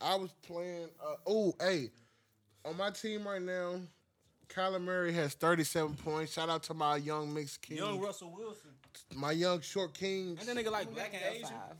I 0.02 0.16
was 0.16 0.32
playing. 0.45 0.90
Uh, 1.02 1.16
oh, 1.26 1.53
hey, 1.61 1.90
on 2.65 2.77
my 2.77 2.90
team 2.91 3.26
right 3.27 3.41
now, 3.41 3.80
Kyler 4.49 4.81
Murray 4.81 5.14
has 5.14 5.34
37 5.36 5.95
points. 5.95 6.34
Shout 6.34 6.49
out 6.49 6.64
to 6.64 6.73
my 6.73 6.98
young 6.98 7.34
mixed 7.34 7.61
king, 7.61 7.77
Young 7.77 7.99
Russell 7.99 8.34
Wilson. 8.36 8.72
my 9.15 9.31
young 9.31 9.61
short 9.61 9.94
king. 9.94 10.38
And 10.40 10.48
that 10.48 10.56
nigga 10.57 10.72
like 10.72 10.94
black 10.94 11.14
and 11.14 11.36
Asian. 11.36 11.48
five. 11.49 11.76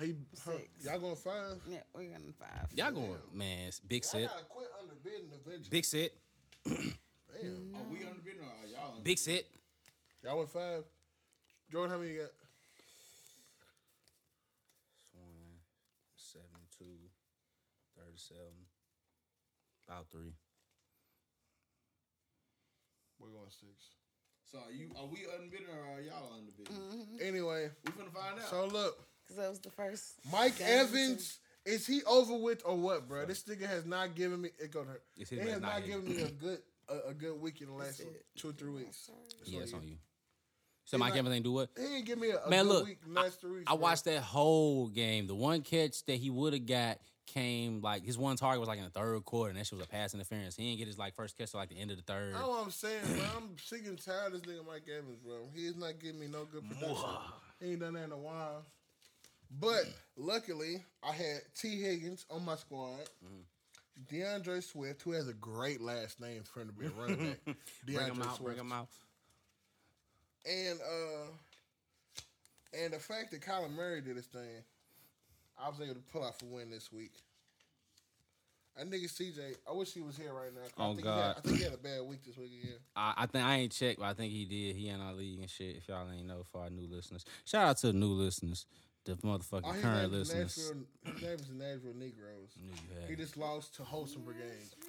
He, 0.00 0.14
huh, 0.44 0.52
y'all 0.84 0.98
going 1.00 1.16
five? 1.16 1.56
Yeah, 1.68 1.78
we're 1.92 2.04
gonna 2.04 2.20
five. 2.38 2.68
Y'all 2.74 2.92
going, 2.92 3.16
man, 3.32 3.66
it's 3.68 3.80
big 3.80 4.04
I 4.04 4.06
set. 4.06 4.28
gotta 4.30 4.44
quit 4.44 4.68
underbidding 4.80 5.32
eventually. 5.44 5.68
Big 5.70 5.84
set. 5.84 6.10
Damn. 6.64 7.74
Are 7.74 7.90
we 7.90 7.98
unbeaten 8.04 8.42
or 8.42 8.46
are 8.46 8.66
y'all 8.70 8.88
unbeaten? 8.90 9.02
Big 9.04 9.18
set. 9.18 9.42
Y'all 10.22 10.38
went 10.38 10.50
five. 10.50 10.84
Jordan, 11.70 11.90
how 11.90 11.98
many 11.98 12.12
you 12.14 12.20
got? 12.20 12.30
72, 16.16 16.84
37, 17.96 18.36
about 19.88 20.06
three. 20.10 20.32
We're 23.18 23.28
going 23.30 23.50
six. 23.50 23.72
So 24.50 24.58
are 24.58 24.72
you 24.72 24.90
are 24.98 25.06
we 25.06 25.18
unbeaten 25.38 25.66
or 25.66 25.96
are 25.96 26.00
y'all 26.00 26.32
unbeaten? 26.38 26.74
Mm-hmm. 26.74 27.26
Anyway, 27.26 27.70
We 27.84 27.92
finna 27.92 28.12
find 28.12 28.38
out. 28.38 28.48
so 28.48 28.66
look, 28.66 28.98
Cause 29.28 29.36
that 29.36 29.50
was 29.50 29.58
the 29.60 29.70
first. 29.70 30.14
Mike 30.32 30.58
Evans, 30.60 31.38
is 31.66 31.86
he 31.86 32.02
over 32.04 32.36
with 32.36 32.62
or 32.64 32.76
what, 32.76 33.08
bro? 33.08 33.26
This 33.26 33.42
nigga 33.44 33.66
has 33.66 33.84
not 33.84 34.14
given 34.14 34.40
me. 34.40 34.50
It 34.58 34.70
go 34.72 34.84
to 34.84 34.90
her. 34.90 35.00
It's 35.16 35.28
He 35.30 35.36
has 35.38 35.60
not 35.60 35.74
not 35.74 35.84
given 35.86 36.04
me 36.04 36.22
a 36.22 36.30
good 36.30 36.60
a, 36.88 37.10
a 37.10 37.14
good 37.14 37.38
week 37.40 37.60
in 37.60 37.66
the 37.68 37.74
last 37.74 38.00
two 38.36 38.48
or 38.50 38.52
three 38.52 38.72
weeks. 38.72 39.10
Yeah, 39.44 39.60
it's 39.60 39.74
on 39.74 39.86
you. 39.86 39.96
So 40.86 40.96
Mike 40.96 41.10
Evans 41.12 41.26
everything 41.26 41.42
do 41.42 41.52
what? 41.52 41.68
He 41.76 41.82
didn't 41.82 42.06
give 42.06 42.18
me 42.18 42.30
a, 42.30 42.38
a 42.38 42.48
Man, 42.48 42.64
good 42.64 42.72
look, 42.72 42.84
week 42.86 42.98
in 43.06 43.12
the 43.12 43.20
last 43.20 43.42
three 43.42 43.50
weeks. 43.58 43.64
I 43.66 43.74
bro. 43.74 43.82
watched 43.82 44.04
that 44.06 44.22
whole 44.22 44.88
game. 44.88 45.26
The 45.26 45.34
one 45.34 45.60
catch 45.60 46.02
that 46.06 46.14
he 46.16 46.30
would 46.30 46.54
have 46.54 46.64
got 46.64 46.98
came 47.34 47.80
like 47.80 48.04
his 48.04 48.18
one 48.18 48.36
target 48.36 48.60
was 48.60 48.68
like 48.68 48.78
in 48.78 48.84
the 48.84 48.90
third 48.90 49.24
quarter, 49.24 49.50
and 49.50 49.58
that 49.58 49.66
shit 49.66 49.78
was 49.78 49.86
a 49.86 49.88
pass 49.88 50.14
interference. 50.14 50.56
He 50.56 50.64
didn't 50.64 50.78
get 50.78 50.86
his 50.86 50.98
like 50.98 51.14
first 51.14 51.36
catch 51.36 51.50
till 51.50 51.60
like 51.60 51.68
the 51.68 51.78
end 51.78 51.90
of 51.90 51.96
the 51.96 52.02
third. 52.02 52.34
I 52.34 52.40
know 52.40 52.48
what 52.50 52.64
I'm 52.64 52.70
saying, 52.70 53.00
bro. 53.04 53.24
I'm 53.36 53.56
sick 53.62 53.86
and 53.86 54.02
tired 54.02 54.34
of 54.34 54.42
this 54.42 54.52
nigga 54.52 54.66
Mike 54.66 54.88
Evans, 54.88 55.18
bro. 55.24 55.48
He's 55.54 55.76
not 55.76 55.98
giving 56.00 56.20
me 56.20 56.26
no 56.26 56.44
good 56.44 56.68
production. 56.68 57.10
He 57.60 57.72
ain't 57.72 57.80
done 57.80 57.94
that 57.94 58.04
in 58.04 58.12
a 58.12 58.16
while. 58.16 58.64
But 59.60 59.84
luckily, 60.16 60.82
I 61.02 61.12
had 61.12 61.40
Tee 61.58 61.80
Higgins 61.80 62.26
on 62.30 62.44
my 62.44 62.56
squad. 62.56 63.00
Mm-hmm. 63.24 64.14
DeAndre 64.14 64.62
Swift, 64.62 65.02
who 65.02 65.12
has 65.12 65.28
a 65.28 65.32
great 65.32 65.80
last 65.80 66.20
name 66.20 66.42
for 66.44 66.60
him 66.60 66.68
to 66.68 66.72
be 66.72 66.86
a 66.86 66.90
running 66.90 67.16
back. 67.16 67.38
Bring 67.84 67.98
him 67.98 68.16
DeAndre 68.16 68.26
out, 68.26 68.44
bring 68.44 68.56
him 68.56 68.72
out. 68.72 68.88
And 70.46 70.78
uh 70.80 71.30
and 72.80 72.92
the 72.92 72.98
fact 72.98 73.30
that 73.32 73.40
Kyler 73.40 73.70
Murray 73.70 74.00
did 74.00 74.16
his 74.16 74.26
thing, 74.26 74.62
I 75.62 75.68
was 75.68 75.80
able 75.80 75.94
to 75.94 76.00
pull 76.12 76.24
off 76.24 76.40
a 76.42 76.46
win 76.46 76.70
this 76.70 76.92
week. 76.92 77.12
That 78.76 78.88
nigga 78.88 79.06
CJ, 79.06 79.56
I 79.68 79.72
wish 79.72 79.92
he 79.92 80.00
was 80.00 80.16
here 80.16 80.32
right 80.32 80.54
now. 80.54 80.60
I 80.84 80.88
Oh, 80.88 80.94
think 80.94 81.04
He 81.06 81.08
had, 81.12 81.16
God. 81.16 81.34
I 81.36 81.40
think 81.40 81.56
he 81.58 81.64
had 81.64 81.72
a 81.74 81.78
bad 81.78 82.02
week 82.06 82.24
this 82.24 82.36
week 82.36 82.52
again. 82.62 82.76
I, 82.94 83.14
I 83.16 83.26
think 83.26 83.44
I 83.44 83.56
ain't 83.56 83.72
checked, 83.72 83.98
but 83.98 84.06
I 84.06 84.14
think 84.14 84.32
he 84.32 84.44
did. 84.44 84.76
He 84.76 84.88
in 84.88 85.00
our 85.00 85.14
league 85.14 85.40
and 85.40 85.50
shit. 85.50 85.76
If 85.76 85.88
y'all 85.88 86.08
ain't 86.10 86.28
know, 86.28 86.44
for 86.52 86.60
our 86.62 86.70
new 86.70 86.86
listeners, 86.88 87.24
shout 87.44 87.66
out 87.68 87.76
to 87.78 87.88
the 87.88 87.92
new 87.92 88.10
listeners, 88.12 88.66
the 89.04 89.14
motherfucking 89.16 89.62
Oh, 89.64 89.74
current 89.82 90.12
listeners. 90.12 90.56
Nashville, 90.56 90.84
his 91.12 91.22
name 91.22 91.32
is 91.34 91.46
the 91.48 91.54
Nashville 91.54 91.94
Negroes. 91.94 92.50
He 93.08 93.16
just 93.16 93.36
lost 93.36 93.74
to 93.76 93.82
Wholesome 93.82 94.22
Brigade. 94.22 94.44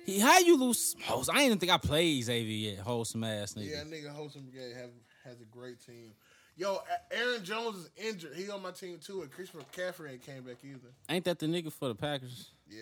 He, 0.06 0.20
how 0.20 0.38
you 0.38 0.56
lose 0.58 0.96
host? 1.06 1.32
I 1.32 1.38
ain't 1.38 1.46
even 1.48 1.58
think 1.58 1.72
I 1.72 1.78
played 1.80 2.24
Xavier 2.24 2.72
yet. 2.74 2.80
Wholesome 2.82 3.24
ass 3.24 3.54
nigga. 3.56 3.72
Yeah, 3.72 3.84
nigga, 3.86 4.10
Wholesome 4.10 4.44
Brigade 4.52 4.76
have 4.76 4.92
has 5.26 5.42
a 5.42 5.46
great 5.46 5.84
team. 5.84 6.12
Yo, 6.60 6.78
Aaron 7.12 7.42
Jones 7.42 7.78
is 7.78 7.90
injured. 7.96 8.36
He 8.36 8.50
on 8.50 8.62
my 8.62 8.72
team 8.72 8.98
too, 9.02 9.22
and 9.22 9.32
Chris 9.32 9.50
McCaffrey 9.52 10.12
ain't 10.12 10.26
came 10.26 10.44
back 10.44 10.58
either. 10.62 10.90
Ain't 11.08 11.24
that 11.24 11.40
the 11.40 11.46
nigga 11.46 11.72
for 11.72 11.88
the 11.88 11.96
Packers? 11.96 12.50
Yeah, 12.70 12.80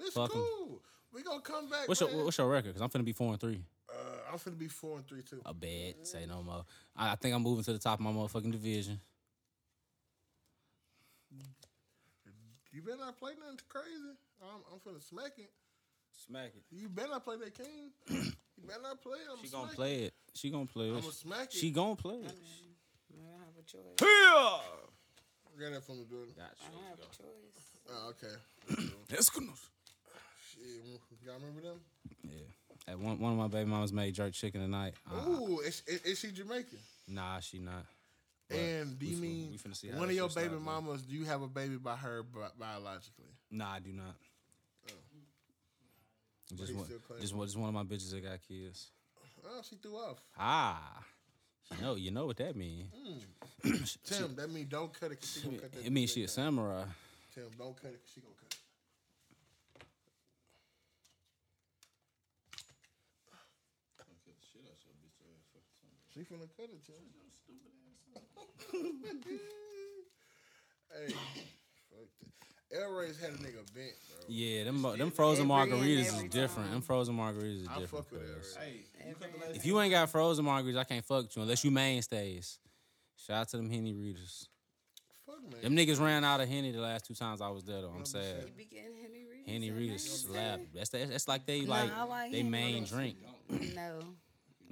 it's 0.00 0.14
Fuck 0.16 0.34
'em. 0.34 0.40
cool. 0.42 0.82
We 1.14 1.22
gonna 1.22 1.40
come 1.42 1.70
back. 1.70 1.86
What's 1.86 2.00
your. 2.00 2.10
What's 2.24 2.38
your 2.38 2.48
record? 2.48 2.74
Cause 2.74 2.82
I'm 2.82 2.88
finna 2.88 3.04
be 3.04 3.12
four 3.12 3.30
and 3.30 3.40
three. 3.40 3.62
Uh, 3.88 4.32
I'm 4.32 4.38
finna 4.40 4.58
be 4.58 4.66
four 4.66 4.96
and 4.96 5.06
three 5.06 5.22
too. 5.22 5.40
A 5.46 5.54
bad. 5.54 5.94
Say 6.02 6.26
no 6.26 6.42
more. 6.42 6.64
I, 6.96 7.12
I 7.12 7.14
think 7.14 7.36
I'm 7.36 7.42
moving 7.42 7.62
to 7.62 7.72
the 7.72 7.78
top 7.78 8.00
of 8.00 8.04
my 8.04 8.10
motherfucking 8.10 8.50
division. 8.50 9.00
You 12.72 12.82
better 12.82 12.98
not 12.98 13.16
play 13.16 13.32
nothing 13.38 13.60
crazy. 13.68 14.16
I'm, 14.42 14.60
I'm 14.72 14.78
finna 14.80 15.02
smack 15.08 15.32
it. 15.38 15.50
Smack 16.26 16.50
it. 16.56 16.64
You 16.70 16.88
better 16.88 17.10
not 17.10 17.24
play 17.24 17.36
that 17.36 17.54
king. 17.54 17.92
you 18.10 18.66
better 18.66 18.82
not 18.82 19.00
play. 19.00 19.18
I'm 19.30 19.38
She 19.40 19.50
gonna 19.50 19.68
play 19.72 20.04
it. 20.04 20.14
She 20.34 20.50
gonna 20.50 20.66
play 20.66 20.88
it. 20.88 20.92
I'ma 20.92 21.10
smack 21.10 21.46
it. 21.46 21.52
She 21.52 21.70
gonna 21.70 21.96
play 21.96 22.16
it. 22.16 22.26
I 22.26 23.16
don't 23.16 23.40
have 23.40 23.56
a 23.58 23.62
choice. 23.62 23.82
Yeah. 24.00 24.58
Got 25.60 25.72
that 25.74 25.84
from 25.84 25.98
the 25.98 26.04
door. 26.04 26.24
I 26.38 26.72
don't 26.72 26.84
have 26.88 26.98
a 26.98 27.16
choice. 27.16 27.60
Oh, 27.92 28.10
okay. 28.10 28.86
That's 29.08 29.28
good. 29.30 29.48
Shit, 30.52 30.64
y'all 31.26 31.34
remember 31.34 31.60
them? 31.60 31.80
Yeah. 32.24 32.38
At 32.88 32.98
one 32.98 33.18
one 33.18 33.32
of 33.32 33.38
my 33.38 33.48
baby 33.48 33.68
mamas 33.68 33.92
made 33.92 34.14
jerk 34.14 34.32
chicken 34.32 34.60
tonight. 34.62 34.94
Uh, 35.10 35.28
Ooh, 35.28 35.60
is, 35.60 35.82
is, 35.86 36.00
is 36.02 36.18
she 36.18 36.30
Jamaican? 36.30 36.78
nah, 37.08 37.40
she 37.40 37.58
not. 37.58 37.84
But 38.48 38.58
and 38.58 38.98
do 38.98 39.06
we 39.06 39.12
you 39.12 39.18
fin- 39.18 39.22
mean 39.22 39.50
we 39.52 39.58
finna 39.58 39.76
see 39.76 39.88
how 39.88 39.94
one 39.94 40.04
of 40.04 40.08
that 40.08 40.14
your 40.14 40.28
shit 40.28 40.36
baby 40.36 40.48
start, 40.48 40.62
man. 40.64 40.84
mamas? 40.84 41.02
Do 41.02 41.14
you 41.14 41.24
have 41.24 41.42
a 41.42 41.46
baby 41.48 41.76
by 41.76 41.96
her 41.96 42.22
bi- 42.22 42.48
biologically? 42.58 43.26
Nah, 43.50 43.72
I 43.72 43.78
do 43.80 43.92
not. 43.92 44.16
Just 46.56 46.70
he 46.70 46.76
one, 46.76 46.84
still 46.86 46.98
claiming 46.98 47.22
just 47.22 47.34
one, 47.34 47.46
just 47.46 47.56
one 47.58 47.68
of 47.68 47.74
my 47.74 47.84
bitches 47.84 48.10
that 48.10 48.24
got 48.24 48.38
kids. 48.48 48.90
Oh, 49.46 49.60
she 49.68 49.76
threw 49.76 49.96
off. 49.96 50.18
Ah, 50.38 51.02
you 51.70 51.82
know, 51.82 51.94
you 51.94 52.10
know 52.10 52.26
what 52.26 52.36
that 52.38 52.56
mean? 52.56 52.88
Tim, 54.04 54.34
that 54.36 54.50
mean 54.50 54.66
don't 54.68 54.92
cut 54.92 55.12
it. 55.12 55.24
She 55.24 55.40
gonna 55.46 55.58
cut 55.58 55.72
that. 55.72 55.86
It 55.86 55.92
means 55.92 56.12
she 56.12 56.24
a 56.24 56.28
samurai. 56.28 56.84
Tim, 57.34 57.44
don't 57.58 57.76
cut 57.76 57.92
it. 57.92 58.00
She 58.12 58.20
gonna 58.20 58.34
cut 58.34 58.46
it. 58.52 58.56
She 66.12 66.20
finna 66.20 66.48
cut 66.56 66.68
it, 66.68 66.84
Tim. 66.84 66.96
hey, 70.92 71.12
fuck 71.12 72.08
that. 72.20 72.49
El 72.72 72.90
Ray's 72.92 73.20
had 73.20 73.30
a 73.30 73.34
nigga 73.34 73.64
bent, 73.74 73.92
bro. 74.08 74.24
Yeah, 74.28 74.64
them 74.64 74.82
them 74.82 75.10
frozen 75.10 75.46
margaritas 75.48 75.98
is 76.00 76.22
different. 76.24 76.68
time. 76.68 76.70
Them 76.70 76.82
frozen 76.82 77.16
margaritas 77.16 77.62
is 77.62 77.68
I 77.68 77.80
different. 77.80 78.08
fuck 78.08 78.12
with 78.12 78.22
El 78.28 78.36
cuz. 78.36 78.56
Ray. 78.60 78.84
Hey, 78.98 79.08
you 79.08 79.14
cut 79.14 79.32
the 79.32 79.46
last 79.46 79.56
If 79.56 79.66
you 79.66 79.80
ain't 79.80 79.90
got 79.90 80.08
frozen 80.08 80.44
margaritas, 80.44 80.78
I 80.78 80.84
can't 80.84 81.04
fuck 81.04 81.22
with 81.24 81.36
you 81.36 81.42
unless 81.42 81.64
you 81.64 81.70
mainstays. 81.72 82.58
Shout 83.16 83.36
out 83.40 83.48
to 83.48 83.56
them 83.56 83.68
Henny 83.68 83.92
readers. 83.92 84.48
Fuck 85.26 85.42
man. 85.42 85.62
Them 85.62 85.76
niggas 85.76 86.00
ran 86.00 86.24
out 86.24 86.40
of 86.40 86.48
Henny 86.48 86.70
the 86.70 86.80
last 86.80 87.06
two 87.06 87.14
times 87.14 87.40
I 87.40 87.48
was 87.48 87.64
there 87.64 87.80
though. 87.82 87.92
I'm 87.96 88.04
sad. 88.04 88.44
You 88.46 88.52
be 88.56 88.64
getting 88.64 88.94
Henny 89.02 89.24
Reed. 89.28 89.48
Henny 89.48 89.70
readers 89.72 90.08
slap. 90.08 90.60
That's 90.72 90.90
that's, 90.90 91.10
that's 91.10 91.28
like 91.28 91.46
they 91.46 91.62
No, 91.62 91.70
like, 91.70 91.90
I 91.92 92.02
like 92.04 92.30
they 92.30 92.38
Henny 92.38 92.50
main 92.50 92.84
drink. 92.84 93.16
No. 93.74 93.98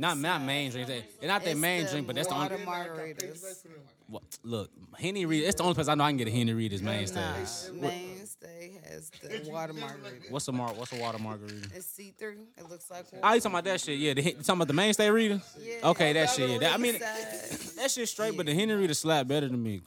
Not 0.00 0.18
not 0.18 0.42
main 0.42 0.70
drink. 0.70 0.86
They, 0.86 1.04
they're 1.18 1.28
not 1.28 1.42
their 1.42 1.56
main 1.56 1.84
the 1.84 1.90
drink, 1.90 2.06
but 2.06 2.14
that's 2.14 2.28
the 2.28 2.34
only. 2.34 2.46
water 2.46 2.58
Then 2.58 2.68
I 2.68 2.86
got 2.86 2.96
margaritas. 2.96 3.64
Page 4.10 4.20
back 4.20 4.30
for 4.30 4.48
them. 4.48 4.52
What, 4.52 4.70
look, 4.70 4.70
Henny 4.98 5.26
Reed. 5.26 5.44
It's 5.44 5.56
the 5.56 5.62
only 5.62 5.74
place 5.74 5.88
I 5.88 5.94
know 5.94 6.04
I 6.04 6.10
can 6.10 6.16
get 6.16 6.28
a 6.28 6.30
Henny 6.30 6.52
Reed 6.52 6.72
is 6.72 6.82
mainstays. 6.82 7.70
Nah, 7.74 7.88
mainstay 7.88 8.80
has 8.90 9.10
the 9.10 9.50
water 9.50 9.72
margarita. 9.72 10.26
What's 10.30 10.48
a 10.48 10.52
mar? 10.52 10.72
What's 10.74 10.92
a 10.92 10.96
water 10.96 11.18
margarita? 11.18 11.68
It's 11.74 11.86
see 11.86 12.14
through. 12.18 12.46
It 12.56 12.68
looks 12.68 12.90
like 12.90 13.04
water. 13.12 13.20
Oh, 13.22 13.34
you 13.34 13.40
talking 13.40 13.52
about 13.52 13.64
that 13.64 13.80
shit? 13.80 13.98
Yeah, 13.98 14.14
the, 14.14 14.22
you 14.22 14.32
talking 14.32 14.54
about 14.54 14.68
the 14.68 14.74
mainstay 14.74 15.10
reader? 15.10 15.40
Yeah. 15.60 15.90
Okay, 15.90 16.12
that 16.14 16.30
shit. 16.30 16.50
Yeah, 16.50 16.58
that, 16.58 16.74
I 16.74 16.76
mean, 16.78 16.98
that 16.98 17.90
shit 17.90 18.08
straight, 18.08 18.36
but 18.36 18.46
the 18.46 18.54
Henny 18.54 18.72
Reader 18.74 18.94
slap 18.94 19.26
better 19.26 19.48
than 19.48 19.62
me. 19.62 19.80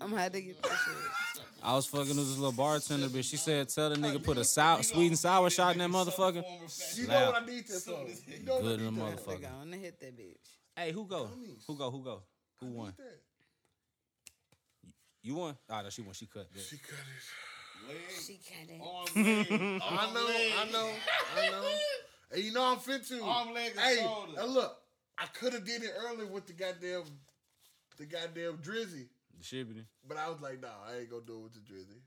I'm 0.00 0.10
gonna 0.10 0.30
get 0.30 0.62
that 0.62 0.70
shit. 0.70 0.94
I 1.60 1.74
was 1.74 1.86
fucking 1.86 2.16
with 2.16 2.16
this 2.16 2.38
little 2.38 2.52
bartender, 2.52 3.08
but 3.08 3.24
she 3.24 3.36
said, 3.36 3.68
"Tell 3.68 3.90
the 3.90 3.96
nigga 3.96 4.22
put 4.22 4.38
a 4.38 4.44
sour, 4.44 4.80
sweet 4.84 5.08
and 5.08 5.18
sour 5.18 5.50
shot 5.50 5.72
in 5.72 5.78
that 5.78 5.90
motherfucker." 5.90 6.44
You 6.96 7.08
know 7.08 7.32
what 7.32 7.42
I 7.42 7.46
need 7.46 7.66
this 7.66 7.84
for. 7.84 7.90
You 7.90 8.44
know 8.46 8.54
what 8.54 8.62
Good 8.62 8.80
in 8.80 8.94
the 8.94 9.04
that 9.04 9.20
for. 9.20 9.32
motherfucker. 9.32 9.40
They 9.40 9.46
gonna 9.48 9.76
hit 9.76 9.98
that 10.00 10.16
bitch. 10.16 10.36
Hey, 10.76 10.92
who 10.92 11.04
go? 11.04 11.28
Who 11.66 11.76
go? 11.76 11.90
Who 11.90 12.04
go? 12.04 12.22
Who 12.60 12.66
won? 12.68 12.92
That. 12.96 13.20
You 15.22 15.34
won? 15.34 15.56
Ah, 15.68 15.82
no, 15.82 15.90
she 15.90 16.02
won. 16.02 16.14
She 16.14 16.26
cut. 16.26 16.46
She 16.56 16.76
cut 16.78 16.94
it. 16.98 17.88
leg, 17.88 17.96
She 18.24 18.38
cut 18.38 18.68
it. 18.68 18.80
arm, 18.80 19.24
leg, 19.24 19.80
I 19.82 20.12
know, 20.12 20.24
leg. 20.26 20.52
I 20.58 20.70
know, 20.72 20.90
I 21.36 21.48
know. 21.50 21.68
And 22.32 22.42
you 22.44 22.52
know 22.52 22.64
I'm 22.64 22.78
fit 22.78 23.04
to. 23.08 23.22
Arm, 23.22 23.52
leg, 23.54 23.72
and 23.72 23.80
hey, 23.80 23.96
shoulder. 24.02 24.40
and 24.40 24.52
look, 24.54 24.76
I 25.18 25.26
could 25.26 25.52
have 25.54 25.64
did 25.64 25.82
it 25.82 25.92
earlier 26.06 26.26
with 26.26 26.46
the 26.46 26.52
goddamn, 26.52 27.02
the 27.98 28.06
goddamn 28.06 28.58
drizzy, 28.58 29.06
The 29.36 29.42
shibbity. 29.44 29.84
but 30.06 30.16
I 30.16 30.28
was 30.28 30.40
like, 30.40 30.60
nah, 30.60 30.68
I 30.88 30.98
ain't 31.00 31.10
gonna 31.10 31.22
do 31.26 31.38
it 31.38 31.42
with 31.44 31.54
the 31.54 31.60
drizzy. 31.60 31.98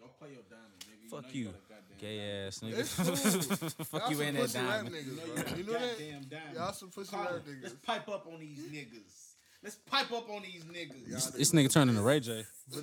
Go 0.00 0.06
play 0.18 0.30
your 0.30 0.42
diamond, 0.48 0.80
nigga. 0.88 1.10
Fuck 1.10 1.24
know 1.24 1.30
you, 1.32 1.44
got 1.68 1.78
a 1.90 2.00
gay 2.00 2.46
ass 2.46 2.62
It's 2.62 2.96
nigga. 2.98 3.84
Fuck 3.86 4.00
Y'all 4.02 4.10
you 4.10 4.16
some 4.16 4.26
in 4.26 4.34
that 4.34 4.40
pussy 4.42 4.58
rap 4.58 4.68
diamond. 4.68 4.94
niggas, 4.94 5.06
You 5.06 5.12
know 5.16 5.22
bro. 5.26 5.34
you 5.36 5.42
got 5.44 5.58
You 5.58 5.62
a 5.62 5.66
know 5.66 5.72
that? 5.72 5.98
goddamn 5.98 6.22
diamond. 6.30 6.56
Y'all 6.56 6.72
some 6.72 6.88
pussy 6.90 7.10
Carter, 7.10 7.34
rap 7.34 7.44
Let's 7.62 7.74
pipe 7.82 8.08
up 8.08 8.26
on 8.32 8.40
these 8.40 8.58
niggas. 8.60 9.29
Let's 9.62 9.76
pipe 9.76 10.10
up 10.12 10.30
on 10.30 10.40
these 10.42 10.64
niggas. 10.64 11.06
Y'all 11.06 11.32
This 11.36 11.52
nigga 11.52 11.70
turned 11.70 11.90
into 11.90 12.00
Ray 12.02 12.20
J. 12.20 12.46
Calm 12.72 12.82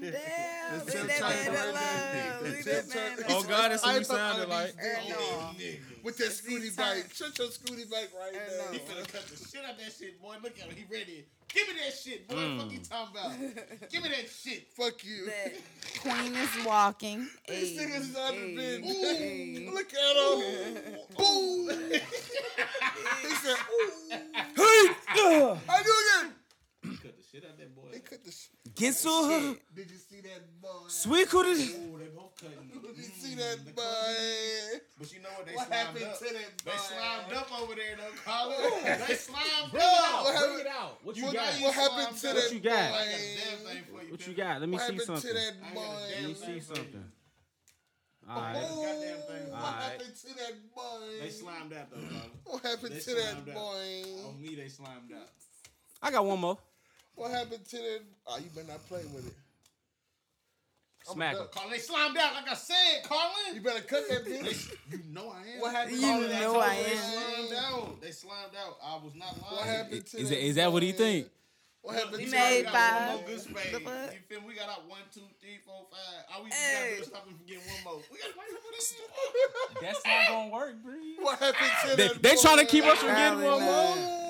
down. 0.00 0.12
Leave 0.72 1.06
that 1.06 1.20
man 1.20 1.54
alone. 1.54 1.74
there. 1.74 2.38
Leave 2.42 2.64
Tim 2.64 2.74
that 2.74 2.94
man 2.94 3.16
Turner. 3.16 3.26
Oh, 3.28 3.42
God, 3.44 3.70
that's 3.70 3.84
what 3.84 3.94
you 3.94 4.00
Hype 4.00 4.10
up 4.10 4.16
sounded 4.16 4.42
on 4.44 4.48
like. 4.48 4.74
These 6.04 6.18
no. 6.18 6.26
niggas. 6.26 6.44
With 6.44 6.46
that 6.46 6.50
scooty 6.72 6.76
bike. 6.76 7.14
Shut 7.14 7.38
your 7.38 7.48
scooty 7.48 7.90
bike 7.90 8.10
right 8.18 8.32
now. 8.32 8.38
there. 8.48 8.66
no. 8.66 8.72
He 8.72 8.78
finna 8.78 9.12
cut 9.12 9.26
the 9.26 9.36
shit 9.36 9.64
out 9.64 9.78
that 9.78 9.92
shit, 9.92 10.20
boy. 10.20 10.36
Look 10.42 10.58
at 10.58 10.66
him. 10.66 10.76
He 10.76 10.84
ready. 10.92 11.24
Give 11.48 11.68
me 11.68 11.74
that 11.84 11.94
shit, 11.94 12.28
boy. 12.28 12.34
Mm. 12.36 12.58
Fuck 12.60 12.72
you 12.72 12.78
talking 12.78 13.16
about? 13.16 13.90
Give 13.90 14.02
me 14.02 14.08
that 14.08 14.28
shit. 14.30 14.68
Fuck 14.74 15.04
you. 15.04 15.26
That 15.26 15.52
queen 16.00 16.34
is 16.34 16.64
walking. 16.66 17.28
These 17.48 17.78
Ayy, 17.78 17.86
niggas 17.86 18.14
not 18.14 18.32
ayy, 18.32 18.56
been. 18.56 18.82
ayy. 18.84 19.68
Ooh, 19.68 19.74
look 19.74 19.92
at 19.92 20.16
him. 20.16 20.96
Ooh. 21.20 21.68
he 23.22 23.34
said, 23.34 23.56
ooh. 23.56 24.10
Hey, 24.10 24.94
I 25.68 25.82
do 25.84 25.92
again. 26.22 26.32
He 26.84 26.96
cut 26.96 27.16
the 27.16 27.22
shit 27.30 27.44
out 27.44 27.58
that 27.58 27.74
boy. 27.76 27.88
They 27.92 27.98
cut 28.00 28.24
the 28.24 28.30
sh- 28.32 28.48
get 28.74 28.94
so 28.94 29.56
Did 29.74 29.90
you 29.90 29.96
see 29.98 30.20
that 30.22 30.60
boy? 30.60 30.68
sweet 30.88 31.28
cootie. 31.28 31.50
Ooh, 31.74 31.98
they 31.98 32.06
both 32.06 32.34
cutting. 32.40 32.58
Did 32.68 32.96
you 32.96 33.02
see 33.04 33.34
Mm, 33.34 33.38
that 33.38 33.74
boy? 33.74 34.80
But 34.98 35.12
you 35.12 35.20
know 35.20 35.28
what? 35.36 35.46
They 35.46 35.54
What 35.54 35.66
slimed 35.66 35.82
happened 35.86 36.04
up. 36.04 36.18
to 36.18 36.24
that 36.24 36.64
boy? 36.64 36.70
They 36.70 36.78
slimed 36.78 37.32
up 37.32 37.60
over 37.62 37.74
there, 37.74 37.96
though, 37.96 38.14
Colin. 38.24 38.98
They 39.08 39.14
slimed 39.14 39.70
Bring 39.72 39.82
it 39.82 40.04
up. 40.04 40.24
What 40.24 40.38
Bring 40.48 40.60
it 40.60 40.66
out. 40.66 41.04
What 41.04 41.16
you 41.16 41.24
What, 41.24 41.34
got? 41.34 41.52
what 41.62 41.74
happened 41.74 42.16
to 42.18 42.26
What 42.28 42.36
that 42.36 42.52
you 42.52 42.60
got? 42.60 42.90
boy? 42.92 42.96
I 42.96 43.04
got 43.04 43.14
a 43.14 43.34
damn 43.36 43.58
thing 43.58 43.84
for 43.90 44.02
you. 44.04 44.10
What 44.12 44.26
you 44.26 44.34
got? 44.34 44.60
Let 44.60 44.68
me 44.68 44.72
What 44.74 44.80
see 44.82 44.92
happened 44.92 45.06
something. 45.06 45.30
to 45.30 45.34
that 45.34 45.54
I 45.62 45.74
got 45.74 45.84
a 45.84 45.88
boy? 45.88 46.02
Let 46.12 46.22
me 46.28 46.34
see 46.34 46.40
thing 46.44 46.46
for 46.46 46.54
you. 46.54 46.60
something. 46.76 47.12
All 48.28 48.40
right. 48.40 48.56
Oh, 48.56 48.82
Goddamn 48.82 49.18
thing. 49.26 49.50
what 49.50 49.62
Alright. 49.62 49.82
happened 49.82 50.14
to 50.14 50.26
that 50.34 50.74
boy? 50.74 51.18
They 51.20 51.30
slimed 51.30 51.72
out, 51.72 51.90
though, 51.90 51.96
Colin. 51.96 52.30
What 52.44 52.62
happened 52.62 52.94
They 52.94 53.00
to 53.00 53.14
that 53.16 53.30
slimed 53.32 53.48
out. 53.48 53.54
boy? 53.54 54.28
On 54.28 54.40
me, 54.40 54.54
they 54.54 54.68
slimed 54.68 55.12
out. 55.12 55.28
I 56.02 56.10
got 56.10 56.24
one 56.24 56.38
more. 56.40 56.58
What 57.14 57.30
happened 57.30 57.64
to 57.70 57.76
that? 57.76 58.00
Oh, 58.26 58.38
you 58.38 58.44
better 58.54 58.68
not 58.68 58.86
play 58.88 59.02
with 59.14 59.26
it. 59.28 59.34
Smack 61.04 61.32
done. 61.34 61.42
him. 61.42 61.48
Colin, 61.52 61.70
they 61.72 61.78
slimed 61.78 62.16
out, 62.16 62.34
like 62.34 62.48
I 62.48 62.54
said, 62.54 63.02
Colin. 63.04 63.54
You 63.54 63.60
better 63.60 63.80
cut 63.80 64.08
that 64.08 64.24
bitch. 64.24 64.72
You 64.90 65.00
know 65.10 65.30
I 65.34 65.54
am. 65.56 65.60
What 65.60 65.74
happened? 65.74 65.96
You 65.96 66.22
to 66.22 66.28
that 66.28 66.40
know 66.40 66.52
boy? 66.54 66.60
I 66.60 66.76
They 66.76 66.92
am. 66.92 66.98
slimed 67.48 67.64
out. 67.64 68.00
They 68.00 68.10
slimed 68.12 68.52
out. 68.56 68.76
I 68.82 68.94
was 69.04 69.14
not 69.16 69.34
lying. 69.42 69.56
What 69.56 69.66
happened 69.66 70.06
to 70.06 70.16
Is 70.18 70.28
that 70.30 70.34
that- 70.36 70.44
is 70.46 70.54
that 70.56 70.72
what 70.72 70.82
he 70.84 70.92
think? 70.92 71.28
What 71.82 71.96
happened 71.96 72.20
He 72.20 72.26
to 72.26 72.30
made 72.30 72.66
that 72.66 72.72
five. 72.72 73.08
One 73.08 73.16
more 73.18 73.26
good 73.26 73.40
spade. 73.40 73.72
The? 73.74 73.78
You 73.80 74.18
feel 74.28 74.40
me? 74.42 74.46
We 74.46 74.54
got 74.54 74.68
out 74.68 74.86
one, 74.88 75.00
two, 75.12 75.22
three, 75.40 75.58
four, 75.66 75.84
five. 75.90 76.24
All 76.32 76.44
we 76.44 76.50
Hey. 76.50 76.54
got 76.54 76.88
to 76.90 76.94
do 76.96 77.02
is 77.02 77.06
stop 77.08 77.26
him 77.26 77.34
from 77.34 77.46
getting 77.46 77.64
one 77.66 77.82
more. 77.82 78.02
We 78.12 78.18
got 78.18 78.30
to 78.30 78.38
wait 78.38 78.48
for 78.62 78.70
this. 78.70 78.94
That's 79.82 80.06
not 80.06 80.28
gonna 80.28 80.50
work, 80.52 80.76
Bree. 80.84 81.16
What 81.18 81.38
happened 81.40 81.72
to 81.90 81.96
They, 81.96 82.08
that 82.08 82.22
they 82.22 82.36
trying 82.36 82.58
to 82.58 82.66
keep 82.66 82.84
us 82.84 82.98
from 82.98 83.08
getting 83.08 83.42
one 83.42 83.62
more. 83.62 84.21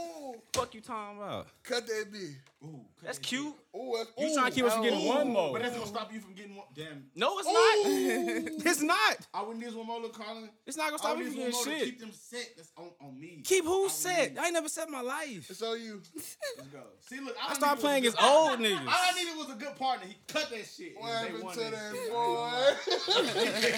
Not. 0.54 0.60
Ooh, 0.60 0.60
Fuck 0.64 0.74
you 0.74 0.80
talking 0.80 1.18
about? 1.18 1.46
Cut 1.62 1.86
that 1.86 2.12
bitch. 2.12 2.34
Ooh, 2.64 2.80
That's 3.02 3.18
cute. 3.18 3.52
Ooh, 3.74 3.94
that's, 3.96 4.10
You 4.18 4.28
ooh. 4.28 4.34
trying 4.34 4.50
to 4.50 4.54
keep 4.54 4.64
us 4.66 4.74
from 4.74 4.82
getting 4.84 5.04
one 5.08 5.28
more? 5.32 5.52
But 5.52 5.62
that's 5.62 5.74
gonna 5.74 5.86
stop 5.88 6.12
you 6.12 6.20
from 6.20 6.34
getting 6.34 6.54
one. 6.54 6.66
Damn. 6.76 7.06
No, 7.16 7.38
it's 7.40 7.48
not. 7.48 8.66
It's 8.66 8.82
not. 8.82 9.16
I 9.34 9.42
wouldn't 9.42 9.64
use 9.64 9.74
one 9.74 9.86
more, 9.86 9.98
look, 10.00 10.12
Colin. 10.14 10.48
It's 10.66 10.76
not 10.76 10.86
gonna 10.90 10.98
stop 10.98 11.16
would 11.16 11.20
me 11.20 11.24
use 11.24 11.34
from 11.34 11.42
one 11.42 11.50
more 11.52 11.64
getting 11.64 11.78
shit. 11.80 11.88
keep 11.88 12.00
them 12.00 12.12
set. 12.12 12.48
That's 12.56 12.70
on, 12.76 12.90
on 13.00 13.18
me. 13.18 13.40
Keep 13.44 13.64
who 13.64 13.86
I 13.86 13.88
set? 13.88 14.36
I 14.38 14.44
ain't 14.44 14.52
never 14.54 14.68
set 14.68 14.88
my 14.90 15.00
life. 15.00 15.50
It's 15.50 15.62
on 15.62 15.80
you. 15.80 16.00
Let's 16.14 16.36
go. 16.70 16.80
See, 17.00 17.18
look, 17.18 17.34
I 17.42 17.48
all 17.48 17.54
started 17.56 17.80
playing 17.80 18.04
was 18.04 18.14
against 18.14 18.18
a 18.18 18.30
good- 18.30 18.50
old 18.50 18.58
niggas. 18.60 18.86
All 18.86 18.94
I 18.94 19.12
needed 19.18 19.36
was 19.38 19.50
a 19.50 19.54
good 19.58 19.74
partner. 19.76 20.06
He 20.06 20.16
cut 20.28 20.50
that 20.50 20.66
shit. 20.66 20.94
What 20.96 21.08
they 21.08 21.14
happened 21.32 21.50
to 21.54 21.58
that 21.58 21.92
shit. 21.92 22.10
boy? 22.12 22.52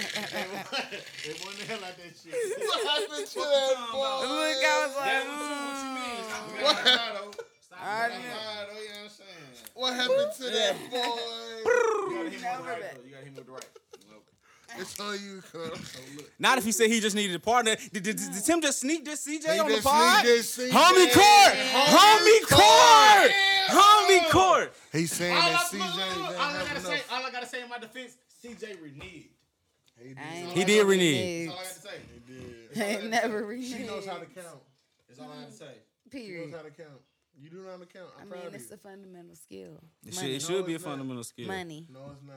they 1.25 1.33
won 1.41 1.55
the 1.57 1.65
hell 1.65 1.85
out 1.85 1.97
that 1.97 2.13
shit. 2.13 2.35
What 2.35 2.81
happened 2.85 3.27
to 3.27 3.39
that 3.41 3.89
boy? 3.93 4.21
Look, 4.29 4.61
I 4.61 4.87
was 4.87 4.97
like, 4.97 5.07
That 5.07 5.25
was 5.25 5.39
too 5.41 5.65
what 5.65 5.79
you 5.81 5.89
mean. 5.95 6.03
Mm. 6.05 6.64
You 6.65 6.75
What 6.75 6.85
gotta 6.85 6.97
lie, 6.97 7.13
though. 7.15 7.31
You 7.31 7.77
I 7.81 8.09
gotta 8.09 8.19
knew. 8.21 8.29
lie, 8.29 8.67
though, 8.71 8.81
you 8.81 8.89
know 8.89 8.95
what 8.95 9.05
I'm 9.05 9.11
saying? 9.11 9.71
What 9.75 9.95
happened 9.95 10.33
to 10.37 10.43
that 10.45 10.75
boy? 10.91 12.11
You 12.11 12.17
gotta 12.17 12.31
hit 12.31 12.41
him 12.41 12.57
with 12.57 12.65
the 12.65 12.71
right, 12.71 12.83
though. 12.95 13.05
You 13.05 13.11
gotta 13.11 13.25
hit 13.25 13.29
him 13.29 13.35
with 13.37 13.47
the 13.47 13.53
right. 13.53 13.67
It's 14.77 14.99
on 14.99 15.15
you, 15.23 15.41
cuz. 15.53 15.71
Not 16.39 16.59
if 16.59 16.65
he 16.65 16.73
said 16.73 16.89
he 16.91 16.99
just 16.99 17.15
needed 17.15 17.37
a 17.37 17.39
partner. 17.39 17.77
Did, 17.93 18.03
did, 18.03 18.17
did, 18.17 18.33
did 18.33 18.45
Tim 18.45 18.61
just 18.61 18.81
sneak 18.81 19.05
this 19.05 19.25
CJ 19.25 19.53
He 19.53 19.59
on 19.61 19.69
the 19.69 19.75
just 19.75 19.87
pod? 19.87 20.25
sneaked 20.25 20.73
CJ. 20.73 20.75
Homie 20.75 21.13
court! 21.15 21.55
Homie 21.95 22.43
court! 22.51 23.33
Homie 23.69 24.31
court! 24.31 24.75
He's 24.91 25.13
saying 25.13 25.37
All 25.37 25.43
I, 25.43 25.51
that 25.53 25.73
look, 25.73 25.81
CJ 25.83 26.17
look, 26.19 26.29
look, 26.29 26.41
all 26.41 26.45
I 26.57 26.65
gotta 26.67 26.81
say, 26.81 27.03
all 27.13 27.25
I 27.25 27.31
gotta 27.31 27.47
say 27.47 27.63
in 27.63 27.69
my 27.69 27.79
defense, 27.79 28.17
CJ 28.45 28.79
reneged. 28.83 29.29
He 30.03 30.09
did. 30.09 30.19
I 30.19 30.23
He 30.23 30.45
never 30.47 30.65
did 30.67 30.87
renege. 30.87 31.47
That's 31.49 31.57
all 31.57 31.61
I 31.61 31.63
gotta 31.63 31.81
say. 31.81 32.01
He 32.13 32.33
did. 32.35 32.83
I 32.83 32.87
ain't 32.99 33.11
never 33.11 33.63
She 33.63 33.79
knows 33.87 34.07
how 34.07 34.15
to 34.19 34.27
count. 34.27 34.59
That's 35.09 35.21
all 35.21 35.31
I 35.31 35.43
gotta 35.43 35.53
say. 35.53 35.75
She 36.15 36.21
knows 36.21 36.29
Period. 36.29 36.55
how 36.55 36.63
to 36.63 36.71
count. 36.71 37.01
You 37.41 37.51
do 37.51 37.57
know 37.63 37.71
how 37.73 37.77
to 37.79 37.87
count. 37.87 38.11
I 38.19 38.23
I'm 38.23 38.31
mean, 38.31 38.47
of 38.47 38.55
it's 38.55 38.69
you. 38.71 38.75
a 38.75 38.79
fundamental 38.79 39.35
skill. 39.37 39.81
It 40.07 40.15
should, 40.15 40.25
it 40.31 40.43
should 40.43 40.67
be 40.67 40.73
a 40.73 40.77
it's 40.77 40.85
not. 40.85 40.91
fundamental 40.93 41.25
skill. 41.25 41.49
Money. 41.49 41.87
No, 41.93 42.01
it's 42.13 42.23
not. 42.27 42.37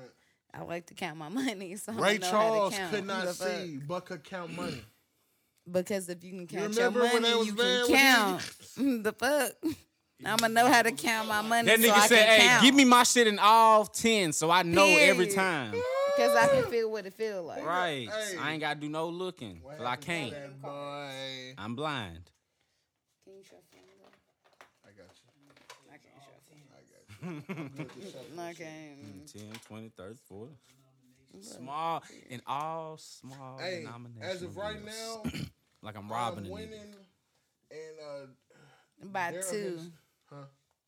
I 0.53 0.63
like 0.63 0.87
to 0.87 0.93
count 0.95 1.17
my 1.17 1.29
money, 1.43 1.75
so 1.75 1.93
Ray 1.93 2.15
I 2.15 2.17
know 2.17 2.29
Charles 2.31 2.73
how 2.73 2.77
to 2.79 2.83
count. 2.83 2.95
could 2.95 3.05
not 3.05 3.25
The 3.27 3.33
fuck? 3.33 3.47
see, 3.47 3.77
but 3.87 4.05
could 4.05 4.23
count 4.23 4.55
money. 4.55 4.81
Because 5.69 6.09
if 6.09 6.23
you 6.23 6.31
can 6.31 6.47
count 6.47 6.73
your 6.75 6.85
remember 6.87 7.01
when 7.01 7.21
money, 7.21 7.29
they 7.29 7.35
was 7.35 7.47
you 7.47 7.53
can 7.53 7.87
count. 7.87 8.41
Mm, 8.77 9.03
the 9.03 9.11
fuck? 9.11 9.51
I'ma 10.25 10.47
know 10.47 10.67
how 10.67 10.81
to 10.81 10.91
count 10.91 11.27
my 11.27 11.41
money. 11.41 11.67
That 11.67 11.79
so 11.79 11.87
nigga 11.87 11.91
I 11.93 12.07
said, 12.07 12.25
can 12.27 12.39
hey, 12.41 12.47
count. 12.47 12.63
give 12.63 12.75
me 12.75 12.85
my 12.85 13.03
shit 13.03 13.27
in 13.27 13.37
all 13.39 13.85
10 13.85 14.33
so 14.33 14.49
I 14.49 14.63
know 14.63 14.85
every 14.85 15.27
time. 15.27 15.71
Because 16.15 16.35
I 16.35 16.47
can 16.47 16.63
feel 16.71 16.89
what 16.91 17.05
it 17.05 17.13
feel 17.13 17.43
like. 17.43 17.63
Right. 17.63 18.09
Hey. 18.09 18.37
I 18.39 18.51
ain't 18.53 18.61
got 18.61 18.75
to 18.75 18.79
do 18.79 18.89
no 18.89 19.09
looking. 19.09 19.59
What 19.61 19.77
'cause 19.77 19.85
I 19.85 19.95
can't. 19.95 20.33
I'm 21.57 21.75
blind. 21.75 22.31
Can 23.23 23.35
you 23.35 23.43
shuffle 23.43 23.61
them? 23.71 23.81
I 24.85 24.89
got 24.89 25.09
you. 25.13 25.29
I 25.91 25.97
can't 25.97 26.23
shuffle. 26.23 26.57
I 26.57 26.57
got 26.57 26.57
you. 26.57 26.57
I'm 26.57 26.57
good 26.57 26.57
to 26.57 26.85
shuffle. 26.89 27.16
I 27.16 27.16
can't. 28.53 29.27
10, 29.27 29.41
20, 29.67 29.91
30, 29.97 30.15
40. 30.27 30.51
Small, 31.41 32.03
in 32.29 32.41
all 32.47 32.97
small 32.97 33.59
Hey, 33.59 33.79
denominations. 33.83 34.23
as 34.35 34.41
of 34.41 34.57
right 34.57 34.83
now, 34.83 35.23
Like 35.83 35.95
I'm 35.95 36.09
robbing 36.09 36.45
I'm 36.45 36.49
winning, 36.51 36.95
and 37.69 37.99
uh, 38.03 39.07
By 39.11 39.31
Daryl 39.31 39.51
two. 39.51 39.77
has- 39.77 39.89
huh? 40.29 40.35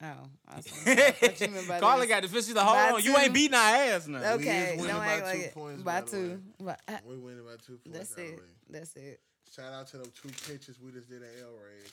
Oh, 0.01 0.29
I 0.47 0.55
was 0.55 0.65
gonna- 0.65 0.91
I 0.97 1.11
thought 1.11 1.41
you 1.41 1.79
Carla 1.79 1.99
this. 2.01 2.09
got 2.09 2.23
the 2.23 2.27
fish. 2.29 2.45
She's 2.45 2.55
like, 2.55 2.65
hold 2.65 2.95
on, 2.95 3.03
you 3.03 3.15
ain't 3.17 3.33
beating 3.33 3.53
our 3.53 3.75
ass 3.75 4.07
now. 4.07 4.33
Okay, 4.33 4.71
winning 4.77 4.87
don't 4.87 4.97
by 4.97 5.05
act 5.13 5.19
two 5.19 5.37
like 5.37 5.39
it. 5.47 5.53
points, 5.53 5.83
By 5.83 6.01
by 6.01 6.07
two. 6.07 6.41
But, 6.59 6.81
uh, 6.87 6.97
we 7.05 7.17
winning 7.17 7.43
by 7.45 7.55
two 7.65 7.77
points. 7.77 7.97
that's 7.99 8.13
it. 8.17 8.35
way. 8.37 8.43
That's 8.69 8.95
it. 8.95 9.19
Shout 9.55 9.73
out 9.73 9.87
to 9.89 9.97
them 9.97 10.11
two 10.21 10.29
pitches 10.51 10.79
we 10.79 10.91
just 10.91 11.07
did 11.09 11.21
at 11.21 11.29
L 11.43 11.49
Rays. 11.63 11.91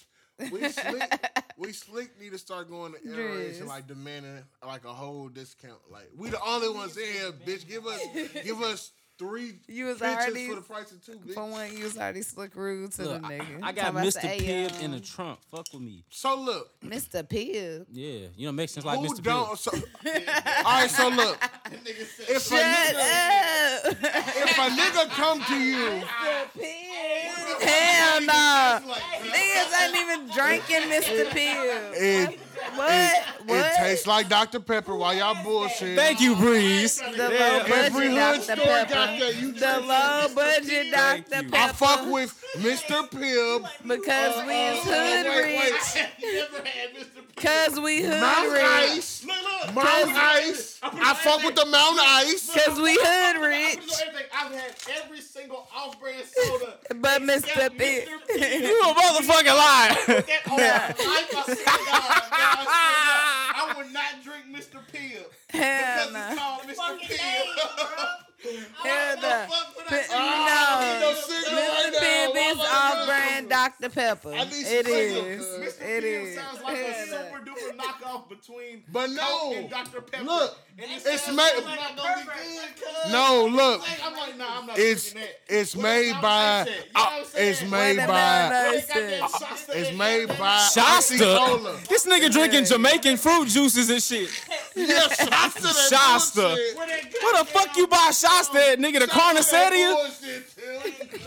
We 0.53 0.69
slick, 0.69 1.29
we 1.59 1.73
slick 1.73 2.21
need 2.21 2.33
to 2.33 2.39
start 2.39 2.69
going 2.69 2.93
to 2.93 2.99
L 3.11 3.17
Rays 3.37 3.59
and 3.61 3.69
like 3.69 3.87
demanding 3.87 4.43
like 4.67 4.85
a 4.85 4.93
whole 4.93 5.29
discount. 5.29 5.79
Like 5.91 6.11
we 6.17 6.29
the 6.31 6.41
only 6.47 6.69
ones 6.71 6.97
in 6.97 7.05
here, 7.05 7.33
bitch. 7.33 7.67
Give 7.67 7.87
us 7.87 8.01
give 8.45 8.61
us 8.63 8.93
three 9.19 9.55
You 9.67 9.87
was 9.87 9.99
pitches 9.99 10.15
already- 10.15 10.49
for 10.51 10.55
the 10.57 10.61
price 10.61 10.93
of 10.93 11.03
two, 11.05 11.13
bitch. 11.13 11.33
For 11.33 11.47
one, 11.47 11.75
you 11.75 11.85
was 11.85 11.97
already 11.97 12.21
slick 12.21 12.55
rude 12.55 12.93
to 12.93 13.03
Look, 13.05 13.23
the 13.23 13.27
I, 13.29 13.39
nigga. 13.39 13.61
I 13.63 13.73
got 13.73 13.95
Mr. 13.95 14.21
the 14.21 14.29
Pibb 14.29 14.73
AM. 14.75 14.81
in 14.85 14.91
the 14.91 15.01
trunk. 15.01 15.39
Fuck 15.51 15.69
with 15.73 15.81
me. 15.81 16.05
So 16.11 16.39
look, 16.39 16.79
Mr. 16.83 17.27
Pibb. 17.27 17.87
Yeah, 17.91 18.27
you 18.37 18.47
know 18.47 18.53
Mexicans 18.53 18.85
like 18.85 18.99
who 18.99 19.07
Mr. 19.07 19.21
Pibb. 19.21 19.25
don't? 19.25 19.59
So, 19.59 19.71
all 19.75 20.65
right, 20.65 20.91
so 20.91 21.09
look, 21.09 21.39
if 21.73 22.29
a 22.29 22.41
Shut 22.41 22.63
nigga, 22.63 23.87
up. 23.87 23.97
if 24.03 24.59
a 24.59 24.69
nigga 24.69 25.09
come 25.09 25.43
to 25.45 25.59
you, 25.59 26.03
Hell 27.67 28.21
no. 28.23 28.81
Niggas 29.33 29.73
ain't 29.83 29.97
even 29.97 30.21
drinking 30.31 30.85
Mr. 30.91 31.27
Pibb. 31.27 31.93
it, 31.95 32.39
What? 32.77 32.91
it, 32.93 33.23
what? 33.47 33.67
it 33.67 33.77
tastes 33.77 34.07
like 34.07 34.29
Dr 34.29 34.61
Pepper 34.61 34.95
while 34.97 35.15
y'all 35.15 35.43
bullshit. 35.43 35.97
Thank 35.97 36.21
you, 36.21 36.35
Breeze. 36.37 36.99
the 36.99 37.05
Yeah, 37.17 37.29
low 37.29 37.59
Every 37.67 38.09
budget 38.09 38.19
hood 38.19 38.47
Dr. 38.47 38.61
store 38.61 38.67
got 38.67 38.89
Pepper. 38.89 39.19
that. 39.25 39.37
You 39.41 39.53
The 39.53 39.81
low 39.81 40.35
budget 40.35 40.87
Thank 40.95 41.29
Dr. 41.31 41.43
Pepper. 41.51 41.57
I 41.57 41.73
fuck 41.73 42.07
with 42.13 42.45
Mr. 42.59 43.09
Pibb. 43.11 43.69
because 43.87 44.47
we 44.47 44.55
is 44.55 44.85
hood 44.85 45.27
wait, 45.27 45.59
wait. 45.59 45.73
rich. 45.73 46.07
Never 46.23 46.69
had 46.69 46.95
Mr. 46.95 47.23
Cause 47.37 47.79
we 47.81 48.01
hood 48.03 48.19
Mount 48.21 48.51
rich. 48.51 48.63
Ice. 48.65 49.25
Look, 49.27 49.37
look. 49.67 49.75
Mount 49.75 50.11
Ice. 50.17 50.79
I 50.83 51.15
fuck 51.15 51.43
with 51.45 51.55
the 51.55 51.67
Mount 51.67 51.99
Ice. 52.01 52.51
Cause 52.55 52.79
we 52.81 52.97
hood 52.99 53.43
rich. 53.43 53.93
I've 54.35 54.53
had 54.53 54.75
every 55.03 55.21
single 55.21 55.69
off-brand 55.77 56.25
soda. 56.27 56.75
But 56.99 57.21
Mr. 57.23 57.69
Pibb. 57.77 58.07
You 58.39 58.81
a 58.81 58.95
motherfucking 58.95 59.55
liar. 59.55 60.25
That 62.67 62.83
on 62.83 63.03
my 63.03 63.13
life, 63.13 63.45
I 63.49 63.53
swear 63.53 63.53
to 63.53 63.53
God, 63.53 63.53
man, 63.53 63.55
I, 63.55 63.55
swear 63.55 63.55
to 63.55 63.55
God, 63.55 63.57
I 63.57 63.75
would 63.77 63.93
not 63.93 64.13
drink 64.25 64.45
Mr. 64.55 64.79
Pibb. 64.93 65.27
Hell 65.51 66.07
Because 66.07 66.13
no. 66.13 66.19
it's 66.29 66.39
called 66.39 66.63
Mr. 66.63 67.01
Pibb. 67.01 68.26
Hell 68.43 69.17
no. 69.17 69.47
Fuck 69.49 69.89
P- 69.89 69.97
I 69.97 70.17
I 70.17 70.81
No. 70.81 70.87
need 70.87 71.01
no 71.01 71.21
cigarette 71.21 71.69
right 71.69 71.93
Mr. 71.93 72.01
Pibb 72.01 72.31
is 72.37 72.59
am 72.59 72.61
off 72.61 73.07
brand 73.07 73.49
Dr. 73.49 73.89
Pepper. 73.89 74.33
I 74.33 74.45
need 74.45 74.53
some 74.53 74.61
It 74.61 74.87
cigarettes, 74.87 75.47
cuz. 75.47 75.57
Mr. 75.57 75.83
It 75.83 76.05
Pibb 76.05 76.27
is. 76.27 76.35
sounds 76.37 76.63
like 76.63 76.77
a 76.77 76.83
Hell 76.83 77.07
no. 77.07 77.17
super 77.17 77.39
duper 77.45 77.77
knockoff 77.77 78.29
between 78.29 78.83
But 78.93 79.11
no. 79.11 79.23
Coke 79.23 79.55
and 79.57 79.71
Dr. 79.71 80.01
Pepper. 80.03 80.25
Look, 80.25 80.59
and 80.79 80.91
it 80.91 81.03
it's 81.07 81.25
sounds 81.25 81.37
made- 81.37 81.43
like 81.45 81.55
it's 81.57 81.67
not 81.67 81.97
gonna 81.97 82.17
be 82.17 82.25
good, 82.25 82.77
cuz. 82.77 83.13
No, 83.13 83.47
look. 83.47 83.81
Like, 83.81 84.05
I'm 84.05 84.13
like, 84.17 84.37
nah, 84.37 84.59
I'm 84.59 84.67
not 84.67 84.79
It's 84.79 85.13
drinking 85.13 85.31
that. 85.49 85.55
it's 85.61 85.77
What 85.77 85.83
made 85.83 86.11
about 86.11 86.23
by 86.23 86.61
Ice 86.61 86.67
at? 86.67 86.69
You 86.69 86.75
know 86.75 86.85
what 86.95 87.13
I'm 87.13 87.25
saying? 87.25 87.51
it's 87.51 87.63
made 87.63 87.97
What 87.99 88.07
by 88.09 88.21
about 88.21 88.51
They 88.51 88.77
Ice 88.77 88.87
got 88.87 88.95
that 88.95 89.13
at? 89.13 89.31
Shasta 89.31 89.81
it's 89.81 89.97
made 89.97 90.27
by 90.29 90.69
Shasta. 90.75 91.19
Cola. 91.47 91.77
This 91.89 92.07
nigga 92.07 92.31
drinking 92.33 92.65
Jamaican 92.67 93.17
fruit 93.17 93.49
juices 93.49 93.89
and 93.91 94.03
shit. 94.03 94.29
Yeah, 94.77 95.09
Shasta. 95.09 95.63
that 95.63 95.89
Shasta. 95.91 96.41
bullshit. 96.43 96.77
Where 96.77 97.39
the 97.39 97.45
fuck 97.47 97.77
you 97.79 97.87
buy 97.87 98.11
shots 98.27 98.55
at, 98.55 98.79
nigga? 98.79 99.01
The 99.01 99.07
Shasta, 99.09 99.53
that 99.53 99.73
Carniceria? 99.73 99.95
bullshit, 99.95 100.45
Tim. 100.57 101.21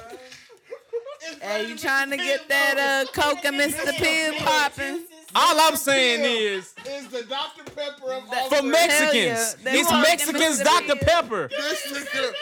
Hey, 1.42 1.68
you 1.68 1.78
trying 1.78 2.10
to 2.10 2.18
get 2.18 2.48
that 2.50 3.06
uh 3.08 3.12
Coke 3.12 3.44
and 3.46 3.56
Mr. 3.60 3.92
Pibb 3.94 4.38
popping? 4.40 5.04
All 5.36 5.60
I'm 5.60 5.76
saying 5.76 6.22
is, 6.24 6.74
Is 6.88 7.08
the 7.10 7.24
Dr. 7.24 7.64
Pepper 7.76 8.14
of 8.14 8.30
That- 8.32 8.50
for 8.50 8.64
Mexicans, 8.64 9.56
yeah. 9.64 9.74
It's 9.76 9.92
walking 9.92 10.02
Mexicans 10.02 10.60
Mr. 10.60 10.64
Dr. 10.64 10.96
Pepper. 11.06 11.48
This 11.50 11.82
nigga. 11.92 12.34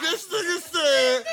This 0.00 0.28
nigga 0.28 0.60
said. 0.60 1.24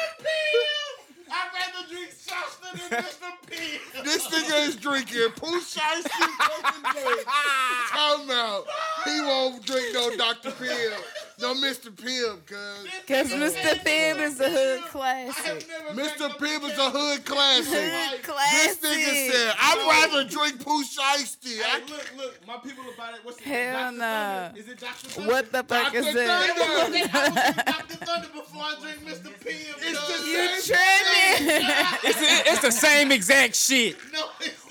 I'd 1.31 1.49
rather 1.53 1.87
drink 1.89 2.09
Shasta 2.11 2.89
than 2.89 2.99
Mr. 3.03 3.31
P. 3.49 4.01
This 4.03 4.27
nigga 4.27 4.67
is 4.67 4.75
drinking 4.75 5.29
Pooh 5.35 5.59
Shiesty 5.59 6.09
fucking 6.09 7.03
drink. 7.03 7.27
Talking 7.91 8.25
about 8.25 8.65
he 9.05 9.21
won't 9.21 9.65
drink 9.65 9.93
no 9.93 10.15
Dr. 10.15 10.51
Pibb, 10.51 10.93
no 11.41 11.53
Mr. 11.55 11.89
Pibb, 11.91 12.45
cuz. 12.45 12.89
Cause 13.07 13.31
Mr. 13.31 13.75
Pibb 13.83 14.19
is 14.19 14.39
a 14.39 14.49
hood 14.49 14.81
classic. 14.89 15.67
Mr. 15.93 16.29
Pibb 16.37 16.63
is 16.69 16.77
a 16.77 16.89
hood 16.89 17.25
classic. 17.25 17.73
Hood 17.73 18.19
This 18.21 18.77
classic. 18.77 18.81
nigga 18.81 19.31
said, 19.31 19.55
I'd 19.59 20.09
rather 20.11 20.29
drink 20.29 20.63
Pooh 20.65 20.83
Shiesty. 20.83 21.57
Hey, 21.57 21.63
I 21.65 21.79
look, 21.89 22.11
look, 22.17 22.47
my 22.47 22.57
people 22.57 22.83
about 22.93 23.13
it. 23.15 23.19
What's 23.23 23.37
the 23.37 23.43
Hell 23.43 23.73
Dr. 23.91 23.97
nah. 23.97 24.05
Thunder? 24.47 24.59
Is 24.59 24.67
it 24.69 24.79
Dr. 24.79 25.07
Thunder? 25.07 25.31
What 25.31 25.51
the 25.51 25.63
fuck 25.63 25.93
is 25.95 26.05
Dr. 26.05 26.17
that? 26.17 26.55
Thunder. 26.57 26.97
I 27.13 27.29
was 27.29 27.55
Dr. 27.89 28.05
Thunder 28.05 28.27
before 28.33 28.61
I 28.63 28.75
drink 28.81 28.97
Mr. 29.05 29.31
P. 29.43 29.49
It's 29.49 30.07
the 30.07 30.27
You 30.27 30.59
same 30.61 30.75
tripping? 30.77 31.18
It's, 32.01 32.17
it's 32.49 32.61
the 32.61 32.71
same 32.71 33.11
exact 33.11 33.55
shit. 33.55 33.95
No, 34.13 34.25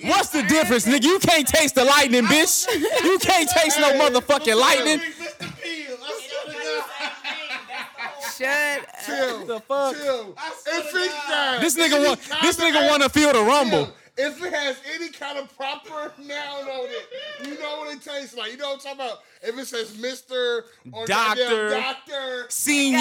What's 0.09 0.31
the 0.31 0.43
difference, 0.45 0.87
nigga? 0.87 1.05
You 1.05 1.19
can't 1.19 1.47
taste 1.47 1.75
the 1.75 1.85
lightning, 1.85 2.25
bitch. 2.25 2.67
You 3.05 3.19
can't 3.19 3.49
taste 3.51 3.79
no 3.81 3.93
motherfucking 3.95 4.55
lightning. 4.59 4.99
drink 4.99 5.15
Mr. 5.17 5.63
P. 5.63 5.87
I 5.91 5.97
swear 6.23 6.45
to 6.47 6.53
God. 6.53 8.33
Shut 8.37 8.81
up. 8.81 9.05
Chill. 9.07 9.47
The 9.47 9.61
fuck? 9.61 9.95
Chill. 9.97 10.35
I 10.39 10.53
swear 10.63 10.81
If 10.81 10.91
to 10.93 10.97
it's 10.99 11.15
God. 11.15 11.29
not, 11.53 11.61
This 11.61 11.77
nigga 11.77 12.07
want 12.07 12.21
this 12.43 12.57
nigga 12.57 12.89
want 12.89 13.03
to 13.03 13.09
feel 13.09 13.33
the 13.33 13.43
rumble. 13.43 13.93
Chill. 14.19 14.27
If 14.27 14.45
it 14.45 14.53
has 14.53 14.77
any 14.95 15.11
kind 15.11 15.39
of 15.39 15.55
proper 15.57 16.13
noun 16.19 16.65
on 16.65 16.89
it, 16.89 17.49
you 17.49 17.59
know 17.61 17.79
what 17.79 17.95
it 17.97 18.03
tastes 18.03 18.37
like. 18.37 18.53
You 18.53 18.59
know 18.59 18.71
what 18.71 18.87
I'm 18.87 18.97
talking 18.97 19.01
about? 19.01 19.19
If 19.43 19.59
it 19.59 19.67
says 19.67 19.97
Mister 19.99 20.65
or 20.93 21.07
Doctor. 21.07 21.71
goddamn 21.71 21.81
Doctor, 21.83 22.47
Senior, 22.49 22.99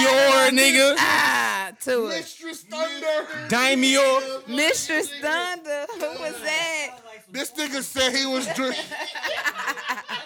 nigga. 0.52 0.95
Ah, 0.98 1.72
to 1.81 2.07
it. 2.07 2.10
Mistress 2.10 2.61
Thunder. 2.64 3.27
Daimyo. 3.49 4.44
Mistress 4.48 5.11
Thunder. 5.19 5.85
Who 5.94 6.22
was 6.22 6.39
that? 6.44 6.98
This 7.31 7.52
nigga 7.52 7.81
said 7.81 8.15
he 8.15 8.26
was 8.26 8.48
drinking. 8.53 8.84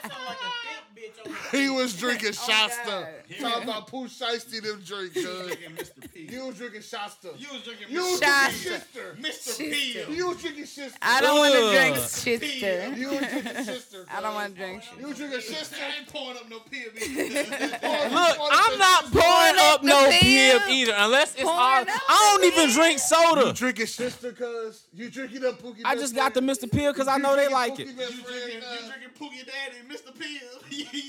He 1.51 1.69
was 1.69 1.93
drinking 1.97 2.29
oh, 2.29 2.47
Shasta. 2.49 3.07
Talking 3.39 3.63
about 3.63 3.87
Pooh 3.87 4.05
Shiesty 4.07 4.61
them 4.61 4.81
drink, 4.85 5.13
cuz. 5.13 5.23
Drinking 5.47 5.75
Mr. 5.75 6.13
P. 6.13 6.27
You 6.31 6.47
was 6.47 6.57
drinking 6.57 6.81
Shasta. 6.81 7.29
You 7.37 7.47
was 7.51 7.61
drinking 7.63 7.87
You 7.89 8.01
was 8.01 8.19
Shasta. 8.19 8.69
drinking 8.69 9.23
Sister. 9.23 9.57
Mr. 9.59 9.59
P. 9.59 10.13
You 10.15 10.27
was 10.27 10.37
drinking 10.41 10.65
Sister. 10.65 10.97
I 11.01 11.21
don't 11.21 11.37
want 11.37 11.53
to 11.53 11.71
drink 11.71 11.97
sister. 11.97 12.95
You 12.95 13.09
was 13.09 13.19
drinking 13.19 13.63
Sister. 13.65 14.05
I 14.13 14.21
don't 14.21 14.33
want 14.33 14.53
to 14.55 14.59
drink 14.61 14.83
shit. 14.83 14.99
You 14.99 15.07
was 15.07 15.17
drinking 15.17 15.41
Sister. 15.41 15.75
Oh, 15.79 15.85
I 15.85 15.99
ain't 15.99 16.07
pouring 16.07 16.37
up 16.37 16.49
no 16.49 16.59
P. 16.59 16.77
Look, 16.91 18.37
I'm 18.51 18.77
not 18.79 19.11
pouring 19.11 19.55
up 19.59 19.83
no 19.83 20.05
the 20.05 20.17
pib 20.19 20.61
pib. 20.61 20.69
either, 20.69 20.93
unless 20.97 21.33
it's 21.35 21.43
Pouring 21.43 21.57
all. 21.57 21.81
up 21.81 21.87
I 21.89 22.37
don't 22.37 22.53
even 22.53 22.69
drink 22.71 22.99
soda. 22.99 23.47
You 23.47 23.53
drinking 23.53 23.87
Sister, 23.87 24.31
cuz. 24.31 24.85
You 24.93 25.09
drinking 25.09 25.45
up 25.45 25.61
Pookie 25.61 25.81
I 25.83 25.95
just 25.95 26.15
got 26.15 26.33
the 26.33 26.41
Mr. 26.41 26.71
Pill 26.71 26.93
because 26.93 27.07
I 27.07 27.17
know 27.17 27.35
they 27.35 27.47
like 27.47 27.79
it. 27.79 27.87
You 27.87 27.93
drinking, 27.93 28.23
cuz. 28.23 28.53
you 28.53 28.59
uh, 28.59 28.87
drinking 28.87 29.09
Pookie 29.19 29.45
Daddy, 29.45 29.77
Mr. 29.89 30.17
P. 30.17 30.39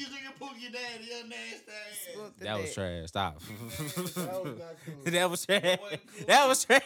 you 0.02 0.08
drinking 0.08 0.36
Pookie 0.40 0.72
Daddy, 0.72 1.04
you 1.04 1.28
nasty 1.28 1.70
ass. 1.70 2.32
That 2.40 2.58
was 2.60 2.74
trash. 2.74 3.08
Stop. 3.08 3.40
That 3.52 4.00
was 4.10 4.16
not 4.58 4.76
cool. 4.84 5.12
that 5.12 5.30
was 5.30 5.46
trash. 5.46 5.78
That 6.26 6.48
was 6.48 6.64
trash. 6.64 6.82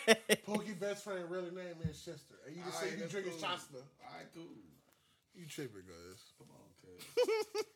Pookie 0.47 0.79
Best 0.79 1.05
Friend 1.05 1.25
really 1.31 1.51
name 1.51 1.75
is 1.89 1.97
Sister. 1.99 2.35
And 2.47 2.57
you 2.57 2.63
just 2.65 2.79
say 2.79 2.87
Alright, 2.87 2.93
you 2.95 3.01
that's 3.01 3.13
drinking 3.13 3.33
cool. 3.33 3.41
Shasta. 3.41 3.77
Alright, 4.05 4.27
cool. 4.35 4.45
You 5.35 5.47
tripping, 5.47 5.83
guys. 5.87 6.21
Come 6.39 6.49
on, 6.51 6.65
cuz. 6.81 7.05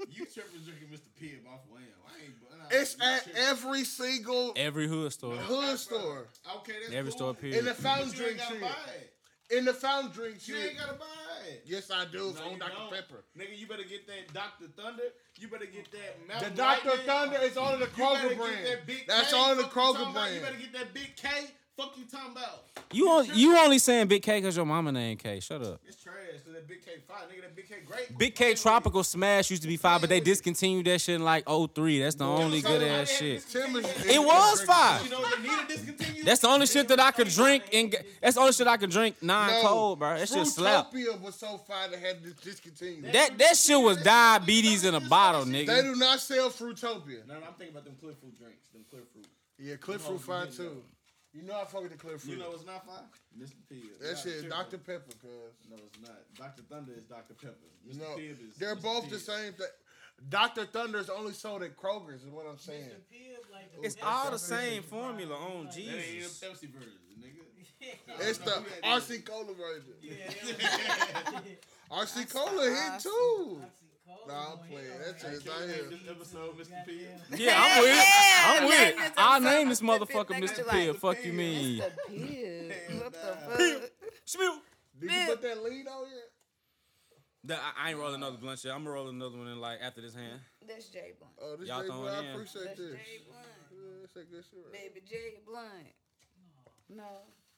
you 0.17 0.25
tripping 0.27 0.61
drinking 0.65 0.89
Mr. 0.89 1.09
P 1.19 1.33
off 1.53 1.61
Wham. 1.71 1.83
I 2.09 2.25
ain't. 2.25 2.35
Nah, 2.59 2.65
It's 2.81 2.97
you 2.99 3.05
at 3.05 3.23
tripping. 3.25 3.43
every 3.43 3.85
single 3.85 4.53
Every 4.57 4.89
hood 4.89 5.13
store. 5.13 5.37
hood 5.37 5.79
store. 5.79 6.27
Okay, 6.59 6.73
that's 6.83 6.95
Every 6.95 7.11
cool. 7.13 7.19
store, 7.19 7.31
In 7.31 7.37
period. 7.37 7.65
the 7.67 7.75
fountain 7.75 8.09
But 8.09 8.19
you 8.19 8.25
ain't 8.27 8.37
drink 8.37 8.39
gotta 8.39 8.53
shit. 8.55 8.63
buy 8.63 8.93
it. 8.97 9.10
In 9.51 9.65
the 9.65 9.75
fountain 9.75 10.13
drink 10.13 10.47
You 10.47 10.57
ain't 10.57 10.79
gotta 10.79 10.95
buy 10.95 11.07
it. 11.49 11.63
Yes, 11.67 11.91
I 11.91 12.05
do. 12.05 12.29
It's 12.31 12.39
No, 12.39 12.51
on 12.53 12.59
Dr. 12.59 12.73
don't. 12.77 12.93
Pepper. 12.93 13.25
Nigga, 13.37 13.59
you 13.59 13.67
better 13.67 13.83
get 13.83 14.07
that 14.07 14.33
Dr. 14.33 14.71
Thunder. 14.77 15.03
You 15.39 15.49
better 15.49 15.67
get 15.67 15.91
that 15.91 16.41
The 16.45 16.51
Dr. 16.51 16.89
Lightning. 16.89 17.07
Thunder 17.07 17.39
is 17.43 17.57
on 17.57 17.81
the 17.81 17.87
Kroger 17.87 18.37
brand. 18.37 18.67
that 18.67 18.87
That's 19.09 19.33
K. 19.33 19.39
on 19.39 19.57
the 19.57 19.65
Kroger 19.65 20.13
brand. 20.13 20.35
You 20.37 20.41
better 20.41 20.57
get 20.57 20.73
that 20.75 20.95
Big 20.95 21.17
K. 21.17 21.29
Fuck 21.81 21.97
you 21.97 22.05
talking 22.05 22.33
about. 22.33 22.65
You 22.93 23.09
on, 23.09 23.27
you 23.33 23.57
only 23.57 23.79
saying 23.79 24.09
Big 24.09 24.23
K 24.23 24.39
because 24.39 24.57
your 24.57 24.67
mama 24.67 24.93
named 24.93 25.21
K. 25.21 25.41
Shut 25.41 25.63
up. 25.63 25.81
It's 25.87 26.03
trash. 26.03 26.15
So 26.45 26.53
that 26.53 26.69
Big 26.69 26.85
K 26.85 26.93
fire. 27.09 27.23
Nigga, 27.33 27.43
that 27.43 27.57
Big 27.57 27.69
K 27.69 27.77
great. 27.87 28.19
Big 28.19 28.35
K 28.35 28.55
Tropical 28.55 29.03
Smash 29.03 29.51
used 29.51 29.63
to 29.63 29.69
be 29.69 29.79
five, 29.79 30.01
but 30.01 30.11
they 30.11 30.21
discontinued 30.21 30.87
that 30.87 31.01
shit 31.01 31.15
in 31.15 31.25
like 31.25 31.49
03. 31.49 32.01
That's 32.01 32.17
the 32.17 32.25
only 32.25 32.61
good 32.61 32.83
ass 32.83 33.09
shit. 33.09 33.45
It 33.55 34.23
was 34.23 34.63
five. 34.63 35.05
You 35.05 35.11
know 35.11 35.23
they 35.23 35.43
need 35.49 35.59
to 35.59 35.67
discontinue? 35.69 36.25
That's 36.25 36.41
the 36.41 36.49
only 36.49 36.67
shit 36.67 36.89
that 36.89 37.01
I 37.01 37.13
could 37.13 37.29
drink 37.29 37.65
and 37.73 37.95
that's 38.21 38.35
the 38.35 38.41
only 38.41 38.53
shit 38.53 38.67
I 38.67 38.77
could 38.77 38.91
drink 38.91 39.23
non 39.23 39.49
No, 39.49 39.63
cold, 39.63 39.99
bro. 40.01 40.19
That 40.19 40.29
shit 40.29 40.47
slap. 40.49 40.93
Fruitopia 40.93 41.19
was 41.21 41.37
so 41.37 41.57
fire 41.59 41.89
they 41.89 41.99
had 41.99 42.23
to 42.23 42.31
discontinue. 42.45 43.11
That 43.13 43.39
that 43.39 43.57
shit 43.57 43.81
was 43.81 44.03
diabetes 44.03 44.85
in 44.85 44.95
a 44.95 45.01
bottle, 45.01 45.45
nigga. 45.45 45.67
They 45.67 45.83
do 45.83 45.97
not 45.97 46.21
sell 46.21 46.51
Fruitopia. 46.51 47.27
No, 47.27 47.39
no, 47.39 47.47
I'm 47.47 47.55
thinking 47.55 47.71
about 47.71 47.85
them 47.85 47.97
clear 47.99 48.13
fruit 48.13 48.39
drinks. 48.39 48.69
Them 48.69 48.85
clear 48.91 49.03
fruit. 49.13 49.27
Yeah, 49.59 49.77
Cliff 49.77 50.01
Fruit 50.03 50.21
fire 50.21 50.47
too. 50.47 50.83
You 51.33 51.43
know 51.43 51.61
I 51.61 51.65
fuck 51.65 51.83
with 51.83 51.93
the 51.93 51.99
Cliff 51.99 52.23
Fruit. 52.23 52.33
You 52.33 52.39
know 52.39 52.51
it's 52.55 52.67
not 52.67 52.85
fine? 52.85 53.05
Mr. 53.39 53.55
P. 53.69 53.83
that 54.01 54.19
shit 54.19 54.33
is 54.33 54.45
Dr. 54.45 54.79
Pepper, 54.79 55.13
cuz. 55.23 55.31
No, 55.71 55.77
it's 55.77 56.01
not. 56.03 56.19
Dr. 56.37 56.63
Thunder 56.69 56.93
is 56.97 57.05
Dr. 57.05 57.35
Pepper. 57.35 57.55
Mr. 57.89 57.99
No, 57.99 58.17
Pibb 58.17 58.49
is. 58.49 58.57
they're 58.57 58.75
Mr. 58.75 58.83
both 58.83 59.05
Pibb. 59.07 59.11
the 59.11 59.19
same 59.19 59.53
thing. 59.53 59.67
Dr. 60.29 60.67
Thunder 60.67 60.99
is 60.99 61.09
only 61.09 61.33
sold 61.33 61.63
at 61.63 61.77
Kroger's, 61.77 62.25
is 62.25 62.31
what 62.31 62.47
I'm 62.51 62.59
saying. 62.59 62.91
It's 63.83 63.97
all 64.03 64.31
the 64.31 64.39
same 64.39 64.83
formula 64.83 65.35
on 65.35 65.67
That 65.67 65.79
ain't 65.79 65.89
even 65.89 65.99
Jesus. 66.21 66.41
Pepsi 66.45 66.69
version, 66.69 66.93
nigga. 67.19 67.45
It's 68.21 68.39
the 68.39 68.63
RC 68.85 69.25
Cola 69.25 69.55
version. 69.55 69.95
RC 71.91 72.31
Cola 72.31 72.63
hit 72.69 73.03
too. 73.03 73.63
Nah, 74.27 74.35
I'm 74.35 74.47
oh, 74.53 74.61
playing. 74.69 74.87
That's 75.05 75.25
it. 75.25 75.33
It's 75.35 75.49
out 75.49 75.69
here. 75.69 75.85
This 75.91 76.01
episode, 76.09 76.59
Mr. 76.59 76.87
P. 76.87 77.07
Yeah, 77.43 77.57
I'm 77.57 77.83
with 77.83 77.99
it. 77.99 78.07
I'm 78.45 78.67
with 78.67 79.07
it. 79.07 79.13
I'll 79.17 79.41
name 79.41 79.69
this 79.69 79.81
motherfucker 79.81 80.39
Mr. 80.41 80.65
nigga, 80.65 80.71
Pill. 80.71 80.95
Fuck 80.95 81.25
you 81.25 81.33
mean. 81.33 81.81
Mr. 81.81 81.91
Pibb. 82.11 83.03
What 83.03 83.13
the 83.13 83.79
fuck? 83.79 83.91
Spill. 84.25 84.59
Did 85.01 85.11
you 85.11 85.27
put 85.27 85.43
that 85.43 85.63
lead 85.65 85.87
on 85.89 86.07
yet? 86.09 86.31
The- 87.43 87.57
I, 87.57 87.73
I 87.87 87.91
ain't 87.91 87.99
rolling 87.99 88.17
another 88.17 88.37
blunt 88.37 88.59
shit. 88.59 88.71
I'm 88.71 88.85
gonna 88.85 88.91
roll 88.91 89.09
another 89.09 89.39
one 89.39 89.49
in 89.49 89.61
like 89.61 89.79
after 89.83 90.03
this 90.03 90.15
hand. 90.15 90.41
That's 90.69 90.89
J 90.89 91.13
Blunt. 91.19 91.35
Oh, 91.41 91.57
this 91.57 91.69
Y'all 91.69 91.83
Jay 91.83 91.89
Blunt, 91.89 92.27
I 92.27 92.31
appreciate 92.31 92.65
That's 92.65 92.79
this. 92.79 92.93
Jay 92.93 93.25
Blunt. 93.27 93.47
Yeah, 93.73 93.79
that's 94.03 94.17
a 94.17 94.31
good 94.31 94.45
shit 94.45 94.61
right 94.65 94.73
Baby 94.73 95.01
J 95.09 95.17
Blunt. 95.47 95.89
No, 96.91 97.03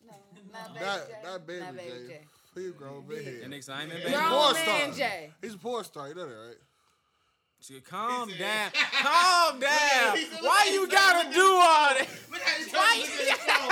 no, 0.07 0.15
not 0.53 0.75
baby 0.75 0.85
Not- 0.87 1.09
J. 1.09 1.15
not 1.25 1.47
Baby 1.47 1.61
not 1.61 1.77
baby 1.77 1.91
J. 1.91 2.09
J. 2.09 2.21
He 2.55 2.67
a 2.67 2.71
grown 2.71 3.07
man. 3.09 3.25
That 3.25 3.51
nigga 3.51 3.65
said, 3.65 3.75
I 3.77 3.83
ain't 3.83 3.91
been 3.91 4.01
He's 4.03 4.09
a 4.09 4.13
back. 4.13 4.29
porn 4.31 4.55
star. 4.55 4.79
man 4.79 4.93
J. 4.95 5.31
He's 5.41 5.55
a 5.55 5.59
porn 5.59 5.85
star. 5.85 6.09
You 6.09 6.15
know 6.15 6.29
that, 6.29 6.35
right? 6.35 6.57
Shit, 7.61 7.85
Calm 7.89 8.29
down. 8.39 8.71
Calm 9.01 9.61
down. 9.61 10.19
Why 10.43 10.71
you 10.73 10.87
gotta 10.89 11.33
do 11.33 11.41
all 11.41 11.95
that? 11.95 12.09
Look 12.31 12.41
how 12.43 12.59
he's 12.59 12.69
trying 12.71 13.03
to 13.03 13.07
look 13.07 13.21
at 13.21 13.29
his 13.29 13.39
phone. 13.47 13.69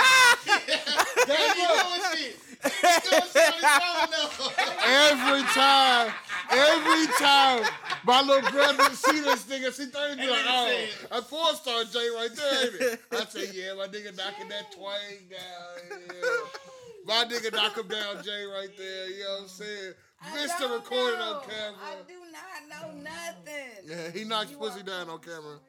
Damn, 1.27 1.55
He 1.55 1.61
doing 1.61 2.01
shit. 2.13 2.35
He 2.63 2.69
doing 3.09 3.29
shit 3.31 3.51
on 3.51 4.09
his 4.11 4.31
phone 4.37 4.53
now. 4.57 4.85
Every 5.11 5.43
time, 5.51 6.13
every 6.51 7.07
time, 7.19 7.63
my 8.05 8.21
little 8.21 8.49
brother 8.51 8.95
see 8.95 9.19
this 9.19 9.43
nigga, 9.43 9.71
see 9.73 9.85
thirty 9.87 10.15
be 10.21 10.27
like, 10.29 10.39
oh, 10.47 10.85
a 11.11 11.21
porn 11.21 11.55
star 11.55 11.83
Jay 11.83 12.07
right 12.15 12.29
there, 12.35 12.63
ain't 12.65 12.75
it? 12.81 12.99
I 13.11 13.25
say, 13.25 13.49
yeah, 13.53 13.73
my 13.73 13.87
nigga 13.87 14.15
knocking 14.17 14.47
that 14.49 14.71
twang 14.75 15.27
down. 15.29 15.99
Yeah. 16.07 16.60
My 17.05 17.25
nigga 17.25 17.51
knock 17.53 17.77
him 17.77 17.87
down, 17.87 18.23
Jay, 18.23 18.45
right 18.45 18.69
there. 18.77 19.09
You 19.09 19.23
know 19.23 19.29
what 19.31 19.41
I'm 19.43 19.47
saying? 19.47 19.93
Mr. 20.33 20.73
recording 20.73 21.19
know. 21.19 21.35
on 21.35 21.41
camera. 21.41 21.79
I 21.81 21.95
do 22.07 22.19
not 22.31 22.93
know 22.93 23.01
nothing. 23.01 23.87
Yeah, 23.87 24.11
he 24.11 24.23
knocks 24.23 24.51
pussy 24.51 24.83
down 24.83 25.09
on 25.09 25.19
camera. 25.19 25.59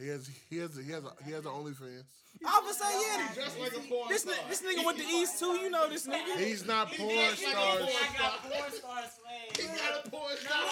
He 0.00 0.08
has, 0.08 0.28
he 0.48 0.58
has, 0.58 0.76
he 0.76 0.90
has, 0.92 1.04
a, 1.04 1.12
he 1.24 1.32
has 1.32 1.44
an 1.44 1.52
OnlyFans. 1.52 2.04
I 2.44 2.62
was 2.64 2.76
say 2.76 2.84
yeah. 2.90 3.28
Just 3.34 3.60
like 3.60 3.72
a 3.76 3.80
porn 3.88 4.08
This 4.08 4.22
star. 4.22 4.34
this 4.48 4.62
nigga 4.62 4.84
went 4.84 4.98
to 4.98 5.04
East 5.04 5.38
too. 5.38 5.52
You 5.52 5.70
know 5.70 5.88
this 5.88 6.06
nigga. 6.06 6.36
He's 6.38 6.66
not 6.66 6.90
porn 6.92 7.36
stars. 7.36 7.36
He 7.36 7.52
got 8.18 8.40
a 10.04 10.10
porn 10.10 10.36
star. 10.36 10.68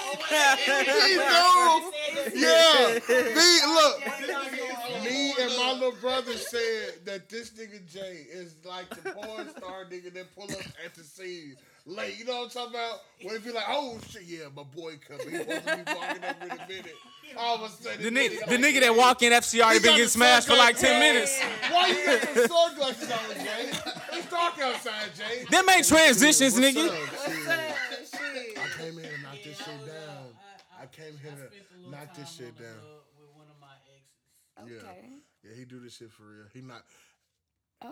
He 0.57 0.75
do. 0.81 2.39
Yeah. 2.41 2.99
Me, 3.37 3.51
look. 3.67 5.05
Me 5.05 5.35
and 5.39 5.57
my 5.57 5.73
little 5.73 5.93
brother 6.01 6.33
said 6.33 7.05
that 7.05 7.29
this 7.29 7.51
nigga 7.51 7.87
Jay 7.87 8.27
is 8.33 8.57
like 8.65 8.89
the 8.91 9.11
porn 9.11 9.49
star 9.51 9.85
nigga 9.85 10.13
that 10.15 10.35
pull 10.35 10.45
up 10.45 10.67
at 10.85 10.95
the 10.95 11.05
scene. 11.05 11.57
Late. 11.87 12.19
You 12.19 12.25
know 12.25 12.39
what 12.39 12.45
I'm 12.45 12.51
talking 12.51 12.75
about? 12.75 13.01
When 13.23 13.35
it 13.37 13.45
be 13.45 13.53
like, 13.53 13.65
oh 13.69 13.99
shit, 14.09 14.23
yeah, 14.25 14.45
my 14.55 14.63
boy 14.63 14.95
coming. 15.07 15.31
He's 15.31 15.39
supposed 15.41 15.67
to 15.67 15.77
be 15.77 15.95
walking 15.95 16.25
up 16.25 16.43
in 16.43 16.51
a 16.51 16.69
minute. 16.69 16.95
All 17.37 17.55
of 17.57 17.63
a 17.63 17.69
sudden, 17.69 18.03
The 18.03 18.11
this 18.11 18.13
nigga, 18.33 18.41
nigga 18.43 18.49
the 18.49 18.59
like, 18.59 18.75
nigga 18.75 18.81
that 18.81 18.97
walk 18.97 19.23
in 19.23 19.33
after 19.33 19.49
she 19.51 19.63
already 19.63 19.79
been 19.81 19.93
getting 19.93 20.09
smashed 20.09 20.49
for 20.49 20.57
like 20.57 20.77
sunglasses. 20.77 21.39
10 21.39 21.41
minutes. 21.41 21.71
Why 21.71 21.87
you 21.89 22.07
got 22.07 22.35
the 22.35 22.49
sunglasses 22.49 23.11
on, 23.11 23.35
Jay? 23.45 24.19
It's 24.19 24.31
dark 24.31 24.59
outside, 24.59 25.11
Jay. 25.17 25.45
Them 25.51 25.69
ain't 25.71 25.87
transitions, 25.87 26.55
What's 26.59 26.77
nigga. 26.77 26.89
up? 26.89 26.93
What's 26.93 27.37
Shit. 27.37 27.49
up? 27.49 27.77
Shit. 28.35 28.59
I 28.59 28.83
came 28.83 28.99
in 28.99 29.05
and 29.05 29.23
knocked 29.23 29.45
this 29.45 29.57
shit 29.59 29.81
was, 29.81 29.89
uh, 29.89 29.93
down. 29.93 30.17
I- 30.79 30.83
I 30.83 30.87
came 30.87 31.19
here 31.23 31.31
I 31.31 31.35
to 31.35 31.47
spent 31.47 31.87
a 31.87 31.91
knock 31.91 32.15
this 32.17 32.37
time 32.37 32.47
shit 32.47 32.59
down. 32.59 32.67
hood 32.67 33.03
with 33.21 33.31
one 33.37 33.47
of 33.47 33.61
my 33.61 33.75
exes. 34.67 34.83
Yeah. 34.83 34.91
Okay. 34.91 35.09
Yeah, 35.45 35.51
he 35.57 35.65
do 35.67 35.79
this 35.79 35.95
shit 35.97 36.11
for 36.11 36.23
real. 36.25 36.47
He 36.53 36.63
not. 36.63 36.83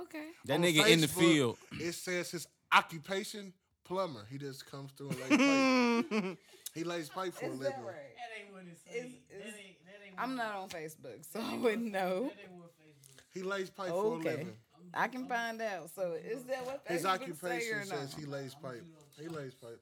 Okay. 0.02 0.28
That 0.46 0.54
On 0.54 0.62
nigga 0.62 0.88
in 0.88 1.00
the 1.00 1.06
field. 1.08 1.58
It 1.78 1.92
says 1.92 2.30
his 2.32 2.46
occupation 2.72 3.52
plumber. 3.88 4.24
He 4.30 4.38
just 4.38 4.70
comes 4.70 4.92
through 4.92 5.10
and 5.10 5.18
lays 5.18 6.04
pipe. 6.10 6.38
he 6.74 6.84
lays 6.84 7.08
pipe 7.08 7.34
for 7.34 7.46
a 7.46 7.48
Is 7.48 7.58
living. 7.58 7.72
that 7.76 7.84
right? 7.86 7.94
That 7.94 8.44
ain't 8.44 8.52
what 8.52 8.62
it 8.62 8.78
says. 8.86 8.94
Is- 9.06 9.12
that 9.30 9.48
is- 9.48 9.54
ain't, 9.54 9.84
that 9.86 10.06
ain't 10.06 10.14
I'm 10.18 10.36
not 10.36 10.54
on 10.54 10.68
Facebook, 10.68 11.24
so 11.32 11.40
I 11.40 11.56
wouldn't 11.56 11.90
know. 11.92 12.24
That 12.34 12.42
ain't 12.42 12.52
what 12.52 12.70
Facebook. 12.78 13.22
He 13.32 13.42
lays 13.42 13.70
pipe 13.70 13.88
for 13.88 13.94
a 13.94 13.98
Okay. 14.18 14.30
living. 14.30 14.56
I 14.94 15.08
can 15.08 15.26
find 15.26 15.60
out. 15.60 15.90
So 15.94 16.12
is 16.12 16.44
that 16.44 16.64
what 16.64 16.84
Facebook 16.86 16.92
His 16.92 17.02
say 17.02 17.08
occupation 17.08 17.78
or 17.78 17.84
says 17.84 18.14
no? 18.16 18.20
he 18.20 18.26
lays 18.26 18.54
pipe. 18.54 18.84
He 19.20 19.28
lays 19.28 19.54
pipe. 19.54 19.80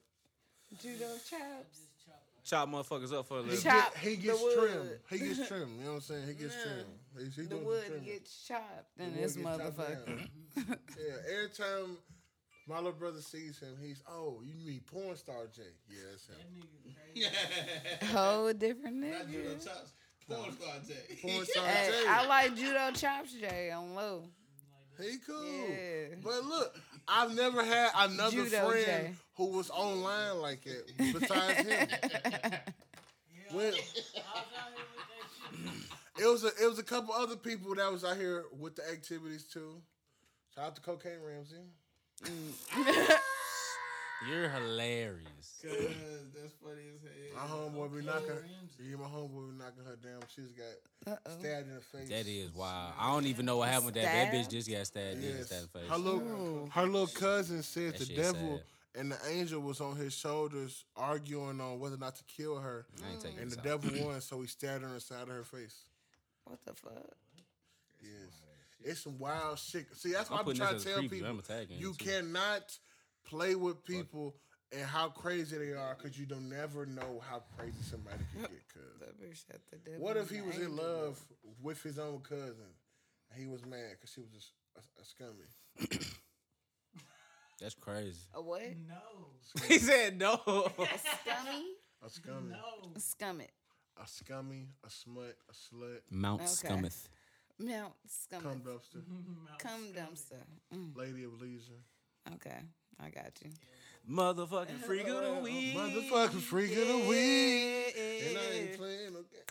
Judo 0.82 1.14
chops. 1.28 1.80
Chop 2.44 2.68
motherfuckers 2.68 3.12
up 3.12 3.26
for 3.26 3.38
a 3.40 3.42
He, 3.42 3.50
living. 3.50 3.64
Chop 3.64 3.94
get, 3.94 4.02
he 4.02 4.16
gets 4.16 4.54
trimmed. 4.54 4.90
He 5.10 5.18
gets 5.18 5.48
trimmed. 5.48 5.78
You 5.78 5.84
know 5.84 5.90
what 5.90 5.94
I'm 5.96 6.00
saying? 6.02 6.26
He 6.28 6.34
gets 6.34 6.54
Yeah. 6.56 6.62
trimmed. 6.72 6.98
He's, 7.18 7.34
he 7.36 7.42
The 7.42 7.48
doing 7.48 7.64
wood 7.64 7.86
trimming. 7.86 8.04
gets 8.04 8.46
chopped 8.46 8.98
in 9.00 9.14
The 9.14 9.20
this 9.20 9.36
wood 9.36 9.44
gets 9.44 9.58
chopped 9.58 9.78
motherfucker. 9.78 10.28
yeah, 10.96 11.34
every 11.34 11.48
time 11.50 11.96
my 12.68 12.76
little 12.76 12.92
brother 12.92 13.20
sees 13.20 13.58
him, 13.58 13.76
he's, 13.80 14.02
oh, 14.10 14.40
you 14.44 14.54
mean 14.66 14.80
porn 14.86 15.16
star 15.16 15.46
Jay? 15.54 15.62
Yeah, 15.88 15.96
that's 16.10 16.26
him. 16.26 16.36
That 17.14 18.02
nigga. 18.02 18.12
Whole 18.16 18.52
different 18.52 18.96
Not 18.96 19.28
judo 19.30 19.54
chops. 19.54 19.92
Porn 20.28 20.52
star 20.52 20.74
Jay. 20.86 21.16
Porn 21.22 21.46
star 21.46 21.64
Hey, 21.66 21.90
Jay. 21.90 22.08
I 22.08 22.26
like 22.26 22.56
judo 22.56 22.90
chops, 22.92 23.32
Jay, 23.34 23.70
on 23.70 23.94
low. 23.94 24.24
He 25.00 25.18
cool. 25.26 25.44
Yeah. 25.44 26.14
But 26.24 26.44
look, 26.44 26.74
I've 27.06 27.34
never 27.36 27.62
had 27.62 27.90
another 27.98 28.30
Judo 28.44 28.70
friend 28.70 28.86
Jay. 28.86 29.14
who 29.36 29.48
was 29.48 29.68
online 29.70 30.38
like 30.40 30.66
it 30.66 30.90
besides 30.98 31.68
him. 31.68 31.88
When- 33.52 33.66
I 33.66 33.70
was 33.70 33.78
out 34.18 34.72
here 34.74 34.86
with 34.96 35.06
that 35.06 35.74
shit. 36.16 36.24
it 36.24 36.28
was 36.28 36.44
a 36.44 36.48
it 36.64 36.68
was 36.68 36.78
a 36.80 36.82
couple 36.82 37.14
other 37.14 37.36
people 37.36 37.74
that 37.76 37.92
was 37.92 38.04
out 38.04 38.16
here 38.16 38.44
with 38.58 38.74
the 38.74 38.90
activities 38.90 39.44
too. 39.44 39.80
Shout 40.54 40.64
out 40.64 40.74
to 40.76 40.80
Cocaine 40.80 41.20
Ramsey. 41.24 41.56
Mm. 42.24 43.08
You're 44.28 44.48
hilarious. 44.48 45.60
Cause 45.62 45.72
that's 46.34 46.52
funny 46.62 46.82
as 46.94 47.34
My 47.34 47.42
homeboy 47.42 47.98
be 48.00 48.04
knocking. 48.06 48.28
Ramsey. 48.28 48.84
Yeah, 48.90 48.96
my 48.96 49.04
homeboy 49.04 49.50
be 49.52 49.58
knocking 49.58 49.84
her 49.84 49.96
down. 49.96 50.22
She's 50.34 50.52
got 50.52 51.12
Uh-oh. 51.12 51.38
stabbed 51.38 51.68
in 51.68 51.74
the 51.74 51.80
face. 51.80 52.08
That 52.08 52.26
is 52.26 52.52
wild. 52.54 52.94
I 52.98 53.10
don't 53.12 53.26
even 53.26 53.44
know 53.46 53.58
what 53.58 53.68
happened 53.68 53.86
with 53.86 53.94
that. 53.96 54.04
That 54.04 54.32
bitch 54.32 54.48
just 54.48 54.70
got 54.70 54.86
stabbed 54.86 55.16
in 55.16 55.20
the 55.20 55.26
Yes. 55.38 55.50
in 55.52 55.62
the 55.62 55.68
face. 55.68 55.90
Her 55.90 55.98
little 55.98 56.68
her 56.72 56.86
little 56.86 57.06
cousin 57.08 57.62
said 57.62 57.94
That 57.94 58.08
the 58.08 58.14
devil 58.14 58.56
sad. 58.94 59.00
and 59.00 59.12
the 59.12 59.18
angel 59.30 59.60
was 59.60 59.80
on 59.82 59.96
his 59.96 60.14
shoulders 60.14 60.84
arguing 60.96 61.60
on 61.60 61.78
whether 61.78 61.96
or 61.96 61.98
not 61.98 62.16
to 62.16 62.24
kill 62.24 62.56
her. 62.58 62.86
I 63.06 63.12
ain't 63.12 63.38
And 63.38 63.50
the 63.50 63.58
out. 63.58 63.64
devil 63.82 63.90
won, 64.06 64.20
so 64.22 64.40
he 64.40 64.46
stabbed 64.46 64.82
her 64.82 64.94
inside 64.94 65.22
of 65.22 65.28
her 65.28 65.44
face. 65.44 65.84
What 66.44 66.58
the 66.64 66.72
fuck? 66.74 66.92
Yes. 68.02 68.32
It's 68.86 69.00
some 69.02 69.18
wild 69.18 69.58
shit. 69.58 69.86
See, 69.96 70.12
that's 70.12 70.30
why 70.30 70.38
I'm 70.38 70.48
I'm 70.48 70.54
trying 70.54 70.78
to 70.78 70.84
tell 70.84 70.98
creepy. 70.98 71.16
people 71.20 71.28
I'm 71.30 71.66
you 71.78 71.92
too. 71.94 72.04
cannot 72.04 72.78
play 73.24 73.54
with 73.56 73.84
people 73.84 74.36
and 74.72 74.82
how 74.86 75.08
crazy 75.08 75.58
they 75.58 75.72
are 75.72 75.96
because 76.00 76.18
you 76.18 76.26
don't 76.26 76.48
never 76.48 76.86
know 76.86 77.20
how 77.28 77.42
crazy 77.56 77.76
somebody 77.82 78.18
can 78.32 78.42
get. 78.42 78.50
Cause 78.74 79.00
That 79.00 79.20
bitch 79.20 79.44
had 79.50 79.60
the 79.70 79.76
devil 79.78 80.04
what 80.04 80.16
if 80.16 80.30
he 80.30 80.40
was 80.40 80.56
in 80.58 80.76
love 80.76 81.20
with 81.62 81.82
his 81.82 81.98
own 81.98 82.20
cousin 82.20 82.54
and 83.32 83.40
he 83.40 83.46
was 83.46 83.64
mad 83.66 83.92
because 83.92 84.10
she 84.12 84.20
was 84.20 84.30
a 84.32 84.36
s- 84.36 84.52
a, 84.76 85.00
a 85.00 85.04
scummy? 85.04 86.06
That's 87.60 87.74
crazy. 87.74 88.20
A 88.34 88.42
what? 88.42 88.62
No. 88.86 89.62
he 89.68 89.78
said 89.78 90.18
no. 90.18 90.34
A 90.44 90.98
scummy? 90.98 91.64
A 92.04 92.10
scummy. 92.10 92.50
No. 92.50 92.90
A 92.94 92.98
scummit. 92.98 93.48
A 94.02 94.06
scummy, 94.06 94.68
a 94.84 94.90
smut, 94.90 95.36
a 95.48 95.52
slut, 95.54 96.00
Mount 96.10 96.42
Okay. 96.42 96.50
Scummeth. 96.68 97.08
Mount 97.58 97.92
cum 98.42 98.60
dumpster, 98.60 99.02
Cum 99.58 99.80
dumpster. 99.94 100.42
Mm, 100.74 100.96
lady 100.96 101.24
of 101.24 101.40
leisure. 101.40 101.80
okay. 102.34 102.58
I 103.00 103.10
got 103.10 103.32
you. 103.44 103.50
Motherfucking 104.10 104.78
freak 104.84 105.06
of 105.08 105.22
the 105.22 105.40
week. 105.42 105.74
Motherfucking 105.76 106.40
freak 106.40 106.72
of 106.76 106.88
the 106.88 106.98
week. 107.08 107.94
And 107.96 108.38
I 108.38 108.54
ain't 108.54 108.78
playing, 108.78 109.16
okay? 109.16 109.42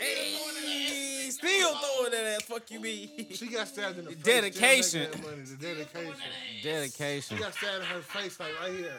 Hey, 0.00 1.28
still 1.30 1.74
throwing 1.76 2.10
that 2.12 2.24
ass. 2.36 2.42
Fuck 2.42 2.70
you, 2.70 2.80
me. 2.80 3.28
She 3.34 3.46
got 3.48 3.68
stabbed 3.68 3.98
in 3.98 4.04
the 4.06 4.10
face. 4.12 4.22
Dedication. 4.24 4.82
Still 4.82 5.02
making 5.10 5.22
that 5.22 5.30
money, 5.30 5.42
the 5.42 5.56
dedication. 5.56 6.14
Dedication. 6.62 7.36
She 7.36 7.42
got 7.42 7.54
stabbed 7.54 7.82
in 7.82 7.88
her 7.88 8.00
face, 8.00 8.40
like 8.40 8.60
right 8.60 8.72
here. 8.72 8.98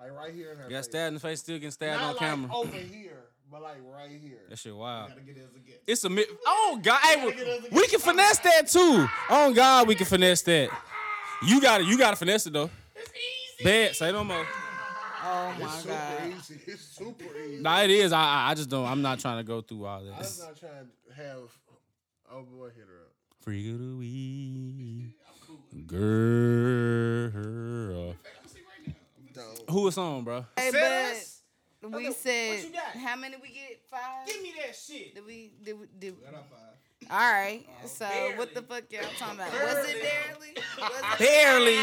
Like 0.00 0.12
right 0.12 0.34
here 0.34 0.52
in 0.52 0.58
her 0.58 0.68
Got 0.68 0.76
face. 0.76 0.84
stabbed 0.86 1.08
in 1.08 1.14
the 1.14 1.20
face, 1.20 1.40
still 1.40 1.56
getting 1.56 1.70
stabbed 1.70 2.00
Not 2.00 2.02
on 2.02 2.10
like 2.14 2.18
camera. 2.18 2.50
over 2.56 2.76
here, 2.76 3.22
but 3.50 3.62
like 3.62 3.76
right 3.84 4.10
here. 4.10 4.38
That 4.48 4.58
shit 4.58 4.74
wild. 4.74 5.10
Gotta 5.10 5.20
get 5.22 5.36
it 5.36 5.46
as 5.48 5.54
a 5.56 5.60
gift. 5.60 5.78
It's 5.86 6.04
a 6.04 6.10
mi- 6.10 6.24
oh 6.46 6.80
god, 6.82 7.00
hey, 7.02 7.24
we, 7.24 7.80
we 7.80 7.86
can 7.86 8.00
oh, 8.00 8.10
finesse 8.10 8.38
that 8.40 8.68
too. 8.68 9.06
Oh 9.30 9.52
god, 9.54 9.86
we 9.88 9.94
can 9.94 10.06
finesse 10.06 10.42
that. 10.42 10.70
You 11.42 11.60
got 11.60 11.80
it. 11.82 11.86
You 11.86 11.98
got 11.98 12.10
to 12.10 12.16
finesse 12.16 12.46
it 12.46 12.52
though. 12.52 12.70
It's 12.94 13.10
easy. 13.58 13.64
Bad, 13.64 13.94
say 13.96 14.12
no 14.12 14.24
more. 14.24 14.46
Oh 15.28 15.54
my 15.60 15.64
It's 15.66 15.82
super 15.82 15.94
god. 15.94 16.32
easy. 16.38 16.60
It's 16.66 16.82
super 16.82 17.24
easy. 17.46 17.62
Nah, 17.62 17.80
it 17.82 17.90
is. 17.90 18.12
I 18.12 18.20
I- 18.20 18.50
I 18.50 18.54
just 18.54 18.70
don't. 18.70 18.86
I'm 18.86 19.02
not 19.02 19.18
trying 19.18 19.38
to 19.38 19.44
go 19.44 19.60
through 19.60 19.84
all 19.84 20.02
this. 20.02 20.40
I'm 20.40 20.46
not 20.48 20.56
trying 20.58 20.86
to 21.08 21.14
have. 21.14 21.38
Oh 22.32 22.42
boy, 22.42 22.66
hit 22.68 22.84
her 22.86 23.02
up. 23.02 23.12
Freak 23.40 23.72
of 23.74 23.78
the 23.78 23.96
week, 23.96 25.14
girl. 25.86 27.30
Don't. 29.34 29.70
Who 29.70 29.82
was 29.82 29.98
on, 29.98 30.24
bro? 30.24 30.46
Hey, 30.56 30.70
Said 30.70 30.72
but 30.72 30.82
Okay, 30.82 31.22
we 31.82 31.88
what 32.08 32.16
said 32.16 32.62
you 32.62 32.72
got? 32.72 32.82
how 33.00 33.16
many 33.16 33.36
we 33.40 33.48
get? 33.48 33.80
Five. 33.90 34.26
Give 34.26 34.42
me 34.42 34.52
that 34.64 34.74
shit. 34.76 35.14
Did 35.14 35.24
we? 35.26 35.52
Did 35.62 35.78
we? 35.78 35.86
Did, 35.98 36.14
Got 36.24 36.32
five. 36.50 37.10
all 37.10 37.18
right. 37.18 37.64
Oh, 37.84 37.86
So 37.86 38.06
what 38.36 38.54
the 38.54 38.62
fuck 38.62 38.84
y'all 38.90 39.02
talking 39.18 39.36
about? 39.36 39.52
Was 39.52 39.88
it 39.88 40.02
barely? 40.02 40.54
Was 40.78 40.92
it 40.98 41.18
Barely. 41.18 41.76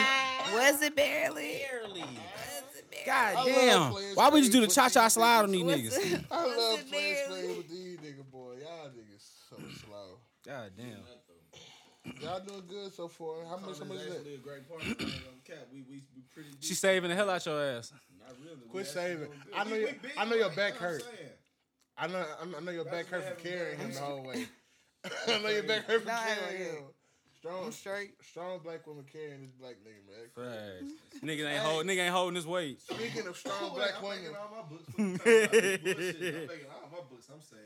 Was 0.54 0.82
it 0.82 0.96
barely? 0.96 1.62
Barely. 1.72 2.02
Was 2.02 2.78
it 2.78 2.92
barely? 2.92 3.06
God 3.06 3.36
love 3.36 3.46
damn. 3.46 4.16
Why 4.16 4.30
we 4.30 4.42
just 4.42 4.52
do 4.52 4.62
the 4.62 4.68
cha 4.68 4.90
cha 4.90 5.08
slide 5.08 5.44
on 5.44 5.52
these 5.52 5.64
niggas? 5.64 6.26
I 6.32 6.46
love 6.46 6.80
it 6.80 6.90
playing 6.90 7.16
barely? 7.30 7.58
with 7.58 7.70
these 7.70 7.98
niggas, 8.00 8.32
boy. 8.32 8.56
Y'all 8.62 8.90
niggas 8.90 9.24
so 9.50 9.58
slow. 9.86 10.20
God 10.46 10.72
damn. 10.78 11.00
Y'all 12.22 12.40
doing 12.42 12.64
good 12.68 12.94
so 12.94 13.08
far. 13.08 13.46
How 13.46 13.58
much? 13.58 13.80
How 13.80 13.86
much 13.86 13.98
is 14.00 14.14
that? 14.14 14.44
great 14.44 14.68
partner. 14.68 14.88
I 14.88 14.90
ain't 14.90 15.00
gonna 15.00 15.16
cap. 15.46 15.68
We 15.72 15.84
we 15.90 16.04
we 16.16 16.22
pretty. 16.34 16.50
She 16.60 16.74
saving 16.74 17.10
the 17.10 17.16
hell 17.16 17.30
out 17.30 17.46
your 17.46 17.62
ass. 17.64 17.94
Not 18.26 18.36
really. 18.44 18.68
Quit 18.70 18.88
actually 18.88 19.02
saving. 19.02 19.30
I 19.56 19.64
know 19.64 19.72
We- 19.72 19.80
your- 19.82 19.90
we 20.04 20.10
I 20.18 20.26
know 20.26 20.36
your 20.36 20.50
back 20.50 20.74
you 20.76 20.80
know 20.82 20.88
what 20.88 21.04
I'm 21.04 21.16
hurt. 21.18 21.40
I 21.98 22.08
know. 22.08 22.58
I 22.58 22.62
know 22.62 22.72
your 22.72 22.86
back 22.86 23.06
hurt 23.08 23.24
That's 23.24 23.42
from 23.42 23.52
carrying 23.52 23.80
him 23.80 23.92
the 23.94 24.00
whole 24.00 24.24
way. 24.24 24.48
I 25.28 25.40
know 25.40 25.50
your 25.50 25.64
back 25.64 25.86
hurt 25.86 26.00
from 26.02 26.08
Nah, 26.08 26.14
I 26.20 26.30
ain't 26.30 26.40
carrying 26.40 26.76
him. 26.76 26.84
Strong, 27.38 27.66
I'm 27.66 27.72
straight. 27.74 28.12
strong 28.24 28.60
black 28.64 28.88
woman 28.88 29.04
carrying 29.12 29.42
this 29.42 29.52
black 29.52 29.76
nigga, 29.84 30.08
man. 30.08 30.80
Facts. 30.80 31.22
nigga 31.22 31.46
ain't 31.52 31.60
hold, 31.62 31.86
nigga 31.86 32.00
ain't 32.06 32.14
holding 32.14 32.36
his 32.38 32.48
weight. 32.48 32.80
Speaking 32.82 33.28
of 33.28 33.36
strong 33.36 33.64
Wait, 33.64 33.76
black 33.76 33.92
I'm 33.98 34.04
women, 34.04 34.22
making 34.24 34.36
all 34.38 34.50
my 34.56 34.62
books. 34.70 34.88
What 34.96 35.04
you 35.04 35.18
talking 35.18 35.44
about? 35.44 35.84
Bullshit. 35.84 36.36
I'm 36.36 36.48
making 36.48 36.66
all 36.72 36.90
my 36.90 36.98
books. 37.10 37.28
I'm 37.34 37.42
saying. 37.42 37.64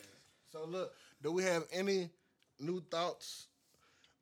so 0.51 0.65
look, 0.65 0.93
do 1.21 1.31
we 1.31 1.43
have 1.43 1.63
any 1.71 2.09
new 2.59 2.81
thoughts 2.89 3.47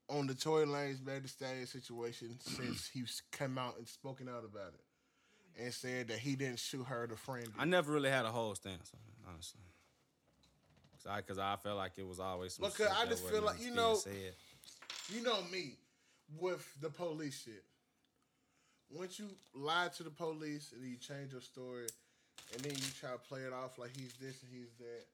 on 0.10 0.28
the 0.28 0.36
Tory 0.36 0.66
Lanez 0.66 1.04
Megan 1.04 1.28
Stallion 1.30 1.66
situation 1.68 2.38
since 2.42 2.90
he's 2.90 3.22
come 3.32 3.58
out 3.58 3.78
and 3.78 3.88
spoken 3.88 4.28
out 4.28 4.44
about 4.44 4.74
it 4.74 4.82
and 5.62 5.74
said 5.74 6.10
that 6.10 6.20
he 6.20 6.36
didn't 6.36 6.60
shoot 6.60 6.84
her, 6.86 7.08
the 7.08 7.16
friend. 7.16 7.48
I 7.58 7.66
never 7.66 7.92
really 7.92 8.10
had 8.10 8.26
a 8.26 8.32
whole 8.32 8.54
stance 8.56 8.92
on 8.94 9.00
it, 9.08 9.30
honestly. 9.32 9.62
Cause 10.92 11.12
I, 11.12 11.22
cause 11.22 11.38
I 11.40 11.56
felt 11.58 11.78
like 11.78 11.94
it 11.98 12.08
was 12.08 12.20
always 12.20 12.54
some 12.54 12.66
Because 12.66 12.88
I 12.88 13.06
just 13.06 13.28
feel 13.28 13.42
like, 13.42 13.62
you 13.62 13.72
know- 13.72 13.96
said. 13.96 14.34
You 15.14 15.22
know 15.22 15.44
me 15.52 15.78
with 16.40 16.66
the 16.82 16.90
police 16.90 17.44
shit. 17.46 17.64
Once 18.90 19.20
you 19.20 19.30
lie 19.54 19.90
to 19.98 20.04
the 20.04 20.10
police 20.10 20.74
and 20.74 20.84
you 20.84 20.98
change 20.98 21.32
your 21.32 21.42
story 21.42 21.86
and 22.54 22.62
then 22.62 22.74
you 22.74 22.90
try 23.00 23.12
to 23.12 23.18
play 23.18 23.42
it 23.42 23.54
off 23.54 23.78
like 23.78 23.96
he's 23.96 24.14
this 24.22 24.42
and 24.42 24.50
he's 24.52 24.74
that, 24.80 25.06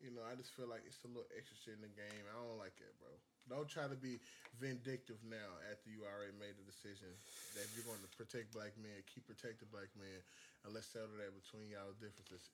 you 0.00 0.10
know, 0.14 0.22
I 0.30 0.34
just 0.34 0.50
feel 0.54 0.68
like 0.68 0.82
it's 0.86 0.98
a 1.04 1.08
little 1.08 1.26
extra 1.36 1.56
shit 1.58 1.74
in 1.74 1.82
the 1.82 1.90
game. 1.94 2.22
I 2.30 2.38
don't 2.38 2.58
like 2.58 2.74
that, 2.78 2.94
bro. 2.98 3.10
Don't 3.48 3.68
try 3.68 3.84
to 3.88 3.94
be 3.96 4.18
vindictive 4.60 5.16
now 5.28 5.58
after 5.70 5.90
you 5.90 6.04
already 6.06 6.32
made 6.38 6.54
the 6.56 6.66
decision 6.68 7.08
that 7.54 7.66
you're 7.74 7.84
going 7.84 8.00
to 8.00 8.10
protect 8.16 8.52
black 8.54 8.72
men, 8.80 8.92
keep 9.12 9.26
protecting 9.26 9.68
black 9.72 9.88
men, 9.98 10.18
and 10.64 10.74
let's 10.74 10.86
settle 10.86 11.08
that 11.18 11.32
between 11.34 11.68
y'all 11.70 11.92
differences. 12.00 12.50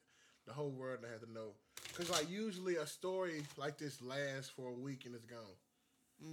The 0.47 0.53
whole 0.55 0.71
world 0.71 1.01
has 1.11 1.21
to 1.21 1.31
know. 1.33 1.53
Because, 1.93 2.09
like, 2.11 2.31
usually 2.31 2.77
a 2.77 2.87
story 2.87 3.43
like 3.59 3.77
this 3.77 4.01
lasts 4.01 4.49
for 4.49 4.69
a 4.71 4.73
week 4.75 5.05
and 5.05 5.15
it's 5.15 5.27
gone. 5.27 5.57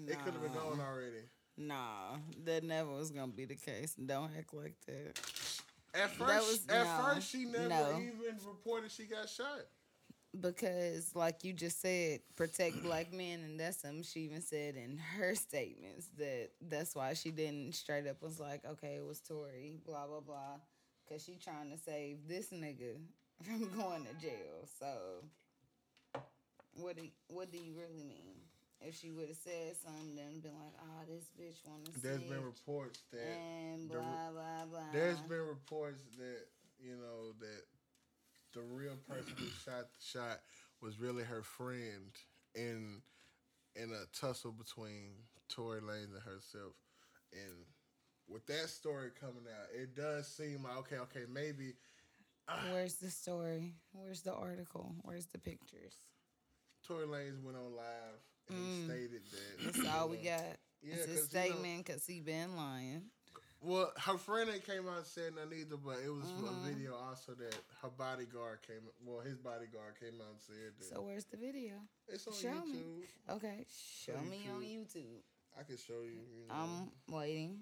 It 0.08 0.18
could 0.24 0.34
have 0.34 0.42
been 0.42 0.54
gone 0.54 0.80
already. 0.80 1.26
Nah, 1.58 2.18
that 2.46 2.64
never 2.64 2.92
was 2.92 3.12
gonna 3.12 3.32
be 3.32 3.46
the 3.46 3.56
case. 3.56 3.94
Don't 3.94 4.32
act 4.38 4.54
like 4.54 4.76
that. 4.88 5.20
At 5.94 6.10
first, 6.12 6.28
That 6.28 6.42
was- 6.42 6.68
at 6.68 6.84
no, 6.86 7.14
first, 7.14 7.30
she 7.30 7.46
never 7.46 7.70
no. 7.70 8.00
even 8.00 8.38
reported 8.46 8.92
she 8.92 9.06
got 9.06 9.30
shot. 9.30 9.66
Because 10.42 11.16
like 11.16 11.44
you 11.44 11.54
just 11.54 11.82
said 11.82 12.20
protect 12.36 12.82
black 12.84 13.14
men 13.14 13.40
and 13.42 13.60
that's 13.60 13.82
something 13.82 14.04
she 14.04 14.22
even 14.22 14.42
said 14.42 14.76
in 14.76 14.98
her 14.98 15.36
statements 15.36 16.08
that 16.18 16.50
that's 16.70 16.96
why 16.96 17.14
she 17.14 17.32
didn't 17.32 17.74
straight 17.74 18.08
up 18.08 18.22
was 18.22 18.40
like 18.40 18.64
okay 18.66 18.96
it 18.96 19.06
was 19.06 19.20
Tory 19.20 19.78
blah 19.86 20.08
blah 20.08 20.20
blah 20.20 20.60
because 21.08 21.24
she 21.24 21.38
trying 21.44 21.70
to 21.72 21.78
save 21.78 22.28
this 22.28 22.50
nigga 22.50 22.98
from 23.44 23.70
going 23.78 24.06
to 24.06 24.14
jail. 24.22 24.66
So 24.80 26.24
what 26.76 26.96
do 26.96 27.04
what 27.28 27.52
do 27.52 27.58
you 27.58 27.74
really 27.74 28.04
mean? 28.04 28.36
If 28.82 29.00
she 29.00 29.10
would 29.10 29.28
have 29.28 29.38
said 29.38 29.76
something 29.84 30.16
then 30.16 30.42
been 30.42 30.54
like 30.60 30.76
oh 30.80 31.06
this 31.08 31.30
bitch 31.40 31.66
want 31.66 31.86
to 31.86 32.02
There's 32.02 32.22
been 32.22 32.44
reports 32.44 33.02
that 33.12 33.38
and 33.38 33.90
blah 33.90 34.32
blah 34.32 34.66
blah. 34.70 34.92
There's 34.94 35.20
been 35.22 35.48
reports 35.48 36.04
that 36.18 36.46
you 36.80 36.96
know 36.96 37.34
that 37.40 37.64
the 38.56 38.62
real 38.62 38.96
person 39.08 39.34
who 39.38 39.46
shot 39.64 39.86
the 39.94 40.04
shot 40.04 40.40
was 40.82 41.00
really 41.00 41.24
her 41.24 41.44
friend 41.44 42.12
in 42.56 43.02
in 43.76 43.92
a 43.92 44.06
tussle 44.18 44.52
between 44.54 45.12
Tory 45.50 45.82
Lanez 45.82 46.06
and 46.14 46.24
herself. 46.24 46.74
And 47.34 47.66
with 48.28 48.46
that 48.48 48.70
story 48.70 49.10
coming 49.20 49.44
out, 49.52 49.68
it 49.74 49.96
does 49.96 50.28
seem 50.28 50.64
like 50.64 50.78
okay, 50.78 50.98
okay, 50.98 51.26
maybe 51.32 51.74
where's 52.72 52.96
the 52.96 53.10
story? 53.12 53.74
Where's 53.92 54.22
the 54.22 54.34
article? 54.34 54.96
Where's 55.02 55.26
the 55.28 55.40
pictures? 55.40 55.96
Tory 56.88 57.06
Lanez 57.08 57.42
went 57.44 57.58
on 57.58 57.76
live 57.76 58.22
and 58.50 58.58
he 58.58 58.86
stated 58.86 59.22
that 59.32 59.60
Mm. 59.60 59.74
that's 59.84 59.88
all 59.96 60.10
we 60.10 60.18
know, 60.18 60.24
got. 60.24 60.58
Yeah, 60.82 60.94
it's 60.94 61.06
'cause, 61.08 61.16
his 61.16 61.34
you 61.34 61.40
know- 61.40 61.46
statement 61.46 61.86
because 61.86 62.06
he 62.06 62.20
been 62.22 62.56
lying 62.56 63.10
Well, 63.62 63.92
her 63.98 64.18
friend 64.18 64.50
ain't 64.54 64.66
came 64.66 64.88
out 64.88 64.98
and 64.98 65.06
said 65.06 65.34
nothing 65.36 65.60
either, 65.60 65.78
but 65.78 65.98
it 66.06 66.10
was 66.10 66.26
Mm-hmm. 66.26 66.46
a 66.46 66.70
video 66.70 66.96
also 66.96 67.32
that 67.34 67.56
her 67.82 67.90
bodyguard 67.90 68.60
came. 68.68 68.82
Well, 69.06 69.22
his 69.22 69.38
bodyguard 69.38 70.00
came 70.00 70.20
out 70.22 70.32
and 70.32 70.40
said 70.40 70.74
that 70.78 70.86
So 70.96 71.02
where's 71.02 71.26
the 71.26 71.38
video? 71.38 71.74
it's 72.08 72.28
on 72.28 72.34
show 72.34 72.50
YouTube. 72.50 72.74
me. 72.74 73.06
Okay, 73.30 73.66
show 74.06 74.14
On 74.18 74.30
me 74.30 74.48
on 74.54 74.62
YouTube. 74.62 74.98
YouTube. 74.98 75.60
I 75.60 75.64
can 75.64 75.78
show 75.78 76.02
you. 76.04 76.12
you 76.12 76.48
know. 76.50 76.54
I'm 76.54 76.92
waiting 77.16 77.60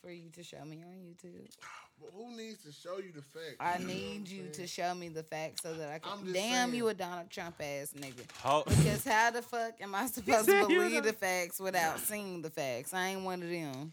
for 0.00 0.10
you 0.10 0.30
to 0.30 0.42
show 0.42 0.64
me 0.64 0.82
on 0.82 0.94
YouTube. 0.94 1.48
But 2.00 2.10
who 2.16 2.36
needs 2.36 2.64
to 2.64 2.72
show 2.72 2.96
you 2.96 3.12
the 3.14 3.22
facts? 3.22 3.56
I 3.60 3.76
You 3.78 3.86
need 3.86 4.28
you 4.28 4.44
I'm 4.46 4.52
to 4.52 4.66
show 4.66 4.92
me 4.92 5.08
the 5.08 5.22
facts 5.22 5.62
so 5.62 5.72
that 5.74 5.88
I 5.88 5.98
can. 6.00 6.32
Damn, 6.32 6.70
saying. 6.70 6.74
you 6.74 6.88
a 6.88 6.94
Donald 6.94 7.30
Trump 7.30 7.56
ass 7.60 7.92
nigga. 7.96 8.24
How, 8.42 8.64
Because 8.66 9.04
how 9.06 9.30
the 9.30 9.42
fuck 9.42 9.74
am 9.80 9.94
I 9.94 10.06
supposed 10.08 10.46
to 10.46 10.50
said 10.50 10.70
you 10.70 10.78
was 10.78 10.88
believe 10.88 11.04
the 11.04 11.12
facts 11.12 11.60
without 11.60 12.00
seeing 12.00 12.42
the 12.42 12.50
facts? 12.50 12.92
I 12.92 13.08
ain't 13.08 13.22
one 13.22 13.40
of 13.42 13.48
them. 13.48 13.92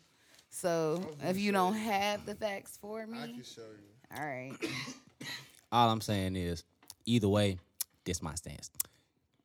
So 0.50 1.02
if 1.24 1.38
you 1.38 1.52
don't 1.52 1.76
you. 1.76 1.80
have 1.82 2.26
the 2.26 2.36
facts 2.36 2.78
for 2.82 3.02
I 3.02 3.06
me, 3.06 3.34
can 3.36 3.44
show 3.44 3.62
you. 3.62 4.18
all 4.18 4.26
right. 4.26 4.54
All 5.72 5.90
I'm 5.92 6.02
saying 6.02 6.36
is, 6.36 6.64
either 7.06 7.28
way, 7.30 7.60
this 8.04 8.24
my 8.24 8.34
stance. 8.34 8.72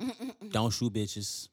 Don't 0.51 0.73
shoot 0.73 0.93
bitches, 0.93 1.49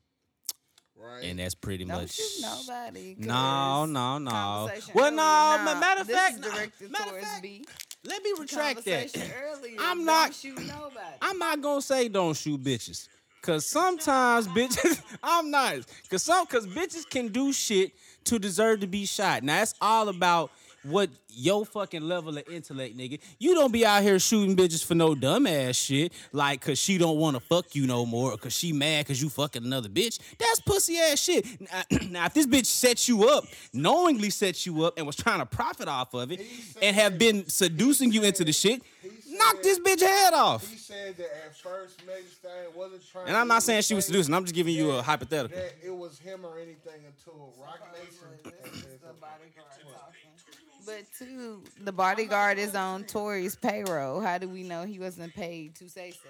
Right. 0.95 1.25
and 1.25 1.39
that's 1.39 1.55
pretty 1.55 1.83
Don't 1.83 2.01
much. 2.03 2.11
shoot 2.11 2.41
nobody. 2.41 3.15
No, 3.17 3.85
no, 3.85 4.17
no. 4.17 4.31
conversation 4.31 4.91
Well, 4.95 5.05
earlier, 5.07 5.15
no. 5.17 5.23
nah, 5.23 5.57
ma- 5.65 5.79
matter 5.81 6.01
of 6.01 6.07
this 6.07 6.15
fact, 6.15 6.35
is 6.35 6.39
nah, 6.41 6.55
directed 6.55 6.91
matter 6.91 7.03
of 7.03 7.09
towards 7.09 7.25
fact, 7.25 7.41
B. 7.41 7.65
let 8.05 8.23
me 8.23 8.33
retract 8.39 8.85
that. 8.85 9.11
Conversation 9.13 9.31
earlier, 9.43 9.75
I'm 9.79 9.97
don't 9.97 10.05
not- 10.05 10.33
shoot 10.33 10.57
nobody. 10.59 11.17
I'm 11.21 11.37
not 11.37 11.61
gonna 11.61 11.81
say 11.81 12.07
don't 12.07 12.37
shoot 12.37 12.63
bitches. 12.63 13.09
Cause 13.41 13.65
sometimes 13.65 14.47
bitches, 14.47 15.01
I'm 15.23 15.49
nice. 15.49 15.83
Cause 16.09 16.23
some, 16.23 16.45
cause 16.45 16.67
bitches 16.67 17.09
can 17.09 17.29
do 17.29 17.51
shit 17.51 17.93
to 18.25 18.37
deserve 18.37 18.81
to 18.81 18.87
be 18.87 19.05
shot. 19.05 19.41
Now 19.41 19.57
that's 19.57 19.73
all 19.81 20.09
about 20.09 20.51
what 20.83 21.09
your 21.29 21.65
fucking 21.65 22.01
level 22.01 22.37
of 22.37 22.47
intellect, 22.49 22.97
nigga. 22.97 23.19
You 23.39 23.53
don't 23.53 23.71
be 23.71 23.85
out 23.85 24.01
here 24.03 24.19
shooting 24.19 24.55
bitches 24.55 24.83
for 24.83 24.95
no 24.95 25.13
dumbass 25.13 25.75
shit, 25.75 26.13
like 26.31 26.61
cause 26.61 26.79
she 26.79 26.97
don't 26.97 27.17
want 27.17 27.35
to 27.35 27.39
fuck 27.39 27.75
you 27.75 27.87
no 27.87 28.05
more, 28.05 28.33
or 28.33 28.37
cause 28.37 28.53
she 28.53 28.73
mad 28.73 29.07
cause 29.07 29.21
you 29.21 29.29
fucking 29.29 29.63
another 29.63 29.89
bitch. 29.89 30.19
That's 30.37 30.59
pussy 30.59 30.97
ass 30.97 31.19
shit. 31.19 31.45
Now, 31.61 31.81
now, 32.09 32.25
if 32.25 32.33
this 32.33 32.47
bitch 32.47 32.65
set 32.65 33.07
you 33.07 33.27
up, 33.27 33.45
knowingly 33.73 34.29
set 34.29 34.65
you 34.65 34.85
up, 34.85 34.97
and 34.97 35.05
was 35.05 35.15
trying 35.15 35.39
to 35.39 35.45
profit 35.45 35.87
off 35.87 36.13
of 36.13 36.31
it, 36.31 36.41
and 36.81 36.95
have 36.95 37.17
been 37.17 37.47
seducing 37.47 38.11
you 38.11 38.23
into 38.23 38.43
the 38.43 38.53
shit, 38.53 38.81
knock 39.31 39.61
this 39.61 39.79
bitch 39.79 40.01
head 40.01 40.33
off. 40.33 40.67
He 40.69 40.77
said 40.77 41.17
that 41.17 41.29
at 41.45 41.55
first 41.55 42.05
Megan 42.05 42.29
Stallion 42.29 42.71
wasn't 42.75 43.07
trying. 43.11 43.27
And 43.27 43.37
I'm 43.37 43.47
not 43.47 43.63
saying 43.63 43.83
she 43.83 43.93
was 43.93 44.05
seducing. 44.05 44.33
I'm 44.33 44.43
just 44.43 44.55
giving 44.55 44.75
you 44.75 44.91
a 44.91 45.01
hypothetical. 45.01 45.57
That 45.57 45.75
it 45.83 45.95
was 45.95 46.19
him 46.19 46.45
or 46.45 46.57
anything 46.57 47.01
until 47.05 47.53
Roc 47.59 47.79
Nation. 47.93 48.53
had 48.63 48.73
said 48.73 48.99
something. 49.01 49.21
But 50.85 51.03
two, 51.17 51.63
the 51.83 51.91
bodyguard 51.91 52.57
is 52.57 52.75
on 52.75 53.03
Tory's 53.03 53.55
payroll. 53.55 54.19
How 54.19 54.37
do 54.37 54.49
we 54.49 54.63
know 54.63 54.83
he 54.83 54.99
wasn't 54.99 55.33
paid 55.33 55.75
to 55.75 55.89
say 55.89 56.11
so? 56.11 56.29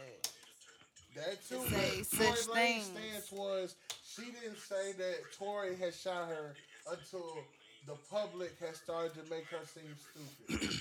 That 1.16 1.48
too. 1.48 1.64
say 1.70 2.04
such 2.04 2.18
Tory 2.18 2.36
Lanez 2.36 2.54
things. 2.54 2.86
stance 2.86 3.32
was 3.32 3.76
she 4.04 4.24
didn't 4.24 4.60
say 4.60 4.94
that 4.94 5.18
Tory 5.38 5.76
had 5.76 5.94
shot 5.94 6.28
her 6.30 6.56
until 6.90 7.38
the 7.88 7.96
public 8.10 8.54
has 8.60 8.78
started 8.78 9.14
to 9.14 9.30
make 9.30 9.46
her 9.48 9.66
seem 9.66 9.96
stupid. 10.48 10.80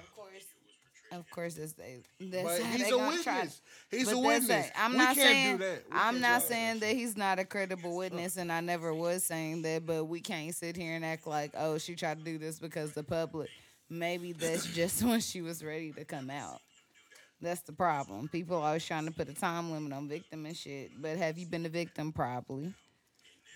Of 0.00 0.14
course, 0.16 0.44
of 1.12 1.30
course, 1.30 1.54
that's 1.54 1.72
they. 1.72 1.98
That's 2.20 2.44
But 2.60 2.66
he's 2.68 2.82
they 2.84 2.88
a 2.88 2.92
gonna 2.92 3.22
try- 3.22 3.34
witness. 3.38 3.60
He's 3.90 4.04
But 4.06 4.14
a 4.14 4.18
witness. 4.18 4.66
it. 4.66 4.72
I'm 4.76 4.92
we 4.92 4.98
not 4.98 5.14
can't 5.16 5.28
saying. 5.28 5.56
do 5.56 5.64
that. 5.64 5.82
We 5.90 5.96
I'm 5.96 6.20
not 6.20 6.42
saying 6.42 6.78
that 6.80 6.94
he's 6.94 7.16
not 7.16 7.38
a 7.40 7.44
credible 7.44 7.96
witness, 7.96 8.36
and 8.36 8.52
I 8.52 8.60
never 8.60 8.94
was 8.94 9.24
saying 9.24 9.62
that. 9.62 9.84
But 9.86 10.04
we 10.04 10.20
can't 10.20 10.54
sit 10.54 10.76
here 10.76 10.94
and 10.94 11.04
act 11.04 11.26
like, 11.26 11.52
oh, 11.56 11.78
she 11.78 11.94
tried 11.96 12.18
to 12.18 12.24
do 12.24 12.38
this 12.38 12.58
because 12.60 12.92
the 12.92 13.02
public. 13.02 13.48
Maybe 13.88 14.32
that's 14.32 14.66
just 14.74 15.02
when 15.02 15.18
she 15.20 15.42
was 15.42 15.64
ready 15.64 15.90
to 15.92 16.04
come 16.04 16.30
out. 16.30 16.60
That's 17.42 17.62
the 17.62 17.72
problem. 17.72 18.28
People 18.28 18.58
always 18.62 18.84
trying 18.86 19.06
to 19.06 19.10
put 19.10 19.28
a 19.28 19.34
time 19.34 19.72
limit 19.72 19.92
on 19.92 20.08
victim 20.08 20.46
and 20.46 20.56
shit. 20.56 20.92
But 21.00 21.16
have 21.16 21.38
you 21.38 21.46
been 21.46 21.66
a 21.66 21.70
victim? 21.70 22.12
Probably. 22.12 22.72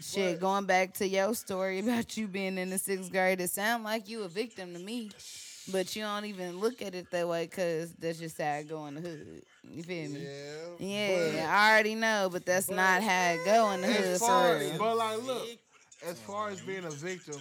Shit, 0.00 0.36
But- 0.36 0.40
going 0.40 0.64
back 0.66 0.94
to 0.94 1.06
your 1.06 1.34
story 1.34 1.78
about 1.78 2.16
you 2.16 2.26
being 2.26 2.58
in 2.58 2.70
the 2.70 2.78
sixth 2.78 3.12
grade, 3.12 3.40
it 3.40 3.50
sound 3.50 3.84
like 3.84 4.08
you 4.08 4.24
a 4.24 4.28
victim 4.28 4.72
to 4.72 4.80
me. 4.80 5.10
But 5.72 5.96
you 5.96 6.02
don't 6.02 6.26
even 6.26 6.60
look 6.60 6.82
at 6.82 6.94
it 6.94 7.10
that 7.10 7.26
way 7.26 7.44
because 7.46 7.92
that's 7.94 8.18
just 8.18 8.40
how 8.40 8.54
it 8.54 8.68
go 8.68 8.86
in 8.86 8.96
the 8.96 9.00
hood. 9.00 9.42
You 9.70 9.82
feel 9.82 10.10
me? 10.10 10.26
Yeah. 10.78 11.30
Yeah, 11.36 11.46
I 11.50 11.72
already 11.72 11.94
know, 11.94 12.28
but 12.30 12.44
that's 12.44 12.68
not 12.70 13.02
how 13.02 13.32
it 13.32 13.44
go 13.44 13.70
in 13.70 13.80
the 13.80 13.86
But 13.86 13.96
hood 13.96 14.04
as 14.06 14.20
far, 14.20 14.56
real. 14.56 14.78
but 14.78 14.96
like, 14.96 15.22
look, 15.22 15.48
as 16.04 16.18
far 16.20 16.50
as 16.50 16.60
being 16.60 16.84
a 16.84 16.90
victim, 16.90 17.40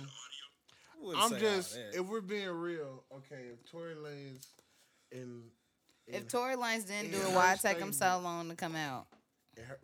I'm 1.17 1.37
just 1.37 1.77
if 1.91 2.05
we're 2.05 2.21
being 2.21 2.49
real, 2.49 3.03
okay. 3.17 3.43
If 3.51 3.69
Tory 3.69 3.95
Lanez 3.95 4.45
and 5.11 5.43
If 6.07 6.27
Tory 6.27 6.55
Lanez 6.55 6.87
didn't 6.87 7.11
do 7.11 7.17
it, 7.17 7.33
why 7.33 7.53
it 7.53 7.59
take 7.59 7.77
him 7.79 7.91
so 7.91 8.19
long 8.23 8.49
to 8.49 8.55
come 8.55 8.75
out? 8.75 9.07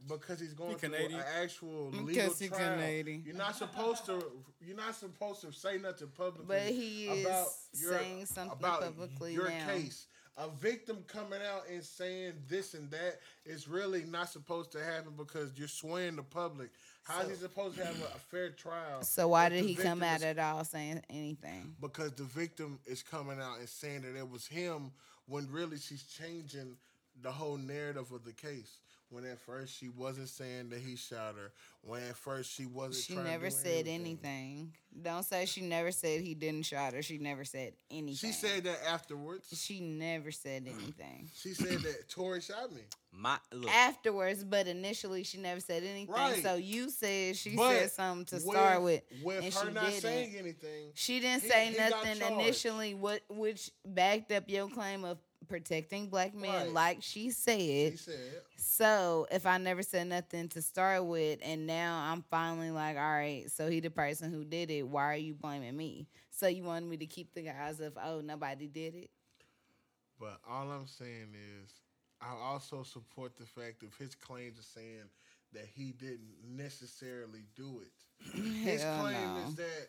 Because 0.08 0.40
he's 0.40 0.54
going 0.54 0.72
He 0.72 0.76
through 0.78 0.90
Canadian? 0.90 1.20
an 1.20 1.26
actual 1.42 1.90
legal 1.92 2.34
he 2.34 2.48
trial. 2.48 2.76
Canadian. 2.76 3.24
You're 3.26 3.36
not 3.36 3.56
supposed 3.56 4.06
to. 4.08 4.24
You're 4.62 4.76
not 4.78 4.96
supposed 4.96 5.42
to 5.42 5.52
say 5.52 5.78
nothing 5.78 6.10
publicly. 6.10 6.46
But 6.48 6.62
he 6.64 7.06
is 7.08 7.26
about 7.26 7.48
your, 7.74 8.00
saying 8.00 8.26
something 8.26 8.58
about 8.58 8.82
publicly 8.82 9.34
your 9.34 9.50
now. 9.50 9.68
case. 9.68 10.08
A 10.38 10.48
victim 10.48 11.04
coming 11.08 11.42
out 11.46 11.64
and 11.70 11.84
saying 11.84 12.32
this 12.48 12.74
and 12.74 12.90
that 12.92 13.20
is 13.46 13.68
really 13.68 14.06
not 14.06 14.30
supposed 14.30 14.72
to 14.72 14.82
happen 14.82 15.12
because 15.18 15.52
you're 15.58 15.68
swaying 15.68 16.16
the 16.16 16.24
public. 16.24 16.70
How 17.04 17.22
is 17.22 17.30
he 17.30 17.36
supposed 17.36 17.76
to 17.78 17.86
have 17.86 18.00
a, 18.02 18.06
a 18.16 18.20
fair 18.32 18.50
trial? 18.52 19.02
So 19.02 19.28
why 19.28 19.50
did 19.50 19.66
he 19.66 19.76
come 19.76 20.02
out 20.02 20.18
is- 20.18 20.24
at 20.24 20.40
all 20.40 20.64
saying 20.64 21.02
anything? 21.10 21.76
because 21.82 22.14
the 22.14 22.24
victim 22.24 22.80
is 22.86 23.04
coming 23.04 23.40
out 23.42 23.60
and 23.60 23.68
saying 23.68 24.04
that 24.04 24.16
it 24.18 24.30
was 24.30 24.48
him 24.48 24.92
when 25.28 25.52
really 25.52 25.78
she's 25.78 26.04
changing 26.04 26.78
the 27.22 27.32
whole 27.32 27.58
narrative 27.58 28.10
of 28.14 28.24
the 28.24 28.32
case. 28.32 28.78
When 29.12 29.26
at 29.26 29.40
first 29.40 29.76
she 29.76 29.90
wasn't 29.90 30.30
saying 30.30 30.70
that 30.70 30.80
he 30.82 30.96
shot 30.96 31.34
her. 31.36 31.52
When 31.82 32.04
at 32.04 32.16
first 32.16 32.52
she 32.52 32.68
wasn't. 32.68 32.96
She 32.96 33.14
trying 33.14 33.26
to 33.26 33.32
never 33.32 33.46
do 33.50 33.56
said 33.56 33.88
anything. 33.88 33.96
anything. 34.22 34.74
Don't 35.02 35.24
say 35.24 35.46
she 35.48 35.62
never 35.62 35.92
said 35.92 36.22
he 36.22 36.36
didn't 36.36 36.64
shot 36.68 36.94
her. 36.94 37.02
She 37.02 37.18
never 37.18 37.44
said 37.44 37.74
anything. 37.90 38.16
She 38.16 38.32
said 38.32 38.66
that 38.66 38.78
afterwards. 38.88 39.48
she 39.60 39.80
never 39.80 40.32
said 40.32 40.68
anything. 40.68 41.30
She 41.42 41.54
said 41.54 41.80
that 41.80 42.08
Tory 42.10 42.42
shot 42.42 42.72
me. 42.72 42.82
My 43.12 43.38
look. 43.52 43.72
Afterwards, 43.72 44.44
but 44.44 44.68
initially 44.68 45.24
she 45.24 45.40
never 45.40 45.60
said 45.60 45.84
anything. 45.84 46.14
Right. 46.14 46.44
So 46.44 46.56
you 46.56 46.92
said 46.92 47.36
she 47.36 47.56
But 47.56 47.72
said 47.80 47.92
something 47.92 48.26
to 48.26 48.40
start 48.40 48.84
with, 48.84 49.02
With 49.24 49.44
and 49.44 49.54
her 49.54 49.68
she 49.68 49.74
not 49.74 49.86
didn't. 49.86 50.02
saying 50.02 50.36
anything. 50.38 50.92
She 50.94 51.20
didn't 51.20 51.42
He- 51.44 51.50
say 51.50 51.66
he 51.72 51.78
nothing 51.78 52.22
initially, 52.34 52.94
what 52.94 53.22
which 53.30 53.72
backed 53.86 54.32
up 54.32 54.44
your 54.48 54.70
claim 54.70 55.04
of 55.04 55.18
protecting 55.48 56.08
black 56.10 56.34
men, 56.36 56.52
Right. 56.54 56.74
like 56.74 56.98
she 57.02 57.32
said. 57.32 57.92
He 57.92 57.96
said. 57.98 58.42
So 58.58 59.28
if 59.32 59.46
I 59.46 59.58
never 59.58 59.82
said 59.82 60.08
nothing 60.08 60.48
to 60.50 60.62
start 60.62 61.06
with, 61.06 61.40
and 61.42 61.66
now 61.66 62.12
I'm 62.12 62.24
finally 62.30 62.72
like, 62.72 62.98
all 62.98 63.02
right, 63.12 63.50
so 63.50 63.70
he 63.70 63.80
the 63.80 63.90
person 63.90 64.32
who 64.32 64.44
did 64.44 64.70
it. 64.70 64.88
Why 64.88 65.06
are 65.06 65.16
you 65.16 65.34
blaming 65.34 65.76
me? 65.78 66.08
So 66.30 66.48
you 66.48 66.64
wanted 66.64 66.90
me 66.90 66.98
to 66.98 67.06
keep 67.06 67.34
the 67.34 67.42
guys 67.44 67.80
of, 67.80 67.98
oh, 68.04 68.22
nobody 68.22 68.68
did 68.68 68.96
it. 68.96 69.10
But 70.20 70.40
all 70.50 70.70
I'm 70.72 70.88
saying 70.88 71.34
is, 71.64 71.72
I 72.22 72.34
also 72.34 72.84
support 72.84 73.38
the 73.38 73.46
fact 73.46 73.84
of 73.84 73.96
his 73.98 74.14
claims 74.16 74.60
are 74.60 74.64
saying 74.64 75.06
that 75.54 75.66
he 75.74 75.94
didn't 75.94 76.36
necessarily 76.46 77.44
do 77.56 77.82
it. 77.82 78.34
His 78.64 78.84
Hell 78.84 79.00
claim 79.02 79.14
no. 79.36 79.48
is 79.48 79.56
that 79.56 79.88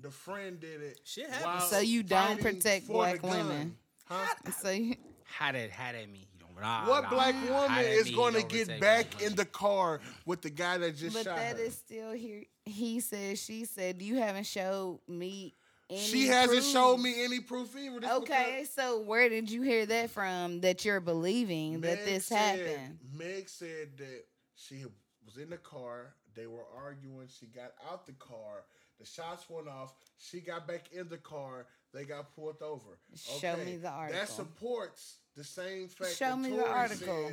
the 0.00 0.10
friend 0.10 0.58
did 0.58 0.80
it. 0.82 0.98
Shit 1.04 1.28
happens. 1.30 1.70
So 1.70 1.78
you 1.80 2.02
don't 2.02 2.40
protect 2.40 2.88
black 2.88 3.16
the 3.20 3.28
gun. 3.28 3.36
women? 3.48 3.76
Huh? 4.08 4.26
So 4.62 4.70
you, 4.70 4.94
How 5.24 5.52
that 5.52 5.70
how 5.70 5.92
that 5.92 6.10
mean 6.10 6.24
nah, 6.60 6.88
What 6.88 7.04
nah, 7.04 7.10
black 7.10 7.34
nah. 7.34 7.62
Woman 7.68 7.84
is 7.84 8.10
going 8.10 8.34
to 8.34 8.42
get 8.42 8.80
back 8.80 9.22
in 9.22 9.34
the 9.34 9.44
car 9.44 10.00
with 10.26 10.42
the 10.42 10.50
guy 10.50 10.78
that 10.78 10.96
just 10.96 11.14
but 11.14 11.24
shot 11.24 11.36
that 11.36 11.56
her? 11.56 11.62
is 11.62 11.74
still 11.74 12.12
here. 12.12 12.44
He 12.64 13.00
said, 13.00 13.38
she 13.38 13.64
said, 13.64 14.02
you 14.02 14.16
haven't 14.16 14.46
showed 14.46 15.00
me. 15.08 15.54
Any 15.90 16.00
she 16.00 16.26
hasn't 16.26 16.58
proof." 16.60 16.72
showed 16.72 16.98
me 16.98 17.24
any 17.24 17.40
proof 17.40 17.74
either. 17.76 18.00
This 18.00 18.10
Okay, 18.10 18.66
so 18.74 19.00
where 19.00 19.28
did 19.30 19.50
you 19.50 19.62
hear 19.62 19.86
that 19.86 20.10
from? 20.10 20.60
That 20.60 20.84
you're 20.84 21.00
believing 21.00 21.80
because 21.80 21.96
that 21.98 22.04
this 22.04 22.26
said- 22.26 22.58
happened? 22.58 22.98
Meg 23.14 23.48
said 23.48 23.96
that 23.96 24.24
she 24.54 24.84
was 25.24 25.36
in 25.38 25.48
the 25.50 25.56
car. 25.56 26.14
They 26.34 26.46
were 26.46 26.64
arguing. 26.76 27.28
She 27.28 27.46
got 27.46 27.72
out 27.90 28.04
the 28.06 28.12
car. 28.12 28.64
The 28.98 29.06
shots 29.06 29.48
went 29.48 29.68
off. 29.68 29.92
She 30.18 30.40
got 30.40 30.66
back 30.66 30.86
in 30.92 31.08
the 31.08 31.18
car. 31.18 31.66
They 31.94 32.04
got 32.04 32.34
pulled 32.34 32.60
over. 32.62 32.98
Show 33.14 33.56
me 33.64 33.76
the 33.76 33.88
article. 33.88 34.20
That 34.20 34.28
supports 34.28 35.18
the 35.36 35.44
same 35.44 35.88
fact. 35.88 36.16
Show 36.16 36.30
that 36.30 36.38
me 36.38 36.50
the 36.50 36.66
article. 36.68 37.30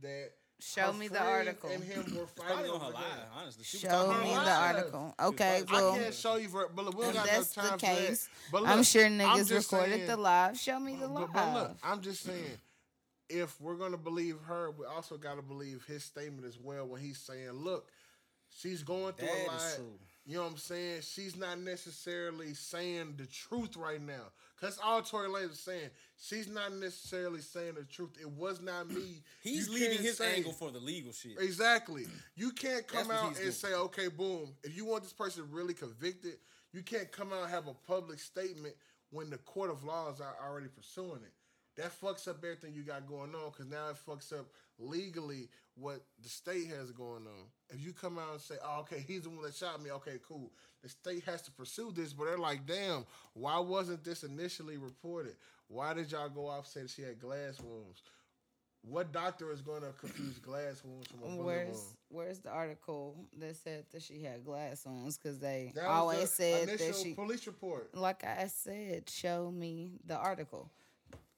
That 0.00 0.30
Show 0.60 0.92
her 0.92 0.92
me 0.92 1.06
the 1.08 1.22
article. 1.22 1.70
And 1.70 1.84
him 1.84 2.16
were 2.16 2.26
fighting 2.26 2.70
over 2.70 2.78
her 2.86 2.86
him. 2.90 2.94
live, 2.94 3.04
honestly. 3.36 3.64
She 3.64 3.78
Show 3.78 4.12
me 4.20 4.28
the 4.30 4.34
live. 4.34 4.76
article. 4.76 5.14
Okay, 5.20 5.62
I 5.68 5.72
well, 5.72 5.92
I 5.92 5.98
can't 5.98 6.14
show 6.14 6.36
you, 6.36 6.48
for, 6.48 6.68
but 6.74 6.94
we 6.94 7.00
don't 7.02 7.10
if 7.10 7.14
got 7.14 7.26
that's 7.26 7.56
no 7.56 7.62
the 7.62 7.68
time 7.70 7.78
case, 7.78 8.26
for 8.26 8.56
that. 8.58 8.64
But 8.64 8.70
I'm 8.70 8.78
look, 8.78 8.86
sure 8.86 9.06
I'm 9.06 9.18
niggas 9.18 9.48
just 9.48 9.72
recorded 9.72 9.94
saying- 9.94 10.06
the 10.08 10.16
live. 10.16 10.58
Show 10.58 10.80
me 10.80 10.96
the 10.96 11.06
live. 11.08 11.32
but 11.32 11.54
look, 11.54 11.76
I'm 11.84 12.00
just 12.00 12.22
saying, 12.22 12.58
if 13.28 13.60
we're 13.60 13.76
gonna 13.76 13.96
believe 13.98 14.36
her, 14.46 14.70
we 14.72 14.84
also 14.86 15.16
gotta 15.16 15.42
believe 15.42 15.84
his 15.86 16.02
statement 16.02 16.44
as 16.46 16.58
well 16.58 16.86
when 16.86 17.02
he's 17.02 17.18
saying, 17.18 17.50
"Look, 17.52 17.88
she's 18.50 18.82
going 18.82 19.12
through 19.14 19.28
That 19.28 19.36
a 19.36 19.56
is 19.56 19.78
lot." 19.78 19.88
You 20.28 20.36
know 20.36 20.42
what 20.42 20.50
I'm 20.52 20.56
saying? 20.58 21.00
She's 21.00 21.36
not 21.36 21.58
necessarily 21.58 22.52
saying 22.52 23.14
the 23.16 23.24
truth 23.24 23.78
right 23.78 24.00
now. 24.00 24.24
Cause 24.60 24.78
all 24.84 25.00
Tory 25.00 25.26
Lanez 25.28 25.52
is 25.52 25.58
saying, 25.60 25.88
she's 26.20 26.48
not 26.48 26.74
necessarily 26.74 27.40
saying 27.40 27.76
the 27.76 27.84
truth. 27.84 28.10
It 28.20 28.28
was 28.28 28.60
not 28.60 28.90
me. 28.90 29.22
He's 29.42 29.68
You 29.68 29.74
leaving 29.74 29.98
his 30.04 30.18
say- 30.18 30.34
angle 30.36 30.52
for 30.52 30.70
the 30.70 30.80
legal 30.80 31.12
shit. 31.12 31.38
Exactly. 31.40 32.04
You 32.36 32.50
can't 32.50 32.86
come 32.86 33.10
out 33.10 33.28
and 33.28 33.36
doing. 33.36 33.52
say, 33.52 33.72
okay, 33.72 34.08
boom. 34.08 34.50
If 34.62 34.76
you 34.76 34.84
want 34.84 35.02
this 35.04 35.12
person 35.14 35.44
really 35.50 35.72
convicted, 35.74 36.34
you 36.74 36.82
can't 36.82 37.10
come 37.10 37.32
out 37.32 37.44
and 37.44 37.50
have 37.50 37.66
a 37.68 37.74
public 37.86 38.18
statement 38.18 38.74
when 39.10 39.30
the 39.30 39.38
court 39.38 39.70
of 39.70 39.82
laws 39.84 40.20
are 40.20 40.36
already 40.46 40.68
pursuing 40.68 41.22
it. 41.24 41.32
That 41.78 41.92
fucks 42.00 42.26
up 42.26 42.38
everything 42.42 42.74
you 42.74 42.82
got 42.82 43.06
going 43.06 43.32
on 43.36 43.52
because 43.52 43.66
now 43.66 43.88
it 43.88 43.96
fucks 44.04 44.32
up 44.32 44.46
legally 44.80 45.48
what 45.76 46.00
the 46.20 46.28
state 46.28 46.66
has 46.66 46.90
going 46.90 47.24
on. 47.24 47.46
If 47.70 47.86
you 47.86 47.92
come 47.92 48.18
out 48.18 48.32
and 48.32 48.40
say, 48.40 48.56
oh, 48.64 48.80
okay, 48.80 49.04
he's 49.06 49.22
the 49.22 49.30
one 49.30 49.42
that 49.42 49.54
shot 49.54 49.80
me, 49.80 49.92
okay, 49.92 50.18
cool. 50.28 50.50
The 50.82 50.88
state 50.88 51.22
has 51.26 51.40
to 51.42 51.52
pursue 51.52 51.92
this, 51.94 52.12
but 52.12 52.24
they're 52.24 52.36
like, 52.36 52.66
damn, 52.66 53.06
why 53.34 53.60
wasn't 53.60 54.02
this 54.02 54.24
initially 54.24 54.76
reported? 54.76 55.36
Why 55.68 55.94
did 55.94 56.10
y'all 56.10 56.28
go 56.28 56.48
off 56.48 56.66
saying 56.66 56.88
she 56.88 57.02
had 57.02 57.20
glass 57.20 57.60
wounds? 57.60 58.02
What 58.82 59.12
doctor 59.12 59.52
is 59.52 59.60
going 59.60 59.82
to 59.82 59.92
confuse 60.00 60.38
glass 60.40 60.82
wounds 60.84 61.06
from 61.06 61.20
a 61.20 61.26
bullet 61.26 61.44
Where's 61.44 61.68
wound? 61.68 61.96
Where's 62.08 62.38
the 62.40 62.50
article 62.50 63.14
that 63.38 63.54
said 63.56 63.84
that 63.92 64.02
she 64.02 64.22
had 64.22 64.44
glass 64.44 64.84
wounds? 64.84 65.16
Because 65.16 65.38
they 65.38 65.72
always 65.86 66.22
the 66.22 66.26
said 66.26 66.68
that 66.68 66.96
she. 66.96 67.12
police 67.12 67.46
report. 67.46 67.94
Like 67.94 68.24
I 68.24 68.48
said, 68.48 69.08
show 69.08 69.52
me 69.52 70.00
the 70.04 70.16
article. 70.16 70.70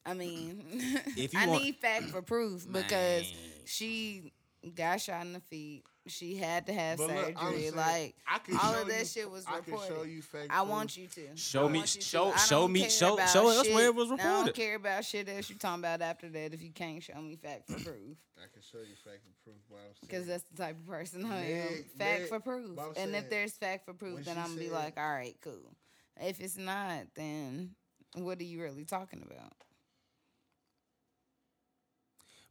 I 0.07 0.15
mean, 0.15 0.65
If 1.17 1.35
you 1.35 1.41
I 1.41 1.47
want- 1.47 1.63
need 1.63 1.77
fact 1.77 2.05
for 2.07 2.23
proof 2.23 2.67
because 2.71 3.23
Man. 3.23 3.35
she 3.67 4.33
got 4.75 5.01
shot 5.01 5.23
in 5.27 5.33
the 5.35 5.41
feet. 5.41 5.85
She 6.07 6.35
had 6.37 6.67
to 6.67 6.73
have 6.73 6.97
But 6.97 7.09
surgery. 7.11 7.35
I'm 7.39 7.53
saying, 7.55 7.75
like 7.77 8.15
all 8.63 8.75
of 8.75 8.89
that 8.89 9.01
you- 9.01 9.05
shit 9.05 9.31
was 9.31 9.45
I 9.47 9.61
can 9.61 9.73
reported. 9.75 9.95
show 9.95 10.03
you 10.03 10.23
fact 10.23 10.47
I 10.51 10.63
want 10.63 10.97
you 10.97 11.07
to 11.09 11.37
Show 11.37 11.69
me- 11.69 11.81
want 11.81 11.91
to. 11.91 12.01
show- 12.01 12.33
I 12.33 12.37
show 12.39 12.67
me- 12.67 12.89
show- 12.89 13.15
about 13.15 13.29
show 13.29 13.49
us 13.51 13.69
where 13.69 13.87
it 13.87 13.95
was 13.95 14.09
reported. 14.09 14.27
I 14.27 14.31
reported. 14.39 14.45
don't 14.47 14.57
care 14.67 14.75
about 14.77 15.05
shit 15.05 15.27
that 15.27 15.49
you're 15.51 15.59
talking 15.59 15.81
about 15.81 16.01
after 16.01 16.31
that 16.31 16.55
if 16.55 16.63
you 16.63 16.71
can't 16.73 17.03
show 17.03 17.21
me 17.21 17.37
fact 17.37 17.67
for 17.67 17.75
proof. 17.75 18.17
I 18.39 18.47
can 18.53 18.63
show 18.63 18.79
you 18.79 18.97
fact 19.05 19.21
for 19.23 19.45
proof. 19.45 19.57
But 19.69 19.77
I'm 19.77 19.83
saying- 19.83 19.95
Because 20.01 20.27
that's 20.27 20.45
the 20.45 20.57
type 20.57 20.77
of 20.81 20.87
person 20.87 21.27
I 21.27 21.37
am. 21.37 21.43
Meg- 21.73 21.85
Fact 21.99 22.21
Meg- 22.23 22.29
for 22.31 22.41
proof. 22.41 22.79
And 22.79 22.97
saying, 22.97 23.15
if 23.15 23.31
there's 23.31 23.53
fact 23.53 23.85
for 23.85 23.93
proof, 23.93 24.25
then 24.25 24.39
I'm 24.39 24.47
gonna 24.49 24.59
be 24.61 24.71
like, 24.71 24.97
all 24.97 25.11
right, 25.13 25.37
cool. 25.43 25.77
If 26.19 26.41
it's 26.41 26.57
not, 26.57 27.15
then 27.15 27.75
what 28.15 28.41
are 28.41 28.45
you 28.45 28.63
really 28.63 28.87
talking 28.87 29.23
about? 29.23 29.53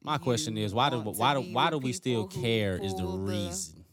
My 0.01 0.17
question 0.17 0.57
is 0.57 0.73
why 0.73 0.89
do 0.89 0.99
why 0.99 1.33
do 1.33 1.41
why 1.41 1.69
do 1.69 1.77
we 1.77 1.93
still 1.93 2.27
care? 2.27 2.75
Is 2.81 2.95
the 2.95 3.01
the- 3.03 3.07
reason 3.17 3.85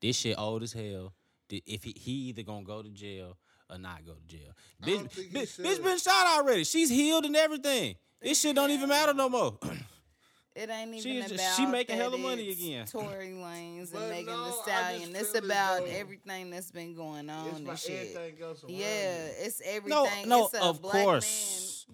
this 0.00 0.16
shit 0.16 0.38
old 0.38 0.62
as 0.62 0.72
hell. 0.72 1.12
If 1.50 1.82
he, 1.82 1.92
he 1.98 2.12
either 2.28 2.42
gonna 2.44 2.64
go 2.64 2.80
to 2.80 2.88
jail 2.90 3.36
or 3.68 3.76
not 3.76 4.06
go 4.06 4.14
to 4.14 4.26
jail, 4.26 4.52
bitch, 4.80 4.94
don't 4.98 5.10
think 5.12 5.28
he 5.32 5.36
bitch, 5.36 5.60
bitch 5.60 5.82
been 5.82 5.98
shot 5.98 6.38
already. 6.38 6.62
She's 6.62 6.88
healed 6.88 7.24
and 7.24 7.34
everything. 7.34 7.96
This 8.22 8.40
shit 8.40 8.54
don't 8.54 8.70
even 8.70 8.88
matter 8.88 9.12
no 9.14 9.28
more. 9.28 9.58
It 10.52 10.68
ain't 10.68 10.88
even 10.94 11.00
She 11.00 11.16
about 11.18 11.28
just- 11.30 11.56
she 11.56 11.64
making 11.64 11.96
that 11.96 12.02
hella 12.02 12.18
money 12.18 12.50
again. 12.50 12.84
Tory 12.90 13.28
Lanez 13.30 13.94
and 13.94 14.10
Megan 14.10 14.26
no, 14.26 14.42
I 14.44 14.48
Thee 14.50 14.56
Stallion. 14.62 15.16
It's 15.16 15.34
about 15.36 15.78
though 15.78 15.84
everything 15.86 16.50
that's 16.50 16.72
been 16.72 16.94
going 16.94 17.30
It's 17.30 17.54
on 17.56 17.66
and 17.68 17.78
shit. 17.78 18.16
everything 18.16 18.42
else 18.42 18.64
Yeah, 18.68 19.26
it's 19.38 19.62
everything. 19.64 20.28
no, 20.28 20.44
it's 20.46 20.54
a 20.54 20.62
of 20.64 20.82
black 20.82 21.04
course, 21.04 21.86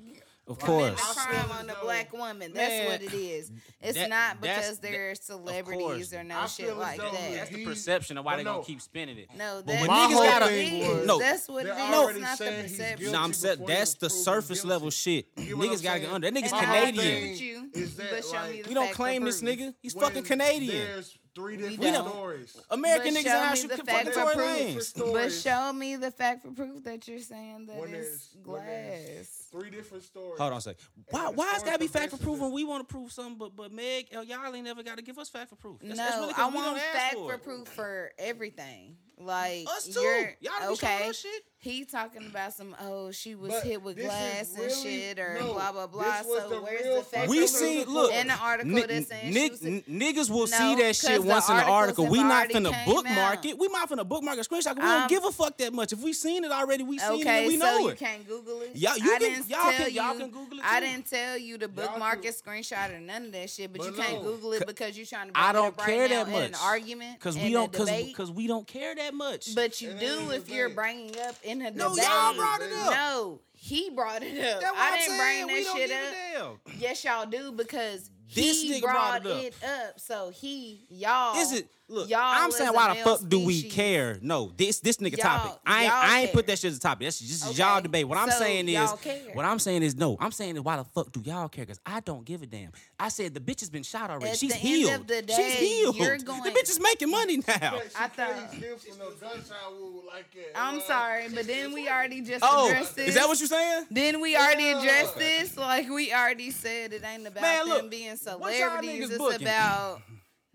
of 0.48 0.58
man 0.58 0.66
committing 0.66 0.96
course. 0.96 1.16
a 1.16 1.20
I 1.20 1.24
crime 1.24 1.50
on 1.58 1.70
as 1.70 1.76
a 1.76 1.80
black 1.82 2.12
woman. 2.12 2.52
That's 2.52 2.68
Man, 2.70 2.86
what 2.86 3.02
it 3.02 3.14
is. 3.14 3.52
It's 3.80 3.98
that- 3.98 4.08
not 4.10 4.40
because 4.40 4.78
they're 4.78 5.14
celebrities 5.14 5.80
course. 5.80 6.12
or 6.12 6.24
no 6.24 6.38
I 6.38 6.46
shit 6.46 6.76
like 6.76 6.98
though 6.98 7.10
that. 7.10 7.32
That's 7.32 7.50
the 7.50 7.64
perception 7.64 8.18
of 8.18 8.24
why 8.24 8.32
but 8.32 8.36
they 8.38 8.44
gonna 8.44 8.62
keep 8.64 8.80
spinning 8.80 9.18
it. 9.18 9.28
No, 9.36 9.56
But 9.64 9.66
that's 9.66 9.80
when 9.82 9.90
what 9.90 10.10
niggas 10.10 10.24
it 10.24 10.28
gotta- 10.40 10.52
is. 11.00 11.06
No. 11.06 11.18
that's 11.18 11.48
what 11.48 11.64
it 11.66 11.74
They're 11.74 11.74
is. 11.88 11.94
already 11.94 12.18
It's 12.20 12.28
not 12.28 12.38
the 12.38 12.44
saying 12.44 12.62
he's 12.62 12.70
perception. 12.72 12.98
guilty 12.98 13.12
No, 13.12 13.22
I'm 13.22 13.32
saying 13.32 13.64
that's 13.66 13.94
the 13.94 14.10
surface 14.10 14.58
guilty. 14.58 14.68
level 14.68 14.90
shit. 14.90 15.26
You 15.36 15.44
get 15.44 15.56
what 15.56 15.66
I'm 15.66 15.72
Niggas 15.72 15.82
gotta 15.82 16.00
get 16.00 16.10
under. 16.10 16.30
That 16.30 16.40
nigga's 16.42 16.52
Canadian. 16.52 16.88
agree 16.88 17.02
Canadian. 17.02 17.30
with 17.32 17.76
you, 17.76 17.82
Is 17.82 17.96
that 17.96 18.26
like- 18.32 18.50
me 18.52 18.62
We 18.68 18.74
don't 18.74 18.92
claim 18.92 19.24
this 19.24 19.42
nigga. 19.42 19.74
He's 19.82 19.94
fucking 19.94 20.22
Canadian. 20.24 21.04
There's 21.36 21.46
three 21.46 21.56
different 21.56 21.78
We 21.80 21.90
don't. 21.90 22.08
stories. 22.08 22.56
American 22.70 23.14
But 23.14 23.20
niggas 23.20 23.24
show 23.24 23.30
and 23.30 23.54
me 23.62 23.68
the 23.68 23.76
fucking 23.76 23.86
fact 23.86 24.14
Tory 24.14 24.26
for 24.26 24.32
proof. 24.34 24.94
Lanez. 24.94 25.12
But 25.12 25.32
show 25.32 25.72
me 25.72 25.96
the 25.96 26.10
fact 26.10 26.42
for 26.42 26.50
proof 26.52 26.84
that 26.84 27.06
you're 27.08 27.18
saying 27.20 27.66
that 27.66 27.76
When 27.76 27.94
it's 27.94 28.28
there's- 28.28 28.28
when 28.44 28.64
there's 28.66 29.16
glass. 29.16 29.42
Three 29.52 29.70
different 29.70 30.04
stories. 30.04 30.38
Hold 30.38 30.52
on 30.52 30.58
a 30.58 30.60
sec. 30.60 30.76
Why 31.10 31.26
the 31.26 31.30
why 31.32 31.44
it's 31.50 31.58
story 31.58 31.70
gotta 31.70 31.78
be 31.78 31.86
fact 31.86 32.10
for 32.10 32.16
progresses 32.16 32.24
proof 32.24 32.40
when 32.40 32.52
we 32.52 32.64
want 32.64 32.88
to 32.88 32.92
prove 32.92 33.12
something, 33.12 33.36
but 33.38 33.54
but 33.56 33.72
Meg, 33.72 34.08
uh, 34.16 34.20
y'all 34.20 34.54
ain't 34.54 34.64
never 34.64 34.82
gotta 34.82 35.02
give 35.02 35.18
us 35.18 35.28
fact 35.28 35.50
for 35.50 35.56
proof. 35.56 35.78
That's, 35.80 35.96
no, 35.98 36.04
that's 36.04 36.16
really 36.16 36.32
'cause 36.34 36.42
I 36.42 36.46
we 36.48 36.52
don't 36.54 36.64
want 36.64 36.78
ask 36.78 36.92
fact 36.92 37.14
for 37.14 37.32
for 37.32 37.38
proof 37.38 37.68
for 37.68 38.12
everything. 38.18 38.96
Like 39.18 39.66
Us 39.68 39.86
too. 39.86 40.00
you're 40.00 40.34
Y'all 40.40 40.52
be 40.70 40.76
showing 40.76 40.94
okay. 40.94 41.08
us 41.08 41.20
shit. 41.20 41.42
He 41.58 41.84
talking 41.84 42.26
about 42.26 42.52
some 42.52 42.76
oh 42.80 43.10
she 43.10 43.34
was 43.34 43.50
But 43.50 43.64
hit 43.64 43.82
with 43.82 43.96
this 43.96 44.04
is 44.04 44.10
glass 44.10 44.54
and 44.60 44.70
shit 44.70 45.18
or 45.18 45.38
no, 45.40 45.54
blah 45.54 45.72
blah 45.72 45.86
blah. 45.86 46.20
So 46.22 46.48
the 46.50 46.60
where's 46.60 46.82
the 46.96 47.02
fact? 47.02 47.28
We 47.30 47.40
for 47.40 47.46
see, 47.48 47.84
look, 47.86 48.12
in 48.12 48.28
the 48.28 48.34
article 48.34 48.70
Ni- 48.72 48.82
that's 48.82 49.08
saying 49.08 49.32
ni- 49.32 49.56
she 49.56 49.66
n- 49.66 49.82
niggas 49.88 50.28
will 50.30 50.40
No, 50.40 50.44
see 50.46 50.74
that 50.82 50.94
shit 50.94 51.24
once 51.24 51.48
in 51.48 51.56
the 51.56 51.64
article. 51.64 52.06
We 52.06 52.18
not 52.22 52.50
already 52.50 52.54
finna 52.54 52.84
bookmark 52.84 53.38
out. 53.38 53.44
it. 53.46 53.58
We 53.58 53.68
not 53.68 53.88
finna 53.90 54.06
bookmark 54.06 54.36
a 54.38 54.42
screenshot. 54.42 54.76
We 54.76 54.82
Um, 54.82 55.00
don't 55.00 55.08
give 55.08 55.24
a 55.24 55.32
fuck 55.32 55.56
that 55.56 55.72
much. 55.72 55.92
If 55.94 56.00
we 56.00 56.12
seen 56.12 56.44
it 56.44 56.52
already, 56.52 56.84
we 56.84 56.98
seen 56.98 57.12
it. 57.12 57.20
Okay, 57.22 57.38
and 57.38 57.46
We 57.48 57.58
so 57.58 57.64
know 57.64 57.78
you 57.78 57.88
it. 57.88 57.98
can't 57.98 58.28
Google 58.28 58.60
it. 58.60 58.76
Y'all- 58.76 58.98
you 58.98 59.04
I 59.14 59.18
can- 59.18 59.20
didn't 59.32 59.48
y'all 59.48 59.60
tell 59.62 59.72
can- 59.86 59.94
y'all 59.94 60.14
can 60.18 60.30
Google 60.30 60.58
it 60.58 60.64
I 60.64 60.78
didn't 60.80 61.08
tell 61.10 61.38
you 61.38 61.56
to 61.58 61.68
bookmark 61.68 62.22
can- 62.22 62.30
it, 62.32 62.42
screenshot 62.44 62.94
or 62.94 63.00
none 63.00 63.24
of 63.24 63.32
that 63.32 63.48
shit. 63.50 63.72
But, 63.72 63.80
But 63.80 63.86
you 63.88 63.92
can't. 63.94 64.22
Google 64.22 64.52
it 64.52 64.66
because 64.66 64.96
you're 64.96 65.06
trying 65.06 65.32
to. 65.32 65.38
I 65.38 65.52
don't 65.52 65.76
care 65.76 66.06
that 66.06 66.28
much 66.30 66.48
an 66.50 66.54
argument 66.62 67.18
because 67.18 67.36
we 67.36 67.50
don't 67.50 67.72
because 67.72 67.88
debate. 67.88 68.06
because 68.08 68.30
we 68.30 68.46
don't 68.46 68.66
care 68.68 68.94
that 68.94 69.05
much. 69.14 69.54
But 69.54 69.80
you 69.80 69.92
do 69.92 70.30
if 70.30 70.48
you're 70.48 70.68
bringing 70.68 71.18
up 71.20 71.36
in 71.42 71.62
a 71.62 71.70
no, 71.70 71.90
debate. 71.90 72.04
y'all 72.08 72.34
brought 72.34 72.60
it 72.60 72.72
up. 72.72 72.90
No, 72.90 73.40
he 73.66 73.90
brought 73.90 74.22
it 74.22 74.38
up. 74.38 74.60
That's 74.60 74.72
what 74.72 74.80
I 74.80 74.96
didn't 74.96 75.18
saying. 75.18 75.46
bring 75.46 75.56
We 75.56 75.64
that 75.64 75.68
don't 75.68 75.76
shit 75.78 75.88
give 75.88 75.98
a 75.98 76.48
up. 76.48 76.58
damn. 76.66 76.80
Yes, 76.80 77.04
y'all 77.04 77.26
do 77.26 77.52
because 77.52 78.10
This 78.34 78.62
he 78.62 78.74
nigga 78.74 78.82
brought 78.82 79.22
brought, 79.22 79.36
it 79.38 79.54
it 79.62 79.64
up. 79.64 80.00
So 80.00 80.30
he, 80.30 80.84
y'all. 80.90 81.36
Is 81.38 81.52
it? 81.52 81.68
Look, 81.88 82.10
y'all 82.10 82.18
I'm 82.20 82.50
saying 82.50 82.72
why 82.72 82.88
the 82.88 82.94
male 82.96 83.04
fuck 83.16 83.28
do 83.28 83.46
we 83.46 83.62
care? 83.62 84.18
No, 84.20 84.50
this 84.56 84.80
this 84.80 84.96
nigga 84.96 85.18
Y'all- 85.18 85.38
topic. 85.38 85.52
I 85.64 85.84
ain't 85.84 85.92
I 85.94 86.20
ain't 86.22 86.32
put 86.32 86.44
that 86.48 86.58
shit 86.58 86.72
as 86.72 86.78
a 86.78 86.80
topic. 86.80 87.06
That's 87.06 87.20
just 87.20 87.46
Okay, 87.46 87.58
y'all 87.62 87.80
debate. 87.80 88.08
What 88.08 88.18
I'm 88.18 88.28
so 88.28 88.40
saying 88.40 88.68
is 88.68 88.90
care. 88.94 89.20
what 89.34 89.44
I'm 89.44 89.60
saying 89.60 89.84
is 89.84 89.94
no. 89.94 90.16
I'm 90.18 90.32
saying 90.32 90.56
is 90.56 90.62
why 90.62 90.78
the 90.78 90.84
fuck 90.84 91.12
do 91.12 91.20
y'all 91.20 91.48
care? 91.48 91.64
Because 91.64 91.78
I 91.86 92.00
don't 92.00 92.24
give 92.24 92.42
a 92.42 92.46
damn. 92.46 92.72
I 92.98 93.08
said 93.08 93.34
the 93.34 93.38
bitch 93.40 93.60
has 93.60 93.70
been 93.70 93.84
shot 93.84 94.10
already. 94.10 94.30
At 94.30 94.36
She's 94.36 94.50
the 94.50 94.56
end 94.56 94.66
healed. 94.66 95.00
of 95.02 95.06
the 95.06 95.24
She's 95.32 95.54
healed. 95.54 95.96
you're 95.96 96.18
the 96.18 96.24
bitch 96.50 96.70
is 96.70 96.80
making 96.80 97.08
money 97.08 97.36
now. 97.36 97.54
I 97.54 98.08
can't 98.08 98.12
thought- 98.14 98.60
give 98.60 98.80
from 98.82 98.98
no 98.98 99.10
gunshot 99.20 99.72
wound 99.80 100.06
like 100.12 100.32
that. 100.34 100.52
I'm 100.60 100.80
sorry, 100.80 101.28
but 101.32 101.46
then 101.46 101.72
we 101.72 101.88
already 101.88 102.20
just 102.20 102.42
Oh, 102.44 102.66
addressed 102.68 102.96
this. 102.96 103.10
is 103.10 103.14
that 103.14 103.28
what 103.28 103.38
you 103.40 103.46
saying? 103.56 103.86
Then 103.90 104.20
we 104.20 104.36
already 104.36 104.64
Yeah. 104.64 104.78
addressed 104.80 105.16
this. 105.18 105.56
Like 105.56 105.88
we 105.88 106.12
already 106.12 106.50
said, 106.50 106.92
it 106.92 107.02
ain't 107.04 107.26
about 107.26 107.40
Man, 107.42 107.64
look, 107.66 107.80
them 107.82 107.90
being 107.90 108.16
celebrities. 108.16 109.10
It's 109.10 109.18
booking? 109.18 109.42
about 109.42 110.02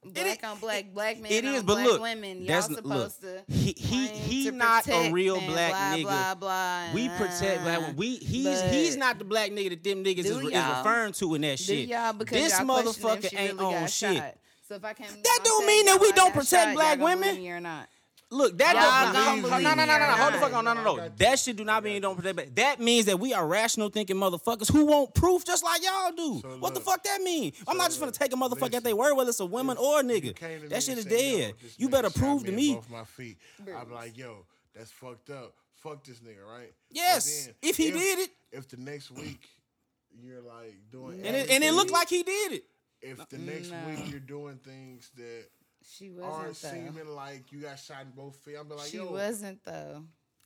black 0.04 0.38
is- 0.38 0.44
on 0.44 0.58
black, 0.58 0.84
black 0.94 1.18
men 1.20 1.32
It 1.32 1.44
on 1.44 1.54
but 1.66 1.74
black 1.74 1.86
look, 1.86 2.00
women. 2.00 2.38
Y'all 2.38 2.46
that's 2.46 2.66
supposed 2.74 3.22
look. 3.24 3.46
to. 3.46 3.52
He 3.52 3.72
he 3.76 4.06
he 4.08 4.50
not 4.50 4.88
a 4.88 5.10
real 5.10 5.40
black 5.40 5.72
blah, 5.72 5.96
nigga. 5.96 6.02
Blah 6.02 6.34
blah. 6.34 6.92
We 6.94 7.08
protect 7.10 7.62
black. 7.62 7.96
We 7.96 8.16
he's 8.16 8.62
he's 8.62 8.96
not 8.96 9.18
the 9.18 9.24
black 9.24 9.50
nigga 9.50 9.70
that 9.70 9.84
them 9.84 10.04
niggas 10.04 10.18
is, 10.20 10.30
is 10.30 10.42
referring 10.42 11.12
to 11.14 11.34
in 11.34 11.40
that 11.42 11.58
shit. 11.58 11.88
y'all 11.88 12.12
because 12.12 12.38
this 12.38 12.58
y'all 12.58 12.66
motherfucker 12.66 13.36
ain't 13.38 13.58
really 13.58 13.74
on 13.74 13.88
shit. 13.88 14.16
Shot. 14.16 14.34
So 14.68 14.74
if 14.74 14.84
I 14.84 14.94
came, 14.94 15.06
That 15.22 15.40
don't 15.44 15.64
mean 15.66 15.86
that 15.86 16.00
we 16.00 16.10
don't 16.12 16.32
protect 16.34 16.74
black 16.74 16.98
women. 16.98 17.46
Or 17.46 17.60
not? 17.60 17.88
Look, 18.30 18.58
that 18.58 18.74
Y'all 18.74 18.82
does 19.12 19.40
gonna 19.40 19.40
not. 19.42 19.62
No, 19.62 19.74
no, 19.74 19.84
no, 19.84 19.98
no, 19.98 20.06
no. 20.06 20.12
Hold 20.16 20.34
the 20.34 20.38
fuck 20.38 20.52
on. 20.54 20.64
No, 20.64 20.72
no, 20.74 20.82
no. 20.96 21.08
That 21.16 21.38
shit 21.38 21.54
do 21.56 21.64
not 21.64 21.84
mean 21.84 21.94
you 21.94 22.00
don't 22.00 22.16
protect. 22.16 22.36
back. 22.36 22.54
That 22.56 22.80
means 22.80 23.06
that 23.06 23.20
we 23.20 23.32
are 23.32 23.46
rational 23.46 23.88
thinking 23.88 24.16
motherfuckers 24.16 24.70
who 24.72 24.84
want 24.86 25.14
proof 25.14 25.44
just 25.44 25.62
like 25.62 25.80
y'all 25.84 26.10
do. 26.10 26.40
So 26.42 26.48
what 26.58 26.74
the 26.74 26.80
fuck 26.80 27.04
that 27.04 27.22
mean? 27.22 27.52
I'm 27.68 27.76
not 27.76 27.86
just 27.86 28.00
gonna 28.00 28.10
take 28.10 28.32
a 28.32 28.36
motherfucker 28.36 28.62
Listen. 28.62 28.74
at 28.74 28.84
their 28.84 28.96
word, 28.96 29.14
whether 29.14 29.30
it's 29.30 29.38
a 29.38 29.46
woman 29.46 29.76
or 29.76 30.00
a 30.00 30.02
nigga. 30.02 30.34
came 30.34 30.56
to 30.58 30.62
me 30.64 30.68
That 30.68 30.82
shit 30.82 30.98
is 30.98 31.04
said, 31.04 31.12
yo, 31.12 31.18
dead. 31.18 31.54
You 31.78 31.88
better 31.88 32.10
prove 32.10 32.44
to 32.46 32.52
me. 32.52 32.74
Both 32.74 32.90
my 32.90 33.04
feet. 33.04 33.38
I'm 33.64 33.92
like, 33.92 34.18
yo, 34.18 34.44
that's 34.74 34.90
fucked 34.90 35.30
up. 35.30 35.54
Fuck 35.76 36.02
this 36.02 36.18
nigga, 36.18 36.44
right? 36.44 36.72
Yes, 36.90 37.46
But 37.46 37.54
if 37.68 37.76
he 37.76 37.92
did 37.92 38.18
it. 38.18 38.30
If 38.50 38.66
the 38.68 38.76
next 38.78 39.12
week 39.12 39.40
you're 40.20 40.40
like 40.40 40.74
doing, 40.90 41.24
And 41.24 41.36
it, 41.36 41.48
and 41.50 41.62
it 41.62 41.72
looked 41.74 41.92
like 41.92 42.08
he 42.08 42.24
did 42.24 42.52
it. 42.54 42.64
if 43.02 43.28
the 43.28 43.38
next 43.38 43.70
No. 43.70 43.76
week 43.86 44.10
you're 44.10 44.18
doing 44.18 44.56
things 44.64 45.10
that 45.16 45.44
She 45.88 46.10
aren't 46.22 46.48
wasn't 46.48 46.60
though. 46.62 46.90
seeming 46.92 47.14
like 47.14 47.52
you 47.52 47.60
got 47.60 47.78
shot 47.78 48.02
in 48.02 48.10
both 48.10 48.36
feet, 48.36 48.56
I'm 48.58 48.68
be 48.68 48.74
like, 48.74 48.86
She 48.88 48.96
yo, 48.98 49.10
wasn't 49.10 49.64
though. 49.64 50.02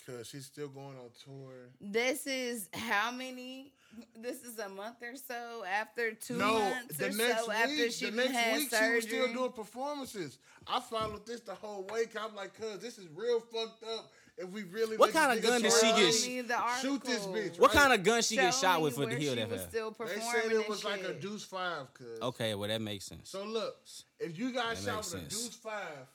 cause 0.07 0.27
she's 0.29 0.47
still 0.47 0.69
going 0.69 0.97
on 0.99 1.11
tour. 1.25 1.71
This 1.81 2.27
is 2.27 2.69
how 2.75 3.11
many? 3.11 3.73
This 4.15 4.43
is 4.45 4.59
a 4.61 4.69
month 4.69 5.03
or 5.03 5.17
so 5.17 5.65
after 5.65 6.13
two 6.13 6.37
no, 6.37 6.59
months 6.59 6.97
the 6.97 7.07
or 7.09 7.13
next 7.13 7.45
so 7.45 7.51
after 7.51 7.69
week, 7.75 7.91
she 7.93 8.11
the 8.11 8.17
next 8.17 8.33
had 8.33 8.57
week 8.59 8.71
surgery. 8.71 8.89
she 8.89 8.95
was 8.95 9.05
still 9.05 9.33
doing 9.33 9.53
performances. 9.53 10.39
I 10.67 10.79
followed 10.79 11.27
this 11.27 11.41
the 11.41 11.55
whole 11.55 11.83
way. 11.91 12.05
'cause 12.07 12.23
I'm 12.29 12.37
like, 12.37 12.55
cuz 12.55 12.79
this 12.81 12.99
is 12.99 13.09
real 13.09 13.41
fucked 13.41 13.83
up. 13.83 14.13
If 14.43 14.49
we 14.51 14.63
really 14.63 14.97
What 14.97 15.13
kinda 15.13 15.39
gun 15.41 15.61
did 15.61 15.71
she 15.73 15.87
get 15.87 16.47
Lanez 16.49 16.79
sh- 16.79 16.81
shoot 16.83 17.05
this 17.05 17.27
bitch? 17.27 17.59
What 17.59 17.75
right? 17.75 17.83
kind 17.83 17.93
of 17.93 18.03
gun 18.03 18.23
she 18.23 18.37
get 18.37 18.55
shot 18.55 18.81
with 18.81 18.95
for 18.95 19.05
the 19.07 19.15
heel 19.17 19.35
she 19.35 19.41
that 19.41 19.51
was 19.51 19.61
still 19.63 19.91
They 19.99 20.19
said 20.21 20.51
it 20.53 20.69
was 20.69 20.83
like 20.85 21.03
a 21.05 21.13
deuce 21.13 21.45
five, 21.45 21.93
cuz. 21.93 22.21
Okay, 22.23 22.55
well 22.55 22.69
that 22.69 22.81
makes 22.81 23.05
sense. 23.05 23.29
So 23.29 23.45
look, 23.45 23.77
if 24.19 24.39
you 24.39 24.53
got 24.53 24.77
That 24.77 24.83
shot 24.83 24.97
makes 24.97 25.13
with 25.13 25.23
a 25.23 25.29
deuce 25.29 25.49
five 25.57 26.07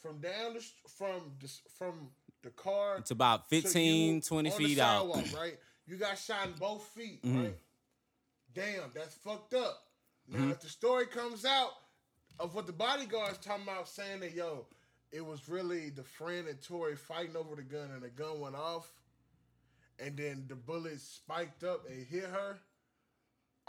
from 0.00 0.18
down 0.18 0.54
the 0.54 0.64
from 0.96 1.32
the, 1.40 1.48
from 1.76 2.08
the 2.42 2.50
car 2.50 2.96
It's 2.98 3.10
about 3.10 3.48
to 3.50 3.60
15, 3.62 4.20
20 4.20 4.50
on 4.50 4.58
the 4.58 4.64
feet 4.64 4.78
out. 4.78 5.06
Mm-hmm. 5.06 5.36
right? 5.36 5.58
You 5.86 5.96
got 5.96 6.16
shot 6.18 6.46
in 6.46 6.52
both 6.52 6.84
feet, 6.94 7.18
right? 7.24 7.56
Damn, 8.54 8.90
that's 8.94 9.14
fucked 9.14 9.54
up. 9.54 9.82
Now, 10.28 10.38
Mm-hmm. 10.38 10.50
if 10.52 10.60
the 10.60 10.68
story 10.68 11.06
comes 11.06 11.44
out 11.44 11.72
of 12.38 12.54
what 12.54 12.66
the 12.66 12.72
bodyguards 12.72 13.38
talking 13.38 13.64
about, 13.64 13.88
saying 13.88 14.20
that 14.20 14.34
yo, 14.34 14.66
it 15.12 15.24
was 15.24 15.48
really 15.48 15.90
the 15.90 16.02
friend 16.02 16.48
and 16.48 16.60
Tory 16.62 16.96
fighting 16.96 17.36
over 17.36 17.54
the 17.54 17.62
gun, 17.62 17.90
and 17.92 18.02
the 18.02 18.08
gun 18.08 18.40
went 18.40 18.56
off, 18.56 18.90
and 19.98 20.16
then 20.16 20.46
the 20.48 20.54
bullet 20.54 21.00
spiked 21.00 21.62
up 21.64 21.86
and 21.88 22.06
hit 22.06 22.24
her. 22.24 22.58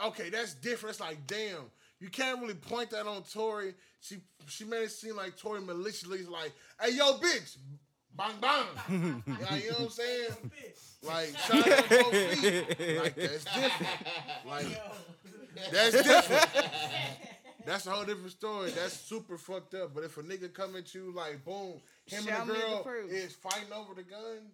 Okay, 0.03 0.29
that's 0.29 0.55
different. 0.55 0.95
It's 0.95 1.01
like, 1.01 1.27
damn, 1.27 1.69
you 1.99 2.09
can't 2.09 2.41
really 2.41 2.55
point 2.55 2.89
that 2.91 3.05
on 3.05 3.23
Tory. 3.23 3.75
She 3.99 4.17
she 4.47 4.63
made 4.63 4.83
it 4.83 4.91
seem 4.91 5.15
like 5.17 5.37
Tory 5.37 5.61
maliciously 5.61 6.19
is 6.19 6.29
like, 6.29 6.53
hey 6.81 6.95
yo, 6.95 7.13
bitch, 7.19 7.57
bang 8.15 8.33
bang. 8.41 8.65
like, 9.49 9.63
you 9.63 9.71
know 9.71 9.77
what 9.77 9.81
I'm 9.81 9.89
saying? 9.89 10.51
Like, 11.03 11.37
shot 11.37 11.65
her 11.65 11.97
in 11.97 12.03
both 12.03 12.39
feet. 12.39 12.97
Like, 12.99 13.15
that's 13.15 13.43
different. 13.43 14.07
Like, 14.47 14.81
that's 15.71 16.03
different. 16.03 16.49
That's 17.65 17.87
a 17.87 17.91
whole 17.91 18.03
different 18.03 18.31
story. 18.31 18.71
That's 18.71 18.93
super 18.93 19.37
fucked 19.37 19.73
up. 19.73 19.93
But 19.93 20.03
if 20.03 20.17
a 20.17 20.23
nigga 20.23 20.53
come 20.53 20.75
at 20.75 20.93
you 20.93 21.13
like, 21.15 21.43
boom, 21.45 21.81
him 22.05 22.23
Show 22.23 22.31
and 22.31 22.49
the 22.49 22.53
girl 22.53 22.85
is 23.09 23.33
fighting 23.33 23.71
over 23.73 23.93
the 23.93 24.03
gun, 24.03 24.51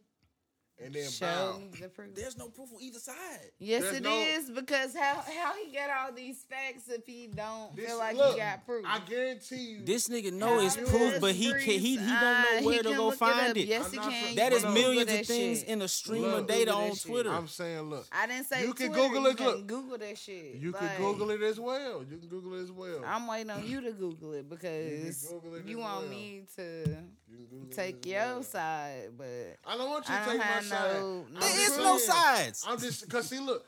and 0.83 0.93
then 0.93 1.09
Show 1.09 1.25
bow. 1.25 1.61
the 1.81 1.89
proof. 1.89 2.15
There's 2.15 2.37
no 2.37 2.47
proof 2.49 2.69
on 2.73 2.81
either 2.81 2.99
side. 2.99 3.15
Yes, 3.59 3.83
There's 3.83 3.95
it 3.97 4.03
no- 4.03 4.17
is 4.17 4.49
because 4.49 4.95
how 4.95 5.15
how 5.15 5.53
he 5.55 5.71
got 5.73 5.89
all 5.89 6.13
these 6.13 6.43
facts 6.49 6.87
if 6.89 7.05
he 7.05 7.27
don't 7.27 7.75
This- 7.75 7.87
feel 7.87 7.97
like 7.97 8.15
look, 8.15 8.33
he 8.33 8.39
got 8.39 8.65
proof? 8.65 8.85
I 8.87 8.99
guarantee 8.99 9.55
you. 9.57 9.81
This 9.85 10.07
nigga 10.07 10.31
know 10.33 10.59
it's 10.59 10.75
proof, 10.77 11.19
but 11.19 11.35
he 11.35 11.51
can 11.51 11.59
he 11.59 11.77
he 11.77 11.95
don't 11.97 12.07
Ah, 12.09 12.45
know 12.61 12.65
where 12.67 12.83
to 12.83 12.89
go 12.95 13.11
find 13.11 13.51
up. 13.51 13.57
it. 13.57 13.67
Yes, 13.67 13.85
I'm 13.87 13.91
he 13.91 13.97
can. 13.97 14.29
for- 14.29 14.35
That 14.35 14.51
You 14.51 14.57
is 14.57 14.63
can 14.63 14.73
millions 14.73 15.11
of 15.11 15.25
things 15.27 15.59
shit. 15.59 15.67
in 15.67 15.81
a 15.81 15.87
stream 15.87 16.21
Look, 16.23 16.39
of 16.41 16.47
data 16.47 16.73
on 16.73 16.89
that 16.89 16.97
shit. 16.97 17.11
Twitter. 17.11 17.29
I'm 17.31 17.47
saying, 17.47 17.81
look, 17.89 18.07
I 18.11 18.27
didn't 18.27 18.45
say 18.47 18.63
You 18.65 18.73
can 18.73 18.87
Twitter, 18.93 19.07
Google 19.07 19.21
you 19.23 19.29
it, 19.29 19.37
can 19.37 19.45
look. 19.47 19.67
Google 19.67 19.97
that 19.97 20.17
shit. 20.17 20.55
you 20.55 20.71
Like, 20.71 20.81
can 20.95 20.97
Google 21.01 21.29
it 21.31 21.41
as 21.41 21.59
well. 21.59 22.03
You 22.09 22.17
can 22.17 22.27
Google 22.29 22.53
it 22.55 22.63
as 22.63 22.71
well. 22.71 23.03
I'm 23.05 23.27
waiting 23.27 23.49
on 23.49 23.67
you 23.67 23.81
to 23.81 23.91
Google 23.91 24.33
it 24.33 24.49
because 24.49 25.33
you 25.65 25.77
want 25.79 26.09
me 26.09 26.43
to 26.55 26.61
You 26.61 27.37
can 27.37 27.45
Google 27.49 27.69
it 27.71 27.75
take 27.75 28.05
your 28.05 28.43
side, 28.43 29.09
but 29.17 29.57
I 29.65 29.77
don't 29.77 29.89
want 29.89 30.07
you 30.07 30.15
to 30.15 30.25
take 30.25 30.37
my 30.39 30.61
side. 30.61 30.68
No- 30.69 31.25
no 31.31 31.39
There 31.39 31.49
just 31.49 31.71
is 31.71 31.77
no 31.77 31.97
sides. 31.97 32.63
I'm 32.67 32.79
just 32.79 33.05
because 33.05 33.27
see, 33.29 33.39
look, 33.39 33.65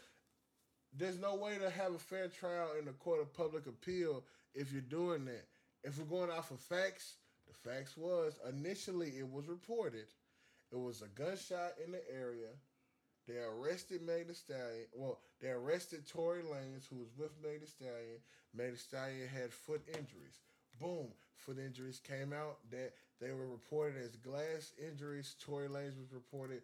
there's 0.94 1.20
no 1.20 1.36
way 1.36 1.58
to 1.58 1.70
have 1.70 1.94
a 1.94 2.00
fair 2.00 2.28
trial 2.28 2.72
in 2.80 2.86
the 2.86 2.92
court 2.94 3.22
of 3.22 3.34
public 3.34 3.68
appeal 3.68 4.24
if 4.54 4.72
you're 4.72 4.82
doing 4.82 5.26
that. 5.26 5.46
If 5.84 5.98
we're 5.98 6.06
going 6.06 6.30
off 6.32 6.52
of 6.52 6.60
facts, 6.60 7.16
the 7.48 7.70
facts 7.70 7.98
was 7.98 8.40
initially 8.48 9.10
it 9.18 9.30
was 9.30 9.48
reported 9.48 10.06
it 10.72 10.80
was 10.80 11.02
a 11.02 11.08
gunshot 11.10 11.74
in 11.86 11.92
the 11.92 12.02
area. 12.10 12.48
They 13.28 13.38
arrested 13.38 14.02
Meg 14.02 14.28
Thee 14.28 14.34
Stallion. 14.34 14.88
Well, 14.94 15.20
they 15.42 15.50
arrested 15.50 16.08
Tory 16.08 16.44
Lanez, 16.44 16.88
who 16.90 16.96
was 16.98 17.10
with 17.18 17.32
Meg 17.44 17.60
Thee 17.60 17.68
Stallion. 17.68 18.20
Meg 18.54 18.72
Thee 18.72 18.78
Stallion 18.78 19.28
had 19.28 19.52
foot 19.52 19.82
injuries. 19.88 20.40
Boom, 20.80 21.08
foot 21.36 21.60
injuries 21.60 22.00
came 22.00 22.34
out 22.34 22.58
that 22.72 22.94
they 23.20 23.32
were 23.32 23.48
reported 23.48 24.02
as 24.02 24.16
glass 24.16 24.74
injuries. 24.82 25.36
Tory 25.40 25.68
Lanez 25.68 26.00
was 26.00 26.12
reported 26.14 26.62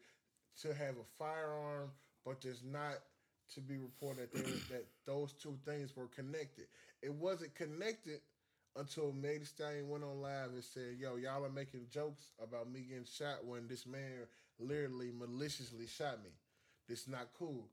to 0.62 0.74
have 0.74 0.96
a 0.96 1.08
firearm, 1.18 1.92
but 2.26 2.42
there's 2.42 2.64
not 2.64 2.96
to 3.54 3.62
be 3.62 3.78
reported 3.78 4.32
that, 4.34 4.46
that 4.70 4.86
those 5.06 5.34
two 5.34 5.58
things 5.66 5.96
were 5.96 6.08
connected. 6.08 6.66
It 7.02 7.14
wasn't 7.14 7.56
connected 7.56 8.20
until 8.76 9.12
Meg 9.12 9.40
Thee 9.40 9.46
Stallion 9.46 9.90
went 9.90 10.04
on 10.04 10.22
live 10.22 10.50
and 10.54 10.64
said, 10.64 10.98
"Yo, 11.00 11.16
y'all 11.16 11.46
are 11.46 11.50
making 11.50 11.88
jokes 11.92 12.26
about 12.42 12.72
me 12.72 12.82
getting 12.82 13.06
shot 13.06 13.46
when 13.46 13.68
this 13.68 13.86
man 13.86 14.28
literally 14.60 15.12
maliciously 15.18 15.88
shot 15.88 16.24
me. 16.24 16.30
This 16.88 17.08
not 17.08 17.30
cool." 17.38 17.68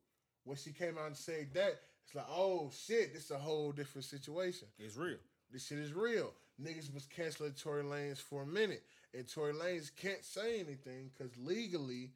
When 0.45 0.57
she 0.57 0.73
came 0.73 0.99
out 0.99 1.07
and 1.07 1.17
said 1.17 1.49
that, 1.55 1.81
it's 2.05 2.15
like, 2.15 2.27
"Oh 2.29 2.71
shit, 2.87 3.15
this 3.15 3.25
is 3.25 3.31
a 3.31 3.39
whole 3.39 3.73
different 3.73 4.05
situation." 4.05 4.69
It's 4.79 4.97
real. 4.97 5.19
This 5.51 5.67
shit 5.67 5.79
is 5.79 5.93
real. 5.93 6.33
Niggas 6.61 6.93
was 6.93 7.07
canceling 7.07 7.53
Tory 7.53 7.83
Lanez 7.83 8.19
for 8.19 8.43
a 8.43 8.47
minute, 8.47 8.83
and 9.13 9.29
Tory 9.29 9.53
Lanez 9.53 9.91
can't 9.95 10.25
say 10.25 10.61
anything 10.61 11.11
because 11.13 11.37
legally, 11.37 12.13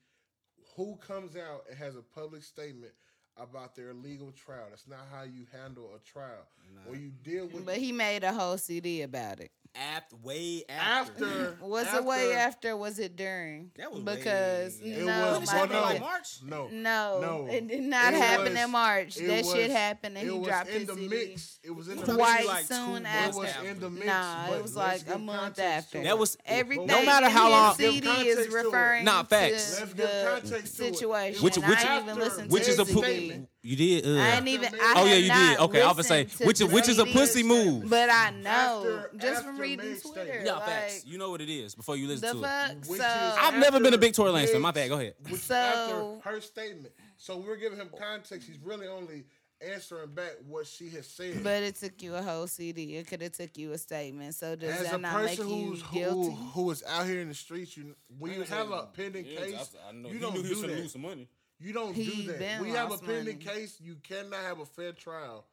who 0.78 0.96
comes 0.96 1.34
out 1.36 1.64
and 1.68 1.76
has 1.76 1.96
a 1.96 2.02
public 2.02 2.44
statement 2.44 2.92
about 3.36 3.74
their 3.74 3.92
legal 3.92 4.30
trial? 4.30 4.66
That's 4.70 4.86
not 4.86 5.00
how 5.12 5.24
you 5.24 5.44
handle 5.52 5.90
a 5.96 5.98
trial. 6.09 6.46
When 6.86 7.00
you 7.00 7.10
deal 7.24 7.48
with 7.48 7.66
but 7.66 7.78
he 7.78 7.90
made 7.90 8.22
a 8.22 8.32
whole 8.32 8.56
CD 8.56 9.02
about 9.02 9.40
it. 9.40 9.50
After 9.74 10.16
way 10.16 10.64
after. 10.68 11.24
after, 11.24 11.56
Was 11.62 11.86
it 11.94 12.04
way 12.04 12.32
after? 12.32 12.76
Was 12.76 12.98
it 12.98 13.14
during? 13.16 13.70
That 13.76 13.92
was 13.92 14.02
because 14.02 14.80
way- 14.80 14.88
It 14.90 15.04
no, 15.04 15.38
was- 15.38 15.38
When 15.38 15.40
did 15.40 15.46
my 15.46 15.52
shit 15.52 15.60
happen, 15.60 15.72
no. 15.76 15.82
like 15.82 16.00
March? 16.00 16.28
No, 16.42 16.68
No, 16.68 17.20
No. 17.20 17.46
it 17.52 17.68
did 17.68 17.82
not 17.84 18.12
It 18.14 18.20
happen 18.20 18.54
was- 18.54 18.62
in 18.64 18.70
March. 18.70 19.16
it 19.18 19.26
That 19.28 19.46
shit 19.46 19.70
happened 19.70 20.18
and 20.18 20.30
he 20.30 20.38
dropped 20.44 20.68
in 20.70 20.74
his 20.80 20.86
the 20.88 20.94
CD. 20.94 21.08
mix. 21.08 21.58
It 21.62 21.70
was 21.70 21.88
in 21.88 21.98
the 21.98 22.04
Twice 22.06 22.18
mix. 22.18 22.44
Twice 22.44 22.46
like 22.46 22.68
two 22.68 22.74
soon 22.74 23.02
months 23.02 23.08
It 23.08 23.12
after. 23.14 23.38
was 23.38 23.70
in 23.70 23.80
the 23.80 23.90
mix. 23.90 24.06
Nah, 24.06 24.52
it 24.54 24.62
was 24.62 24.76
like 24.76 25.02
a 25.14 25.18
month 25.18 25.58
after. 25.60 26.02
That 26.02 26.18
was- 26.18 26.36
everything. 26.44 26.86
no 26.86 27.04
matter 27.04 27.28
how 27.28 27.50
long- 27.50 27.74
CD 27.76 28.08
is 28.08 28.38
it. 28.46 28.52
referring 28.52 29.04
Nah, 29.04 29.22
facts. 29.22 29.74
to 29.76 29.80
Let's 29.84 29.92
give 29.92 29.96
the 29.96 30.40
context 30.40 30.76
situation. 30.76 31.42
Which- 31.44 31.56
and 31.56 31.66
which- 31.68 31.78
even 31.84 32.08
after- 32.20 32.42
Which 32.48 32.64
to 32.64 32.70
is 32.70 32.78
a 32.80 32.84
his 32.84 32.94
pu- 32.94 33.04
CD. 33.04 33.46
You 33.62 33.76
did. 33.76 34.06
Uh. 34.06 34.20
I 34.20 34.28
ain't 34.36 34.48
even. 34.48 34.74
I 34.74 34.94
Oh, 34.97 35.05
yeah, 35.05 35.14
you 35.14 35.32
did. 35.32 35.59
Okay, 35.60 35.82
I 35.82 35.93
was 35.93 36.06
saying, 36.06 36.26
listened 36.26 36.40
to 36.40 36.47
which 36.47 36.60
is 36.60 36.72
which 36.72 36.89
is 36.89 36.98
a 36.98 37.06
pussy 37.06 37.43
move. 37.43 37.89
But 37.90 38.09
I 38.10 38.30
know 38.30 38.48
After- 38.51 39.10
just 39.18 39.26
after 39.39 39.43
from 39.48 39.59
reading 39.59 39.86
Meg's 39.90 40.02
Twitter. 40.02 40.20
statement. 40.24 40.47
Yeah, 40.47 40.52
like, 40.55 40.64
facts. 40.66 41.05
You 41.06 41.18
know 41.18 41.30
what 41.30 41.40
it 41.40 41.48
is 41.51 41.74
before 41.74 41.97
you 41.97 42.06
listen 42.09 42.26
the 42.28 42.32
to 42.35 42.39
it. 42.39 42.43
fuck. 42.78 42.90
Which 42.90 43.01
so 43.01 43.35
I've 43.40 43.59
never 43.59 43.80
been 43.80 43.94
a 43.94 43.98
big 43.98 44.14
Tory 44.14 44.30
Lanez 44.30 44.51
fan. 44.51 44.60
My 44.60 44.70
bad. 44.70 44.89
Go 44.89 44.94
ahead. 44.98 45.14
Which 45.28 45.40
So- 45.40 45.55
after 45.55 46.30
her 46.30 46.40
statement. 46.40 46.94
So 47.16 47.36
we're 47.39 47.56
giving 47.56 47.78
him 47.78 47.90
context. 47.98 48.47
He's 48.48 48.59
really 48.60 48.86
only 48.86 49.24
answering 49.60 50.10
back 50.14 50.35
what 50.47 50.68
she 50.68 50.89
has 50.90 51.09
said. 51.09 51.43
But 51.43 51.64
it 51.64 51.74
took 51.74 52.01
you 52.01 52.14
a 52.14 52.22
whole 52.22 52.47
CD. 52.47 52.94
It 52.97 53.09
could 53.09 53.20
have 53.22 53.32
took 53.32 53.59
you 53.59 53.72
a 53.72 53.78
statement. 53.78 54.36
So 54.36 54.55
does 54.55 54.70
As 54.82 54.90
that 54.93 55.01
not 55.01 55.24
make 55.24 55.36
you 55.36 55.44
who's 55.44 55.82
who, 55.82 55.98
guilty? 55.98 56.36
who 56.55 56.70
is 56.70 56.85
out 56.86 57.06
here 57.06 57.20
in 57.20 57.28
the 57.28 57.35
streets, 57.35 57.76
you 57.76 57.97
when 58.18 58.35
you 58.35 58.43
have 58.44 58.70
a 58.70 58.86
pending 58.94 59.24
case, 59.24 59.70
you 60.12 60.18
don't 60.20 60.35
do 60.35 60.43
that. 60.55 60.68
lose 60.68 60.93
some 60.93 61.02
money. 61.02 61.28
You 61.60 61.72
don't 61.72 61.94
He 61.94 62.05
do 62.24 62.32
that. 62.35 62.60
We 62.60 62.70
have 62.70 62.93
a 62.93 62.98
pending 62.98 63.39
money. 63.44 63.60
case. 63.60 63.78
You 63.80 63.97
cannot 64.02 64.40
have 64.43 64.60
a 64.60 64.66
fair 64.66 64.93
trial 64.93 65.44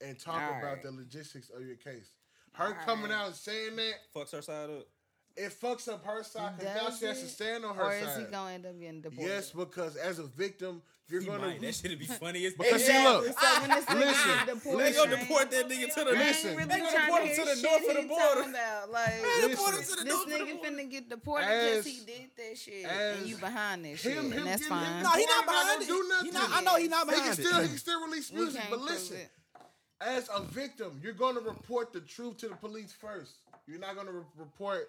and 0.00 0.18
talk 0.18 0.40
All 0.40 0.58
about 0.58 0.62
right. 0.74 0.82
the 0.82 0.92
logistics 0.92 1.50
of 1.50 1.64
your 1.66 1.76
case. 1.76 2.10
Her 2.52 2.76
coming 2.84 3.10
out 3.10 3.26
and 3.28 3.34
saying 3.34 3.76
that 3.76 3.94
Fucks 4.14 4.32
her 4.32 4.42
side 4.42 4.68
up. 4.70 4.86
it 5.36 5.52
fucks 5.60 5.88
up 5.88 6.04
her 6.04 6.22
side 6.22 6.58
because 6.58 6.76
now 6.76 6.90
she 6.90 7.06
has 7.06 7.20
to 7.22 7.28
stand 7.28 7.64
on 7.64 7.74
her 7.76 7.82
side. 7.82 8.02
or 8.02 8.08
is 8.10 8.16
he 8.18 8.24
gonna 8.32 8.52
end 8.52 8.66
up 8.66 8.78
getting 8.78 9.00
deported? 9.00 9.26
yes, 9.28 9.50
because 9.50 9.96
as 9.96 10.18
a 10.18 10.24
victim, 10.24 10.82
you're 11.12 11.20
He 11.20 11.26
gonna 11.28 11.46
might. 11.46 11.60
That 11.60 11.74
shit'd 11.74 11.98
be 11.98 12.06
funny 12.22 12.46
as 12.46 12.54
Because 12.54 12.84
see, 12.84 12.90
Exactly. 12.90 13.28
look, 13.28 13.38
So 13.38 13.60
when 13.60 13.70
this 13.70 13.88
listen, 13.90 14.46
get 14.46 14.78
They 14.78 14.92
gonna 14.94 15.16
deport 15.18 15.50
that 15.52 15.68
nigga 15.68 15.94
to 15.94 16.04
the 16.04 16.10
Listen. 16.12 16.56
really 16.56 16.64
They 16.64 16.78
gonna 16.78 16.90
deport 17.04 17.22
him 17.22 17.36
to 17.36 17.44
the 17.54 17.62
north 17.62 17.88
of 17.90 17.96
the 18.02 18.08
border. 18.08 18.24
talking 18.24 18.50
About. 18.50 18.90
Like, 18.92 19.22
Listen. 19.22 19.50
deport 19.50 19.74
him 19.74 19.82
to 19.82 19.88
the 19.96 20.04
this 20.04 20.12
north 20.14 20.24
of 20.24 20.30
the 20.32 20.38
nigga 20.38 20.60
finna 20.64 20.90
get 20.90 21.08
deported 21.10 21.44
As- 21.46 21.84
because 21.84 21.86
he 21.86 22.06
did 22.06 22.30
that 22.36 22.58
shit, 22.58 22.84
and 22.86 23.26
you 23.26 23.36
behind 23.36 23.84
that 23.84 23.98
shit, 23.98 24.12
him- 24.14 24.32
him 24.32 24.38
and 24.38 24.46
that's 24.48 24.62
him 24.62 24.68
fine. 24.70 25.02
No, 25.02 25.10
he 25.10 25.26
not 25.26 25.44
behind 25.46 25.68
gonna 25.68 25.82
it. 25.84 25.86
do 25.86 26.02
He 26.02 26.08
nothing. 26.08 26.32
not, 26.32 26.50
I 26.52 26.60
know 26.62 26.76
he 26.76 26.88
not 26.88 27.06
He 27.06 27.12
can 27.12 27.20
behind 27.20 27.34
still 27.38 27.60
he 27.62 27.68
can 27.68 27.78
still 27.78 28.04
release 28.06 28.32
music, 28.32 28.62
but 28.70 28.80
listen. 28.80 29.18
As 30.00 30.28
a 30.34 30.42
victim, 30.42 30.98
you're 31.00 31.12
going 31.12 31.36
to 31.36 31.40
report 31.42 31.92
the 31.92 32.00
truth 32.00 32.38
to 32.38 32.48
the 32.48 32.56
police 32.56 32.92
first. 32.92 33.34
You're 33.68 33.78
not 33.78 33.94
going 33.94 34.08
to 34.08 34.12
re- 34.12 34.24
report 34.36 34.88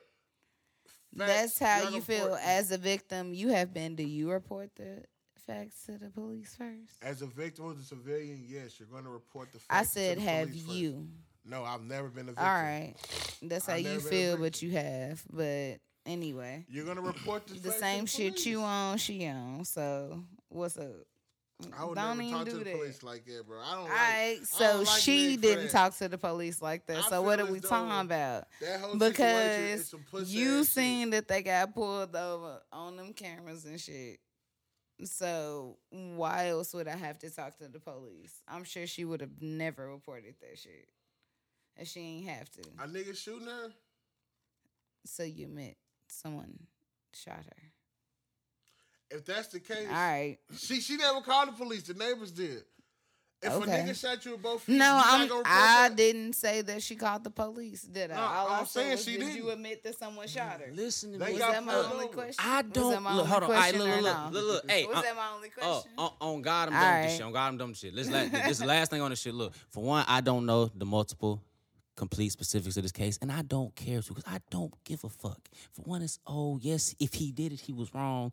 That's 1.15 1.59
how 1.59 1.89
Y'all 1.89 2.01
feel 2.01 2.35
as 2.41 2.71
a 2.71 2.79
victim. 2.79 3.31
You 3.35 3.49
have 3.49 3.71
been. 3.75 3.95
Do 3.95 4.01
you 4.01 4.31
report 4.31 4.71
the 4.75 5.03
facts 5.47 5.85
to 5.85 5.97
the 5.97 6.09
police 6.09 6.55
first? 6.57 6.91
As 7.01 7.21
a 7.21 7.25
victim 7.27 7.65
of 7.65 7.77
the 7.77 7.83
civilian, 7.83 8.43
yes, 8.47 8.79
you're 8.79 8.87
going 8.89 9.03
to 9.03 9.09
report 9.09 9.51
the. 9.51 9.59
Facts 9.59 9.67
I 9.69 9.83
said, 9.83 10.17
have 10.19 10.49
police 10.49 10.63
first. 10.63 10.75
you? 10.77 11.07
No, 11.45 11.63
I've 11.63 11.83
never 11.83 12.07
been 12.07 12.23
a 12.29 12.31
victim. 12.31 12.45
All 12.45 12.53
right, 12.53 12.95
that's 13.41 13.65
how 13.65 13.73
I've 13.73 13.81
you 13.81 13.87
been 13.89 13.97
a 13.97 14.01
feel, 14.01 14.37
but 14.37 14.61
you 14.61 14.71
have. 14.71 15.21
But 15.31 15.79
anyway, 16.05 16.65
You're 16.69 16.85
going 16.85 16.97
to 16.97 17.03
report 17.03 17.47
the, 17.47 17.55
the 17.59 17.71
same 17.71 18.05
shit 18.05 18.33
police. 18.33 18.45
you 18.45 18.61
on, 18.61 18.97
she 18.97 19.25
on. 19.27 19.65
So 19.65 20.23
what's 20.49 20.77
up? 20.77 20.85
I 21.77 21.85
would 21.85 21.95
Don't 21.95 22.17
never 22.17 22.21
even 22.23 22.33
talk 22.33 22.45
do 22.45 22.51
to 22.51 22.57
the 22.57 22.63
that. 22.65 22.73
police 22.75 23.03
like 23.03 23.25
that, 23.25 23.45
bro. 23.47 23.59
I 23.61 23.71
don't 23.71 23.77
All 23.77 23.83
like. 23.83 23.91
right, 23.91 24.39
so 24.43 24.79
like 24.79 24.99
she 25.01 25.37
didn't 25.37 25.69
talk 25.69 25.95
to 25.97 26.09
the 26.09 26.17
police 26.17 26.61
like 26.61 26.85
that. 26.87 26.97
I 27.05 27.09
so 27.09 27.21
what 27.21 27.39
are 27.39 27.45
we 27.45 27.59
talking 27.61 28.01
about? 28.05 28.47
That 28.59 28.79
whole 28.81 28.99
situation 28.99 29.63
is 29.65 29.91
Because 29.91 30.33
you 30.33 30.59
ass 30.59 30.65
shit. 30.65 30.67
seen 30.73 31.09
that 31.11 31.27
they 31.27 31.41
got 31.43 31.73
pulled 31.73 32.15
over 32.15 32.59
on 32.71 32.97
them 32.97 33.13
cameras 33.13 33.63
and 33.65 33.79
shit. 33.79 34.19
So 35.03 35.77
why 35.89 36.49
else 36.49 36.73
would 36.73 36.87
I 36.87 36.95
have 36.95 37.19
to 37.19 37.29
talk 37.29 37.57
to 37.57 37.67
the 37.67 37.79
police? 37.79 38.41
I'm 38.47 38.63
sure 38.63 38.87
she 38.87 39.05
would 39.05 39.21
have 39.21 39.41
never 39.41 39.89
reported 39.89 40.35
that 40.41 40.57
shit. 40.57 40.87
And 41.75 41.87
she 41.87 41.99
ain't 41.99 42.27
have 42.29 42.49
to. 42.51 42.61
A 42.83 42.87
nigga 42.87 43.17
shooting 43.17 43.47
her. 43.47 43.71
So 45.05 45.23
you 45.23 45.45
admit 45.45 45.75
someone 46.07 46.53
shot 47.13 47.43
her. 47.45 47.63
If 49.11 49.25
that's 49.25 49.47
the 49.47 49.59
case, 49.59 49.87
All 49.87 49.93
right. 49.93 50.37
she 50.57 50.79
she 50.79 50.97
never 50.97 51.21
called 51.21 51.49
the 51.49 51.53
police. 51.53 51.83
The 51.83 51.93
neighbors 51.93 52.31
did. 52.31 52.63
If 53.43 53.53
Okay. 53.53 53.79
a 53.79 53.83
nigga 53.83 53.99
shot 53.99 54.25
you 54.25 54.35
in 54.35 54.41
both 54.41 54.61
feet, 54.63 54.77
No, 54.77 54.95
you 54.97 55.01
I'm. 55.05 55.27
gonna 55.27 55.41
I 55.45 55.89
that? 55.89 55.95
didn't 55.95 56.33
say 56.33 56.61
that 56.61 56.81
she 56.81 56.95
called 56.95 57.23
the 57.23 57.29
police. 57.29 57.81
Did 57.83 58.11
I? 58.11 58.15
No, 58.15 58.21
All 58.21 58.47
I 58.47 58.59
I'm 58.59 58.65
said 58.65 58.81
saying 58.83 58.97
she 58.97 59.11
did 59.17 59.19
didn't. 59.27 59.35
you 59.37 59.49
admit 59.51 59.83
that 59.83 59.97
someone 59.99 60.27
shot 60.27 60.61
her? 60.61 60.71
Listen 60.73 61.13
to 61.13 61.19
They 61.19 61.25
me. 61.27 61.31
Was 61.33 61.41
that 61.41 61.63
my 61.65 61.75
only 61.75 62.05
over. 62.05 62.13
question? 62.13 62.35
I 62.47 62.61
don't 62.61 62.89
that 62.91 63.01
my 63.01 63.15
look. 63.15 63.27
Hold 63.27 63.43
on. 63.43 63.49
All 63.49 63.55
right, 63.55 63.73
question 63.73 63.79
look, 63.79 63.89
or 63.89 64.01
look, 64.01 64.03
no? 64.17 64.29
look, 64.31 64.33
look, 64.33 64.63
look. 64.63 64.71
Hey, 64.71 64.85
Was 64.85 64.97
uh, 64.97 65.01
that 65.01 65.15
my 65.15 65.29
only 65.35 65.49
Oh, 65.61 65.71
question? 65.81 65.91
on, 65.97 66.11
on 66.21 66.41
God, 66.41 66.67
I'm 66.69 66.75
All 66.75 66.81
done 66.81 66.93
with 66.95 67.03
this 67.03 67.11
shit. 67.17 67.25
On 67.25 67.31
God, 67.33 67.47
I'm 67.47 67.57
done 67.57 67.67
with 67.69 67.81
this 67.81 67.89
shit. 67.91 67.95
Let's 67.95 68.31
this 68.31 68.51
is 68.51 68.59
the 68.59 68.65
last 68.65 68.91
thing 68.91 69.01
on 69.01 69.09
this 69.09 69.19
shit. 69.19 69.33
Look, 69.33 69.53
for 69.69 69.83
one, 69.83 70.05
I 70.07 70.21
don't 70.21 70.45
know 70.45 70.71
the 70.73 70.85
multiple 70.85 71.41
complete 71.95 72.31
specifics 72.31 72.75
of 72.77 72.83
this 72.83 72.91
case, 72.91 73.17
and 73.21 73.31
I 73.31 73.41
don't 73.43 73.75
care 73.75 74.01
to 74.01 74.07
because 74.07 74.23
I 74.27 74.39
don't 74.49 74.73
give 74.83 75.03
a 75.03 75.09
fuck. 75.09 75.39
For 75.71 75.81
one, 75.83 76.01
it's 76.01 76.19
oh 76.27 76.59
yes, 76.61 76.95
if 76.99 77.13
he 77.13 77.31
did 77.31 77.53
it, 77.53 77.59
he 77.59 77.73
was 77.73 77.93
wrong. 77.93 78.31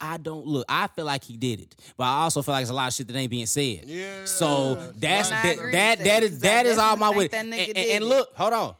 I 0.00 0.16
don't 0.16 0.46
look. 0.46 0.64
I 0.68 0.86
feel 0.88 1.04
like 1.04 1.24
he 1.24 1.36
did 1.36 1.60
it, 1.60 1.74
but 1.96 2.04
I 2.04 2.22
also 2.22 2.40
feel 2.42 2.52
like 2.54 2.60
there's 2.62 2.70
a 2.70 2.74
lot 2.74 2.88
of 2.88 2.94
shit 2.94 3.06
that 3.08 3.16
ain't 3.16 3.30
being 3.30 3.46
said. 3.46 3.82
Yeah. 3.84 4.24
So 4.24 4.92
that's 4.96 5.30
that. 5.30 5.54
agree 5.54 5.72
That 5.72 5.98
with 5.98 6.06
that 6.06 6.20
that, 6.20 6.22
is 6.22 6.30
'cause 6.30 6.38
I 6.44 6.48
that 6.48 6.66
is 6.66 6.78
all 6.78 6.96
my 6.96 7.10
way. 7.10 7.28
And, 7.32 7.52
and- 7.52 7.76
and 7.76 8.04
look, 8.04 8.28
hold 8.34 8.52
on. 8.52 8.74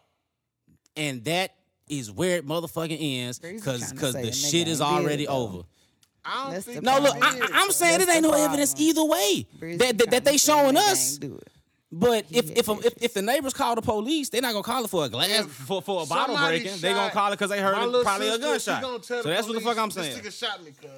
And 0.97 1.24
that 1.24 1.55
is 1.89 2.11
where 2.11 2.36
it 2.39 2.47
motherfucking 2.47 2.98
ends 3.01 3.39
because 3.39 3.93
because 3.93 4.15
the 4.15 4.32
shit 4.32 4.69
is 4.69 4.81
ain't 4.81 4.90
it, 4.90 4.94
already 4.94 5.28
over. 5.28 5.62
I 6.24 6.52
don't 6.52 6.62
think 6.65 6.82
No, 6.82 6.98
look. 7.01 7.16
I, 7.20 7.28
I- 7.39 7.48
I'm 7.62 7.70
saying 7.73 7.98
That's 7.98 8.11
it 8.11 8.15
ain't 8.16 8.23
the 8.24 8.31
no 8.31 8.44
evidence 8.44 8.74
either 8.78 9.05
way. 9.05 9.47
That, 9.78 9.98
that, 9.98 10.11
that 10.11 10.24
they 10.24 10.36
trying 10.36 10.36
to 10.36 10.39
say 10.39 10.39
showing 10.39 10.77
us. 10.77 11.19
Ain't 11.93 12.01
do 12.01 12.12
it. 12.12 12.21
But 12.23 12.27
if 12.31 12.51
if, 12.59 12.69
a, 12.69 12.73
if 12.87 13.03
if 13.03 13.15
the 13.15 13.23
neighbors 13.23 13.53
call 13.53 13.75
the 13.75 13.83
police, 13.83 14.29
they're 14.29 14.43
not 14.43 14.53
gonna 14.53 14.62
call 14.62 14.85
it 14.85 14.89
for 14.91 15.05
a 15.05 15.09
glass 15.09 15.29
If 15.41 15.47
for, 15.47 15.83
for 15.83 16.03
a 16.03 16.07
bottle 16.07 16.35
somebody 16.37 16.61
breaking. 16.62 16.81
They're 16.81 16.95
gonna 16.95 17.11
call 17.11 17.29
it 17.33 17.37
because 17.37 17.51
they 17.51 17.61
heard 17.61 17.77
my 17.77 17.83
it, 17.83 17.87
little 17.87 18.03
probably 18.05 18.29
a 18.29 18.33
sister, 18.33 18.59
she 18.61 18.67
gunshot. 18.71 18.83
gonna 18.83 18.99
tell 19.01 19.23
So 19.23 19.29
that's 19.29 19.47
what 19.47 19.55
the 19.55 19.61
fuck 19.61 19.79
I'm 19.79 19.91
saying. 19.91 20.23
This 20.23 20.37
nigga 20.37 20.47
shot 20.49 20.65
me, 20.65 20.71
cuz. 20.73 20.89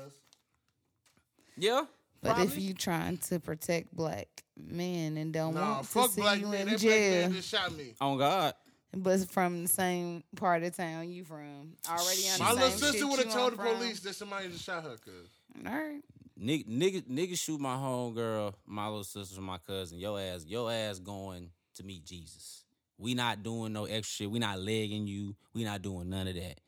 Yeah. 1.57 1.85
But 2.23 2.35
probably. 2.35 2.45
if 2.47 2.59
you 2.63 2.75
trying 2.75 3.19
to 3.19 3.41
protect 3.41 3.95
black 3.95 4.29
men 4.57 5.17
and 5.17 5.33
don't 5.33 5.55
Nah, 5.55 5.73
want 5.73 5.83
to 5.85 5.89
fuck 5.89 6.11
see 6.11 6.21
black 6.21 6.41
you 6.41 6.47
men. 6.47 6.69
in 6.69 6.75
That 6.75 6.81
black 6.81 6.85
man 7.01 7.23
jail, 7.23 7.31
just 7.33 7.49
shot 7.49 7.77
me. 7.77 7.95
on 8.01 8.19
God. 8.19 8.55
but 8.97 9.29
from 9.31 9.63
the 9.63 9.69
same 9.69 10.23
part 10.37 10.63
of 10.63 10.77
town 10.77 11.11
you 11.11 11.25
from, 11.25 11.73
already 11.89 12.29
on 12.29 12.39
the 12.39 12.45
My 12.45 12.51
same 12.51 12.55
little 12.61 12.71
shit 12.71 12.79
sister 12.81 13.07
would 13.09 13.19
have 13.19 13.33
told 13.33 13.53
the 13.55 13.57
from. 13.57 13.75
police 13.77 14.01
that 14.01 14.15
somebody 14.15 14.49
just 14.51 14.63
shot 14.65 14.85
her, 14.85 14.97
cuz. 15.05 15.29
All 15.67 15.73
right. 15.73 16.01
Nigga, 16.43 16.67
nigga, 16.67 17.03
nigga 17.03 17.39
shoot 17.39 17.61
my 17.61 17.77
homegirl, 17.77 18.55
my 18.67 18.87
little 18.87 19.05
sister, 19.05 19.41
my 19.41 19.59
cousin. 19.59 19.99
Your 19.99 20.21
ass, 20.21 20.45
your 20.47 20.73
ass 20.73 20.99
going 20.99 21.51
to 21.75 21.85
meet 21.85 22.05
Jesus. 22.05 22.65
We 22.99 23.15
not 23.15 23.43
doing 23.43 23.73
no 23.73 23.85
extra 23.85 24.25
shit. 24.25 24.31
We 24.31 24.41
not 24.41 24.59
legging 24.59 25.07
you. 25.07 25.37
We 25.55 25.65
not 25.65 25.83
doing 25.83 26.11
none 26.11 26.27
of 26.27 26.35
that. 26.35 26.61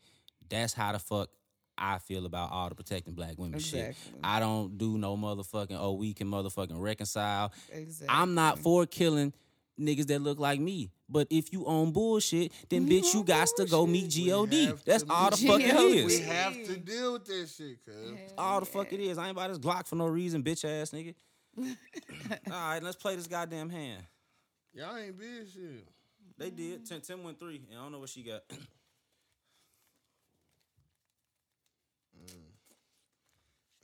That's 0.49 0.73
how 0.73 0.93
the 0.93 0.99
fuck 0.99 1.31
I 1.77 1.99
feel 1.99 2.25
about 2.25 2.53
all 2.53 2.69
the 2.69 2.77
protecting 2.77 3.15
black 3.15 3.37
women 3.37 3.59
shit. 3.59 3.97
I 4.23 4.39
don't 4.39 4.79
do 4.79 4.97
no 4.97 5.17
motherfucking, 5.17 5.77
oh, 5.79 5.95
we 5.95 6.15
can 6.15 6.29
motherfucking 6.29 6.81
reconcile. 6.81 7.53
Exactly. 7.73 8.15
I'm 8.17 8.35
not 8.35 8.61
for 8.61 8.87
killing 8.87 9.33
niggas 9.79 10.07
that 10.07 10.21
look 10.21 10.39
like 10.39 10.61
me. 10.61 10.91
But 11.09 11.27
if 11.31 11.53
you 11.53 11.65
own 11.67 11.93
bullshit, 11.93 12.53
then 12.69 12.89
bitch, 12.89 13.13
you 13.15 13.25
got 13.25 13.49
to 13.57 13.67
go 13.67 13.87
meet 13.87 14.11
G.O.D. 14.11 14.73
That's 14.87 15.05
all 15.09 15.31
the 15.31 15.37
meet 15.37 15.49
fuck 15.49 15.61
it 15.61 15.71
G.O.D.. 15.71 15.99
is. 15.99 16.21
We 16.21 16.27
have 16.27 16.55
to 16.55 16.77
deal 16.77 17.13
with 17.15 17.25
that 17.27 17.49
shit, 17.57 17.85
cuz. 17.85 18.19
All 18.39 18.61
the 18.61 18.67
fuck 18.67 18.93
it 18.93 19.01
is. 19.01 19.19
I 19.19 19.29
ain't 19.29 19.33
about 19.33 19.49
this 19.49 19.59
Glock 19.59 19.87
for 19.87 19.97
no 19.97 20.07
reason, 20.07 20.43
bitch 20.43 20.65
ass 20.65 20.91
nigga. 20.91 21.15
All 21.59 21.67
right, 22.51 22.83
let's 22.83 22.97
play 22.97 23.17
this 23.17 23.27
goddamn 23.27 23.71
hand. 23.71 24.03
Y'all 24.73 24.97
ain't 24.97 25.19
big 25.19 25.49
shit. 25.53 25.87
They 26.37 26.51
did. 26.51 26.85
Tim, 26.85 27.01
Tim 27.01 27.23
went 27.23 27.39
three, 27.39 27.63
and 27.71 27.79
I 27.79 27.83
don't 27.83 27.93
know 27.93 28.01
what 28.01 28.09
she 28.09 28.23
got. 28.23 28.43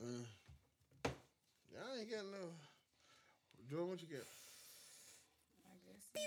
Mm. 0.01 0.07
Mm. 0.07 0.25
Y'all 1.71 1.99
ain't 1.99 2.11
got 2.11 2.25
no. 2.25 2.49
Joe, 3.71 3.85
what 3.85 4.01
you 4.01 4.09
get? 6.15 6.23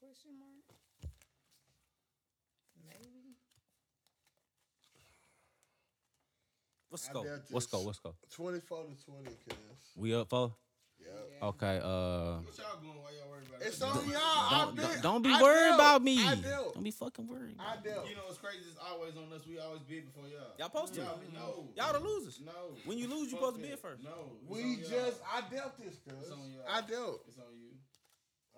Question 0.00 0.32
mark? 0.38 0.66
Maybe. 2.84 3.36
Let's 6.90 7.08
I 7.08 7.12
go. 7.12 7.24
doubt 7.24 7.40
Let's 7.50 7.66
this. 7.66 7.80
go. 7.80 7.86
Let's 7.86 7.98
go. 8.00 8.14
24 8.34 8.84
to 8.84 9.04
20, 9.04 9.24
cuz. 9.24 9.56
We 9.96 10.14
up 10.14 10.28
for? 10.28 10.52
Yeah. 11.04 11.46
Okay. 11.48 11.76
Uh, 11.82 12.38
What 12.46 12.56
y'all 12.58 12.80
doing 12.80 12.94
while 13.02 13.12
y'all 13.14 13.28
worried 13.30 13.48
about 13.48 13.60
it? 13.62 13.66
It's 13.68 13.82
on 13.82 14.08
y'all. 14.08 14.50
Don't, 14.50 14.76
did- 14.76 14.82
don't, 14.82 15.02
don't 15.02 15.22
be 15.22 15.30
I 15.30 15.42
worried 15.42 15.68
dealt. 15.70 15.80
about 15.80 16.02
me. 16.02 16.16
I 16.26 16.34
dealt. 16.36 16.74
Don't 16.74 16.84
be 16.84 16.90
fucking 16.90 17.26
worried. 17.26 17.56
I 17.58 17.76
dealt. 17.82 18.08
You 18.08 18.14
know 18.16 18.26
what's 18.26 18.38
crazy? 18.38 18.62
It's 18.68 18.78
always 18.78 19.16
on 19.16 19.32
us. 19.32 19.46
We 19.46 19.58
always 19.58 19.82
bid 19.82 20.06
before 20.06 20.28
y'all. 20.30 20.54
Y'all 20.58 20.68
supposed 20.70 20.94
to. 20.94 21.00
Y'all, 21.02 21.18
no. 21.34 21.68
Y'all 21.76 21.92
the 21.92 22.00
losers. 22.00 22.40
No. 22.44 22.76
When 22.86 22.98
you 22.98 23.08
lose, 23.08 23.30
you 23.32 23.38
Fuck 23.38 23.54
supposed 23.54 23.56
to 23.56 23.62
bid 23.62 23.72
that. 23.72 23.82
first. 23.82 24.02
No. 24.04 24.38
it's 24.42 24.50
We 24.50 24.76
just, 24.86 25.18
I 25.26 25.42
dealt 25.50 25.76
this, 25.78 25.98
cuz. 26.02 26.14
It's 26.22 26.30
on 26.30 26.46
y'all. 26.50 26.66
I 26.70 26.80
dealt. 26.82 27.24
It's 27.26 27.38
on 27.38 27.52
you. 27.58 27.74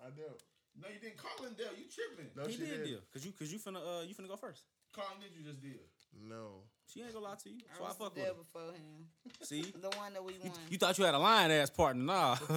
I 0.01 0.09
dealt. 0.13 0.41
No, 0.77 0.89
you 0.91 0.99
didn't 0.99 1.15
call 1.17 1.39
him 1.45 1.55
Dale. 1.57 1.71
You 1.79 1.87
tripping. 1.87 2.29
No, 2.35 2.45
he 2.45 2.51
she 2.53 2.59
did 2.59 2.69
didn't. 2.69 2.85
deal, 2.85 2.99
cause 3.13 3.23
you, 3.25 3.31
cause 3.31 3.47
you 3.47 3.59
finna, 3.59 3.79
uh, 3.79 4.03
you 4.03 4.13
finna 4.13 4.27
go 4.27 4.35
first. 4.35 4.67
Carlin 4.91 5.23
did 5.23 5.31
you 5.31 5.41
just 5.47 5.61
deal? 5.63 5.79
No. 6.11 6.67
She 6.87 7.01
ain't 7.01 7.13
gonna 7.13 7.25
lie 7.25 7.35
to 7.43 7.49
you, 7.49 7.57
so 7.77 7.83
I, 7.83 7.87
was 7.87 7.97
fuck 7.97 8.15
with 8.15 8.25
her. 8.25 8.33
before 8.33 8.61
him. 8.71 9.07
See, 9.41 9.61
The 9.63 9.89
one 9.97 10.13
that 10.13 10.23
we 10.23 10.33
won. 10.41 10.51
you 10.69 10.77
thought 10.77 10.97
you 10.97 11.03
had 11.05 11.13
a 11.15 11.19
lion 11.19 11.51
ass 11.51 11.69
partner, 11.69 12.03
nah. 12.03 12.37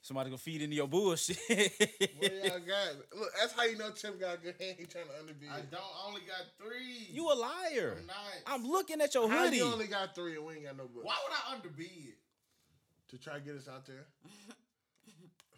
Somebody 0.00 0.30
gonna 0.30 0.38
feed 0.38 0.62
into 0.62 0.74
your 0.76 0.88
bullshit. 0.88 1.36
What 1.48 2.32
y'all 2.32 2.58
got? 2.66 2.94
Look, 3.18 3.28
that's 3.38 3.52
how 3.52 3.64
you 3.64 3.76
know 3.76 3.90
Tim 3.90 4.18
got 4.18 4.36
a 4.36 4.38
good 4.38 4.54
hand. 4.58 4.76
He 4.78 4.86
trying 4.86 5.04
to 5.04 5.18
underbid. 5.20 5.50
I 5.52 5.60
don't. 5.70 5.74
I 5.82 6.06
only 6.08 6.22
got 6.22 6.46
three. 6.58 7.08
you 7.12 7.26
a 7.30 7.34
liar. 7.34 7.96
I'm 8.00 8.06
not. 8.06 8.16
I'm 8.46 8.64
looking 8.66 9.02
at 9.02 9.12
your 9.14 9.28
How 9.28 9.44
hoodie. 9.44 9.58
you 9.58 9.64
only 9.64 9.86
got 9.86 10.14
three 10.14 10.36
and 10.36 10.46
we 10.46 10.54
ain't 10.54 10.64
got 10.64 10.78
no 10.78 10.84
book? 10.84 11.04
Why 11.04 11.14
would 11.24 11.36
I 11.36 11.54
underbid? 11.56 12.14
To 13.10 13.18
try 13.18 13.34
to 13.34 13.40
get 13.40 13.56
us 13.56 13.68
out 13.68 13.84
there? 13.86 14.06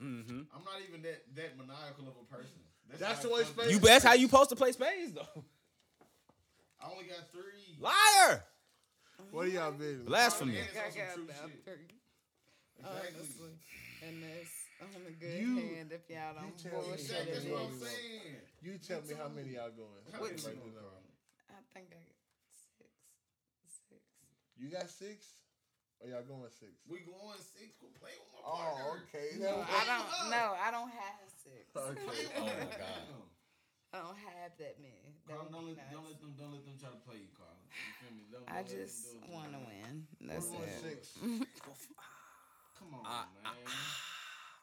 Mm-hmm. 0.03 0.41
I'm 0.57 0.65
not 0.65 0.81
even 0.89 1.03
that 1.03 1.23
that 1.37 1.57
maniacal 1.57 2.09
of 2.09 2.15
a 2.21 2.35
person. 2.35 2.51
That's 2.99 3.03
how 3.19 3.23
the 3.23 3.29
it 3.29 3.33
way 3.35 3.43
comes 3.43 3.55
space- 3.55 3.71
You 3.73 3.79
to- 3.79 3.85
that's 3.87 4.05
how 4.05 4.15
you 4.15 4.27
supposed 4.27 4.51
to 4.51 4.57
play 4.57 4.73
spades 4.73 5.13
though. 5.13 5.45
I 6.83 6.91
only 6.91 7.05
got 7.05 7.31
three. 7.31 7.77
Liar. 7.81 8.45
What 9.31 9.47
are 9.47 9.49
y'all 9.53 9.73
bidding? 9.73 10.05
Blasphemy. 10.05 10.57
And 10.57 10.65
it's 10.67 10.77
on 10.79 10.85
I 10.85 10.89
some 10.89 10.97
got 10.97 11.15
true 11.15 11.25
about 11.29 11.51
three. 11.69 11.93
Exactly. 12.81 13.13
Honestly. 13.21 13.55
And 14.01 14.17
that's 14.25 14.57
on 14.81 15.03
a 15.05 15.13
good 15.13 15.37
You- 15.45 15.57
hand 15.77 15.93
if 15.93 16.09
y'all 16.09 16.33
don't 16.41 16.57
tell 16.57 16.73
me 16.81 16.89
bullshit 16.89 17.01
Exactly. 17.05 17.33
That's 17.37 17.45
it. 17.45 17.53
what 17.53 17.61
I'm 17.69 17.77
Yeah. 17.77 17.87
saying. 17.93 18.37
You 18.65 18.73
tell 18.81 19.01
me 19.05 19.13
how 19.15 19.29
many 19.29 19.51
y'all 19.61 19.71
going. 19.77 20.01
How 20.09 20.25
many 20.25 20.41
Right 20.41 20.57
you 20.57 20.73
now. 20.73 20.81
gonna? 20.81 21.13
I 21.53 21.61
think 21.77 21.93
I 21.93 22.01
got 22.01 22.17
six. 22.49 22.89
Six. 23.89 24.01
You 24.57 24.69
got 24.73 24.89
six? 24.89 25.37
Or 26.01 26.09
y'all 26.09 26.25
going 26.25 26.49
six? 26.49 26.73
We 26.89 27.05
going 27.05 27.37
six. 27.45 27.77
Go 27.77 27.93
play 28.01 28.17
with 28.17 28.33
my 28.33 28.41
oh, 28.49 28.57
partner. 28.57 28.85
Oh, 28.89 29.05
okay. 29.05 29.37
No, 29.37 29.61
That- 29.61 29.69
I 29.69 29.85
don't. 29.85 30.09
No, 30.33 30.45
I 30.57 30.69
don't 30.73 30.89
have 30.97 31.29
six. 31.45 31.69
Okay. 31.77 32.25
Oh 32.41 32.45
my 32.49 32.73
god. 32.81 33.05
I 33.93 33.99
don't 33.99 34.19
have 34.23 34.55
that 34.59 34.79
many. 34.79 35.19
That 35.27 35.35
Carl, 35.35 35.49
don't 35.51 35.67
be 35.67 35.75
let, 35.75 35.91
don't 35.91 36.07
let 36.07 36.21
them 36.23 36.33
don't 36.39 36.53
let 36.55 36.63
them 36.63 36.79
try 36.79 36.91
to 36.95 37.01
play 37.03 37.19
you, 37.27 37.31
Carl. 37.35 37.51
You 37.75 37.93
feel 37.99 38.13
me? 38.15 38.23
Don't, 38.31 38.47
I 38.47 38.63
don't 38.63 38.71
let 38.71 38.87
just 38.87 39.19
want 39.27 39.51
to 39.51 39.61
win. 39.67 40.07
That's 40.23 40.47
We're 40.47 40.63
it. 40.63 40.79
six. 40.79 41.19
Come 42.79 42.95
on, 42.95 43.03
I- 43.05 43.27
man. 43.43 43.51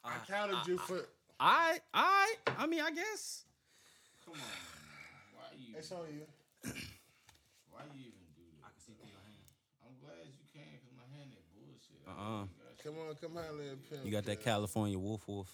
Ah, 0.04 0.08
I 0.08 0.26
counted 0.26 0.66
you 0.66 0.78
for. 0.78 1.04
I, 1.40 1.78
I, 1.92 2.34
I 2.56 2.66
mean, 2.66 2.80
I 2.80 2.90
guess. 2.90 3.44
Come 4.24 4.34
on. 4.34 4.40
Man. 4.40 4.48
Why 5.36 5.44
you? 5.60 5.74
It's 5.76 5.92
on 5.92 6.08
you. 6.08 6.24
Why 7.70 7.84
you 7.94 8.08
even 8.08 8.26
do 8.34 8.42
this? 8.48 8.64
I 8.64 8.72
can 8.72 8.80
see 8.80 8.96
through 8.96 9.12
your 9.12 9.22
hand. 9.22 9.44
I'm 9.84 9.94
glad 10.00 10.24
you 10.24 10.46
can, 10.50 10.66
cause 10.82 10.96
my 10.96 11.06
hand 11.14 11.30
is 11.36 11.44
bullshit. 11.52 12.00
Uh-uh. 12.08 12.48
Come 12.82 12.96
on, 13.04 13.14
come 13.20 13.36
on, 13.36 13.58
little 13.60 13.76
pimp. 13.90 14.04
You 14.06 14.10
got 14.10 14.24
that. 14.24 14.40
California 14.42 14.98
wolf 14.98 15.28
wolf. 15.28 15.52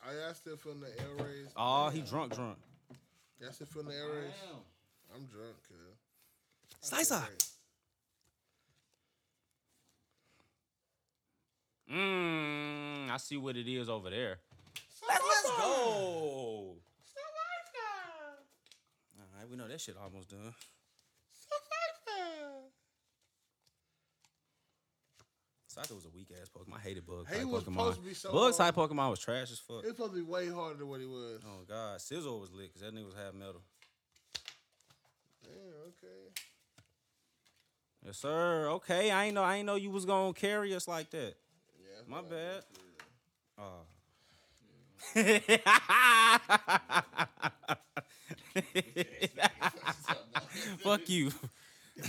Stupid 0.00 0.16
Are 0.16 0.24
y'all 0.24 0.34
still 0.34 0.56
feeling 0.56 0.80
the 0.80 0.88
air 1.00 1.26
raise? 1.26 1.48
Oh, 1.56 1.88
he 1.90 2.00
drunk, 2.02 2.34
drunk. 2.34 2.58
Y'all 3.40 3.52
still 3.52 3.66
feeling 3.66 3.88
the 3.88 3.94
air 3.94 4.08
raise? 4.08 4.32
I'm 5.14 5.26
drunk, 5.26 5.56
cuz. 5.68 5.96
Slicer. 6.80 7.22
Mmm, 11.90 13.10
I 13.10 13.16
see 13.16 13.36
what 13.38 13.56
it 13.56 13.66
is 13.66 13.88
over 13.88 14.10
there. 14.10 14.38
Let's, 15.08 15.24
let's 15.24 15.56
go. 15.56 15.64
All 15.66 16.76
right, 19.38 19.48
we 19.50 19.56
know 19.56 19.68
that 19.68 19.80
shit 19.80 19.96
almost 19.96 20.28
done. 20.30 20.54
Scyther 25.78 25.94
was 25.94 26.06
a 26.06 26.10
weak 26.14 26.28
ass 26.40 26.48
Pokemon. 26.48 26.76
I 26.76 26.80
hated 26.80 27.06
Bug 27.06 27.26
He 27.30 27.36
type 27.38 27.46
was 27.46 27.62
Pokemon. 27.62 27.74
supposed 27.74 28.00
to 28.00 28.06
be 28.08 28.14
so 28.14 28.32
Bug 28.32 28.56
type 28.56 28.74
Pokemon 28.74 29.10
was 29.10 29.20
trash 29.20 29.52
as 29.52 29.58
fuck. 29.60 29.80
It's 29.80 29.88
supposed 29.90 30.12
to 30.12 30.16
be 30.16 30.22
way 30.22 30.48
harder 30.48 30.78
than 30.78 30.88
what 30.88 31.00
he 31.00 31.06
was. 31.06 31.40
Oh 31.46 31.62
god, 31.68 32.00
Scizor 32.00 32.40
was 32.40 32.50
lit 32.52 32.72
because 32.72 32.80
that 32.82 32.92
nigga 32.94 33.06
was 33.06 33.14
half 33.14 33.34
metal. 33.34 33.62
Damn, 35.44 35.52
okay. 35.88 36.32
Yes, 38.04 38.18
sir. 38.18 38.68
Okay, 38.70 39.10
I 39.10 39.24
ain't 39.26 39.34
know. 39.34 39.42
I 39.44 39.56
ain't 39.56 39.66
know 39.66 39.74
you 39.76 39.90
was 39.90 40.04
gonna 40.04 40.32
carry 40.32 40.72
us 40.74 40.88
like 40.88 41.10
that. 41.10 41.34
Yeah, 41.78 41.96
that's 41.96 42.08
My 42.08 42.20
what 42.20 42.32
I 42.32 42.34
bad. 42.34 42.64
Oh. 43.58 43.86
Fuck 50.82 51.08
you. 51.08 51.30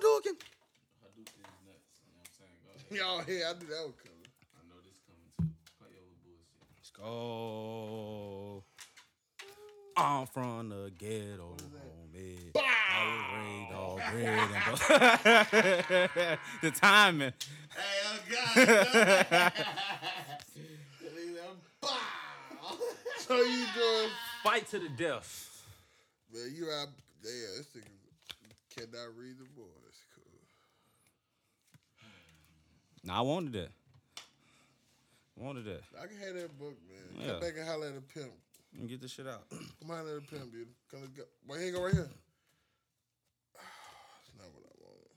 Hadouken. 0.00 0.36
Hadouken 1.04 1.40
is 1.44 1.60
nuts. 1.66 2.00
You 2.00 2.10
know 2.12 2.16
what 2.16 2.24
I'm 2.24 2.32
saying? 2.38 2.56
Go 2.64 2.68
ahead. 2.74 2.88
Y'all 2.98 3.20
here, 3.20 3.44
I 3.46 3.52
knew 3.58 3.68
that 3.68 3.84
was 3.84 3.94
coming. 4.02 4.26
I 4.56 4.60
know 4.68 4.78
this 4.82 4.98
coming 5.04 5.30
too. 5.38 5.52
Play 5.78 5.92
over 6.00 6.16
bullshit. 6.24 6.72
Let's 6.76 6.90
go. 6.90 8.64
I'm 9.96 10.26
from 10.26 10.68
the 10.70 10.90
ghetto, 10.96 11.56
homie. 11.58 12.52
I 12.56 13.68
was 13.68 13.74
all 13.76 13.96
bread 14.10 14.48
and 14.98 16.38
the 16.62 16.70
timing. 16.70 17.32
Hey, 17.76 18.00
oh 18.06 18.18
God. 19.36 19.52
So 23.26 23.36
you 23.36 23.64
doing, 23.76 24.10
Fight 24.42 24.66
to 24.70 24.78
the 24.80 24.88
death. 24.88 25.62
man, 26.32 26.52
you 26.52 26.64
out, 26.72 26.88
there. 27.22 27.30
this 27.58 27.66
nigga 27.76 27.94
cannot 28.74 29.16
read 29.16 29.38
the 29.38 29.44
board. 29.54 29.70
That's 29.84 30.02
cool. 30.16 30.24
Nah, 33.04 33.18
I 33.18 33.20
wanted 33.22 33.52
that. 33.54 33.70
Wanted 35.36 35.64
that. 35.64 35.82
I 35.96 36.06
can 36.06 36.18
have 36.18 36.34
that 36.34 36.58
book, 36.58 36.76
man. 36.84 37.00
Yeah. 37.16 37.32
Come 37.32 37.40
back 37.40 37.54
and 37.56 37.66
holler 37.66 37.86
at 37.88 37.96
a 37.96 38.00
pimp. 38.02 38.32
And 38.78 38.88
get 38.88 39.00
this 39.00 39.12
shit 39.12 39.26
out. 39.26 39.48
Come 39.80 39.88
holler 39.88 40.18
at 40.18 40.22
a 40.22 40.26
pimp, 40.26 40.52
dude. 40.52 40.68
Come 40.90 41.00
let's 41.00 41.12
go. 41.12 41.22
Why 41.46 41.56
you 41.56 41.64
ain't 41.64 41.74
go 41.74 41.82
right 41.84 41.94
here? 41.94 42.10
That's 43.56 44.32
not 44.36 44.52
what 44.52 44.68
I 44.68 44.74
wanted. 44.84 45.08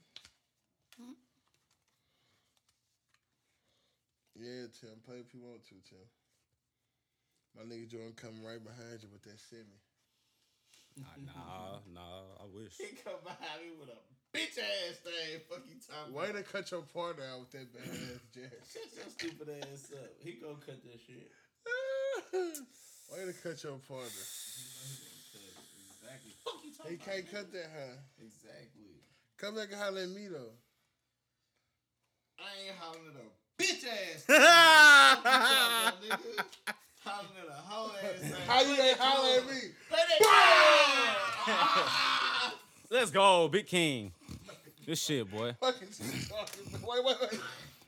Yeah, 4.40 4.66
Tim. 4.80 4.96
Play 5.04 5.20
if 5.20 5.34
you 5.34 5.40
want 5.44 5.62
to, 5.68 5.76
Tim. 5.84 6.08
My 7.54 7.62
nigga 7.62 7.86
Jordan 7.86 8.14
coming 8.16 8.42
right 8.42 8.64
behind 8.64 8.98
you 9.04 9.08
with 9.12 9.22
that 9.22 9.38
semi. 9.38 9.78
nah, 11.22 11.84
nah, 11.92 12.40
I 12.40 12.46
wish. 12.50 12.74
He 12.80 12.96
come 12.96 13.20
behind 13.22 13.62
me 13.62 13.76
with 13.78 13.92
a 13.92 14.00
bitch 14.34 14.58
ass 14.58 14.98
thing. 15.06 15.40
Fuck 15.48 15.62
you 15.70 15.78
talking 15.78 16.12
Way 16.14 16.30
about. 16.30 16.44
to 16.44 16.52
cut 16.52 16.70
your 16.70 16.82
partner 16.82 17.24
out 17.32 17.40
with 17.40 17.50
that 17.52 17.72
bad 17.72 17.86
ass 17.86 18.20
jack. 18.34 18.52
Shut 18.66 18.90
your 18.94 19.08
stupid 19.08 19.48
ass 19.62 19.92
up. 19.94 20.10
He 20.18 20.32
gonna 20.42 20.54
cut 20.64 20.82
that 20.82 20.98
shit. 21.06 21.30
Way 23.12 23.24
to 23.26 23.32
cut 23.42 23.62
your 23.62 23.78
partner. 23.86 24.24
Exactly. 26.02 26.32
Fuck 26.44 26.58
you 26.64 26.72
talking 26.76 26.90
He 26.92 26.96
can't 26.98 27.30
cut 27.30 27.52
that, 27.52 27.70
huh? 27.70 27.94
Exactly. 28.20 28.98
Come 29.38 29.54
back 29.54 29.68
and 29.72 29.80
holler 29.80 30.02
at 30.02 30.08
me, 30.10 30.26
though. 30.28 30.52
I 32.38 32.66
ain't 32.66 32.76
hollering 32.78 33.14
at 33.14 33.22
a 33.22 33.30
bitch 33.62 33.86
ass. 33.86 34.22
thing. 34.26 34.36
Fuck 34.36 36.02
you 36.02 36.10
talking 36.10 36.10
about, 36.10 36.18
nigga. 36.26 36.74
Hollering 37.04 37.38
at 37.38 37.48
a 37.48 37.60
whole 37.62 37.90
ass 37.90 38.20
thing. 38.20 38.32
How 38.48 38.60
you 38.62 38.70
ain't 38.70 38.78
that 38.78 38.98
holler 38.98 39.38
at 39.38 39.46
me? 39.46 39.60
Play 39.88 40.04
that. 41.46 42.52
Let's 42.90 43.10
go, 43.10 43.48
Big 43.48 43.66
King. 43.66 44.12
This 44.86 45.02
shit, 45.02 45.30
boy. 45.30 45.54
Fucking 45.60 45.88
you 45.88 46.20
talking 46.28 46.66
about? 46.68 46.88
Wait, 46.88 47.04
wait, 47.04 47.16
wait. 47.22 47.40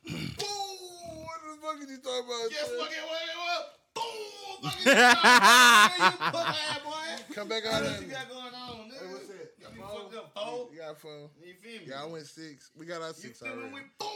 Boom! 0.07 1.27
What 1.27 1.39
the 1.45 1.53
fuck 1.61 1.77
is 1.83 1.91
you 1.91 1.99
talking 1.99 2.25
about? 2.25 2.49
Guess 2.51 2.69
son? 2.69 2.79
fucking 2.81 3.05
what 3.05 3.21
it 3.21 3.37
was? 3.37 3.65
Boom! 3.93 4.57
Fucking 4.63 4.87
you 4.87 6.33
put 6.33 6.47
that 6.57 6.81
boy. 6.85 7.35
Come 7.35 7.49
back 7.49 7.67
out 7.67 7.83
else 7.85 8.01
you 8.01 8.07
got 8.09 8.29
going 8.31 8.55
on, 8.55 8.89
nigga? 8.89 8.97
Hey, 8.97 9.13
what's 9.13 9.29
that? 9.29 9.61
Got 9.61 9.75
me 9.77 9.81
fucked 9.83 10.15
up, 10.17 10.33
fold. 10.35 10.69
You 10.73 10.79
got 10.81 10.93
a 10.93 10.95
phone. 10.95 11.29
You 11.45 11.55
feel 11.61 11.81
me? 11.81 11.87
Yeah, 11.89 12.03
I 12.03 12.07
went 12.07 12.27
six. 12.27 12.71
We 12.79 12.87
got 12.87 13.03
our 13.03 13.09
You 13.09 13.15
six 13.15 13.41
feel 13.41 13.53
already. 13.53 13.75
We 13.75 13.81
boom, 14.01 14.09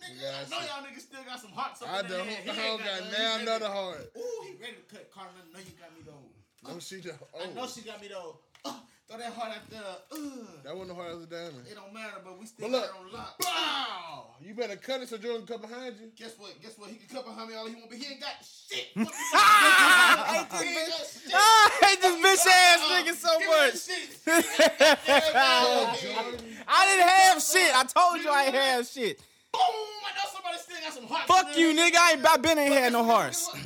nigga. 0.00 0.24
I 0.24 0.48
know 0.48 0.56
six. 0.56 0.72
y'all 0.72 0.84
niggas 0.88 1.04
still 1.04 1.24
got 1.28 1.40
some 1.40 1.52
hearts 1.52 1.82
up 1.82 1.90
I 1.92 2.00
in 2.00 2.08
their 2.08 2.18
don't, 2.18 2.28
head. 2.28 2.48
I 2.48 2.56
don't 2.56 2.78
got 2.80 3.00
none. 3.02 3.12
now 3.12 3.36
He 3.36 3.42
another 3.42 3.64
ready. 3.68 3.76
heart. 3.76 4.12
Ooh, 4.16 4.40
he 4.48 4.52
ready 4.56 4.76
to 4.80 4.86
cut 4.88 5.10
Carmen. 5.12 5.36
I 5.36 5.52
know 5.52 5.60
you 5.60 5.74
got 5.76 5.92
me 5.92 6.00
though. 6.06 6.72
No, 6.72 6.78
she 6.80 7.00
just, 7.00 7.18
I 7.36 7.52
know 7.52 7.62
oh, 7.62 7.68
she 7.68 7.82
got 7.82 8.00
me 8.00 8.08
though. 8.08 8.38
Uh, 8.64 8.72
throw 9.08 9.18
that 9.18 9.32
heart 9.32 9.52
out 9.52 9.70
there. 9.70 9.80
Uh, 10.10 10.16
that 10.64 10.74
wasn't 10.76 10.88
the 10.88 10.94
heart 11.02 11.12
of 11.12 11.20
the 11.20 11.26
diamond. 11.26 11.64
it 11.70 11.74
don't 11.74 11.92
matter, 11.94 12.20
but 12.24 12.38
we 12.38 12.46
still 12.46 12.68
But 12.68 12.72
got 12.72 12.82
look. 12.82 12.90
it 12.90 12.96
on 13.06 13.12
lock. 13.12 13.38
Bow! 13.38 14.24
You 14.40 14.54
better 14.54 14.76
cut 14.76 15.00
it 15.02 15.08
so 15.08 15.16
Jordan 15.16 15.46
can 15.46 15.58
come 15.58 15.68
behind 15.70 15.94
you. 16.00 16.10
Guess 16.16 16.34
what? 16.38 16.60
Guess 16.60 16.76
what? 16.78 16.90
He 16.90 16.96
can 16.96 17.08
cut 17.14 17.24
behind 17.26 17.48
me 17.50 17.56
all 17.56 17.66
he 17.66 17.74
want, 17.74 17.88
but 17.88 17.98
he 17.98 18.06
ain't 18.12 18.20
got 18.20 18.32
shit. 18.42 18.86
Fuck 18.94 19.06
you 19.06 19.06
talking 19.06 20.46
about? 20.46 20.62
Ain't 20.62 20.90
got 20.90 21.06
shit. 21.06 21.32
I 21.34 21.70
hate 21.82 22.00
this 22.02 22.16
bitch 22.18 22.46
ass 22.50 22.80
nigga 22.90 23.14
so 23.14 23.38
Give 23.38 23.48
me 23.48 23.54
that 23.54 23.72
much. 23.72 23.86
shit. 23.86 24.08
I 26.68 26.86
didn't 26.86 27.08
have 27.08 27.42
shit. 27.42 27.72
I 27.74 27.84
told 27.84 28.20
you 28.22 28.30
I 28.30 28.44
ain't 28.46 28.54
have 28.54 28.86
shit. 28.86 29.20
I 29.54 29.58
know 29.58 30.30
somebody 30.32 30.58
still 30.58 30.80
got 30.82 30.92
some 30.92 31.06
hearts. 31.06 31.26
Fuck 31.32 31.56
you, 31.56 31.72
nigga. 31.74 31.96
I 31.96 32.12
ain't 32.12 32.26
I 32.26 32.36
been 32.38 32.58
ain't 32.58 32.74
had 32.74 32.92
no 32.92 33.04
hearts. 33.04 33.48
Boom! 33.50 33.62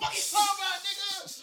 Fuck 0.00 0.14
you 0.14 0.22
talking 0.32 0.58
about, 0.58 0.80
nigga? 0.80 1.42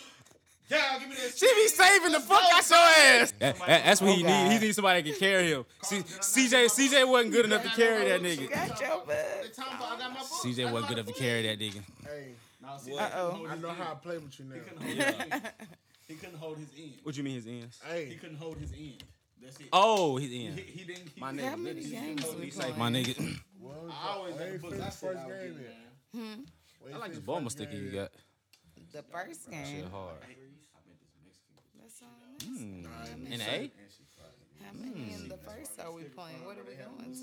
Yeah, 0.72 1.00
give 1.00 1.10
me 1.10 1.16
that. 1.16 1.38
She 1.38 1.48
be 1.54 1.68
saving 1.68 2.12
the 2.14 2.20
fuck 2.22 2.42
out 2.54 2.70
your 2.70 2.78
ass. 2.80 3.34
That- 3.40 3.58
that- 3.60 3.68
that's 3.86 4.02
what 4.02 4.16
he 4.16 4.24
Oh, 4.24 4.28
need. 4.28 4.44
He 4.52 4.56
God. 4.58 4.62
needs 4.62 4.76
somebody 4.78 5.02
that 5.02 5.10
can 5.10 5.20
carry 5.20 5.48
him. 5.52 5.66
See, 5.84 5.98
CJ 6.00 6.70
CJ 6.70 7.04
wasn't 7.08 7.34
good 7.34 7.46
enough 7.46 7.64
to 7.64 7.70
carry 7.70 8.10
that 8.10 8.22
nigga. 8.22 8.50
Got 8.50 8.80
your 8.82 9.06
They 9.06 9.42
butt. 9.44 9.54
talking 9.54 9.74
about 9.76 9.92
I 9.92 9.98
got 10.00 10.10
my 10.14 10.20
books. 10.20 10.42
CJ 10.44 10.72
wasn't 10.72 10.88
good 10.90 10.98
enough 11.00 11.14
to 11.14 11.20
carry 11.20 11.42
that 11.48 11.60
nigga. 11.60 11.82
Hey, 12.06 12.36
Nah, 12.62 12.78
see, 12.78 12.96
Uh-oh. 12.98 13.48
I 13.50 13.56
know 13.58 13.70
how 13.70 13.92
I 13.92 13.96
play 13.96 14.18
with 14.20 14.40
you 14.40 14.46
now. 14.46 14.56
He 14.56 14.62
couldn't 14.62 14.78
hold 14.78 14.98
his 14.98 15.34
end. 15.34 15.52
He 16.08 16.16
couldn't 16.16 16.38
hold 16.38 16.58
his 16.60 16.70
end. 16.78 16.94
What 17.04 17.18
you 17.18 17.24
mean 17.24 17.36
his 17.36 17.48
ends? 17.48 17.80
He 18.08 18.16
couldn't 18.16 18.38
hold 18.38 18.58
his 18.58 18.72
end. 18.72 19.04
That's 19.42 19.60
it. 19.60 19.66
Oh, 19.74 20.18
he's 20.18 20.32
in. 20.32 20.56
He, 20.56 20.62
he 20.62 20.84
didn't. 20.84 21.10
He, 21.16 21.20
My 21.20 21.32
nigga, 21.34 21.50
How 21.50 21.56
many 21.56 21.84
games 21.84 22.26
we 22.40 22.52
playing? 22.52 22.78
My 22.78 22.90
nigga. 22.92 23.40
I 23.90 24.14
always 24.14 24.36
got 24.36 24.40
the 24.40 24.52
ain't 24.54 24.62
books. 24.62 24.74
I 24.76 24.78
finished 24.80 25.00
said 25.00 25.14
first 25.16 25.28
game 25.28 25.38
getting, 25.38 25.58
yet. 25.58 25.74
man. 26.14 26.46
Wait 26.86 26.94
I 26.94 26.98
like 26.98 27.10
the 27.12 27.16
you 27.18 27.22
bomber 27.24 27.50
sticker 27.50 27.76
you 27.76 27.90
got. 27.90 28.12
The 28.92 29.04
first 29.04 29.50
game. 29.50 29.66
Shit 29.66 29.92
hard. 29.92 30.16
That's 32.42 33.12
all 33.12 33.34
In 33.34 33.42
A? 33.42 33.72
How 34.64 34.72
many 34.74 35.14
in 35.14 35.30
the 35.30 35.38
first 35.38 35.80
are 35.80 35.92
we 35.92 36.04
playing? 36.04 36.44
What 36.46 36.58
are 36.58 36.64
we 36.64 36.76
going 36.76 37.14
to? 37.14 37.18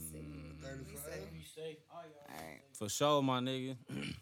See, 0.00 0.18
we 0.18 0.54
35. 0.62 1.12
You 1.32 1.42
safe. 1.44 1.76
Y'all. 1.90 2.02
All 2.28 2.36
right. 2.36 2.60
For 2.72 2.88
sure, 2.88 3.22
my 3.22 3.40
nigga. 3.40 3.76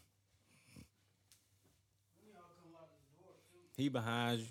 he 3.77 3.89
behind 3.89 4.41
you. 4.41 4.47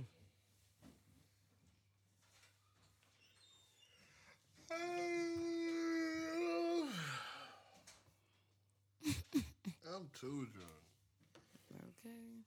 I'm 9.94 10.10
too 10.20 10.48
drunk. 10.54 10.82
Okay. 11.76 12.41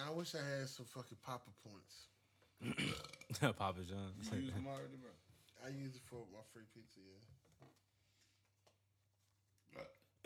Man, 0.00 0.08
I 0.08 0.16
wish 0.16 0.34
I 0.34 0.38
had 0.38 0.68
some 0.68 0.86
fucking 0.86 1.18
Papa 1.24 1.50
points. 1.64 2.06
Papa 3.58 3.80
John. 3.88 4.12
You 4.32 4.40
used 4.40 4.56
them 4.56 4.66
already, 4.66 4.96
bro. 4.96 5.10
I 5.64 5.68
use 5.68 5.94
it 5.94 6.02
for 6.08 6.24
my 6.32 6.40
free 6.52 6.62
pizza, 6.74 7.00
yeah. 7.04 7.12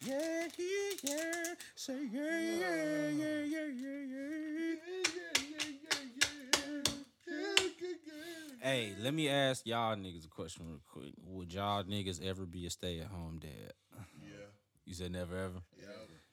Yeah, 0.00 0.46
yeah, 0.56 0.94
yeah. 1.02 1.54
Say 1.74 2.06
yeah, 2.12 2.22
yeah, 2.22 3.08
yeah, 3.08 3.42
yeah, 3.42 3.66
yeah, 3.66 4.02
yeah. 4.06 4.74
Hey, 8.60 8.94
let 9.00 9.12
me 9.12 9.28
ask 9.28 9.66
y'all 9.66 9.96
niggas 9.96 10.24
a 10.24 10.28
question 10.28 10.66
real 10.68 10.80
quick. 10.86 11.14
Would 11.26 11.52
y'all 11.52 11.82
niggas 11.82 12.24
ever 12.24 12.46
be 12.46 12.66
a 12.66 12.70
stay 12.70 13.00
at 13.00 13.08
home 13.08 13.40
dad? 13.40 13.72
Yeah, 14.22 14.46
You 14.88 14.94
said 14.94 15.12
never 15.12 15.36
ever? 15.36 15.60
yeah. 15.78 15.86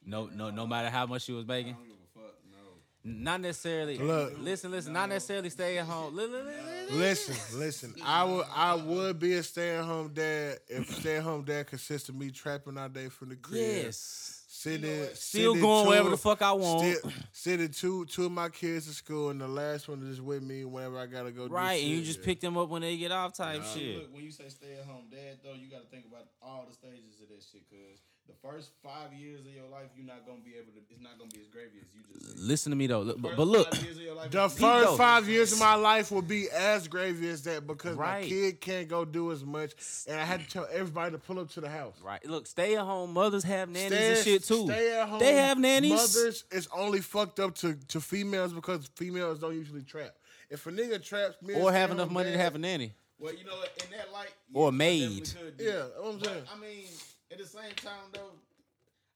No, 0.04 0.30
no, 0.34 0.50
no 0.50 0.66
matter 0.66 0.88
how 0.88 1.04
much 1.06 1.22
she 1.22 1.32
was 1.32 1.46
making. 1.46 1.72
I 1.74 1.76
don't 1.76 1.84
give 1.86 1.96
a 1.96 2.18
fuck. 2.18 2.34
No. 2.50 2.56
Not 3.04 3.40
necessarily. 3.40 3.98
Look. 3.98 4.34
listen, 4.38 4.70
listen. 4.70 4.92
Not 4.92 5.08
necessarily 5.10 5.50
stay 5.50 5.78
at 5.78 5.84
home. 5.86 6.16
Li- 6.16 6.26
li- 6.26 6.32
li- 6.32 6.90
li- 6.90 6.96
Listen, 6.96 7.58
listen. 7.58 7.94
I 8.04 8.22
would 8.24 8.46
I 8.54 8.74
would 8.74 9.18
be 9.18 9.34
a 9.34 9.42
stay 9.42 9.76
at 9.76 9.84
home 9.84 10.12
dad 10.14 10.58
if 10.68 10.88
stay 11.00 11.16
at 11.16 11.22
home 11.24 11.42
dad 11.44 11.66
consists 11.66 12.08
of 12.08 12.14
me 12.14 12.30
trapping 12.30 12.78
all 12.78 12.88
day 12.88 13.08
from 13.08 13.28
the 13.30 13.36
crib. 13.36 13.60
Yes. 13.60 14.32
Sitting, 14.48 15.04
Still 15.14 15.52
sitting 15.54 15.60
going 15.60 15.84
two- 15.84 15.90
wherever 15.90 16.10
the 16.10 16.16
fuck 16.16 16.40
I 16.40 16.52
want. 16.52 16.96
Still, 16.96 17.12
sending 17.32 17.68
two 17.70 18.04
two 18.06 18.24
of 18.26 18.32
my 18.32 18.48
kids 18.48 18.86
to 18.86 18.92
school, 18.94 19.30
and 19.30 19.40
the 19.40 19.46
last 19.48 19.86
one 19.88 20.02
is 20.10 20.20
with 20.20 20.42
me 20.42 20.64
whenever 20.64 20.98
I 20.98 21.06
gotta 21.06 21.30
go. 21.30 21.46
do 21.48 21.52
Right, 21.54 21.82
and 21.82 21.90
you 21.90 22.02
just 22.02 22.22
pick 22.22 22.40
them 22.40 22.56
up 22.56 22.68
when 22.70 22.80
they 22.82 22.96
get 22.96 23.12
off 23.12 23.34
type 23.36 23.62
shit. 23.74 23.98
Look, 23.98 24.14
when 24.14 24.24
you 24.24 24.30
say 24.30 24.48
stay 24.48 24.78
at 24.80 24.86
home 24.86 25.04
dad, 25.10 25.38
though, 25.44 25.52
you 25.52 25.68
got 25.70 25.82
to 25.82 25.88
think 25.88 26.06
about 26.06 26.26
all 26.40 26.64
the 26.66 26.72
stages 26.72 27.20
of 27.20 27.28
that 27.28 27.42
shit. 27.52 27.62
Cause 27.68 28.00
the 28.26 28.34
first 28.48 28.70
five 28.82 29.12
years 29.12 29.40
of 29.40 29.52
your 29.52 29.66
life, 29.70 29.86
you're 29.96 30.06
not 30.06 30.26
gonna 30.26 30.38
be 30.44 30.54
able 30.54 30.72
to. 30.72 30.78
It's 30.90 31.02
not 31.02 31.18
gonna 31.18 31.30
be 31.30 31.40
as 31.40 31.46
gravy 31.46 31.78
as 31.80 31.86
you 31.94 32.00
just. 32.20 32.36
said. 32.36 32.38
Listen 32.46 32.70
to 32.70 32.76
me 32.76 32.86
though. 32.86 33.02
Look, 33.02 33.20
but, 33.20 33.36
but 33.36 33.46
look, 33.46 33.72
five 33.74 33.84
years 33.84 33.96
of 33.96 34.02
your 34.02 34.14
life, 34.14 34.30
The 34.30 34.48
first 34.48 34.96
five 34.96 35.28
years 35.28 35.52
of 35.52 35.58
my 35.60 35.74
life 35.74 36.10
will 36.10 36.22
be 36.22 36.48
as 36.50 36.88
gravy 36.88 37.28
as 37.28 37.42
that 37.44 37.66
because 37.66 37.96
Right. 37.96 38.22
my 38.22 38.28
kid 38.28 38.60
can't 38.60 38.88
go 38.88 39.04
do 39.04 39.30
as 39.32 39.44
much, 39.44 39.72
and 40.08 40.18
I 40.20 40.24
had 40.24 40.40
to 40.40 40.48
tell 40.48 40.66
everybody 40.72 41.12
to 41.12 41.18
pull 41.18 41.38
up 41.38 41.50
to 41.52 41.60
the 41.60 41.68
house. 41.68 41.94
right? 42.02 42.24
Look, 42.26 42.46
stay 42.46 42.76
at 42.76 42.82
home 42.84 43.12
mothers 43.12 43.44
have 43.44 43.68
nannies 43.68 43.98
Stay, 43.98 44.14
and 44.16 44.24
shit 44.24 44.44
too. 44.44 44.66
Stay 44.66 44.98
at 44.98 45.08
home. 45.08 45.18
They 45.18 45.34
have 45.34 45.58
nannies. 45.58 45.92
Mothers 45.92 46.44
is 46.50 46.68
only 46.74 47.00
fucked 47.00 47.38
up 47.40 47.54
to, 47.56 47.74
to 47.88 48.00
females 48.00 48.52
because 48.52 48.88
females 48.96 49.38
don't 49.38 49.54
usually 49.54 49.82
trap. 49.82 50.14
If 50.50 50.66
a 50.66 50.70
nigga 50.70 51.02
traps 51.02 51.40
me 51.42 51.54
or 51.54 51.72
have 51.72 51.90
enough 51.90 52.10
money 52.10 52.30
to 52.32 52.38
have 52.38 52.54
a 52.54 52.58
nanny. 52.58 52.92
Well, 53.18 53.32
you 53.34 53.44
know, 53.44 53.54
in 53.82 53.90
that 53.96 54.12
light, 54.12 54.28
Or 54.52 54.68
a 54.68 54.72
yeah, 54.72 54.76
maid. 54.76 55.24
could 55.24 55.54
Yeah, 55.58 55.68
it. 55.70 55.76
that's 55.94 55.98
what 56.00 56.06
I'm 56.12 56.18
But. 56.18 56.44
I 56.54 56.60
mean, 56.60 56.84
at 57.30 57.38
the 57.38 57.44
same 57.46 57.72
time 57.76 58.10
though, 58.12 58.30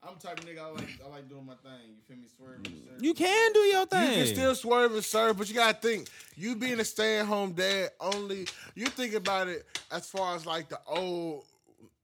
I'm 0.02 0.16
type 0.16 0.38
of 0.38 0.46
nigga 0.46 0.60
I 0.60 0.68
like. 0.70 0.88
I 1.04 1.08
like 1.10 1.28
doing 1.28 1.44
my 1.44 1.54
thing. 1.56 1.94
You 1.94 2.02
feel 2.08 2.16
me? 2.16 2.28
Swerving. 2.36 2.62
Mm. 2.62 2.84
swerving. 2.86 3.04
You 3.04 3.14
can 3.14 3.52
do 3.52 3.58
your 3.60 3.86
thing. 3.86 4.10
You 4.18 4.24
can 4.24 4.34
still 4.34 4.54
swerve 4.54 4.92
and 4.94 5.04
serve, 5.04 5.36
but 5.36 5.48
you 5.48 5.54
gotta 5.54 5.76
think. 5.78 6.08
You 6.36 6.56
being 6.56 6.80
a 6.80 6.84
stay-at-home 6.84 7.52
dad, 7.52 7.90
only 8.00 8.46
you 8.74 8.86
think 8.86 9.12
about 9.14 9.48
it 9.48 9.66
as 9.90 10.08
far 10.08 10.34
as 10.36 10.46
like 10.46 10.70
the 10.70 10.80
old, 10.86 11.44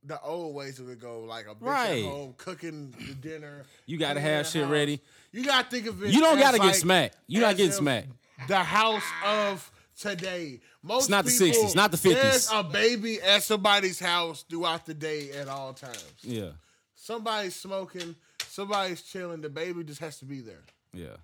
the 0.05 0.21
old 0.21 0.55
ways 0.55 0.79
of 0.79 0.91
it 0.91 1.01
go. 1.01 1.21
Like 1.23 1.47
a 1.47 1.55
bitch 1.55 1.63
Right. 1.63 2.05
at 2.05 2.11
home 2.11 2.35
cooking 2.37 2.95
the 2.99 3.15
dinner. 3.15 3.65
You 3.87 3.97
gotta 3.99 4.21
have 4.21 4.47
shit 4.47 4.65
house. 4.65 4.71
ready. 4.71 5.01
You 5.33 5.45
gotta 5.45 5.69
think 5.71 5.87
of 5.87 6.03
it. 6.03 6.11
You 6.13 6.21
don't 6.21 6.37
as 6.37 6.43
gotta 6.45 6.59
get 6.59 6.67
like- 6.67 6.75
smacked. 6.75 7.17
You 7.27 7.41
not 7.41 7.57
getting 7.57 7.73
smacked. 7.73 8.09
The 8.49 8.59
house 8.63 9.03
of 9.25 9.73
today. 9.99 10.61
Most 10.87 11.05
It's 11.05 11.09
not 11.11 11.25
the 11.25 11.31
people, 11.33 11.65
60s, 11.69 11.75
not 11.75 11.91
the 11.91 11.97
50s. 11.97 12.13
There's 12.23 12.51
a 12.53 12.63
baby 12.63 13.21
at 13.21 13.43
somebody's 13.43 13.99
house 13.99 14.45
throughout 14.49 14.87
the 14.87 14.95
day 14.95 15.33
at 15.33 15.49
all 15.49 15.73
times. 15.73 16.05
Yeah, 16.23 16.51
Somebody's 16.95 17.57
smoking. 17.57 18.15
Somebody's 18.49 19.03
chilling. 19.03 19.41
The 19.41 19.49
baby 19.49 19.83
just 19.85 20.01
has 20.01 20.19
to 20.21 20.25
be 20.25 20.41
there. 20.41 20.63
yeah. 20.93 21.17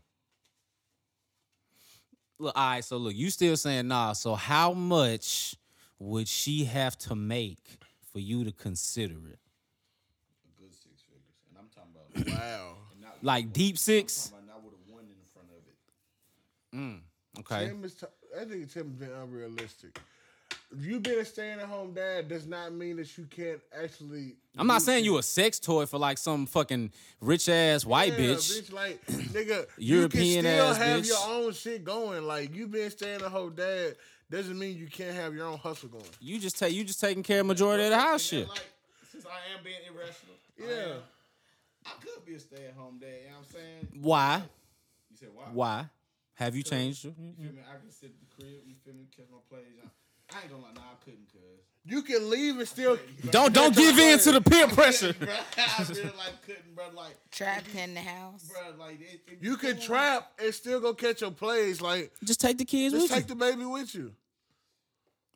Look, 2.38 2.56
all 2.56 2.70
right. 2.70 2.84
So 2.84 2.96
look, 2.96 3.14
you 3.14 3.30
still 3.30 3.56
saying 3.56 3.86
nah? 3.86 4.14
So 4.14 4.34
how 4.34 4.72
much 4.72 5.54
would 6.00 6.26
she 6.26 6.64
have 6.64 6.98
to 6.98 7.14
make 7.14 7.62
for 8.12 8.18
you 8.18 8.42
to 8.44 8.50
consider 8.52 9.14
it? 9.14 9.38
A 9.38 10.60
good 10.60 10.72
six 10.74 11.02
figures, 11.02 11.36
and 11.48 11.58
I'm 11.58 11.68
talking 11.72 12.26
about 12.26 12.40
Wow. 12.50 12.74
Like 13.22 13.52
deep 13.52 13.78
six? 13.78 14.30
talking 14.30 14.44
about 14.48 14.56
not 14.56 14.64
with 14.64 14.74
a 14.74 14.92
one 14.92 15.04
in 15.04 15.14
front 15.32 15.48
of 15.50 15.62
it. 15.68 16.76
Mm, 16.76 17.40
okay. 17.40 17.68
Tim 17.68 17.84
is 17.84 17.94
t- 17.94 18.06
I 18.40 18.44
think 18.44 18.70
Tim's 18.72 18.94
been 18.98 19.10
unrealistic. 19.12 19.98
You 20.78 21.00
being 21.00 21.20
a 21.20 21.24
staying-at-home 21.24 21.92
dad 21.92 22.28
does 22.28 22.46
not 22.46 22.72
mean 22.72 22.96
that 22.96 23.18
you 23.18 23.26
can't 23.28 23.60
actually. 23.78 24.36
I'm 24.56 24.66
not 24.66 24.80
saying 24.80 25.04
you 25.04 25.18
a 25.18 25.22
sex 25.22 25.58
toy 25.58 25.84
for 25.84 25.98
like 25.98 26.16
some 26.16 26.46
fucking 26.46 26.92
rich 27.20 27.48
ass 27.50 27.84
white 27.84 28.12
Yeah, 28.12 28.18
bitch. 28.34 28.72
Like, 28.72 29.04
nigga, 29.06 29.66
European 29.76 30.26
you 30.26 30.42
can 30.42 30.44
still 30.44 30.66
ass 30.68 30.76
have 30.78 31.00
bitch. 31.02 31.08
your 31.08 31.18
own 31.44 31.52
shit 31.52 31.84
going. 31.84 32.26
Like, 32.26 32.54
you 32.54 32.66
being 32.68 32.88
staying-at-home 32.88 33.54
dad 33.54 33.96
doesn't 34.30 34.58
mean 34.58 34.78
you 34.78 34.86
can't 34.86 35.14
have 35.14 35.34
your 35.34 35.46
own 35.46 35.58
hustle 35.58 35.90
going. 35.90 36.04
You 36.20 36.38
just 36.38 36.58
take 36.58 36.72
you 36.72 36.84
just 36.84 37.00
taking 37.00 37.22
care 37.22 37.40
of 37.40 37.46
majority 37.46 37.84
of 37.84 37.90
the 37.90 37.98
house 37.98 38.22
shit. 38.22 38.48
Like, 38.48 38.64
since 39.10 39.26
I 39.26 39.56
am 39.58 39.62
being 39.62 39.76
irrational, 39.86 40.36
I 40.58 40.64
Yeah. 40.88 40.94
am- 40.94 41.02
I, 41.84 41.90
could 42.00 42.24
be 42.24 42.34
a 42.34 42.40
stay-at-home 42.40 42.98
dad. 42.98 43.08
You 43.08 43.30
know 43.30 43.36
what 43.38 43.46
I'm 43.46 43.52
saying? 43.52 43.88
Why? 44.00 44.42
You 45.10 45.16
said 45.18 45.28
why? 45.34 45.44
Why? 45.52 45.84
Have 46.34 46.56
you 46.56 46.62
changed? 46.62 47.04
You 47.04 47.12
feel 47.12 47.52
me? 47.52 47.60
I 47.70 47.78
can 47.78 47.90
sit 47.90 48.10
at 48.10 48.14
the 48.20 48.34
crib. 48.42 48.54
You 48.66 48.74
feel 48.84 48.94
me? 48.94 49.06
Catch 49.14 49.26
my 49.30 49.38
plays. 49.48 49.64
I, 49.84 50.36
I 50.36 50.42
ain't 50.42 50.50
gonna 50.50 50.62
lie. 50.62 50.68
Nah, 50.74 50.80
I 50.80 51.04
couldn't, 51.04 51.26
cuz. 51.30 51.40
You 51.84 52.02
can 52.02 52.30
leave 52.30 52.58
and 52.58 52.68
still. 52.68 52.96
Don't 53.30 53.52
don't 53.52 53.74
give 53.74 53.98
in 53.98 54.18
to 54.20 54.32
the 54.32 54.40
peer 54.40 54.68
pressure. 54.68 55.12
Bro, 55.14 55.28
I 55.58 55.84
really 55.88 56.02
like 56.04 56.42
couldn't, 56.46 56.74
bro. 56.74 56.84
Like, 56.94 57.16
Trapped 57.32 57.74
in 57.74 57.94
the 57.94 58.00
house. 58.00 58.48
bro, 58.48 58.86
like 58.86 59.00
it, 59.00 59.20
it, 59.26 59.38
You 59.40 59.56
can 59.56 59.72
come 59.76 59.82
trap 59.82 60.30
and 60.42 60.54
still 60.54 60.80
go 60.80 60.94
catch 60.94 61.20
your 61.22 61.32
plays. 61.32 61.80
Like, 61.82 62.12
Just 62.24 62.40
take 62.40 62.58
the 62.58 62.64
kids 62.64 62.92
with 62.94 63.02
you. 63.02 63.08
just 63.08 63.16
with 63.18 63.26
take 63.28 63.28
you. 63.30 63.34
the 63.34 63.50
baby 63.52 63.64
with 63.66 63.94
you. 63.94 64.12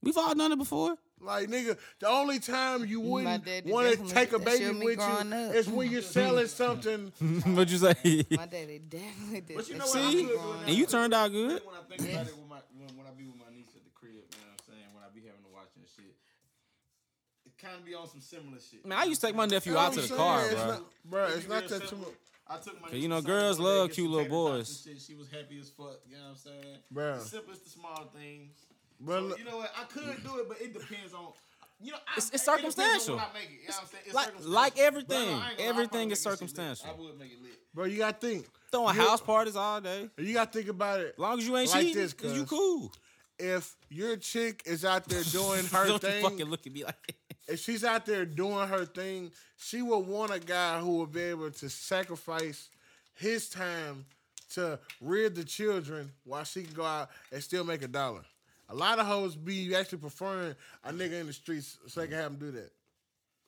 We've 0.02 0.16
all 0.16 0.34
done 0.36 0.52
it 0.52 0.58
before. 0.58 0.94
Like 1.20 1.48
nigga, 1.48 1.78
the 1.98 2.08
only 2.08 2.38
time 2.38 2.84
you 2.84 3.00
wouldn't 3.00 3.66
want 3.66 3.90
to 4.06 4.14
take 4.14 4.32
a 4.32 4.38
baby 4.38 4.66
with 4.66 4.76
me 4.78 4.86
with 4.86 4.98
growing 4.98 5.28
you 5.30 5.34
up. 5.34 5.54
is 5.54 5.68
when 5.68 5.90
you're 5.90 6.02
selling 6.02 6.46
something. 6.46 7.06
What'd 7.46 7.70
you 7.70 7.78
say? 7.78 8.26
My 8.30 8.46
daddy 8.46 8.78
definitely 8.78 9.40
did. 9.40 9.56
But 9.56 9.68
you 9.68 9.76
know 9.76 9.86
shit 9.86 9.94
what? 9.94 10.12
See? 10.12 10.18
could 10.24 10.28
do 10.28 10.32
it 10.34 10.36
growing 10.36 10.60
now. 10.60 10.66
And 10.66 10.76
you 10.76 10.86
turned 10.86 11.14
out 11.14 11.32
good. 11.32 11.62
When 11.64 11.74
I 11.74 11.96
think 11.96 12.12
about 12.12 12.26
it, 12.26 12.36
with 12.36 12.48
my, 12.50 12.56
when, 12.76 12.96
when 12.98 13.06
I 13.06 13.10
be 13.16 13.24
with 13.24 13.36
my 13.38 13.48
niece 13.54 13.72
at 13.74 13.82
the 13.82 13.90
crib, 13.94 14.12
you 14.12 14.20
know 14.20 14.52
what 14.52 14.60
I'm 14.60 14.74
saying? 14.74 14.88
When 14.92 15.02
I 15.02 15.08
be 15.14 15.20
having 15.26 15.40
to 15.42 15.52
watch 15.54 15.72
and 15.76 15.86
shit, 15.96 16.14
it 17.46 17.56
kind 17.56 17.74
of 17.76 17.84
be 17.86 17.94
on 17.94 18.08
some 18.08 18.20
similar 18.20 18.58
shit. 18.60 18.84
Man, 18.84 18.98
I 18.98 19.04
used 19.04 19.20
to 19.22 19.26
take 19.28 19.36
my 19.36 19.46
nephew 19.46 19.76
out 19.76 19.94
to 19.94 20.02
the 20.02 20.12
I'm 20.12 20.18
car, 20.18 20.44
saying? 20.44 20.54
bro. 20.54 20.60
It's 20.60 20.68
not, 20.68 20.82
bro, 21.10 21.24
It 21.24 21.36
it's 21.38 21.48
not 21.48 21.60
real 21.62 21.80
that 21.80 21.88
too 21.88 21.96
much. 21.96 22.08
I 22.48 22.56
took 22.58 22.80
my 22.80 22.88
Cause 22.90 22.98
you 22.98 23.08
know, 23.08 23.20
girls 23.22 23.56
Sunday 23.56 23.70
one 23.70 23.74
day, 23.74 23.80
love 23.80 23.90
cute 23.92 24.10
little 24.10 24.28
boys. 24.28 24.86
She 25.04 25.14
was 25.16 25.28
happy 25.28 25.58
as 25.58 25.70
fuck. 25.70 25.98
You 26.06 26.14
know 26.16 26.22
what 26.24 26.30
I'm 26.30 26.36
saying? 26.36 26.78
Bro, 26.92 27.18
The 27.18 27.24
simplest, 27.24 27.64
the 27.64 27.70
small 27.70 28.04
things. 28.14 28.52
Bro, 29.00 29.30
So, 29.30 29.36
you 29.38 29.44
know 29.44 29.58
what? 29.58 29.72
I 29.78 29.84
could 29.84 30.22
do 30.24 30.38
it, 30.38 30.48
but 30.48 30.60
it 30.60 30.72
depends 30.72 31.12
on. 31.14 31.28
You 31.78 31.92
know, 31.92 31.98
I, 32.08 32.12
It's- 32.16 32.30
it's 32.32 32.42
it 32.48 32.56
depends 32.56 32.64
on 32.64 32.72
circumstantial. 32.72 33.16
when 33.16 33.24
it. 33.24 33.50
You 33.50 33.68
know 33.68 33.74
what 33.74 33.82
I'm 33.82 33.88
saying? 33.88 34.02
It's 34.06 34.14
Like- 34.14 34.24
circumstantial. 34.26 34.52
like 34.54 34.78
everything. 34.78 35.18
ain't 35.18 35.28
gonna 35.30 35.40
lie, 35.40 35.54
I 35.58 35.62
Everything 35.62 36.10
is 36.10 36.10
make 36.10 36.10
that 36.10 36.16
shit 36.16 36.26
lit. 36.30 36.38
circumstantial. 36.38 36.86
I 36.88 36.92
would 36.94 37.18
make 37.18 37.32
it 37.32 37.42
lit. 37.42 37.74
bro, 37.74 37.84
you 37.84 37.98
gotta 37.98 38.18
think. 38.18 38.46
Throwing 38.72 38.96
You- 38.96 39.02
house 39.02 39.20
parties 39.20 39.56
all 39.56 39.80
day. 39.82 40.10
You 40.16 40.32
gotta 40.34 40.50
think 40.50 40.68
about 40.68 41.00
it. 41.00 41.12
As 41.12 41.18
long 41.18 41.38
as 41.38 41.46
you 41.46 41.56
ain't 41.56 41.70
Like 41.70 41.80
cheating, 41.82 42.02
this, 42.02 42.14
is 42.14 42.36
you 42.38 42.46
cool. 42.46 42.92
If 43.38 43.76
your 43.90 44.16
chick 44.16 44.62
is 44.64 44.84
out 44.86 45.04
there 45.06 45.22
doing 45.32 45.66
her 45.66 45.84
Don't 45.86 46.02
you 46.02 46.08
thing, 46.08 46.22
fucking 46.22 46.46
look 46.46 46.66
at 46.66 46.72
me 46.72 46.84
like 46.84 47.06
that. 47.06 47.16
if 47.52 47.60
she's 47.60 47.84
out 47.84 48.06
there 48.06 48.24
doing 48.24 48.66
her 48.68 48.86
thing, 48.86 49.30
she 49.58 49.82
will 49.82 50.02
want 50.02 50.32
a 50.32 50.40
guy 50.40 50.80
who 50.80 50.96
will 50.96 51.06
be 51.06 51.20
able 51.20 51.50
to 51.50 51.68
sacrifice 51.68 52.70
his 53.12 53.50
time 53.50 54.06
to 54.54 54.78
rear 55.02 55.28
the 55.28 55.44
children 55.44 56.10
while 56.24 56.44
she 56.44 56.62
can 56.62 56.72
go 56.72 56.84
out 56.84 57.10
and 57.30 57.42
still 57.42 57.64
make 57.64 57.82
a 57.82 57.88
dollar. 57.88 58.24
A 58.68 58.74
lot 58.74 58.98
of 58.98 59.06
hoes 59.06 59.36
be 59.36 59.74
actually 59.76 59.98
preferring 59.98 60.54
a 60.84 60.92
nigga 60.92 61.20
in 61.20 61.26
the 61.26 61.32
streets 61.32 61.78
so 61.86 62.00
they 62.00 62.08
can 62.08 62.16
have 62.16 62.32
him 62.32 62.38
do 62.38 62.50
that. 62.52 62.70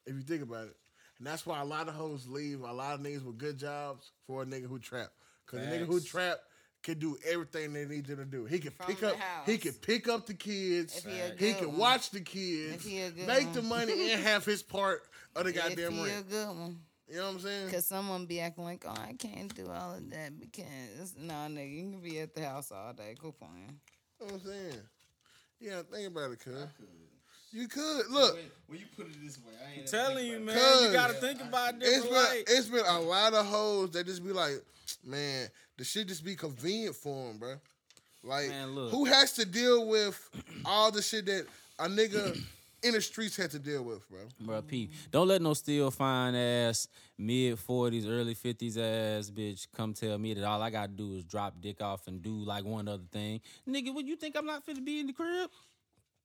If 0.07 0.15
you 0.15 0.23
think 0.23 0.43
about 0.43 0.67
it. 0.67 0.77
And 1.19 1.27
that's 1.27 1.45
why 1.45 1.61
a 1.61 1.65
lot 1.65 1.89
of 1.89 1.95
hoes 1.95 2.27
leave 2.29 2.61
a 2.63 2.73
lot 2.73 2.95
of 2.95 3.01
niggas 3.01 3.25
with 3.25 3.37
good 3.39 3.59
jobs 3.59 4.13
for 4.27 4.43
a 4.43 4.47
nigga 4.47 4.67
who 4.67 4.79
trap. 4.79 5.09
Cause 5.47 5.61
a 5.61 5.63
nigga 5.65 5.87
who 5.87 5.99
Facts. 5.99 6.11
trap 6.11 6.39
can 6.85 6.99
do 7.01 7.17
everything 7.29 7.73
they 7.73 7.85
need 7.85 8.07
him 8.07 8.19
to 8.19 8.25
do. 8.25 8.45
He 8.45 8.61
can 8.61 8.71
From 8.71 8.87
pick 8.87 8.99
the 9.01 9.09
up 9.09 9.15
he 9.47 9.53
house. 9.53 9.61
can 9.63 9.73
pick 9.73 10.09
up 10.09 10.27
the 10.27 10.35
kids. 10.35 10.97
If 10.99 11.05
he 11.05 11.19
a 11.19 11.31
He 11.31 11.35
good 11.53 11.57
can 11.59 11.69
one. 11.71 11.79
watch 11.79 12.11
the 12.11 12.21
kids, 12.21 12.75
If 12.77 12.83
he 12.85 13.01
a 13.01 13.11
good 13.11 13.27
make 13.27 13.45
one. 13.47 13.53
the 13.55 13.63
money, 13.63 14.13
and 14.13 14.23
have 14.25 14.45
his 14.45 14.63
part 14.63 15.03
of 15.35 15.43
the 15.45 15.51
If 15.51 15.57
goddamn 15.57 15.93
he 15.93 15.99
a 16.01 16.05
rent. 16.05 16.31
good 16.31 16.47
one. 16.49 16.79
You 17.11 17.17
know 17.17 17.25
what 17.25 17.35
I'm 17.35 17.41
saying? 17.41 17.71
Cause 17.71 17.87
someone 17.87 18.27
be 18.27 18.39
acting 18.39 18.65
like, 18.65 18.85
oh, 18.87 18.93
I 18.93 19.15
can't 19.19 19.53
do 19.55 19.67
all 19.69 19.95
of 19.95 20.09
that 20.11 20.39
because 20.39 21.15
no, 21.19 21.35
nigga, 21.35 21.73
you 21.75 21.91
can 21.91 22.01
be 22.01 22.21
at 22.21 22.35
the 22.35 22.45
house 22.45 22.71
all 22.71 22.93
day. 22.93 23.17
Go 23.21 23.33
playing. 23.33 23.81
You 24.21 24.27
know 24.27 24.33
what 24.35 24.43
I'm 24.45 24.47
saying? 24.47 24.81
Yeah, 25.61 25.83
think 25.93 26.09
about 26.09 26.31
it, 26.33 26.41
cuz. 26.41 26.55
You 27.51 27.67
could 27.67 28.07
look. 28.11 28.35
When, 28.35 28.45
when 28.67 28.79
you 28.79 28.87
put 28.97 29.07
it 29.07 29.17
this 29.25 29.39
way, 29.39 29.53
I 29.67 29.71
ain't 29.81 29.93
ever 29.95 30.05
telling 30.07 30.27
you, 30.27 30.35
about 30.37 30.47
man, 30.55 30.83
you 30.83 30.93
gotta 30.93 31.15
think 31.15 31.41
about 31.41 31.75
it 31.75 31.83
It's 31.83 32.03
different 32.03 32.11
been 32.13 32.23
light. 32.25 32.45
it's 32.47 32.69
been 32.69 32.85
a 32.87 33.01
lot 33.01 33.33
of 33.35 33.47
hoes 33.47 33.91
that 33.93 34.07
just 34.07 34.23
be 34.25 34.33
like, 34.33 34.63
man, 35.05 35.49
the 35.79 35.85
shit 35.85 36.09
just 36.09 36.25
be 36.25 36.37
convenient 36.37 36.95
for 36.95 37.29
them, 37.29 37.39
bro. 37.39 37.55
Like, 38.23 38.49
Man, 38.49 38.73
look. 38.75 38.91
who 38.91 39.07
has 39.07 39.33
to 39.35 39.47
deal 39.47 39.89
with 39.89 40.29
all 40.67 40.91
the 40.91 41.01
shit 41.01 41.25
that 41.27 41.47
a 41.79 41.89
nigga 41.89 42.39
in 42.83 42.93
the 42.93 43.01
streets 43.01 43.37
had 43.37 43.51
to 43.51 43.59
deal 43.59 43.83
with, 43.83 44.09
bro? 44.09 44.21
Bro, 44.41 44.63
Pete, 44.63 44.93
don't 45.11 45.29
let 45.29 45.43
no 45.43 45.55
still 45.55 45.91
fine 45.91 46.35
ass 46.35 46.89
mid 47.17 47.59
forties, 47.59 48.07
early 48.07 48.35
fifties 48.35 48.79
ass 48.79 49.31
bitch 49.31 49.67
come 49.77 49.93
tell 49.93 50.19
me 50.19 50.35
that 50.35 50.45
all 50.45 50.63
I 50.63 50.71
gotta 50.71 50.93
do 50.93 51.17
is 51.17 51.25
drop 51.25 51.55
dick 51.61 51.81
off 51.83 52.07
and 52.07 52.23
do 52.23 52.31
like 52.31 52.65
one 52.65 52.89
other 52.89 53.07
thing. 53.11 53.41
Nigga, 53.69 53.95
what 53.95 54.05
you 54.05 54.17
think 54.17 54.37
I'm 54.37 54.47
not 54.47 54.65
fit 54.65 54.77
to 54.77 54.83
be 54.83 55.01
in 55.01 55.07
the 55.07 55.13
crib? 55.13 55.51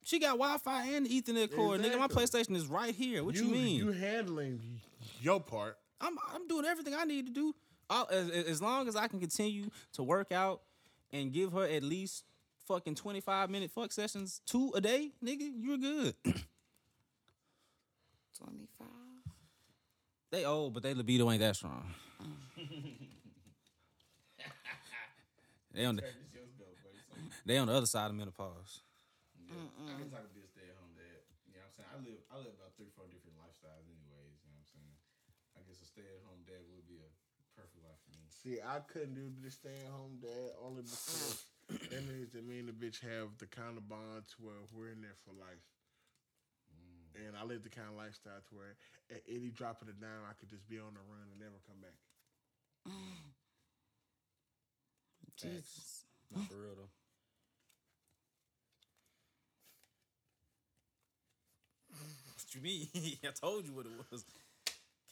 She 0.03 0.19
got 0.19 0.37
Wi 0.37 0.57
Fi 0.57 0.85
and 0.95 1.07
Ethernet 1.07 1.55
cord. 1.55 1.81
Nigga, 1.81 1.97
my 1.97 2.07
PlayStation 2.07 2.55
is 2.55 2.67
right 2.67 2.93
here. 2.93 3.23
What 3.23 3.35
you, 3.35 3.45
mean? 3.45 3.77
You 3.77 3.91
handling 3.91 4.61
your 5.21 5.39
part. 5.39 5.77
I'm 6.01 6.17
I'm 6.33 6.47
doing 6.47 6.65
everything 6.65 6.93
I 6.93 7.05
need 7.05 7.27
to 7.27 7.33
do. 7.33 7.55
I'll, 7.89 8.07
as, 8.11 8.29
as 8.29 8.61
long 8.61 8.87
as 8.87 8.95
I 8.95 9.07
can 9.07 9.19
continue 9.19 9.69
to 9.93 10.03
work 10.03 10.31
out 10.31 10.61
and 11.11 11.31
give 11.31 11.53
her 11.53 11.63
at 11.63 11.83
least 11.83 12.25
fucking 12.67 12.95
25 12.95 13.49
minute 13.49 13.71
fuck 13.71 13.91
sessions 13.91 14.41
two 14.45 14.71
a 14.75 14.81
day, 14.81 15.11
nigga, 15.23 15.51
you're 15.55 15.77
good. 15.77 16.15
Twenty 18.37 18.67
five. 18.77 18.87
they 20.31 20.43
old, 20.45 20.73
but 20.73 20.81
they 20.83 20.93
libido 20.93 21.29
ain't 21.31 21.39
that 21.41 21.55
strong. 21.55 21.93
They 25.73 25.85
on 25.89 25.97
the 25.97 26.05
This 26.05 26.13
yours 26.37 26.53
go, 26.53 26.69
buddy. 26.85 27.01
So, 27.09 27.17
they 27.49 27.57
on 27.57 27.65
the 27.65 27.73
other 27.73 27.89
side 27.89 28.13
of 28.13 28.15
menopause. 28.15 28.85
yeah. 29.49 29.57
I 29.89 29.97
can 29.97 30.05
talk 30.13 30.21
to 30.21 30.29
be 30.37 30.45
a 30.45 30.49
stay 30.53 30.69
at 30.69 30.77
home 30.77 30.93
dad. 30.93 31.25
You 31.49 31.57
know 31.57 31.65
what 31.65 31.73
I'm 31.73 31.81
saying? 31.81 31.89
I 31.89 31.97
live 32.05 32.21
I 32.29 32.35
live 32.45 32.53
about 32.53 32.77
three, 32.77 32.93
four 32.93 33.09
different 33.09 33.41
lifestyles 33.41 33.81
anyways, 33.89 34.37
you 34.45 34.53
know 34.53 34.61
what 34.61 34.69
I'm 34.69 34.69
saying? 34.69 34.93
I 35.57 35.65
guess 35.65 35.81
a 35.81 35.89
stay 35.89 36.05
at 36.05 36.21
home 36.29 36.45
dad 36.45 36.61
would 36.77 36.85
be 36.85 37.01
a 37.01 37.09
perfect 37.57 37.81
life 37.81 37.97
for 38.05 38.13
me. 38.13 38.29
See, 38.29 38.61
I 38.61 38.85
couldn't 38.85 39.17
do 39.17 39.33
the 39.33 39.49
stay 39.49 39.73
at 39.81 39.89
home 39.89 40.21
dad 40.21 40.53
only 40.61 40.85
because 40.85 41.41
that 41.89 42.03
means 42.07 42.33
that 42.33 42.45
me 42.45 42.59
and 42.59 42.67
the 42.67 42.73
bitch 42.73 43.01
have 43.01 43.37
the 43.39 43.47
kind 43.47 43.77
of 43.77 43.87
bond 43.89 44.27
to 44.29 44.35
where 44.41 44.61
we're 44.73 44.89
in 44.89 45.01
there 45.01 45.17
for 45.25 45.31
life. 45.33 45.65
Mm. 46.69 47.27
And 47.27 47.37
I 47.37 47.43
live 47.43 47.63
the 47.63 47.69
kind 47.69 47.89
of 47.89 47.95
lifestyle 47.95 48.41
to 48.41 48.51
where 48.55 48.75
at 49.09 49.21
any 49.27 49.49
drop 49.49 49.81
of 49.81 49.87
the 49.87 49.93
dime, 49.93 50.25
I 50.29 50.33
could 50.39 50.49
just 50.49 50.67
be 50.69 50.77
on 50.77 50.93
the 50.93 51.03
run 51.09 51.25
and 51.31 51.39
never 51.39 51.57
come 51.65 51.81
back. 51.81 51.97
Jesus. 55.37 56.05
Not 56.35 56.47
for 56.47 56.55
real 56.55 56.75
though. 56.75 56.93
What 62.35 62.49
you 62.55 62.61
mean? 62.61 62.87
I 63.23 63.29
told 63.39 63.65
you 63.65 63.73
what 63.73 63.85
it 63.85 63.91
was. 64.11 64.25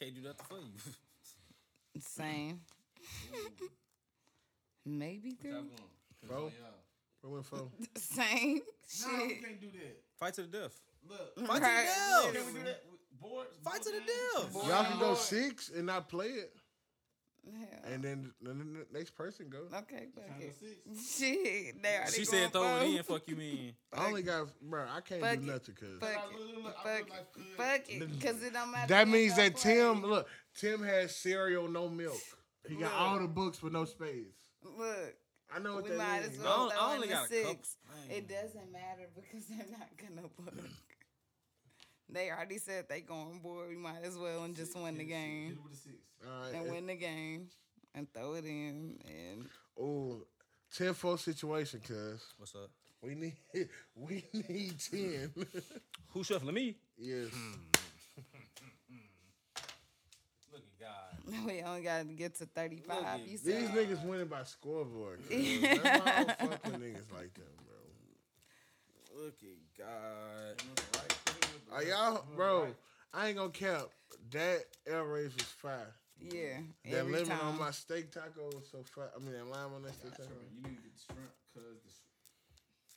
Can't 0.00 0.14
do 0.14 0.22
nothing 0.22 0.46
for 0.48 0.56
you. 0.56 2.00
Same. 2.00 2.60
Maybe 4.84 5.36
Y'all 5.42 5.62
three. 5.62 6.01
Going? 6.28 6.40
Bro. 6.40 6.44
Oh, 6.46 6.52
yeah. 6.60 6.68
What 7.22 7.32
went 7.34 7.46
for? 7.46 7.68
Same. 7.96 8.60
No, 9.06 9.24
we 9.26 9.34
can't 9.36 9.60
do 9.60 9.70
that. 9.72 10.02
Fight 10.18 10.34
to 10.34 10.42
the 10.42 10.48
death. 10.48 10.80
Look, 11.08 11.46
Fight 11.46 11.62
Right. 11.62 11.86
to 11.88 12.32
the 12.32 12.32
death. 12.32 12.44
can 12.44 12.54
we 12.54 12.60
do 12.60 12.64
that? 12.66 12.82
Boards? 13.20 13.56
Fight 13.64 13.82
to 13.82 13.90
the 13.90 13.98
board 13.98 14.06
death. 14.06 14.52
games? 14.54 14.66
Y'all 14.68 14.84
can 14.84 14.98
go 14.98 15.14
six 15.14 15.68
and 15.70 15.86
not 15.86 16.08
play 16.08 16.26
it, 16.28 16.52
Hell. 17.44 17.92
and 17.92 18.02
then 18.02 18.32
the, 18.40 18.52
the 18.54 18.86
next 18.92 19.12
person 19.12 19.48
go. 19.48 19.58
Okay, 19.78 20.06
fuck 20.14 20.26
Kinda 20.26 20.46
it. 20.46 20.56
six. 20.58 21.16
Shit, 21.18 21.82
they 21.82 21.96
already 21.96 22.12
She 22.12 22.24
said 22.24 22.52
throw 22.52 22.80
it 22.80 22.96
in. 22.96 23.02
Fuck 23.04 23.28
you 23.28 23.36
mean? 23.36 23.74
I 23.92 24.06
only 24.06 24.22
got, 24.22 24.48
bro. 24.60 24.84
I 24.92 25.00
can't 25.00 25.20
Fuck 25.20 25.36
do 25.38 25.42
it. 25.42 25.46
nothing 25.46 25.74
because 25.78 25.98
Fuck 26.00 26.30
it. 26.32 26.40
look, 26.56 26.64
look, 26.64 26.76
I 26.84 26.98
Fuck 26.98 27.08
it. 27.08 27.56
Fuck 27.56 27.80
it, 27.92 28.10
because 28.18 28.42
it 28.42 28.52
don't 28.52 28.70
matter. 28.72 28.88
that 28.88 29.06
means 29.08 29.36
that 29.36 29.54
play. 29.56 29.74
Tim, 29.74 30.02
look, 30.04 30.28
Tim 30.56 30.82
has 30.82 31.14
cereal, 31.14 31.68
no 31.68 31.88
milk. 31.88 32.20
He 32.68 32.74
got 32.76 32.92
Look. 32.92 33.00
all 33.00 33.18
the 33.20 33.28
books 33.28 33.62
with 33.62 33.72
no 33.72 33.84
space. 33.84 34.34
Look, 34.64 35.14
I 35.54 35.58
know 35.58 35.74
what 35.74 35.84
we 35.84 35.90
that 35.90 35.98
might 35.98 36.22
means. 36.22 36.34
as 36.34 36.40
I 36.40 36.44
well 36.44 36.60
only- 36.62 36.72
I 36.72 36.76
throw 36.78 36.86
only 36.86 37.08
in 37.08 37.10
the 37.14 37.16
a 37.16 37.20
couple. 37.20 37.36
six. 37.36 37.76
It 38.10 38.28
doesn't 38.28 38.72
matter 38.72 39.08
because 39.14 39.46
they're 39.46 39.66
not 39.78 39.88
gonna 39.96 40.28
work. 40.38 40.70
They 42.08 42.30
already 42.30 42.58
said 42.58 42.88
they 42.88 43.00
going 43.00 43.40
board. 43.40 43.68
We 43.70 43.76
might 43.76 44.02
as 44.02 44.16
well 44.18 44.44
and 44.44 44.54
just 44.54 44.74
win 44.74 44.94
the 44.98 45.04
Hit 45.04 45.08
game 45.08 45.50
it 45.52 45.62
with 45.62 45.72
a 45.72 45.76
six. 45.76 45.94
All 46.26 46.40
right. 46.42 46.54
and 46.54 46.70
win 46.70 46.86
the 46.86 46.94
game 46.96 47.48
and 47.94 48.12
throw 48.12 48.34
it 48.34 48.44
in 48.44 48.98
and 49.06 49.48
Oh, 49.78 50.26
10 50.74 50.92
4 50.94 51.18
situation, 51.18 51.80
cuz. 51.80 52.22
What's 52.38 52.54
up? 52.54 52.70
We 53.02 53.14
need 53.14 53.36
we 53.94 54.24
need 54.32 54.78
10. 54.78 55.32
Who 56.12 56.22
shuffling 56.24 56.54
me? 56.54 56.76
yes. 56.98 57.28
Hmm. 57.30 57.52
Look 60.52 60.62
at 61.34 61.44
we 61.46 61.62
only 61.62 61.82
got 61.82 61.98
to 62.06 62.12
get 62.12 62.34
to 62.36 62.46
35. 62.46 62.88
Look 62.96 63.06
You 63.26 63.38
These 63.38 63.40
said 63.42 63.70
niggas 63.74 64.04
winning 64.04 64.26
by 64.26 64.42
scoreboard. 64.44 65.20
cuz. 65.28 65.60
That's 65.62 65.78
why 65.84 66.12
I 66.16 66.24
don't 66.24 66.38
fuck 66.50 66.64
with 66.66 66.74
niggas 66.80 67.12
like 67.14 67.34
that, 67.34 67.56
bro. 67.64 69.24
Look 69.24 69.34
at 69.42 69.78
God. 69.78 70.62
Are 71.72 71.82
y'all, 71.84 72.24
bro? 72.36 72.68
I 73.14 73.28
ain't 73.28 73.36
gonna 73.36 73.50
cap. 73.50 73.86
That 74.30 74.64
air 74.86 75.04
race 75.04 75.32
was 75.34 75.44
fire. 75.44 75.94
yeah. 76.20 76.58
That 76.84 76.98
Every 76.98 77.12
lemon 77.12 77.28
time. 77.28 77.40
on 77.48 77.58
my 77.58 77.70
steak 77.70 78.10
taco 78.10 78.46
was 78.54 78.68
so 78.70 78.78
fire. 78.94 79.10
I 79.14 79.18
mean, 79.20 79.32
that 79.32 79.46
lime 79.46 79.74
on 79.74 79.82
that 79.82 79.94
steak 79.94 80.12
taco. 80.12 80.28
You 80.54 80.62
need 80.68 80.76
to 80.76 80.82
get 80.82 80.94
the 80.94 81.00
shrimp 81.12 81.30
because 81.52 81.78
the 81.84 81.90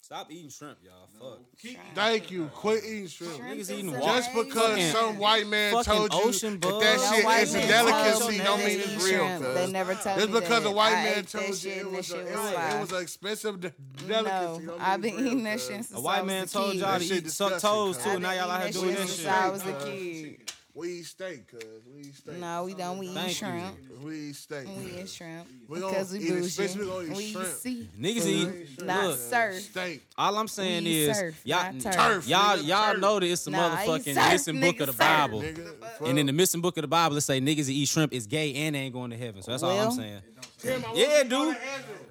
Stop 0.06 0.32
eating 0.32 0.52
shrimp, 0.52 0.78
y'all. 0.84 1.08
Fuck. 1.20 1.40
Keep 1.60 1.80
Thank 1.96 2.30
you. 2.30 2.46
Quit 2.54 2.84
eating 2.86 3.08
shrimp. 3.08 3.38
Shrimp 3.38 3.50
Niggas 3.60 3.72
eating 3.72 3.88
amazing. 3.90 4.00
water. 4.00 4.14
Just 4.20 4.34
because 4.36 4.70
Fucking- 4.70 4.92
some 4.92 5.18
white 5.18 5.48
man 5.48 5.74
fucking 5.74 5.94
told 5.94 6.14
you 6.14 6.20
ocean 6.30 6.60
that 6.60 6.62
bugs. 6.70 6.84
that 6.86 6.98
No 6.98 7.16
shit 7.16 7.26
white 7.26 7.42
is 7.42 7.56
a 7.56 7.58
man 7.58 7.68
delicacy, 7.70 8.20
told 8.20 8.32
me 8.32 8.38
don't 8.38 8.60
they 8.60 8.66
mean 8.68 8.78
eat 8.78 8.82
it's 8.86 9.04
real. 9.04 9.14
shrimp. 9.26 9.44
cuz. 9.46 9.54
They 9.56 9.72
never 9.72 9.94
told 9.96 10.04
Just 10.20 10.30
me 10.30 10.40
because 10.40 10.64
that. 10.64 10.70
a 10.70 10.72
white 10.72 10.90
I 10.90 10.94
man 11.06 11.08
ate 11.08 11.16
that 11.16 11.28
told 11.28 11.48
you 11.50 11.56
shit 11.56 11.72
it 11.78 11.80
and 11.80 11.88
that 11.88 11.98
was, 11.98 12.12
a, 12.12 12.14
shit 12.14 12.20
it 12.20 12.26
was 12.36 12.38
was, 12.38 12.52
it 12.76 12.80
was 12.82 12.92
an 12.92 13.02
expensive 13.02 13.62
de- 13.62 13.74
delicacy. 14.06 14.66
No, 14.66 14.72
don't 14.74 14.80
I've 14.82 15.00
mean 15.02 15.16
been 15.16 15.26
it's 15.26 15.26
eating 15.26 15.36
real, 15.38 15.44
that 15.46 15.54
cuz. 15.58 15.62
shit 15.68 15.86
since 15.86 15.92
A 15.92 16.02
white 16.02 16.18
I 16.18 16.22
was 16.22 16.28
man 16.28 16.44
a 16.44 16.48
told 16.48 16.72
kid. 16.72 16.80
y'all 16.82 16.92
That 16.92 16.98
to 17.02 17.06
shit 17.08 17.26
eat 17.26 17.32
suck 17.32 17.54
disgusting, 17.54 17.70
toes 17.72 17.96
cuz. 17.96 18.04
too. 18.06 18.10
I've 18.12 18.14
and 18.16 18.22
Now 18.24 18.30
been 18.30 18.38
y'all 18.38 18.52
out 18.52 18.60
here 18.60 18.70
eating 18.70 18.82
doing 18.82 18.94
that 18.94 19.00
that 19.00 19.08
shit 19.08 19.16
shit. 19.16 19.26
since 19.26 19.28
I 19.28 19.50
was 19.50 19.66
a 19.66 19.74
kid. 19.86 20.52
We 20.78 20.90
eat 21.00 21.06
steak, 21.06 21.48
cuz. 21.50 21.64
We 21.96 22.02
eat 22.02 22.16
steak. 22.16 22.36
No, 22.38 22.66
we 22.66 22.74
don't. 22.74 22.98
We 22.98 23.08
Thank 23.08 23.28
eat 23.30 23.42
you. 23.42 23.48
shrimp. 23.48 23.76
We 24.04 24.16
eat 24.30 24.36
steak. 24.36 24.68
We 24.68 25.02
eat 25.02 25.10
shrimp 25.10 25.48
We 25.70 25.80
gonna 25.80 25.92
because 25.94 26.12
we 26.12 26.20
eat 26.20 26.24
it, 26.28 26.42
bougie. 26.42 26.80
we 26.80 26.86
gonna 26.86 27.04
eat 27.06 27.16
We 27.16 27.32
shrimp. 27.32 27.48
see, 27.48 27.90
Niggas 27.98 28.26
eat. 28.28 28.84
not 28.86 29.06
Look, 29.08 29.18
surf. 29.20 29.62
Steak. 29.62 30.04
all 30.18 30.38
I'm 30.38 30.50
saying 30.50 30.84
We 30.84 31.04
is 31.06 31.18
surf, 31.18 31.42
y'all, 31.46 31.72
not 31.72 31.80
turf. 31.82 31.96
Turf, 31.96 32.28
y'all, 32.28 32.58
nigga, 32.58 32.68
y'all 32.68 32.92
turf. 32.92 33.02
know 33.02 33.20
that 33.22 33.26
it's 33.26 33.46
the 33.46 33.52
Nah, 33.52 33.78
motherfucking 33.78 34.14
surf, 34.16 34.32
missing 34.34 34.60
book 34.60 34.80
of 34.82 34.88
the. 34.88 34.94
Bible. 34.94 35.42
Nigga, 35.42 36.08
And 36.10 36.20
in 36.20 36.26
the 36.26 36.34
missing 36.34 36.60
book 36.60 36.76
of 36.78 36.82
the 36.82 36.88
Bible, 36.90 37.16
it 37.16 37.22
say 37.22 37.40
niggas 37.40 37.68
that 37.68 37.72
eat 37.72 37.88
shrimp 37.88 38.12
is 38.12 38.28
gay 38.28 38.54
and 38.54 38.76
ain't 38.76 38.94
going 38.94 39.12
to 39.12 39.18
heaven. 39.18 39.44
So 39.44 39.52
that's 39.52 39.64
all 39.64 39.80
I'm 39.80 39.92
saying. 39.92 40.20
Tim, 40.60 40.84
I 40.84 40.88
want 40.88 40.98
Yeah, 40.98 41.18
you 41.20 41.24
to 41.24 41.30
go 41.30 41.46
dude. 41.54 41.58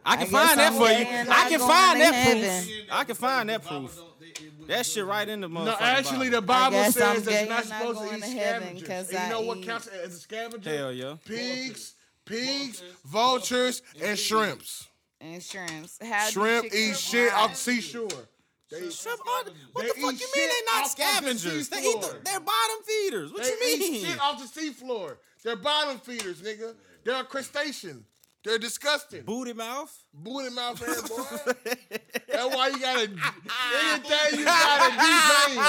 I 0.06 0.16
can 0.16 0.26
I 0.26 0.30
find 0.30 0.58
that 0.60 0.72
for 0.72 0.88
you. 0.90 1.32
I 1.32 1.48
can 1.50 1.60
find 1.60 2.00
that 2.00 2.14
heaven. 2.14 2.64
proof. 2.64 2.86
I 2.90 3.04
can 3.04 3.14
find 3.14 3.48
that 3.50 3.62
proof. 3.64 4.00
That 4.66 4.86
shit 4.86 5.04
right 5.04 5.28
in 5.28 5.40
the 5.40 5.48
motherfucking 5.48 5.64
No, 5.64 5.76
actually, 5.80 6.28
the 6.28 6.40
Bible. 6.42 6.76
Bible 6.78 6.84
I'm 6.86 6.92
says 6.92 7.22
that 7.24 7.40
you're 7.40 7.48
not 7.48 7.64
supposed 7.64 7.98
to 8.00 8.16
eat 8.16 8.22
to 8.22 8.26
heaven 8.30 8.62
scavengers. 8.78 8.88
'cause 8.88 9.10
And 9.10 9.22
you 9.24 9.28
know 9.30 9.42
I 9.42 9.44
what 9.44 9.62
counts 9.62 9.86
as 9.88 10.14
a 10.14 10.18
scavenger? 10.18 10.70
Hell 10.76 10.92
yeah. 10.92 11.16
Pigs, 11.24 11.94
pigs, 12.24 12.82
vultures, 13.04 13.82
and 14.00 14.18
shrimps. 14.18 14.88
and 15.20 15.42
shrimps. 15.42 15.98
How 16.02 16.28
Shrimp 16.30 16.66
eat 16.74 16.96
shit 16.96 17.30
fry? 17.30 17.40
off 17.40 17.50
the 17.50 17.56
seashore. 17.56 18.08
They, 18.70 18.90
Shrimp 18.90 19.20
are, 19.20 19.24
what 19.24 19.82
They 19.82 19.88
the 19.88 19.94
fuck 19.94 20.00
you 20.00 20.06
mean 20.10 20.16
shit 20.18 20.34
they 20.34 20.62
not 20.66 20.74
off 20.84 20.90
of 20.90 20.96
the 20.96 21.02
scavengers? 21.02 21.68
They 21.68 21.78
eat 21.82 22.00
the, 22.00 22.18
they're 22.24 22.40
bottom 22.40 22.76
feeders. 22.84 23.32
What 23.32 23.42
they 23.42 23.48
you 23.50 23.56
eat 23.74 23.78
mean? 23.92 24.04
shit 24.06 24.20
off 24.20 24.52
the 24.52 24.60
seafloor. 24.60 25.16
They're 25.44 25.56
bottom 25.56 26.00
feeders, 26.00 26.40
nigga. 26.40 26.74
They're 27.04 27.20
a 27.20 27.24
crustacean. 27.24 28.04
They're 28.44 28.58
disgusting. 28.58 29.22
Booty 29.22 29.54
mouth? 29.54 29.90
Booty 30.12 30.54
mouth 30.54 30.82
ass 30.86 31.08
boy. 31.08 31.24
That's 32.28 32.54
why 32.54 32.68
you 32.68 32.78
gotta 32.78 33.00
anything 33.00 33.18
you 34.38 34.44
gotta 34.44 34.90
devein. 34.90 35.64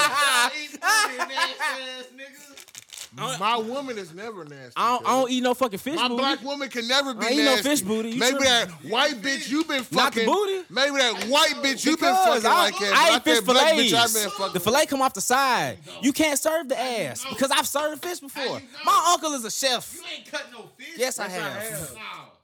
My 3.40 3.56
woman 3.56 3.96
is 3.96 4.12
never 4.14 4.44
nasty. 4.44 4.74
I 4.76 4.90
don't, 4.90 5.06
I 5.06 5.10
don't 5.20 5.30
eat 5.30 5.42
no 5.42 5.54
fucking 5.54 5.78
fish 5.78 5.96
My 5.96 6.08
booty. 6.08 6.20
black 6.20 6.42
woman 6.42 6.68
can 6.68 6.86
never 6.86 7.14
be 7.14 7.24
I 7.24 7.30
ain't 7.30 7.44
no 7.44 7.56
fish 7.56 7.80
booty. 7.80 8.10
You 8.10 8.18
maybe 8.18 8.36
tripping. 8.36 8.44
that 8.46 8.68
white 8.90 9.22
bitch 9.22 9.48
you 9.48 9.64
been 9.64 9.78
Not 9.90 10.12
the 10.12 10.20
fucking. 10.20 10.26
booty? 10.26 10.64
Maybe 10.68 10.96
that 10.98 11.24
white 11.28 11.54
bitch 11.62 11.86
you 11.86 11.96
been 11.96 12.14
fucking 12.14 12.46
I, 12.46 12.64
like 12.64 12.78
that. 12.78 12.92
I 12.94 13.08
but 13.08 13.16
eat 13.16 13.24
fish 13.24 13.40
that 13.40 13.46
black 13.46 13.72
bitch 13.74 13.94
I 13.94 14.22
been 14.22 14.30
fucking. 14.32 14.52
The 14.52 14.60
fillet 14.60 14.84
come 14.84 15.00
off 15.00 15.14
the 15.14 15.22
side. 15.22 15.78
You 16.02 16.12
can't 16.12 16.38
serve 16.38 16.68
the 16.68 16.78
ass 16.78 17.24
because 17.26 17.50
I've 17.50 17.66
served 17.66 18.02
fish 18.04 18.20
before. 18.20 18.44
you 18.44 18.50
know? 18.50 18.60
My 18.84 19.12
uncle 19.14 19.32
is 19.32 19.46
a 19.46 19.50
chef. 19.50 19.94
You 19.94 20.02
ain't 20.14 20.30
cut 20.30 20.46
no 20.52 20.68
fish. 20.76 20.88
Yes, 20.98 21.18
I 21.18 21.28
Yes, 21.28 21.38
I 21.96 21.98
have. 21.98 22.35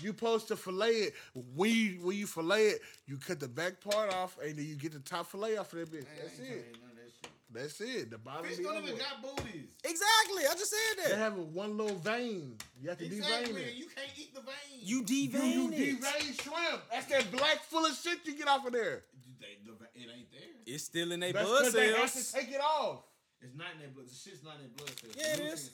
Have. 0.00 0.04
No. 0.04 0.06
You 0.08 0.12
supposed 0.16 0.48
to 0.48 0.56
fillet 0.56 0.90
it. 0.90 1.14
When 1.54 1.70
you 1.70 1.98
when 2.02 2.16
you 2.16 2.26
fillet 2.26 2.66
it, 2.68 2.80
you 3.06 3.16
cut 3.16 3.40
the 3.40 3.48
back 3.48 3.80
part 3.80 4.12
off, 4.12 4.36
and 4.42 4.56
then 4.56 4.66
you 4.66 4.76
get 4.76 4.92
the 4.92 5.00
top 5.00 5.30
fillet 5.30 5.56
off 5.56 5.72
of 5.72 5.78
that 5.80 5.90
bitch. 5.92 6.06
That's 6.20 6.38
it. 6.38 6.42
Ain't 6.42 6.80
none 6.80 6.90
of 6.90 6.96
that. 6.96 7.30
That's 7.52 7.80
it. 7.80 8.10
The 8.12 8.18
bottom 8.18 8.46
Fish 8.46 8.58
don't 8.58 8.80
even 8.84 8.96
got 8.96 9.20
booties. 9.22 9.66
Exactly. 9.82 10.42
I 10.48 10.52
just 10.52 10.70
said 10.70 11.02
that. 11.04 11.10
They 11.10 11.18
have 11.18 11.36
a 11.36 11.42
one 11.42 11.76
little 11.76 11.96
vein. 11.96 12.56
You 12.80 12.88
have 12.90 12.98
to 12.98 13.04
devein 13.08 13.18
Exactly. 13.18 13.62
it. 13.62 13.74
You 13.74 13.86
can't 13.86 14.08
eat 14.16 14.32
the 14.34 14.40
vein. 14.40 14.78
You 14.82 14.98
You, 14.98 15.02
devein 15.04 15.52
you 15.54 15.72
it. 15.72 16.00
devein 16.00 16.34
shrimp. 16.40 16.82
That's 16.92 17.06
that 17.06 17.30
black 17.32 17.62
full 17.64 17.84
of 17.84 17.92
shit 17.96 18.18
you 18.24 18.36
get 18.38 18.46
off 18.46 18.64
of 18.66 18.72
there. 18.72 19.02
They, 19.40 19.58
the, 19.64 19.72
it 19.72 20.08
ain't 20.16 20.30
there. 20.30 20.40
It's 20.66 20.84
still 20.84 21.10
in 21.10 21.18
their 21.20 21.32
That's 21.32 21.44
blood 21.48 21.58
because 21.60 21.72
they 21.74 21.92
have 21.92 22.08
cells. 22.10 22.30
to 22.30 22.36
take 22.38 22.52
it 22.54 22.60
off. 22.60 23.02
It's 23.40 23.56
not 23.56 23.66
in 23.74 23.80
their 23.80 23.88
blood. 23.88 24.06
The 24.06 24.14
shit's 24.14 24.44
not 24.44 24.54
in 24.54 24.60
their 24.60 24.76
blood 24.76 24.90
cells. 25.00 25.14
Yeah, 25.16 25.32
it 25.32 25.36
The 25.38 25.52
is. 25.54 25.70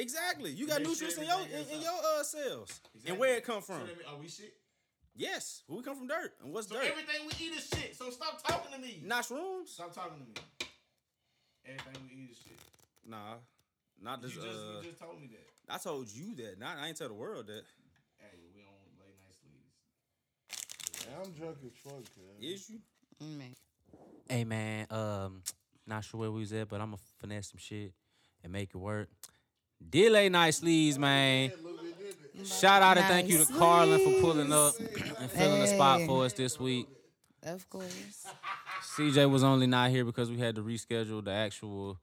Nutrients 0.00 0.14
are. 0.16 0.30
Exactly. 0.30 0.50
You 0.52 0.66
got 0.66 0.82
nutrients 0.82 1.18
in 1.18 1.24
your 1.24 1.40
in, 1.40 1.74
in 1.76 1.80
your 1.82 1.92
uh 2.18 2.22
cells. 2.22 2.80
Exactly. 2.94 3.10
And 3.10 3.18
where 3.18 3.36
it 3.36 3.44
come 3.44 3.62
from? 3.62 3.80
So 3.80 3.86
mean, 3.86 3.96
are 4.08 4.18
we 4.18 4.28
shit? 4.28 4.54
Yes. 5.16 5.62
We 5.68 5.82
come 5.82 5.96
from 5.96 6.06
dirt. 6.08 6.32
And 6.42 6.52
what's 6.52 6.68
So 6.68 6.74
dirt? 6.76 6.84
everything 6.84 7.26
we 7.26 7.46
eat 7.46 7.52
is 7.52 7.68
shit. 7.68 7.96
So 7.96 8.10
stop 8.10 8.42
talking 8.42 8.72
to 8.74 8.78
me. 8.80 9.02
Mushrooms? 9.06 9.70
Stop 9.72 9.94
talking 9.94 10.18
to 10.18 10.24
me. 10.24 10.34
Everything 11.66 12.02
we 12.08 12.22
eat 12.24 12.30
is 12.30 12.38
shit. 12.38 12.58
Nah. 13.06 13.34
Not 14.02 14.22
this. 14.22 14.34
You 14.34 14.42
just, 14.42 14.58
Uh, 14.58 14.76
you 14.82 14.88
just 14.88 14.98
told 15.00 15.20
me 15.20 15.28
that. 15.32 15.74
I 15.74 15.78
told 15.78 16.08
you 16.08 16.34
that. 16.36 16.58
Not 16.58 16.78
I 16.78 16.88
ain't 16.88 16.96
tell 16.96 17.08
the 17.08 17.14
world 17.14 17.46
that. 17.48 17.64
Hey, 18.18 18.38
we 18.54 18.62
on 18.62 18.68
late 18.98 19.16
night 19.20 19.34
sleeves. 19.38 21.16
I'm 21.26 21.32
drunk 21.32 21.58
as 21.64 21.72
fuck, 21.82 22.02
cuz. 22.14 22.40
Is 22.40 22.70
you? 22.70 22.78
Man. 23.20 23.54
Hey 24.28 24.44
man, 24.44 24.86
um, 24.90 25.42
not 25.86 26.04
sure 26.04 26.20
where 26.20 26.30
we 26.30 26.40
was 26.40 26.52
at, 26.52 26.68
but 26.68 26.80
I'm 26.80 26.88
gonna 26.90 26.98
finesse 27.18 27.50
some 27.50 27.58
shit 27.58 27.92
and 28.44 28.52
make 28.52 28.70
it 28.72 28.78
work. 28.78 29.08
Delay 29.88 30.28
night 30.28 30.54
sleeves, 30.54 30.98
man. 30.98 31.52
Shout 32.44 32.82
out 32.82 32.96
and 32.96 33.06
thank 33.06 33.28
you 33.28 33.38
to 33.44 33.52
Carlin 33.52 34.00
for 34.00 34.20
pulling 34.20 34.52
up 34.52 34.74
and 34.78 35.30
filling 35.30 35.60
the 35.60 35.66
spot 35.66 36.02
for 36.06 36.24
us 36.24 36.32
this 36.32 36.58
week. 36.58 36.86
Of 37.42 37.68
course. 37.68 38.26
CJ 38.96 39.30
was 39.30 39.42
only 39.42 39.66
not 39.66 39.90
here 39.90 40.04
because 40.04 40.30
we 40.30 40.38
had 40.38 40.54
to 40.56 40.62
reschedule 40.62 41.22
the 41.24 41.30
actual 41.32 41.98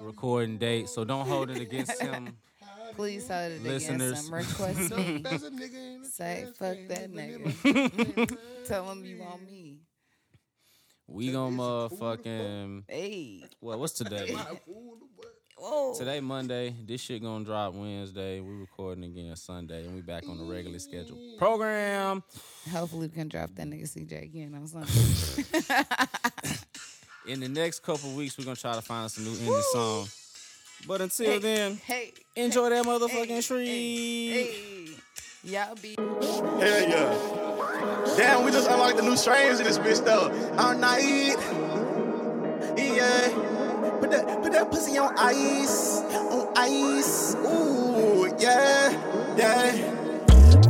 recording 0.00 0.58
date, 0.58 0.88
so 0.88 1.04
don't 1.04 1.26
hold 1.26 1.50
it 1.50 1.60
against 1.60 2.00
him 2.02 2.36
Please 2.96 3.28
hold 3.28 3.52
it 3.52 3.62
Listeners. 3.62 4.28
against 4.28 4.28
him. 4.28 4.34
Request 4.34 4.90
me. 4.96 5.18
There's 5.22 5.42
a 5.44 5.50
nigga 5.50 5.94
in 5.94 6.02
the 6.02 6.08
Say, 6.08 6.46
fuck 6.58 6.76
that 6.88 7.12
nigga. 7.12 8.38
Tell 8.66 8.90
him 8.90 9.04
you 9.04 9.20
want 9.20 9.46
me. 9.46 9.78
We 11.06 11.32
gonna 11.32 11.56
motherfucking 11.56 12.84
Hey. 12.88 13.44
well, 13.60 13.78
what's 13.78 13.92
today? 13.94 14.36
Whoa. 15.60 15.92
Today 15.94 16.20
Monday. 16.20 16.74
This 16.86 17.02
shit 17.02 17.22
gonna 17.22 17.44
drop 17.44 17.74
Wednesday. 17.74 18.40
We 18.40 18.54
recording 18.54 19.04
again 19.04 19.36
Sunday, 19.36 19.84
and 19.84 19.94
we 19.94 20.00
back 20.00 20.26
on 20.26 20.38
the 20.38 20.44
regularly 20.44 20.78
scheduled 20.78 21.20
program. 21.36 22.22
Hopefully 22.72 23.08
we 23.08 23.14
can 23.14 23.28
drop 23.28 23.50
that 23.56 23.66
nigga 23.66 23.82
CJ 23.82 24.22
again 24.22 24.54
on 24.54 24.66
Sunday. 24.66 24.88
In 27.28 27.40
the 27.40 27.48
next 27.48 27.80
couple 27.82 28.10
weeks, 28.12 28.38
we're 28.38 28.46
gonna 28.46 28.56
try 28.56 28.72
to 28.72 28.80
find 28.80 29.04
us 29.04 29.18
a 29.18 29.20
new 29.20 29.32
indie 29.32 29.62
song. 29.64 30.08
But 30.88 31.02
until 31.02 31.38
then, 31.38 31.76
hey. 31.76 32.14
enjoy 32.36 32.70
that 32.70 32.86
motherfucking 32.86 33.26
hey, 33.26 33.40
street. 33.42 34.30
Hey. 34.30 34.88
Y'all 35.44 35.74
be 35.74 35.94
Hell 35.98 36.88
yeah. 36.88 38.14
Damn, 38.16 38.46
we 38.46 38.50
just 38.50 38.70
unlocked 38.70 38.96
the 38.96 39.02
new 39.02 39.16
strains 39.16 39.60
in 39.60 39.66
this 39.66 39.78
bitch 39.78 40.02
though. 40.02 40.30
All 40.56 40.74
night. 40.74 41.36
Yeah. 42.78 43.49
On 45.00 45.14
ice. 45.16 46.00
On 46.30 46.48
ice. 46.56 47.34
Ooh, 47.36 48.26
yeah. 48.38 48.92
Yeah. 49.36 49.72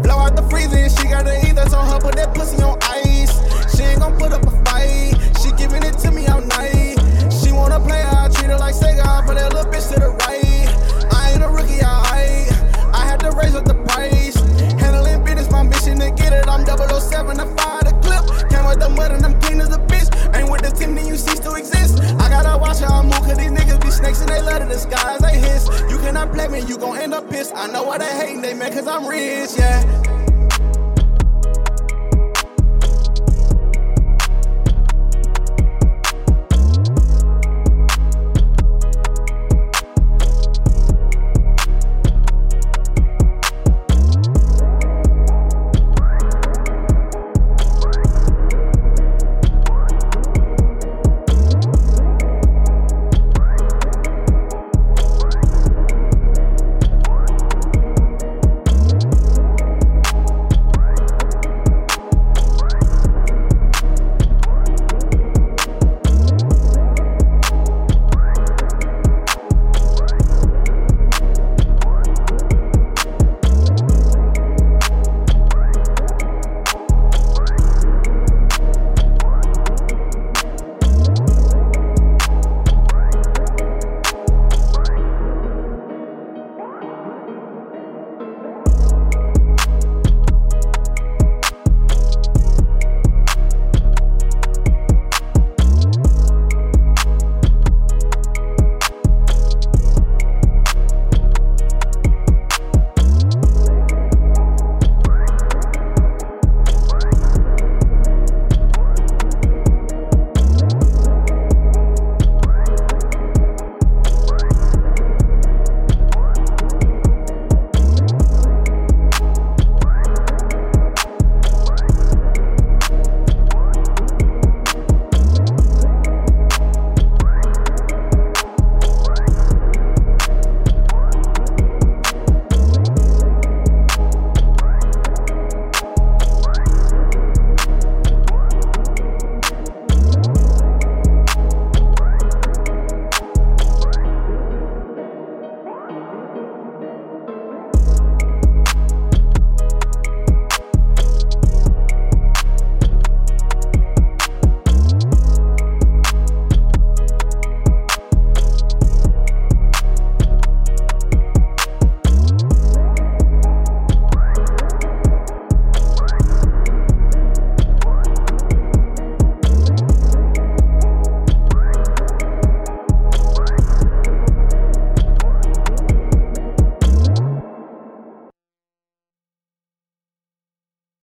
Blow 0.03 0.19
out 0.19 0.37
the 0.37 0.47
freezer, 0.49 0.89
she 0.89 1.09
got 1.09 1.25
the 1.25 1.37
ethers 1.47 1.75
on 1.75 1.87
her, 1.89 1.99
put 1.99 2.15
that 2.17 2.35
pussy 2.35 2.63
on 2.63 2.79
ice. 2.83 3.35
She 3.75 3.83
ain't 3.83 4.01
gon' 4.01 4.17
put 4.17 4.33
up 4.33 4.47
a 4.47 4.51
fight, 4.65 5.19
she 5.43 5.51
giving 5.53 5.83
it 5.83 5.99
to 5.99 6.11
me 6.11 6.27
all 6.29 6.41
night. 6.41 6.97
She 7.33 7.51
wanna 7.53 7.81
play, 7.81 8.03
I 8.03 8.29
treat 8.29 8.51
her 8.51 8.59
like 8.59 8.75
Sega, 8.75 9.05
I 9.05 9.27
put 9.27 9.37
that 9.37 9.53
little 9.53 9.71
bitch 9.71 9.93
to 9.93 10.01
the 10.01 10.11
right. 10.25 10.69
I 11.13 11.33
ain't 11.33 11.43
a 11.43 11.49
rookie, 11.49 11.83
alright. 11.83 12.47
I 12.95 13.05
had 13.05 13.21
to 13.21 13.31
raise 13.33 13.55
up 13.55 13.65
the 13.65 13.75
price. 13.75 14.37
Handling 14.81 15.25
business, 15.25 15.51
my 15.51 15.63
mission 15.63 15.99
to 15.99 16.11
get 16.11 16.33
it. 16.33 16.49
I'm 16.49 16.65
007 16.65 17.37
to 17.39 17.47
fire 17.57 17.83
the 17.83 18.00
the 18.81 18.89
mud 18.89 19.13
and 19.13 19.25
I'm 19.25 19.39
clean 19.41 19.61
as 19.61 19.75
a 19.75 19.79
bitch. 19.79 20.09
Ain't 20.35 20.51
with 20.51 20.63
the 20.63 20.71
team, 20.71 20.95
then 20.95 21.07
you 21.07 21.17
cease 21.17 21.41
to 21.41 21.55
exist. 21.55 22.01
I 22.19 22.29
gotta 22.29 22.59
watch 22.59 22.81
how 22.81 23.01
I 23.01 23.03
move, 23.03 23.23
cause 23.27 23.37
these 23.37 23.51
niggas 23.51 23.81
be 23.81 23.91
snakes 23.91 24.21
and 24.21 24.29
they 24.29 24.41
love 24.43 24.63
to 24.63 24.69
disguise. 24.69 25.21
They 25.21 25.39
hiss. 25.39 25.69
You 25.91 25.99
cannot 25.99 26.33
play 26.33 26.49
me, 26.49 26.61
you 26.61 26.79
gon' 26.79 26.99
end 26.99 27.15
up 27.15 27.29
pissed. 27.31 27.53
I 27.55 27.67
know 27.69 27.85
why 27.85 27.99
they 27.99 28.13
hating, 28.21 28.43
they 28.43 28.55
mad 28.55 28.73
cause 28.73 28.89
I'm 28.89 29.07
rich, 29.07 29.51
yeah. 29.57 30.10